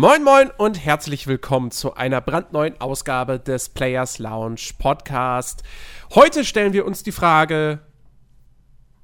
Moin 0.00 0.22
Moin 0.22 0.52
und 0.56 0.84
herzlich 0.84 1.26
willkommen 1.26 1.72
zu 1.72 1.94
einer 1.94 2.20
brandneuen 2.20 2.80
Ausgabe 2.80 3.40
des 3.40 3.68
Players 3.68 4.20
Lounge 4.20 4.60
Podcast. 4.78 5.64
Heute 6.14 6.44
stellen 6.44 6.72
wir 6.72 6.86
uns 6.86 7.02
die 7.02 7.10
Frage, 7.10 7.80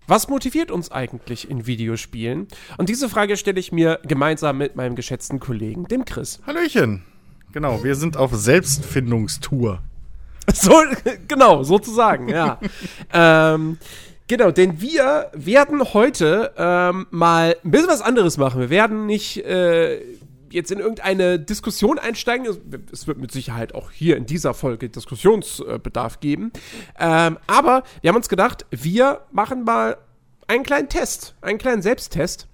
was 0.06 0.28
motiviert 0.28 0.70
uns 0.70 0.92
eigentlich 0.92 1.50
in 1.50 1.66
Videospielen? 1.66 2.46
Und 2.78 2.88
diese 2.88 3.08
Frage 3.08 3.36
stelle 3.36 3.58
ich 3.58 3.72
mir 3.72 3.98
gemeinsam 4.04 4.56
mit 4.56 4.76
meinem 4.76 4.94
geschätzten 4.94 5.40
Kollegen, 5.40 5.88
dem 5.88 6.04
Chris. 6.04 6.40
Hallöchen. 6.46 7.02
Genau, 7.50 7.82
wir 7.82 7.96
sind 7.96 8.16
auf 8.16 8.32
Selbstfindungstour. 8.32 9.82
So, 10.52 10.80
genau, 11.26 11.64
sozusagen, 11.64 12.28
ja. 12.28 12.60
ähm, 13.12 13.78
genau, 14.28 14.52
denn 14.52 14.80
wir 14.80 15.30
werden 15.32 15.82
heute 15.94 16.52
ähm, 16.56 17.06
mal 17.10 17.56
ein 17.64 17.70
bisschen 17.72 17.88
was 17.88 18.02
anderes 18.02 18.36
machen. 18.36 18.60
Wir 18.60 18.70
werden 18.70 19.06
nicht 19.06 19.38
äh, 19.38 20.00
jetzt 20.54 20.70
in 20.70 20.78
irgendeine 20.78 21.38
Diskussion 21.38 21.98
einsteigen. 21.98 22.46
Es, 22.92 23.06
wird 23.06 23.18
mit 23.18 23.32
Sicherheit 23.32 23.74
auch 23.74 23.90
hier 23.90 24.16
in 24.16 24.26
dieser 24.26 24.54
Folge 24.54 24.88
Diskussionsbedarf 24.88 26.20
geben. 26.20 26.52
Ähm, 26.98 27.38
aber 27.46 27.82
wir 28.00 28.08
haben 28.08 28.16
uns 28.16 28.28
gedacht, 28.28 28.66
wir 28.70 29.20
machen 29.30 29.64
mal 29.64 29.96
einen 30.46 30.64
kleinen 30.64 30.88
Test, 30.88 31.34
einen 31.40 31.58
kleinen 31.58 31.82
Selbsttest. 31.82 32.48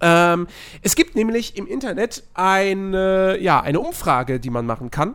Ähm, 0.00 0.46
es 0.82 0.94
gibt 0.94 1.14
nämlich 1.14 1.56
im 1.56 1.66
Internet 1.66 2.24
eine, 2.34 3.38
ja, 3.40 3.60
eine 3.60 3.80
Umfrage, 3.80 4.40
die 4.40 4.50
man 4.50 4.66
machen 4.66 4.90
kann. 4.90 5.14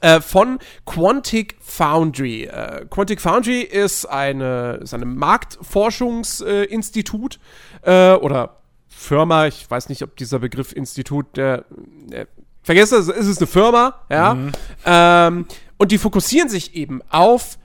Äh, 0.00 0.20
von 0.20 0.58
Quantic 0.84 1.54
Foundry. 1.60 2.42
Äh, 2.44 2.86
Quantic 2.90 3.20
Foundry 3.20 3.60
ist 3.60 4.06
eine, 4.06 4.80
ist 4.82 4.94
eine 4.94 5.06
Marktforschungsinstitut 5.06 7.38
äh, 7.82 8.14
oder 8.14 8.56
Firma. 8.96 9.46
Ich 9.46 9.70
weiß 9.70 9.88
nicht, 9.88 10.02
ob 10.02 10.16
dieser 10.16 10.38
Begriff 10.38 10.72
Institut, 10.72 11.36
der, 11.36 11.64
der 11.70 12.26
vergesse 12.62 12.96
es, 12.96 13.08
ist 13.08 13.26
es 13.26 13.38
eine 13.38 13.46
Firma, 13.46 13.94
ja. 14.10 14.34
Mhm. 14.34 14.52
Ähm, 14.84 15.46
und 15.76 15.92
die 15.92 15.98
fokussieren 15.98 16.48
sich 16.48 16.74
eben 16.74 17.02
auf 17.10 17.58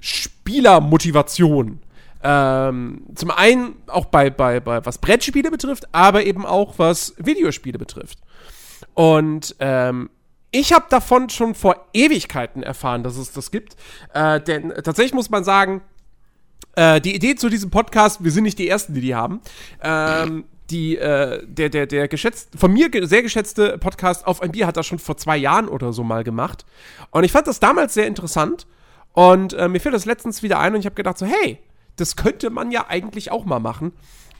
Spielermotivation. 0.00 1.80
Ähm, 2.22 3.02
zum 3.14 3.30
einen 3.32 3.74
auch 3.86 4.06
bei, 4.06 4.30
bei, 4.30 4.60
bei 4.60 4.86
was 4.86 4.98
Brettspiele 4.98 5.50
betrifft, 5.50 5.88
aber 5.92 6.24
eben 6.24 6.46
auch 6.46 6.78
was 6.78 7.14
Videospiele 7.18 7.78
betrifft. 7.78 8.18
Und 8.94 9.56
ähm, 9.58 10.08
ich 10.50 10.72
habe 10.72 10.86
davon 10.88 11.28
schon 11.30 11.54
vor 11.54 11.88
Ewigkeiten 11.92 12.62
erfahren, 12.62 13.02
dass 13.02 13.16
es 13.16 13.32
das 13.32 13.50
gibt. 13.50 13.76
Äh, 14.14 14.40
denn 14.40 14.72
tatsächlich 14.84 15.12
muss 15.12 15.28
man 15.28 15.42
sagen, 15.42 15.82
äh, 16.76 17.00
die 17.00 17.14
Idee 17.14 17.34
zu 17.34 17.48
diesem 17.48 17.70
Podcast, 17.70 18.22
wir 18.24 18.30
sind 18.30 18.44
nicht 18.44 18.58
die 18.58 18.68
Ersten, 18.68 18.94
die 18.94 19.00
die 19.00 19.14
haben. 19.14 19.40
Ähm, 19.82 20.44
die, 20.70 20.96
äh, 20.96 21.46
der, 21.46 21.68
der, 21.68 21.86
der 21.86 22.08
geschätzt, 22.08 22.50
von 22.56 22.72
mir 22.72 22.88
sehr 23.02 23.22
geschätzte 23.22 23.76
Podcast 23.78 24.26
auf 24.26 24.40
ein 24.40 24.52
Bier 24.52 24.66
hat 24.66 24.76
das 24.76 24.86
schon 24.86 24.98
vor 24.98 25.16
zwei 25.16 25.36
Jahren 25.36 25.68
oder 25.68 25.92
so 25.92 26.04
mal 26.04 26.24
gemacht. 26.24 26.64
Und 27.10 27.24
ich 27.24 27.32
fand 27.32 27.46
das 27.46 27.60
damals 27.60 27.94
sehr 27.94 28.06
interessant. 28.06 28.66
Und 29.12 29.52
äh, 29.52 29.68
mir 29.68 29.80
fiel 29.80 29.92
das 29.92 30.06
letztens 30.06 30.42
wieder 30.42 30.58
ein 30.58 30.74
und 30.74 30.80
ich 30.80 30.86
habe 30.86 30.96
gedacht 30.96 31.18
so, 31.18 31.26
hey, 31.26 31.58
das 31.96 32.16
könnte 32.16 32.50
man 32.50 32.70
ja 32.70 32.86
eigentlich 32.88 33.30
auch 33.30 33.44
mal 33.44 33.60
machen. 33.60 33.92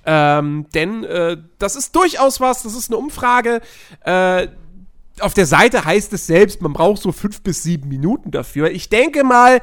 Ähm, 0.07 0.67
denn 0.75 1.05
äh, 1.05 1.37
das 1.59 1.77
ist 1.77 1.95
durchaus 1.95 2.41
was, 2.41 2.63
das 2.63 2.75
ist 2.75 2.91
eine 2.91 2.99
Umfrage, 2.99 3.61
äh, 4.05 4.49
auf 5.21 5.35
der 5.35 5.47
Seite 5.47 5.85
heißt 5.85 6.13
es 6.13 6.27
selbst, 6.27 6.61
man 6.61 6.73
braucht 6.73 7.01
so 7.01 7.13
fünf 7.13 7.43
bis 7.43 7.63
sieben 7.63 7.89
Minuten 7.89 8.31
dafür. 8.31 8.71
Ich 8.71 8.89
denke 8.89 9.23
mal, 9.23 9.61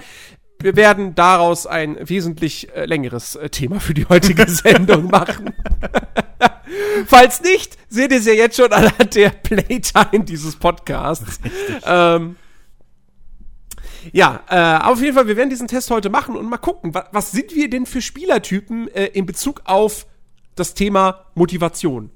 wir 0.64 0.76
werden 0.76 1.16
daraus 1.16 1.68
ein 1.68 1.98
wesentlich 2.02 2.74
äh, 2.76 2.86
längeres 2.86 3.36
äh, 3.36 3.50
Thema 3.50 3.80
für 3.80 3.94
die 3.94 4.06
heutige 4.06 4.48
Sendung 4.50 5.08
machen. 5.08 5.54
Falls 7.06 7.42
nicht, 7.42 7.78
seht 7.90 8.12
ihr 8.12 8.20
es 8.20 8.26
ja 8.26 8.34
jetzt 8.34 8.58
schon 8.58 8.72
anhand 8.72 9.16
der 9.16 9.30
Playtime 9.30 10.24
dieses 10.24 10.56
Podcasts. 10.56 11.40
Ähm, 11.86 12.36
ja, 14.12 14.44
äh, 14.50 14.84
auf 14.84 15.02
jeden 15.02 15.16
Fall, 15.16 15.28
wir 15.28 15.38
werden 15.38 15.50
diesen 15.50 15.68
Test 15.68 15.92
heute 15.92 16.10
machen 16.10 16.36
und 16.36 16.50
mal 16.50 16.58
gucken, 16.58 16.94
wa 16.94 17.08
was 17.12 17.32
sind 17.32 17.56
wir 17.56 17.70
denn 17.70 17.86
für 17.86 18.02
Spielertypen 18.02 18.88
äh, 18.94 19.06
in 19.08 19.26
Bezug 19.26 19.62
auf 19.66 20.08
das 20.56 20.74
Thema 20.74 21.26
Motivation? 21.36 22.10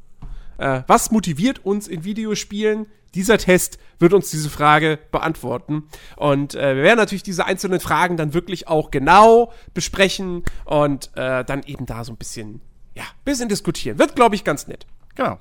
Äh, 0.57 0.81
was 0.87 1.11
motiviert 1.11 1.63
uns 1.63 1.87
in 1.87 2.03
Videospielen? 2.03 2.87
Dieser 3.15 3.37
Test 3.37 3.79
wird 3.99 4.13
uns 4.13 4.29
diese 4.29 4.49
Frage 4.49 4.99
beantworten. 5.11 5.87
Und 6.17 6.53
äh, 6.53 6.75
wir 6.75 6.83
werden 6.83 6.97
natürlich 6.97 7.23
diese 7.23 7.45
einzelnen 7.45 7.79
Fragen 7.79 8.17
dann 8.17 8.33
wirklich 8.33 8.67
auch 8.67 8.91
genau 8.91 9.51
besprechen 9.73 10.43
und 10.65 11.11
äh, 11.15 11.43
dann 11.43 11.63
eben 11.63 11.85
da 11.85 12.03
so 12.03 12.11
ein 12.13 12.17
bisschen, 12.17 12.61
ja, 12.93 13.03
bisschen 13.23 13.49
diskutieren. 13.49 13.97
Wird, 13.97 14.15
glaube 14.15 14.35
ich, 14.35 14.43
ganz 14.43 14.67
nett. 14.67 14.85
Genau. 15.15 15.39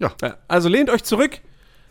Ja. 0.00 0.12
Also 0.48 0.68
lehnt 0.68 0.90
euch 0.90 1.04
zurück. 1.04 1.40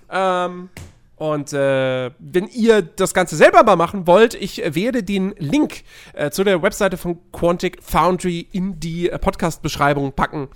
Ähm, 0.09 0.69
und 1.15 1.51
äh, 1.51 2.11
wenn 2.19 2.47
ihr 2.47 2.81
das 2.83 3.13
Ganze 3.13 3.35
selber 3.35 3.63
mal 3.63 3.75
machen 3.75 4.05
wollt, 4.05 4.35
ich 4.35 4.61
werde 4.75 5.03
den 5.03 5.33
Link 5.39 5.83
äh, 6.13 6.29
zu 6.29 6.43
der 6.43 6.61
Webseite 6.61 6.97
von 6.97 7.19
Quantic 7.31 7.81
Foundry 7.81 8.47
in 8.51 8.79
die 8.79 9.09
äh, 9.09 9.17
Podcast-Beschreibung 9.17 10.13
packen. 10.13 10.47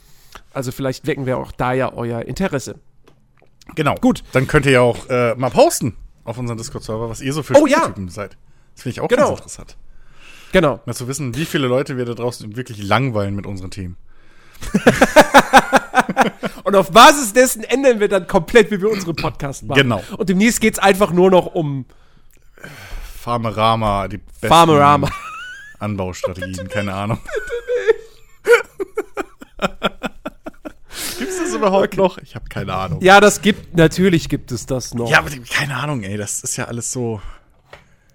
Also 0.53 0.72
vielleicht 0.72 1.07
wecken 1.07 1.25
wir 1.25 1.39
auch 1.39 1.51
da 1.51 1.73
ja 1.73 1.94
euer 1.94 2.22
Interesse. 2.22 2.75
Genau. 3.76 3.96
Gut. 3.96 4.24
Dann 4.34 4.48
könnt 4.48 4.66
ihr 4.66 4.74
ja 4.74 4.82
auch 4.82 5.08
äh, 5.10 5.36
mal 5.36 5.50
posten 5.50 5.96
auf 6.24 6.38
unseren 6.38 6.58
Discord-Server, 6.58 7.10
was 7.10 7.22
ihr 7.22 7.34
so 7.34 7.44
für 7.44 7.56
oh, 7.56 7.68
Spieltypen 7.68 8.08
ja. 8.08 8.12
seid. 8.12 8.38
Das 8.74 8.84
finde 8.84 8.94
ich 8.94 9.02
auch 9.02 9.08
genau. 9.08 9.28
ganz 9.28 9.40
interessant. 9.40 9.78
Genau. 10.52 10.80
Mal 10.86 10.94
zu 10.94 11.08
wissen, 11.08 11.36
wie 11.36 11.46
viele 11.46 11.68
Leute 11.68 11.98
wir 11.98 12.06
da 12.06 12.14
draußen 12.14 12.56
wirklich 12.56 12.84
langweilen 12.84 13.36
mit 13.36 13.46
unseren 13.46 13.72
Themen. 13.72 13.98
und 16.64 16.76
auf 16.76 16.92
Basis 16.92 17.34
dessen 17.34 17.64
ändern 17.64 18.00
wir 18.00 18.08
dann 18.08 18.28
komplett, 18.28 18.70
wie 18.70 18.82
wir 18.82 18.92
unseren 18.92 19.16
Podcast 19.16 19.64
machen. 19.64 19.82
Genau. 19.82 20.04
Und 20.18 20.30
demnächst 20.30 20.62
geht 20.62 20.74
es 20.74 20.80
einfach 20.80 21.12
nur 21.12 21.32
noch 21.32 21.48
um 21.48 21.86
Farmerama, 23.22 24.08
die 24.08 24.18
besten 24.18 24.48
Farmerama. 24.48 25.10
Anbaustrategien, 25.80 26.68
keine 26.68 26.94
Ahnung. 26.94 27.20
Bitte 28.44 29.76
nicht. 29.90 30.00
Gibt 31.18 31.32
es 31.32 31.40
das 31.40 31.54
überhaupt 31.54 31.98
noch? 31.98 32.18
Ich 32.20 32.36
habe 32.36 32.46
keine 32.50 32.74
Ahnung. 32.74 33.02
Ja, 33.02 33.20
das 33.20 33.42
gibt, 33.42 33.76
natürlich 33.76 34.30
gibt 34.30 34.52
es 34.52 34.66
das 34.66 34.94
noch. 34.94 35.10
Ja, 35.10 35.20
aber 35.20 35.30
keine 35.50 35.76
Ahnung, 35.76 36.04
ey, 36.04 36.18
das 36.18 36.44
ist 36.44 36.58
ja 36.58 36.66
alles 36.66 36.92
so. 36.92 37.22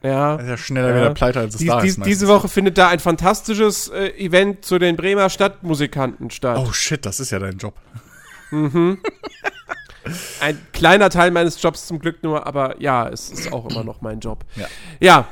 Ja. 0.03 0.41
Ja 0.41 0.57
schneller 0.57 0.91
ja. 0.91 0.97
wieder 0.97 1.15
pleite, 1.15 1.41
als 1.41 1.55
es 1.55 1.61
die, 1.61 1.67
da 1.67 1.81
die, 1.81 1.89
ist. 1.89 2.05
Diese 2.05 2.29
Woche 2.29 2.49
findet 2.49 2.79
da 2.79 2.89
ein 2.89 3.01
fantastisches 3.01 3.89
äh, 3.89 4.09
Event 4.19 4.65
zu 4.65 4.79
den 4.79 4.97
Bremer 4.97 5.31
Stadtmusikanten 5.31 6.31
statt. 6.31 6.59
Oh 6.61 6.73
shit, 6.73 7.05
das 7.05 7.21
ist 7.21 7.31
ja 7.31 7.39
dein 7.39 7.59
Job. 7.59 7.75
Mhm. 8.51 8.99
ein 10.41 10.59
kleiner 10.73 11.11
Teil 11.11 11.31
meines 11.31 11.61
Jobs 11.61 11.87
zum 11.87 11.99
Glück 11.99 12.23
nur, 12.23 12.47
aber 12.47 12.81
ja, 12.81 13.09
es 13.09 13.31
ist 13.31 13.53
auch 13.53 13.69
immer 13.69 13.85
noch 13.85 14.01
mein 14.01 14.21
Job. 14.21 14.45
Ja. 14.55 14.67
Ja. 15.01 15.29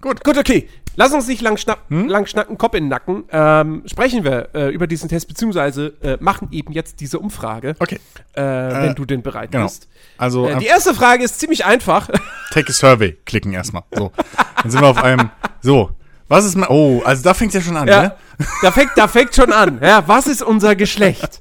Gut. 0.00 0.22
Gut, 0.22 0.38
okay. 0.38 0.68
Lass 0.98 1.12
uns 1.12 1.28
nicht 1.28 1.40
lang, 1.42 1.56
schnapp, 1.58 1.84
hm? 1.90 2.08
lang 2.08 2.26
schnacken, 2.26 2.58
Kopf 2.58 2.74
in 2.74 2.84
den 2.84 2.88
Nacken. 2.88 3.22
Ähm, 3.30 3.84
sprechen 3.86 4.24
wir 4.24 4.48
äh, 4.52 4.70
über 4.70 4.88
diesen 4.88 5.08
Test, 5.08 5.28
beziehungsweise 5.28 5.92
äh, 6.02 6.16
machen 6.18 6.48
eben 6.50 6.72
jetzt 6.72 6.98
diese 6.98 7.20
Umfrage. 7.20 7.76
Okay. 7.78 8.00
Äh, 8.32 8.42
wenn 8.42 8.96
du 8.96 9.04
denn 9.04 9.22
bereit 9.22 9.52
genau. 9.52 9.66
bist. 9.66 9.86
Also, 10.16 10.48
äh, 10.48 10.58
die 10.58 10.66
erste 10.66 10.94
Frage 10.94 11.22
ist 11.22 11.38
ziemlich 11.38 11.64
einfach. 11.64 12.08
Take 12.50 12.70
a 12.70 12.72
survey, 12.72 13.16
klicken 13.26 13.52
erstmal. 13.52 13.84
So. 13.94 14.10
Dann 14.60 14.72
sind 14.72 14.80
wir 14.80 14.88
auf 14.88 15.00
einem. 15.00 15.30
So. 15.60 15.92
Was 16.26 16.44
ist 16.44 16.56
mein. 16.56 16.68
Oh, 16.68 17.00
also 17.04 17.22
da 17.22 17.32
fängt 17.32 17.50
es 17.50 17.54
ja 17.54 17.60
schon 17.60 17.76
an, 17.76 17.86
ja, 17.86 18.02
ne? 18.02 18.14
Da 18.62 18.72
fängt, 18.72 18.90
da 18.96 19.06
fängt 19.06 19.36
schon 19.36 19.52
an. 19.52 19.78
Ja, 19.80 20.02
was 20.08 20.26
ist 20.26 20.42
unser 20.42 20.74
Geschlecht? 20.74 21.38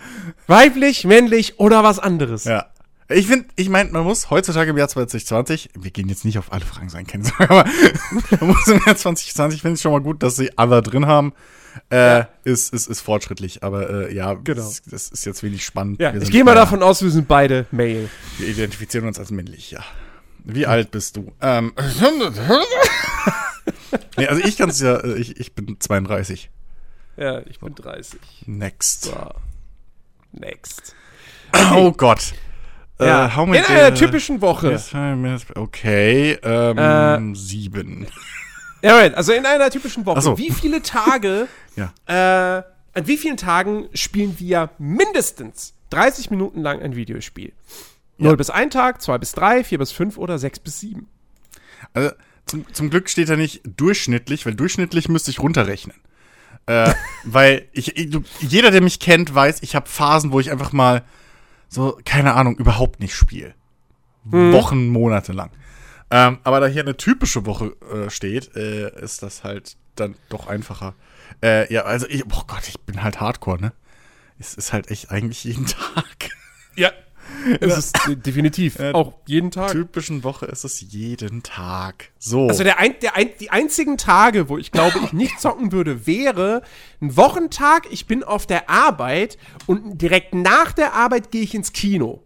Weiblich, 0.46 1.04
männlich 1.04 1.58
oder 1.58 1.82
was 1.82 1.98
anderes? 1.98 2.44
Ja. 2.44 2.66
Ich 3.12 3.26
finde, 3.26 3.46
ich 3.56 3.68
meine, 3.68 3.90
man 3.90 4.04
muss 4.04 4.30
heutzutage 4.30 4.70
im 4.70 4.78
Jahr 4.78 4.88
2020, 4.88 5.70
wir 5.74 5.90
gehen 5.90 6.08
jetzt 6.08 6.24
nicht 6.24 6.38
auf 6.38 6.52
alle 6.52 6.64
Fragen 6.64 6.88
sein, 6.88 7.06
kennen 7.06 7.30
aber 7.38 7.64
man 8.38 8.50
muss 8.50 8.68
im 8.68 8.80
Jahr 8.86 8.96
2020, 8.96 9.62
finde 9.62 9.76
ich 9.76 9.80
schon 9.80 9.92
mal 9.92 10.00
gut, 10.00 10.22
dass 10.22 10.36
sie 10.36 10.56
alle 10.56 10.80
drin 10.80 11.06
haben. 11.06 11.32
Äh, 11.90 11.96
ja. 11.96 12.28
ist, 12.44 12.72
ist, 12.72 12.88
ist 12.88 13.00
fortschrittlich, 13.00 13.62
aber 13.62 14.08
äh, 14.08 14.14
ja, 14.14 14.34
genau. 14.34 14.62
das, 14.62 14.82
das, 14.82 15.08
ist 15.08 15.24
jetzt 15.24 15.42
wenig 15.42 15.64
spannend. 15.64 16.00
Ja, 16.00 16.14
ich 16.14 16.30
gehe 16.30 16.44
mal 16.44 16.54
davon 16.54 16.82
aus, 16.82 17.02
wir 17.02 17.10
sind 17.10 17.28
beide 17.28 17.66
Male. 17.70 18.08
Wir 18.38 18.48
identifizieren 18.48 19.06
uns 19.06 19.18
als 19.18 19.30
männlich, 19.30 19.70
ja. 19.70 19.84
Wie 20.44 20.66
alt 20.66 20.90
bist 20.90 21.16
du? 21.16 21.32
Ähm, 21.40 21.72
nee, 24.16 24.26
also 24.26 24.42
ich 24.42 24.56
kann 24.56 24.70
es 24.70 24.80
ja, 24.80 24.96
äh, 24.96 25.14
ich, 25.14 25.38
ich 25.38 25.54
bin 25.54 25.76
32. 25.78 26.50
Ja, 27.16 27.40
ich 27.46 27.60
bin 27.60 27.74
30. 27.74 28.18
Next. 28.46 29.04
So. 29.04 29.30
Next. 30.32 30.94
Okay. 31.52 31.74
Oh 31.76 31.92
Gott. 31.92 32.32
Ja. 33.00 33.26
Äh, 33.26 33.58
in 33.58 33.64
einer 33.64 33.94
typischen 33.94 34.40
Woche. 34.40 34.80
Okay, 35.54 36.38
ähm, 36.42 36.78
äh, 36.78 37.34
sieben. 37.36 38.06
Ja, 38.82 38.96
right. 38.96 39.14
also 39.14 39.32
in 39.32 39.44
einer 39.44 39.68
typischen 39.70 40.06
Woche. 40.06 40.22
So. 40.22 40.38
Wie 40.38 40.50
viele 40.50 40.80
Tage, 40.80 41.48
ja. 41.76 41.92
äh, 42.06 42.62
an 42.94 43.06
wie 43.06 43.18
vielen 43.18 43.36
Tagen 43.36 43.90
spielen 43.92 44.36
wir 44.38 44.70
mindestens 44.78 45.74
30 45.90 46.30
Minuten 46.30 46.62
lang 46.62 46.80
ein 46.80 46.96
Videospiel? 46.96 47.52
Ja. 48.16 48.28
0 48.28 48.38
bis 48.38 48.48
1 48.48 48.72
Tag, 48.72 49.02
2 49.02 49.18
bis 49.18 49.32
3, 49.32 49.64
4 49.64 49.78
bis 49.78 49.92
5 49.92 50.16
oder 50.16 50.38
6 50.38 50.60
bis 50.60 50.80
7? 50.80 51.06
Also, 51.92 52.10
zum, 52.46 52.72
zum 52.72 52.88
Glück 52.88 53.10
steht 53.10 53.28
da 53.28 53.36
nicht 53.36 53.60
durchschnittlich, 53.76 54.46
weil 54.46 54.54
durchschnittlich 54.54 55.10
müsste 55.10 55.30
ich 55.30 55.40
runterrechnen. 55.40 55.96
äh, 56.66 56.94
weil 57.24 57.68
ich, 57.72 57.94
jeder, 58.40 58.70
der 58.70 58.80
mich 58.82 58.98
kennt, 58.98 59.34
weiß, 59.34 59.58
ich 59.62 59.74
habe 59.74 59.90
Phasen, 59.90 60.32
wo 60.32 60.40
ich 60.40 60.50
einfach 60.50 60.72
mal 60.72 61.02
so, 61.70 61.98
keine 62.04 62.34
Ahnung, 62.34 62.56
überhaupt 62.58 63.00
nicht 63.00 63.14
spiele. 63.14 63.54
Wochen, 64.24 64.88
Monate 64.88 65.32
lang. 65.32 65.50
Ähm, 66.10 66.38
aber 66.42 66.60
da 66.60 66.66
hier 66.66 66.82
eine 66.82 66.96
typische 66.96 67.46
Woche 67.46 67.76
äh, 67.90 68.10
steht, 68.10 68.54
äh, 68.56 68.90
ist 69.00 69.22
das 69.22 69.44
halt 69.44 69.76
dann 69.94 70.16
doch 70.28 70.48
einfacher. 70.48 70.94
Äh, 71.42 71.72
ja, 71.72 71.82
also 71.82 72.06
ich, 72.08 72.24
oh 72.26 72.42
Gott, 72.46 72.68
ich 72.68 72.80
bin 72.80 73.02
halt 73.02 73.20
Hardcore, 73.20 73.60
ne? 73.60 73.72
Es 74.38 74.54
ist 74.54 74.72
halt 74.72 74.90
echt 74.90 75.10
eigentlich 75.10 75.44
jeden 75.44 75.66
Tag. 75.94 76.30
Ja. 76.76 76.90
Es 77.60 77.78
ist 77.78 78.08
äh, 78.08 78.16
definitiv. 78.16 78.78
Ja. 78.78 78.94
auch 78.94 79.14
jeden 79.26 79.50
Tag. 79.50 79.72
Typischen 79.72 80.24
Woche 80.24 80.46
ist 80.46 80.64
es 80.64 80.80
jeden 80.80 81.42
Tag. 81.42 82.10
So. 82.18 82.48
Also 82.48 82.64
der, 82.64 82.78
ein, 82.78 82.94
der 83.02 83.16
ein, 83.16 83.30
die 83.40 83.50
einzigen 83.50 83.96
Tage, 83.96 84.48
wo 84.48 84.58
ich 84.58 84.72
glaube, 84.72 84.98
ich 85.04 85.12
nicht 85.12 85.40
zocken 85.40 85.72
würde, 85.72 86.06
wäre 86.06 86.62
ein 87.00 87.16
Wochentag, 87.16 87.86
ich 87.90 88.06
bin 88.06 88.22
auf 88.22 88.46
der 88.46 88.68
Arbeit 88.68 89.38
und 89.66 90.00
direkt 90.00 90.34
nach 90.34 90.72
der 90.72 90.94
Arbeit 90.94 91.30
gehe 91.30 91.42
ich 91.42 91.54
ins 91.54 91.72
Kino. 91.72 92.22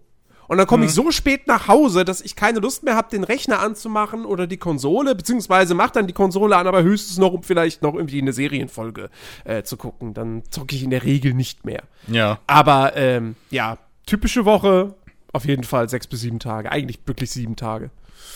Und 0.46 0.58
dann 0.58 0.66
komme 0.66 0.84
ich 0.84 0.92
so 0.92 1.10
spät 1.10 1.46
nach 1.46 1.68
Hause, 1.68 2.04
dass 2.04 2.20
ich 2.20 2.36
keine 2.36 2.60
Lust 2.60 2.82
mehr 2.82 2.96
habe, 2.96 3.08
den 3.10 3.24
Rechner 3.24 3.60
anzumachen 3.60 4.24
oder 4.24 4.46
die 4.46 4.56
Konsole, 4.56 5.14
beziehungsweise 5.14 5.74
mach 5.74 5.90
dann 5.90 6.06
die 6.06 6.12
Konsole 6.12 6.56
an, 6.56 6.66
aber 6.66 6.82
höchstens 6.82 7.18
noch, 7.18 7.32
um 7.32 7.42
vielleicht 7.42 7.82
noch 7.82 7.94
irgendwie 7.94 8.20
eine 8.20 8.32
Serienfolge 8.32 9.10
äh, 9.44 9.62
zu 9.62 9.76
gucken. 9.76 10.14
Dann 10.14 10.42
zocke 10.50 10.76
ich 10.76 10.82
in 10.82 10.90
der 10.90 11.02
Regel 11.02 11.34
nicht 11.34 11.64
mehr. 11.64 11.82
ja. 12.06 12.38
Aber 12.46 12.96
ähm, 12.96 13.36
ja, 13.50 13.78
typische 14.06 14.44
Woche, 14.44 14.94
auf 15.32 15.44
jeden 15.44 15.64
Fall 15.64 15.88
sechs 15.88 16.06
bis 16.06 16.20
sieben 16.20 16.38
Tage. 16.38 16.70
Eigentlich 16.70 17.00
wirklich 17.06 17.30
sieben 17.30 17.56
Tage. 17.56 17.90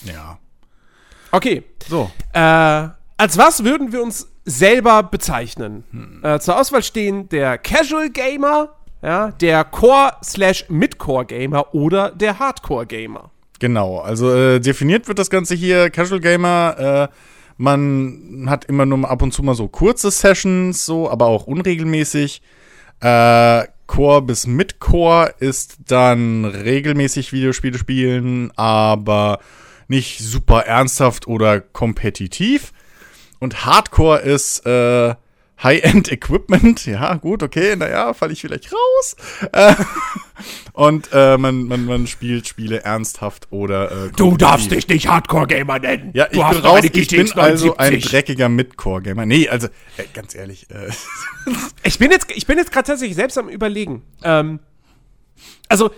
Ja. 0.05 0.39
Okay. 1.31 1.65
So. 1.89 2.11
Äh, 2.33 2.89
als 3.17 3.37
was 3.37 3.65
würden 3.65 3.93
wir 3.93 4.03
uns 4.03 4.29
selber 4.45 5.03
bezeichnen? 5.03 6.21
Äh, 6.23 6.39
zur 6.41 6.59
Auswahl 6.59 6.83
stehen 6.83 7.29
der 7.29 7.59
Casual 7.59 8.11
Gamer, 8.11 8.75
ja, 9.03 9.33
der 9.33 9.65
Core 9.65 10.13
slash 10.25 10.65
Midcore 10.69 11.27
Gamer 11.27 11.75
oder 11.75 12.11
der 12.11 12.39
Hardcore 12.39 12.87
Gamer. 12.87 13.31
Genau, 13.59 13.99
also 13.99 14.33
äh, 14.33 14.61
definiert 14.61 15.09
wird 15.09 15.19
das 15.19 15.31
Ganze 15.31 15.55
hier 15.55 15.91
Casual 15.91 16.21
Gamer. 16.21 17.11
Äh, 17.11 17.15
man 17.57 18.47
hat 18.49 18.65
immer 18.67 18.87
nur 18.87 19.11
ab 19.11 19.21
und 19.21 19.33
zu 19.33 19.43
mal 19.43 19.55
so 19.55 19.67
kurze 19.67 20.13
Sessions, 20.13 20.87
so, 20.87 21.11
aber 21.11 21.27
auch 21.27 21.47
unregelmäßig. 21.47 22.41
Äh, 23.01 23.65
Core 23.89 24.23
bis 24.23 24.47
Midcore 24.47 25.35
ist 25.41 25.79
dann 25.89 26.45
regelmäßig 26.45 27.33
Videospiele 27.33 27.77
spielen, 27.77 28.53
aber 28.57 29.41
nicht 29.89 30.21
super 30.21 30.61
ernsthaft 30.67 31.27
oder 31.27 31.61
kompetitiv. 31.61 32.73
Und 33.41 33.65
Hardcore 33.65 34.21
ist 34.21 34.65
äh, 34.67 35.15
High-End 35.63 36.11
Equipment. 36.13 36.87
Ja, 36.87 37.15
gut, 37.15 37.43
okay, 37.43 37.77
naja, 37.77 38.15
falle 38.15 38.33
ich 38.33 38.41
vielleicht 38.41 38.73
raus. 38.73 39.17
Äh, 39.53 39.75
und 40.73 41.09
äh, 41.13 41.37
man, 41.37 41.65
man, 41.65 41.85
man 41.85 42.07
spielt 42.07 42.47
Spiele 42.47 42.83
ernsthaft 42.83 43.49
oder 43.51 44.07
äh, 44.07 44.11
kompetitiv. 44.11 44.89
nicht 44.89 45.09
Hardcore 45.09 45.47
Gamer 45.47 45.79
nennen. 45.79 46.11
Ja, 46.15 46.27
ich 46.27 46.33
bin 46.33 46.43
raus, 46.43 46.85
ich 46.85 47.09
bin 47.09 47.33
also 47.33 47.77
ein 47.77 48.01
dreckiger 48.01 48.49
Midcore-Gamer. 48.49 49.27
Nee, 49.27 49.49
also, 49.49 49.67
äh, 49.97 50.05
ganz 50.15 50.35
ehrlich, 50.35 50.69
äh, 50.71 50.91
Ich 51.83 51.99
bin 51.99 52.11
jetzt, 52.11 52.27
ich 52.35 52.47
bin 52.47 52.59
jetzt 52.59 52.73
gerade 52.73 52.87
tatsächlich 52.87 53.17
selbst 53.17 53.39
am 53.39 53.49
überlegen. 53.49 54.03
Ähm, 54.23 54.61
also, 55.69 55.91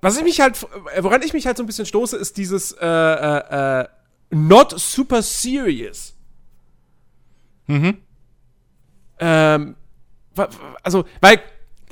was 0.00 0.16
ich 0.16 0.24
mich 0.24 0.40
halt, 0.40 0.66
woran 1.00 1.22
ich 1.22 1.32
mich 1.32 1.46
halt 1.46 1.56
so 1.56 1.62
ein 1.62 1.66
bisschen 1.66 1.86
stoße, 1.86 2.16
ist 2.16 2.36
dieses 2.36 2.72
äh, 2.72 2.86
äh, 2.86 3.80
äh, 3.80 3.88
not 4.30 4.78
super 4.78 5.22
serious. 5.22 6.14
Mhm. 7.66 7.98
Ähm, 9.18 9.76
also, 10.82 11.04
weil, 11.20 11.40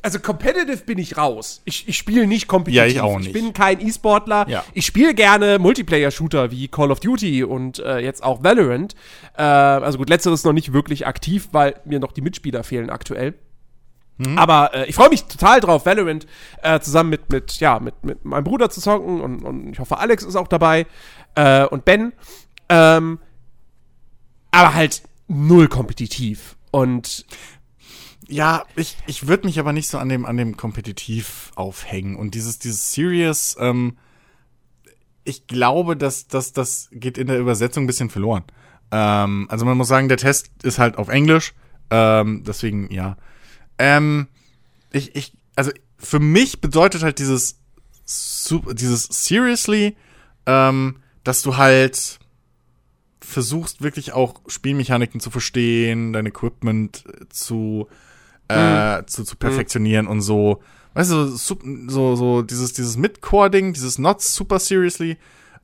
also 0.02 0.18
competitive 0.18 0.84
bin 0.84 0.98
ich 0.98 1.16
raus. 1.16 1.62
Ich, 1.64 1.88
ich 1.88 1.96
spiele 1.96 2.26
nicht 2.26 2.46
kompetitiv. 2.46 2.76
Ja, 2.76 2.86
ich 2.86 3.00
auch 3.00 3.18
Ich 3.20 3.26
nicht. 3.28 3.32
bin 3.32 3.52
kein 3.54 3.80
E-Sportler. 3.80 4.46
Ja. 4.48 4.62
Ich 4.74 4.84
spiele 4.84 5.14
gerne 5.14 5.58
Multiplayer-Shooter 5.58 6.50
wie 6.50 6.68
Call 6.68 6.90
of 6.90 7.00
Duty 7.00 7.42
und 7.44 7.78
äh, 7.78 7.98
jetzt 8.00 8.22
auch 8.22 8.44
Valorant. 8.44 8.94
Äh, 9.38 9.42
also 9.42 9.96
gut, 9.98 10.10
letzteres 10.10 10.44
noch 10.44 10.52
nicht 10.52 10.72
wirklich 10.74 11.06
aktiv, 11.06 11.48
weil 11.52 11.76
mir 11.86 12.00
noch 12.00 12.12
die 12.12 12.20
Mitspieler 12.20 12.64
fehlen 12.64 12.90
aktuell. 12.90 13.34
Mhm. 14.18 14.38
Aber 14.38 14.74
äh, 14.74 14.84
ich 14.86 14.94
freue 14.94 15.08
mich 15.08 15.24
total 15.24 15.60
drauf, 15.60 15.86
Valorant 15.86 16.26
äh, 16.62 16.78
zusammen 16.80 17.10
mit, 17.10 17.32
mit, 17.32 17.58
ja, 17.60 17.80
mit, 17.80 18.04
mit 18.04 18.24
meinem 18.24 18.44
Bruder 18.44 18.68
zu 18.68 18.80
zocken 18.80 19.20
und, 19.22 19.42
und 19.42 19.72
ich 19.72 19.78
hoffe, 19.78 19.98
Alex 19.98 20.22
ist 20.22 20.36
auch 20.36 20.48
dabei 20.48 20.86
äh, 21.34 21.64
und 21.64 21.84
Ben. 21.86 22.12
Ähm, 22.68 23.18
aber 24.50 24.74
halt 24.74 25.02
null 25.28 25.66
kompetitiv. 25.68 26.56
Und 26.74 27.24
ja, 28.26 28.64
ich, 28.74 28.96
ich 29.06 29.28
würde 29.28 29.46
mich 29.46 29.60
aber 29.60 29.72
nicht 29.72 29.86
so 29.86 29.96
an 29.98 30.08
dem, 30.08 30.26
an 30.26 30.36
dem 30.36 30.56
Kompetitiv 30.56 31.52
aufhängen. 31.54 32.16
Und 32.16 32.34
dieses, 32.34 32.58
dieses 32.58 32.92
Serious, 32.92 33.56
ähm, 33.60 33.96
ich 35.22 35.46
glaube, 35.46 35.96
dass, 35.96 36.26
dass 36.26 36.52
das 36.52 36.88
geht 36.90 37.16
in 37.16 37.28
der 37.28 37.38
Übersetzung 37.38 37.84
ein 37.84 37.86
bisschen 37.86 38.10
verloren. 38.10 38.42
Ähm, 38.90 39.46
also 39.50 39.64
man 39.64 39.76
muss 39.76 39.86
sagen, 39.86 40.08
der 40.08 40.16
Test 40.16 40.50
ist 40.64 40.80
halt 40.80 40.98
auf 40.98 41.08
Englisch. 41.08 41.54
Ähm, 41.90 42.42
deswegen, 42.44 42.92
ja. 42.92 43.18
Ähm, 43.78 44.26
ich, 44.90 45.14
ich, 45.14 45.32
also 45.54 45.70
für 45.96 46.18
mich 46.18 46.60
bedeutet 46.60 47.04
halt 47.04 47.20
dieses, 47.20 47.60
dieses 48.72 49.04
seriously, 49.04 49.96
ähm, 50.46 50.96
dass 51.22 51.42
du 51.42 51.56
halt 51.56 52.18
versuchst 53.24 53.82
wirklich 53.82 54.12
auch 54.12 54.40
Spielmechaniken 54.46 55.20
zu 55.20 55.30
verstehen, 55.30 56.12
dein 56.12 56.26
Equipment 56.26 57.04
äh, 57.08 57.28
zu, 57.30 57.88
äh, 58.48 59.02
zu, 59.06 59.24
zu 59.24 59.36
perfektionieren 59.36 60.06
und 60.06 60.20
so. 60.20 60.60
Weißt 60.94 61.10
du, 61.10 61.26
so, 61.26 61.58
so, 61.88 62.14
so 62.16 62.42
dieses, 62.42 62.72
dieses 62.72 62.96
Mid-Core-Ding, 62.96 63.72
dieses 63.72 63.98
Not 63.98 64.22
Super 64.22 64.58
Seriously, 64.60 65.16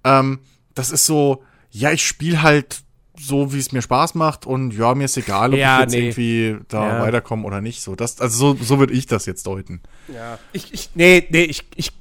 ähm, 0.02 0.40
das 0.74 0.90
ist 0.90 1.06
so, 1.06 1.42
ja, 1.70 1.92
ich 1.92 2.04
spiele 2.06 2.42
halt 2.42 2.82
so, 3.18 3.52
wie 3.52 3.58
es 3.58 3.70
mir 3.70 3.82
Spaß 3.82 4.14
macht 4.14 4.46
und 4.46 4.72
ja, 4.72 4.94
mir 4.94 5.04
ist 5.04 5.16
egal, 5.18 5.52
ob 5.52 5.58
Ja, 5.58 5.76
ich 5.76 5.82
jetzt 5.82 5.92
nee. 5.92 5.98
irgendwie 6.08 6.64
da 6.68 6.98
Ja. 6.98 7.00
weiterkomme 7.02 7.44
oder 7.46 7.60
nicht. 7.60 7.82
So, 7.82 7.94
das, 7.94 8.18
also 8.20 8.54
so, 8.56 8.64
so 8.64 8.78
würde 8.78 8.94
ich 8.94 9.06
das 9.06 9.26
jetzt 9.26 9.46
deuten. 9.46 9.82
ja, 10.12 10.38
ich, 10.52 10.72
ich, 10.72 10.90
nee, 10.94 11.26
nee, 11.30 11.42
ich, 11.44 11.64
ich, 11.76 11.92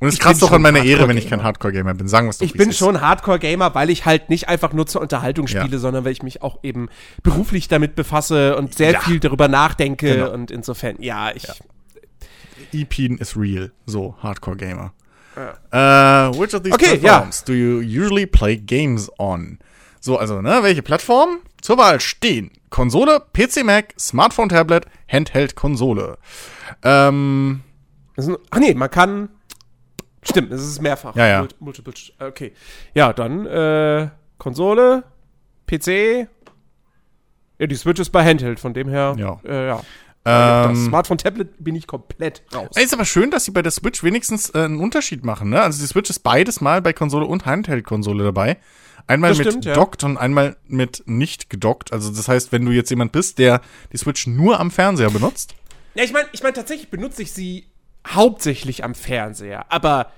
Und 0.00 0.08
es 0.08 0.18
kratzt 0.18 0.42
doch 0.42 0.52
an 0.52 0.62
meiner 0.62 0.84
Ehre, 0.84 1.08
wenn 1.08 1.16
ich 1.16 1.28
kein 1.28 1.42
Hardcore-Gamer 1.42 1.94
bin. 1.94 2.08
Sagen 2.08 2.26
wir 2.26 2.30
es 2.30 2.38
doch, 2.38 2.46
ich 2.46 2.52
bin 2.52 2.72
schon 2.72 3.00
Hardcore-Gamer, 3.00 3.74
weil 3.74 3.90
ich 3.90 4.06
halt 4.06 4.28
nicht 4.30 4.48
einfach 4.48 4.72
nur 4.72 4.86
zur 4.86 5.00
Unterhaltung 5.00 5.46
Ja. 5.46 5.60
spiele, 5.62 5.78
sondern 5.78 6.04
weil 6.04 6.12
ich 6.12 6.22
mich 6.22 6.42
auch 6.42 6.58
eben 6.62 6.88
beruflich 7.22 7.68
damit 7.68 7.94
befasse 7.96 8.56
und 8.56 8.74
sehr 8.74 8.92
Ja. 8.92 9.00
viel 9.00 9.20
darüber 9.20 9.48
nachdenke 9.48 10.14
Genau. 10.14 10.30
und 10.32 10.50
insofern, 10.50 10.96
ja, 11.00 11.32
ich, 11.34 11.46
EPN 12.72 13.18
is 13.18 13.36
real. 13.36 13.72
So, 13.86 14.14
Hardcore-Gamer. 14.22 14.92
Uh, 15.72 16.36
which 16.40 16.52
of 16.52 16.62
these 16.62 16.74
Okay, 16.74 16.96
platforms 16.98 17.44
do 17.44 17.52
you 17.52 17.78
usually 17.80 18.26
play 18.26 18.56
games 18.56 19.08
on? 19.18 19.58
So, 20.00 20.16
also, 20.18 20.42
ne, 20.42 20.58
welche 20.62 20.82
Plattformen 20.82 21.38
zur 21.60 21.78
Wahl 21.78 22.00
stehen? 22.00 22.50
Konsole, 22.70 23.22
PC, 23.32 23.62
Mac, 23.64 23.94
Smartphone, 23.98 24.48
Tablet, 24.48 24.86
Handheld, 25.10 25.54
Konsole. 25.54 26.18
Ähm, 26.82 27.60
Ach 28.50 28.58
nee, 28.58 28.74
man 28.74 28.90
kann. 28.90 29.28
Stimmt, 30.22 30.52
es 30.52 30.62
ist 30.62 30.80
mehrfach. 30.82 31.14
Ja, 31.16 31.26
ja. 31.26 31.40
Mul- 31.42 31.48
Multiple. 31.60 31.94
Okay. 32.18 32.52
Ja, 32.94 33.12
dann 33.12 33.46
äh, 33.46 34.08
Konsole, 34.38 35.04
PC. 35.66 36.28
Ja, 37.58 37.66
die 37.66 37.74
Switch 37.76 38.00
ist 38.00 38.10
bei 38.10 38.24
Handheld, 38.24 38.60
von 38.60 38.74
dem 38.74 38.88
her. 38.88 39.14
Ja. 39.18 39.40
Äh, 39.44 39.66
ja. 39.68 39.80
das 40.24 40.70
ähm, 40.78 40.86
Smartphone, 40.86 41.18
Tablet 41.18 41.48
bin 41.62 41.74
ich 41.74 41.86
komplett 41.86 42.42
raus. 42.54 42.68
ist 42.76 42.92
aber 42.94 43.04
schön, 43.04 43.30
dass 43.30 43.44
sie 43.44 43.50
bei 43.50 43.62
der 43.62 43.72
Switch 43.72 44.02
wenigstens 44.04 44.50
äh, 44.50 44.58
einen 44.64 44.80
Unterschied 44.80 45.24
machen, 45.24 45.50
ne? 45.50 45.62
Also 45.62 45.80
die 45.80 45.86
Switch 45.86 46.10
ist 46.10 46.20
beides 46.20 46.60
mal 46.60 46.82
bei 46.82 46.92
Konsole 46.92 47.26
und 47.26 47.46
Handheld-Konsole 47.46 48.24
dabei. 48.24 48.58
Einmal 49.06 49.30
Das 49.30 49.38
mit 49.38 49.48
stimmt, 49.48 49.64
ja. 49.64 49.72
dockt 49.74 50.04
und 50.04 50.18
einmal 50.18 50.56
mit 50.66 51.02
nicht 51.06 51.48
gedockt. 51.48 51.92
Also 51.92 52.10
das 52.12 52.28
heißt, 52.28 52.52
wenn 52.52 52.64
du 52.66 52.72
jetzt 52.72 52.90
jemand 52.90 53.10
bist, 53.12 53.38
der 53.38 53.60
die 53.92 53.96
Switch 53.96 54.26
nur 54.26 54.60
am 54.60 54.70
Fernseher 54.70 55.10
benutzt, 55.10 55.54
Ja, 55.94 56.04
ich 56.04 56.12
meine, 56.12 56.28
ich 56.32 56.42
mein, 56.42 56.52
tatsächlich 56.54 56.90
benutze 56.90 57.22
ich 57.22 57.32
sie 57.32 57.66
hauptsächlich 58.14 58.84
am 58.84 58.94
Fernseher. 58.94 59.70
Aber 59.72 60.10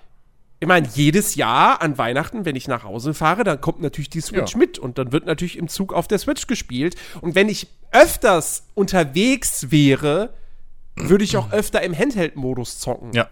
ich 0.60 0.68
meine, 0.68 0.86
jedes 0.94 1.36
Jahr 1.36 1.80
an 1.80 1.96
Weihnachten, 1.96 2.44
wenn 2.44 2.54
ich 2.56 2.68
nach 2.68 2.84
Hause 2.84 3.14
fahre, 3.14 3.44
dann 3.44 3.60
kommt 3.60 3.80
natürlich 3.80 4.10
die 4.10 4.20
Switch 4.20 4.52
Ja. 4.52 4.58
mit 4.58 4.78
und 4.78 4.98
dann 4.98 5.10
wird 5.12 5.24
natürlich 5.26 5.56
im 5.56 5.68
Zug 5.68 5.92
auf 5.94 6.06
der 6.06 6.18
Switch 6.18 6.46
gespielt. 6.46 6.96
Und 7.22 7.34
wenn 7.34 7.48
ich 7.48 7.68
öfters 7.92 8.64
unterwegs 8.74 9.70
wäre, 9.70 10.34
würde 10.96 11.24
ich 11.24 11.36
auch 11.36 11.50
öfter 11.52 11.80
im 11.82 11.96
Handheld-Modus 11.96 12.78
zocken. 12.78 13.12
ja, 13.14 13.28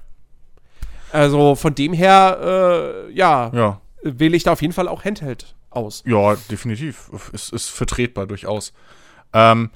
Also 1.13 1.55
von 1.55 1.75
dem 1.75 1.93
her, 1.93 3.05
äh, 3.09 3.13
ja, 3.13 3.51
ja, 3.55 3.81
wähle 4.03 4.37
ich 4.37 4.45
da 4.45 4.53
auf 4.53 4.63
jeden 4.63 4.73
Fall 4.75 4.89
auch 4.89 5.05
Handheld 5.05 5.55
aus. 5.71 6.03
Ja, 6.07 6.35
definitiv. 6.51 7.11
Ist, 7.33 7.53
ist 7.53 7.69
vertretbar 7.69 8.27
durchaus. 8.27 8.73
Ähm, 9.35 9.71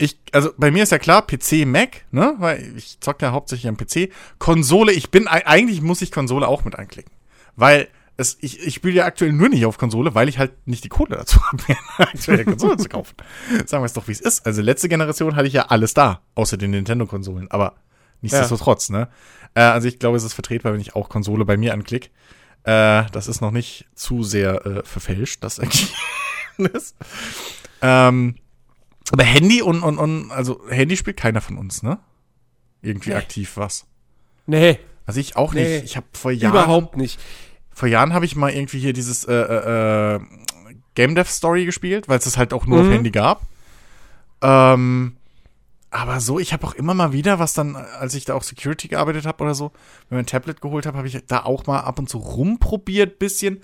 ich, 0.00 0.18
also 0.32 0.50
bei 0.56 0.70
mir 0.70 0.82
ist 0.82 0.92
ja 0.92 0.98
klar, 0.98 1.26
PC, 1.26 1.66
Mac, 1.66 2.04
ne? 2.10 2.34
Weil 2.38 2.72
ich 2.76 2.98
zocke 3.00 3.26
ja 3.26 3.32
hauptsächlich 3.32 3.68
am 3.68 3.76
PC. 3.76 4.10
Konsole, 4.38 4.92
ich 4.92 5.10
bin, 5.10 5.28
ei- 5.28 5.46
eigentlich 5.46 5.82
muss 5.82 6.02
ich 6.02 6.10
Konsole 6.10 6.48
auch 6.48 6.64
mit 6.64 6.74
anklicken. 6.76 7.12
Weil 7.56 7.88
es, 8.16 8.36
ich, 8.40 8.66
ich 8.66 8.74
spiele 8.74 8.94
ja 8.94 9.04
aktuell 9.06 9.32
nur 9.32 9.48
nicht 9.48 9.64
auf 9.66 9.78
Konsole, 9.78 10.14
weil 10.14 10.28
ich 10.28 10.38
halt 10.38 10.52
nicht 10.66 10.84
die 10.84 10.88
Kohle 10.88 11.16
dazu 11.16 11.42
habe, 11.46 11.62
mir 11.68 11.76
eine 11.98 12.08
aktuelle 12.08 12.44
Konsole 12.44 12.76
zu 12.78 12.88
kaufen. 12.88 13.14
Sagen 13.66 13.82
wir 13.82 13.86
es 13.86 13.92
doch, 13.92 14.08
wie 14.08 14.12
es 14.12 14.20
ist. 14.20 14.46
Also 14.46 14.62
letzte 14.62 14.88
Generation 14.88 15.36
hatte 15.36 15.46
ich 15.48 15.54
ja 15.54 15.66
alles 15.66 15.94
da, 15.94 16.20
außer 16.34 16.56
den 16.56 16.70
Nintendo-Konsolen. 16.72 17.50
Aber 17.50 17.76
Nichtsdestotrotz, 18.22 18.90
ne? 18.90 19.08
Äh, 19.54 19.60
also 19.62 19.88
ich 19.88 19.98
glaube, 19.98 20.16
es 20.18 20.24
ist 20.24 20.34
vertretbar, 20.34 20.74
wenn 20.74 20.80
ich 20.80 20.94
auch 20.94 21.08
Konsole 21.08 21.44
bei 21.46 21.56
mir 21.56 21.72
anklicke. 21.72 22.08
Äh, 22.64 23.04
das 23.12 23.28
ist 23.28 23.40
noch 23.40 23.50
nicht 23.50 23.86
zu 23.94 24.22
sehr 24.22 24.66
äh, 24.66 24.82
verfälscht, 24.84 25.42
das 25.42 25.58
Ergebnis. 25.58 26.94
ähm, 27.82 28.34
aber 29.12 29.24
Handy 29.24 29.62
und, 29.62 29.82
und, 29.82 29.98
und, 29.98 30.30
also 30.30 30.60
Handy 30.68 30.96
spielt 30.96 31.16
keiner 31.16 31.40
von 31.40 31.58
uns, 31.58 31.82
ne? 31.82 31.98
Irgendwie 32.82 33.10
Nee. 33.10 33.16
aktiv 33.16 33.56
was. 33.56 33.86
Nee, 34.46 34.78
Also 35.06 35.20
ich 35.20 35.36
auch 35.36 35.52
Nee, 35.52 35.74
nicht. 35.80 35.84
Ich 35.84 35.96
habe 35.96 36.06
vor 36.12 36.30
Jahren. 36.30 36.52
überhaupt 36.54 36.96
nicht. 36.96 37.20
Vor 37.72 37.88
Jahren 37.88 38.12
habe 38.14 38.24
ich 38.24 38.36
mal 38.36 38.50
irgendwie 38.52 38.78
hier 38.80 38.92
dieses 38.92 39.24
äh, 39.24 39.32
äh, 39.32 40.14
äh, 40.16 40.20
Game 40.94 41.14
Dev 41.14 41.30
Story 41.30 41.64
gespielt, 41.64 42.08
weil 42.08 42.18
es 42.18 42.26
es 42.26 42.36
halt 42.36 42.52
auch 42.52 42.66
nur 42.66 42.80
auf 42.80 42.86
Mhm. 42.86 42.92
Handy 42.92 43.10
gab. 43.10 43.42
Ähm, 44.42 45.16
aber 45.90 46.20
so, 46.20 46.38
ich 46.38 46.52
habe 46.52 46.66
auch 46.66 46.74
immer 46.74 46.94
mal 46.94 47.12
wieder, 47.12 47.38
was 47.38 47.52
dann, 47.54 47.74
als 47.76 48.14
ich 48.14 48.24
da 48.24 48.34
auch 48.34 48.42
Security 48.42 48.88
gearbeitet 48.88 49.26
habe 49.26 49.42
oder 49.42 49.54
so, 49.54 49.72
wenn 50.08 50.18
ich 50.18 50.22
ein 50.22 50.26
Tablet 50.26 50.60
geholt 50.60 50.86
habe, 50.86 50.96
habe 50.98 51.08
ich 51.08 51.18
da 51.26 51.44
auch 51.44 51.66
mal 51.66 51.80
ab 51.80 51.98
und 51.98 52.08
zu 52.08 52.18
rumprobiert, 52.18 53.18
bisschen. 53.18 53.60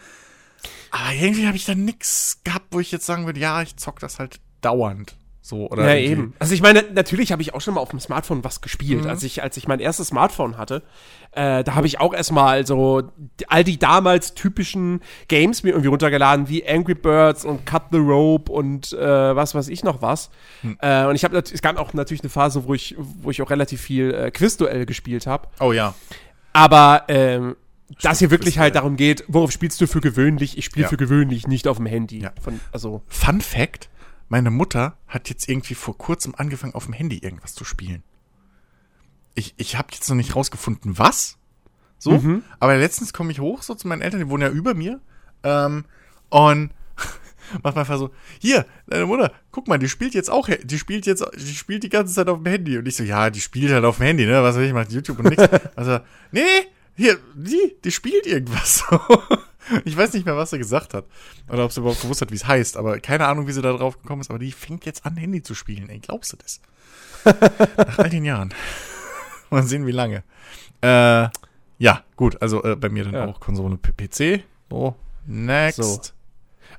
Aber 0.91 1.12
irgendwie 1.12 1.47
habe 1.47 1.57
ich 1.57 1.65
da 1.65 1.75
nix 1.75 2.41
gehabt, 2.45 2.67
wo 2.71 2.81
ich 2.81 2.91
jetzt 2.91 3.07
sagen 3.07 3.26
würde, 3.26 3.38
ja, 3.41 3.62
ich 3.62 3.76
zock 3.76 4.00
das 4.00 4.19
halt 4.19 4.41
dauernd. 4.61 5.17
So, 5.49 5.71
oder 5.71 5.85
Ja, 5.85 5.95
irgendwie- 5.95 6.11
eben. 6.12 6.35
Also 6.41 6.55
ich 6.55 6.61
meine, 6.61 6.83
natürlich 6.93 7.31
habe 7.31 7.41
ich 7.41 7.55
auch 7.55 7.61
schon 7.61 7.75
mal 7.75 7.81
auf 7.81 7.91
dem 7.91 8.00
Smartphone 8.00 8.43
was 8.43 8.61
gespielt. 8.62 9.05
Mhm. 9.05 9.11
Als, 9.11 9.23
ich, 9.23 9.45
als 9.45 9.57
ich 9.57 9.69
mein 9.69 9.79
erstes 9.79 10.09
Smartphone 10.09 10.59
hatte, 10.59 10.83
äh, 11.31 11.62
da 11.62 11.76
habe 11.76 11.87
ich 11.87 12.00
auch 12.00 12.12
erstmal 12.12 12.67
so 12.67 13.05
all 13.47 13.62
die 13.62 13.79
damals 13.79 14.35
typischen 14.35 15.03
Games 15.29 15.62
mir 15.62 15.71
irgendwie 15.71 15.88
runtergeladen, 15.88 16.49
wie 16.49 16.67
Angry 16.69 16.95
Birds 16.97 17.45
und 17.45 17.65
Cut 17.65 17.85
the 17.93 17.99
Rope 17.99 18.50
und 18.50 18.93
äh, 18.95 19.37
was 19.37 19.55
weiß 19.55 19.69
ich 19.69 19.85
noch 19.85 20.03
was. 20.03 20.31
Hm. 20.62 20.79
Äh, 20.81 21.05
und 21.05 21.15
ich 21.15 21.23
habe 21.23 21.38
es 21.38 21.62
gab 21.62 21.79
auch 21.79 21.93
natürlich 21.95 22.23
eine 22.23 22.31
Phase, 22.31 22.65
wo 22.67 22.75
ich, 22.75 22.97
wo 22.99 23.31
ich 23.31 23.41
auch 23.41 23.50
relativ 23.50 23.81
viel 23.81 24.12
äh, 24.12 24.31
Quizduell 24.33 24.85
gespielt 24.85 25.29
habe. 25.29 25.47
Oh 25.61 25.71
ja. 25.71 25.95
Aber 26.53 27.05
ähm, 27.07 27.55
dass 28.03 28.19
hier 28.19 28.33
wirklich 28.33 28.59
halt 28.59 28.75
darum 28.75 28.97
geht, 28.97 29.23
worauf 29.29 29.53
spielst 29.53 29.81
du 29.81 29.87
für 29.87 30.00
gewöhnlich? 30.00 30.59
Ich 30.59 30.65
spiele 30.65 30.85
Ja. 30.87 30.88
für 30.88 30.97
gewöhnlich 30.97 31.47
nicht 31.47 31.69
auf 31.69 31.76
dem 31.76 31.87
Handy. 31.87 32.19
Ja. 32.23 32.33
Von, 32.43 32.59
also 32.73 33.03
Fun 33.07 33.41
Fact: 33.41 33.88
Meine 34.28 34.50
Mutter 34.50 34.97
hat 35.06 35.28
jetzt 35.28 35.49
irgendwie 35.49 35.75
vor 35.75 35.97
kurzem 35.97 36.35
angefangen, 36.37 36.75
auf 36.75 36.87
dem 36.87 36.95
Handy 36.95 37.18
irgendwas 37.18 37.54
zu 37.54 37.64
spielen. 37.64 38.02
Ich, 39.35 39.54
ich 39.56 39.76
habe 39.76 39.88
jetzt 39.92 40.09
noch 40.09 40.16
nicht 40.16 40.35
rausgefunden, 40.35 40.99
was. 40.99 41.38
So, 41.99 42.12
Mhm. 42.12 42.42
aber 42.61 42.76
letztens 42.76 43.12
komme 43.12 43.33
ich 43.33 43.40
hoch, 43.40 43.62
so 43.62 43.75
zu 43.75 43.88
meinen 43.88 44.02
Eltern, 44.02 44.21
die 44.21 44.28
wohnen 44.28 44.42
ja 44.42 44.49
über 44.50 44.75
mir. 44.75 45.00
Ähm, 45.42 45.85
und 46.28 46.71
macht 47.62 47.76
einfach 47.76 47.99
so, 47.99 48.11
hier, 48.40 48.66
deine 48.87 49.06
Mutter, 49.06 49.33
guck 49.52 49.68
mal, 49.68 49.78
die 49.78 49.88
spielt 49.88 50.14
jetzt 50.14 50.30
auch, 50.30 50.49
die 50.62 50.78
spielt 50.78 51.06
jetzt, 51.06 51.25
die 51.38 51.54
spielt 51.54 51.85
die 51.85 51.88
ganze 51.88 52.14
Zeit 52.14 52.28
auf 52.28 52.38
dem 52.42 52.47
Handy. 52.47 52.76
Und 52.78 52.87
ich 52.88 52.97
so, 52.97 53.04
ja, 53.04 53.30
die 53.30 53.40
spielt 53.40 53.71
halt 53.73 53.85
auf 53.85 53.99
dem 53.99 54.06
Handy, 54.06 54.26
ne? 54.26 54.42
Was 54.42 54.56
will 54.56 54.64
ich, 54.66 54.73
macht 54.73 54.90
YouTube 54.92 55.18
und 55.21 55.30
nix. 55.30 55.42
Also, 55.76 56.00
nee, 56.33 56.42
nee, 56.42 56.66
hier, 56.97 57.18
die, 57.35 57.76
die 57.85 57.90
spielt 57.92 58.26
irgendwas. 58.26 58.85
ich 59.85 59.96
weiß 59.96 60.12
nicht 60.14 60.26
mehr, 60.26 60.37
was 60.37 60.50
sie 60.50 60.58
gesagt 60.58 60.94
hat. 60.94 61.04
Oder 61.50 61.64
ob 61.64 61.73
sie 61.73 61.80
überhaupt 61.80 62.00
gewusst 62.02 62.20
hat, 62.20 62.30
wie 62.30 62.37
es 62.37 62.46
heißt. 62.46 62.76
Aber 62.76 62.99
keine 63.00 63.26
Ahnung, 63.26 63.46
wie 63.46 63.52
sie 63.52 63.62
da 63.62 63.73
drauf 63.73 64.00
gekommen 64.00 64.20
ist. 64.20 64.30
Aber 64.30 64.38
die 64.38 64.52
fängt 64.52 64.87
jetzt 64.87 65.04
an, 65.06 65.16
Handy 65.16 65.42
zu 65.42 65.54
spielen. 65.54 65.88
Ey, 65.88 65.99
glaubst 65.99 66.32
du 66.32 66.37
das? 66.37 66.61
Nach 67.76 67.99
all 67.99 68.11
den 68.11 68.25
Jahren. 68.25 68.52
Mal 69.50 69.62
sehen, 69.62 69.87
wie 69.87 69.92
lange. 69.92 70.23
Äh, 70.82 71.28
ja, 71.78 72.02
gut. 72.16 72.40
Also 72.40 72.62
äh, 72.64 72.76
bei 72.76 72.88
mir 72.88 73.04
dann 73.04 73.14
Ja. 73.14 73.26
auch 73.26 73.40
Konsole 73.40 73.76
PC. 73.76 74.42
So, 74.70 74.94
next. 75.26 75.76
So. 75.82 76.00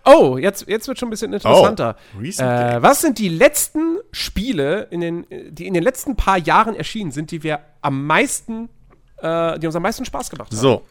Oh, 0.05 0.37
jetzt, 0.37 0.67
jetzt 0.67 0.87
wird 0.87 0.97
schon 0.99 1.07
ein 1.07 1.11
bisschen 1.11 1.33
interessanter. 1.33 1.97
Oh, 2.17 2.21
äh, 2.23 2.81
was 2.81 3.01
sind 3.01 3.19
die 3.19 3.27
letzten 3.29 3.97
Spiele, 4.11 4.83
in 4.89 5.01
den, 5.01 5.25
die 5.49 5.67
in 5.67 5.73
den 5.73 5.83
letzten 5.83 6.15
paar 6.15 6.37
Jahren 6.37 6.75
erschienen 6.75 7.11
sind, 7.11 7.31
die 7.31 7.43
wir 7.43 7.59
am 7.81 8.05
meisten, 8.05 8.69
äh, 9.17 9.59
die 9.59 9.67
uns 9.67 9.75
am 9.75 9.83
meisten 9.83 10.05
Spaß 10.05 10.29
gemacht 10.29 10.51
haben? 10.51 10.57
So, 10.57 10.83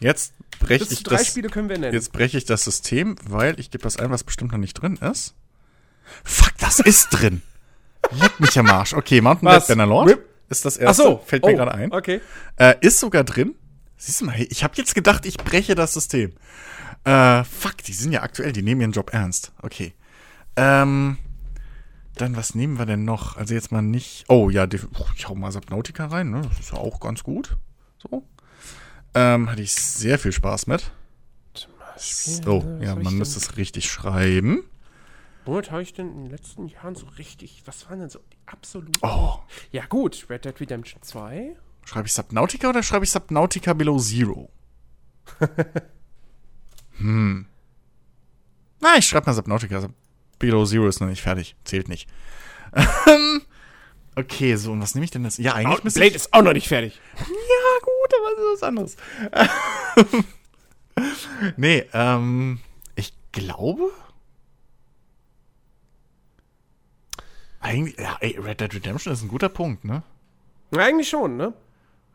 jetzt 0.00 0.34
breche 0.58 0.86
ich 0.90 1.02
drei 1.02 1.16
das. 1.16 1.26
Spiele 1.26 1.48
können 1.48 1.68
wir 1.68 1.78
nennen. 1.78 1.94
Jetzt 1.94 2.12
breche 2.12 2.36
ich 2.38 2.44
das 2.44 2.64
System, 2.64 3.16
weil 3.24 3.58
ich 3.60 3.70
gebe 3.70 3.84
was 3.84 3.96
ein, 3.96 4.10
was 4.10 4.24
bestimmt 4.24 4.52
noch 4.52 4.58
nicht 4.58 4.74
drin 4.74 4.96
ist. 4.96 5.34
Fuck, 6.24 6.52
das 6.58 6.80
ist 6.80 7.08
drin. 7.10 7.42
Leck 8.12 8.40
mich 8.40 8.58
am 8.58 8.68
Arsch. 8.68 8.94
Okay, 8.94 9.20
Mountain? 9.20 9.48
Blade 9.48 9.64
Bannerlord 9.68 10.08
Whip? 10.08 10.26
ist 10.48 10.64
das 10.64 10.78
Ach 10.78 10.82
erste. 10.82 11.02
so, 11.02 11.22
Fällt 11.24 11.44
mir 11.44 11.52
oh, 11.52 11.56
gerade 11.56 11.72
ein. 11.72 11.92
Okay. 11.92 12.20
Äh, 12.56 12.74
ist 12.80 12.98
sogar 12.98 13.24
drin. 13.24 13.54
Siehst 13.96 14.20
du 14.20 14.24
mal, 14.24 14.34
ich 14.40 14.64
habe 14.64 14.74
jetzt 14.76 14.94
gedacht, 14.94 15.26
ich 15.26 15.36
breche 15.36 15.74
das 15.74 15.94
System. 15.94 16.32
Äh, 17.04 17.44
fuck, 17.44 17.78
die 17.78 17.92
sind 17.92 18.12
ja 18.12 18.22
aktuell, 18.22 18.52
die 18.52 18.62
nehmen 18.62 18.80
ihren 18.80 18.92
Job 18.92 19.12
ernst. 19.12 19.52
Okay. 19.62 19.94
Ähm, 20.56 21.18
dann, 22.16 22.36
was 22.36 22.54
nehmen 22.54 22.78
wir 22.78 22.86
denn 22.86 23.04
noch? 23.04 23.36
Also 23.36 23.54
jetzt 23.54 23.72
mal 23.72 23.82
nicht. 23.82 24.24
Oh 24.28 24.50
ja, 24.50 24.66
die, 24.66 24.80
ich 25.16 25.28
hau 25.28 25.34
mal 25.34 25.52
Subnautica 25.52 26.06
rein, 26.06 26.30
ne? 26.30 26.42
Das 26.42 26.58
ist 26.58 26.72
ja 26.72 26.78
auch 26.78 27.00
ganz 27.00 27.22
gut. 27.22 27.56
So. 27.98 28.24
Ähm, 29.14 29.50
hatte 29.50 29.62
ich 29.62 29.72
sehr 29.72 30.18
viel 30.18 30.32
Spaß 30.32 30.66
mit. 30.66 30.92
So, 31.54 31.68
was 31.78 32.84
ja, 32.84 32.94
man 32.94 33.14
müsste 33.18 33.38
es 33.38 33.56
richtig 33.56 33.90
schreiben. 33.90 34.64
Womit 35.44 35.70
habe 35.70 35.82
ich 35.82 35.92
denn 35.92 36.08
in 36.12 36.22
den 36.24 36.30
letzten 36.30 36.68
Jahren 36.68 36.94
so 36.94 37.06
richtig, 37.18 37.62
was 37.66 37.88
waren 37.88 38.00
denn 38.00 38.10
so 38.10 38.20
die 38.32 38.38
absoluten? 38.46 38.92
Oh, 39.02 39.38
Ja 39.72 39.86
gut, 39.86 40.26
Red 40.30 40.44
Dead 40.44 40.58
Redemption 40.60 41.02
2. 41.02 41.56
schreibe 41.84 42.06
ich 42.06 42.12
Subnautica 42.12 42.68
oder 42.68 42.82
schreibe 42.82 43.04
ich 43.04 43.10
Subnautica 43.10 43.72
Below 43.72 43.98
Zero? 43.98 44.50
hm. 46.98 47.46
Na, 48.80 48.96
ich 48.96 49.06
schreibe 49.06 49.26
mal 49.26 49.34
Subnautica. 49.34 49.80
Sub 49.80 49.92
Below 50.38 50.64
Zero 50.64 50.88
ist 50.88 51.00
noch 51.00 51.08
nicht 51.08 51.22
fertig. 51.22 51.56
Zählt 51.64 51.88
nicht. 51.88 52.08
Okay, 54.16 54.56
so, 54.56 54.72
und 54.72 54.82
was 54.82 54.94
nehme 54.94 55.04
ich 55.04 55.10
denn 55.12 55.22
das? 55.22 55.38
Ja, 55.38 55.54
eigentlich 55.54 55.94
Blade 55.94 56.14
ist 56.14 56.34
auch 56.34 56.42
noch 56.42 56.52
nicht 56.52 56.68
fertig. 56.68 57.00
Ja, 57.16 57.24
gut, 57.80 57.99
ist 58.16 58.54
was 58.54 58.62
anderes. 58.62 58.96
nee, 61.56 61.84
ähm, 61.92 62.58
ich 62.96 63.12
glaube. 63.32 63.90
Eigentlich, 67.60 67.98
ja, 67.98 68.16
ey, 68.20 68.38
Red 68.38 68.60
Dead 68.60 68.74
Redemption 68.74 69.12
ist 69.12 69.22
ein 69.22 69.28
guter 69.28 69.48
Punkt, 69.50 69.84
ne? 69.84 70.02
Na, 70.70 70.82
eigentlich 70.84 71.08
schon, 71.08 71.36
ne? 71.36 71.52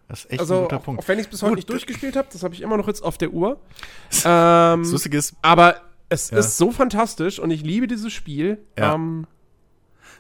Das 0.08 0.20
ist 0.20 0.26
echt 0.26 0.34
ein 0.34 0.40
Also, 0.42 0.62
guter 0.64 0.78
auch, 0.78 0.84
Punkt. 0.84 1.04
auch 1.04 1.08
wenn 1.08 1.20
ich 1.20 1.26
es 1.26 1.32
bis 1.32 1.42
heute 1.42 1.52
Gut. 1.52 1.58
nicht 1.58 1.70
durchgespielt 1.70 2.16
habe, 2.16 2.28
das 2.32 2.44
habe 2.44 2.54
ich 2.54 2.62
immer 2.62 2.78
noch 2.78 2.88
jetzt 2.88 3.02
auf 3.02 3.18
der 3.18 3.32
Uhr. 3.32 3.60
ähm, 4.26 4.84
Das 4.84 4.92
Lustige 4.92 5.18
ist, 5.18 5.36
aber 5.42 5.82
es 6.10 6.30
Ja. 6.32 6.38
ist 6.40 6.58
so 6.58 6.72
fantastisch 6.72 7.40
und 7.40 7.52
ich 7.52 7.64
liebe 7.64 7.88
dieses 7.88 8.12
Spiel. 8.14 8.60
Ja. 8.78 8.96
Ähm, 8.96 9.28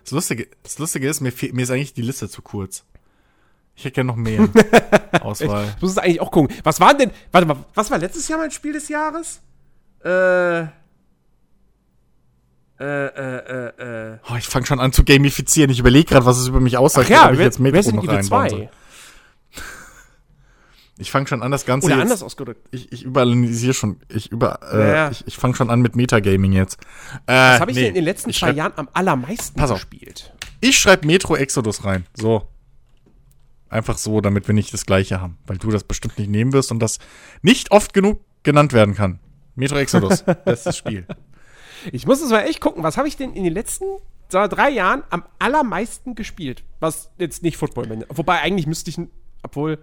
das 0.03 0.11
Lustige, 0.11 0.47
das 0.63 0.77
Lustige 0.77 1.07
ist, 1.09 1.21
mir, 1.21 1.33
mir 1.53 1.63
ist 1.63 1.71
eigentlich 1.71 1.93
die 1.93 2.01
Liste 2.03 2.29
zu 2.29 2.41
kurz. 2.43 2.83
Ich 3.75 3.83
hätte 3.83 3.95
gerne 3.95 4.07
noch 4.07 4.15
mehr 4.15 4.47
Auswahl. 5.21 5.73
ich 5.75 5.81
muss 5.81 5.91
es 5.91 5.97
eigentlich 5.97 6.21
auch 6.21 6.31
gucken. 6.31 6.55
Was 6.63 6.79
war 6.79 6.93
denn, 6.93 7.11
warte 7.31 7.47
mal, 7.47 7.57
was 7.73 7.91
war 7.91 7.97
letztes 7.97 8.27
Jahr 8.27 8.39
mein 8.39 8.51
Spiel 8.51 8.73
des 8.73 8.87
Jahres? 8.87 9.41
Äh, 10.03 10.61
äh, 10.61 10.67
äh, 12.79 13.07
äh, 13.77 14.13
äh. 14.13 14.17
Oh, 14.29 14.35
ich 14.37 14.47
fange 14.47 14.65
schon 14.65 14.79
an 14.79 14.91
zu 14.91 15.03
gamifizieren. 15.03 15.71
Ich 15.71 15.79
überlege 15.79 16.05
gerade, 16.05 16.25
was 16.25 16.37
es 16.37 16.47
über 16.47 16.59
mich 16.59 16.77
aussagt, 16.77 17.07
Ach 17.07 17.11
ja, 17.11 17.27
ob 17.27 17.33
ich 17.33 17.39
jetzt 17.39 17.59
Metro 17.59 17.91
noch 17.91 18.07
reinbauen 18.07 18.23
2. 18.23 18.49
soll. 18.49 18.69
Ich 20.97 21.11
fange 21.11 21.27
schon 21.27 21.43
an, 21.43 21.51
das 21.51 21.65
Ganze 21.65 21.87
Oder 21.87 21.95
jetzt, 21.95 22.03
anders 22.03 22.23
ausgedrückt. 22.23 22.67
Ich, 22.71 22.89
ich 22.93 23.03
überanalysiere 23.03 23.73
schon. 23.73 23.97
Ich 24.07 24.31
über, 24.31 24.59
äh, 24.71 24.89
Ja, 24.93 25.11
ich, 25.11 25.27
ich 25.27 25.35
fange 25.35 25.53
schon 25.55 25.69
an 25.69 25.81
mit 25.81 25.97
Metagaming 25.97 26.53
jetzt. 26.53 26.79
Äh, 27.27 27.33
Was 27.33 27.59
habe 27.59 27.71
ich 27.71 27.75
nee. 27.75 27.81
denn 27.83 27.89
in 27.89 27.95
den 27.95 28.03
letzten 28.05 28.31
zwei 28.31 28.51
Jahren 28.51 28.71
am 28.77 28.87
allermeisten 28.93 29.59
Pass 29.59 29.71
auf. 29.71 29.77
gespielt? 29.79 30.33
Ich 30.61 30.79
schreibe 30.79 31.05
Metro 31.05 31.35
Exodus 31.35 31.83
rein. 31.83 32.05
So. 32.13 32.47
Einfach 33.69 33.97
so, 33.97 34.21
damit 34.21 34.47
wir 34.47 34.53
nicht 34.53 34.73
das 34.73 34.85
Gleiche 34.85 35.21
haben. 35.21 35.37
Weil 35.47 35.57
du 35.57 35.71
das 35.71 35.83
bestimmt 35.83 36.17
nicht 36.19 36.29
nehmen 36.29 36.53
wirst 36.53 36.71
und 36.71 36.79
das 36.79 36.99
nicht 37.41 37.71
oft 37.71 37.93
genug 37.93 38.21
genannt 38.43 38.73
werden 38.73 38.95
kann. 38.95 39.19
Metro 39.55 39.77
Exodus. 39.77 40.23
Bestes 40.45 40.77
Spiel. 40.77 41.07
Ich 41.91 42.05
muss 42.05 42.21
es 42.21 42.29
mal 42.29 42.41
echt 42.41 42.61
gucken, 42.61 42.83
was 42.83 42.97
habe 42.97 43.07
ich 43.07 43.17
denn 43.17 43.33
in 43.33 43.43
den 43.43 43.53
letzten 43.53 43.85
wir, 44.29 44.47
drei 44.47 44.69
Jahren 44.69 45.03
am 45.09 45.23
allermeisten 45.39 46.15
gespielt? 46.15 46.63
Was 46.79 47.11
jetzt 47.17 47.43
nicht 47.43 47.57
Football 47.57 47.87
Manager. 47.87 48.07
Wobei 48.17 48.39
eigentlich 48.41 48.67
müsste 48.67 48.89
ich, 48.89 48.99
obwohl. 49.43 49.79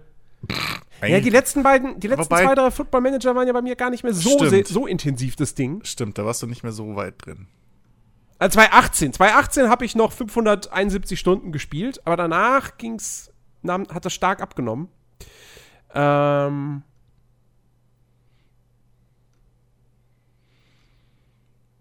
Ja, 1.01 1.19
die 1.19 1.29
letzten 1.29 1.63
beiden, 1.63 1.99
die 1.99 2.07
letzten 2.07 2.25
Wobei- 2.25 2.43
zwei, 2.43 2.55
drei 2.55 2.71
Football 2.71 3.01
Manager 3.01 3.35
waren 3.35 3.47
ja 3.47 3.53
bei 3.53 3.61
mir 3.61 3.75
gar 3.75 3.89
nicht 3.89 4.03
mehr 4.03 4.13
so, 4.13 4.37
Stimmt. 4.45 4.67
so 4.67 4.85
intensiv, 4.87 5.35
das 5.35 5.55
Ding. 5.55 5.81
Stimmt, 5.83 6.17
da 6.17 6.25
warst 6.25 6.41
du 6.41 6.47
nicht 6.47 6.63
mehr 6.63 6.71
so 6.71 6.95
weit 6.95 7.25
drin. 7.25 7.47
Äh, 8.39 8.49
2018. 8.49 9.13
2018 9.13 9.69
habe 9.69 9.85
ich 9.85 9.95
noch 9.95 10.11
571 10.11 11.19
Stunden 11.19 11.51
gespielt, 11.51 12.01
aber 12.05 12.17
danach 12.17 12.77
ging's, 12.77 13.31
nahm, 13.63 13.87
hat 13.89 14.05
das 14.05 14.13
stark 14.13 14.41
abgenommen. 14.41 14.89
Ähm. 15.93 16.83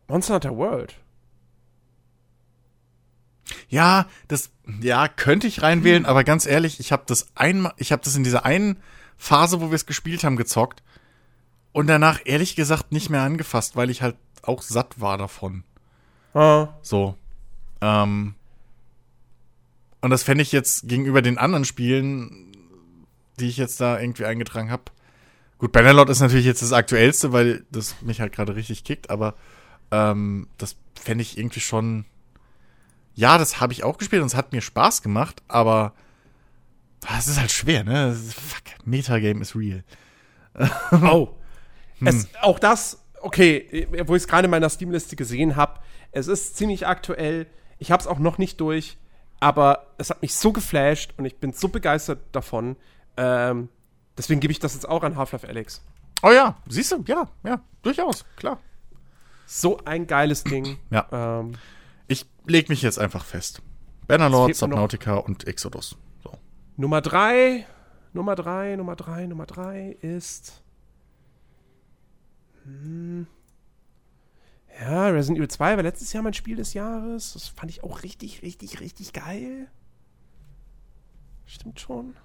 Monster 0.09 0.35
Hunter 0.35 0.57
World. 0.57 0.95
Ja, 3.69 4.07
das, 4.29 4.51
ja, 4.81 5.09
könnte 5.09 5.47
ich 5.47 5.63
reinwählen, 5.63 6.05
aber 6.05 6.25
ganz 6.25 6.45
ehrlich, 6.45 6.79
ich 6.81 6.93
habe 6.93 7.05
das 7.07 7.29
einmal, 7.35 7.73
ich 7.79 7.93
habe 7.93 8.03
das 8.03 8.15
in 8.15 8.25
dieser 8.25 8.45
einen 8.45 8.77
Phase, 9.17 9.61
wo 9.61 9.71
wir 9.71 9.77
es 9.77 9.87
gespielt 9.87 10.25
haben, 10.25 10.37
gezockt 10.37 10.83
und 11.73 11.87
danach 11.87 12.21
ehrlich 12.25 12.57
gesagt 12.57 12.93
nicht 12.93 13.09
mehr 13.09 13.23
angefasst, 13.23 13.77
weil 13.77 13.89
ich 13.89 14.03
halt 14.03 14.17
auch 14.43 14.63
satt 14.63 15.01
war 15.01 15.17
davon. 15.17 15.65
Ah. 16.35 16.69
So. 16.83 17.17
Ähm. 17.81 18.35
Und 20.03 20.11
das 20.11 20.25
fände 20.25 20.43
ich 20.43 20.53
jetzt 20.53 20.89
gegenüber 20.89 21.23
den 21.23 21.39
anderen 21.39 21.65
Spielen, 21.65 22.53
die 23.39 23.49
ich 23.49 23.57
jetzt 23.57 23.81
da 23.81 23.99
irgendwie 23.99 24.25
eingetragen 24.25 24.71
habe. 24.71 24.85
Gut, 25.59 25.73
Bannerlord 25.73 26.11
ist 26.11 26.21
natürlich 26.21 26.45
jetzt 26.45 26.61
das 26.61 26.73
aktuellste, 26.73 27.33
weil 27.33 27.65
das 27.71 28.03
mich 28.03 28.21
halt 28.21 28.33
gerade 28.33 28.57
richtig 28.57 28.83
kickt, 28.83 29.11
aber 29.11 29.37
ähm, 29.93 30.49
das 30.59 30.77
fände 31.01 31.23
ich 31.23 31.39
irgendwie 31.39 31.61
schon. 31.61 32.05
Ja, 33.15 33.39
das 33.39 33.61
habe 33.61 33.73
ich 33.73 33.85
auch 33.85 33.97
gespielt 33.97 34.23
und 34.23 34.27
es 34.27 34.35
hat 34.35 34.53
mir 34.53 34.61
Spaß 34.61 35.03
gemacht, 35.03 35.43
aber 35.47 35.95
es 37.17 37.29
ist 37.29 37.39
halt 37.39 37.53
schwer, 37.53 37.85
ne? 37.85 38.15
Fuck, 38.15 38.85
Metagame 38.85 39.41
ist 39.41 39.55
real. 39.55 39.85
Oh. 40.93 41.37
Es, 42.05 42.27
auch 42.41 42.59
das, 42.59 43.05
okay, 43.21 43.87
wo 44.07 44.17
ich 44.17 44.23
es 44.23 44.29
gerade 44.29 44.47
in 44.47 44.51
meiner 44.51 44.69
Steam-Liste 44.69 45.15
gesehen 45.15 45.55
habe, 45.55 45.79
es 46.11 46.27
ist 46.27 46.57
ziemlich 46.57 46.89
aktuell. 46.89 47.47
Ich 47.79 47.93
habe 47.93 48.01
es 48.01 48.09
auch 48.09 48.19
noch 48.19 48.39
nicht 48.39 48.61
durch, 48.61 48.99
aber 49.43 49.89
es 49.99 50.09
hat 50.11 50.23
mich 50.23 50.35
so 50.37 50.53
geflasht 50.53 51.15
und 51.17 51.25
ich 51.25 51.37
bin 51.39 51.53
so 51.53 51.67
begeistert 51.67 52.21
davon. 52.31 52.77
Ähm, 53.17 53.69
deswegen 54.17 54.39
gebe 54.39 54.53
ich 54.53 54.61
das 54.61 54.75
jetzt 54.75 54.89
auch 54.89 55.03
an 55.03 55.17
Half-Life 55.17 55.49
Alex. 55.49 55.83
Oh 56.23 56.31
ja, 56.31 56.57
siehst 56.69 56.93
du, 56.93 57.03
ja, 57.09 57.29
ja, 57.43 57.61
durchaus, 57.83 58.25
klar. 58.37 58.61
So 59.45 59.81
ein 59.85 60.07
geiles 60.07 60.45
Ding. 60.45 60.79
Ja. 60.91 61.09
Ähm, 61.11 61.55
Ich 62.07 62.25
leg 62.47 62.69
mich 62.69 62.83
jetzt 62.83 63.01
einfach 63.01 63.25
fest. 63.25 63.63
Bannerlord, 64.07 64.55
Subnautica 64.55 65.15
und 65.17 65.49
Exodus. 65.49 65.97
So. 66.23 66.31
Nummer 66.77 67.01
drei, 67.01 67.67
Nummer 68.13 68.37
drei, 68.37 68.77
Nummer 68.77 68.95
drei, 68.95 69.27
Nummer 69.27 69.47
drei 69.47 69.97
ist. 70.03 70.63
Hm, 72.63 73.27
ja, 74.81 75.09
Resident 75.09 75.39
Evil 75.39 75.51
2 75.51 75.77
war 75.77 75.83
letztes 75.83 76.13
Jahr 76.13 76.23
mein 76.23 76.35
Spiel 76.35 76.57
des 76.57 76.75
Jahres. 76.75 77.35
Das 77.35 77.49
fand 77.49 77.71
ich 77.71 77.85
auch 77.85 78.03
richtig, 78.03 78.43
richtig, 78.43 78.81
richtig 78.81 79.13
geil. 79.13 79.69
Stimmt 81.47 81.81
schon. 81.81 82.17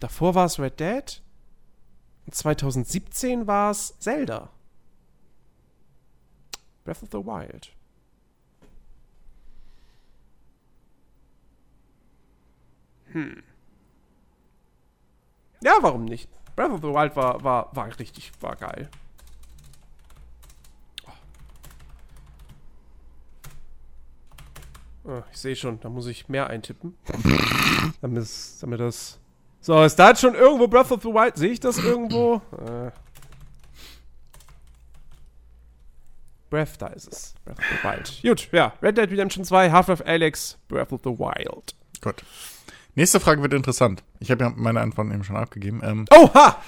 Davor 0.00 0.34
war 0.34 0.46
es 0.46 0.58
Red 0.58 0.78
Dead. 0.80 1.22
Und 2.26 2.34
2017 2.34 3.46
war 3.46 3.70
es 3.70 3.98
Zelda. 3.98 4.50
Breath 6.84 7.02
of 7.02 7.08
the 7.10 7.18
Wild. 7.18 7.72
Ja, 15.62 15.72
warum 15.80 16.04
nicht? 16.04 16.28
Breath 16.54 16.70
of 16.70 16.80
the 16.80 16.88
Wild 16.88 17.16
war, 17.16 17.42
war, 17.42 17.74
war 17.74 17.98
richtig, 17.98 18.32
war 18.40 18.56
geil. 18.56 18.90
Oh, 25.10 25.22
ich 25.32 25.38
sehe 25.38 25.56
schon, 25.56 25.80
da 25.80 25.88
muss 25.88 26.06
ich 26.06 26.28
mehr 26.28 26.48
eintippen. 26.48 26.94
damit, 28.02 28.18
es- 28.22 28.58
damit 28.60 28.78
das. 28.78 29.18
So, 29.60 29.82
ist 29.82 29.96
da 29.96 30.10
jetzt 30.10 30.20
schon 30.20 30.34
irgendwo 30.34 30.68
Breath 30.68 30.92
of 30.92 31.02
the 31.02 31.08
Wild? 31.08 31.36
Sehe 31.36 31.50
ich 31.50 31.60
das 31.60 31.78
irgendwo? 31.78 32.42
Äh. 32.52 32.90
Breath, 36.50 36.76
da 36.80 36.88
ist 36.88 37.08
es. 37.12 37.34
Breath 37.44 37.58
of 37.58 37.64
the 37.64 37.88
Wild. 37.88 38.22
Gut, 38.22 38.48
ja. 38.52 38.72
Red 38.82 38.96
Dead 38.98 39.10
Redemption 39.10 39.44
2, 39.44 39.70
Half-Life 39.70 40.04
Alex, 40.06 40.58
Breath 40.68 40.92
of 40.92 41.00
the 41.04 41.10
Wild. 41.10 41.74
Gut. 42.02 42.22
Nächste 42.94 43.18
Frage 43.20 43.42
wird 43.42 43.52
interessant. 43.54 44.02
Ich 44.20 44.30
habe 44.30 44.44
ja 44.44 44.52
meine 44.54 44.80
Antworten 44.80 45.12
eben 45.12 45.24
schon 45.24 45.36
abgegeben. 45.36 45.80
Ähm, 45.82 46.04
Oha! 46.14 46.62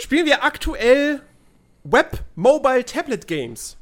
Spielen 0.00 0.26
wir 0.26 0.42
aktuell 0.44 1.20
Web, 1.84 2.24
Mobile, 2.34 2.84
Tablet 2.84 3.26
Games? 3.26 3.76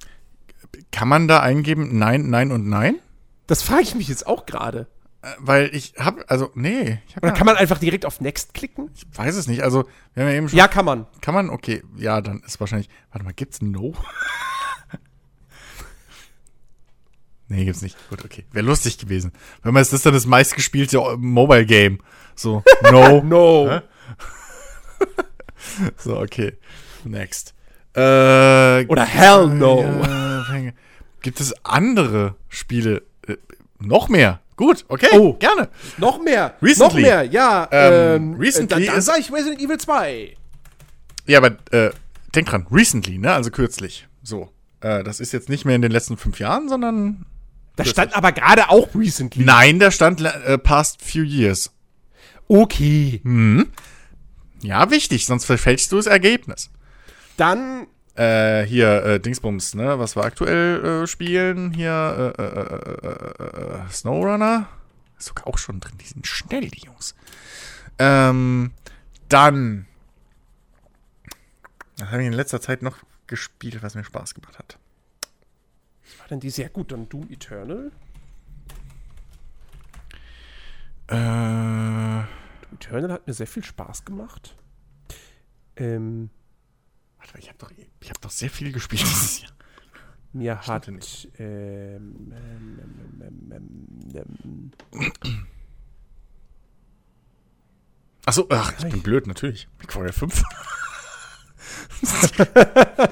kann 0.91 1.07
man 1.09 1.29
da 1.29 1.41
eingeben 1.41 1.99
Nein, 1.99 2.31
Nein 2.31 2.51
und 2.51 2.69
Nein? 2.69 2.99
Das 3.47 3.63
frage 3.63 3.83
ich 3.83 3.95
mich 3.95 4.09
jetzt 4.09 4.27
auch 4.27 4.47
gerade. 4.47 4.87
Äh, 5.23 5.29
weil 5.39 5.75
ich 5.75 5.95
habe, 5.99 6.29
also, 6.29 6.51
nee, 6.55 7.01
hab 7.15 7.23
Oder 7.23 7.33
ja, 7.33 7.39
kann 7.39 7.47
man 7.47 7.57
einfach 7.57 7.79
direkt 7.79 8.05
auf 8.05 8.21
Next 8.21 8.55
klicken? 8.55 8.91
ich 8.95 9.07
weiß 9.17 9.37
es 9.37 9.47
nicht. 9.47 9.63
Also, 9.63 9.85
wir 10.13 10.23
haben 10.23 10.31
ja 10.31 10.37
eben 10.37 10.49
schon. 10.49 10.59
Ja, 10.59 10.69
kann 10.69 10.85
man. 10.85 11.07
Kann 11.21 11.35
man? 11.35 11.51
Okay, 11.51 11.83
ja, 11.97 12.21
dann 12.21 12.41
ist 12.41 12.61
wahrscheinlich. 12.61 12.89
Warte 13.11 13.25
mal, 13.25 13.33
gibt's 13.33 13.63
No? 13.63 13.95
nee, 17.49 17.65
gibt's 17.65 17.83
nicht. 17.83 17.97
Gut, 18.11 18.25
okay. 18.25 18.45
Wäre 18.53 18.67
lustig 18.67 18.99
gewesen. 18.99 19.33
Wenn 19.63 19.73
man 19.73 19.83
ist 19.83 19.93
das 19.93 20.03
dann 20.03 20.15
das 20.15 20.27
meistgespielte 20.27 20.99
Mobile 21.17 21.67
Game. 21.67 22.01
So, 22.35 22.63
No. 22.91 23.23
No. 23.23 23.81
So, 25.97 26.19
okay. 26.19 26.59
Next. 27.05 27.55
Äh, 27.95 28.85
Oder 28.87 29.05
Hell 29.05 29.49
No. 29.49 29.83
Ja, 29.83 30.73
gibt 31.23 31.41
es 31.41 31.55
andere 31.65 32.37
Spiele? 32.49 33.03
Äh, 33.29 33.37
noch 33.81 34.09
mehr? 34.09 34.41
Gut, 34.57 34.85
okay, 34.89 35.09
Oh. 35.19 35.33
gerne. 35.35 35.69
Noch 35.99 36.23
mehr. 36.23 36.55
Recently. 36.63 37.03
Noch 37.03 37.09
mehr, 37.09 37.25
ja. 37.25 37.69
Ähm, 37.73 38.33
Ähm, 38.33 38.35
recently 38.41 38.69
dann, 38.69 38.87
dann 38.87 38.99
ist- 38.99 39.07
sag 39.07 39.19
ich 39.19 39.33
Resident 39.33 39.61
Evil 39.61 39.79
2. 39.79 40.37
Ja, 41.27 41.39
aber 41.39 41.57
äh, 41.73 41.91
denk 42.35 42.49
dran, 42.49 42.67
recently, 42.71 43.19
ne? 43.19 43.33
Also 43.33 43.51
kürzlich. 43.51 44.07
So. 44.23 44.51
Äh, 44.81 45.03
das 45.03 45.19
ist 45.21 45.33
jetzt 45.33 45.49
nicht 45.49 45.65
mehr 45.65 45.75
in 45.75 45.83
den 45.83 45.91
letzten 45.91 46.17
fünf 46.17 46.39
Jahren, 46.39 46.69
sondern. 46.69 47.27
Da 47.77 47.85
stand 47.85 48.15
aber 48.17 48.31
gerade 48.31 48.69
auch 48.71 48.95
Recently. 48.95 49.43
Nein, 49.45 49.81
da 49.81 49.91
stand 49.91 50.21
äh, 50.21 50.59
past 50.59 51.03
few 51.03 51.25
years. 51.25 51.73
Okay. 52.47 53.21
Ja, 54.63 54.91
wichtig, 54.91 55.27
sonst 55.27 55.45
verfälschst 55.47 55.91
du 55.91 55.97
das 55.97 56.07
Ergebnis. 56.07 56.71
Dann, 57.37 57.87
Äh, 58.17 58.65
hier, 58.65 59.05
äh, 59.05 59.21
Dingsbums, 59.21 59.75
ne? 59.75 59.99
Was 59.99 60.17
wir 60.17 60.25
aktuell 60.25 61.03
äh, 61.03 61.07
spielen? 61.07 61.73
Hier, 61.73 62.35
äh, 62.39 62.43
äh, 62.43 62.47
äh, 62.47 63.09
äh, 63.09 63.87
äh, 63.87 63.91
Snowrunner. 63.91 64.69
Ist 65.19 65.27
sogar 65.27 65.47
auch 65.49 65.59
schon 65.59 65.81
drin. 65.81 65.99
Die 66.01 66.07
sind 66.07 66.27
schnell, 66.27 66.69
die 66.69 66.87
Jungs. 66.87 67.15
Ähm, 67.99 68.73
dann. 69.29 69.87
Was 71.99 72.11
habe 72.11 72.23
ich 72.23 72.27
in 72.27 72.33
letzter 72.33 72.61
Zeit 72.61 72.83
noch 72.83 72.99
gespielt, 73.27 73.83
was 73.83 73.95
mir 73.95 74.05
Spaß 74.05 74.35
gemacht 74.35 74.59
hat? 74.59 74.79
war 76.25 76.29
denn 76.29 76.41
die 76.41 76.51
sehr 76.51 76.71
gut? 76.71 76.91
Dann 76.91 77.07
Doom 77.07 77.29
Eternal. 77.31 77.93
Äh, 81.09 81.15
Doom 81.15 82.75
Eternal 82.81 83.13
hat 83.13 83.27
mir 83.27 83.35
sehr 83.35 83.47
viel 83.47 83.63
Spaß 83.63 84.07
gemacht. 84.07 84.57
Ähm, 85.77 86.31
warte, 87.25 87.39
ich 87.39 87.49
habe 87.49 87.59
doch, 87.59 87.71
ich 88.01 88.11
hab 88.11 88.21
doch 88.21 88.31
sehr 88.31 88.51
viel 88.51 88.73
gespielt 88.73 89.03
dieses 89.03 89.43
Jahr. 89.43 89.53
mir 90.33 90.61
hat. 90.67 90.89
Ähm, 90.89 90.99
ähm, 91.39 92.33
ähm, 93.21 93.53
ähm, 93.53 93.73
ähm, 94.15 94.73
ähm, 94.93 95.47
Achso, 98.27 98.47
ach, 98.51 98.73
ich 98.79 98.89
bin 98.89 99.03
blöd, 99.03 99.27
natürlich. 99.27 99.69
McWarrior 99.79 100.13
5. 100.13 100.43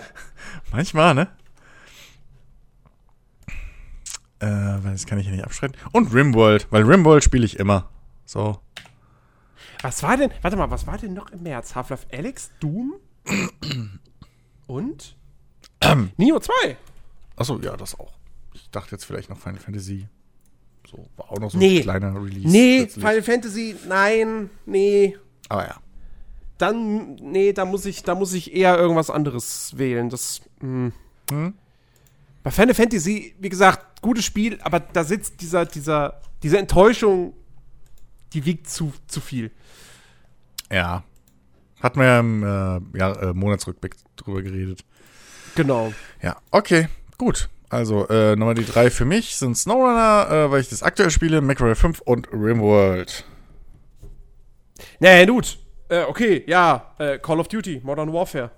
Manchmal, 0.72 1.14
ne? 1.14 1.29
Äh, 4.38 4.46
weil 4.46 4.92
das 4.92 5.05
kann 5.07 5.18
ich 5.18 5.27
ja 5.27 5.33
nicht 5.33 5.44
abschreiten. 5.44 5.77
Und 5.92 6.14
Rimworld, 6.14 6.66
weil 6.70 6.85
Rimworld 6.85 7.22
spiele 7.22 7.44
ich 7.44 7.59
immer. 7.59 7.90
So. 8.25 8.61
was 9.83 10.03
war 10.03 10.16
denn? 10.16 10.31
Warte 10.40 10.57
mal, 10.57 10.70
was 10.70 10.87
war 10.87 10.96
denn 10.96 11.12
noch 11.12 11.31
im 11.31 11.42
März? 11.42 11.75
Half-Life 11.75 12.07
Alex, 12.11 12.51
Doom 12.61 12.94
und 14.66 15.16
Neo 16.16 16.38
2. 16.40 16.52
Achso, 17.37 17.58
ja, 17.61 17.76
das 17.76 17.98
auch. 17.98 18.12
Ich 18.54 18.70
dachte 18.70 18.92
jetzt 18.92 19.04
vielleicht 19.04 19.30
noch 19.30 19.38
Final 19.38 19.61
Fantasy. 19.61 20.06
So, 20.90 21.08
war 21.16 21.30
auch 21.32 21.38
noch 21.38 21.50
so 21.50 21.58
Nee. 21.58 21.78
ein 21.78 21.82
kleiner 21.82 22.14
Release. 22.14 22.48
Nee, 22.48 22.78
plötzlich. 22.78 23.04
Final 23.04 23.22
Fantasy, 23.22 23.76
nein, 23.88 24.50
nee. 24.66 25.16
Aber 25.48 25.66
ja. 25.66 25.76
Dann, 26.58 27.14
nee, 27.16 27.52
da 27.52 27.64
muss 27.64 27.87
ich, 27.87 28.02
da 28.02 28.14
muss 28.14 28.32
ich 28.35 28.54
eher 28.54 28.76
irgendwas 28.78 29.11
anderes 29.11 29.76
wählen. 29.76 30.11
Das, 30.11 30.42
hm. 30.61 30.92
Hm? 31.30 31.54
Bei 32.42 32.50
Final 32.50 32.74
Fantasy, 32.74 33.35
wie 33.38 33.48
gesagt, 33.48 34.02
gutes 34.02 34.24
Spiel, 34.24 34.61
aber 34.62 34.80
da 34.80 35.04
sitzt 35.04 35.40
dieser, 35.40 35.64
dieser, 35.64 36.20
diese 36.42 36.58
Enttäuschung, 36.58 37.35
die 38.32 38.44
wiegt 38.44 38.68
zu, 38.68 38.92
zu 39.06 39.20
viel. 39.20 39.50
Ja. 40.70 41.04
Hatten 41.83 41.99
wir 41.99 42.07
ja 42.07 42.21
im 42.21 42.42
äh, 42.42 42.99
ja, 42.99 43.12
äh, 43.12 43.35
Monatsrückblick 43.35 43.97
drüber 44.16 44.42
geredet. 44.42 44.85
Genau. 45.57 45.92
Ja, 46.23 46.37
okay, 46.51 46.88
gut. 47.18 47.49
Also, 47.68 48.07
äh, 48.09 48.37
Nummer 48.37 48.55
die 48.55 48.66
drei 48.66 48.90
für 48.90 49.05
mich 49.05 49.37
sind 49.37 49.57
SnowRunner, 49.57 50.29
äh, 50.31 50.51
weil 50.51 50.61
ich 50.61 50.68
das 50.68 50.83
aktuell 50.83 51.11
spiele, 51.11 51.40
MacRae 51.40 51.75
5 51.75 52.01
und 52.03 52.29
Rimworld. 52.33 53.25
Nee, 55.01 55.27
gut. 55.27 55.59
Äh, 55.88 56.03
okay, 56.05 56.45
ja, 56.47 56.92
äh, 56.99 57.18
Call 57.18 57.40
of 57.40 57.49
Duty, 57.49 57.81
Modern 57.83 58.12
Warfare. 58.12 58.51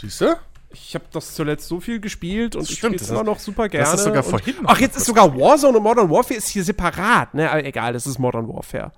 Siehst 0.00 0.20
du? 0.20 0.36
Ich 0.72 0.94
habe 0.94 1.04
das 1.12 1.34
zuletzt 1.34 1.66
so 1.66 1.80
viel 1.80 2.00
gespielt 2.00 2.54
und 2.54 2.62
Das 2.62 2.70
ich 2.70 2.78
stimmt, 2.78 2.92
spiele 2.94 3.02
es 3.02 3.08
das 3.08 3.10
immer 3.10 3.24
noch 3.24 3.40
super 3.40 3.68
gerne. 3.68 3.86
hast 3.86 3.98
du 3.98 4.04
sogar 4.04 4.22
vorhin 4.22 4.54
Ach, 4.64 4.78
jetzt 4.78 4.96
ist 4.96 5.06
sogar 5.06 5.34
Warzone 5.36 5.76
und 5.78 5.82
Modern 5.82 6.08
Warfare 6.08 6.34
ist 6.38 6.48
hier 6.48 6.62
separat, 6.62 7.34
ne? 7.34 7.50
Aber 7.50 7.64
egal, 7.64 7.92
das 7.92 8.06
ist 8.06 8.18
Modern 8.18 8.46
Warfare. 8.48 8.92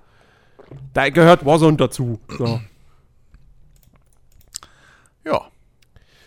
Da 0.93 1.09
gehört 1.09 1.45
Warzone 1.45 1.75
dazu. 1.77 2.19
So, 2.37 2.61
Ja. 5.25 5.49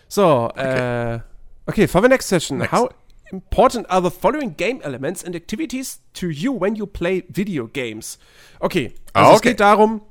so 0.07 0.49
äh, 0.55 1.19
okay, 1.65 1.87
for 1.87 2.01
the 2.01 2.07
next 2.07 2.27
session. 2.27 2.59
Next. 2.59 2.71
How 2.71 2.89
important 3.31 3.89
are 3.89 4.01
the 4.01 4.11
following 4.11 4.55
game 4.55 4.79
elements 4.83 5.23
and 5.23 5.35
activities 5.35 5.99
to 6.13 6.27
you 6.29 6.53
when 6.53 6.75
you 6.75 6.85
play 6.87 7.23
video 7.29 7.67
games. 7.67 8.17
Okay, 8.59 8.93
also 9.13 9.29
Ah, 9.29 9.33
es 9.33 9.37
okay. 9.39 9.49
geht 9.49 9.59
darum, 9.59 10.01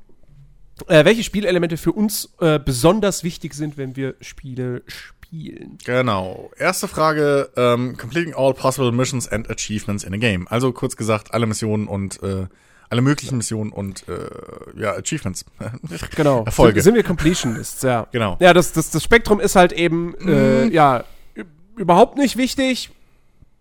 äh, 0.87 1.03
welche 1.05 1.23
Spielelemente 1.23 1.77
für 1.77 1.91
uns 1.91 2.33
äh, 2.39 2.59
besonders 2.59 3.23
wichtig 3.23 3.53
sind, 3.55 3.77
wenn 3.77 3.95
wir 3.95 4.15
Spiele 4.21 4.83
spielen. 4.85 5.77
Genau. 5.83 6.51
Erste 6.57 6.87
Frage, 6.87 7.49
ähm, 7.57 7.97
completing 7.97 8.33
all 8.35 8.53
possible 8.53 8.91
missions 8.91 9.27
and 9.27 9.49
achievements 9.49 10.03
in 10.03 10.13
a 10.13 10.17
game. 10.17 10.47
Also 10.47 10.71
kurz 10.71 10.95
gesagt, 10.95 11.33
alle 11.33 11.47
Missionen 11.47 11.87
und 11.87 12.21
äh, 12.21 12.45
alle 12.89 13.01
möglichen 13.01 13.37
Missionen 13.37 13.71
und 13.71 14.05
äh, 14.07 14.81
ja, 14.81 14.93
Achievements. 14.93 15.45
Genau. 16.15 16.43
Erfolge. 16.45 16.81
Sind, 16.81 16.93
sind 16.93 16.95
wir 16.95 17.03
Completionists, 17.03 17.81
ja. 17.83 18.07
Genau. 18.11 18.37
Ja, 18.39 18.53
das, 18.53 18.71
das, 18.73 18.89
das 18.91 19.03
Spektrum 19.03 19.39
ist 19.39 19.55
halt 19.55 19.73
eben, 19.73 20.15
äh, 20.27 20.67
ja, 20.67 21.03
ü- 21.35 21.43
überhaupt 21.75 22.17
nicht 22.17 22.37
wichtig, 22.37 22.89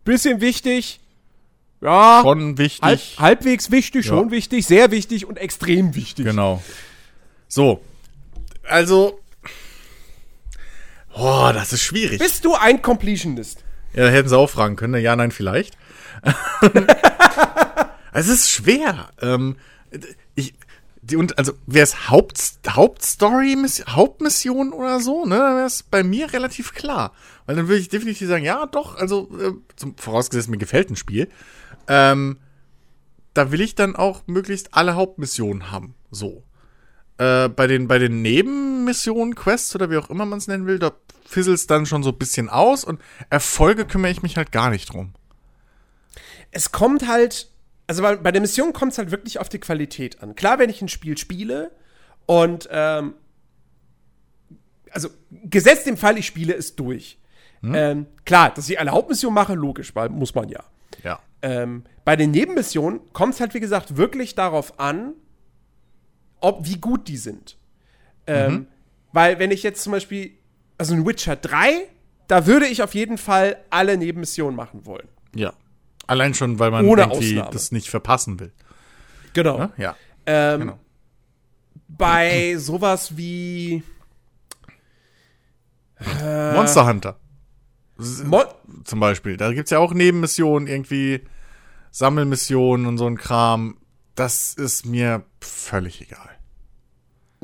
bisschen 0.05 0.41
wichtig, 0.41 1.01
ja, 1.81 2.21
Schon 2.23 2.57
wichtig. 2.57 2.83
halb, 2.83 3.01
halbwegs 3.19 3.71
wichtig, 3.71 4.07
Ja. 4.07 4.11
schon 4.15 4.31
wichtig, 4.31 4.67
sehr 4.67 4.91
wichtig 4.91 5.27
und 5.27 5.37
extrem 5.39 5.95
wichtig. 5.95 6.25
Genau. 6.25 6.62
So. 7.49 7.81
Also. 8.62 9.21
Boah, 11.15 11.53
das 11.53 11.73
ist 11.73 11.83
schwierig. 11.83 12.19
Bist 12.19 12.45
du 12.45 12.55
ein 12.55 12.83
Completionist? 12.83 13.62
Ja, 13.95 14.05
da 14.05 14.11
hätten 14.11 14.29
sie 14.29 14.37
auch 14.37 14.51
fragen 14.51 14.77
können. 14.77 15.01
Ja, 15.03 15.17
nein, 15.17 15.31
vielleicht. 15.33 15.77
es 18.18 18.29
ist 18.29 18.50
schwer. 18.50 19.11
Ähm, 19.20 19.57
ich, 20.35 20.55
die, 21.02 21.16
und, 21.16 21.38
also, 21.38 21.52
wäre 21.66 21.85
es 21.85 22.11
Haupt, 22.11 22.40
Hauptstory, 22.68 23.57
Miss- 23.57 23.85
Hauptmission 23.87 24.72
oder 24.72 25.00
so, 25.00 25.24
ne, 25.24 25.37
dann 25.37 25.57
wäre 25.57 25.66
es 25.66 25.83
bei 25.83 26.02
mir 26.02 26.33
relativ 26.33 26.74
klar. 26.74 27.12
Weil 27.46 27.57
dann 27.57 27.68
würde 27.68 27.81
ich 27.81 27.88
definitiv 27.88 28.29
sagen, 28.29 28.44
ja, 28.44 28.66
doch, 28.66 28.96
also, 28.96 29.29
äh, 29.40 29.52
zum, 29.76 29.96
vorausgesetzt, 29.96 30.48
mir 30.48 30.59
gefällt 30.59 30.90
ein 30.90 30.96
Spiel. 30.96 31.29
Ähm, 31.88 32.38
da 33.35 33.52
will 33.52 33.61
ich 33.61 33.74
dann 33.74 33.94
auch 33.94 34.22
möglichst 34.26 34.74
alle 34.74 34.94
Hauptmissionen 34.94 35.70
haben. 35.70 35.94
So. 36.11 36.42
Äh, 37.18 37.48
bei 37.50 37.66
den, 37.66 37.87
bei 37.87 37.98
den 37.98 38.22
Nebenmissionen, 38.22 39.35
Quests 39.35 39.74
oder 39.74 39.90
wie 39.90 39.96
auch 39.98 40.11
immer 40.11 40.26
man 40.26 40.38
es 40.38 40.48
nennen 40.48 40.66
will, 40.66 40.79
da 40.79 40.92
fizzelt 41.24 41.57
es 41.57 41.66
dann 41.66 41.87
schon 41.87 42.02
so 42.02 42.11
ein 42.11 42.18
bisschen 42.18 42.48
aus 42.48 42.85
und 42.85 43.00
Erfolge 43.31 43.85
kümmere 43.85 44.11
ich 44.11 44.22
mich 44.22 44.37
halt 44.37 44.52
gar 44.52 44.70
nicht 44.70 44.92
drum. 44.92 45.12
Es 46.50 46.72
kommt 46.72 47.09
halt, 47.09 47.50
also 47.87 48.03
bei, 48.03 48.16
bei 48.16 48.33
der 48.33 48.40
Mission 48.40 48.72
kommt 48.72 48.92
es 48.92 48.99
halt 48.99 49.11
wirklich 49.11 49.38
auf 49.38 49.49
die 49.49 49.59
Qualität 49.59 50.22
an. 50.22 50.35
Klar, 50.35 50.59
wenn 50.59 50.70
ich 50.70 50.83
ein 50.83 50.88
Spiel 50.88 51.16
spiele 51.16 51.70
und, 52.27 52.68
ähm, 52.70 53.14
also 54.90 55.09
gesetzt 55.31 55.87
im 55.87 55.96
Fall, 55.96 56.18
ich 56.18 56.27
spiele 56.27 56.55
es 56.55 56.77
durch. 56.77 57.18
Ähm, 57.75 58.07
klar, 58.25 58.53
dass 58.55 58.68
ich 58.68 58.79
eine 58.79 58.92
Hauptmission 58.92 59.33
mache, 59.35 59.55
logisch, 59.55 59.94
weil 59.94 60.09
muss 60.09 60.35
man 60.35 60.49
ja. 60.49 60.64
Ja. 61.03 61.20
Ähm, 61.42 61.85
bei 62.05 62.16
den 62.16 62.31
Nebenmissionen 62.31 63.01
kommt 63.12 63.35
es 63.35 63.40
halt, 63.40 63.55
wie 63.55 63.61
gesagt, 63.61 63.96
wirklich 63.96 64.35
darauf 64.35 64.79
an, 64.79 65.14
ob, 66.40 66.66
wie 66.66 66.79
gut 66.79 67.09
die 67.09 67.16
sind. 67.16 67.57
Ähm, 68.27 68.66
Weil, 69.12 69.38
wenn 69.38 69.51
ich 69.51 69.62
jetzt 69.62 69.83
zum 69.83 69.92
Beispiel, 69.92 70.33
also 70.79 70.94
ein 70.94 71.07
Witcher 71.07 71.37
3, 71.37 71.88
da 72.29 72.46
würde 72.46 72.66
ich 72.66 72.83
auf 72.83 72.94
jeden 72.94 73.18
Fall 73.18 73.57
alle 73.70 73.96
Nebenmissionen 73.96 74.57
machen 74.57 74.85
wollen. 74.85 75.09
Ja. 75.35 75.53
Allein 76.07 76.35
schon, 76.35 76.59
weil 76.59 76.71
man 76.71 76.85
Ohne 76.87 77.03
irgendwie 77.03 77.38
Ausnahme. 77.38 77.51
das 77.53 77.73
nicht 77.73 77.88
verpassen 77.88 78.38
will. 78.40 78.53
Genau. 79.33 79.59
Ne? 79.59 79.73
Ja. 79.77 79.97
Ähm, 80.27 80.61
Genau. 80.61 80.79
Bei 81.88 82.57
sowas 82.59 83.16
wie 83.16 83.83
Monster 86.55 86.87
Hunter 86.87 87.16
Mo 88.25 88.45
zum 88.85 89.01
Beispiel. 89.01 89.37
Da 89.37 89.53
gibt's 89.53 89.71
ja 89.71 89.79
auch 89.79 89.95
Nebenmissionen, 89.95 90.69
irgendwie 90.69 91.23
Sammelmissionen 91.90 92.87
und 92.87 92.99
so 92.99 93.07
ein 93.07 93.16
Kram. 93.16 93.79
Das 94.14 94.55
ist 94.55 94.85
mir 94.87 95.25
völlig 95.40 96.03
egal. 96.03 96.31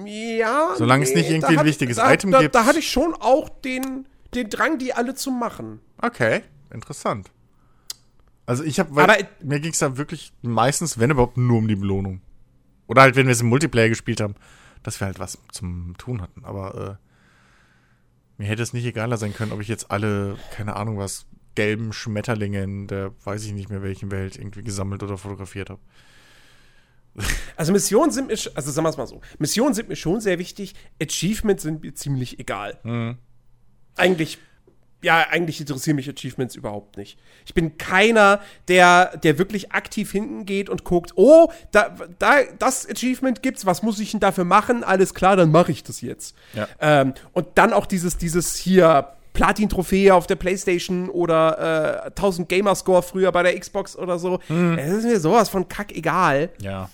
ja, 0.04 0.74
Solange 0.76 1.04
es 1.04 1.14
nicht 1.14 1.30
irgendwie 1.30 1.58
ein 1.58 1.64
wichtiges 1.64 1.96
da, 1.96 2.12
Item 2.12 2.32
da, 2.32 2.40
gibt. 2.40 2.54
Da 2.54 2.66
hatte 2.66 2.80
ich 2.80 2.90
schon 2.90 3.14
auch 3.14 3.48
den, 3.48 4.06
den 4.34 4.50
Drang, 4.50 4.78
die 4.78 4.92
alle 4.92 5.14
zu 5.14 5.30
machen. 5.30 5.80
Okay, 5.98 6.42
interessant. 6.70 7.30
Also 8.46 8.64
ich 8.64 8.78
habe, 8.80 9.00
Aber- 9.00 9.16
mir 9.42 9.60
ging's 9.60 9.78
da 9.78 9.96
wirklich 9.96 10.32
meistens, 10.42 10.98
wenn 10.98 11.10
überhaupt, 11.10 11.36
nur 11.36 11.58
um 11.58 11.68
die 11.68 11.76
Belohnung. 11.76 12.20
Oder 12.88 13.02
halt, 13.02 13.16
wenn 13.16 13.26
wir 13.26 13.32
es 13.32 13.40
im 13.40 13.48
Multiplayer 13.48 13.88
gespielt 13.88 14.20
haben, 14.20 14.34
dass 14.82 15.00
wir 15.00 15.06
halt 15.06 15.18
was 15.18 15.38
zum 15.52 15.96
Tun 15.96 16.20
hatten. 16.20 16.44
Aber 16.44 16.98
äh, 16.98 18.42
mir 18.42 18.48
hätte 18.48 18.62
es 18.62 18.72
nicht 18.72 18.84
egaler 18.84 19.16
sein 19.16 19.32
können, 19.34 19.52
ob 19.52 19.60
ich 19.60 19.68
jetzt 19.68 19.90
alle, 19.90 20.36
keine 20.52 20.76
Ahnung 20.76 20.98
was, 20.98 21.26
gelben 21.54 21.92
Schmetterlinge 21.92 22.62
in 22.62 22.86
der, 22.88 23.12
weiß 23.24 23.44
ich 23.44 23.52
nicht 23.52 23.70
mehr 23.70 23.82
welchen 23.82 24.10
Welt, 24.10 24.36
irgendwie 24.36 24.64
gesammelt 24.64 25.02
oder 25.02 25.16
fotografiert 25.18 25.70
habe. 25.70 25.80
Also 27.56 27.72
Missionen 27.72 28.10
sind 28.10 28.28
mir, 28.28 28.38
also 28.54 28.70
sagen 28.70 28.86
wir 28.86 28.88
es 28.90 28.96
mal 28.96 29.06
so, 29.06 29.20
Missionen 29.38 29.74
sind 29.74 29.88
mir 29.90 29.96
schon 29.96 30.20
sehr 30.22 30.38
wichtig, 30.38 30.74
Achievements 31.00 31.62
sind 31.62 31.82
mir 31.82 31.92
ziemlich 31.94 32.38
egal. 32.40 32.78
Mhm. 32.82 33.18
Eigentlich, 33.96 34.38
ja, 35.02 35.26
eigentlich 35.30 35.60
interessieren 35.60 35.96
mich 35.96 36.08
Achievements 36.08 36.54
überhaupt 36.54 36.96
nicht. 36.96 37.18
Ich 37.44 37.54
bin 37.54 37.76
keiner, 37.76 38.40
der, 38.68 39.16
der 39.18 39.36
wirklich 39.38 39.72
aktiv 39.72 40.10
hinten 40.12 40.46
geht 40.46 40.68
und 40.68 40.84
guckt, 40.84 41.12
oh, 41.16 41.50
da, 41.72 41.94
da, 42.18 42.36
das 42.58 42.88
Achievement 42.88 43.42
gibt's, 43.42 43.66
was 43.66 43.82
muss 43.82 43.98
ich 43.98 44.12
denn 44.12 44.20
dafür 44.20 44.44
machen? 44.44 44.84
Alles 44.84 45.14
klar, 45.14 45.36
dann 45.36 45.50
mache 45.50 45.72
ich 45.72 45.82
das 45.82 46.00
jetzt. 46.00 46.36
Ja. 46.54 46.68
Ähm, 46.80 47.14
und 47.32 47.46
dann 47.56 47.72
auch 47.72 47.86
dieses, 47.86 48.16
dieses 48.16 48.56
hier 48.56 49.08
Platin-Trophäe 49.32 50.14
auf 50.14 50.26
der 50.26 50.36
Playstation 50.36 51.08
oder 51.08 52.04
äh, 52.06 52.10
1000 52.10 52.48
Gamerscore 52.48 53.02
früher 53.02 53.32
bei 53.32 53.42
der 53.42 53.58
Xbox 53.58 53.96
oder 53.96 54.18
so. 54.18 54.40
Mhm. 54.48 54.78
Es 54.78 54.92
ist 54.92 55.04
mir 55.04 55.18
sowas 55.18 55.48
von 55.48 55.68
kack 55.68 55.92
egal. 55.92 56.50
Ja. 56.60 56.88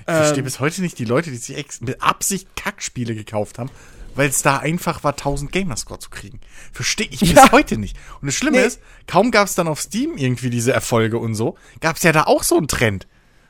Ich 0.00 0.14
verstehe 0.14 0.42
bis 0.42 0.58
heute 0.58 0.82
nicht 0.82 0.98
die 0.98 1.04
Leute, 1.04 1.30
die 1.30 1.36
sich 1.36 1.64
mit 1.80 2.02
Absicht 2.02 2.48
Kackspiele 2.56 3.14
gekauft 3.14 3.60
haben, 3.60 3.70
weil 4.14 4.28
es 4.28 4.42
da 4.42 4.58
einfach 4.58 5.04
war, 5.04 5.12
1000 5.12 5.50
Gamerscore 5.52 5.98
zu 6.00 6.10
kriegen. 6.10 6.40
Verstehe 6.72 7.08
ich 7.10 7.20
bis 7.20 7.32
Ja. 7.32 7.52
heute 7.52 7.78
nicht. 7.78 7.96
Und 8.20 8.26
das 8.26 8.34
Schlimme 8.34 8.60
Nee. 8.60 8.66
ist, 8.66 8.80
kaum 9.06 9.30
gab 9.30 9.46
es 9.48 9.54
dann 9.54 9.68
auf 9.68 9.80
Steam 9.80 10.16
irgendwie 10.16 10.50
diese 10.50 10.72
Erfolge 10.72 11.18
und 11.18 11.34
so, 11.34 11.56
gab 11.80 11.96
es 11.96 12.02
ja 12.02 12.12
da 12.12 12.24
auch 12.24 12.42
so 12.42 12.56
einen 12.56 12.68
Trend. 12.68 13.06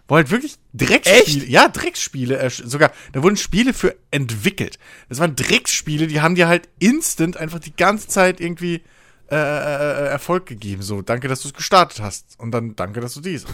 Wo 0.08 0.16
halt 0.16 0.30
wirklich 0.30 0.56
Drecksspiele, 0.74 1.42
Echt? 1.44 1.48
ja, 1.48 1.68
Drecksspiele, 1.68 2.42
ersch- 2.44 2.66
sogar, 2.66 2.92
da 3.12 3.22
wurden 3.22 3.36
Spiele 3.36 3.72
für 3.72 3.94
entwickelt. 4.10 4.78
Das 5.08 5.20
waren 5.20 5.36
Drecksspiele, 5.36 6.06
die 6.08 6.20
haben 6.20 6.34
dir 6.34 6.48
halt 6.48 6.68
instant 6.80 7.36
einfach 7.36 7.60
die 7.60 7.74
ganze 7.74 8.08
Zeit 8.08 8.40
irgendwie 8.40 8.82
äh, 9.30 9.34
äh, 9.36 9.36
äh, 9.36 10.08
Erfolg 10.08 10.44
gegeben. 10.44 10.82
So, 10.82 11.00
danke, 11.00 11.28
dass 11.28 11.40
du 11.42 11.48
es 11.48 11.54
gestartet 11.54 12.00
hast. 12.00 12.38
Und 12.38 12.50
dann 12.50 12.76
danke, 12.76 13.00
dass 13.00 13.14
du 13.14 13.20
dies. 13.20 13.46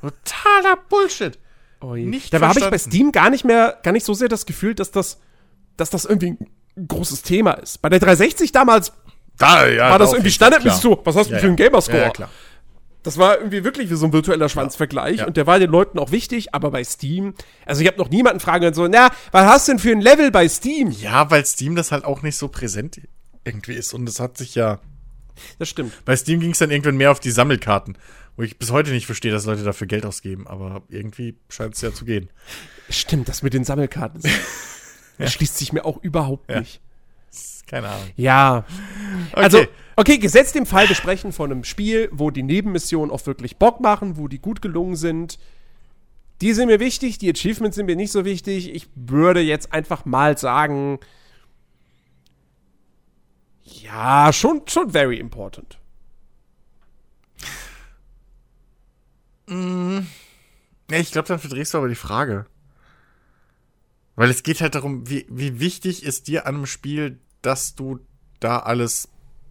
Totaler 0.00 0.76
Bullshit. 0.88 1.38
Nicht 1.82 2.32
Dabei 2.34 2.48
habe 2.48 2.58
ich 2.60 2.68
bei. 2.70 2.78
Steam 2.78 3.12
gar 3.12 3.30
nicht 3.30 3.44
mehr, 3.44 3.78
gar 3.82 3.92
nicht 3.92 4.04
so 4.04 4.12
sehr 4.14 4.28
das 4.28 4.44
Gefühl, 4.46 4.74
dass 4.74 4.90
das, 4.90 5.18
dass 5.76 5.90
das 5.90 6.04
irgendwie 6.04 6.36
ein 6.76 6.88
großes 6.88 7.22
Thema 7.22 7.52
ist. 7.52 7.82
Bei 7.82 7.88
der 7.88 7.98
360 8.00 8.52
damals 8.52 8.92
Da, 9.38 9.66
ja, 9.68 9.90
war 9.90 9.98
das 9.98 10.12
irgendwie 10.12 10.30
standardmäßig 10.30 10.80
so, 10.80 11.00
was 11.04 11.16
hast 11.16 11.30
du 11.30 11.34
Ja, 11.34 11.40
für 11.40 11.46
einen. 11.46 11.56
Gamerscore? 11.56 11.98
Ja, 11.98 12.04
ja, 12.04 12.10
klar. 12.10 12.30
Das 13.02 13.16
war 13.16 13.38
irgendwie 13.38 13.64
wirklich 13.64 13.88
wie 13.90 13.94
so 13.94 14.04
ein 14.04 14.12
virtueller 14.12 14.50
Schwanzvergleich 14.50 15.26
und 15.26 15.38
der 15.38 15.46
war 15.46 15.58
den 15.58 15.70
Leuten 15.70 15.98
auch 15.98 16.10
wichtig, 16.10 16.54
aber 16.54 16.70
bei 16.70 16.84
Steam, 16.84 17.32
also 17.64 17.80
ich 17.80 17.86
habe 17.86 17.96
noch 17.96 18.10
niemanden 18.10 18.40
fragen 18.40 18.62
können, 18.62 18.74
so, 18.74 18.86
na, 18.88 19.08
was 19.32 19.46
hast 19.46 19.68
du 19.68 19.72
denn 19.72 19.78
für 19.78 19.90
ein 19.92 20.02
Level 20.02 20.30
bei 20.30 20.46
Steam? 20.48 20.90
Ja, 20.90 21.30
weil 21.30 21.46
Steam 21.46 21.76
das 21.76 21.92
halt 21.92 22.04
auch 22.04 22.20
nicht 22.20 22.36
so 22.36 22.48
präsent 22.48 23.00
irgendwie 23.44 23.72
ist. 23.72 23.94
Und 23.94 24.04
das 24.04 24.20
hat 24.20 24.36
sich 24.36 24.54
ja. 24.54 24.80
Das 25.58 25.70
stimmt. 25.70 26.04
Bei 26.04 26.14
Steam 26.14 26.40
ging 26.40 26.50
es 26.50 26.58
dann 26.58 26.70
irgendwann 26.70 26.98
mehr 26.98 27.10
auf 27.10 27.20
die 27.20 27.30
Sammelkarten, 27.30 27.96
wo 28.36 28.42
ich 28.42 28.58
bis 28.58 28.70
heute 28.70 28.90
nicht 28.90 29.06
verstehe, 29.06 29.32
dass 29.32 29.46
Leute 29.46 29.64
dafür 29.64 29.86
Geld 29.86 30.04
ausgeben. 30.04 30.46
Aber 30.46 30.82
irgendwie 30.90 31.38
scheint 31.48 31.74
es 31.76 31.80
ja 31.80 31.94
zu 31.94 32.04
gehen. 32.04 32.28
Stimmt, 32.90 33.30
das 33.30 33.42
mit 33.42 33.54
den 33.54 33.64
Sammelkarten. 33.64 34.20
Das 35.20 35.32
schließt 35.32 35.56
sich 35.58 35.72
mir 35.72 35.84
auch 35.84 35.98
überhaupt 36.02 36.50
Ja. 36.50 36.60
nicht. 36.60 36.80
Keine 37.66 37.88
Ahnung. 37.88 38.10
Ja. 38.16 38.64
Okay. 39.30 39.42
Also, 39.44 39.64
okay, 39.96 40.18
gesetzt 40.18 40.56
im 40.56 40.66
Fall, 40.66 40.88
wir 40.88 40.96
sprechen 40.96 41.32
von 41.32 41.52
einem 41.52 41.62
Spiel, 41.62 42.08
wo 42.10 42.30
die 42.30 42.42
Nebenmissionen 42.42 43.12
auch 43.12 43.24
wirklich 43.26 43.58
Bock 43.58 43.80
machen, 43.80 44.16
wo 44.16 44.26
die 44.26 44.40
gut 44.40 44.60
gelungen 44.60 44.96
sind. 44.96 45.38
Die 46.40 46.52
sind 46.52 46.66
mir 46.66 46.80
wichtig, 46.80 47.18
die 47.18 47.30
Achievements 47.30 47.76
sind 47.76 47.86
mir 47.86 47.94
nicht 47.96 48.10
so 48.10 48.24
wichtig. 48.24 48.74
Ich 48.74 48.88
würde 48.96 49.40
jetzt 49.40 49.72
einfach 49.72 50.04
mal 50.04 50.36
sagen, 50.36 50.98
ja, 53.62 54.32
schon, 54.32 54.62
schon 54.66 54.90
very 54.90 55.18
important. 55.18 55.78
Ja, 59.48 60.02
ich 60.90 61.10
glaube, 61.12 61.28
dann 61.28 61.38
verdrehst 61.38 61.74
du 61.74 61.78
aber 61.78 61.88
die 61.88 61.94
Frage. 61.94 62.46
Weil 64.20 64.28
es 64.28 64.42
geht 64.42 64.60
halt 64.60 64.74
darum, 64.74 65.08
wie, 65.08 65.24
wie 65.30 65.60
wichtig 65.60 66.02
ist 66.02 66.28
dir 66.28 66.46
an 66.46 66.56
einem 66.56 66.66
Spiel, 66.66 67.18
dass 67.40 67.74
du 67.74 68.00
da 68.38 68.58
alles, 68.58 69.08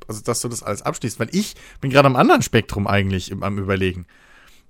also 0.08 0.22
dass 0.22 0.42
du 0.42 0.48
das 0.48 0.62
alles 0.62 0.84
abschließt. 0.84 1.20
Weil 1.20 1.30
ich 1.32 1.56
bin 1.82 1.90
gerade 1.90 2.06
am 2.06 2.16
anderen 2.16 2.44
Spektrum 2.44 2.86
eigentlich 2.86 3.32
im, 3.32 3.42
am 3.42 3.58
überlegen. 3.58 4.06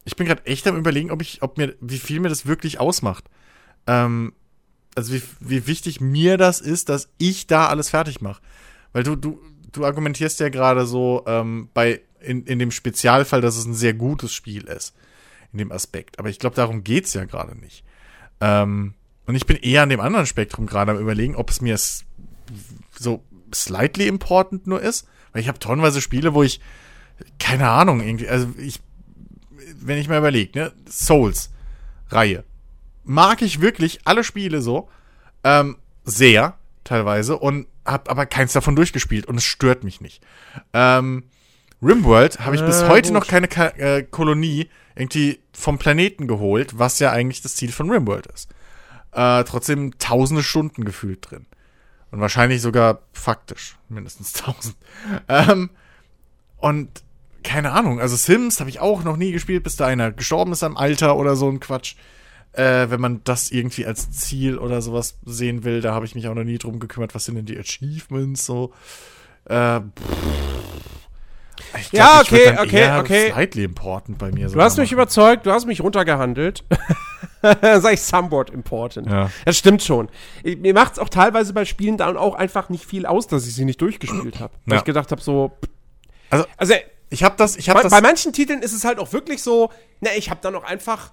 Ich 0.05 0.15
bin 0.15 0.25
gerade 0.25 0.45
echt 0.45 0.65
am 0.67 0.77
überlegen, 0.77 1.11
ob 1.11 1.21
ich, 1.21 1.41
ob 1.41 1.57
mir, 1.57 1.75
wie 1.81 1.97
viel 1.97 2.21
mir 2.21 2.29
das 2.29 2.45
wirklich 2.45 2.79
ausmacht. 2.79 3.25
Ähm, 3.87 4.31
also 4.95 5.11
wie, 5.11 5.21
wie 5.41 5.67
wichtig 5.67 5.99
mir 5.99 6.37
das 6.37 6.61
ist, 6.61 6.87
dass 6.87 7.09
ich 7.17 7.47
da 7.47 7.67
alles 7.67 7.89
fertig 7.89 8.21
mache. 8.21 8.41
Weil 8.93 9.03
du, 9.03 9.17
du, 9.17 9.41
du 9.73 9.83
argumentierst 9.83 10.39
ja 10.39 10.47
gerade 10.47 10.85
so, 10.85 11.25
ähm, 11.27 11.67
bei 11.73 11.99
in, 12.21 12.45
in 12.45 12.57
dem 12.57 12.71
Spezialfall, 12.71 13.41
dass 13.41 13.57
es 13.57 13.65
ein 13.65 13.75
sehr 13.75 13.95
gutes 13.95 14.31
Spiel 14.33 14.63
ist. 14.63 14.95
In 15.51 15.57
dem 15.57 15.73
Aspekt. 15.73 16.19
Aber 16.19 16.29
ich 16.29 16.39
glaube, 16.39 16.55
darum 16.55 16.85
geht's 16.85 17.13
ja 17.13 17.25
gerade 17.25 17.57
nicht. 17.57 17.83
Ähm, 18.39 18.93
und 19.29 19.35
ich 19.35 19.45
bin 19.45 19.57
eher 19.57 19.83
an 19.83 19.89
dem 19.89 19.99
anderen 19.99 20.25
Spektrum 20.25 20.65
gerade 20.65 20.91
am 20.91 20.97
überlegen, 20.97 21.35
ob 21.35 21.51
es 21.51 21.61
mir 21.61 21.77
so 22.97 23.23
slightly 23.53 24.07
important 24.07 24.65
nur 24.65 24.81
ist. 24.81 25.07
Weil 25.31 25.43
ich 25.43 25.47
habe 25.47 25.59
tonnenweise 25.59 26.01
Spiele, 26.01 26.33
wo 26.33 26.41
ich, 26.41 26.59
keine 27.37 27.69
Ahnung, 27.69 28.01
irgendwie, 28.01 28.27
also 28.27 28.47
ich, 28.57 28.79
wenn 29.79 29.99
ich 29.99 30.09
mal 30.09 30.17
überlege, 30.17 30.57
ne, 30.57 30.73
Souls-Reihe. 30.89 32.43
Mag 33.03 33.43
ich 33.43 33.61
wirklich 33.61 33.99
alle 34.05 34.23
Spiele 34.23 34.63
so, 34.63 34.89
ähm, 35.43 35.77
sehr, 36.05 36.57
teilweise, 36.83 37.37
und 37.37 37.67
hab 37.85 38.09
aber 38.09 38.25
keins 38.25 38.53
davon 38.53 38.75
durchgespielt 38.75 39.27
und 39.27 39.37
es 39.37 39.43
stört 39.43 39.83
mich 39.83 40.01
nicht. 40.01 40.23
Ähm, 40.73 41.25
Rimworld 41.83 42.39
habe 42.39 42.55
ich 42.55 42.65
bis 42.65 42.81
Äh, 42.81 42.87
heute 42.87 43.09
gut. 43.09 43.21
noch 43.21 43.27
keine 43.27 43.47
Ka 43.47 43.67
äh, 43.77 44.01
Kolonie 44.01 44.71
irgendwie 44.95 45.37
vom 45.53 45.77
Planeten 45.77 46.25
geholt, 46.25 46.79
was 46.79 46.97
ja 46.97 47.11
eigentlich 47.11 47.43
das 47.43 47.55
Ziel 47.55 47.71
von 47.71 47.91
Rimworld 47.91 48.25
ist. 48.25 48.49
Äh, 49.19 49.43
trotzdem 49.43 49.97
tausende 49.99 50.43
Stunden 50.43 50.85
gefühlt 50.85 51.29
drin. 51.29 51.45
Und 52.09 52.21
wahrscheinlich 52.21 52.61
sogar 52.61 53.01
faktisch 53.11 53.77
mindestens 53.89 54.31
tausend. 54.33 54.77
Ähm, 55.27 55.71
und 56.55 57.03
keine 57.43 57.73
Ahnung, 57.73 57.99
also 57.99 58.15
Sims 58.15 58.61
habe 58.61 58.69
ich 58.69 58.79
auch 58.79 59.03
noch 59.03 59.17
nie 59.17 59.33
gespielt, 59.33 59.63
bis 59.63 59.75
da 59.75 59.87
einer 59.87 60.13
gestorben 60.13 60.53
ist 60.53 60.63
am 60.63 60.77
Alter 60.77 61.17
oder 61.17 61.35
so 61.35 61.49
ein 61.49 61.59
Quatsch. 61.59 61.95
Äh, 62.53 62.89
wenn 62.91 63.01
man 63.01 63.19
das 63.25 63.51
irgendwie 63.51 63.85
als 63.85 64.09
Ziel 64.09 64.57
oder 64.57 64.81
sowas 64.81 65.17
sehen 65.25 65.65
will, 65.65 65.81
da 65.81 65.93
habe 65.93 66.05
ich 66.05 66.15
mich 66.15 66.29
auch 66.29 66.33
noch 66.33 66.45
nie 66.45 66.57
drum 66.57 66.79
gekümmert, 66.79 67.13
was 67.13 67.25
sind 67.25 67.35
denn 67.35 67.45
die 67.45 67.59
Achievements 67.59 68.45
so. 68.45 68.73
Äh, 69.43 69.81
ich 71.79 71.91
Ja, 71.91 72.21
ich 72.23 72.31
würd 72.31 72.41
okay, 72.41 72.55
dann 72.55 72.65
okay, 72.67 72.79
eher 72.81 72.99
okay. 72.99 73.31
Slightly 73.31 73.63
important 73.63 74.17
bei 74.17 74.31
mir. 74.31 74.47
Du 74.49 74.61
hast 74.61 74.77
mich 74.77 74.91
überzeugt, 74.91 75.45
du 75.45 75.51
hast 75.51 75.65
mich 75.65 75.81
runtergehandelt. 75.81 76.63
Sag 77.41 77.93
ich 77.93 78.01
somewhat 78.01 78.49
important. 78.49 79.07
Ja. 79.07 79.29
Das 79.45 79.57
stimmt 79.57 79.81
schon. 79.83 80.09
Ich- 80.43 80.57
Mir 80.57 80.73
macht 80.73 80.93
es 80.93 80.99
auch 80.99 81.09
teilweise 81.09 81.53
bei 81.53 81.65
Spielen 81.65 81.97
dann 81.97 82.17
auch 82.17 82.35
einfach 82.35 82.69
nicht 82.69 82.85
viel 82.85 83.05
aus, 83.05 83.27
dass 83.27 83.47
ich 83.47 83.53
sie 83.55 83.65
nicht 83.65 83.81
durchgespielt 83.81 84.39
habe. 84.39 84.53
Weil 84.65 84.73
Ja. 84.75 84.79
ich 84.79 84.85
gedacht 84.85 85.11
habe, 85.11 85.21
so. 85.21 85.51
Also, 86.29 86.45
Also, 86.57 86.73
ich 87.09 87.23
habe 87.23 87.35
das, 87.37 87.55
ich 87.57 87.69
habe 87.69 87.79
bei, 87.79 87.83
das. 87.83 87.91
bei 87.91 88.01
manchen 88.01 88.33
Titeln 88.33 88.61
ist 88.61 88.73
es 88.73 88.83
halt 88.83 88.99
auch 88.99 89.13
wirklich 89.13 89.41
so, 89.41 89.71
ne, 90.01 90.09
ich 90.17 90.29
habe 90.29 90.39
dann 90.43 90.53
auch 90.55 90.63
einfach 90.63 91.11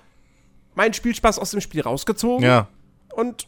meinen 0.75 0.93
Spielspaß 0.93 1.39
aus 1.39 1.53
dem 1.53 1.61
Spiel 1.61 1.81
rausgezogen 1.81 2.45
ja. 2.45 2.69
und 3.15 3.47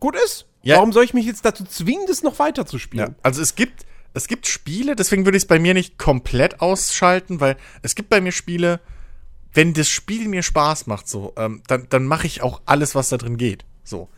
gut 0.00 0.16
ist. 0.24 0.46
Ja. 0.62 0.76
Warum 0.76 0.92
soll 0.92 1.04
ich 1.04 1.14
mich 1.14 1.26
jetzt 1.26 1.44
dazu 1.44 1.62
zwingen, 1.64 2.06
das 2.08 2.22
noch 2.22 2.38
weiter 2.38 2.64
zu 2.66 2.78
spielen? 2.78 3.08
Ja, 3.10 3.14
also 3.22 3.42
es 3.42 3.54
gibt, 3.54 3.84
es 4.14 4.28
gibt 4.28 4.46
Spiele, 4.46 4.94
deswegen 4.96 5.24
würde 5.24 5.36
ich 5.36 5.42
es 5.42 5.48
bei 5.48 5.58
mir 5.58 5.74
nicht 5.74 5.98
komplett 5.98 6.60
ausschalten, 6.60 7.40
weil 7.40 7.56
es 7.82 7.96
gibt 7.96 8.08
bei 8.08 8.20
mir 8.20 8.32
Spiele, 8.32 8.80
wenn 9.52 9.74
das 9.74 9.88
Spiel 9.88 10.28
mir 10.28 10.42
Spaß 10.42 10.86
macht, 10.86 11.08
so, 11.08 11.34
ähm, 11.36 11.62
dann, 11.66 11.88
dann 11.90 12.06
mache 12.06 12.26
ich 12.26 12.40
auch 12.40 12.62
alles, 12.64 12.94
was 12.94 13.08
da 13.08 13.16
drin 13.16 13.36
geht. 13.36 13.64
So. 13.82 14.08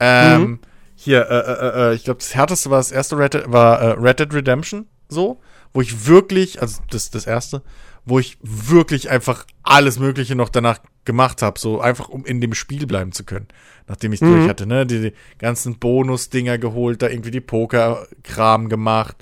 Ähm, 0.00 0.58
Hier, 0.96 1.28
äh, 1.30 1.38
äh, 1.38 1.90
äh, 1.90 1.94
ich 1.94 2.04
glaube, 2.04 2.18
das 2.18 2.34
härteste 2.34 2.70
war 2.70 2.78
das 2.78 2.92
erste 2.92 3.16
Red 3.16 3.34
Dead, 3.34 3.44
war 3.46 3.80
äh, 3.80 3.90
Red 3.92 4.20
Dead 4.20 4.34
Redemption, 4.34 4.86
so, 5.08 5.40
wo 5.72 5.80
ich 5.80 6.06
wirklich, 6.06 6.60
also 6.60 6.82
das, 6.90 7.10
das 7.10 7.26
erste, 7.26 7.62
wo 8.04 8.18
ich 8.18 8.38
wirklich 8.42 9.10
einfach 9.10 9.46
alles 9.62 9.98
Mögliche 9.98 10.34
noch 10.34 10.48
danach 10.48 10.80
gemacht 11.04 11.42
habe, 11.42 11.58
so 11.58 11.80
einfach 11.80 12.08
um 12.08 12.24
in 12.24 12.40
dem 12.40 12.54
Spiel 12.54 12.86
bleiben 12.86 13.12
zu 13.12 13.24
können, 13.24 13.46
nachdem 13.86 14.12
ich 14.12 14.20
durch 14.20 14.48
hatte, 14.48 14.66
ne, 14.66 14.86
die, 14.86 15.00
die 15.00 15.12
ganzen 15.38 15.78
Bonus-Dinger 15.78 16.58
geholt, 16.58 17.02
da 17.02 17.08
irgendwie 17.08 17.30
die 17.30 17.40
Poker-Kram 17.40 18.68
gemacht 18.68 19.16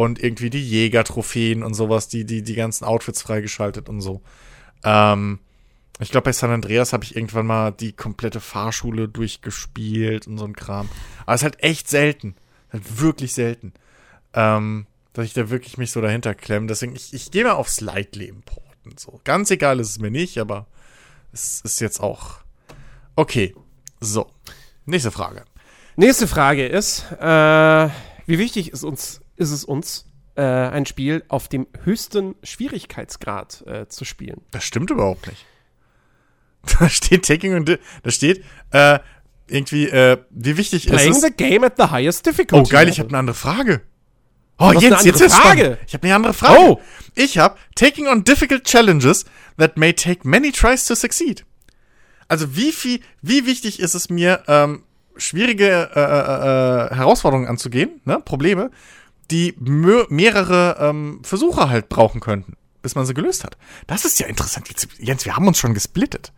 und 0.00 0.18
irgendwie 0.18 0.48
die 0.48 0.66
Jäger-Trophäen 0.66 1.62
und 1.62 1.74
sowas, 1.74 2.08
die, 2.08 2.24
die, 2.24 2.40
die 2.40 2.54
ganzen 2.54 2.86
Outfits 2.86 3.20
freigeschaltet 3.20 3.90
und 3.90 4.00
so. 4.00 4.22
Ähm, 4.82 5.40
ich 5.98 6.10
glaube, 6.10 6.24
bei 6.24 6.32
San 6.32 6.50
Andreas 6.50 6.94
habe 6.94 7.04
ich 7.04 7.14
irgendwann 7.14 7.44
mal 7.44 7.70
die 7.70 7.92
komplette 7.92 8.40
Fahrschule 8.40 9.08
durchgespielt 9.08 10.26
und 10.26 10.38
so 10.38 10.46
ein 10.46 10.56
Kram. 10.56 10.88
Aber 11.26 11.34
es 11.34 11.42
ist 11.42 11.44
halt 11.44 11.62
echt 11.62 11.86
selten. 11.90 12.34
Halt 12.72 13.02
wirklich 13.02 13.34
selten. 13.34 13.74
Ähm, 14.32 14.86
dass 15.12 15.26
ich 15.26 15.34
da 15.34 15.50
wirklich 15.50 15.76
mich 15.76 15.90
so 15.90 16.00
dahinter 16.00 16.34
klemme. 16.34 16.66
Deswegen, 16.66 16.96
ich, 16.96 17.12
ich 17.12 17.30
gehe 17.30 17.44
mal 17.44 17.52
auf 17.52 17.68
Slightly 17.68 18.28
Important. 18.28 18.98
So. 18.98 19.20
Ganz 19.24 19.50
egal 19.50 19.80
ist 19.80 19.90
es 19.90 19.98
mir 19.98 20.10
nicht, 20.10 20.38
aber 20.38 20.66
es 21.30 21.60
ist 21.60 21.78
jetzt 21.78 22.00
auch. 22.00 22.36
Okay. 23.16 23.54
So. 24.00 24.30
Nächste 24.86 25.10
Frage. 25.10 25.44
Nächste 25.96 26.26
Frage 26.26 26.66
ist, 26.66 27.04
äh, 27.20 27.88
wie 28.24 28.38
wichtig 28.38 28.72
ist, 28.72 28.82
uns, 28.82 29.19
ist 29.40 29.50
es 29.50 29.64
uns, 29.64 30.06
äh, 30.36 30.42
ein 30.42 30.86
Spiel 30.86 31.24
auf 31.28 31.48
dem 31.48 31.66
höchsten 31.84 32.34
Schwierigkeitsgrad 32.42 33.64
äh, 33.66 33.88
zu 33.88 34.04
spielen? 34.04 34.42
Das 34.50 34.64
stimmt 34.64 34.90
überhaupt 34.90 35.26
nicht. 35.26 35.44
Da 36.78 36.90
steht 36.90 37.24
Taking 37.24 37.54
und 37.54 37.78
da 38.02 38.10
steht 38.10 38.44
äh, 38.70 38.98
irgendwie, 39.46 39.88
äh, 39.88 40.18
wie 40.28 40.58
wichtig 40.58 40.86
Playing 40.88 41.12
ist 41.12 41.16
es. 41.16 41.22
the 41.22 41.30
game 41.30 41.64
at 41.64 41.74
the 41.78 41.84
highest 41.84 42.26
Oh, 42.26 42.30
difficulty. 42.30 42.70
geil, 42.70 42.88
ich 42.90 42.98
habe 42.98 43.08
eine 43.08 43.18
andere 43.18 43.34
Frage. 43.34 43.80
Oh, 44.58 44.70
jetzt, 44.72 45.06
jetzt 45.06 45.22
ist 45.22 45.34
Frage. 45.34 45.78
Ich 45.86 45.94
habe 45.94 46.04
eine 46.06 46.14
andere 46.14 46.34
Frage. 46.34 46.60
Oh. 46.60 46.80
Ich 47.14 47.38
habe 47.38 47.56
Taking 47.76 48.08
on 48.08 48.24
difficult 48.24 48.64
challenges 48.64 49.24
that 49.56 49.78
may 49.78 49.94
take 49.94 50.28
many 50.28 50.52
tries 50.52 50.84
to 50.84 50.94
succeed. 50.94 51.46
Also 52.28 52.54
wie 52.56 52.72
viel, 52.72 53.00
wie 53.22 53.46
wichtig 53.46 53.80
ist 53.80 53.94
es 53.94 54.10
mir, 54.10 54.42
ähm, 54.46 54.82
schwierige 55.16 55.90
äh, 55.94 55.98
äh, 55.98 56.92
äh, 56.92 56.94
Herausforderungen 56.94 57.48
anzugehen, 57.48 58.02
ne, 58.04 58.20
Probleme, 58.20 58.70
die 59.30 59.54
mehrere 59.58 60.76
ähm, 60.80 61.20
Versuche 61.22 61.68
halt 61.70 61.88
brauchen 61.88 62.20
könnten, 62.20 62.54
bis 62.82 62.94
man 62.94 63.06
sie 63.06 63.14
gelöst 63.14 63.44
hat. 63.44 63.56
Das 63.86 64.04
ist 64.04 64.18
ja 64.20 64.26
interessant. 64.26 64.68
Jetzt, 64.68 64.88
Jens, 64.98 65.24
wir 65.24 65.36
haben 65.36 65.46
uns 65.46 65.58
schon 65.58 65.74
gesplittet. 65.74 66.32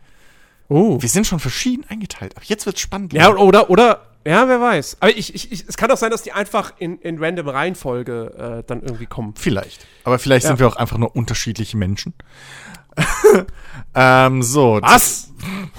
Oh. 0.69 1.01
Wir 1.01 1.09
sind 1.09 1.27
schon 1.27 1.39
verschieden 1.39 1.85
eingeteilt. 1.89 2.35
Aber 2.35 2.45
jetzt 2.45 2.65
wird's 2.65 2.79
spannend. 2.81 3.13
Ja, 3.13 3.35
oder, 3.35 3.69
oder, 3.69 4.05
ja, 4.25 4.47
wer 4.47 4.61
weiß. 4.61 4.97
Aber 5.01 5.11
ich, 5.15 5.35
ich, 5.35 5.51
ich, 5.51 5.65
es 5.67 5.75
kann 5.77 5.89
doch 5.89 5.97
sein, 5.97 6.09
dass 6.09 6.21
die 6.23 6.31
einfach 6.31 6.73
in, 6.79 6.97
in 6.99 7.21
random 7.21 7.49
Reihenfolge 7.49 8.61
äh, 8.61 8.63
dann 8.65 8.81
irgendwie 8.81 9.05
kommen. 9.05 9.33
Vielleicht. 9.37 9.85
Aber 10.05 10.17
vielleicht 10.19 10.43
Ja. 10.45 10.49
sind 10.49 10.59
wir 10.59 10.67
auch 10.67 10.77
einfach 10.77 10.97
nur 10.97 11.15
unterschiedliche 11.15 11.75
Menschen. 11.77 12.13
ähm, 13.95 14.41
so. 14.41 14.79
Was? 14.81 15.29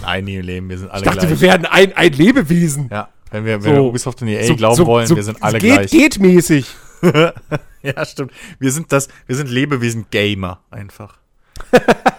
Nein, 0.03 0.25
nie 0.25 0.37
im 0.37 0.45
Leben, 0.47 0.69
wir 0.69 0.79
sind 0.79 0.91
alle 0.91 1.01
Ich 1.01 1.05
dachte, 1.05 1.19
gleich. 1.27 1.31
wir 1.31 1.41
werden 1.41 1.67
ein, 1.67 1.93
ein 1.97 2.13
Lebewesen. 2.13 2.89
ja, 2.91 3.09
wenn 3.31 3.45
wir, 3.45 3.63
wenn 3.65 3.75
wir 3.75 3.83
Ubisoft 3.83 4.21
und 4.23 4.29
EA 4.29 4.45
so- 4.47 4.57
glauben 4.57 4.77
so- 4.77 4.87
wollen, 4.87 5.07
so 5.07 5.17
wir 5.17 5.23
sind 5.23 5.43
alle 5.43 5.59
geht, 5.59 5.73
gleich. 5.75 5.91
Geht 5.91 6.19
mäßig. 6.19 6.67
Ja, 7.83 8.05
stimmt. 8.07 8.33
Wir 8.59 8.73
sind 8.73 8.93
das, 8.93 9.09
wir 9.27 9.37
sind 9.37 9.51
Lebewesen-Gamer 9.51 10.63
einfach. 10.71 11.19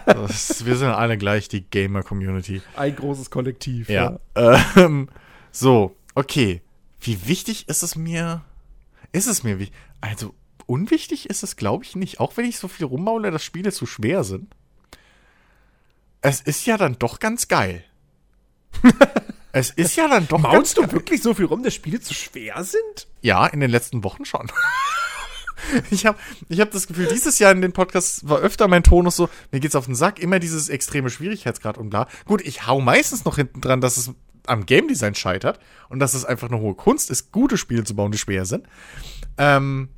das, 0.06 0.64
wir 0.64 0.76
sind 0.76 0.90
alle 0.90 1.18
gleich, 1.18 1.48
die 1.48 1.62
Gamer-Community. 1.62 2.62
Ein 2.76 2.94
großes 2.94 3.30
Kollektiv. 3.30 3.88
Ja. 3.88 4.20
Ähm, 4.36 5.08
so, 5.50 5.96
okay. 6.14 6.62
Wie 7.00 7.26
wichtig 7.26 7.68
ist 7.68 7.82
es 7.82 7.96
mir? 7.96 8.42
Ist 9.10 9.26
es 9.26 9.42
mir 9.42 9.58
wichtig? 9.58 9.76
Also, 10.00 10.34
unwichtig 10.66 11.28
ist 11.28 11.42
es, 11.42 11.56
glaube 11.56 11.84
ich, 11.84 11.96
nicht. 11.96 12.20
Auch 12.20 12.36
wenn 12.36 12.44
ich 12.44 12.58
so 12.58 12.68
viel 12.68 12.86
rummaule, 12.86 13.32
dass 13.32 13.42
Spiele 13.42 13.72
zu 13.72 13.86
schwer 13.86 14.22
sind. 14.22 14.54
Es 16.20 16.40
ist 16.40 16.64
ja 16.64 16.76
dann 16.76 16.96
doch 16.98 17.18
ganz 17.18 17.48
geil. 17.48 17.82
es 19.56 19.70
ist 19.70 19.96
ja 19.96 20.06
dann 20.06 20.28
doch 20.28 20.38
Maunst 20.38 20.76
du 20.76 20.92
wirklich 20.92 21.22
so 21.22 21.32
viel 21.32 21.46
rum, 21.46 21.62
dass 21.62 21.74
Spiele 21.74 21.98
zu 22.00 22.12
schwer 22.12 22.62
sind? 22.62 23.08
Ja, 23.22 23.46
in 23.46 23.60
den 23.60 23.70
letzten 23.70 24.04
Wochen 24.04 24.24
schon. 24.24 24.50
Ich 25.90 26.04
habe 26.04 26.18
ich 26.50 26.60
hab 26.60 26.70
das 26.70 26.86
Gefühl, 26.86 27.06
dieses 27.06 27.38
Jahr 27.38 27.50
in 27.50 27.62
den 27.62 27.72
Podcasts 27.72 28.28
war 28.28 28.38
öfter 28.38 28.68
mein 28.68 28.82
Tonus 28.82 29.16
so, 29.16 29.30
mir 29.50 29.58
geht's 29.58 29.74
auf 29.74 29.86
den 29.86 29.94
Sack, 29.94 30.18
immer 30.18 30.38
dieses 30.38 30.68
extreme 30.68 31.08
Schwierigkeitsgrad 31.08 31.78
und 31.78 31.88
bla. 31.88 32.08
Gut, 32.26 32.42
ich 32.42 32.66
hau 32.66 32.80
meistens 32.80 33.24
noch 33.24 33.36
hinten 33.36 33.62
dran, 33.62 33.80
dass 33.80 33.96
es 33.96 34.10
am 34.46 34.66
Game 34.66 34.86
Design 34.86 35.14
scheitert 35.14 35.58
und 35.88 35.98
dass 35.98 36.12
es 36.12 36.26
einfach 36.26 36.50
eine 36.50 36.60
hohe 36.60 36.74
Kunst 36.74 37.10
ist, 37.10 37.32
gute 37.32 37.56
Spiele 37.56 37.84
zu 37.84 37.96
bauen, 37.96 38.12
die 38.12 38.18
schwer 38.18 38.44
sind. 38.44 38.68
Ähm, 39.38 39.88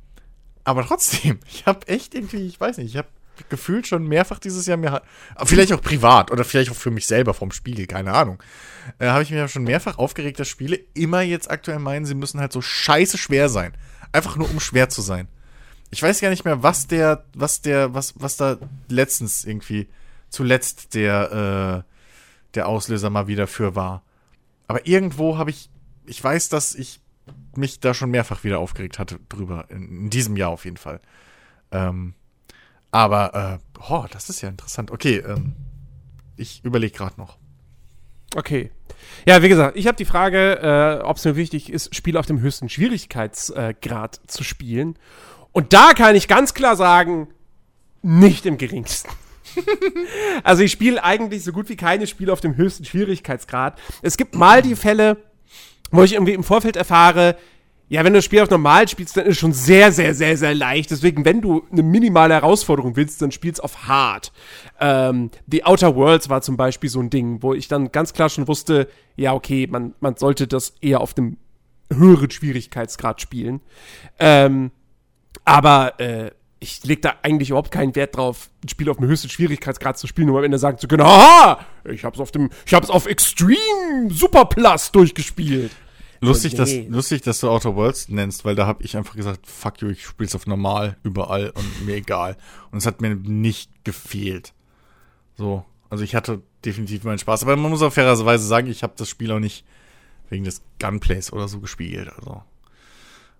aber 0.63 0.85
trotzdem, 0.87 1.41
ich 1.51 1.65
habe 1.65 1.85
echt 1.89 2.15
irgendwie, 2.15 2.47
ich 2.47 2.59
weiß 2.59 2.77
nicht, 2.77 2.87
ich 2.87 2.97
habe 2.97 3.09
gefühlt 3.49 3.87
schon 3.87 4.07
mehrfach 4.07 4.39
dieses 4.39 4.65
Jahr 4.65 4.77
mir, 4.77 5.01
vielleicht 5.43 5.73
auch 5.73 5.81
privat 5.81 6.31
oder 6.31 6.43
vielleicht 6.43 6.71
auch 6.71 6.75
für 6.75 6.91
mich 6.91 7.07
selber 7.07 7.33
vom 7.33 7.51
Spiegel, 7.51 7.87
keine 7.87 8.13
Ahnung, 8.13 8.41
äh, 8.97 9.07
habe 9.07 9.23
ich 9.23 9.31
mir 9.31 9.47
schon 9.47 9.63
mehrfach 9.63 9.97
aufgeregt, 9.97 10.39
dass 10.39 10.47
Spiele 10.47 10.79
immer 10.93 11.21
jetzt 11.21 11.49
aktuell 11.49 11.79
meinen, 11.79 12.05
sie 12.05 12.15
müssen 12.15 12.39
halt 12.39 12.51
so 12.51 12.61
scheiße 12.61 13.17
schwer 13.17 13.49
sein. 13.49 13.73
Einfach 14.11 14.35
nur 14.35 14.49
um 14.49 14.59
schwer 14.59 14.89
zu 14.89 15.01
sein. 15.01 15.27
Ich 15.91 16.01
weiß 16.01 16.21
gar 16.21 16.29
nicht 16.29 16.45
mehr, 16.45 16.63
was 16.63 16.87
der, 16.87 17.25
was 17.33 17.61
der, 17.61 17.93
was, 17.93 18.13
was 18.17 18.37
da 18.37 18.57
letztens 18.87 19.45
irgendwie, 19.45 19.87
zuletzt 20.29 20.93
der, 20.93 21.85
äh, 21.85 22.55
der 22.55 22.67
Auslöser 22.67 23.09
mal 23.09 23.27
wieder 23.27 23.47
für 23.47 23.75
war. 23.75 24.03
Aber 24.67 24.85
irgendwo 24.85 25.37
habe 25.37 25.49
ich, 25.49 25.69
ich 26.05 26.23
weiß, 26.23 26.49
dass 26.49 26.75
ich 26.75 27.01
mich 27.55 27.79
da 27.79 27.93
schon 27.93 28.11
mehrfach 28.11 28.43
wieder 28.43 28.59
aufgeregt 28.59 28.99
hatte 28.99 29.19
drüber. 29.29 29.65
In, 29.69 30.03
in 30.03 30.09
diesem 30.09 30.37
Jahr 30.37 30.49
auf 30.49 30.65
jeden 30.65 30.77
Fall. 30.77 31.01
Ähm, 31.71 32.13
aber, 32.91 33.59
äh, 33.61 33.81
oh, 33.89 34.05
das 34.11 34.29
ist 34.29 34.41
ja 34.41 34.49
interessant. 34.49 34.91
Okay, 34.91 35.17
ähm, 35.17 35.55
ich 36.37 36.63
überlege 36.63 36.95
gerade 36.95 37.19
noch. 37.19 37.37
Okay. 38.35 38.71
Ja, 39.25 39.41
wie 39.41 39.49
gesagt, 39.49 39.75
ich 39.75 39.87
habe 39.87 39.97
die 39.97 40.05
Frage, 40.05 40.99
äh, 41.01 41.03
ob 41.03 41.17
es 41.17 41.25
mir 41.25 41.35
wichtig 41.35 41.71
ist, 41.71 41.95
Spiele 41.95 42.19
auf 42.19 42.25
dem 42.25 42.41
höchsten 42.41 42.69
Schwierigkeitsgrad 42.69 44.19
zu 44.27 44.43
spielen. 44.43 44.97
Und 45.51 45.73
da 45.73 45.93
kann 45.93 46.15
ich 46.15 46.27
ganz 46.27 46.53
klar 46.53 46.75
sagen, 46.75 47.27
Nicht 48.01 48.45
im 48.45 48.57
geringsten. 48.57 49.09
also 50.43 50.63
ich 50.63 50.71
spiele 50.71 51.03
eigentlich 51.03 51.43
so 51.43 51.51
gut 51.51 51.69
wie 51.69 51.75
keine 51.75 52.07
Spiele 52.07 52.31
auf 52.31 52.39
dem 52.39 52.55
höchsten 52.55 52.85
Schwierigkeitsgrad. 52.85 53.77
Es 54.01 54.15
gibt 54.15 54.35
mal 54.35 54.61
die 54.61 54.75
Fälle, 54.75 55.17
wo 55.91 56.03
ich 56.03 56.13
irgendwie 56.13 56.33
im 56.33 56.43
Vorfeld 56.43 56.75
erfahre, 56.75 57.35
ja, 57.89 58.03
wenn 58.03 58.13
du 58.13 58.19
das 58.19 58.25
Spiel 58.25 58.41
auf 58.41 58.51
normal 58.51 58.87
spielst, 58.87 59.17
dann 59.17 59.25
ist 59.25 59.33
es 59.33 59.39
schon 59.39 59.51
sehr, 59.51 59.91
sehr, 59.91 60.13
sehr, 60.13 60.37
sehr 60.37 60.53
leicht. 60.53 60.91
Deswegen, 60.91 61.25
wenn 61.25 61.41
du 61.41 61.65
eine 61.71 61.81
minimale 61.81 62.35
Herausforderung 62.35 62.95
willst, 62.95 63.19
dann 63.21 63.31
spielst 63.31 63.63
auf 63.63 63.87
hart. 63.87 64.31
Ähm, 64.79 65.31
The 65.47 65.65
Outer 65.65 65.95
Worlds 65.95 66.29
war 66.29 66.41
zum 66.41 66.55
Beispiel 66.55 66.89
so 66.89 66.99
ein 66.99 67.09
Ding, 67.09 67.41
wo 67.41 67.55
ich 67.55 67.67
dann 67.67 67.91
ganz 67.91 68.13
klar 68.13 68.29
schon 68.29 68.47
wusste, 68.47 68.87
ja, 69.15 69.33
okay, 69.33 69.67
man, 69.67 69.95
man 70.01 70.15
sollte 70.17 70.47
das 70.47 70.75
eher 70.81 71.01
auf 71.01 71.15
dem 71.15 71.37
höheren 71.91 72.29
Schwierigkeitsgrad 72.29 73.21
spielen. 73.21 73.61
Ähm, 74.19 74.69
aber 75.43 75.99
äh, 75.99 76.29
ich 76.59 76.83
leg 76.83 77.01
da 77.01 77.15
eigentlich 77.23 77.49
überhaupt 77.49 77.71
keinen 77.71 77.95
Wert 77.95 78.17
drauf, 78.17 78.51
ein 78.63 78.69
Spiel 78.69 78.89
auf 78.91 78.97
dem 78.97 79.07
höchsten 79.07 79.29
Schwierigkeitsgrad 79.29 79.97
zu 79.97 80.05
spielen, 80.05 80.29
um 80.29 80.35
am 80.35 80.43
Ende 80.43 80.59
sagen 80.59 80.77
zu 80.77 80.87
können, 80.87 81.03
haha, 81.03 81.65
ich 81.85 82.03
hab's 82.03 82.19
auf 82.19 82.31
dem, 82.31 82.51
ich 82.67 82.73
hab's 82.75 82.91
auf 82.91 83.07
Extreme 83.07 84.09
Super 84.09 84.45
Plus 84.45 84.91
durchgespielt. 84.91 85.71
Lustig, 86.21 86.55
dass, 86.55 86.73
lustig, 86.73 87.21
dass 87.21 87.39
du 87.39 87.49
Outer 87.49 87.75
Worlds 87.75 88.09
nennst, 88.09 88.43
weil 88.43 88.55
da 88.55 88.67
habe 88.67 88.83
ich 88.83 88.97
einfach 88.97 89.15
gesagt, 89.15 89.47
fuck 89.47 89.81
you, 89.81 89.89
ich 89.89 90.05
spiel's 90.05 90.35
auf 90.35 90.47
normal, 90.47 90.97
überall 91.03 91.51
und 91.51 91.85
mir 91.85 91.95
egal. 91.95 92.35
Und 92.71 92.79
es 92.79 92.85
hat 92.85 92.99
mir 92.99 93.15
nicht 93.15 93.85
gefehlt. 93.85 94.53
So, 95.37 95.65
also 95.89 96.03
ich 96.03 96.15
hatte 96.15 96.41
definitiv 96.65 97.03
meinen 97.05 97.19
Spaß. 97.19 97.43
Aber 97.43 97.55
man 97.55 97.71
muss 97.71 97.81
auf 97.81 97.93
fairerweise 97.93 98.45
sagen, 98.45 98.67
ich 98.67 98.83
habe 98.83 98.93
das 98.97 99.09
Spiel 99.09 99.31
auch 99.31 99.39
nicht 99.39 99.65
wegen 100.29 100.43
des 100.43 100.61
Gunplays 100.79 101.31
oder 101.31 101.47
so 101.47 101.59
gespielt. 101.59 102.09
Also 102.17 102.43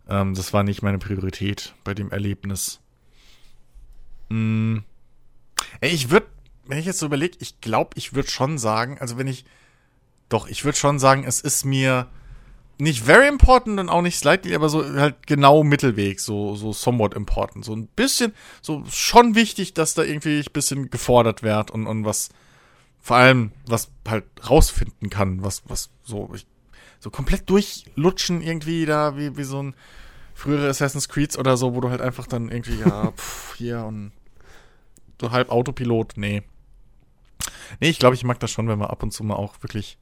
ähm, 0.08 0.34
das 0.34 0.54
war 0.54 0.64
nicht 0.64 0.82
meine 0.82 0.98
Priorität 0.98 1.76
bei 1.84 1.94
dem 1.94 2.12
Erlebnis. 2.12 2.80
Hm. 4.30 4.84
Ey, 5.82 5.92
ich 5.92 6.10
würde, 6.10 6.28
wenn 6.66 6.78
ich 6.78 6.86
jetzt 6.86 7.00
so 7.00 7.06
überlege, 7.06 7.38
ich 7.40 7.60
glaube, 7.62 7.92
ich 7.96 8.14
würde 8.14 8.30
schon 8.30 8.58
sagen, 8.58 8.98
also 9.00 9.18
wenn 9.18 9.28
ich, 9.28 9.46
doch, 10.30 10.48
ich 10.48 10.64
würde 10.64 10.78
schon 10.78 11.00
sagen, 11.00 11.24
es 11.26 11.42
ist 11.42 11.66
mir 11.66 12.08
nicht 12.80 13.04
very 13.04 13.28
important 13.28 13.80
und 13.80 13.90
auch 13.90 14.02
nicht 14.02 14.18
slightly, 14.18 14.56
aber 14.56 14.70
so 14.70 14.84
halt 14.96 15.28
genau 15.28 15.64
Mittelweg, 15.64 16.20
so, 16.20 16.56
so 16.56 16.72
somewhat 16.72 17.14
important. 17.14 17.66
So 17.66 17.76
ein 17.76 17.88
bisschen, 17.88 18.34
so 18.62 18.84
schon 18.90 19.36
wichtig, 19.36 19.74
dass 19.74 19.94
da 19.94 20.04
irgendwie 20.04 20.40
ein 20.40 20.54
bisschen 20.54 20.90
gefordert 20.90 21.44
wird 21.44 21.72
und, 21.72 21.88
und 21.88 22.06
was, 22.06 22.30
vor 23.02 23.18
allem, 23.18 23.52
was 23.68 23.90
halt 24.08 24.24
rausfinden 24.50 25.10
kann, 25.10 25.44
was, 25.44 25.64
was 25.68 25.90
so, 26.04 26.30
ich, 26.34 26.48
so 27.00 27.10
komplett 27.10 27.50
durchlutschen 27.50 28.42
irgendwie 28.42 28.86
da, 28.86 29.18
wie, 29.18 29.36
wie 29.36 29.44
so 29.44 29.62
ein 29.62 29.76
frühere 30.34 30.70
Assassin's 30.70 31.10
Creeds 31.10 31.38
oder 31.38 31.58
so, 31.58 31.76
wo 31.76 31.82
du 31.82 31.90
halt 31.90 32.02
einfach 32.02 32.28
dann 32.28 32.50
irgendwie, 32.50 32.80
ja, 32.80 33.12
pff, 33.18 33.56
hier 33.56 33.84
und 33.84 34.14
so 35.20 35.32
halb 35.32 35.50
Autopilot, 35.50 36.14
nee. 36.16 36.44
Nee, 37.82 37.90
ich 37.90 38.00
glaube, 38.00 38.16
ich 38.16 38.24
mag 38.24 38.40
das 38.40 38.52
schon, 38.52 38.70
wenn 38.70 38.80
man 38.80 38.90
ab 38.90 39.04
und 39.04 39.12
zu 39.12 39.26
mal 39.26 39.36
auch 39.36 39.62
wirklich, 39.62 39.98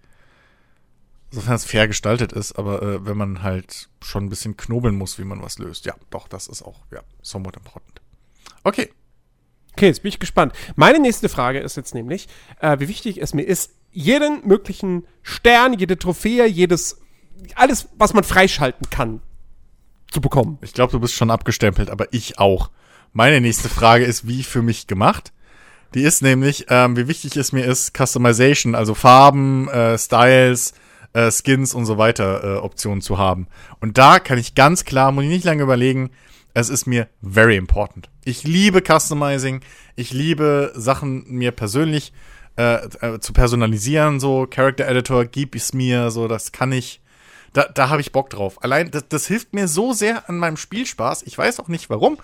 sofern 1.31 1.55
es 1.55 1.65
fair 1.65 1.87
gestaltet 1.87 2.33
ist, 2.33 2.53
aber 2.53 2.81
äh, 2.81 3.05
wenn 3.05 3.17
man 3.17 3.43
halt 3.43 3.89
schon 4.01 4.25
ein 4.25 4.29
bisschen 4.29 4.57
knobeln 4.57 4.95
muss, 4.95 5.19
wie 5.19 5.23
man 5.23 5.41
was 5.41 5.59
löst. 5.59 5.85
Ja, 5.85 5.95
doch, 6.09 6.27
das 6.27 6.47
ist 6.47 6.63
auch, 6.63 6.85
ja, 6.91 7.01
somewhat 7.21 7.57
important. 7.57 8.01
Okay. 8.63 8.91
Okay, 9.73 9.87
jetzt 9.87 10.01
bin 10.01 10.09
ich 10.09 10.19
gespannt. 10.19 10.53
Meine 10.75 10.99
nächste 10.99 11.29
Frage 11.29 11.59
ist 11.59 11.77
jetzt 11.77 11.93
nämlich, 11.93 12.27
äh, 12.61 12.79
wie 12.79 12.87
wichtig 12.87 13.21
es 13.21 13.33
mir 13.33 13.43
ist, 13.43 13.73
jeden 13.91 14.47
möglichen 14.47 15.05
Stern, 15.21 15.73
jede 15.73 15.97
Trophäe, 15.99 16.47
jedes, 16.47 16.99
alles, 17.55 17.89
was 17.97 18.13
man 18.13 18.23
freischalten 18.23 18.89
kann, 18.89 19.21
zu 20.11 20.21
bekommen. 20.21 20.57
Ich 20.61 20.73
glaube, 20.73 20.91
du 20.91 20.99
bist 20.99 21.13
schon 21.13 21.29
abgestempelt, 21.29 21.89
aber 21.89 22.11
ich 22.11 22.39
auch. 22.39 22.71
Meine 23.13 23.41
nächste 23.41 23.69
Frage 23.69 24.05
ist, 24.05 24.27
wie 24.27 24.43
für 24.43 24.61
mich 24.61 24.87
gemacht? 24.87 25.31
Die 25.93 26.01
ist 26.01 26.21
nämlich, 26.21 26.65
ähm, 26.69 26.97
wie 26.97 27.07
wichtig 27.07 27.35
es 27.37 27.51
mir 27.51 27.65
ist, 27.65 27.95
Customization, 27.95 28.75
also 28.75 28.93
Farben, 28.93 29.69
äh, 29.69 29.97
Styles, 29.97 30.73
äh, 31.17 31.31
Skins 31.31 31.73
und 31.73 31.85
so 31.85 31.97
weiter 31.97 32.43
äh, 32.43 32.57
Optionen 32.57 33.01
zu 33.01 33.17
haben. 33.17 33.47
Und 33.79 33.97
da 33.97 34.19
kann 34.19 34.37
ich 34.37 34.53
ganz 34.53 34.85
klar, 34.85 35.11
muss 35.11 35.23
ich 35.23 35.29
nicht 35.31 35.45
lange 35.45 35.63
überlegen, 35.63 36.11
es 36.53 36.69
ist 36.69 36.85
mir 36.85 37.07
very 37.23 37.57
important. 37.57 38.09
Ich 38.23 38.43
liebe 38.43 38.81
Customizing, 38.81 39.61
ich 39.95 40.13
liebe 40.13 40.71
Sachen 40.75 41.25
mir 41.27 41.51
persönlich 41.51 42.13
äh, 42.55 42.85
äh, 43.01 43.19
zu 43.19 43.33
personalisieren, 43.33 44.19
so 44.19 44.45
Character 44.47 44.87
Editor, 44.87 45.25
gib 45.25 45.55
es 45.55 45.73
mir, 45.73 46.11
so 46.11 46.27
das 46.27 46.51
kann 46.51 46.71
ich. 46.71 47.01
Da, 47.53 47.63
da 47.63 47.89
habe 47.89 48.01
ich 48.01 48.11
Bock 48.11 48.29
drauf. 48.29 48.61
Allein, 48.63 48.91
das, 48.91 49.07
das 49.09 49.25
hilft 49.25 49.53
mir 49.53 49.67
so 49.67 49.93
sehr 49.93 50.29
an 50.29 50.37
meinem 50.37 50.57
Spielspaß. 50.57 51.23
Ich 51.23 51.35
weiß 51.35 51.59
auch 51.59 51.69
nicht 51.69 51.89
warum. 51.89 52.17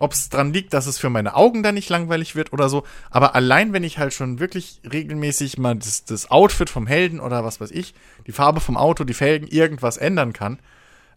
Ob 0.00 0.12
es 0.14 0.30
dran 0.30 0.54
liegt, 0.54 0.72
dass 0.72 0.86
es 0.86 0.98
für 0.98 1.10
meine 1.10 1.36
Augen 1.36 1.62
dann 1.62 1.74
nicht 1.74 1.90
langweilig 1.90 2.34
wird 2.34 2.54
oder 2.54 2.70
so. 2.70 2.84
Aber 3.10 3.34
allein, 3.34 3.74
wenn 3.74 3.84
ich 3.84 3.98
halt 3.98 4.14
schon 4.14 4.40
wirklich 4.40 4.80
regelmäßig 4.90 5.58
mal 5.58 5.76
das, 5.76 6.06
das 6.06 6.30
Outfit 6.30 6.70
vom 6.70 6.86
Helden 6.86 7.20
oder 7.20 7.44
was 7.44 7.60
weiß 7.60 7.70
ich, 7.70 7.94
die 8.26 8.32
Farbe 8.32 8.60
vom 8.60 8.78
Auto, 8.78 9.04
die 9.04 9.12
Felgen, 9.12 9.46
irgendwas 9.46 9.98
ändern 9.98 10.32
kann, 10.32 10.58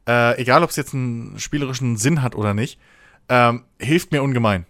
äh, 0.05 0.37
egal 0.37 0.63
ob 0.63 0.69
es 0.69 0.75
jetzt 0.75 0.93
einen 0.93 1.39
spielerischen 1.39 1.95
Sinn 1.95 2.21
hat 2.21 2.35
oder 2.35 2.53
nicht, 2.53 2.77
ähm, 3.29 3.63
hilft 3.79 4.11
mir 4.11 4.21
ungemein, 4.21 4.65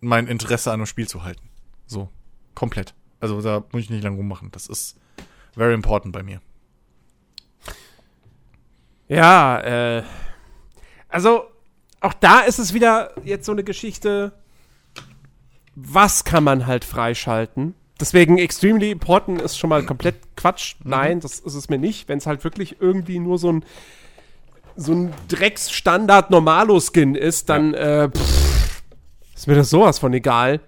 mein 0.00 0.26
Interesse 0.26 0.70
an 0.70 0.80
einem 0.80 0.86
Spiel 0.86 1.08
zu 1.08 1.24
halten. 1.24 1.48
So, 1.86 2.10
komplett. 2.54 2.92
Also 3.18 3.40
da 3.40 3.64
muss 3.72 3.80
ich 3.80 3.90
nicht 3.90 4.04
lange 4.04 4.18
rummachen. 4.18 4.50
Das 4.52 4.66
ist 4.66 5.00
very 5.54 5.72
important 5.72 6.12
bei 6.12 6.22
mir. 6.22 6.42
Ja, 9.08 9.58
äh, 9.60 10.02
also 11.08 11.44
auch 12.00 12.14
da 12.14 12.40
ist 12.40 12.58
es 12.58 12.74
wieder 12.74 13.12
jetzt 13.24 13.46
so 13.46 13.52
eine 13.52 13.64
Geschichte, 13.64 14.32
was 15.74 16.24
kann 16.24 16.44
man 16.44 16.66
halt 16.66 16.84
freischalten? 16.84 17.74
Deswegen 18.00 18.38
extremely 18.38 18.90
important 18.90 19.42
ist 19.42 19.58
schon 19.58 19.70
mal 19.70 19.84
komplett 19.84 20.36
Quatsch. 20.36 20.76
Mhm. 20.80 20.90
Nein, 20.90 21.20
das 21.20 21.40
ist 21.40 21.54
es 21.54 21.68
mir 21.68 21.78
nicht. 21.78 22.08
Wenn 22.08 22.18
es 22.18 22.26
halt 22.26 22.44
wirklich 22.44 22.80
irgendwie 22.80 23.18
nur 23.18 23.38
so 23.38 23.52
ein 23.52 23.64
so 24.76 24.92
ein 24.92 25.12
Drecksstandard 25.26 26.30
Normalo-Skin 26.30 27.16
ist, 27.16 27.48
dann 27.48 27.74
äh, 27.74 28.08
pff, 28.08 28.82
ist 29.34 29.48
mir 29.48 29.56
das 29.56 29.70
sowas 29.70 29.98
von 29.98 30.14
egal. 30.14 30.60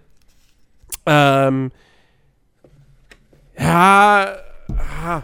Ähm, 1.07 1.71
ja, 3.57 4.37
ah, 5.05 5.23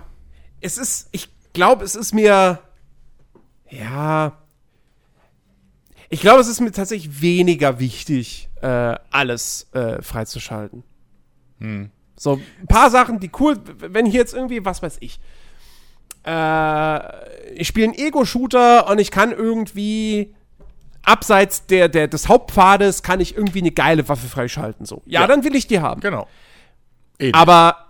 es 0.60 0.78
ist, 0.78 1.08
ich 1.10 1.28
glaube, 1.52 1.84
es 1.84 1.96
ist 1.96 2.14
mir, 2.14 2.60
ja, 3.68 4.38
ich 6.08 6.20
glaube, 6.20 6.40
es 6.40 6.48
ist 6.48 6.60
mir 6.60 6.72
tatsächlich 6.72 7.20
weniger 7.20 7.78
wichtig, 7.78 8.48
äh, 8.62 8.94
alles 9.10 9.68
äh, 9.72 10.00
freizuschalten. 10.02 10.82
Hm. 11.60 11.90
So, 12.18 12.40
ein 12.60 12.66
paar 12.66 12.90
Sachen, 12.90 13.20
die 13.20 13.30
cool, 13.40 13.58
wenn 13.78 14.06
hier 14.06 14.20
jetzt 14.20 14.34
irgendwie, 14.34 14.64
was 14.64 14.82
weiß 14.82 14.98
ich, 15.00 15.18
äh, 16.26 17.54
ich 17.54 17.68
spiele 17.68 17.86
einen 17.88 17.94
Ego-Shooter 17.94 18.88
und 18.88 18.98
ich 18.98 19.10
kann 19.10 19.32
irgendwie 19.32 20.34
abseits 21.02 21.66
der, 21.66 21.88
der, 21.88 22.08
des 22.08 22.28
Hauptpfades 22.28 23.02
kann 23.02 23.20
ich 23.20 23.36
irgendwie 23.36 23.60
eine 23.60 23.70
geile 23.70 24.08
Waffe 24.08 24.26
freischalten. 24.26 24.86
So. 24.86 25.02
Ja, 25.06 25.20
Ja. 25.22 25.26
dann 25.26 25.44
will 25.44 25.54
ich 25.54 25.66
die 25.68 25.80
haben. 25.80 26.00
Genau. 26.00 26.26
Ähnlich. 27.18 27.34
Aber 27.34 27.86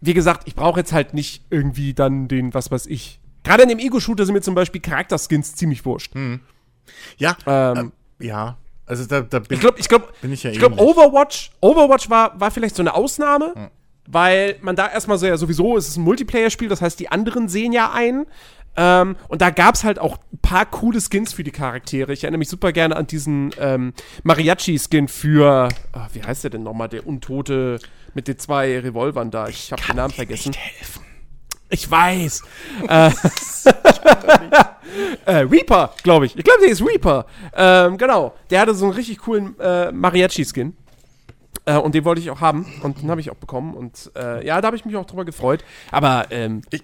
wie 0.00 0.14
gesagt, 0.14 0.44
ich 0.46 0.54
brauche 0.54 0.80
jetzt 0.80 0.92
halt 0.92 1.12
nicht 1.14 1.44
irgendwie 1.50 1.94
dann 1.94 2.28
den, 2.28 2.54
was 2.54 2.70
weiß 2.70 2.86
ich. 2.86 3.20
Gerade 3.44 3.64
in 3.64 3.68
dem 3.68 3.78
Ego-Shooter 3.78 4.24
sind 4.24 4.34
mir 4.34 4.40
zum 4.40 4.54
Beispiel 4.54 4.80
Charakterskins 4.80 5.54
ziemlich 5.56 5.84
wurscht. 5.84 6.14
Ja, 7.18 7.36
Ähm, 7.46 7.76
ähm, 7.76 7.92
ja. 8.18 8.56
Also 8.86 9.06
da, 9.06 9.20
da 9.20 9.38
bin 9.38 9.54
Ich 9.54 9.60
glaube, 9.60 9.78
ich 9.78 9.88
glaube, 9.88 10.08
ich 10.22 10.42
ja 10.42 10.50
ich 10.50 10.58
glaube. 10.58 10.78
Overwatch, 10.78 11.52
Overwatch 11.60 12.10
war, 12.10 12.38
war 12.38 12.50
vielleicht 12.50 12.76
so 12.76 12.82
eine 12.82 12.94
Ausnahme, 12.94 13.70
weil 14.06 14.56
man 14.60 14.76
da 14.76 14.88
erstmal 14.88 15.18
so 15.18 15.26
ja 15.26 15.36
sowieso 15.36 15.76
ist 15.76 15.88
es 15.88 15.96
ein 15.96 16.02
Multiplayer-Spiel, 16.02 16.68
das 16.68 16.82
heißt, 16.82 16.98
die 16.98 17.10
anderen 17.10 17.48
sehen 17.48 17.72
ja 17.72 17.92
ein. 17.92 18.26
Ähm, 18.74 19.16
und 19.28 19.42
da 19.42 19.50
gab 19.50 19.74
es 19.74 19.84
halt 19.84 19.98
auch 19.98 20.18
ein 20.32 20.38
paar 20.38 20.66
coole 20.66 21.00
Skins 21.00 21.34
für 21.34 21.44
die 21.44 21.50
Charaktere. 21.50 22.12
Ich 22.12 22.24
erinnere 22.24 22.38
mich 22.38 22.48
super 22.48 22.72
gerne 22.72 22.96
an 22.96 23.06
diesen 23.06 23.50
ähm, 23.58 23.92
Mariachi-Skin 24.22 25.08
für, 25.08 25.68
ah, 25.92 26.08
wie 26.12 26.22
heißt 26.22 26.44
der 26.44 26.50
denn 26.50 26.62
nochmal, 26.62 26.88
der 26.88 27.06
Untote 27.06 27.78
mit 28.14 28.28
den 28.28 28.38
zwei 28.38 28.78
Revolvern 28.80 29.30
da. 29.30 29.48
Ich 29.48 29.72
habe 29.72 29.82
den 29.82 29.96
Namen 29.96 30.14
vergessen. 30.14 30.54
helfen. 30.54 31.11
Ich 31.72 31.90
weiß. 31.90 32.42
äh, 32.88 33.10
äh, 35.26 35.36
Reaper, 35.38 35.94
glaube 36.02 36.26
ich. 36.26 36.36
Ich 36.36 36.44
glaube, 36.44 36.60
der 36.62 36.70
ist 36.70 36.82
Reaper. 36.84 37.26
Ähm, 37.54 37.98
genau. 37.98 38.34
Der 38.50 38.60
hatte 38.60 38.74
so 38.74 38.86
einen 38.86 38.94
richtig 38.94 39.18
coolen 39.18 39.58
äh, 39.58 39.92
Mariachi-Skin. 39.92 40.76
Äh, 41.64 41.76
und 41.78 41.94
den 41.94 42.04
wollte 42.04 42.20
ich 42.20 42.30
auch 42.30 42.40
haben. 42.40 42.66
Und 42.82 43.02
den 43.02 43.10
habe 43.10 43.20
ich 43.20 43.30
auch 43.30 43.36
bekommen. 43.36 43.74
Und 43.74 44.10
äh, 44.16 44.44
ja, 44.46 44.60
da 44.60 44.66
habe 44.66 44.76
ich 44.76 44.84
mich 44.84 44.96
auch 44.96 45.06
drüber 45.06 45.24
gefreut. 45.24 45.64
Aber 45.90 46.26
ähm, 46.30 46.62
Ich- 46.70 46.82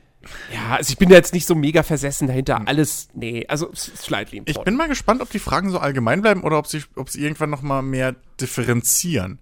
ja, 0.52 0.76
also 0.76 0.90
ich 0.90 0.98
bin 0.98 1.08
da 1.08 1.14
jetzt 1.14 1.32
nicht 1.32 1.46
so 1.46 1.54
mega 1.54 1.82
versessen 1.82 2.26
dahinter. 2.26 2.60
Alles, 2.66 3.08
nee, 3.14 3.46
also 3.48 3.70
slightly 3.74 4.42
Ich 4.46 4.60
bin 4.62 4.74
mal 4.74 4.88
gespannt, 4.88 5.22
ob 5.22 5.30
die 5.30 5.38
Fragen 5.38 5.70
so 5.70 5.78
allgemein 5.78 6.22
bleiben 6.22 6.42
oder 6.42 6.58
ob 6.58 6.66
sie, 6.66 6.82
ob 6.96 7.08
sie 7.08 7.22
irgendwann 7.22 7.50
noch 7.50 7.62
mal 7.62 7.82
mehr 7.82 8.16
differenzieren. 8.40 9.40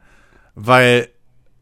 Weil, 0.54 1.08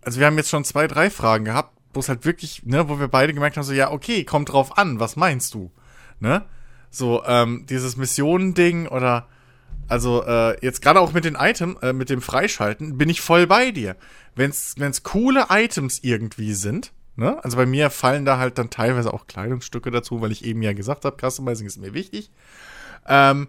also 0.02 0.18
wir 0.18 0.26
haben 0.26 0.36
jetzt 0.36 0.50
schon 0.50 0.64
zwei, 0.64 0.88
drei 0.88 1.10
Fragen 1.10 1.44
gehabt, 1.44 1.73
wo 1.94 2.00
es 2.00 2.08
halt 2.08 2.24
wirklich, 2.24 2.64
ne, 2.64 2.88
wo 2.88 2.98
wir 2.98 3.08
beide 3.08 3.34
gemerkt 3.34 3.56
haben, 3.56 3.64
so, 3.64 3.72
ja, 3.72 3.90
okay, 3.90 4.24
kommt 4.24 4.52
drauf 4.52 4.76
an, 4.78 5.00
was 5.00 5.16
meinst 5.16 5.54
du? 5.54 5.70
Ne? 6.20 6.44
So, 6.90 7.24
ähm, 7.26 7.66
dieses 7.68 7.96
Missionen-Ding 7.96 8.86
oder, 8.88 9.28
Also 9.88 10.24
äh, 10.24 10.56
jetzt 10.64 10.80
gerade 10.80 11.00
auch 11.00 11.12
mit 11.12 11.24
den 11.24 11.36
Items, 11.38 11.82
äh, 11.82 11.92
mit 11.92 12.08
dem 12.08 12.22
Freischalten, 12.22 12.96
bin 12.96 13.10
ich 13.10 13.20
voll 13.20 13.46
bei 13.46 13.70
dir. 13.70 13.96
Wenn's, 14.34 14.74
wenn's 14.78 15.02
coole 15.02 15.46
Items 15.50 16.00
irgendwie 16.02 16.54
sind, 16.54 16.92
ne? 17.16 17.42
Also 17.44 17.56
bei 17.56 17.66
mir 17.66 17.90
fallen 17.90 18.24
da 18.24 18.38
halt 18.38 18.56
dann 18.58 18.70
teilweise 18.70 19.12
auch 19.12 19.26
Kleidungsstücke 19.26 19.90
dazu, 19.90 20.20
weil 20.20 20.32
ich 20.32 20.44
eben 20.44 20.62
ja 20.62 20.72
gesagt 20.72 21.04
habe, 21.04 21.16
Customizing 21.20 21.66
ist 21.66 21.78
mir 21.78 21.92
wichtig. 21.94 22.30
Ähm, 23.06 23.48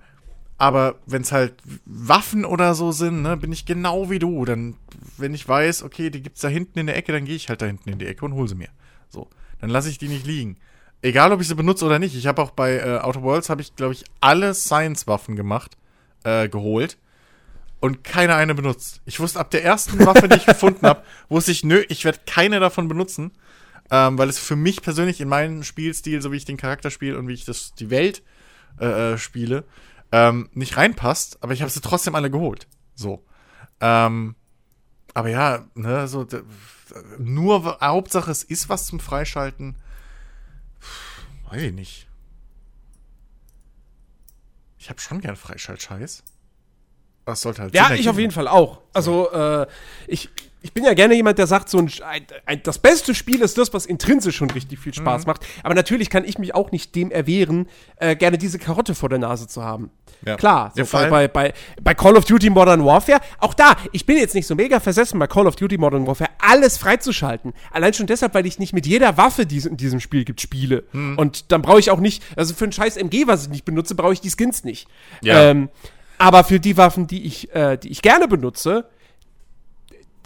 aber 0.57 0.95
wenn's 1.05 1.31
halt 1.31 1.55
Waffen 1.85 2.45
oder 2.45 2.75
so 2.75 2.91
sind, 2.91 3.21
ne, 3.21 3.35
bin 3.35 3.51
ich 3.51 3.65
genau 3.65 4.09
wie 4.09 4.19
du. 4.19 4.45
Dann, 4.45 4.75
wenn 5.17 5.33
ich 5.33 5.47
weiß, 5.47 5.83
okay, 5.83 6.09
die 6.09 6.21
gibt's 6.21 6.41
da 6.41 6.47
hinten 6.47 6.79
in 6.79 6.87
der 6.87 6.95
Ecke, 6.95 7.11
dann 7.11 7.25
gehe 7.25 7.35
ich 7.35 7.49
halt 7.49 7.61
da 7.61 7.65
hinten 7.65 7.89
in 7.89 7.99
die 7.99 8.05
Ecke 8.05 8.23
und 8.23 8.33
hole 8.33 8.47
sie 8.47 8.55
mir. 8.55 8.69
So, 9.09 9.29
dann 9.59 9.69
lasse 9.69 9.89
ich 9.89 9.97
die 9.97 10.07
nicht 10.07 10.25
liegen. 10.25 10.57
Egal, 11.01 11.31
ob 11.31 11.41
ich 11.41 11.47
sie 11.47 11.55
benutze 11.55 11.85
oder 11.85 11.99
nicht. 11.99 12.15
Ich 12.15 12.25
habe 12.25 12.41
auch 12.41 12.51
bei 12.51 12.77
äh, 12.77 12.99
Outer 12.99 13.21
Worlds 13.21 13.49
habe 13.49 13.61
ich, 13.61 13.75
glaube 13.75 13.93
ich, 13.93 14.05
alle 14.21 14.53
Science-Waffen 14.53 15.35
gemacht, 15.35 15.77
äh, 16.23 16.47
geholt 16.47 16.97
und 17.79 18.03
keine 18.03 18.35
eine 18.35 18.55
benutzt. 18.55 19.01
Ich 19.05 19.19
wusste 19.19 19.39
ab 19.39 19.51
der 19.51 19.63
ersten 19.63 20.03
Waffe, 20.05 20.27
die 20.27 20.37
ich 20.37 20.45
gefunden 20.45 20.87
habe, 20.87 21.03
wusste 21.29 21.51
ich, 21.51 21.63
nö, 21.63 21.83
ich 21.89 22.05
werde 22.05 22.19
keine 22.25 22.59
davon 22.59 22.87
benutzen, 22.87 23.31
ähm, 23.91 24.17
weil 24.17 24.29
es 24.29 24.39
für 24.39 24.55
mich 24.55 24.81
persönlich 24.81 25.21
in 25.21 25.27
meinen 25.27 25.63
Spielstil, 25.63 26.21
so 26.21 26.31
wie 26.31 26.37
ich 26.37 26.45
den 26.45 26.57
Charakter 26.57 26.89
spiele 26.89 27.19
und 27.19 27.27
wie 27.27 27.33
ich 27.33 27.45
das 27.45 27.75
die 27.75 27.91
Welt 27.91 28.23
äh, 28.79 29.13
äh 29.13 29.17
spiele, 29.19 29.65
ähm, 30.15 30.49
nicht 30.53 30.77
reinpasst. 30.77 31.43
Aber 31.43 31.51
ich 31.51 31.61
habe 31.61 31.69
sie 31.69 31.81
trotzdem 31.81 32.15
alle 32.15 32.31
geholt. 32.31 32.67
So. 32.95 33.25
Ähm, 33.81 34.35
aber 35.13 35.29
ja, 35.29 35.65
ne, 35.75 36.07
so 36.07 36.25
nur 37.19 37.79
Hauptsache 37.81 38.31
es 38.31 38.43
ist 38.43 38.69
was 38.69 38.87
zum 38.87 39.01
Freischalten. 39.01 39.75
Weiß 41.49 41.61
ich 41.61 41.73
nicht. 41.73 42.07
Ich 44.77 44.89
habe 44.89 45.01
schon 45.01 45.19
gern 45.19 45.35
Freischaltscheiß. 45.35 46.23
Das 47.25 47.41
sollte 47.41 47.63
halt 47.63 47.75
Ja, 47.75 47.91
ich 47.93 48.07
auf 48.07 48.19
jeden 48.19 48.31
Fall 48.31 48.47
auch. 48.47 48.81
Also, 48.93 49.31
äh, 49.31 49.65
ich, 50.07 50.29
ich 50.65 50.73
bin 50.73 50.83
ja 50.83 50.95
gerne 50.95 51.13
jemand, 51.13 51.37
der 51.37 51.45
sagt, 51.45 51.69
so 51.69 51.77
ein, 51.77 51.91
ein, 52.45 52.63
das 52.63 52.79
beste 52.79 53.13
Spiel 53.13 53.41
ist 53.41 53.55
das, 53.57 53.71
was 53.73 53.85
intrinsisch 53.85 54.35
schon 54.35 54.49
richtig 54.49 54.79
viel 54.79 54.95
Spaß 54.95 55.25
mhm. 55.25 55.31
macht. 55.31 55.45
Aber 55.61 55.75
natürlich 55.75 56.09
kann 56.09 56.25
ich 56.25 56.39
mich 56.39 56.55
auch 56.55 56.71
nicht 56.71 56.95
dem 56.95 57.11
erwehren, 57.11 57.67
äh, 57.97 58.15
gerne 58.15 58.39
diese 58.39 58.57
Karotte 58.57 58.95
vor 58.95 59.09
der 59.09 59.19
Nase 59.19 59.47
zu 59.47 59.63
haben. 59.63 59.91
Ja. 60.25 60.37
Klar, 60.37 60.71
so 60.75 60.83
bei, 60.91 61.07
bei, 61.07 61.27
bei, 61.27 61.53
bei 61.83 61.93
Call 61.93 62.15
of 62.15 62.25
Duty 62.25 62.49
Modern 62.49 62.83
Warfare, 62.83 63.19
auch 63.37 63.53
da, 63.53 63.75
ich 63.91 64.07
bin 64.07 64.17
jetzt 64.17 64.33
nicht 64.33 64.47
so 64.47 64.55
mega 64.55 64.79
versessen 64.79 65.19
bei 65.19 65.27
Call 65.27 65.45
of 65.45 65.55
Duty 65.55 65.77
Modern 65.77 66.07
Warfare, 66.07 66.31
alles 66.39 66.79
freizuschalten. 66.79 67.53
Allein 67.71 67.93
schon 67.93 68.07
deshalb, 68.07 68.33
weil 68.33 68.47
ich 68.47 68.57
nicht 68.57 68.73
mit 68.73 68.87
jeder 68.87 69.17
Waffe, 69.17 69.45
die 69.45 69.57
es 69.57 69.67
in 69.67 69.77
diesem 69.77 69.99
Spiel 69.99 70.25
gibt, 70.25 70.41
spiele. 70.41 70.85
Hm. 70.91 71.19
Und 71.19 71.51
dann 71.51 71.61
brauche 71.61 71.79
ich 71.79 71.91
auch 71.91 71.99
nicht, 71.99 72.23
also 72.35 72.55
für 72.55 72.65
ein 72.65 72.71
scheiß 72.71 72.97
MG, 72.97 73.27
was 73.27 73.43
ich 73.43 73.49
nicht 73.49 73.65
benutze, 73.65 73.93
brauche 73.93 74.13
ich 74.13 74.21
die 74.21 74.31
Skins 74.31 74.63
nicht. 74.63 74.87
Ja. 75.21 75.51
Ähm, 75.51 75.69
aber 76.17 76.43
für 76.43 76.59
die 76.59 76.77
Waffen, 76.77 77.07
die 77.07 77.23
ich, 77.23 77.53
äh, 77.53 77.77
die 77.77 77.89
ich 77.89 78.01
gerne 78.01 78.27
benutze, 78.27 78.85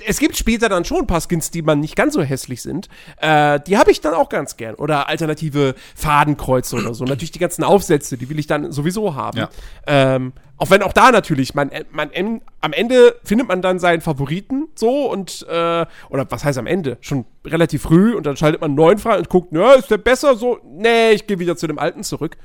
es 0.05 0.19
gibt 0.19 0.37
später 0.37 0.69
dann 0.69 0.85
schon 0.85 0.99
ein 0.99 1.07
paar 1.07 1.21
Skins, 1.21 1.51
die 1.51 1.61
man 1.61 1.79
nicht 1.79 1.95
ganz 1.95 2.13
so 2.13 2.21
hässlich 2.21 2.61
sind. 2.61 2.89
Äh, 3.17 3.59
die 3.67 3.77
habe 3.77 3.91
ich 3.91 4.01
dann 4.01 4.13
auch 4.13 4.29
ganz 4.29 4.57
gern. 4.57 4.75
Oder 4.75 5.07
alternative 5.07 5.75
Fadenkreuze 5.95 6.77
oder 6.77 6.93
so. 6.93 7.03
Natürlich 7.05 7.31
die 7.31 7.39
ganzen 7.39 7.63
Aufsätze, 7.63 8.17
die 8.17 8.29
will 8.29 8.39
ich 8.39 8.47
dann 8.47 8.71
sowieso 8.71 9.15
haben. 9.15 9.37
Ja. 9.37 9.49
Ähm, 9.87 10.33
auch 10.57 10.69
wenn 10.69 10.83
auch 10.83 10.93
da 10.93 11.11
natürlich, 11.11 11.53
man, 11.55 11.71
man, 11.91 12.11
am 12.59 12.73
Ende 12.73 13.15
findet 13.23 13.47
man 13.47 13.61
dann 13.61 13.79
seinen 13.79 14.01
Favoriten 14.01 14.67
so 14.75 15.09
und, 15.09 15.45
äh, 15.49 15.85
oder 16.09 16.25
was 16.29 16.43
heißt 16.43 16.57
am 16.57 16.67
Ende? 16.67 16.97
Schon 16.99 17.25
relativ 17.45 17.83
früh 17.83 18.13
und 18.13 18.25
dann 18.25 18.35
schaltet 18.35 18.59
man 18.61 18.71
einen 18.71 18.75
neuen 18.75 18.97
frei 18.97 19.17
und 19.17 19.29
guckt, 19.29 19.53
ja, 19.53 19.73
ist 19.73 19.89
der 19.89 19.97
besser 19.97 20.35
so? 20.35 20.59
Nee, 20.65 21.11
ich 21.11 21.27
gehe 21.27 21.39
wieder 21.39 21.55
zu 21.55 21.67
dem 21.67 21.79
alten 21.79 22.03
zurück. 22.03 22.37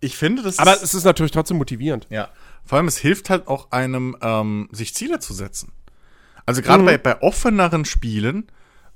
Ich, 0.00 0.16
finde 0.16 0.42
das. 0.42 0.58
Aber 0.58 0.74
es 0.82 0.94
ist 0.94 1.04
natürlich 1.04 1.32
trotzdem 1.32 1.56
motivierend. 1.56 2.06
Ja. 2.10 2.28
Vor 2.64 2.78
allem, 2.78 2.88
es 2.88 2.98
hilft 2.98 3.30
halt 3.30 3.48
auch 3.48 3.70
einem, 3.70 4.16
ähm, 4.20 4.68
sich 4.72 4.94
Ziele 4.94 5.18
zu 5.18 5.34
setzen. 5.34 5.72
Also 6.46 6.62
gerade 6.62 6.82
mhm. 6.82 6.86
bei, 6.86 6.98
bei 6.98 7.20
offeneren 7.22 7.84
Spielen, 7.84 8.46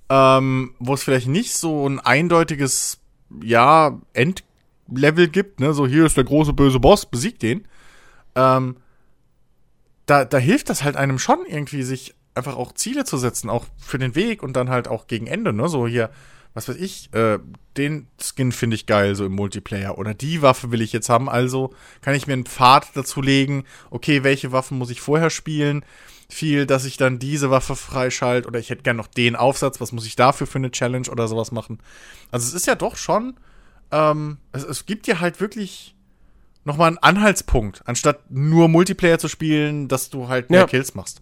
ähm, 0.08 0.74
wo 0.78 0.94
es 0.94 1.02
vielleicht 1.02 1.28
nicht 1.28 1.54
so 1.54 1.86
ein 1.88 2.00
eindeutiges, 2.00 3.00
ja, 3.42 3.98
Endlevel 4.12 5.28
gibt, 5.28 5.60
ne, 5.60 5.72
so 5.74 5.86
hier 5.86 6.06
ist 6.06 6.16
der 6.16 6.24
große 6.24 6.52
böse 6.52 6.80
Boss, 6.80 7.06
besiegt 7.06 7.42
den, 7.42 7.66
ähm, 8.34 8.76
da, 10.06 10.24
da 10.24 10.38
hilft 10.38 10.68
das 10.68 10.82
halt 10.82 10.96
einem 10.96 11.18
schon 11.18 11.38
irgendwie, 11.46 11.82
sich 11.82 12.14
einfach 12.34 12.56
auch 12.56 12.72
Ziele 12.72 13.04
zu 13.04 13.18
setzen, 13.18 13.50
auch 13.50 13.66
für 13.78 13.98
den 13.98 14.14
Weg 14.14 14.42
und 14.42 14.54
dann 14.54 14.70
halt 14.70 14.88
auch 14.88 15.06
gegen 15.06 15.26
Ende, 15.26 15.52
ne, 15.52 15.68
so 15.68 15.86
hier, 15.86 16.10
was 16.54 16.68
weiß 16.68 16.76
ich, 16.76 17.12
äh, 17.14 17.38
den 17.76 18.08
Skin 18.20 18.52
finde 18.52 18.76
ich 18.76 18.86
geil, 18.86 19.14
so 19.14 19.24
im 19.24 19.32
Multiplayer. 19.32 19.98
Oder 19.98 20.14
die 20.14 20.42
Waffe 20.42 20.70
will 20.70 20.82
ich 20.82 20.92
jetzt 20.92 21.08
haben, 21.08 21.28
also 21.28 21.72
kann 22.00 22.14
ich 22.14 22.26
mir 22.26 22.34
einen 22.34 22.46
Pfad 22.46 22.88
dazu 22.94 23.22
legen, 23.22 23.64
okay, 23.90 24.22
welche 24.24 24.52
Waffen 24.52 24.78
muss 24.78 24.90
ich 24.90 25.00
vorher 25.00 25.30
spielen? 25.30 25.84
viel, 26.32 26.66
dass 26.66 26.84
ich 26.84 26.96
dann 26.96 27.18
diese 27.18 27.50
Waffe 27.50 27.76
freischalte 27.76 28.48
oder 28.48 28.58
ich 28.58 28.70
hätte 28.70 28.82
gern 28.82 28.96
noch 28.96 29.06
den 29.06 29.36
Aufsatz, 29.36 29.80
was 29.80 29.92
muss 29.92 30.06
ich 30.06 30.16
dafür 30.16 30.46
für 30.46 30.58
eine 30.58 30.70
Challenge 30.70 31.08
oder 31.10 31.28
sowas 31.28 31.52
machen. 31.52 31.78
Also 32.30 32.48
es 32.48 32.54
ist 32.54 32.66
ja 32.66 32.74
doch 32.74 32.96
schon, 32.96 33.34
ähm, 33.90 34.38
es, 34.52 34.64
es 34.64 34.86
gibt 34.86 35.06
dir 35.06 35.20
halt 35.20 35.40
wirklich 35.40 35.94
nochmal 36.64 36.88
einen 36.88 36.98
Anhaltspunkt, 36.98 37.82
anstatt 37.86 38.30
nur 38.30 38.68
Multiplayer 38.68 39.18
zu 39.18 39.28
spielen, 39.28 39.88
dass 39.88 40.10
du 40.10 40.28
halt 40.28 40.50
mehr 40.50 40.60
ja. 40.60 40.66
Kills 40.66 40.94
machst. 40.94 41.20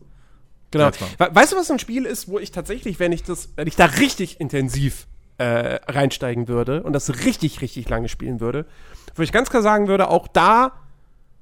Genau. 0.70 0.90
Weißt 1.18 1.52
du, 1.52 1.56
was 1.56 1.70
ein 1.70 1.80
Spiel 1.80 2.06
ist, 2.06 2.28
wo 2.28 2.38
ich 2.38 2.52
tatsächlich, 2.52 3.00
wenn 3.00 3.10
ich 3.10 3.24
das, 3.24 3.48
wenn 3.56 3.66
ich 3.66 3.74
da 3.74 3.86
richtig 3.86 4.40
intensiv 4.40 5.08
äh, 5.40 5.80
reinsteigen 5.90 6.48
würde 6.48 6.82
und 6.82 6.92
das 6.92 7.24
richtig, 7.24 7.62
richtig 7.62 7.88
lange 7.88 8.10
spielen 8.10 8.40
würde, 8.40 8.66
wo 9.14 9.22
ich 9.22 9.32
ganz 9.32 9.48
klar 9.48 9.62
sagen 9.62 9.88
würde, 9.88 10.10
auch 10.10 10.28
da 10.28 10.72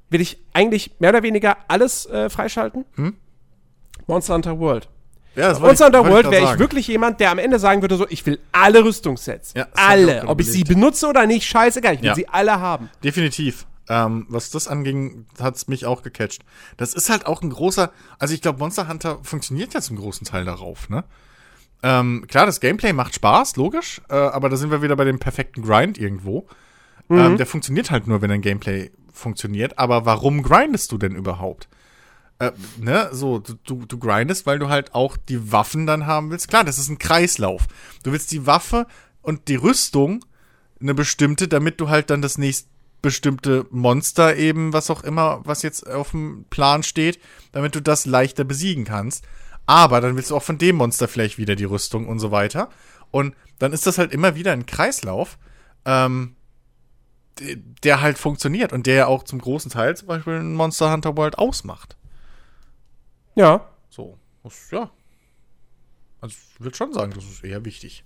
will 0.09 0.21
ich 0.21 0.39
eigentlich 0.53 0.93
mehr 1.01 1.11
oder 1.11 1.25
weniger 1.25 1.57
alles 1.67 2.07
äh, 2.07 2.31
freischalten. 2.31 2.85
Hm? 2.95 3.17
Monster 4.07 4.35
Hunter 4.35 4.59
World. 4.61 4.89
Ja, 5.35 5.49
das 5.49 5.59
Monster 5.59 5.87
Hunter 5.87 6.07
World 6.07 6.31
wäre 6.31 6.53
ich 6.53 6.61
wirklich 6.61 6.87
jemand, 6.87 7.19
der 7.19 7.33
am 7.33 7.41
Ende 7.41 7.59
sagen 7.59 7.83
würde, 7.83 7.97
so, 7.97 8.07
ich 8.09 8.25
will 8.25 8.39
alle 8.53 8.85
Rüstungssets. 8.85 9.55
Ja, 9.57 9.67
alle. 9.75 10.29
Ob 10.29 10.41
ich 10.41 10.51
sie 10.51 10.63
benutze 10.63 11.09
oder 11.09 11.27
nicht, 11.27 11.49
scheißegal. 11.49 11.95
Ich 11.95 12.01
will 12.01 12.09
ja. 12.09 12.15
sie 12.15 12.29
alle 12.29 12.61
haben. 12.61 12.91
Definitiv. 13.03 13.67
Ähm, 13.89 14.27
was 14.29 14.51
das 14.51 14.69
anging, 14.69 15.27
hat 15.41 15.57
es 15.57 15.67
mich 15.67 15.87
auch 15.87 16.03
gecatcht. 16.03 16.45
Das 16.77 16.95
ist 16.95 17.11
halt 17.11 17.27
auch 17.27 17.43
ein 17.43 17.51
großer, 17.51 17.91
also 18.21 18.33
ich 18.33 18.43
glaube, 18.43 18.61
Monster 18.61 18.87
Hunter 18.87 19.19
funktioniert 19.23 19.75
ja 19.75 19.81
zum 19.81 19.97
großen 19.97 20.25
Teil 20.25 20.45
darauf, 20.45 20.89
ne? 20.89 21.05
Ähm, 21.83 22.27
klar, 22.27 22.47
das 22.47 22.61
Gameplay 22.61 22.93
macht 22.93 23.15
Spaß, 23.15 23.57
logisch, 23.57 24.01
äh, 24.09 24.15
aber 24.15 24.49
da 24.49 24.57
sind 24.57 24.71
wir 24.71 24.83
wieder 24.83 24.97
bei 24.97 25.05
dem 25.05 25.19
perfekten 25.19 25.63
Grind 25.63 25.99
irgendwo. 25.99 26.47
Mhm. 27.09 27.19
Ähm, 27.19 27.37
der 27.37 27.47
funktioniert 27.47 27.91
halt 27.91 28.07
nur, 28.07 28.21
wenn 28.21 28.31
ein 28.31 28.43
Gameplay 28.43 28.91
funktioniert. 29.13 29.79
Aber 29.79 30.05
warum 30.05 30.43
grindest 30.43 30.93
du 30.93 30.99
denn 30.99 31.15
überhaupt? 31.15 31.69
äh, 32.39 32.53
ne, 32.79 33.09
so, 33.13 33.39
du, 33.39 33.87
du 33.87 33.99
grindest, 33.99 34.47
weil 34.47 34.59
du 34.59 34.69
halt 34.69 34.95
auch 34.95 35.17
die 35.17 35.53
Waffen 35.53 35.87
dann 35.87 36.07
haben 36.07 36.31
willst. 36.31 36.49
Klar, 36.49 36.65
das 36.65 36.79
ist 36.79 36.89
ein 36.89 36.99
Kreislauf. 36.99 37.67
Du 38.03 38.13
willst 38.13 38.31
die 38.31 38.47
Waffe 38.47 38.87
und 39.23 39.49
die 39.49 39.57
Rüstung, 39.57 40.25
eine 40.81 40.95
bestimmte, 40.95 41.49
damit 41.49 41.81
du 41.81 41.89
halt 41.89 42.11
dann 42.11 42.23
das 42.23 42.39
nächste 42.39 42.69
bestimmte 43.01 43.65
Monster 43.71 44.37
eben, 44.37 44.73
was 44.73 44.91
auch 44.91 45.05
immer, 45.05 45.41
was 45.45 45.63
jetzt 45.63 45.89
auf 45.89 46.11
dem 46.11 46.47
Plan 46.51 46.83
steht, 46.83 47.21
damit 47.53 47.77
du 47.77 47.81
das 47.81 48.07
leichter 48.07 48.43
besiegen 48.43 48.85
kannst. 48.85 49.25
Aber 49.69 50.01
dann 50.01 50.17
willst 50.17 50.31
du 50.31 50.37
auch 50.37 50.43
von 50.43 50.57
dem 50.57 50.77
Monster 50.77 51.09
vielleicht 51.09 51.37
wieder 51.37 51.55
die 51.55 51.65
Rüstung 51.65 52.09
und 52.09 52.21
so 52.21 52.31
weiter. 52.31 52.71
Und 53.11 53.37
dann 53.59 53.75
ist 53.75 53.87
das 53.87 53.99
halt 53.99 54.13
immer 54.13 54.35
wieder 54.35 54.53
ein 54.53 54.65
Kreislauf, 54.65 55.37
ähm, 55.85 56.37
der 57.83 58.01
halt 58.01 58.17
funktioniert 58.17 58.73
und 58.73 58.87
der 58.87 58.95
ja 58.95 59.07
auch 59.07 59.25
zum 59.25 59.39
großen 59.39 59.71
Teil 59.71 59.95
zum 59.95 60.09
Beispiel 60.09 60.37
ein 60.37 60.55
Monster 60.55 60.91
Hunter 60.91 61.19
World 61.19 61.37
ausmacht. 61.37 61.99
Ja. 63.35 63.69
So, 63.91 64.17
das, 64.43 64.71
ja. 64.71 64.91
Also 66.23 66.35
ich 66.55 66.61
würde 66.61 66.75
schon 66.75 66.95
sagen, 66.95 67.13
das 67.15 67.25
ist 67.25 67.45
eher 67.45 67.63
wichtig. 67.67 68.05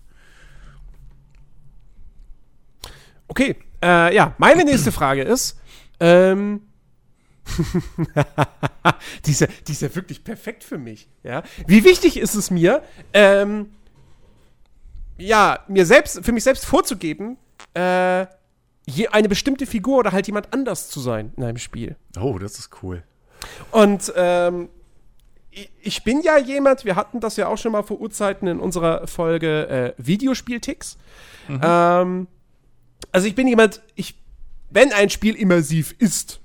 Okay, 3.29 3.55
äh, 3.81 4.13
ja, 4.13 4.35
meine 4.39 4.65
nächste 4.65 4.91
Frage 4.91 5.23
ist, 5.23 5.61
ähm, 6.01 6.72
die, 9.27 9.31
ist 9.31 9.41
ja, 9.41 9.47
die 9.67 9.73
ist 9.73 9.83
ja 9.83 9.95
wirklich 9.95 10.25
perfekt 10.25 10.65
für 10.65 10.79
mich, 10.79 11.09
ja. 11.23 11.43
Wie 11.67 11.85
wichtig 11.85 12.17
ist 12.17 12.35
es 12.35 12.51
mir, 12.51 12.83
ähm, 13.13 13.71
ja, 15.19 15.61
mir 15.69 15.87
selbst, 15.87 16.25
für 16.25 16.33
mich 16.33 16.45
selbst 16.45 16.65
vorzugeben, 16.65 17.37
äh, 17.75 18.27
eine 19.11 19.29
bestimmte 19.29 19.67
Figur 19.67 19.99
oder 19.99 20.13
halt 20.13 20.27
jemand 20.27 20.53
anders 20.53 20.89
zu 20.89 21.01
sein 21.01 21.33
in 21.37 21.45
einem 21.45 21.59
Spiel. 21.59 21.97
Oh, 22.19 22.39
das 22.39 22.59
ist 22.59 22.71
cool. 22.83 23.03
Und 23.71 24.13
ähm, 24.17 24.69
ich 25.81 26.03
bin 26.05 26.23
ja 26.23 26.39
jemand, 26.39 26.85
wir 26.85 26.97
hatten 26.97 27.21
das 27.21 27.37
ja 27.37 27.49
auch 27.49 27.59
schon 27.59 27.73
mal 27.73 27.83
vor 27.83 28.01
Urzeiten 28.01 28.49
in 28.49 28.59
unserer 28.59 29.07
Folge 29.07 29.69
äh, 29.69 29.95
Videospielticks. 29.99 30.97
Mhm. 31.49 31.61
Ähm, 31.63 32.27
also 33.11 33.27
ich 33.27 33.35
bin 33.35 33.47
jemand, 33.49 33.83
ich, 33.95 34.19
wenn 34.71 34.93
ein 34.93 35.11
Spiel 35.11 35.35
immersiv 35.35 35.95
ist, 35.99 36.41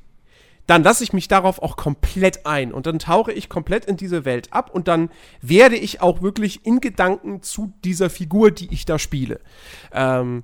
dann 0.67 0.83
lasse 0.83 1.03
ich 1.03 1.13
mich 1.13 1.27
darauf 1.27 1.61
auch 1.61 1.77
komplett 1.77 2.45
ein 2.45 2.73
und 2.73 2.85
dann 2.85 2.99
tauche 2.99 3.31
ich 3.31 3.49
komplett 3.49 3.85
in 3.85 3.97
diese 3.97 4.25
Welt 4.25 4.53
ab 4.53 4.69
und 4.71 4.87
dann 4.87 5.09
werde 5.41 5.77
ich 5.77 6.01
auch 6.01 6.21
wirklich 6.21 6.65
in 6.65 6.81
Gedanken 6.81 7.41
zu 7.41 7.73
dieser 7.83 8.09
Figur, 8.09 8.51
die 8.51 8.71
ich 8.71 8.85
da 8.85 8.99
spiele. 8.99 9.39
Ähm, 9.93 10.43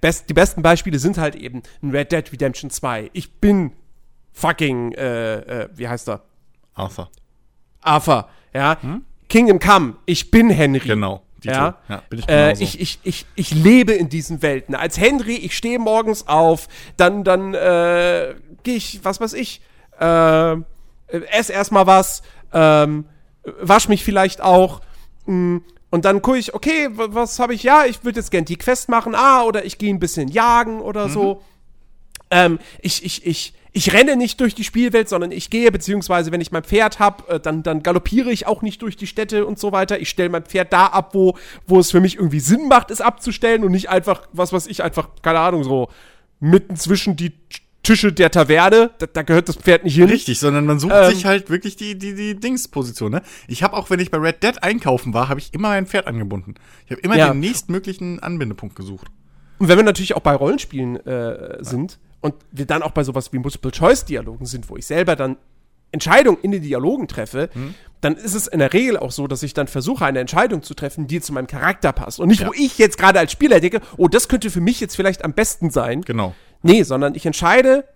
best, 0.00 0.30
die 0.30 0.34
besten 0.34 0.62
Beispiele 0.62 0.98
sind 0.98 1.18
halt 1.18 1.34
eben 1.34 1.62
Red 1.82 2.12
Dead 2.12 2.32
Redemption 2.32 2.70
2. 2.70 3.10
Ich 3.12 3.32
bin 3.40 3.72
fucking, 4.32 4.92
äh, 4.92 5.34
äh, 5.38 5.68
wie 5.74 5.88
heißt 5.88 6.08
er? 6.08 6.22
Arthur. 6.74 7.10
Arthur, 7.80 8.28
ja. 8.54 8.78
Kingdom 9.28 9.58
Come, 9.58 9.96
ich 10.06 10.30
bin 10.30 10.50
Henry. 10.50 10.80
Genau. 10.80 11.22
Ja, 11.44 11.78
ja 11.88 12.02
bin 12.08 12.18
ich 12.20 12.28
äh, 12.28 12.52
ich, 12.52 12.80
ich, 12.80 12.98
ich, 13.02 13.26
ich 13.34 13.54
lebe 13.54 13.92
in 13.92 14.08
diesen 14.08 14.42
Welten. 14.42 14.74
Als 14.74 14.98
Henry, 14.98 15.34
ich 15.34 15.56
stehe 15.56 15.78
morgens 15.78 16.26
auf, 16.26 16.68
dann, 16.96 17.24
dann 17.24 17.54
äh, 17.54 18.34
gehe 18.64 18.76
ich, 18.76 19.00
was 19.04 19.20
weiß 19.20 19.34
ich, 19.34 19.60
äh, 20.00 20.56
esse 21.30 21.52
erstmal 21.52 21.86
was, 21.86 22.22
ähm, 22.52 23.04
wasch 23.60 23.88
mich 23.88 24.02
vielleicht 24.04 24.40
auch. 24.40 24.80
mh, 25.26 25.60
Und 25.90 26.04
dann 26.04 26.22
gucke 26.22 26.38
ich, 26.38 26.54
okay, 26.54 26.88
wa- 26.92 27.08
was 27.10 27.38
habe 27.38 27.54
ich? 27.54 27.62
Ja, 27.62 27.84
ich 27.84 28.02
würde 28.04 28.18
jetzt 28.18 28.30
gern 28.32 28.44
die 28.44 28.56
Quest 28.56 28.88
machen. 28.88 29.14
Ah, 29.14 29.42
oder 29.44 29.64
ich 29.64 29.78
gehe 29.78 29.94
ein 29.94 30.00
bisschen 30.00 30.26
jagen 30.28 30.80
oder 30.80 31.08
so. 31.08 31.42
Ähm, 32.30 32.58
ich, 32.80 33.04
ich, 33.04 33.24
ich, 33.26 33.54
ich 33.72 33.92
renne 33.92 34.16
nicht 34.16 34.40
durch 34.40 34.54
die 34.56 34.64
Spielwelt, 34.64 35.08
sondern 35.08 35.30
ich 35.30 35.50
gehe, 35.50 35.70
beziehungsweise 35.70 36.32
wenn 36.32 36.40
ich 36.40 36.50
mein 36.52 36.64
Pferd 36.64 36.98
habe, 36.98 37.34
äh, 37.34 37.38
dann, 37.40 37.62
dann 37.62 37.82
galoppiere 37.82 38.32
ich 38.32 38.46
auch 38.46 38.62
nicht 38.62 38.82
durch 38.82 38.96
die 38.96 39.06
Städte 39.06 39.46
und 39.46 39.58
so 39.58 39.70
weiter. 39.72 40.00
Ich 40.00 40.08
stelle 40.08 40.30
mein 40.30 40.44
Pferd 40.44 40.72
da 40.72 40.86
ab, 40.86 41.10
wo, 41.14 41.36
wo 41.66 41.78
es 41.78 41.90
für 41.92 42.00
mich 42.00 42.16
irgendwie 42.16 42.40
Sinn 42.40 42.66
macht, 42.68 42.90
es 42.90 43.00
abzustellen 43.00 43.62
und 43.62 43.70
nicht 43.72 43.88
einfach, 43.90 44.22
was 44.32 44.52
weiß 44.52 44.66
ich, 44.68 44.82
einfach, 44.82 45.10
keine 45.22 45.38
Ahnung, 45.40 45.62
so 45.64 45.88
mitten 46.40 46.74
zwischen 46.76 47.14
die 47.16 47.32
Tische 47.84 48.12
der 48.12 48.30
Taverne. 48.32 48.90
Da, 48.98 49.06
da 49.06 49.22
gehört 49.22 49.48
das 49.48 49.56
Pferd 49.56 49.84
nicht 49.84 49.94
hin. 49.94 50.08
Richtig, 50.08 50.40
sondern 50.40 50.66
man 50.66 50.80
sucht 50.80 50.92
Ähm, 50.94 51.10
sich 51.14 51.24
halt 51.24 51.48
wirklich 51.50 51.76
die, 51.76 51.96
die, 51.96 52.14
die 52.16 52.34
Dingsposition, 52.34 53.12
ne? 53.12 53.22
Ich 53.46 53.62
habe 53.62 53.76
auch, 53.76 53.90
wenn 53.90 54.00
ich 54.00 54.10
bei 54.10 54.18
Red 54.18 54.42
Dead 54.42 54.60
einkaufen 54.62 55.14
war, 55.14 55.28
habe 55.28 55.38
ich 55.38 55.54
immer 55.54 55.68
mein 55.68 55.86
Pferd 55.86 56.08
angebunden. 56.08 56.54
Ich 56.86 56.90
habe 56.90 57.00
immer 57.02 57.16
Ja. 57.16 57.28
den 57.28 57.38
nächstmöglichen 57.38 58.18
Anbindepunkt 58.20 58.74
gesucht. 58.74 59.06
Und 59.60 59.68
wenn 59.68 59.76
wir 59.78 59.84
natürlich 59.84 60.16
auch 60.16 60.20
bei 60.22 60.34
Rollenspielen 60.34 60.96
äh, 61.06 61.58
sind 61.62 62.00
und 62.20 62.34
wir 62.50 62.66
dann 62.66 62.82
auch 62.82 62.90
bei 62.90 63.04
sowas 63.04 63.32
wie 63.32 63.38
Multiple-Choice-Dialogen 63.38 64.46
sind, 64.46 64.68
wo 64.68 64.76
ich 64.76 64.86
selber 64.86 65.14
dann 65.14 65.36
Entscheidungen 65.92 66.38
in 66.42 66.50
den 66.50 66.62
Dialogen 66.62 67.06
treffe, 67.06 67.50
Mhm. 67.54 67.74
dann 68.00 68.16
ist 68.16 68.34
es 68.34 68.48
in 68.48 68.58
der 68.58 68.72
Regel 68.72 68.96
auch 68.96 69.12
so, 69.12 69.28
dass 69.28 69.44
ich 69.44 69.54
dann 69.54 69.68
versuche, 69.68 70.04
eine 70.04 70.18
Entscheidung 70.18 70.62
zu 70.64 70.74
treffen, 70.74 71.06
die 71.06 71.20
zu 71.20 71.32
meinem 71.32 71.46
Charakter 71.46 71.92
passt. 71.92 72.18
Und 72.18 72.28
nicht, 72.28 72.40
Ja. 72.40 72.48
wo 72.48 72.52
ich 72.52 72.78
jetzt 72.78 72.98
gerade 72.98 73.20
als 73.20 73.30
Spieler 73.30 73.60
denke, 73.60 73.80
oh, 73.96 74.08
das 74.08 74.26
könnte 74.28 74.50
für 74.50 74.60
mich 74.60 74.80
jetzt 74.80 74.96
vielleicht 74.96 75.24
am 75.24 75.34
besten 75.34 75.70
sein. 75.70 76.02
Genau. 76.02 76.34
Nee, 76.64 76.82
sondern 76.82 77.14
ich 77.14 77.26
entscheide 77.26 77.86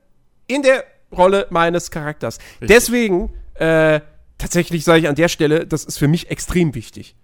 in 0.46 0.62
der 0.62 0.84
Rolle 1.10 1.46
meines 1.48 1.90
Charakters. 1.90 2.38
Deswegen, 2.60 3.32
äh, 3.54 4.00
tatsächlich 4.36 4.84
sage 4.84 5.00
ich 5.00 5.08
an 5.08 5.14
der 5.14 5.28
Stelle, 5.28 5.66
das 5.66 5.84
ist 5.84 5.98
für 5.98 6.06
mich 6.06 6.30
extrem 6.30 6.74
wichtig. 6.74 7.16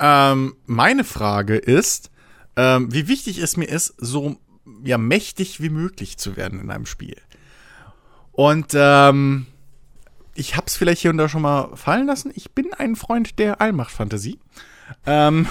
Ähm, 0.00 0.56
meine 0.66 1.04
Frage 1.04 1.56
ist, 1.56 2.10
ähm, 2.56 2.92
wie 2.92 3.06
wichtig 3.06 3.38
es 3.38 3.56
mir 3.56 3.66
ist, 3.66 3.94
so 3.98 4.36
ja, 4.82 4.98
mächtig 4.98 5.60
wie 5.62 5.70
möglich 5.70 6.18
zu 6.18 6.36
werden 6.36 6.60
in 6.60 6.72
einem 6.72 6.86
Spiel. 6.86 7.16
Und 8.32 8.72
ähm, 8.74 9.46
ich 10.34 10.56
hab's 10.56 10.76
vielleicht 10.76 11.02
hier 11.02 11.12
und 11.12 11.18
da 11.18 11.28
schon 11.28 11.42
mal 11.42 11.76
fallen 11.76 12.08
lassen. 12.08 12.32
Ich 12.34 12.50
bin 12.50 12.74
ein 12.74 12.96
Freund 12.96 13.38
der 13.38 13.60
Allmacht-Fantasie. 13.60 14.40
Ähm, 15.06 15.46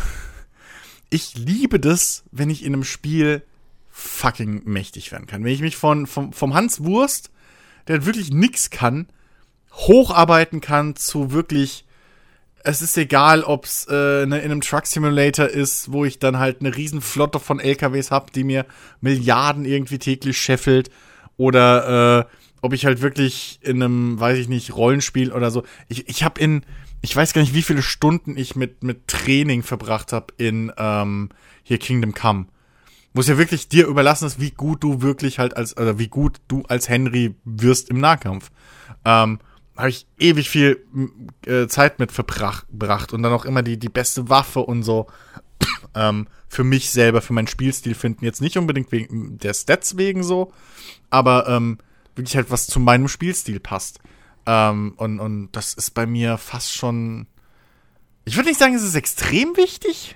ich 1.10 1.36
liebe 1.38 1.80
das, 1.80 2.26
wenn 2.32 2.50
ich 2.50 2.66
in 2.66 2.74
einem 2.74 2.84
Spiel 2.84 3.47
fucking 3.98 4.62
mächtig 4.66 5.12
werden 5.12 5.26
kann. 5.26 5.44
Wenn 5.44 5.54
ich 5.54 5.62
mich 5.62 5.76
von, 5.76 6.06
vom, 6.06 6.32
vom 6.32 6.54
Hans 6.54 6.84
Wurst, 6.84 7.32
der 7.88 8.06
wirklich 8.06 8.32
nix 8.32 8.70
kann, 8.70 9.08
hocharbeiten 9.72 10.62
kann 10.62 10.96
zu 10.96 11.32
wirklich 11.32 11.86
es 12.64 12.82
ist 12.82 12.98
egal, 12.98 13.44
ob 13.44 13.64
es 13.64 13.88
äh, 13.90 14.26
ne, 14.26 14.40
in 14.40 14.52
einem 14.52 14.62
Truck 14.62 14.86
Simulator 14.88 15.48
ist, 15.48 15.92
wo 15.92 16.04
ich 16.04 16.20
dann 16.20 16.38
halt 16.38 16.60
eine 16.60 16.76
riesen 16.76 17.00
Flotte 17.00 17.40
von 17.40 17.62
LKWs 17.62 18.12
hab, 18.12 18.34
die 18.34 18.44
mir 18.44 18.66
Milliarden 19.00 19.64
irgendwie 19.64 20.00
täglich 20.00 20.38
scheffelt, 20.38 20.92
oder 21.38 22.20
äh, 22.20 22.26
ob 22.62 22.74
ich 22.74 22.86
halt 22.86 23.02
wirklich 23.02 23.60
in 23.62 23.82
einem, 23.82 24.20
weiß 24.20 24.38
ich 24.38 24.50
nicht, 24.50 24.76
Rollenspiel 24.76 25.32
oder 25.32 25.50
so. 25.50 25.64
Ich, 25.88 26.10
ich 26.10 26.24
habe 26.24 26.42
in, 26.42 26.64
ich 27.02 27.16
weiß 27.16 27.32
gar 27.32 27.42
nicht, 27.42 27.54
wie 27.54 27.62
viele 27.62 27.82
Stunden 27.82 28.36
ich 28.36 28.56
mit 28.58 28.84
mit 28.84 29.08
Training 29.08 29.64
verbracht 29.64 30.12
habe 30.12 30.34
in 30.38 30.74
ähm, 30.78 31.30
hier 31.64 31.78
Kingdom 31.78 32.14
Come, 32.14 32.48
wo 33.14 33.22
es 33.22 33.28
ja 33.28 33.38
wirklich 33.38 33.68
dir 33.68 33.88
überlassen 33.88 34.26
ist, 34.26 34.40
wie 34.40 34.52
gut 34.52 34.84
du 34.84 35.02
wirklich 35.02 35.40
halt 35.40 35.58
als, 35.58 35.76
oder 35.78 35.98
wie 36.00 36.08
gut 36.08 36.38
du 36.48 36.64
als 36.68 36.90
Henry 36.90 37.36
wirst 37.46 37.90
im 37.90 38.00
Nahkampf. 38.00 38.52
Ähm, 39.06 39.40
habe 39.76 39.90
ich 39.90 40.08
ewig 40.18 40.50
viel 40.50 40.86
äh, 41.46 41.68
Zeit 41.68 42.00
mit 42.00 42.12
verbracht 42.12 43.14
und 43.14 43.22
dann 43.22 43.34
auch 43.34 43.46
immer 43.46 43.62
die, 43.62 43.78
die 43.78 43.90
beste 43.90 44.30
Waffe 44.30 44.60
und 44.62 44.84
so 44.84 45.08
ähm, 45.96 46.28
für 46.48 46.64
mich 46.64 46.90
selber, 46.90 47.22
für 47.22 47.34
meinen 47.34 47.48
Spielstil 47.48 47.94
finden. 47.94 48.26
Jetzt 48.26 48.42
nicht 48.42 48.58
unbedingt 48.58 48.92
wegen 48.92 49.38
der 49.38 49.54
Stats 49.54 49.98
wegen 49.98 50.24
so, 50.24 50.52
aber 51.10 51.48
ähm, 51.48 51.78
wirklich 52.16 52.36
halt 52.36 52.50
was 52.50 52.68
zu 52.68 52.80
meinem 52.80 53.08
Spielstil 53.08 53.60
passt. 53.60 54.00
Ähm, 54.46 54.94
und, 54.98 55.20
und 55.20 55.50
das 55.52 55.74
ist 55.74 55.92
bei 55.92 56.06
mir 56.06 56.38
fast 56.38 56.74
schon. 56.74 57.28
Ich 58.26 58.36
würde 58.36 58.50
nicht 58.50 58.60
sagen, 58.60 58.74
es 58.74 58.84
ist 58.84 58.96
extrem 58.96 59.56
wichtig. 59.56 60.16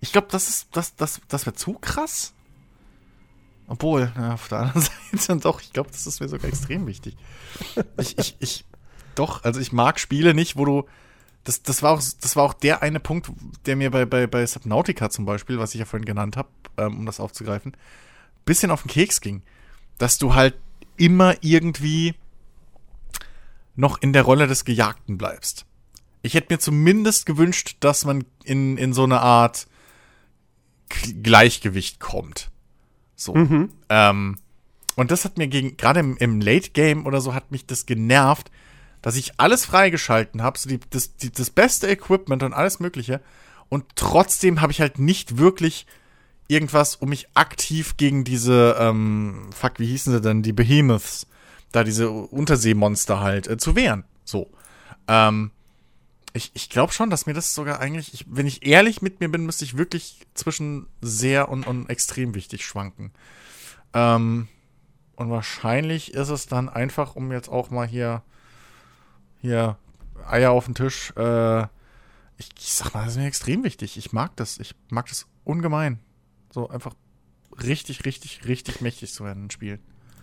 Ich 0.00 0.12
glaube, 0.12 0.28
das 0.30 0.48
ist, 0.48 0.68
das, 0.72 0.94
das, 0.96 1.20
das 1.28 1.46
wäre 1.46 1.56
zu 1.56 1.74
krass. 1.74 2.32
Obwohl, 3.66 4.12
ja, 4.16 4.34
auf 4.34 4.48
der 4.48 4.58
anderen 4.58 4.82
Seite 5.12 5.40
doch, 5.40 5.60
ich 5.60 5.72
glaube, 5.72 5.90
das 5.90 6.06
ist 6.06 6.20
mir 6.20 6.28
sogar 6.28 6.48
extrem 6.48 6.86
wichtig. 6.86 7.16
Ich, 7.98 8.16
ich, 8.18 8.36
ich, 8.38 8.64
doch, 9.14 9.44
also 9.44 9.60
ich 9.60 9.72
mag 9.72 10.00
Spiele 10.00 10.32
nicht, 10.32 10.56
wo 10.56 10.64
du, 10.64 10.84
das, 11.44 11.62
das 11.62 11.82
war 11.82 11.92
auch, 11.92 12.02
das 12.20 12.36
war 12.36 12.44
auch 12.44 12.54
der 12.54 12.82
eine 12.82 13.00
Punkt, 13.00 13.30
der 13.66 13.76
mir 13.76 13.90
bei, 13.90 14.06
bei, 14.06 14.26
bei 14.26 14.46
Subnautica 14.46 15.10
zum 15.10 15.26
Beispiel, 15.26 15.58
was 15.58 15.74
ich 15.74 15.80
ja 15.80 15.84
vorhin 15.84 16.06
genannt 16.06 16.36
habe, 16.36 16.48
ähm, 16.78 16.98
um 16.98 17.06
das 17.06 17.20
aufzugreifen, 17.20 17.76
bisschen 18.44 18.70
auf 18.70 18.82
den 18.82 18.90
Keks 18.90 19.20
ging. 19.20 19.42
Dass 19.98 20.18
du 20.18 20.34
halt 20.34 20.54
immer 20.96 21.34
irgendwie 21.42 22.14
noch 23.76 24.00
in 24.00 24.12
der 24.12 24.22
Rolle 24.22 24.46
des 24.46 24.64
Gejagten 24.64 25.18
bleibst. 25.18 25.66
Ich 26.22 26.34
hätte 26.34 26.52
mir 26.52 26.58
zumindest 26.58 27.26
gewünscht, 27.26 27.76
dass 27.80 28.04
man 28.04 28.24
in, 28.44 28.76
in 28.76 28.92
so 28.92 29.04
eine 29.04 29.20
Art 29.20 29.66
Gleichgewicht 30.88 32.00
kommt. 32.00 32.50
So. 33.16 33.34
Ähm, 33.88 34.36
und 34.96 35.10
das 35.10 35.24
hat 35.24 35.38
mir 35.38 35.48
gegen, 35.48 35.76
gerade 35.76 36.00
im, 36.00 36.16
im 36.16 36.40
Late 36.40 36.70
Game 36.70 37.06
oder 37.06 37.20
so, 37.20 37.34
hat 37.34 37.50
mich 37.50 37.66
das 37.66 37.86
genervt, 37.86 38.50
dass 39.02 39.16
ich 39.16 39.38
alles 39.38 39.64
freigeschalten 39.64 40.42
habe, 40.42 40.58
so 40.58 40.68
die, 40.68 40.80
das, 40.90 41.16
die, 41.16 41.30
das 41.30 41.50
beste 41.50 41.88
Equipment 41.88 42.42
und 42.42 42.52
alles 42.52 42.80
Mögliche. 42.80 43.20
Und 43.68 43.84
trotzdem 43.94 44.60
habe 44.60 44.72
ich 44.72 44.80
halt 44.80 44.98
nicht 44.98 45.38
wirklich 45.38 45.86
irgendwas, 46.48 46.96
um 46.96 47.10
mich 47.10 47.28
aktiv 47.34 47.96
gegen 47.96 48.24
diese, 48.24 48.76
ähm, 48.78 49.50
fuck, 49.54 49.78
wie 49.78 49.86
hießen 49.86 50.12
sie 50.12 50.20
denn, 50.20 50.42
die 50.42 50.52
Behemoths, 50.52 51.26
da 51.70 51.84
diese 51.84 52.10
Unterseemonster 52.10 53.20
halt, 53.20 53.46
äh, 53.46 53.58
zu 53.58 53.76
wehren. 53.76 54.04
So. 54.24 54.50
Ähm, 55.06 55.50
ich, 56.38 56.50
ich 56.54 56.70
glaube 56.70 56.92
schon, 56.92 57.10
dass 57.10 57.26
mir 57.26 57.34
das 57.34 57.54
sogar 57.54 57.80
eigentlich, 57.80 58.14
ich, 58.14 58.24
wenn 58.28 58.46
ich 58.46 58.66
ehrlich 58.66 59.02
mit 59.02 59.20
mir 59.20 59.28
bin, 59.28 59.44
müsste 59.44 59.64
ich 59.64 59.76
wirklich 59.76 60.26
zwischen 60.34 60.86
sehr 61.00 61.48
und, 61.48 61.66
und 61.66 61.90
extrem 61.90 62.34
wichtig 62.34 62.64
schwanken. 62.64 63.12
Ähm, 63.92 64.48
und 65.16 65.30
wahrscheinlich 65.30 66.14
ist 66.14 66.30
es 66.30 66.46
dann 66.46 66.68
einfach, 66.68 67.16
um 67.16 67.32
jetzt 67.32 67.48
auch 67.48 67.70
mal 67.70 67.86
hier, 67.86 68.22
hier 69.40 69.76
Eier 70.26 70.52
auf 70.52 70.66
den 70.66 70.74
Tisch, 70.74 71.12
äh, 71.16 71.62
ich, 72.38 72.50
ich 72.56 72.72
sag 72.72 72.94
mal, 72.94 73.04
das 73.04 73.14
ist 73.14 73.18
mir 73.18 73.26
extrem 73.26 73.64
wichtig. 73.64 73.96
Ich 73.96 74.12
mag 74.12 74.36
das. 74.36 74.58
Ich 74.58 74.74
mag 74.90 75.06
das 75.08 75.26
ungemein. 75.44 75.98
So 76.50 76.68
einfach 76.68 76.94
richtig, 77.62 78.04
richtig, 78.04 78.46
richtig 78.46 78.80
mächtig 78.80 79.12
zu 79.12 79.24
werden 79.24 79.44
in 79.44 79.50
Spielen. 79.50 79.80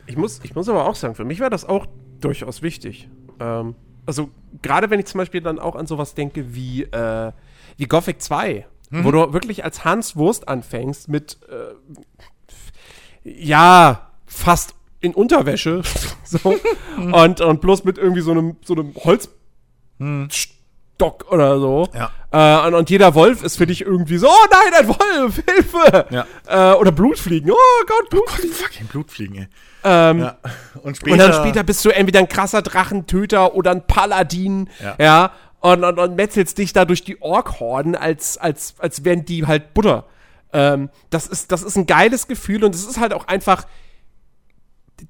Ich 0.07 0.15
muss, 0.15 0.39
ich 0.43 0.55
muss 0.55 0.69
aber 0.69 0.87
auch 0.87 0.95
sagen, 0.95 1.15
für 1.15 1.25
mich 1.25 1.41
war 1.41 1.49
das 1.49 1.65
auch 1.65 1.87
durchaus 2.21 2.61
wichtig. 2.61 3.09
Ähm, 3.39 3.75
also, 4.05 4.29
gerade 4.61 4.89
wenn 4.89 4.99
ich 4.99 5.05
zum 5.07 5.19
Beispiel 5.19 5.41
dann 5.41 5.59
auch 5.59 5.75
an 5.75 5.87
sowas 5.87 6.13
denke 6.13 6.53
wie, 6.53 6.83
äh, 6.83 7.31
wie 7.77 7.85
Gothic 7.85 8.21
2, 8.21 8.65
wo 8.91 9.11
du 9.11 9.33
wirklich 9.33 9.63
als 9.63 9.83
Hans 9.83 10.15
Wurst 10.15 10.47
anfängst 10.47 11.09
mit, 11.09 11.37
äh, 11.49 11.73
ja, 13.23 14.11
fast 14.25 14.75
in 15.01 15.13
Unterwäsche, 15.13 15.81
so, 16.23 16.55
und, 16.97 17.41
und 17.41 17.61
bloß 17.61 17.83
mit 17.83 17.97
irgendwie 17.97 18.21
so 18.21 18.31
einem, 18.31 18.57
so 18.63 18.73
einem 18.73 18.93
Holzstock 21.01 21.31
oder 21.31 21.59
so. 21.59 21.87
Ja. 21.93 22.11
Äh, 22.63 22.67
und, 22.67 22.73
und 22.75 22.89
jeder 22.89 23.15
Wolf 23.15 23.43
ist 23.43 23.57
für 23.57 23.65
dich 23.67 23.81
irgendwie 23.81 24.17
so, 24.17 24.27
oh 24.27 24.45
nein, 24.51 24.73
ein 24.81 24.87
Wolf, 24.87 25.35
Hilfe! 25.49 26.05
Ja. 26.09 26.73
Äh, 26.73 26.75
oder 26.77 26.91
Blutfliegen, 26.91 27.51
oh 27.51 27.83
Gott, 27.87 28.09
Blutfliegen. 28.09 28.55
Fucking 28.55 28.87
Blutfliegen, 28.87 29.35
ey. 29.37 29.47
Ähm, 29.83 30.19
Ja. 30.19 30.37
Und 30.81 30.97
später, 30.97 31.13
und 31.13 31.19
dann 31.19 31.33
später 31.33 31.63
bist 31.63 31.83
du 31.85 31.89
entweder 31.89 32.19
ein 32.19 32.29
krasser 32.29 32.61
Drachentöter 32.61 33.55
oder 33.55 33.71
ein 33.71 33.85
Paladin, 33.85 34.69
ja, 34.81 34.95
Ja. 34.99 35.31
und, 35.59 35.83
und, 35.83 35.99
und 35.99 36.15
metzelst 36.15 36.57
dich 36.57 36.73
da 36.73 36.85
durch 36.85 37.03
die 37.03 37.21
Ork-Horden, 37.21 37.95
als, 37.95 38.37
als, 38.37 38.75
als 38.79 39.03
wären 39.05 39.25
die 39.25 39.45
halt 39.47 39.73
Butter. 39.73 40.05
Ähm, 40.53 40.89
das, 41.09 41.27
ist, 41.27 41.51
das 41.51 41.63
ist 41.63 41.75
ein 41.77 41.85
geiles 41.85 42.27
Gefühl 42.27 42.63
und 42.63 42.73
es 42.73 42.85
ist 42.85 42.99
halt 42.99 43.13
auch 43.13 43.27
einfach. 43.27 43.65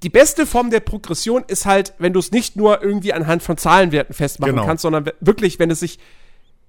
Die 0.04 0.10
beste 0.10 0.46
Form 0.48 0.72
der 0.72 0.80
Progression 0.80 1.44
ist 1.48 1.66
halt, 1.66 1.94
wenn 2.00 2.12
du 2.14 2.20
es 2.20 2.32
nicht 2.32 2.56
nur 2.56 2.82
irgendwie 2.82 3.14
anhand 3.14 3.44
von 3.44 3.58
Zahlenwerten 3.58 4.16
festmachen 4.16 4.56
Genau. 4.56 4.66
kannst, 4.66 4.82
sondern 4.82 5.10
wirklich, 5.20 5.60
wenn 5.60 5.70
es 5.70 5.80
sich 5.82 6.00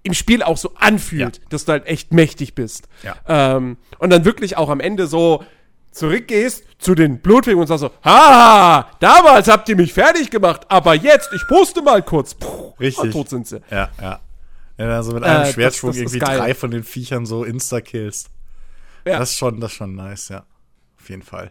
im 0.03 0.13
Spiel 0.15 0.43
auch 0.43 0.57
so 0.59 0.73
anfühlt, 0.77 1.39
Ja. 1.39 1.43
dass 1.49 1.65
du 1.65 1.73
halt 1.73 1.87
echt 1.87 2.13
mächtig 2.13 2.55
bist. 2.55 2.89
Ja. 3.03 3.17
Ähm, 3.27 3.77
und 3.99 4.11
dann 4.11 4.25
wirklich 4.25 4.57
auch 4.57 4.69
am 4.69 4.81
Ende 4.81 5.07
so 5.07 5.43
zurückgehst 5.91 6.65
zu 6.79 6.95
den 6.95 7.21
Blutwingen 7.21 7.61
und 7.61 7.67
sagst 7.67 7.81
so, 7.81 7.91
ha, 8.05 8.87
damals 9.01 9.49
habt 9.49 9.69
ihr 9.71 9.77
mich 9.77 9.95
fertig 9.95 10.31
gemacht, 10.31 10.63
aber 10.69 10.95
jetzt, 10.95 11.31
ich 11.35 11.43
poste 11.49 11.81
mal 11.83 12.03
kurz. 12.03 12.35
Puh, 12.35 12.75
Richtig. 12.79 13.13
Tot 13.13 13.31
sind 13.31 13.47
sie. 13.47 13.61
Ja, 13.71 13.89
ja. 14.01 14.21
Ja, 14.79 14.89
also 14.97 15.13
mit 15.15 15.25
einem 15.25 15.45
Äh, 15.45 15.53
Schwertschwung 15.53 15.93
das- 15.93 16.03
das 16.03 16.13
irgendwie 16.13 16.19
drei 16.37 16.55
von 16.55 16.71
den 16.71 16.85
Viechern 16.85 17.25
so 17.25 17.45
insta-killst. 17.45 18.29
Ja. 19.07 19.19
Das 19.21 19.31
ist 19.31 19.39
schon, 19.39 19.59
das 19.59 19.71
ist 19.73 19.79
schon 19.79 19.95
nice, 19.95 20.29
ja. 20.29 20.45
Auf 21.01 21.09
jeden 21.09 21.23
Fall. 21.23 21.51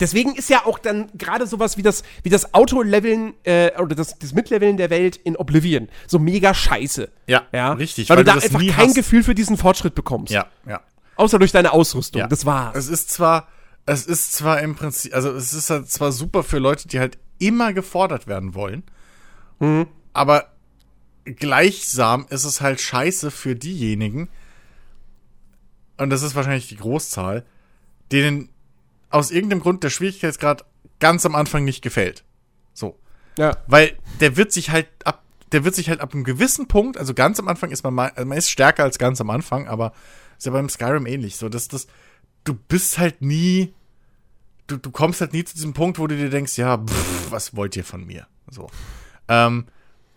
Deswegen 0.00 0.34
ist 0.34 0.48
ja 0.50 0.64
auch 0.66 0.78
dann 0.78 1.10
gerade 1.14 1.46
sowas 1.46 1.76
wie 1.76 1.82
das, 1.82 2.02
wie 2.22 2.30
das 2.30 2.54
Autoleveln 2.54 3.34
äh, 3.44 3.70
oder 3.80 3.94
das, 3.94 4.18
das 4.18 4.32
Mitleveln 4.32 4.76
der 4.76 4.90
Welt 4.90 5.16
in 5.16 5.36
Oblivion 5.36 5.88
so 6.06 6.18
mega 6.18 6.54
scheiße. 6.54 7.10
Ja, 7.26 7.42
Ja, 7.52 7.72
richtig, 7.72 8.08
Weil, 8.08 8.18
weil 8.18 8.24
du 8.24 8.32
du 8.32 8.38
da 8.38 8.44
einfach 8.44 8.60
kein 8.76 8.88
hast. 8.88 8.94
Gefühl 8.94 9.22
für 9.22 9.34
diesen 9.34 9.56
Fortschritt 9.56 9.94
bekommst. 9.94 10.32
Ja, 10.32 10.46
ja. 10.66 10.80
Außer 11.16 11.38
durch 11.38 11.52
deine 11.52 11.72
Ausrüstung. 11.72 12.20
Ja. 12.20 12.26
Das 12.26 12.46
war's. 12.46 12.76
Es 12.76 12.88
ist 12.88 13.10
zwar, 13.10 13.48
es 13.86 14.06
ist 14.06 14.32
zwar 14.32 14.60
im 14.60 14.74
Prinzip, 14.74 15.14
also 15.14 15.30
es 15.30 15.52
ist 15.52 15.68
halt 15.70 15.90
zwar 15.90 16.12
super 16.12 16.42
für 16.42 16.58
Leute, 16.58 16.88
die 16.88 16.98
halt 16.98 17.18
immer 17.38 17.72
gefordert 17.72 18.26
werden 18.26 18.54
wollen, 18.54 18.82
Mhm. 19.60 19.86
aber 20.12 20.46
gleichsam 21.24 22.26
ist 22.30 22.44
es 22.44 22.60
halt 22.60 22.80
scheiße 22.80 23.30
für 23.30 23.54
diejenigen, 23.54 24.28
und 25.98 26.10
das 26.10 26.22
ist 26.22 26.34
wahrscheinlich 26.34 26.68
die 26.68 26.76
Großzahl, 26.76 27.44
denen 28.10 28.48
aus 29.12 29.30
irgendeinem 29.30 29.60
Grund 29.60 29.84
der 29.84 29.90
Schwierigkeitsgrad 29.90 30.64
ganz 31.00 31.26
am 31.26 31.34
Anfang 31.34 31.64
nicht 31.64 31.82
gefällt. 31.82 32.24
So. 32.74 32.98
ja. 33.36 33.56
Weil 33.66 33.96
der 34.20 34.36
wird 34.36 34.52
sich 34.52 34.70
halt 34.70 34.88
ab, 35.04 35.22
der 35.52 35.64
wird 35.64 35.74
sich 35.74 35.88
halt 35.88 36.00
ab 36.00 36.14
einem 36.14 36.24
gewissen 36.24 36.68
Punkt, 36.68 36.96
also 36.96 37.14
ganz 37.14 37.38
am 37.38 37.48
Anfang 37.48 37.70
ist 37.70 37.84
man 37.84 37.94
mal, 37.94 38.10
also 38.14 38.26
man 38.26 38.38
ist 38.38 38.50
stärker 38.50 38.84
als 38.84 38.98
ganz 38.98 39.20
am 39.20 39.30
Anfang, 39.30 39.68
aber 39.68 39.92
ist 40.38 40.46
ja 40.46 40.52
beim 40.52 40.68
Skyrim 40.68 41.06
ähnlich. 41.06 41.36
So, 41.36 41.48
dass 41.48 41.68
das, 41.68 41.86
du 42.44 42.54
bist 42.54 42.98
halt 42.98 43.20
nie, 43.20 43.74
du, 44.66 44.76
du 44.76 44.90
kommst 44.90 45.20
halt 45.20 45.32
nie 45.32 45.44
zu 45.44 45.54
diesem 45.54 45.74
Punkt, 45.74 45.98
wo 45.98 46.06
du 46.06 46.16
dir 46.16 46.30
denkst, 46.30 46.56
ja, 46.56 46.78
pff, 46.78 47.30
was 47.30 47.54
wollt 47.54 47.76
ihr 47.76 47.84
von 47.84 48.06
mir? 48.06 48.26
So. 48.50 48.70
Ähm, 49.28 49.66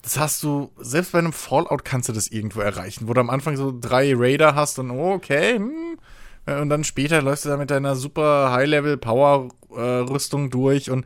das 0.02 0.20
hast 0.20 0.43
du, 0.43 0.72
selbst 0.78 1.14
bei 1.14 1.20
einem 1.20 1.34
Fallout 1.34 1.84
kannst 1.84 2.10
du 2.10 2.14
das 2.14 2.28
irgendwo 2.28 2.62
erreichen, 2.62 3.08
wo 3.08 3.14
du 3.14 3.22
am 3.22 3.30
Anfang 3.30 3.58
so 3.58 3.76
drei 3.78 4.14
Raider 4.16 4.54
hast 4.54 4.78
und 4.78 4.91
okay, 4.91 5.56
hm, 5.56 5.98
und 6.46 6.70
dann 6.70 6.84
später 6.84 7.22
läufst 7.22 7.46
du 7.46 7.50
da 7.50 7.58
mit 7.58 7.72
deiner 7.72 7.96
super 7.96 8.52
High-Level-Power-Rüstung 8.52 10.50
durch 10.52 10.91
und 10.91 11.06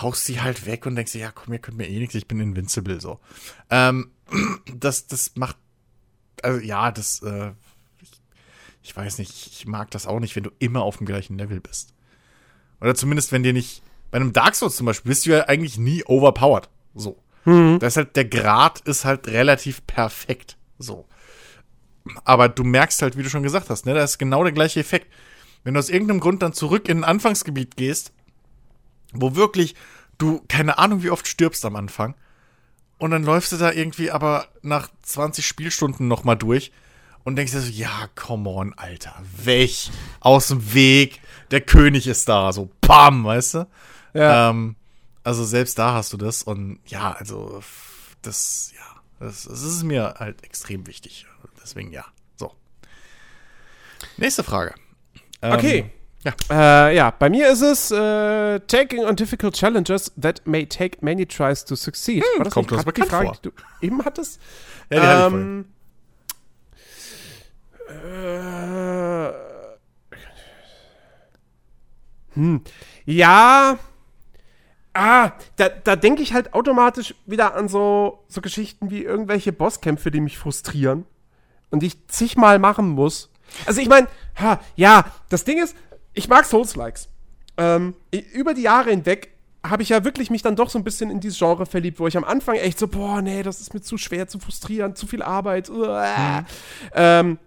haust 0.00 0.24
sie 0.24 0.40
halt 0.40 0.66
weg 0.66 0.86
und 0.86 0.96
denkst 0.96 1.12
dir, 1.12 1.20
ja, 1.20 1.30
komm, 1.32 1.52
ihr 1.52 1.58
könnt 1.58 1.76
mir 1.76 1.88
eh 1.88 1.98
nichts, 1.98 2.14
ich 2.14 2.26
bin 2.26 2.40
invincible, 2.40 3.00
so. 3.00 3.20
Ähm, 3.70 4.10
das, 4.74 5.06
das 5.06 5.32
macht, 5.36 5.56
also 6.42 6.60
ja, 6.60 6.90
das, 6.90 7.22
äh, 7.22 7.52
ich, 8.00 8.10
ich 8.82 8.96
weiß 8.96 9.18
nicht, 9.18 9.46
ich 9.46 9.66
mag 9.66 9.90
das 9.90 10.06
auch 10.06 10.20
nicht, 10.20 10.34
wenn 10.34 10.44
du 10.44 10.50
immer 10.58 10.82
auf 10.82 10.96
dem 10.96 11.06
gleichen 11.06 11.38
Level 11.38 11.60
bist. 11.60 11.94
Oder 12.80 12.94
zumindest, 12.94 13.30
wenn 13.32 13.42
dir 13.42 13.52
nicht, 13.52 13.82
bei 14.10 14.16
einem 14.16 14.32
Dark 14.32 14.54
Souls 14.56 14.76
zum 14.76 14.86
Beispiel, 14.86 15.10
bist 15.10 15.26
du 15.26 15.30
ja 15.30 15.44
eigentlich 15.44 15.78
nie 15.78 16.02
overpowered, 16.04 16.68
so. 16.94 17.22
Da 17.78 17.86
ist 17.86 17.96
halt, 17.96 18.16
der 18.16 18.24
Grad 18.24 18.80
ist 18.80 19.04
halt 19.04 19.28
relativ 19.28 19.86
perfekt, 19.86 20.56
so. 20.78 21.06
Aber 22.24 22.48
du 22.48 22.64
merkst 22.64 23.02
halt, 23.02 23.16
wie 23.16 23.22
du 23.22 23.30
schon 23.30 23.42
gesagt 23.42 23.70
hast, 23.70 23.86
ne, 23.86 23.94
da 23.94 24.02
ist 24.02 24.18
genau 24.18 24.42
der 24.42 24.52
gleiche 24.52 24.80
Effekt. 24.80 25.12
Wenn 25.64 25.74
du 25.74 25.80
aus 25.80 25.88
irgendeinem 25.88 26.20
Grund 26.20 26.42
dann 26.42 26.52
zurück 26.52 26.88
in 26.88 26.98
ein 26.98 27.04
Anfangsgebiet 27.04 27.76
gehst, 27.76 28.12
wo 29.12 29.36
wirklich 29.36 29.74
du 30.18 30.42
keine 30.48 30.78
Ahnung, 30.78 31.02
wie 31.02 31.10
oft 31.10 31.28
stirbst 31.28 31.64
am 31.64 31.76
Anfang, 31.76 32.14
und 32.98 33.10
dann 33.10 33.24
läufst 33.24 33.50
du 33.50 33.56
da 33.56 33.72
irgendwie 33.72 34.12
aber 34.12 34.46
nach 34.62 34.88
20 35.02 35.44
Spielstunden 35.44 36.06
noch 36.06 36.22
mal 36.22 36.36
durch 36.36 36.70
und 37.24 37.34
denkst 37.34 37.50
dir 37.50 37.60
so, 37.60 37.70
ja, 37.70 38.08
come 38.14 38.48
on, 38.48 38.74
Alter, 38.74 39.20
weg, 39.44 39.90
aus 40.20 40.48
dem 40.48 40.72
Weg, 40.72 41.20
der 41.50 41.62
König 41.62 42.06
ist 42.06 42.28
da, 42.28 42.52
so 42.52 42.70
bam, 42.80 43.24
weißt 43.24 43.54
du? 43.54 43.66
Ja. 44.14 44.50
Ähm, 44.50 44.76
also 45.24 45.44
selbst 45.44 45.78
da 45.80 45.94
hast 45.94 46.12
du 46.12 46.16
das 46.16 46.44
und 46.44 46.78
ja, 46.86 47.10
also 47.12 47.60
das, 48.22 48.72
ja, 48.76 49.00
das, 49.18 49.44
das 49.44 49.62
ist 49.62 49.82
mir 49.82 50.14
halt 50.18 50.44
extrem 50.44 50.86
wichtig. 50.86 51.26
Deswegen 51.62 51.92
ja. 51.92 52.04
So. 52.36 52.52
Nächste 54.16 54.42
Frage. 54.42 54.74
Ähm, 55.40 55.52
Okay. 55.52 55.90
Ja. 56.24 56.34
Äh, 56.50 56.96
ja, 56.96 57.10
bei 57.10 57.28
mir 57.28 57.50
ist 57.50 57.62
es 57.62 57.90
äh, 57.90 58.60
taking 58.60 59.04
on 59.04 59.16
difficult 59.16 59.56
challenges 59.56 60.12
that 60.20 60.40
may 60.46 60.64
take 60.64 60.98
many 61.00 61.26
tries 61.26 61.64
to 61.64 61.74
succeed. 61.74 62.22
War 62.36 62.44
das 62.44 62.54
kommt 62.54 62.68
grad 62.68 62.84
bekannt 62.84 63.06
die 63.06 63.10
Frage, 63.10 63.26
vor. 63.26 63.36
die 63.42 63.48
du 63.50 63.86
eben 63.86 64.04
hattest? 64.04 64.40
Ja, 64.88 65.00
die 65.00 65.06
hatte 65.06 65.26
ich 65.26 65.34
ähm, 65.34 65.64
äh, 67.88 69.32
hm, 72.34 72.60
ja, 73.04 73.78
ah, 74.94 75.32
da, 75.56 75.68
da 75.70 75.96
denke 75.96 76.22
ich 76.22 76.32
halt 76.34 76.54
automatisch 76.54 77.16
wieder 77.26 77.54
an 77.56 77.66
so, 77.68 78.24
so 78.28 78.40
Geschichten 78.40 78.90
wie 78.90 79.02
irgendwelche 79.02 79.52
Bosskämpfe, 79.52 80.12
die 80.12 80.20
mich 80.20 80.38
frustrieren 80.38 81.04
und 81.72 81.80
die 81.80 81.86
ich 81.86 82.06
zigmal 82.06 82.60
machen 82.60 82.90
muss. 82.90 83.30
Also 83.66 83.80
ich 83.80 83.88
meine, 83.88 84.06
ja, 84.76 85.04
das 85.28 85.44
Ding 85.44 85.60
ist, 85.60 85.76
ich 86.12 86.28
mag 86.28 86.44
Souls-Likes. 86.44 87.08
Ähm, 87.56 87.94
über 88.32 88.54
die 88.54 88.62
Jahre 88.62 88.90
hinweg 88.90 89.32
habe 89.64 89.82
ich 89.82 89.90
ja 89.90 90.04
wirklich 90.04 90.30
mich 90.30 90.42
dann 90.42 90.56
doch 90.56 90.70
so 90.70 90.78
ein 90.78 90.84
bisschen 90.84 91.10
in 91.10 91.20
dieses 91.20 91.38
Genre 91.38 91.66
verliebt, 91.66 92.00
wo 92.00 92.06
ich 92.06 92.16
am 92.16 92.24
Anfang 92.24 92.56
echt 92.56 92.78
so, 92.78 92.88
boah, 92.88 93.22
nee, 93.22 93.42
das 93.42 93.60
ist 93.60 93.74
mir 93.74 93.80
zu 93.80 93.96
schwer, 93.96 94.26
zu 94.26 94.38
frustrierend, 94.38 94.98
zu 94.98 95.06
viel 95.06 95.22
Arbeit. 95.22 95.70
uah. 95.70 96.44
Ähm, 96.94 97.38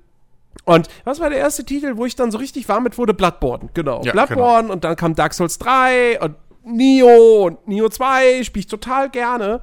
und 0.64 0.88
was 1.04 1.20
war 1.20 1.30
der 1.30 1.40
erste 1.40 1.66
Titel, 1.66 1.98
wo 1.98 2.06
ich 2.06 2.16
dann 2.16 2.32
so 2.32 2.38
richtig 2.38 2.68
warm 2.70 2.84
mit 2.84 2.98
wurde? 2.98 3.14
Bloodborne, 3.14 3.70
genau. 3.74 4.02
Ja, 4.04 4.14
Bloodborne 4.14 4.72
und 4.72 4.84
dann 4.84 4.96
kam 4.96 5.16
Dark 5.16 5.34
Souls 5.34 5.58
3 5.60 6.22
und 6.22 6.36
Nio 6.64 7.46
und 7.48 7.68
Nio 7.68 7.90
2 7.90 8.44
spiele 8.44 8.62
ich 8.62 8.68
total 8.68 9.10
gerne. 9.10 9.62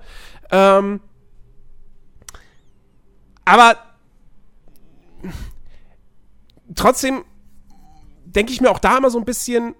Ähm, 0.50 1.00
aber 3.44 3.76
trotzdem 6.74 7.24
denke 8.24 8.52
ich 8.52 8.60
mir 8.60 8.70
auch 8.70 8.78
da 8.78 8.98
immer 8.98 9.10
so 9.10 9.18
ein 9.18 9.24
bisschen. 9.24 9.74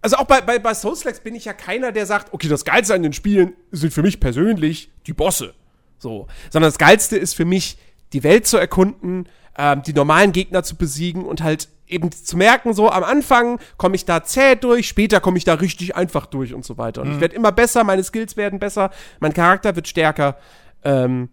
Also 0.00 0.16
auch 0.16 0.24
bei, 0.24 0.40
bei, 0.40 0.58
bei 0.58 0.74
Souls-Likes 0.74 1.20
bin 1.20 1.34
ich 1.36 1.44
ja 1.44 1.52
keiner, 1.52 1.92
der 1.92 2.06
sagt, 2.06 2.32
okay, 2.32 2.48
das 2.48 2.64
Geilste 2.64 2.94
an 2.94 3.04
den 3.04 3.12
Spielen 3.12 3.52
sind 3.70 3.92
für 3.92 4.02
mich 4.02 4.18
persönlich 4.18 4.90
die 5.06 5.12
Bosse. 5.12 5.54
So. 5.98 6.26
Sondern 6.50 6.68
das 6.68 6.78
Geilste 6.78 7.16
ist 7.16 7.34
für 7.34 7.44
mich, 7.44 7.78
die 8.12 8.24
Welt 8.24 8.46
zu 8.46 8.56
erkunden, 8.58 9.28
ähm, 9.56 9.82
die 9.82 9.92
normalen 9.92 10.32
Gegner 10.32 10.64
zu 10.64 10.76
besiegen 10.76 11.24
und 11.24 11.42
halt 11.42 11.68
eben 11.86 12.10
zu 12.10 12.36
merken, 12.36 12.72
so 12.74 12.90
am 12.90 13.04
Anfang 13.04 13.60
komme 13.76 13.94
ich 13.94 14.04
da 14.04 14.24
zäh 14.24 14.56
durch, 14.56 14.88
später 14.88 15.20
komme 15.20 15.38
ich 15.38 15.44
da 15.44 15.54
richtig 15.54 15.94
einfach 15.94 16.26
durch 16.26 16.54
und 16.54 16.64
so 16.64 16.78
weiter. 16.78 17.02
Und 17.02 17.14
ich 17.14 17.20
werde 17.20 17.36
immer 17.36 17.52
besser, 17.52 17.84
meine 17.84 18.02
Skills 18.02 18.36
werden 18.36 18.58
besser, 18.58 18.90
mein 19.20 19.34
Charakter 19.34 19.76
wird 19.76 19.86
stärker. 19.88 20.36
Ähm, 20.84 21.28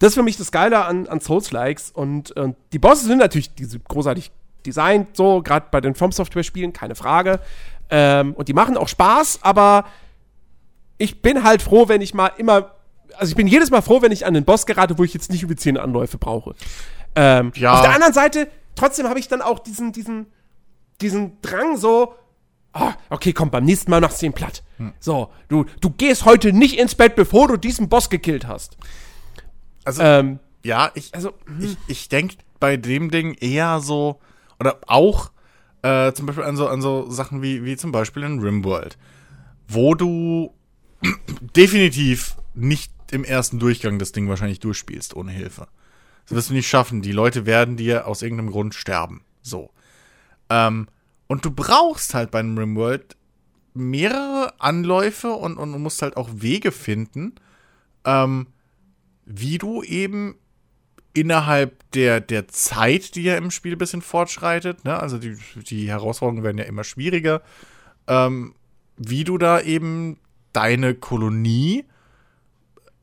das 0.00 0.08
ist 0.08 0.14
für 0.14 0.22
mich 0.22 0.36
das 0.36 0.50
Geile 0.50 0.84
an, 0.84 1.06
an 1.06 1.20
Souls-Likes. 1.20 1.90
Und 1.90 2.36
äh, 2.36 2.52
die 2.72 2.78
Bosse 2.78 3.06
sind 3.06 3.18
natürlich 3.18 3.50
großartig 3.86 4.32
designt, 4.66 5.16
so, 5.16 5.42
gerade 5.42 5.66
bei 5.70 5.80
den 5.80 5.94
From 5.94 6.10
Software-Spielen, 6.10 6.72
keine 6.72 6.94
Frage. 6.94 7.38
Ähm, 7.90 8.34
und 8.34 8.48
die 8.48 8.52
machen 8.52 8.76
auch 8.76 8.88
Spaß, 8.88 9.40
aber 9.42 9.84
ich 10.98 11.22
bin 11.22 11.44
halt 11.44 11.62
froh, 11.62 11.88
wenn 11.88 12.00
ich 12.00 12.14
mal 12.14 12.28
immer. 12.38 12.72
Also 13.16 13.30
ich 13.30 13.36
bin 13.36 13.46
jedes 13.46 13.70
Mal 13.70 13.82
froh, 13.82 14.00
wenn 14.02 14.12
ich 14.12 14.24
an 14.24 14.34
den 14.34 14.44
Boss 14.44 14.66
gerate, 14.66 14.96
wo 14.98 15.04
ich 15.04 15.12
jetzt 15.12 15.30
nicht 15.30 15.42
über 15.42 15.56
10 15.56 15.76
Anläufe 15.76 16.16
brauche. 16.18 16.54
Ähm, 17.14 17.52
Ja. 17.56 17.74
Auf 17.74 17.82
der 17.82 17.92
anderen 17.94 18.12
Seite, 18.14 18.48
trotzdem 18.76 19.08
habe 19.08 19.18
ich 19.18 19.28
dann 19.28 19.42
auch 19.42 19.58
diesen, 19.58 19.92
diesen, 19.92 20.26
diesen 21.00 21.40
Drang 21.42 21.76
so, 21.76 22.14
ah, 22.72 22.94
okay, 23.10 23.32
komm, 23.32 23.50
beim 23.50 23.64
nächsten 23.64 23.90
Mal 23.90 24.00
machst 24.00 24.22
du 24.22 24.26
ihn 24.26 24.32
platt. 24.32 24.62
So, 25.00 25.28
du, 25.48 25.66
du 25.80 25.90
gehst 25.90 26.24
heute 26.24 26.52
nicht 26.54 26.78
ins 26.78 26.94
Bett, 26.94 27.16
bevor 27.16 27.48
du 27.48 27.56
diesen 27.58 27.88
Boss 27.90 28.08
gekillt 28.08 28.46
hast. 28.46 28.78
Also, 29.98 30.02
Ähm, 30.02 30.38
ja, 30.62 30.90
ich, 30.94 31.14
also, 31.14 31.32
ich, 31.60 31.76
ich 31.86 32.08
denke 32.08 32.36
bei 32.58 32.76
dem 32.76 33.10
Ding 33.10 33.34
eher 33.34 33.80
so, 33.80 34.20
oder 34.58 34.78
auch 34.86 35.30
äh, 35.82 36.12
zum 36.12 36.26
Beispiel 36.26 36.44
an 36.44 36.56
so, 36.56 36.68
an 36.68 36.82
so 36.82 37.10
Sachen 37.10 37.42
wie, 37.42 37.64
wie 37.64 37.76
zum 37.76 37.92
Beispiel 37.92 38.22
in 38.22 38.40
Rimworld, 38.40 38.98
wo 39.68 39.94
du 39.94 40.54
definitiv 41.56 42.36
nicht 42.54 42.92
im 43.10 43.24
ersten 43.24 43.58
Durchgang 43.58 43.98
das 43.98 44.12
Ding 44.12 44.28
wahrscheinlich 44.28 44.60
durchspielst 44.60 45.16
ohne 45.16 45.32
Hilfe. 45.32 45.68
Das 46.26 46.36
wirst 46.36 46.50
du 46.50 46.54
nicht 46.54 46.68
schaffen. 46.68 47.02
Die 47.02 47.12
Leute 47.12 47.46
werden 47.46 47.76
dir 47.76 48.06
aus 48.06 48.22
irgendeinem 48.22 48.50
Grund 48.50 48.74
sterben. 48.74 49.22
So. 49.42 49.70
Ähm, 50.48 50.88
und 51.26 51.44
du 51.44 51.50
brauchst 51.50 52.14
halt 52.14 52.30
bei 52.30 52.40
einem 52.40 52.58
Rimworld 52.58 53.16
mehrere 53.74 54.52
Anläufe 54.60 55.30
und, 55.30 55.56
und 55.56 55.70
musst 55.80 56.02
halt 56.02 56.16
auch 56.16 56.28
Wege 56.32 56.72
finden, 56.72 57.34
ähm, 58.04 58.48
wie 59.32 59.58
du 59.58 59.82
eben 59.82 60.36
innerhalb 61.12 61.90
der, 61.92 62.20
der 62.20 62.48
Zeit, 62.48 63.14
die 63.14 63.22
ja 63.22 63.36
im 63.36 63.50
Spiel 63.50 63.72
ein 63.72 63.78
bisschen 63.78 64.02
fortschreitet, 64.02 64.84
ne, 64.84 64.98
also 64.98 65.18
die, 65.18 65.36
die 65.56 65.88
Herausforderungen 65.88 66.44
werden 66.44 66.58
ja 66.58 66.64
immer 66.64 66.84
schwieriger, 66.84 67.42
ähm, 68.06 68.54
wie 68.96 69.24
du 69.24 69.38
da 69.38 69.60
eben 69.60 70.18
deine 70.52 70.94
Kolonie 70.94 71.84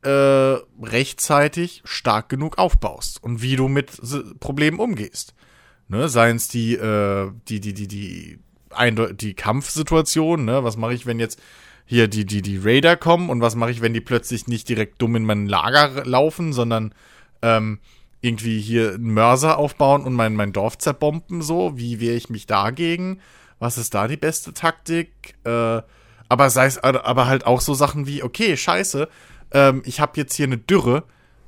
äh, 0.04 0.10
rechtzeitig 0.10 1.82
stark 1.86 2.30
genug 2.30 2.58
aufbaust 2.58 3.24
und 3.24 3.42
wie 3.42 3.56
du 3.56 3.68
mit 3.68 3.92
Problemen 4.40 4.80
umgehst. 4.80 5.34
Ne, 5.90 6.10
seien 6.10 6.36
es 6.36 6.50
die, 6.50 6.76
äh, 6.76 7.32
die, 7.48 7.62
die, 7.62 7.74
die, 7.74 7.88
die 7.88 8.40
die 9.14 9.34
Kampfsituation, 9.34 10.46
ne? 10.46 10.64
Was 10.64 10.78
mache 10.78 10.94
ich, 10.94 11.06
wenn 11.06 11.20
jetzt 11.20 11.42
hier 11.88 12.08
die, 12.08 12.26
die, 12.26 12.42
die 12.42 12.58
Raider 12.58 12.98
kommen 12.98 13.30
und 13.30 13.42
was 13.42 13.56
mache 13.56 13.72
ich, 13.72 13.82
wenn 13.82 13.94
die 13.94 14.02
plötzlich 14.02 14.48
nicht 14.48 14.70
direkt 14.70 15.02
dumm 15.02 15.16
in 15.16 15.24
mein 15.24 15.48
Lager 15.48 16.06
laufen, 16.06 16.54
sondern 16.54 16.94
ähm, 17.42 17.80
irgendwie 18.22 18.60
hier 18.60 18.96
einen 18.96 19.14
Mörser 19.14 19.58
aufbauen 19.58 20.04
und 20.04 20.14
mein, 20.14 20.36
mein 20.36 20.54
Dorf 20.54 20.78
zerbomben, 20.78 21.42
so? 21.42 21.78
Wie 21.78 22.00
wehre 22.00 22.16
ich 22.16 22.30
mich 22.30 22.46
dagegen? 22.46 23.22
Was 23.58 23.78
ist 23.78 23.94
da 23.94 24.08
die 24.08 24.18
beste 24.18 24.54
Taktik? 24.54 25.36
Äh, 25.46 25.82
aber 26.30 26.50
sei 26.50 26.66
es 26.66 26.78
aber 26.78 27.28
halt 27.28 27.46
auch 27.46 27.62
so 27.62 27.74
Sachen 27.74 28.06
wie, 28.06 28.22
okay, 28.22 28.58
scheiße, 28.58 29.08
ähm, 29.52 29.82
ich 29.86 30.02
habe 30.02 30.14
jetzt 30.16 30.36
hier 30.36 30.46
eine 30.46 30.58
Dürre, 30.58 31.04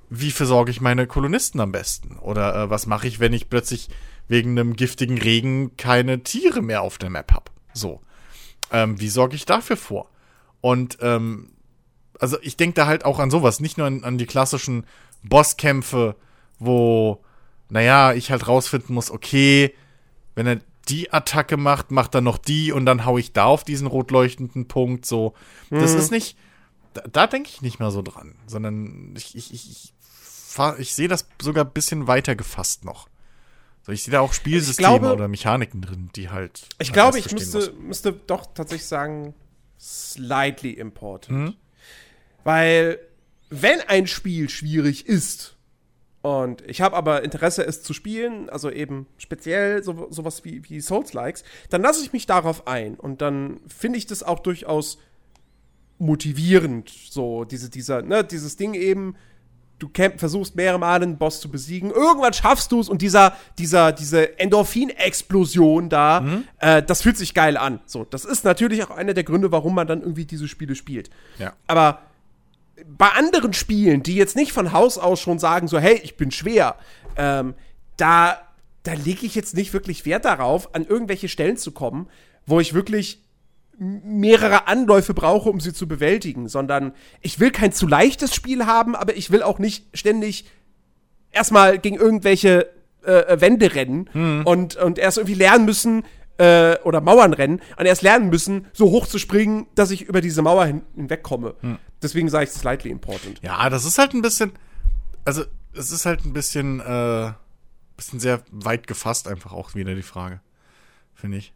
wie 0.09 0.31
versorge 0.31 0.71
ich 0.71 0.79
meine 0.79 1.05
Kolonisten 1.05 1.59
am 1.59 1.73
besten? 1.73 2.17
Oder 2.17 2.55
äh, 2.55 2.69
was 2.69 2.85
mache 2.85 3.07
ich, 3.07 3.19
wenn 3.19 3.33
ich 3.33 3.49
plötzlich 3.49 3.89
wegen 4.29 4.51
einem 4.51 4.75
giftigen 4.75 5.17
Regen 5.17 5.75
keine 5.75 6.23
Tiere 6.23 6.61
mehr 6.61 6.81
auf 6.81 6.97
der 6.97 7.09
Map 7.09 7.33
habe? 7.33 7.51
So. 7.73 8.01
Ähm, 8.71 8.99
wie 8.99 9.09
sorge 9.09 9.35
ich 9.35 9.45
dafür 9.45 9.77
vor? 9.77 10.09
Und 10.62 10.97
ähm, 11.01 11.51
also 12.20 12.38
ich 12.41 12.57
denke 12.57 12.76
da 12.76 12.88
halt 12.88 13.05
auch 13.05 13.20
an 13.20 13.32
sowas, 13.32 13.60
nicht 13.60 13.78
nur 13.78 13.88
an, 13.88 14.03
an 14.03 14.18
die 14.18 14.26
klassischen 14.26 14.86
Bosskämpfe, 15.24 16.16
wo, 16.60 17.24
naja, 17.70 18.14
ich 18.14 18.32
halt 18.32 18.47
rausfinden 18.47 18.93
muss, 18.93 19.12
okay, 19.12 19.74
wenn 20.36 20.47
er 20.47 20.60
die 20.89 21.14
Attacke 21.14 21.57
macht, 21.57 21.91
macht 21.91 22.16
er 22.16 22.22
noch 22.22 22.38
die 22.38 22.72
und 22.72 22.86
dann 22.86 23.05
hau 23.05 23.18
ich 23.18 23.34
da 23.34 23.45
auf 23.45 23.64
diesen 23.64 23.88
rot 23.88 24.12
leuchtenden 24.12 24.68
Punkt. 24.68 25.05
So, 25.05 25.34
mhm. 25.70 25.80
das 25.80 25.93
ist 25.93 26.12
nicht, 26.12 26.38
da, 26.93 27.01
da 27.12 27.28
denke 27.28 27.49
ich 27.49 27.62
nicht 27.62 27.80
mehr 27.80 27.91
so 27.91 28.01
dran, 28.01 28.36
sondern 28.47 29.14
ich, 29.16 29.36
ich, 29.36 29.53
ich, 29.53 29.70
ich, 29.70 29.93
ich 30.80 30.93
sehe 30.93 31.07
das 31.07 31.28
sogar 31.41 31.66
ein 31.66 31.72
bisschen 31.72 32.07
weiter 32.07 32.36
gefasst 32.36 32.86
noch. 32.86 33.07
So, 33.84 33.91
ich 33.91 34.03
sehe 34.03 34.12
da 34.12 34.20
auch 34.20 34.34
Spielsysteme 34.34 34.99
glaube, 34.99 35.14
oder 35.14 35.28
Mechaniken 35.28 35.82
drin, 35.82 36.10
die 36.16 36.30
halt. 36.30 36.68
Ich 36.80 36.91
glaube, 36.91 37.20
ich 37.20 37.32
müsste, 37.32 37.72
müsste 37.74 38.12
doch 38.12 38.47
tatsächlich 38.53 38.88
sagen, 38.88 39.34
slightly 39.80 40.71
important. 40.71 41.38
Mhm. 41.38 41.53
Weil, 42.43 42.99
wenn 43.49 43.82
ein 43.82 44.07
Spiel 44.07 44.49
schwierig 44.49 45.07
ist, 45.07 45.55
und 46.21 46.61
ich 46.67 46.82
habe 46.82 46.97
aber 46.97 47.23
Interesse, 47.23 47.65
es 47.65 47.82
zu 47.82 47.93
spielen, 47.93 48.49
also 48.49 48.69
eben 48.69 49.07
speziell 49.17 49.84
so, 49.84 50.07
sowas 50.11 50.43
wie, 50.43 50.69
wie 50.69 50.82
Souls-Likes, 50.82 51.43
dann 51.69 51.82
lasse 51.82 52.03
ich 52.03 52.11
mich 52.11 52.25
darauf 52.25 52.67
ein. 52.67 52.95
Und 52.95 53.21
dann 53.21 53.61
finde 53.67 53.97
ich 53.97 54.05
das 54.05 54.21
auch 54.23 54.39
durchaus 54.39 54.99
motivierend, 55.97 56.89
so 56.89 57.45
diese, 57.45 57.69
dieser, 57.69 58.01
ne, 58.01 58.23
dieses 58.23 58.57
Ding 58.57 58.73
eben, 58.73 59.15
du 59.80 59.89
camp, 59.89 60.19
versuchst 60.19 60.55
mehrere 60.55 60.77
Male 60.77 61.03
einen 61.03 61.17
Boss 61.17 61.39
zu 61.39 61.49
besiegen, 61.49 61.89
irgendwann 61.89 62.34
schaffst 62.34 62.71
du 62.71 62.80
es 62.82 62.89
und 62.89 63.01
dieser, 63.01 63.36
dieser, 63.57 63.91
diese 63.91 64.38
Endorphin-Explosion 64.38 65.89
da, 65.89 66.21
mhm. 66.21 66.43
äh, 66.59 66.84
das 66.84 67.01
fühlt 67.01 67.17
sich 67.17 67.34
geil 67.34 67.57
an. 67.57 67.80
So, 67.86 68.03
das 68.03 68.25
ist 68.25 68.43
natürlich 68.43 68.84
auch 68.84 68.91
einer 68.91 69.13
der 69.13 69.23
Gründe, 69.23 69.51
warum 69.51 69.73
man 69.75 69.88
dann 69.88 70.01
irgendwie 70.01 70.25
diese 70.25 70.47
Spiele 70.47 70.75
spielt. 70.75 71.09
Ja. 71.39 71.53
Aber 71.67 72.01
bei 72.86 73.09
anderen 73.09 73.53
Spielen, 73.53 74.03
die 74.03 74.15
jetzt 74.15 74.36
nicht 74.36 74.51
von 74.51 74.71
Haus 74.71 74.97
aus 74.97 75.19
schon 75.19 75.39
sagen, 75.39 75.67
so, 75.67 75.80
hey, 75.80 75.99
ich 76.03 76.17
bin 76.17 76.32
schwer, 76.32 76.75
ähm, 77.15 77.55
da, 77.97 78.38
da 78.84 78.93
lege 78.93 79.25
ich 79.25 79.36
jetzt 79.36 79.55
nicht 79.55 79.73
wirklich 79.73 80.05
Wert 80.05 80.25
darauf, 80.25 80.75
an 80.75 80.86
irgendwelche 80.86 81.27
Stellen 81.27 81.57
zu 81.57 81.71
kommen, 81.71 82.07
wo 82.45 82.59
ich 82.59 82.73
wirklich 82.73 83.21
mehrere 83.80 84.67
Anläufe 84.67 85.13
brauche, 85.13 85.49
um 85.49 85.59
sie 85.59 85.73
zu 85.73 85.88
bewältigen, 85.88 86.47
sondern 86.47 86.93
ich 87.21 87.39
will 87.39 87.51
kein 87.51 87.71
zu 87.71 87.88
leichtes 87.88 88.36
Spiel 88.36 88.65
haben, 88.65 88.95
aber 88.95 89.15
ich 89.15 89.32
will 89.32 89.41
auch 89.41 89.57
nicht 89.57 89.86
ständig 89.93 90.45
erstmal 91.32 91.80
gegen 91.80 91.95
irgendwelche 91.95 92.69
äh, 93.03 93.39
Wände 93.39 93.73
rennen 93.73 94.09
hm. 94.11 94.41
und, 94.45 94.75
und 94.75 94.99
erst 94.99 95.17
irgendwie 95.17 95.36
lernen 95.36 95.65
müssen, 95.65 96.03
äh, 96.39 96.77
oder 96.84 97.01
Mauern 97.01 97.34
rennen 97.34 97.61
und 97.77 97.86
erst 97.86 98.01
lernen 98.01 98.30
müssen, 98.30 98.67
so 98.73 98.89
hoch 98.89 99.05
zu 99.05 99.19
springen, 99.19 99.67
dass 99.75 99.91
ich 99.91 100.03
über 100.03 100.21
diese 100.21 100.41
Mauer 100.41 100.65
hin 100.65 100.82
hinwegkomme. 100.95 101.55
Hm. 101.59 101.77
Deswegen 102.01 102.30
sage 102.30 102.45
ich 102.45 102.51
slightly 102.51 102.89
important. 102.89 103.39
Ja, 103.41 103.69
das 103.69 103.86
ist 103.86 103.97
halt 103.97 104.13
ein 104.13 104.21
bisschen, 104.21 104.53
also 105.25 105.43
es 105.73 105.91
ist 105.91 106.05
halt 106.05 106.25
ein 106.25 106.34
bisschen, 106.34 106.80
äh, 106.80 107.32
bisschen 107.97 108.21
sehr 108.21 108.41
weit 108.51 108.88
gefasst 108.88 109.27
einfach 109.27 109.51
auch 109.51 109.75
wieder 109.75 109.93
die 109.93 110.01
Frage, 110.01 110.39
finde 111.13 111.38
ich. 111.38 111.53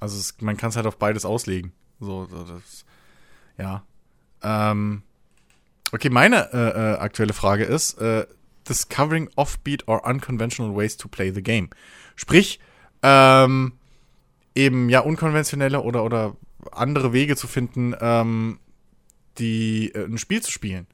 Also 0.00 0.18
es, 0.18 0.40
man 0.40 0.56
kann 0.56 0.70
es 0.70 0.76
halt 0.76 0.86
auf 0.86 0.98
beides 0.98 1.24
auslegen. 1.24 1.72
So, 2.00 2.26
das, 2.26 2.84
ja. 3.56 3.84
Ähm, 4.42 5.02
okay, 5.92 6.10
meine 6.10 6.52
äh, 6.52 6.92
äh, 6.94 6.98
aktuelle 6.98 7.32
Frage 7.32 7.64
ist, 7.64 8.00
äh, 8.00 8.26
discovering 8.68 9.30
offbeat 9.36 9.88
or 9.88 10.06
unconventional 10.06 10.76
ways 10.76 10.96
to 10.96 11.08
play 11.08 11.32
the 11.32 11.42
game. 11.42 11.70
Sprich, 12.14 12.60
ähm, 13.02 13.72
eben 14.54 14.88
ja 14.88 15.00
unkonventionelle 15.00 15.80
oder, 15.82 16.04
oder 16.04 16.36
andere 16.72 17.12
Wege 17.12 17.36
zu 17.36 17.46
finden, 17.46 17.94
ähm, 18.00 18.58
die 19.38 19.92
äh, 19.94 20.04
ein 20.04 20.18
Spiel 20.18 20.42
zu 20.42 20.50
spielen. 20.50 20.86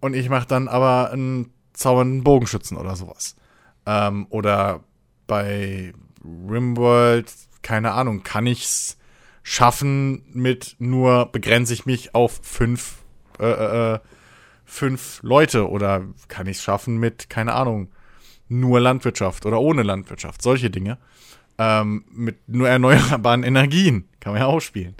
und 0.00 0.14
ich 0.14 0.28
mache 0.28 0.48
dann 0.48 0.66
aber 0.68 1.12
einen 1.12 1.52
zaubernden 1.72 2.24
Bogenschützen 2.24 2.76
oder 2.76 2.96
sowas. 2.96 3.36
Ähm, 3.86 4.26
oder 4.30 4.82
bei 5.26 5.92
Rimworld, 6.24 7.32
keine 7.62 7.92
Ahnung, 7.92 8.22
kann 8.22 8.46
ich's 8.46 8.98
schaffen 9.42 10.24
mit 10.32 10.76
nur 10.78 11.26
begrenze 11.26 11.74
ich 11.74 11.86
mich 11.86 12.14
auf 12.14 12.40
fünf, 12.42 13.02
äh, 13.38 13.44
äh, 13.44 13.94
äh 13.94 13.98
fünf 14.64 15.20
Leute 15.22 15.68
oder 15.68 16.06
kann 16.28 16.46
ich 16.46 16.58
es 16.58 16.62
schaffen 16.62 16.98
mit, 16.98 17.30
keine 17.30 17.54
Ahnung, 17.54 17.88
nur 18.48 18.80
Landwirtschaft 18.80 19.46
oder 19.46 19.60
ohne 19.60 19.82
Landwirtschaft, 19.82 20.42
solche 20.42 20.70
Dinge. 20.70 20.98
Ähm, 21.56 22.04
mit 22.10 22.48
nur 22.48 22.68
erneuerbaren 22.68 23.42
Energien 23.44 24.08
kann 24.20 24.32
man 24.32 24.42
ja 24.42 24.48
auch 24.48 24.60
spielen. 24.60 24.94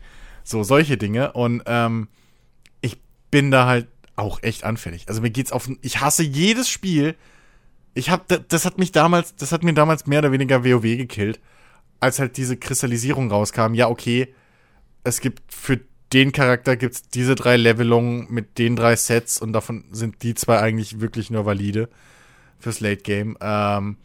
So, 0.44 0.62
solche 0.62 0.96
Dinge. 0.96 1.32
Und 1.32 1.62
ähm, 1.66 2.08
ich 2.80 3.00
bin 3.30 3.50
da 3.50 3.66
halt 3.66 3.88
auch 4.16 4.42
echt 4.42 4.64
anfällig. 4.64 5.08
Also 5.08 5.20
mir 5.20 5.30
geht's 5.30 5.52
auf. 5.52 5.68
Ich 5.82 6.00
hasse 6.00 6.22
jedes 6.22 6.68
Spiel. 6.68 7.16
Ich 7.94 8.10
hab, 8.10 8.28
das 8.48 8.64
hat 8.64 8.78
mich 8.78 8.92
damals, 8.92 9.34
das 9.36 9.52
hat 9.52 9.62
mir 9.62 9.72
damals 9.72 10.06
mehr 10.06 10.20
oder 10.20 10.32
weniger 10.32 10.64
WoW 10.64 10.82
gekillt, 10.82 11.40
als 12.00 12.18
halt 12.18 12.36
diese 12.36 12.56
Kristallisierung 12.56 13.30
rauskam. 13.30 13.74
Ja, 13.74 13.88
okay, 13.88 14.34
es 15.04 15.20
gibt 15.20 15.42
für 15.52 15.80
den 16.14 16.32
Charakter 16.32 16.76
gibt's 16.76 17.02
diese 17.02 17.34
drei 17.34 17.56
Levelungen 17.56 18.26
mit 18.30 18.58
den 18.58 18.76
drei 18.76 18.94
Sets 18.94 19.40
und 19.40 19.52
davon 19.52 19.84
sind 19.90 20.22
die 20.22 20.34
zwei 20.34 20.60
eigentlich 20.60 21.00
wirklich 21.00 21.28
nur 21.28 21.44
valide 21.44 21.88
fürs 22.60 22.80
Late 22.80 23.02
Game. 23.02 23.36
Ähm, 23.40 23.96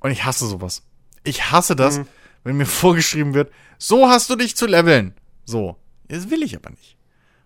und 0.00 0.10
ich 0.10 0.24
hasse 0.24 0.46
sowas. 0.46 0.82
Ich 1.24 1.50
hasse 1.50 1.76
das, 1.76 1.98
mhm. 1.98 2.06
wenn 2.42 2.56
mir 2.56 2.66
vorgeschrieben 2.66 3.34
wird, 3.34 3.52
so 3.76 4.08
hast 4.08 4.30
du 4.30 4.36
dich 4.36 4.56
zu 4.56 4.66
leveln. 4.66 5.14
So. 5.44 5.76
Das 6.08 6.30
will 6.30 6.42
ich 6.42 6.56
aber 6.56 6.70
nicht. 6.70 6.96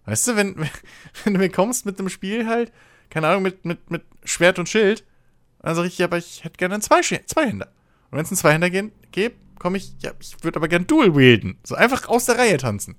Weißt 0.06 0.28
du, 0.28 0.36
wenn, 0.36 0.56
wenn 1.24 1.34
du 1.34 1.40
mir 1.40 1.50
kommst 1.50 1.84
mit 1.84 1.98
einem 1.98 2.08
Spiel 2.08 2.46
halt, 2.46 2.72
keine 3.10 3.26
Ahnung, 3.26 3.42
mit, 3.42 3.64
mit, 3.64 3.90
mit 3.90 4.04
Schwert 4.24 4.60
und 4.60 4.68
Schild, 4.68 5.04
dann 5.60 5.74
sag 5.74 5.84
ich, 5.84 5.98
ja, 5.98 6.06
aber 6.06 6.18
ich 6.18 6.44
hätte 6.44 6.56
gerne 6.56 6.74
einen 6.74 6.82
Zwei 6.82 7.00
Zweihänder. 7.02 7.66
Und 8.10 8.18
wenn 8.18 8.24
es 8.24 8.30
einen 8.30 8.38
Zweihänder 8.38 8.70
gibt, 8.70 9.58
komme 9.58 9.78
ich, 9.78 9.94
ja, 10.00 10.12
ich 10.20 10.42
würde 10.42 10.56
aber 10.56 10.68
gerne 10.68 10.84
Dual 10.84 11.16
wielden. 11.16 11.58
So 11.64 11.74
einfach 11.74 12.08
aus 12.08 12.26
der 12.26 12.38
Reihe 12.38 12.56
tanzen. 12.56 12.96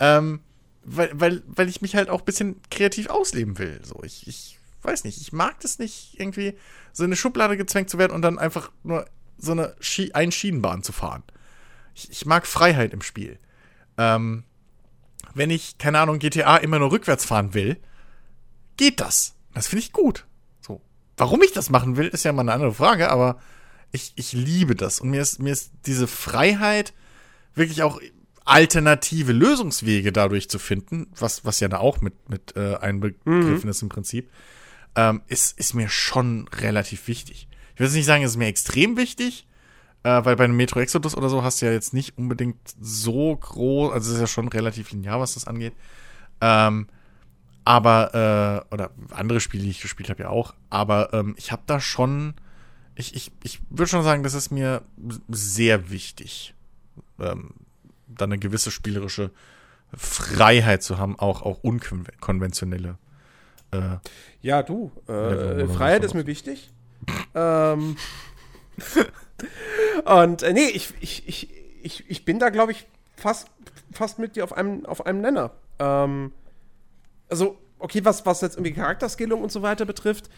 Ähm, 0.00 0.40
weil, 0.82 1.10
weil, 1.12 1.42
weil 1.46 1.68
ich 1.68 1.82
mich 1.82 1.94
halt 1.94 2.08
auch 2.08 2.20
ein 2.20 2.24
bisschen 2.24 2.60
kreativ 2.70 3.08
ausleben 3.08 3.58
will. 3.58 3.80
So, 3.84 4.02
ich, 4.02 4.26
ich 4.26 4.58
weiß 4.82 5.04
nicht, 5.04 5.20
ich 5.20 5.32
mag 5.32 5.60
das 5.60 5.78
nicht, 5.78 6.18
irgendwie 6.18 6.56
so 6.92 7.04
in 7.04 7.08
eine 7.08 7.16
Schublade 7.16 7.56
gezwängt 7.56 7.90
zu 7.90 7.98
werden 7.98 8.12
und 8.12 8.22
dann 8.22 8.38
einfach 8.38 8.72
nur 8.82 9.06
so 9.38 9.52
eine 9.52 9.76
Ski 9.80 10.12
Einschienenbahn 10.12 10.82
zu 10.82 10.92
fahren. 10.92 11.22
Ich, 11.94 12.10
ich 12.10 12.26
mag 12.26 12.46
Freiheit 12.46 12.92
im 12.92 13.02
Spiel. 13.02 13.38
Ähm, 13.98 14.44
wenn 15.34 15.50
ich, 15.50 15.78
keine 15.78 16.00
Ahnung, 16.00 16.18
GTA 16.18 16.56
immer 16.56 16.78
nur 16.78 16.90
rückwärts 16.90 17.24
fahren 17.24 17.54
will, 17.54 17.76
geht 18.76 19.00
das. 19.00 19.34
Das 19.54 19.68
finde 19.68 19.84
ich 19.84 19.92
gut. 19.92 20.26
So. 20.60 20.80
Warum 21.16 21.42
ich 21.42 21.52
das 21.52 21.70
machen 21.70 21.96
will, 21.96 22.08
ist 22.08 22.24
ja 22.24 22.32
mal 22.32 22.42
eine 22.42 22.52
andere 22.52 22.74
Frage, 22.74 23.10
aber 23.10 23.40
ich, 23.92 24.12
ich 24.16 24.32
liebe 24.32 24.74
das. 24.74 25.00
Und 25.00 25.10
mir 25.10 25.20
ist, 25.20 25.38
mir 25.40 25.52
ist 25.52 25.72
diese 25.86 26.06
Freiheit, 26.06 26.94
wirklich 27.54 27.82
auch 27.82 28.00
alternative 28.50 29.32
Lösungswege 29.32 30.12
dadurch 30.12 30.48
zu 30.48 30.58
finden, 30.58 31.06
was, 31.18 31.44
was 31.44 31.60
ja 31.60 31.68
da 31.68 31.78
auch 31.78 32.00
mit, 32.00 32.28
mit 32.28 32.56
äh, 32.56 32.76
einbegriffen 32.76 33.64
mhm. 33.64 33.68
ist 33.68 33.82
im 33.82 33.88
Prinzip, 33.88 34.30
ähm, 34.96 35.22
ist, 35.28 35.58
ist 35.58 35.74
mir 35.74 35.88
schon 35.88 36.48
relativ 36.48 37.08
wichtig. 37.08 37.48
Ich 37.74 37.80
will 37.80 37.86
jetzt 37.86 37.94
nicht 37.94 38.06
sagen, 38.06 38.24
es 38.24 38.32
ist 38.32 38.36
mir 38.36 38.48
extrem 38.48 38.96
wichtig, 38.96 39.46
äh, 40.02 40.24
weil 40.24 40.36
bei 40.36 40.44
einem 40.44 40.56
Metro 40.56 40.80
Exodus 40.80 41.16
oder 41.16 41.28
so 41.28 41.42
hast 41.42 41.62
du 41.62 41.66
ja 41.66 41.72
jetzt 41.72 41.94
nicht 41.94 42.18
unbedingt 42.18 42.58
so 42.80 43.36
groß, 43.36 43.92
also 43.92 44.10
es 44.10 44.16
ist 44.16 44.20
ja 44.20 44.26
schon 44.26 44.48
relativ 44.48 44.90
linear, 44.90 45.20
was 45.20 45.34
das 45.34 45.46
angeht. 45.46 45.74
Ähm, 46.40 46.88
Aber, 47.64 48.64
äh, 48.68 48.74
oder 48.74 48.90
andere 49.10 49.40
Spiele, 49.40 49.62
die 49.64 49.70
ich 49.70 49.82
gespielt 49.82 50.10
habe, 50.10 50.22
ja 50.22 50.28
auch. 50.30 50.54
Aber 50.70 51.12
ähm, 51.12 51.34
ich 51.36 51.52
habe 51.52 51.62
da 51.66 51.78
schon, 51.78 52.34
ich, 52.96 53.14
ich, 53.14 53.30
ich 53.44 53.60
würde 53.70 53.86
schon 53.86 54.02
sagen, 54.02 54.22
das 54.22 54.34
ist 54.34 54.50
mir 54.50 54.82
sehr 55.28 55.90
wichtig, 55.90 56.54
ähm, 57.20 57.50
da 58.16 58.24
eine 58.24 58.38
gewisse 58.38 58.70
spielerische 58.70 59.30
Freiheit 59.94 60.82
zu 60.82 60.98
haben, 60.98 61.18
auch, 61.18 61.42
auch 61.42 61.58
unkonventionelle. 61.62 62.96
Äh, 63.72 63.96
ja, 64.42 64.62
du, 64.62 64.90
äh, 65.08 65.66
Freiheit 65.66 66.04
ist 66.04 66.14
mir 66.14 66.26
wichtig. 66.26 66.70
ähm, 67.34 67.96
und 70.04 70.42
äh, 70.42 70.52
nee, 70.52 70.68
ich, 70.68 70.92
ich, 71.00 71.28
ich, 71.28 71.48
ich, 71.82 72.10
ich 72.10 72.24
bin 72.24 72.38
da, 72.38 72.50
glaube 72.50 72.72
ich, 72.72 72.86
fast, 73.16 73.48
fast 73.92 74.18
mit 74.18 74.36
dir 74.36 74.44
auf 74.44 74.52
einem, 74.52 74.86
auf 74.86 75.06
einem 75.06 75.20
Nenner. 75.20 75.52
Ähm, 75.78 76.32
also, 77.28 77.58
okay, 77.78 78.04
was, 78.04 78.26
was 78.26 78.40
jetzt 78.40 78.56
irgendwie 78.56 78.74
Charakterskillung 78.74 79.42
und 79.42 79.52
so 79.52 79.62
weiter 79.62 79.84
betrifft, 79.84 80.30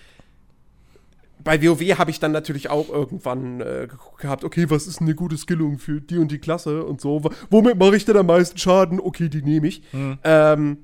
bei 1.45 1.63
WoW 1.63 1.81
habe 1.99 2.11
ich 2.11 2.21
dann 2.21 2.33
natürlich 2.33 2.71
auch 2.71 2.89
irgendwann 2.89 3.61
äh, 3.61 3.89
gehabt, 4.19 4.45
okay, 4.45 4.71
was 4.71 4.87
ist 4.87 5.01
eine 5.01 5.15
gute 5.15 5.37
Skillung 5.37 5.79
für 5.79 6.01
die 6.01 6.19
und 6.19 6.31
die 6.31 6.39
Klasse 6.39 6.85
und 6.85 7.01
so. 7.01 7.23
Womit 7.51 7.79
mache 7.79 7.97
ich 7.97 8.05
denn 8.05 8.17
am 8.17 8.27
meisten 8.27 8.59
Schaden? 8.59 9.01
Okay, 9.01 9.29
die 9.29 9.43
nehme 9.43 9.67
ich. 9.67 9.83
Mhm. 9.93 10.19
Ähm, 10.25 10.79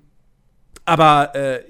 aber 0.85 1.35
äh, 1.35 1.63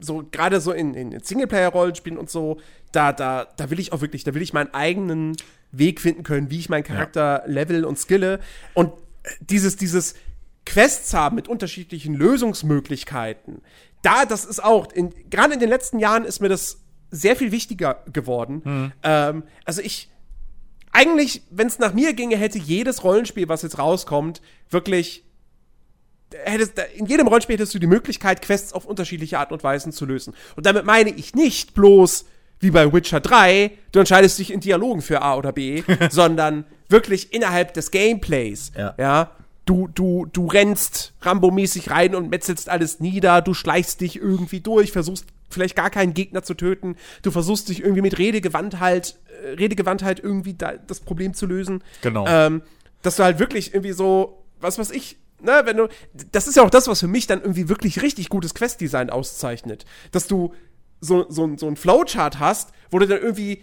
so 0.00 0.26
gerade 0.30 0.60
so 0.60 0.72
in, 0.72 0.94
in 0.94 1.18
Singleplayer-Rollenspielen 1.20 2.18
und 2.18 2.30
so, 2.30 2.58
da, 2.92 3.12
da, 3.12 3.46
da 3.56 3.70
will 3.70 3.80
ich 3.80 3.92
auch 3.92 4.00
wirklich, 4.00 4.24
da 4.24 4.34
will 4.34 4.42
ich 4.42 4.52
meinen 4.52 4.72
eigenen 4.72 5.36
Weg 5.72 6.00
finden 6.00 6.22
können, 6.22 6.50
wie 6.50 6.58
ich 6.58 6.68
meinen 6.68 6.84
Charakter 6.84 7.42
ja. 7.46 7.52
level 7.52 7.84
und 7.84 7.98
skille. 7.98 8.40
Und 8.74 8.92
dieses, 9.40 9.76
dieses 9.76 10.14
Quests 10.64 11.14
haben 11.14 11.36
mit 11.36 11.48
unterschiedlichen 11.48 12.14
Lösungsmöglichkeiten, 12.14 13.62
da, 14.02 14.24
das 14.24 14.44
ist 14.44 14.62
auch, 14.62 14.88
gerade 15.30 15.54
in 15.54 15.60
den 15.60 15.68
letzten 15.68 15.98
Jahren 15.98 16.24
ist 16.24 16.40
mir 16.40 16.48
das 16.48 16.80
sehr 17.10 17.36
viel 17.36 17.52
wichtiger 17.52 18.02
geworden. 18.12 18.62
Mhm. 18.64 18.92
Ähm, 19.02 19.42
also 19.64 19.82
ich, 19.82 20.10
eigentlich, 20.92 21.42
wenn 21.50 21.66
es 21.66 21.78
nach 21.78 21.94
mir 21.94 22.12
ginge, 22.14 22.36
hätte 22.36 22.58
jedes 22.58 23.04
Rollenspiel, 23.04 23.48
was 23.48 23.62
jetzt 23.62 23.78
rauskommt, 23.78 24.40
wirklich 24.70 25.24
hättest, 26.32 26.80
in 26.96 27.06
jedem 27.06 27.28
Rollenspiel 27.28 27.54
hättest 27.54 27.74
du 27.74 27.78
die 27.78 27.86
Möglichkeit, 27.86 28.42
Quests 28.42 28.72
auf 28.72 28.84
unterschiedliche 28.84 29.38
Art 29.38 29.52
und 29.52 29.62
Weisen 29.62 29.92
zu 29.92 30.06
lösen. 30.06 30.34
Und 30.56 30.66
damit 30.66 30.84
meine 30.84 31.10
ich 31.10 31.34
nicht 31.34 31.74
bloß, 31.74 32.26
wie 32.58 32.70
bei 32.70 32.92
Witcher 32.92 33.20
3, 33.20 33.70
du 33.92 33.98
entscheidest 33.98 34.38
dich 34.38 34.52
in 34.52 34.60
Dialogen 34.60 35.02
für 35.02 35.22
A 35.22 35.36
oder 35.36 35.52
B, 35.52 35.82
sondern 36.10 36.64
wirklich 36.88 37.32
innerhalb 37.32 37.74
des 37.74 37.90
Gameplays. 37.90 38.72
Ja. 38.76 38.94
ja 38.98 39.30
du, 39.66 39.88
du, 39.88 40.26
du 40.32 40.46
rennst 40.46 41.12
Rambo-mäßig 41.20 41.90
rein 41.90 42.14
und 42.14 42.30
metzelst 42.30 42.70
alles 42.70 43.00
nieder, 43.00 43.42
du 43.42 43.52
schleichst 43.52 44.00
dich 44.00 44.16
irgendwie 44.16 44.60
durch, 44.60 44.92
versuchst 44.92 45.26
vielleicht 45.50 45.76
gar 45.76 45.90
keinen 45.90 46.14
Gegner 46.14 46.42
zu 46.42 46.54
töten, 46.54 46.96
du 47.22 47.30
versuchst 47.30 47.68
dich 47.68 47.82
irgendwie 47.82 48.02
mit 48.02 48.18
Redegewandtheit, 48.18 49.18
äh, 49.44 49.50
Redegewandtheit 49.50 50.20
irgendwie 50.20 50.54
da, 50.54 50.74
das 50.74 51.00
Problem 51.00 51.34
zu 51.34 51.46
lösen. 51.46 51.82
Genau. 52.00 52.24
Ähm, 52.26 52.62
dass 53.02 53.16
du 53.16 53.24
halt 53.24 53.38
wirklich 53.38 53.74
irgendwie 53.74 53.92
so, 53.92 54.44
was 54.60 54.78
weiß 54.78 54.90
ich, 54.90 55.18
ne, 55.42 55.62
wenn 55.64 55.76
du, 55.76 55.88
das 56.32 56.48
ist 56.48 56.56
ja 56.56 56.62
auch 56.62 56.70
das, 56.70 56.88
was 56.88 57.00
für 57.00 57.08
mich 57.08 57.26
dann 57.26 57.40
irgendwie 57.40 57.68
wirklich 57.68 58.02
richtig 58.02 58.28
gutes 58.28 58.54
Questdesign 58.54 59.10
auszeichnet. 59.10 59.84
Dass 60.12 60.26
du 60.26 60.54
so, 61.00 61.26
so, 61.28 61.56
so 61.56 61.66
ein 61.66 61.76
Flowchart 61.76 62.38
hast, 62.38 62.70
wo 62.90 62.98
du 62.98 63.06
dann 63.06 63.20
irgendwie 63.20 63.62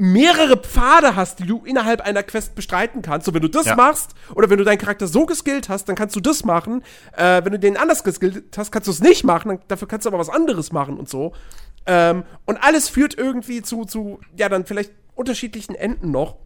mehrere 0.00 0.56
Pfade 0.56 1.14
hast, 1.14 1.40
die 1.40 1.46
du 1.46 1.62
innerhalb 1.64 2.00
einer 2.00 2.22
Quest 2.22 2.54
bestreiten 2.54 3.02
kannst. 3.02 3.26
So, 3.26 3.34
wenn 3.34 3.42
du 3.42 3.48
das 3.48 3.66
ja. 3.66 3.76
machst, 3.76 4.14
oder 4.34 4.48
wenn 4.48 4.56
du 4.56 4.64
deinen 4.64 4.78
Charakter 4.78 5.06
so 5.06 5.26
geskillt 5.26 5.68
hast, 5.68 5.90
dann 5.90 5.94
kannst 5.94 6.16
du 6.16 6.20
das 6.20 6.42
machen. 6.42 6.82
Äh, 7.14 7.44
wenn 7.44 7.52
du 7.52 7.58
den 7.58 7.76
anders 7.76 8.02
geskillt 8.02 8.56
hast, 8.56 8.72
kannst 8.72 8.88
du 8.88 8.92
es 8.92 9.00
nicht 9.00 9.24
machen. 9.24 9.48
Dann, 9.50 9.58
dafür 9.68 9.86
kannst 9.86 10.06
du 10.06 10.08
aber 10.08 10.18
was 10.18 10.30
anderes 10.30 10.72
machen 10.72 10.96
und 10.96 11.10
so. 11.10 11.34
Ähm, 11.84 12.24
und 12.46 12.56
alles 12.64 12.88
führt 12.88 13.18
irgendwie 13.18 13.60
zu, 13.60 13.84
zu, 13.84 14.20
ja, 14.36 14.48
dann 14.48 14.64
vielleicht 14.64 14.92
unterschiedlichen 15.14 15.74
Enden 15.74 16.10
noch. 16.10 16.36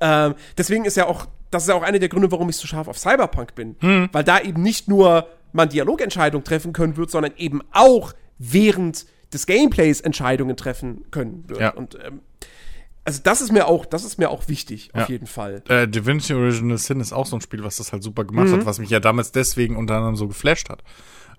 Ähm, 0.00 0.34
deswegen 0.58 0.84
ist 0.84 0.96
ja 0.96 1.06
auch, 1.06 1.26
das 1.52 1.62
ist 1.62 1.68
ja 1.68 1.76
auch 1.76 1.82
einer 1.82 2.00
der 2.00 2.08
Gründe, 2.08 2.32
warum 2.32 2.48
ich 2.48 2.56
so 2.56 2.66
scharf 2.66 2.88
auf 2.88 2.98
Cyberpunk 2.98 3.54
bin. 3.54 3.76
Hm. 3.78 4.08
Weil 4.10 4.24
da 4.24 4.40
eben 4.40 4.62
nicht 4.62 4.88
nur 4.88 5.28
man 5.52 5.68
Dialogentscheidungen 5.68 6.44
treffen 6.44 6.72
können 6.72 6.96
wird, 6.96 7.12
sondern 7.12 7.34
eben 7.36 7.62
auch 7.70 8.14
während 8.38 9.06
des 9.32 9.46
Gameplays 9.46 10.00
Entscheidungen 10.00 10.56
treffen 10.56 11.04
können 11.12 11.44
wird. 11.46 11.60
Ja. 11.60 11.70
Und 11.70 11.96
ähm, 12.04 12.20
also 13.04 13.20
das 13.22 13.40
ist 13.42 13.52
mir 13.52 13.66
auch, 13.66 13.84
das 13.84 14.04
ist 14.04 14.18
mir 14.18 14.30
auch 14.30 14.48
wichtig, 14.48 14.90
ja. 14.94 15.02
auf 15.02 15.08
jeden 15.08 15.26
Fall. 15.26 15.62
Äh, 15.68 15.86
Divinity 15.86 16.32
Original 16.32 16.78
Sin 16.78 17.00
ist 17.00 17.12
auch 17.12 17.26
so 17.26 17.36
ein 17.36 17.42
Spiel, 17.42 17.62
was 17.62 17.76
das 17.76 17.92
halt 17.92 18.02
super 18.02 18.24
gemacht 18.24 18.48
mhm. 18.48 18.52
hat, 18.52 18.66
was 18.66 18.78
mich 18.78 18.90
ja 18.90 19.00
damals 19.00 19.30
deswegen 19.30 19.76
unter 19.76 19.96
anderem 19.96 20.16
so 20.16 20.26
geflasht 20.26 20.70
hat. 20.70 20.82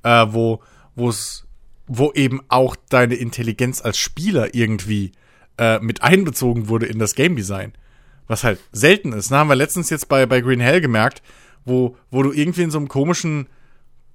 Äh, 0.03 0.31
wo, 0.33 0.61
wo 0.95 1.09
es, 1.09 1.45
wo 1.87 2.11
eben 2.13 2.41
auch 2.49 2.75
deine 2.89 3.15
Intelligenz 3.15 3.81
als 3.81 3.97
Spieler 3.97 4.53
irgendwie 4.53 5.11
äh, 5.57 5.79
mit 5.79 6.03
einbezogen 6.03 6.67
wurde 6.69 6.85
in 6.85 6.99
das 6.99 7.15
Game 7.15 7.35
Design. 7.35 7.73
Was 8.27 8.43
halt 8.43 8.59
selten 8.71 9.11
ist. 9.13 9.31
Na, 9.31 9.37
haben 9.37 9.49
wir 9.49 9.55
letztens 9.55 9.89
jetzt 9.89 10.07
bei, 10.07 10.25
bei 10.25 10.41
Green 10.41 10.59
Hell 10.59 10.81
gemerkt, 10.81 11.23
wo, 11.63 11.97
wo 12.11 12.21
du 12.21 12.31
irgendwie 12.31 12.63
in 12.63 12.71
so 12.71 12.77
einem 12.77 12.87
komischen 12.87 13.47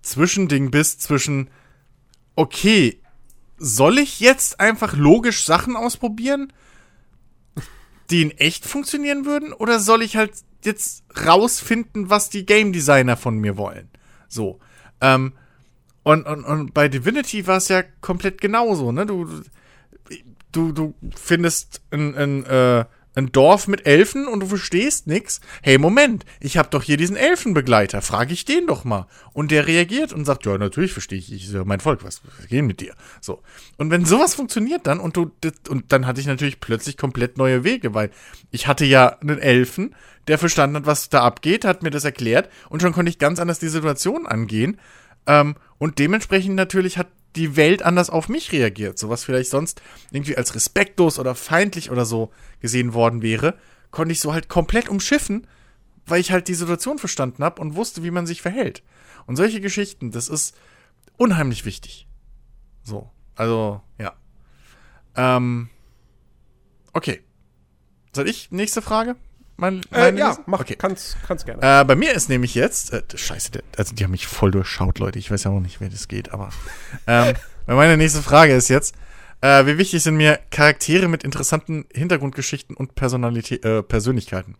Zwischending 0.02 0.70
bist 0.70 1.02
zwischen, 1.02 1.50
okay, 2.36 3.00
soll 3.58 3.98
ich 3.98 4.20
jetzt 4.20 4.60
einfach 4.60 4.96
logisch 4.96 5.44
Sachen 5.44 5.76
ausprobieren? 5.76 6.52
Die 8.10 8.22
in 8.22 8.30
echt 8.32 8.66
funktionieren 8.66 9.24
würden? 9.24 9.52
Oder 9.52 9.80
soll 9.80 10.02
ich 10.02 10.16
halt 10.16 10.32
jetzt 10.64 11.04
rausfinden, 11.26 12.10
was 12.10 12.30
die 12.30 12.46
Game 12.46 12.72
Designer 12.72 13.16
von 13.16 13.38
mir 13.38 13.56
wollen? 13.56 13.88
So. 14.28 14.58
Ähm, 15.00 15.32
und, 16.02 16.26
und, 16.26 16.44
und 16.44 16.74
bei 16.74 16.88
Divinity 16.88 17.46
war 17.46 17.58
es 17.58 17.68
ja 17.68 17.82
komplett 18.00 18.40
genauso, 18.40 18.90
ne? 18.92 19.06
Du, 19.06 19.28
du, 20.52 20.72
du 20.72 20.94
findest 21.14 21.82
ein, 21.90 22.16
ein 22.16 22.44
äh, 22.46 22.84
ein 23.14 23.32
Dorf 23.32 23.66
mit 23.66 23.86
Elfen 23.86 24.28
und 24.28 24.40
du 24.40 24.46
verstehst 24.46 25.06
nix. 25.06 25.40
Hey, 25.62 25.78
Moment, 25.78 26.24
ich 26.38 26.56
habe 26.56 26.68
doch 26.70 26.82
hier 26.82 26.96
diesen 26.96 27.16
Elfenbegleiter. 27.16 28.02
Frag 28.02 28.30
ich 28.30 28.44
den 28.44 28.66
doch 28.66 28.84
mal. 28.84 29.06
Und 29.32 29.50
der 29.50 29.66
reagiert 29.66 30.12
und 30.12 30.24
sagt, 30.24 30.46
ja, 30.46 30.56
natürlich 30.56 30.92
verstehe 30.92 31.18
ich, 31.18 31.32
ich 31.32 31.50
ja 31.50 31.64
mein 31.64 31.80
Volk, 31.80 32.04
was, 32.04 32.22
was 32.38 32.46
gehen 32.46 32.66
mit 32.66 32.80
dir? 32.80 32.94
So. 33.20 33.42
Und 33.78 33.90
wenn 33.90 34.04
sowas 34.04 34.34
funktioniert 34.34 34.86
dann 34.86 35.00
und 35.00 35.16
du, 35.16 35.32
und 35.68 35.92
dann 35.92 36.06
hatte 36.06 36.20
ich 36.20 36.26
natürlich 36.26 36.60
plötzlich 36.60 36.96
komplett 36.96 37.36
neue 37.36 37.64
Wege, 37.64 37.94
weil 37.94 38.10
ich 38.50 38.66
hatte 38.66 38.84
ja 38.84 39.18
einen 39.20 39.38
Elfen, 39.38 39.94
der 40.28 40.38
verstanden 40.38 40.76
hat, 40.76 40.86
was 40.86 41.08
da 41.08 41.22
abgeht, 41.22 41.64
hat 41.64 41.82
mir 41.82 41.90
das 41.90 42.04
erklärt 42.04 42.48
und 42.68 42.80
schon 42.80 42.92
konnte 42.92 43.10
ich 43.10 43.18
ganz 43.18 43.40
anders 43.40 43.58
die 43.58 43.68
Situation 43.68 44.26
angehen. 44.26 44.78
Ähm, 45.26 45.56
und 45.78 45.98
dementsprechend 45.98 46.54
natürlich 46.54 46.98
hat 46.98 47.08
die 47.36 47.56
Welt 47.56 47.82
anders 47.82 48.10
auf 48.10 48.28
mich 48.28 48.52
reagiert. 48.52 48.98
So 48.98 49.08
was 49.08 49.24
vielleicht 49.24 49.50
sonst 49.50 49.82
irgendwie 50.10 50.36
als 50.36 50.54
respektlos 50.54 51.18
oder 51.18 51.34
feindlich 51.34 51.90
oder 51.90 52.04
so 52.04 52.32
gesehen 52.60 52.94
worden 52.94 53.22
wäre, 53.22 53.56
konnte 53.90 54.12
ich 54.12 54.20
so 54.20 54.32
halt 54.32 54.48
komplett 54.48 54.88
umschiffen, 54.88 55.46
weil 56.06 56.20
ich 56.20 56.32
halt 56.32 56.48
die 56.48 56.54
Situation 56.54 56.98
verstanden 56.98 57.44
habe 57.44 57.60
und 57.60 57.76
wusste, 57.76 58.02
wie 58.02 58.10
man 58.10 58.26
sich 58.26 58.42
verhält. 58.42 58.82
Und 59.26 59.36
solche 59.36 59.60
Geschichten, 59.60 60.10
das 60.10 60.28
ist 60.28 60.56
unheimlich 61.16 61.64
wichtig. 61.64 62.08
So, 62.82 63.10
also, 63.36 63.80
ja. 63.98 64.14
Ähm, 65.16 65.68
okay. 66.92 67.20
Soll 68.12 68.28
ich? 68.28 68.50
Nächste 68.50 68.82
Frage? 68.82 69.16
Mein, 69.60 69.82
äh, 69.92 70.16
ja, 70.16 70.38
mach, 70.46 70.60
okay. 70.60 70.74
kannst, 70.74 71.18
kannst 71.26 71.44
gerne. 71.44 71.60
Äh, 71.60 71.84
bei 71.84 71.94
mir 71.94 72.14
ist 72.14 72.30
nämlich 72.30 72.54
jetzt, 72.54 72.94
äh, 72.94 73.02
scheiße, 73.14 73.50
der, 73.52 73.62
also 73.76 73.94
die 73.94 74.02
haben 74.02 74.10
mich 74.10 74.26
voll 74.26 74.50
durchschaut, 74.50 74.98
Leute. 74.98 75.18
Ich 75.18 75.30
weiß 75.30 75.44
ja 75.44 75.50
auch 75.50 75.60
nicht, 75.60 75.82
wer 75.82 75.90
das 75.90 76.08
geht, 76.08 76.32
aber 76.32 76.48
ähm, 77.06 77.34
meine 77.66 77.98
nächste 77.98 78.22
Frage 78.22 78.54
ist 78.54 78.68
jetzt, 78.68 78.94
äh, 79.42 79.66
wie 79.66 79.76
wichtig 79.76 80.02
sind 80.02 80.16
mir 80.16 80.38
Charaktere 80.50 81.08
mit 81.08 81.24
interessanten 81.24 81.84
Hintergrundgeschichten 81.92 82.74
und 82.74 82.94
Personalität, 82.94 83.62
äh, 83.62 83.82
Persönlichkeiten? 83.82 84.56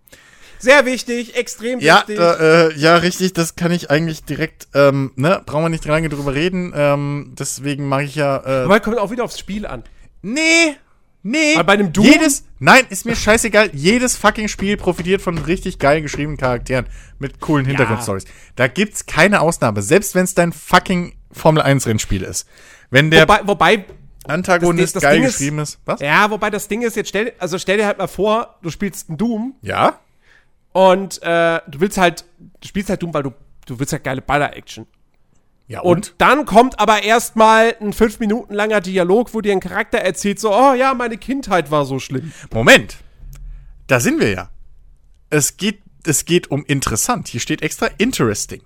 Sehr 0.58 0.84
wichtig, 0.84 1.34
extrem 1.34 1.80
ja, 1.80 2.00
wichtig. 2.00 2.18
Da, 2.18 2.66
äh, 2.66 2.74
ja, 2.76 2.96
richtig, 2.96 3.32
das 3.32 3.56
kann 3.56 3.72
ich 3.72 3.90
eigentlich 3.90 4.24
direkt, 4.24 4.68
ähm, 4.74 5.12
ne, 5.16 5.40
brauchen 5.46 5.64
wir 5.64 5.68
nicht 5.70 5.86
lange 5.86 6.10
drüber 6.10 6.34
reden. 6.34 6.74
Ähm, 6.76 7.34
deswegen 7.38 7.88
mag 7.88 8.04
ich 8.04 8.16
ja. 8.16 8.36
Äh, 8.36 8.64
Aber 8.64 8.80
kommt 8.80 8.98
auch 8.98 9.10
wieder 9.10 9.24
aufs 9.24 9.38
Spiel 9.38 9.64
an. 9.64 9.82
Nee, 10.20 10.76
Nee. 11.22 11.54
Aber 11.54 11.64
bei 11.64 11.72
einem 11.74 11.92
Doom? 11.92 12.06
Jedes, 12.06 12.44
nein, 12.58 12.84
ist 12.88 13.04
mir 13.04 13.14
scheißegal. 13.14 13.70
jedes 13.74 14.16
fucking 14.16 14.48
Spiel 14.48 14.76
profitiert 14.76 15.20
von 15.20 15.36
richtig 15.38 15.78
geil 15.78 16.00
geschriebenen 16.00 16.38
Charakteren 16.38 16.86
mit 17.18 17.40
coolen 17.40 17.66
Hintergrundstories. 17.66 18.24
Ja. 18.24 18.30
Da 18.56 18.68
gibt's 18.68 19.06
keine 19.06 19.40
Ausnahme, 19.40 19.82
selbst 19.82 20.14
wenn 20.14 20.24
es 20.24 20.34
dein 20.34 20.52
fucking 20.52 21.14
Formel 21.30 21.62
1 21.62 21.86
Rennspiel 21.86 22.22
ist. 22.22 22.48
Wenn 22.90 23.10
der 23.10 23.22
wobei, 23.22 23.40
wobei 23.46 23.84
Antagonist 24.26 24.96
das, 24.96 25.02
das 25.02 25.10
geil 25.10 25.20
geschrieben 25.20 25.58
ist, 25.58 25.78
Was? 25.84 26.00
Ja, 26.00 26.30
wobei 26.30 26.50
das 26.50 26.68
Ding 26.68 26.82
ist, 26.82 26.96
jetzt 26.96 27.08
stell, 27.08 27.32
also 27.38 27.58
stell 27.58 27.76
dir 27.76 27.86
halt 27.86 27.98
mal 27.98 28.08
vor, 28.08 28.58
du 28.62 28.70
spielst 28.70 29.08
ein 29.10 29.16
Doom. 29.16 29.54
Ja. 29.62 30.00
Und 30.72 31.22
äh, 31.22 31.60
du 31.68 31.80
willst 31.80 31.98
halt, 31.98 32.24
du 32.38 32.68
spielst 32.68 32.90
halt 32.90 33.02
Doom, 33.02 33.12
weil 33.12 33.24
du, 33.24 33.32
du 33.66 33.78
willst 33.78 33.92
halt 33.92 34.04
geile 34.04 34.22
Baller-Action. 34.22 34.86
Ja, 35.70 35.82
und? 35.82 35.94
und? 35.94 36.14
dann 36.18 36.46
kommt 36.46 36.80
aber 36.80 37.04
erstmal 37.04 37.76
ein 37.80 37.92
fünf 37.92 38.18
Minuten 38.18 38.52
langer 38.52 38.80
Dialog, 38.80 39.32
wo 39.34 39.40
dir 39.40 39.52
ein 39.52 39.60
Charakter 39.60 39.98
erzählt, 39.98 40.40
so, 40.40 40.52
oh 40.52 40.74
ja, 40.74 40.94
meine 40.94 41.16
Kindheit 41.16 41.70
war 41.70 41.86
so 41.86 42.00
schlimm. 42.00 42.32
Moment. 42.52 42.96
Da 43.86 44.00
sind 44.00 44.18
wir 44.18 44.30
ja. 44.30 44.50
Es 45.30 45.58
geht, 45.58 45.80
es 46.04 46.24
geht 46.24 46.50
um 46.50 46.64
interessant. 46.64 47.28
Hier 47.28 47.38
steht 47.38 47.62
extra 47.62 47.86
interesting. 47.98 48.62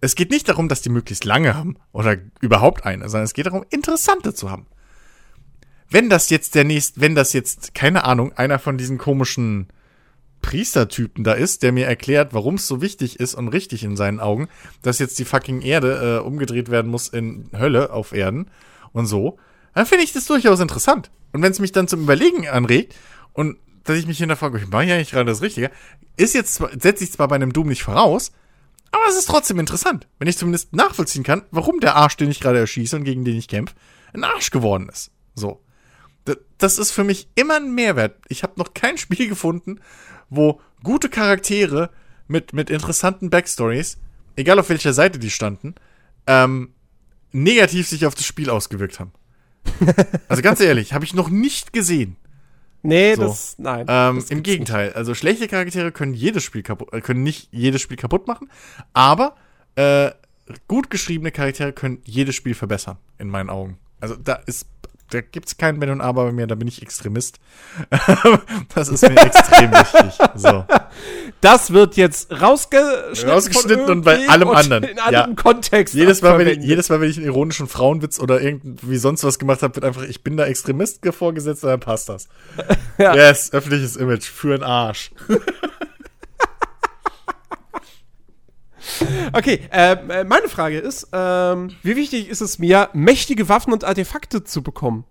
es 0.00 0.14
geht 0.14 0.30
nicht 0.30 0.48
darum, 0.48 0.68
dass 0.68 0.80
die 0.80 0.90
möglichst 0.90 1.24
lange 1.24 1.56
haben 1.56 1.76
oder 1.90 2.18
überhaupt 2.40 2.86
eine, 2.86 3.08
sondern 3.08 3.24
es 3.24 3.34
geht 3.34 3.46
darum, 3.46 3.64
interessante 3.70 4.32
zu 4.32 4.48
haben. 4.48 4.66
Wenn 5.90 6.08
das 6.08 6.30
jetzt 6.30 6.54
der 6.54 6.62
nächste, 6.62 7.00
wenn 7.00 7.16
das 7.16 7.32
jetzt, 7.32 7.74
keine 7.74 8.04
Ahnung, 8.04 8.32
einer 8.34 8.60
von 8.60 8.78
diesen 8.78 8.96
komischen 8.96 9.66
Priestertypen 10.44 11.24
da 11.24 11.32
ist, 11.32 11.62
der 11.62 11.72
mir 11.72 11.86
erklärt, 11.86 12.34
warum 12.34 12.56
es 12.56 12.66
so 12.66 12.82
wichtig 12.82 13.18
ist 13.18 13.34
und 13.34 13.48
richtig 13.48 13.82
in 13.82 13.96
seinen 13.96 14.20
Augen, 14.20 14.48
dass 14.82 14.98
jetzt 14.98 15.18
die 15.18 15.24
fucking 15.24 15.62
Erde 15.62 16.20
äh, 16.20 16.26
umgedreht 16.26 16.70
werden 16.70 16.90
muss 16.90 17.08
in 17.08 17.48
Hölle 17.58 17.90
auf 17.90 18.12
Erden 18.12 18.50
und 18.92 19.06
so, 19.06 19.38
dann 19.72 19.86
finde 19.86 20.04
ich 20.04 20.12
das 20.12 20.26
durchaus 20.26 20.60
interessant. 20.60 21.10
Und 21.32 21.40
wenn 21.40 21.50
es 21.50 21.60
mich 21.60 21.72
dann 21.72 21.88
zum 21.88 22.02
Überlegen 22.02 22.46
anregt 22.46 22.94
und 23.32 23.56
dass 23.84 23.96
ich 23.96 24.06
mich 24.06 24.18
hinterfrage, 24.18 24.58
ich 24.58 24.68
mache 24.68 24.84
ja 24.84 24.98
nicht 24.98 25.12
gerade 25.12 25.30
das 25.30 25.40
Richtige, 25.40 25.70
ist 26.18 26.34
jetzt 26.34 26.62
setze 26.78 27.04
ich 27.04 27.12
zwar 27.12 27.28
bei 27.28 27.36
einem 27.36 27.54
Doom 27.54 27.68
nicht 27.68 27.82
voraus, 27.82 28.30
aber 28.90 29.04
es 29.08 29.16
ist 29.16 29.26
trotzdem 29.26 29.58
interessant, 29.58 30.06
wenn 30.18 30.28
ich 30.28 30.36
zumindest 30.36 30.74
nachvollziehen 30.74 31.24
kann, 31.24 31.42
warum 31.52 31.80
der 31.80 31.96
Arsch, 31.96 32.18
den 32.18 32.30
ich 32.30 32.40
gerade 32.40 32.58
erschieße 32.58 32.96
und 32.96 33.04
gegen 33.04 33.24
den 33.24 33.38
ich 33.38 33.48
kämpfe, 33.48 33.74
ein 34.12 34.24
Arsch 34.24 34.50
geworden 34.50 34.90
ist. 34.90 35.10
So. 35.34 35.62
Das 36.58 36.78
ist 36.78 36.92
für 36.92 37.04
mich 37.04 37.28
immer 37.34 37.56
ein 37.56 37.74
Mehrwert. 37.74 38.16
Ich 38.28 38.42
habe 38.42 38.54
noch 38.56 38.74
kein 38.74 38.98
Spiel 38.98 39.28
gefunden, 39.28 39.80
wo 40.36 40.60
gute 40.82 41.08
Charaktere 41.08 41.90
mit, 42.28 42.52
mit 42.52 42.70
interessanten 42.70 43.30
Backstories, 43.30 43.98
egal 44.36 44.58
auf 44.58 44.68
welcher 44.68 44.92
Seite 44.92 45.18
die 45.18 45.30
standen, 45.30 45.74
ähm, 46.26 46.70
negativ 47.32 47.88
sich 47.88 48.06
auf 48.06 48.14
das 48.14 48.26
Spiel 48.26 48.50
ausgewirkt 48.50 49.00
haben. 49.00 49.12
also 50.28 50.42
ganz 50.42 50.60
ehrlich, 50.60 50.92
habe 50.92 51.04
ich 51.04 51.14
noch 51.14 51.30
nicht 51.30 51.72
gesehen. 51.72 52.16
Nee, 52.82 53.14
so. 53.14 53.22
das, 53.22 53.56
nein. 53.58 53.86
Ähm, 53.88 54.16
das 54.16 54.30
Im 54.30 54.42
Gegenteil, 54.42 54.88
nicht. 54.88 54.96
also 54.96 55.14
schlechte 55.14 55.48
Charaktere 55.48 55.90
können 55.90 56.12
jedes 56.12 56.44
Spiel 56.44 56.62
kaputt, 56.62 56.92
äh, 56.92 57.00
können 57.00 57.22
nicht 57.22 57.48
jedes 57.50 57.80
Spiel 57.80 57.96
kaputt 57.96 58.26
machen, 58.26 58.50
aber 58.92 59.36
äh, 59.76 60.10
gut 60.68 60.90
geschriebene 60.90 61.32
Charaktere 61.32 61.72
können 61.72 62.02
jedes 62.04 62.34
Spiel 62.34 62.54
verbessern, 62.54 62.98
in 63.18 63.30
meinen 63.30 63.48
Augen. 63.48 63.78
Also 64.00 64.16
da 64.16 64.34
ist 64.34 64.66
da 65.10 65.20
gibt 65.20 65.48
es 65.48 65.56
kein 65.56 65.80
Wenn 65.80 65.90
und 65.90 66.00
Aber 66.00 66.24
bei 66.24 66.32
mir, 66.32 66.46
da 66.46 66.54
bin 66.54 66.66
ich 66.66 66.82
Extremist. 66.82 67.38
das 68.74 68.88
ist 68.88 69.02
mir 69.02 69.16
extrem 69.16 69.70
wichtig. 69.70 70.18
So. 70.34 70.64
Das 71.40 71.72
wird 71.72 71.96
jetzt 71.96 72.32
rausgeschnitten, 72.32 73.30
rausgeschnitten 73.30 73.90
und 73.90 74.04
bei 74.04 74.28
allem 74.28 74.48
und 74.48 74.56
anderen. 74.56 74.84
In 74.84 74.96
ja. 75.10 75.28
Kontext. 75.36 75.94
Jedes 75.94 76.22
Mal, 76.22 76.38
wenn 76.38 76.48
ich, 76.48 76.58
jedes 76.64 76.88
Mal, 76.88 77.00
wenn 77.00 77.10
ich 77.10 77.16
einen 77.16 77.26
ironischen 77.26 77.68
Frauenwitz 77.68 78.18
oder 78.18 78.40
irgendwie 78.40 78.96
sonst 78.96 79.24
was 79.24 79.38
gemacht 79.38 79.62
habe, 79.62 79.76
wird 79.76 79.84
einfach, 79.84 80.02
ich 80.02 80.22
bin 80.22 80.36
da 80.36 80.46
Extremist 80.46 81.00
vorgesetzt 81.12 81.64
und 81.64 81.70
dann 81.70 81.80
passt 81.80 82.08
das. 82.08 82.28
ja. 82.98 83.14
Yes, 83.14 83.52
öffentliches 83.52 83.96
Image 83.96 84.24
für 84.24 84.54
einen 84.54 84.62
Arsch. 84.62 85.10
Okay, 89.32 89.60
ähm, 89.72 90.10
äh, 90.10 90.24
meine 90.24 90.48
Frage 90.48 90.78
ist, 90.78 91.08
ähm, 91.12 91.74
wie 91.82 91.96
wichtig 91.96 92.28
ist 92.28 92.40
es 92.40 92.58
mir, 92.58 92.90
mächtige 92.92 93.48
Waffen 93.48 93.72
und 93.72 93.84
Artefakte 93.84 94.44
zu 94.44 94.62
bekommen? 94.62 95.04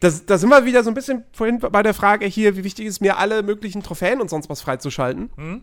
Das, 0.00 0.26
da 0.26 0.38
sind 0.38 0.48
wir 0.50 0.64
wieder 0.64 0.82
so 0.82 0.90
ein 0.90 0.94
bisschen 0.94 1.24
vorhin 1.32 1.58
bei 1.58 1.82
der 1.82 1.94
Frage 1.94 2.26
hier, 2.26 2.56
wie 2.56 2.64
wichtig 2.64 2.86
ist 2.86 3.00
mir, 3.00 3.18
alle 3.18 3.42
möglichen 3.42 3.82
Trophäen 3.82 4.20
und 4.20 4.28
sonst 4.30 4.48
was 4.48 4.60
freizuschalten. 4.60 5.30
Mhm. 5.36 5.62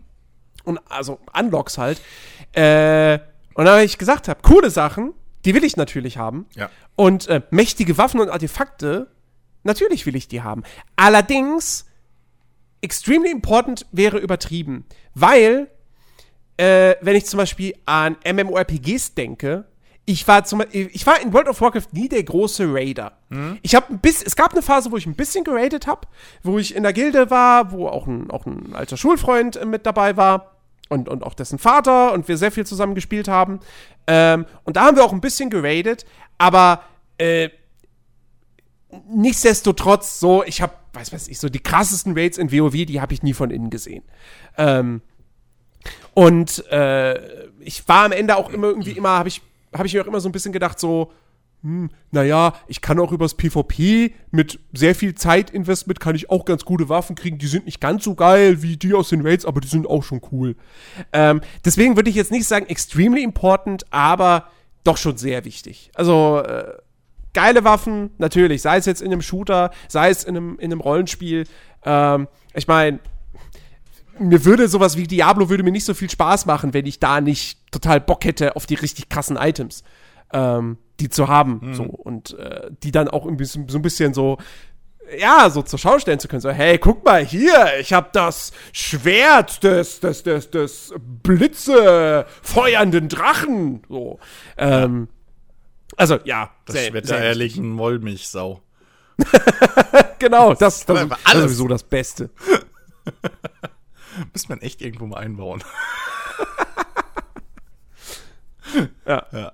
Und 0.64 0.80
also 0.88 1.18
Unlocks 1.38 1.78
halt. 1.78 2.00
Äh, 2.52 3.18
und 3.54 3.64
da 3.64 3.80
ich 3.82 3.98
gesagt 3.98 4.28
habe, 4.28 4.40
coole 4.42 4.70
Sachen, 4.70 5.12
die 5.44 5.54
will 5.54 5.64
ich 5.64 5.76
natürlich 5.76 6.18
haben. 6.18 6.46
Ja. 6.54 6.70
Und 6.96 7.28
äh, 7.28 7.42
mächtige 7.50 7.98
Waffen 7.98 8.20
und 8.20 8.30
Artefakte, 8.30 9.08
natürlich 9.64 10.06
will 10.06 10.16
ich 10.16 10.28
die 10.28 10.42
haben. 10.42 10.62
Allerdings, 10.96 11.86
extremely 12.80 13.30
important 13.30 13.86
wäre 13.92 14.18
übertrieben, 14.18 14.84
weil 15.14 15.68
äh, 16.56 16.94
wenn 17.00 17.16
ich 17.16 17.26
zum 17.26 17.38
Beispiel 17.38 17.74
an 17.86 18.16
MMORPGs 18.24 19.14
denke, 19.14 19.64
ich 20.04 20.26
war 20.26 20.44
zum 20.44 20.62
ich 20.72 21.06
war 21.06 21.20
in 21.20 21.32
World 21.32 21.48
of 21.48 21.60
Warcraft 21.60 21.92
nie 21.92 22.08
der 22.08 22.22
große 22.24 22.64
Raider. 22.72 23.12
Mhm. 23.28 23.58
Ich 23.62 23.74
habe 23.74 23.92
ein 23.92 24.00
bisschen, 24.00 24.26
es 24.26 24.34
gab 24.34 24.52
eine 24.52 24.62
Phase, 24.62 24.90
wo 24.90 24.96
ich 24.96 25.06
ein 25.06 25.14
bisschen 25.14 25.44
geradet 25.44 25.86
habe, 25.86 26.08
wo 26.42 26.58
ich 26.58 26.74
in 26.74 26.82
der 26.82 26.92
Gilde 26.92 27.30
war, 27.30 27.70
wo 27.70 27.86
auch 27.86 28.06
ein, 28.06 28.30
auch 28.30 28.44
ein 28.46 28.74
alter 28.74 28.96
Schulfreund 28.96 29.56
äh, 29.56 29.64
mit 29.64 29.86
dabei 29.86 30.16
war 30.16 30.56
und, 30.88 31.08
und 31.08 31.22
auch 31.22 31.34
dessen 31.34 31.58
Vater 31.58 32.12
und 32.12 32.26
wir 32.28 32.36
sehr 32.36 32.50
viel 32.50 32.66
zusammen 32.66 32.94
gespielt 32.94 33.28
haben. 33.28 33.60
Ähm, 34.06 34.46
und 34.64 34.76
da 34.76 34.84
haben 34.84 34.96
wir 34.96 35.04
auch 35.04 35.12
ein 35.12 35.20
bisschen 35.20 35.50
geradet, 35.50 36.04
aber 36.36 36.82
äh, 37.18 37.50
nichtsdestotrotz 39.08 40.18
so, 40.18 40.42
ich 40.44 40.60
habe, 40.60 40.74
weiß 40.92 41.12
weiß 41.12 41.28
ich, 41.28 41.38
so 41.38 41.48
die 41.48 41.60
krassesten 41.60 42.14
Raids 42.14 42.38
in 42.38 42.52
WoW, 42.52 42.72
die 42.72 43.00
habe 43.00 43.14
ich 43.14 43.22
nie 43.22 43.32
von 43.32 43.50
innen 43.50 43.70
gesehen. 43.70 44.02
Ähm, 44.58 45.00
und 46.14 46.66
äh, 46.70 47.46
ich 47.60 47.88
war 47.88 48.04
am 48.04 48.12
Ende 48.12 48.36
auch 48.36 48.50
immer 48.50 48.68
irgendwie 48.68 48.92
immer, 48.92 49.10
habe 49.10 49.28
ich, 49.28 49.42
hab 49.72 49.84
ich 49.84 49.94
mir 49.94 50.02
auch 50.02 50.06
immer 50.06 50.20
so 50.20 50.28
ein 50.28 50.32
bisschen 50.32 50.52
gedacht, 50.52 50.78
so, 50.78 51.12
hm, 51.62 51.90
naja, 52.10 52.54
ich 52.66 52.80
kann 52.80 52.98
auch 52.98 53.12
übers 53.12 53.34
PvP 53.34 54.14
mit 54.30 54.58
sehr 54.72 54.94
viel 54.94 55.14
Zeitinvestment 55.14 56.00
kann 56.00 56.16
ich 56.16 56.28
auch 56.28 56.44
ganz 56.44 56.64
gute 56.64 56.88
Waffen 56.88 57.14
kriegen. 57.14 57.38
Die 57.38 57.46
sind 57.46 57.66
nicht 57.66 57.80
ganz 57.80 58.02
so 58.02 58.14
geil 58.14 58.62
wie 58.62 58.76
die 58.76 58.94
aus 58.94 59.10
den 59.10 59.24
Raids, 59.24 59.46
aber 59.46 59.60
die 59.60 59.68
sind 59.68 59.86
auch 59.86 60.02
schon 60.02 60.20
cool. 60.32 60.56
Ähm, 61.12 61.40
deswegen 61.64 61.94
würde 61.96 62.10
ich 62.10 62.16
jetzt 62.16 62.32
nicht 62.32 62.48
sagen 62.48 62.66
extremely 62.66 63.22
important, 63.22 63.84
aber 63.92 64.48
doch 64.82 64.96
schon 64.96 65.16
sehr 65.16 65.44
wichtig. 65.44 65.92
Also, 65.94 66.42
äh, 66.44 66.74
geile 67.32 67.62
Waffen, 67.62 68.10
natürlich, 68.18 68.60
sei 68.62 68.78
es 68.78 68.86
jetzt 68.86 69.00
in 69.00 69.12
einem 69.12 69.22
Shooter, 69.22 69.70
sei 69.88 70.10
es 70.10 70.24
in 70.24 70.36
einem, 70.36 70.58
in 70.58 70.72
einem 70.72 70.80
Rollenspiel. 70.80 71.46
Ähm, 71.84 72.26
ich 72.54 72.66
meine, 72.66 72.98
mir 74.18 74.44
würde 74.44 74.68
sowas 74.68 74.96
wie 74.96 75.06
Diablo 75.06 75.48
würde 75.48 75.62
mir 75.62 75.72
nicht 75.72 75.84
so 75.84 75.94
viel 75.94 76.10
Spaß 76.10 76.46
machen, 76.46 76.74
wenn 76.74 76.86
ich 76.86 76.98
da 77.00 77.20
nicht 77.20 77.58
total 77.70 78.00
Bock 78.00 78.24
hätte 78.24 78.56
auf 78.56 78.66
die 78.66 78.74
richtig 78.74 79.08
krassen 79.08 79.36
Items, 79.36 79.82
ähm, 80.32 80.78
die 81.00 81.08
zu 81.08 81.28
haben, 81.28 81.60
mhm. 81.62 81.74
so 81.74 81.84
und 81.84 82.38
äh, 82.38 82.70
die 82.82 82.92
dann 82.92 83.08
auch 83.08 83.26
bisschen, 83.36 83.68
so 83.68 83.78
ein 83.78 83.82
bisschen 83.82 84.14
so 84.14 84.38
ja, 85.18 85.50
so 85.50 85.62
zur 85.62 85.78
Schau 85.78 85.98
stellen 85.98 86.18
zu 86.18 86.28
können. 86.28 86.40
So, 86.40 86.50
hey, 86.50 86.78
guck 86.78 87.04
mal 87.04 87.24
hier, 87.24 87.78
ich 87.80 87.92
habe 87.92 88.08
das 88.12 88.52
Schwert 88.72 89.62
des, 89.62 90.00
des, 90.00 90.22
des, 90.22 90.50
des 90.50 90.94
Blitze 91.22 92.26
feuernden 92.42 93.08
Drachen. 93.08 93.82
So. 93.88 94.18
Ähm, 94.56 95.08
also, 95.96 96.18
ja. 96.24 96.50
Das 96.66 96.76
sehr, 96.76 96.90
Schwert 96.90 97.08
der 97.10 97.18
eierlichen 97.18 97.76
Wollmilchsau. 97.76 98.62
genau, 100.18 100.54
das, 100.54 100.86
das, 100.86 101.08
das 101.08 101.18
ist 101.34 101.42
sowieso 101.42 101.68
das 101.68 101.82
Beste. 101.82 102.30
Müsste 104.32 104.48
man 104.48 104.60
echt 104.60 104.82
irgendwo 104.82 105.06
mal 105.06 105.18
einbauen. 105.18 105.62
ja. 109.06 109.26
ja. 109.32 109.52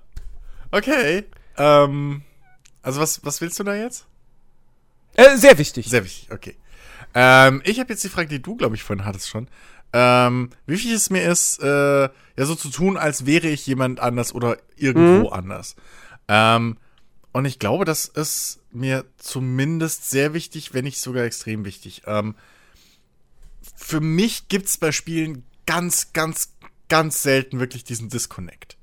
Okay. 0.71 1.25
Ähm, 1.57 2.23
also 2.81 3.01
was, 3.01 3.23
was 3.25 3.41
willst 3.41 3.59
du 3.59 3.63
da 3.63 3.75
jetzt? 3.75 4.05
Äh, 5.15 5.37
sehr 5.37 5.57
wichtig. 5.57 5.87
Sehr 5.87 6.03
wichtig, 6.03 6.31
okay. 6.31 6.55
Ähm, 7.13 7.61
ich 7.65 7.79
habe 7.79 7.91
jetzt 7.91 8.03
die 8.03 8.09
Frage, 8.09 8.29
die 8.29 8.41
du, 8.41 8.55
glaube 8.55 8.75
ich, 8.75 8.83
vorhin 8.83 9.05
hattest 9.05 9.29
schon. 9.29 9.47
Ähm, 9.91 10.51
wie 10.67 10.73
wichtig 10.73 10.91
es 10.91 11.09
mir 11.09 11.23
ist, 11.23 11.61
äh, 11.61 12.03
ja, 12.03 12.09
so 12.45 12.55
zu 12.55 12.69
tun, 12.69 12.95
als 12.95 13.25
wäre 13.25 13.47
ich 13.47 13.65
jemand 13.65 13.99
anders 13.99 14.33
oder 14.33 14.57
irgendwo 14.75 15.27
mhm. 15.27 15.33
anders. 15.33 15.75
Ähm, 16.27 16.77
und 17.31 17.45
ich 17.45 17.59
glaube, 17.59 17.85
das 17.85 18.05
ist 18.05 18.59
mir 18.71 19.05
zumindest 19.17 20.09
sehr 20.09 20.33
wichtig, 20.33 20.73
wenn 20.73 20.83
nicht 20.83 20.99
sogar 20.99 21.23
extrem 21.23 21.65
wichtig. 21.65 22.03
Ähm, 22.05 22.35
für 23.79 24.01
mich 24.01 24.49
gibt 24.49 24.67
es 24.67 24.77
bei 24.77 24.91
Spielen 24.91 25.43
ganz, 25.65 26.11
ganz, 26.11 26.53
ganz 26.89 27.23
selten 27.23 27.59
wirklich 27.59 27.85
diesen 27.85 28.09
Disconnect. 28.09 28.77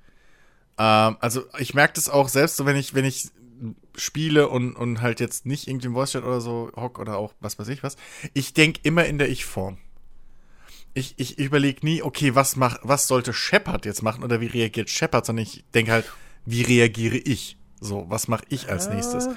Ähm, 0.79 1.17
also 1.21 1.45
ich 1.59 1.75
merke 1.75 1.95
das 1.95 2.09
auch 2.09 2.29
selbst, 2.29 2.57
so 2.57 2.65
wenn 2.65 2.77
ich, 2.77 2.95
wenn 2.95 3.05
ich 3.05 3.29
spiele 3.95 4.49
und, 4.49 4.75
und 4.75 5.03
halt 5.03 5.21
jetzt 5.21 5.47
nicht 5.47 5.69
irgendwie 5.69 5.89
im 5.89 5.95
Voice 5.95 6.13
Chat 6.13 6.25
oder 6.25 6.41
so 6.41 6.71
hock 6.77 6.99
oder 6.99 7.19
auch 7.19 7.35
was 7.41 7.59
weiß 7.59 7.69
ich 7.69 7.83
was. 7.83 7.97
Ich 8.33 8.55
denke 8.55 8.81
immer 8.83 9.05
in 9.05 9.19
der 9.19 9.29
Ich-Form. 9.29 9.79
Ich, 10.95 11.15
ich, 11.19 11.39
überlege 11.39 11.85
nie, 11.85 12.03
okay, 12.03 12.35
was 12.35 12.57
mach, 12.57 12.79
was 12.83 13.07
sollte 13.07 13.35
Shepard 13.35 13.85
jetzt 13.85 14.03
machen 14.03 14.25
oder 14.25 14.41
wie 14.41 14.47
reagiert 14.47 14.89
Shepard, 14.89 15.27
sondern 15.27 15.43
ich 15.43 15.65
denke 15.75 15.93
halt, 15.93 16.11
wie 16.47 16.63
reagiere 16.63 17.19
ich? 17.19 17.59
So, 17.81 18.07
was 18.09 18.29
mache 18.29 18.45
ich 18.49 18.71
als 18.71 18.89
nächstes? 18.89 19.29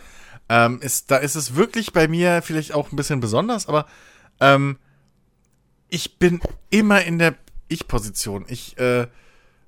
Ähm, 0.48 0.80
ist, 0.82 1.12
da 1.12 1.18
ist 1.18 1.36
es 1.36 1.56
wirklich 1.56 1.92
bei 1.92 2.08
mir 2.08 2.42
vielleicht 2.42 2.74
auch 2.74 2.92
ein 2.92 2.96
bisschen 2.96 3.20
besonders, 3.20 3.68
aber 3.68 3.88
ähm, 4.40 4.78
ich 5.90 6.18
bin 6.18 6.40
immer 6.70 7.04
in 7.04 7.20
der 7.20 7.36
Ich-Position. 7.68 8.46
Ich, 8.48 8.78
äh, 8.78 9.08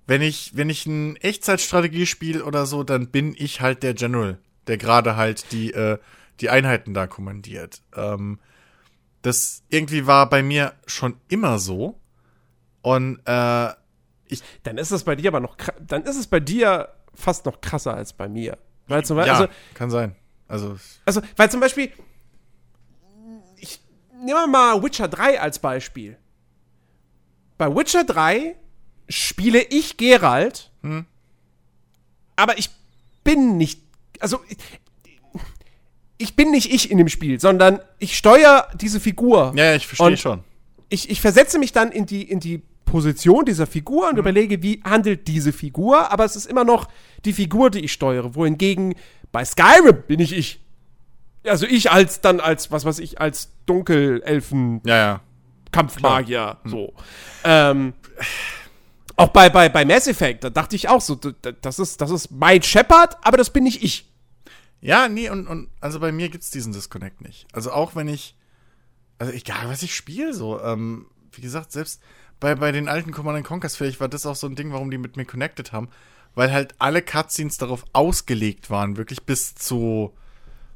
wenn 0.07 0.21
ich, 0.21 0.55
wenn 0.55 0.69
ich 0.69 0.85
ein 0.85 1.15
Echtzeitstrategie 1.17 2.05
spiele 2.05 2.43
oder 2.43 2.65
so, 2.65 2.83
dann 2.83 3.07
bin 3.07 3.35
ich 3.37 3.61
halt 3.61 3.83
der 3.83 3.93
General, 3.93 4.37
der 4.67 4.77
gerade 4.77 5.15
halt 5.15 5.51
die, 5.51 5.73
äh, 5.73 5.97
die 6.39 6.49
Einheiten 6.49 6.93
da 6.93 7.07
kommandiert. 7.07 7.81
Ähm, 7.95 8.39
das 9.21 9.63
irgendwie 9.69 10.07
war 10.07 10.29
bei 10.29 10.41
mir 10.41 10.73
schon 10.85 11.17
immer 11.27 11.59
so. 11.59 11.99
Und 12.81 13.19
äh, 13.25 13.69
ich. 14.25 14.41
Dann 14.63 14.77
ist 14.77 14.91
es 14.91 15.03
bei 15.03 15.15
dir 15.15 15.29
aber 15.29 15.39
noch, 15.39 15.57
dann 15.79 16.03
ist 16.03 16.17
es 16.17 16.27
bei 16.27 16.39
dir 16.39 16.89
fast 17.13 17.45
noch 17.45 17.61
krasser 17.61 17.93
als 17.93 18.13
bei 18.13 18.27
mir. 18.27 18.57
Weil 18.87 19.05
zum 19.05 19.17
Beispiel, 19.17 19.33
ja, 19.33 19.39
also, 19.41 19.53
kann 19.73 19.91
sein. 19.91 20.15
Also, 20.47 20.77
also, 21.05 21.21
weil 21.37 21.51
zum 21.51 21.59
Beispiel, 21.59 21.91
nehmen 24.21 24.39
wir 24.39 24.47
mal 24.47 24.83
Witcher 24.83 25.07
3 25.07 25.41
als 25.41 25.59
Beispiel. 25.59 26.17
Bei 27.57 27.73
Witcher 27.75 28.03
3 28.03 28.55
spiele 29.09 29.61
ich 29.61 29.97
Geralt, 29.97 30.71
aber 32.35 32.57
ich 32.57 32.69
bin 33.23 33.57
nicht, 33.57 33.81
also 34.19 34.39
ich, 34.47 34.57
ich 36.17 36.35
bin 36.35 36.51
nicht 36.51 36.71
ich 36.71 36.91
in 36.91 36.97
dem 36.97 37.09
Spiel, 37.09 37.39
sondern 37.39 37.79
ich 37.99 38.17
steuere 38.17 38.67
diese 38.75 38.99
Figur. 38.99 39.53
Ja, 39.55 39.75
ich 39.75 39.87
verstehe 39.87 40.17
schon. 40.17 40.43
Ich, 40.89 41.09
ich 41.09 41.21
versetze 41.21 41.57
mich 41.59 41.71
dann 41.71 41.91
in 41.91 42.05
die, 42.05 42.23
in 42.23 42.39
die 42.39 42.61
Position 42.85 43.45
dieser 43.45 43.67
Figur 43.67 44.09
und 44.09 44.17
überlege, 44.17 44.61
wie 44.61 44.81
handelt 44.83 45.27
diese 45.27 45.53
Figur, 45.53 46.11
aber 46.11 46.25
es 46.25 46.35
ist 46.35 46.45
immer 46.45 46.65
noch 46.65 46.87
die 47.23 47.33
Figur, 47.33 47.69
die 47.69 47.79
ich 47.79 47.93
steuere. 47.93 48.35
Wohingegen 48.35 48.95
bei 49.31 49.45
Skyrim 49.45 50.03
bin 50.07 50.19
ich 50.19 50.33
ich. 50.33 50.60
Also 51.45 51.65
ich 51.65 51.91
als 51.91 52.21
dann 52.21 52.39
als, 52.39 52.71
was 52.71 52.85
weiß 52.85 52.99
ich, 52.99 53.19
als 53.19 53.51
Dunkelelfen 53.65 54.81
Ja, 54.85 54.97
ja. 54.97 55.21
Kampfmagier, 55.71 56.57
so. 56.65 56.93
Ähm, 57.43 57.93
auch 59.15 59.29
bei, 59.29 59.49
bei, 59.49 59.69
bei 59.69 59.85
Mass 59.85 60.07
Effect, 60.07 60.43
da 60.43 60.49
dachte 60.49 60.75
ich 60.75 60.89
auch 60.89 61.01
so, 61.01 61.15
das 61.15 61.79
ist, 61.79 62.01
das 62.01 62.11
ist 62.11 62.31
mein 62.31 62.61
Shepard, 62.61 63.17
aber 63.21 63.37
das 63.37 63.51
bin 63.51 63.63
nicht 63.63 63.83
ich. 63.83 64.09
Ja, 64.81 65.07
nee, 65.07 65.29
und, 65.29 65.47
und 65.47 65.69
also 65.79 65.99
bei 65.99 66.11
mir 66.11 66.29
gibt's 66.29 66.49
diesen 66.49 66.73
Disconnect 66.73 67.21
nicht. 67.21 67.47
Also 67.53 67.71
auch 67.71 67.95
wenn 67.95 68.07
ich, 68.07 68.35
also 69.19 69.31
egal 69.31 69.69
was 69.69 69.83
ich 69.83 69.95
spiele, 69.95 70.33
so, 70.33 70.59
ähm, 70.61 71.05
wie 71.31 71.41
gesagt, 71.41 71.71
selbst 71.71 72.01
bei, 72.39 72.55
bei 72.55 72.71
den 72.71 72.89
alten 72.89 73.11
Command 73.11 73.45
Conquers, 73.45 73.75
vielleicht 73.75 73.99
war 73.99 74.09
das 74.09 74.25
auch 74.25 74.35
so 74.35 74.47
ein 74.47 74.55
Ding, 74.55 74.73
warum 74.73 74.89
die 74.89 74.97
mit 74.97 75.15
mir 75.15 75.25
connected 75.25 75.71
haben, 75.71 75.89
weil 76.33 76.51
halt 76.51 76.73
alle 76.79 77.01
Cutscenes 77.01 77.57
darauf 77.57 77.85
ausgelegt 77.93 78.69
waren, 78.69 78.97
wirklich 78.97 79.23
bis 79.23 79.53
zu, 79.53 80.13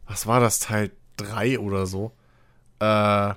was 0.07 0.27
war 0.27 0.39
das, 0.39 0.59
Teil 0.59 0.91
3 1.17 1.59
oder 1.59 1.85
so, 1.85 2.11
äh, 2.79 3.33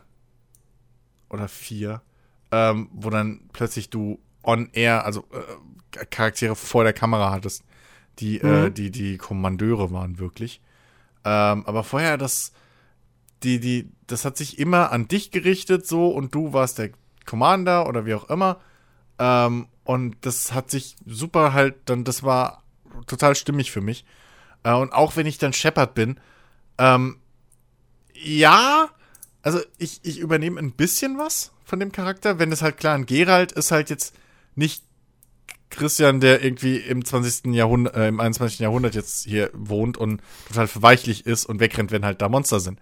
oder 1.31 1.49
4, 1.49 2.03
ähm, 2.51 2.89
wo 2.93 3.11
dann 3.11 3.49
plötzlich 3.53 3.91
du 3.91 4.19
on 4.43 4.71
air, 4.73 5.05
also 5.05 5.25
äh, 5.33 6.05
Charaktere 6.07 6.57
vor 6.57 6.85
der 6.85 6.93
Kamera 6.93 7.31
hattest, 7.31 7.65
die, 8.19 8.41
äh, 8.41 8.71
die, 8.71 8.91
die 8.91 9.17
Kommandeure 9.17 9.93
waren 9.93 10.19
wirklich. 10.19 10.61
Ähm, 11.25 11.67
aber 11.67 11.85
vorher, 11.85 12.17
das, 12.17 12.53
die, 13.43 13.61
die, 13.61 13.91
das 14.07 14.25
hat 14.25 14.37
sich 14.37 14.59
immer 14.59 14.91
an 14.93 15.09
dich 15.09 15.31
gerichtet, 15.31 15.87
so, 15.87 16.09
und 16.09 16.35
du 16.35 16.53
warst 16.53 16.79
der 16.79 16.91
Commander 17.27 17.89
oder 17.89 18.07
wie 18.07 18.15
auch 18.15 18.29
immer. 18.31 18.61
Ähm, 19.19 19.69
und 19.85 20.17
das 20.23 20.53
hat 20.53 20.71
sich 20.71 20.97
super 21.07 21.53
halt, 21.53 21.77
dann, 21.87 22.05
das 22.05 22.23
war 22.23 22.63
total 23.07 23.35
stimmig 23.35 23.71
für 23.71 23.81
mich. 23.81 24.05
Äh, 24.63 24.73
und 24.75 24.93
auch 24.93 25.17
wenn 25.17 25.27
ich 25.27 25.39
dann 25.39 25.53
Shepard 25.53 25.95
bin, 25.95 26.19
ähm, 26.79 27.17
ja, 28.15 28.89
also 29.43 29.61
ich, 29.79 30.01
ich 30.03 30.19
übernehme 30.19 30.59
ein 30.61 30.73
bisschen 30.73 31.19
was 31.19 31.53
von 31.65 31.81
dem 31.81 31.93
Charakter, 31.93 32.39
wenn 32.39 32.53
es 32.53 32.63
halt 32.63 32.79
klar, 32.79 32.95
ein 32.95 33.07
Geralt 33.07 33.53
ist 33.53 33.71
halt 33.71 33.91
jetzt 33.91 34.15
nicht 34.55 34.83
Christian, 35.71 36.21
der 36.21 36.43
irgendwie 36.43 36.77
im 36.77 37.05
20. 37.05 37.55
Jahrhundert, 37.55 37.95
äh, 37.95 38.09
im 38.09 38.21
21. 38.21 38.59
Jahrhundert 38.61 38.95
jetzt 38.95 39.25
hier 39.25 39.51
wohnt 39.53 39.97
und 39.97 40.23
total 40.49 40.67
verweichlich 40.67 41.27
ist 41.27 41.45
und 41.45 41.61
wegrennt, 41.61 41.91
wenn 41.91 42.05
halt 42.05 42.23
da 42.23 42.29
Monster 42.29 42.61
sind. 42.61 42.81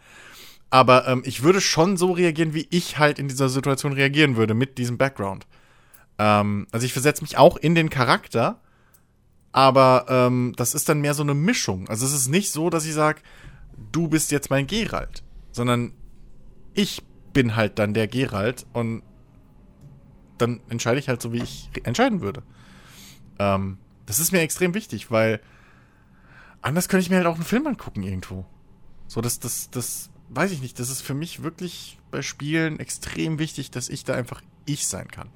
Aber 0.70 1.06
ähm, 1.06 1.22
ich 1.24 1.42
würde 1.42 1.60
schon 1.60 1.96
so 1.96 2.12
reagieren, 2.12 2.54
wie 2.54 2.66
ich 2.70 2.98
halt 2.98 3.18
in 3.18 3.28
dieser 3.28 3.48
Situation 3.48 3.92
reagieren 3.92 4.36
würde, 4.36 4.54
mit 4.54 4.78
diesem 4.78 4.98
Background. 4.98 5.46
Ähm, 6.18 6.66
also 6.72 6.86
ich 6.86 6.92
versetze 6.92 7.22
mich 7.22 7.38
auch 7.38 7.56
in 7.56 7.74
den 7.74 7.90
Charakter, 7.90 8.60
aber 9.52 10.06
ähm, 10.08 10.54
das 10.56 10.74
ist 10.74 10.88
dann 10.88 11.00
mehr 11.00 11.14
so 11.14 11.22
eine 11.22 11.34
Mischung. 11.34 11.88
Also 11.88 12.06
es 12.06 12.12
ist 12.12 12.28
nicht 12.28 12.52
so, 12.52 12.70
dass 12.70 12.84
ich 12.84 12.94
sage, 12.94 13.20
du 13.92 14.08
bist 14.08 14.30
jetzt 14.30 14.50
mein 14.50 14.66
Geralt, 14.66 15.22
sondern 15.52 15.92
ich 16.74 17.02
bin 17.32 17.56
halt 17.56 17.78
dann 17.78 17.94
der 17.94 18.08
Geralt 18.08 18.66
und 18.72 19.02
dann 20.38 20.60
entscheide 20.68 20.98
ich 20.98 21.08
halt 21.08 21.22
so, 21.22 21.32
wie 21.32 21.42
ich 21.42 21.70
entscheiden 21.84 22.20
würde. 22.20 22.42
Ähm, 23.38 23.78
das 24.04 24.18
ist 24.18 24.32
mir 24.32 24.40
extrem 24.40 24.74
wichtig, 24.74 25.10
weil 25.10 25.40
anders 26.62 26.88
könnte 26.88 27.02
ich 27.02 27.10
mir 27.10 27.16
halt 27.16 27.26
auch 27.26 27.34
einen 27.36 27.44
Film 27.44 27.66
angucken 27.66 28.02
irgendwo. 28.02 28.44
So, 29.08 29.20
das, 29.20 29.38
das, 29.40 29.70
das, 29.70 30.10
weiß 30.28 30.50
ich 30.52 30.60
nicht, 30.60 30.78
das 30.78 30.90
ist 30.90 31.00
für 31.02 31.14
mich 31.14 31.42
wirklich 31.42 31.98
bei 32.10 32.22
Spielen 32.22 32.80
extrem 32.80 33.38
wichtig, 33.38 33.70
dass 33.70 33.88
ich 33.88 34.04
da 34.04 34.14
einfach 34.14 34.42
ich 34.64 34.86
sein 34.86 35.08
kann. 35.08 35.28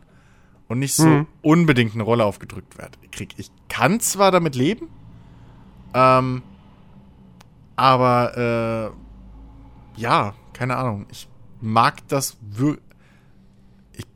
Und 0.68 0.78
nicht 0.78 0.94
so 0.94 1.06
Mhm. 1.06 1.26
unbedingt 1.42 1.94
eine 1.94 2.02
Rolle 2.02 2.24
aufgedrückt 2.24 2.78
werde. 2.78 2.98
Krieg. 3.10 3.34
Ich 3.38 3.50
kann 3.68 4.00
zwar 4.00 4.30
damit 4.30 4.54
leben, 4.54 4.88
ähm, 5.94 6.42
aber 7.80 8.92
äh, 9.96 10.00
ja, 10.00 10.34
keine 10.52 10.76
Ahnung. 10.76 11.06
Ich 11.10 11.28
mag 11.60 12.06
das 12.08 12.36
wirklich. 12.42 12.84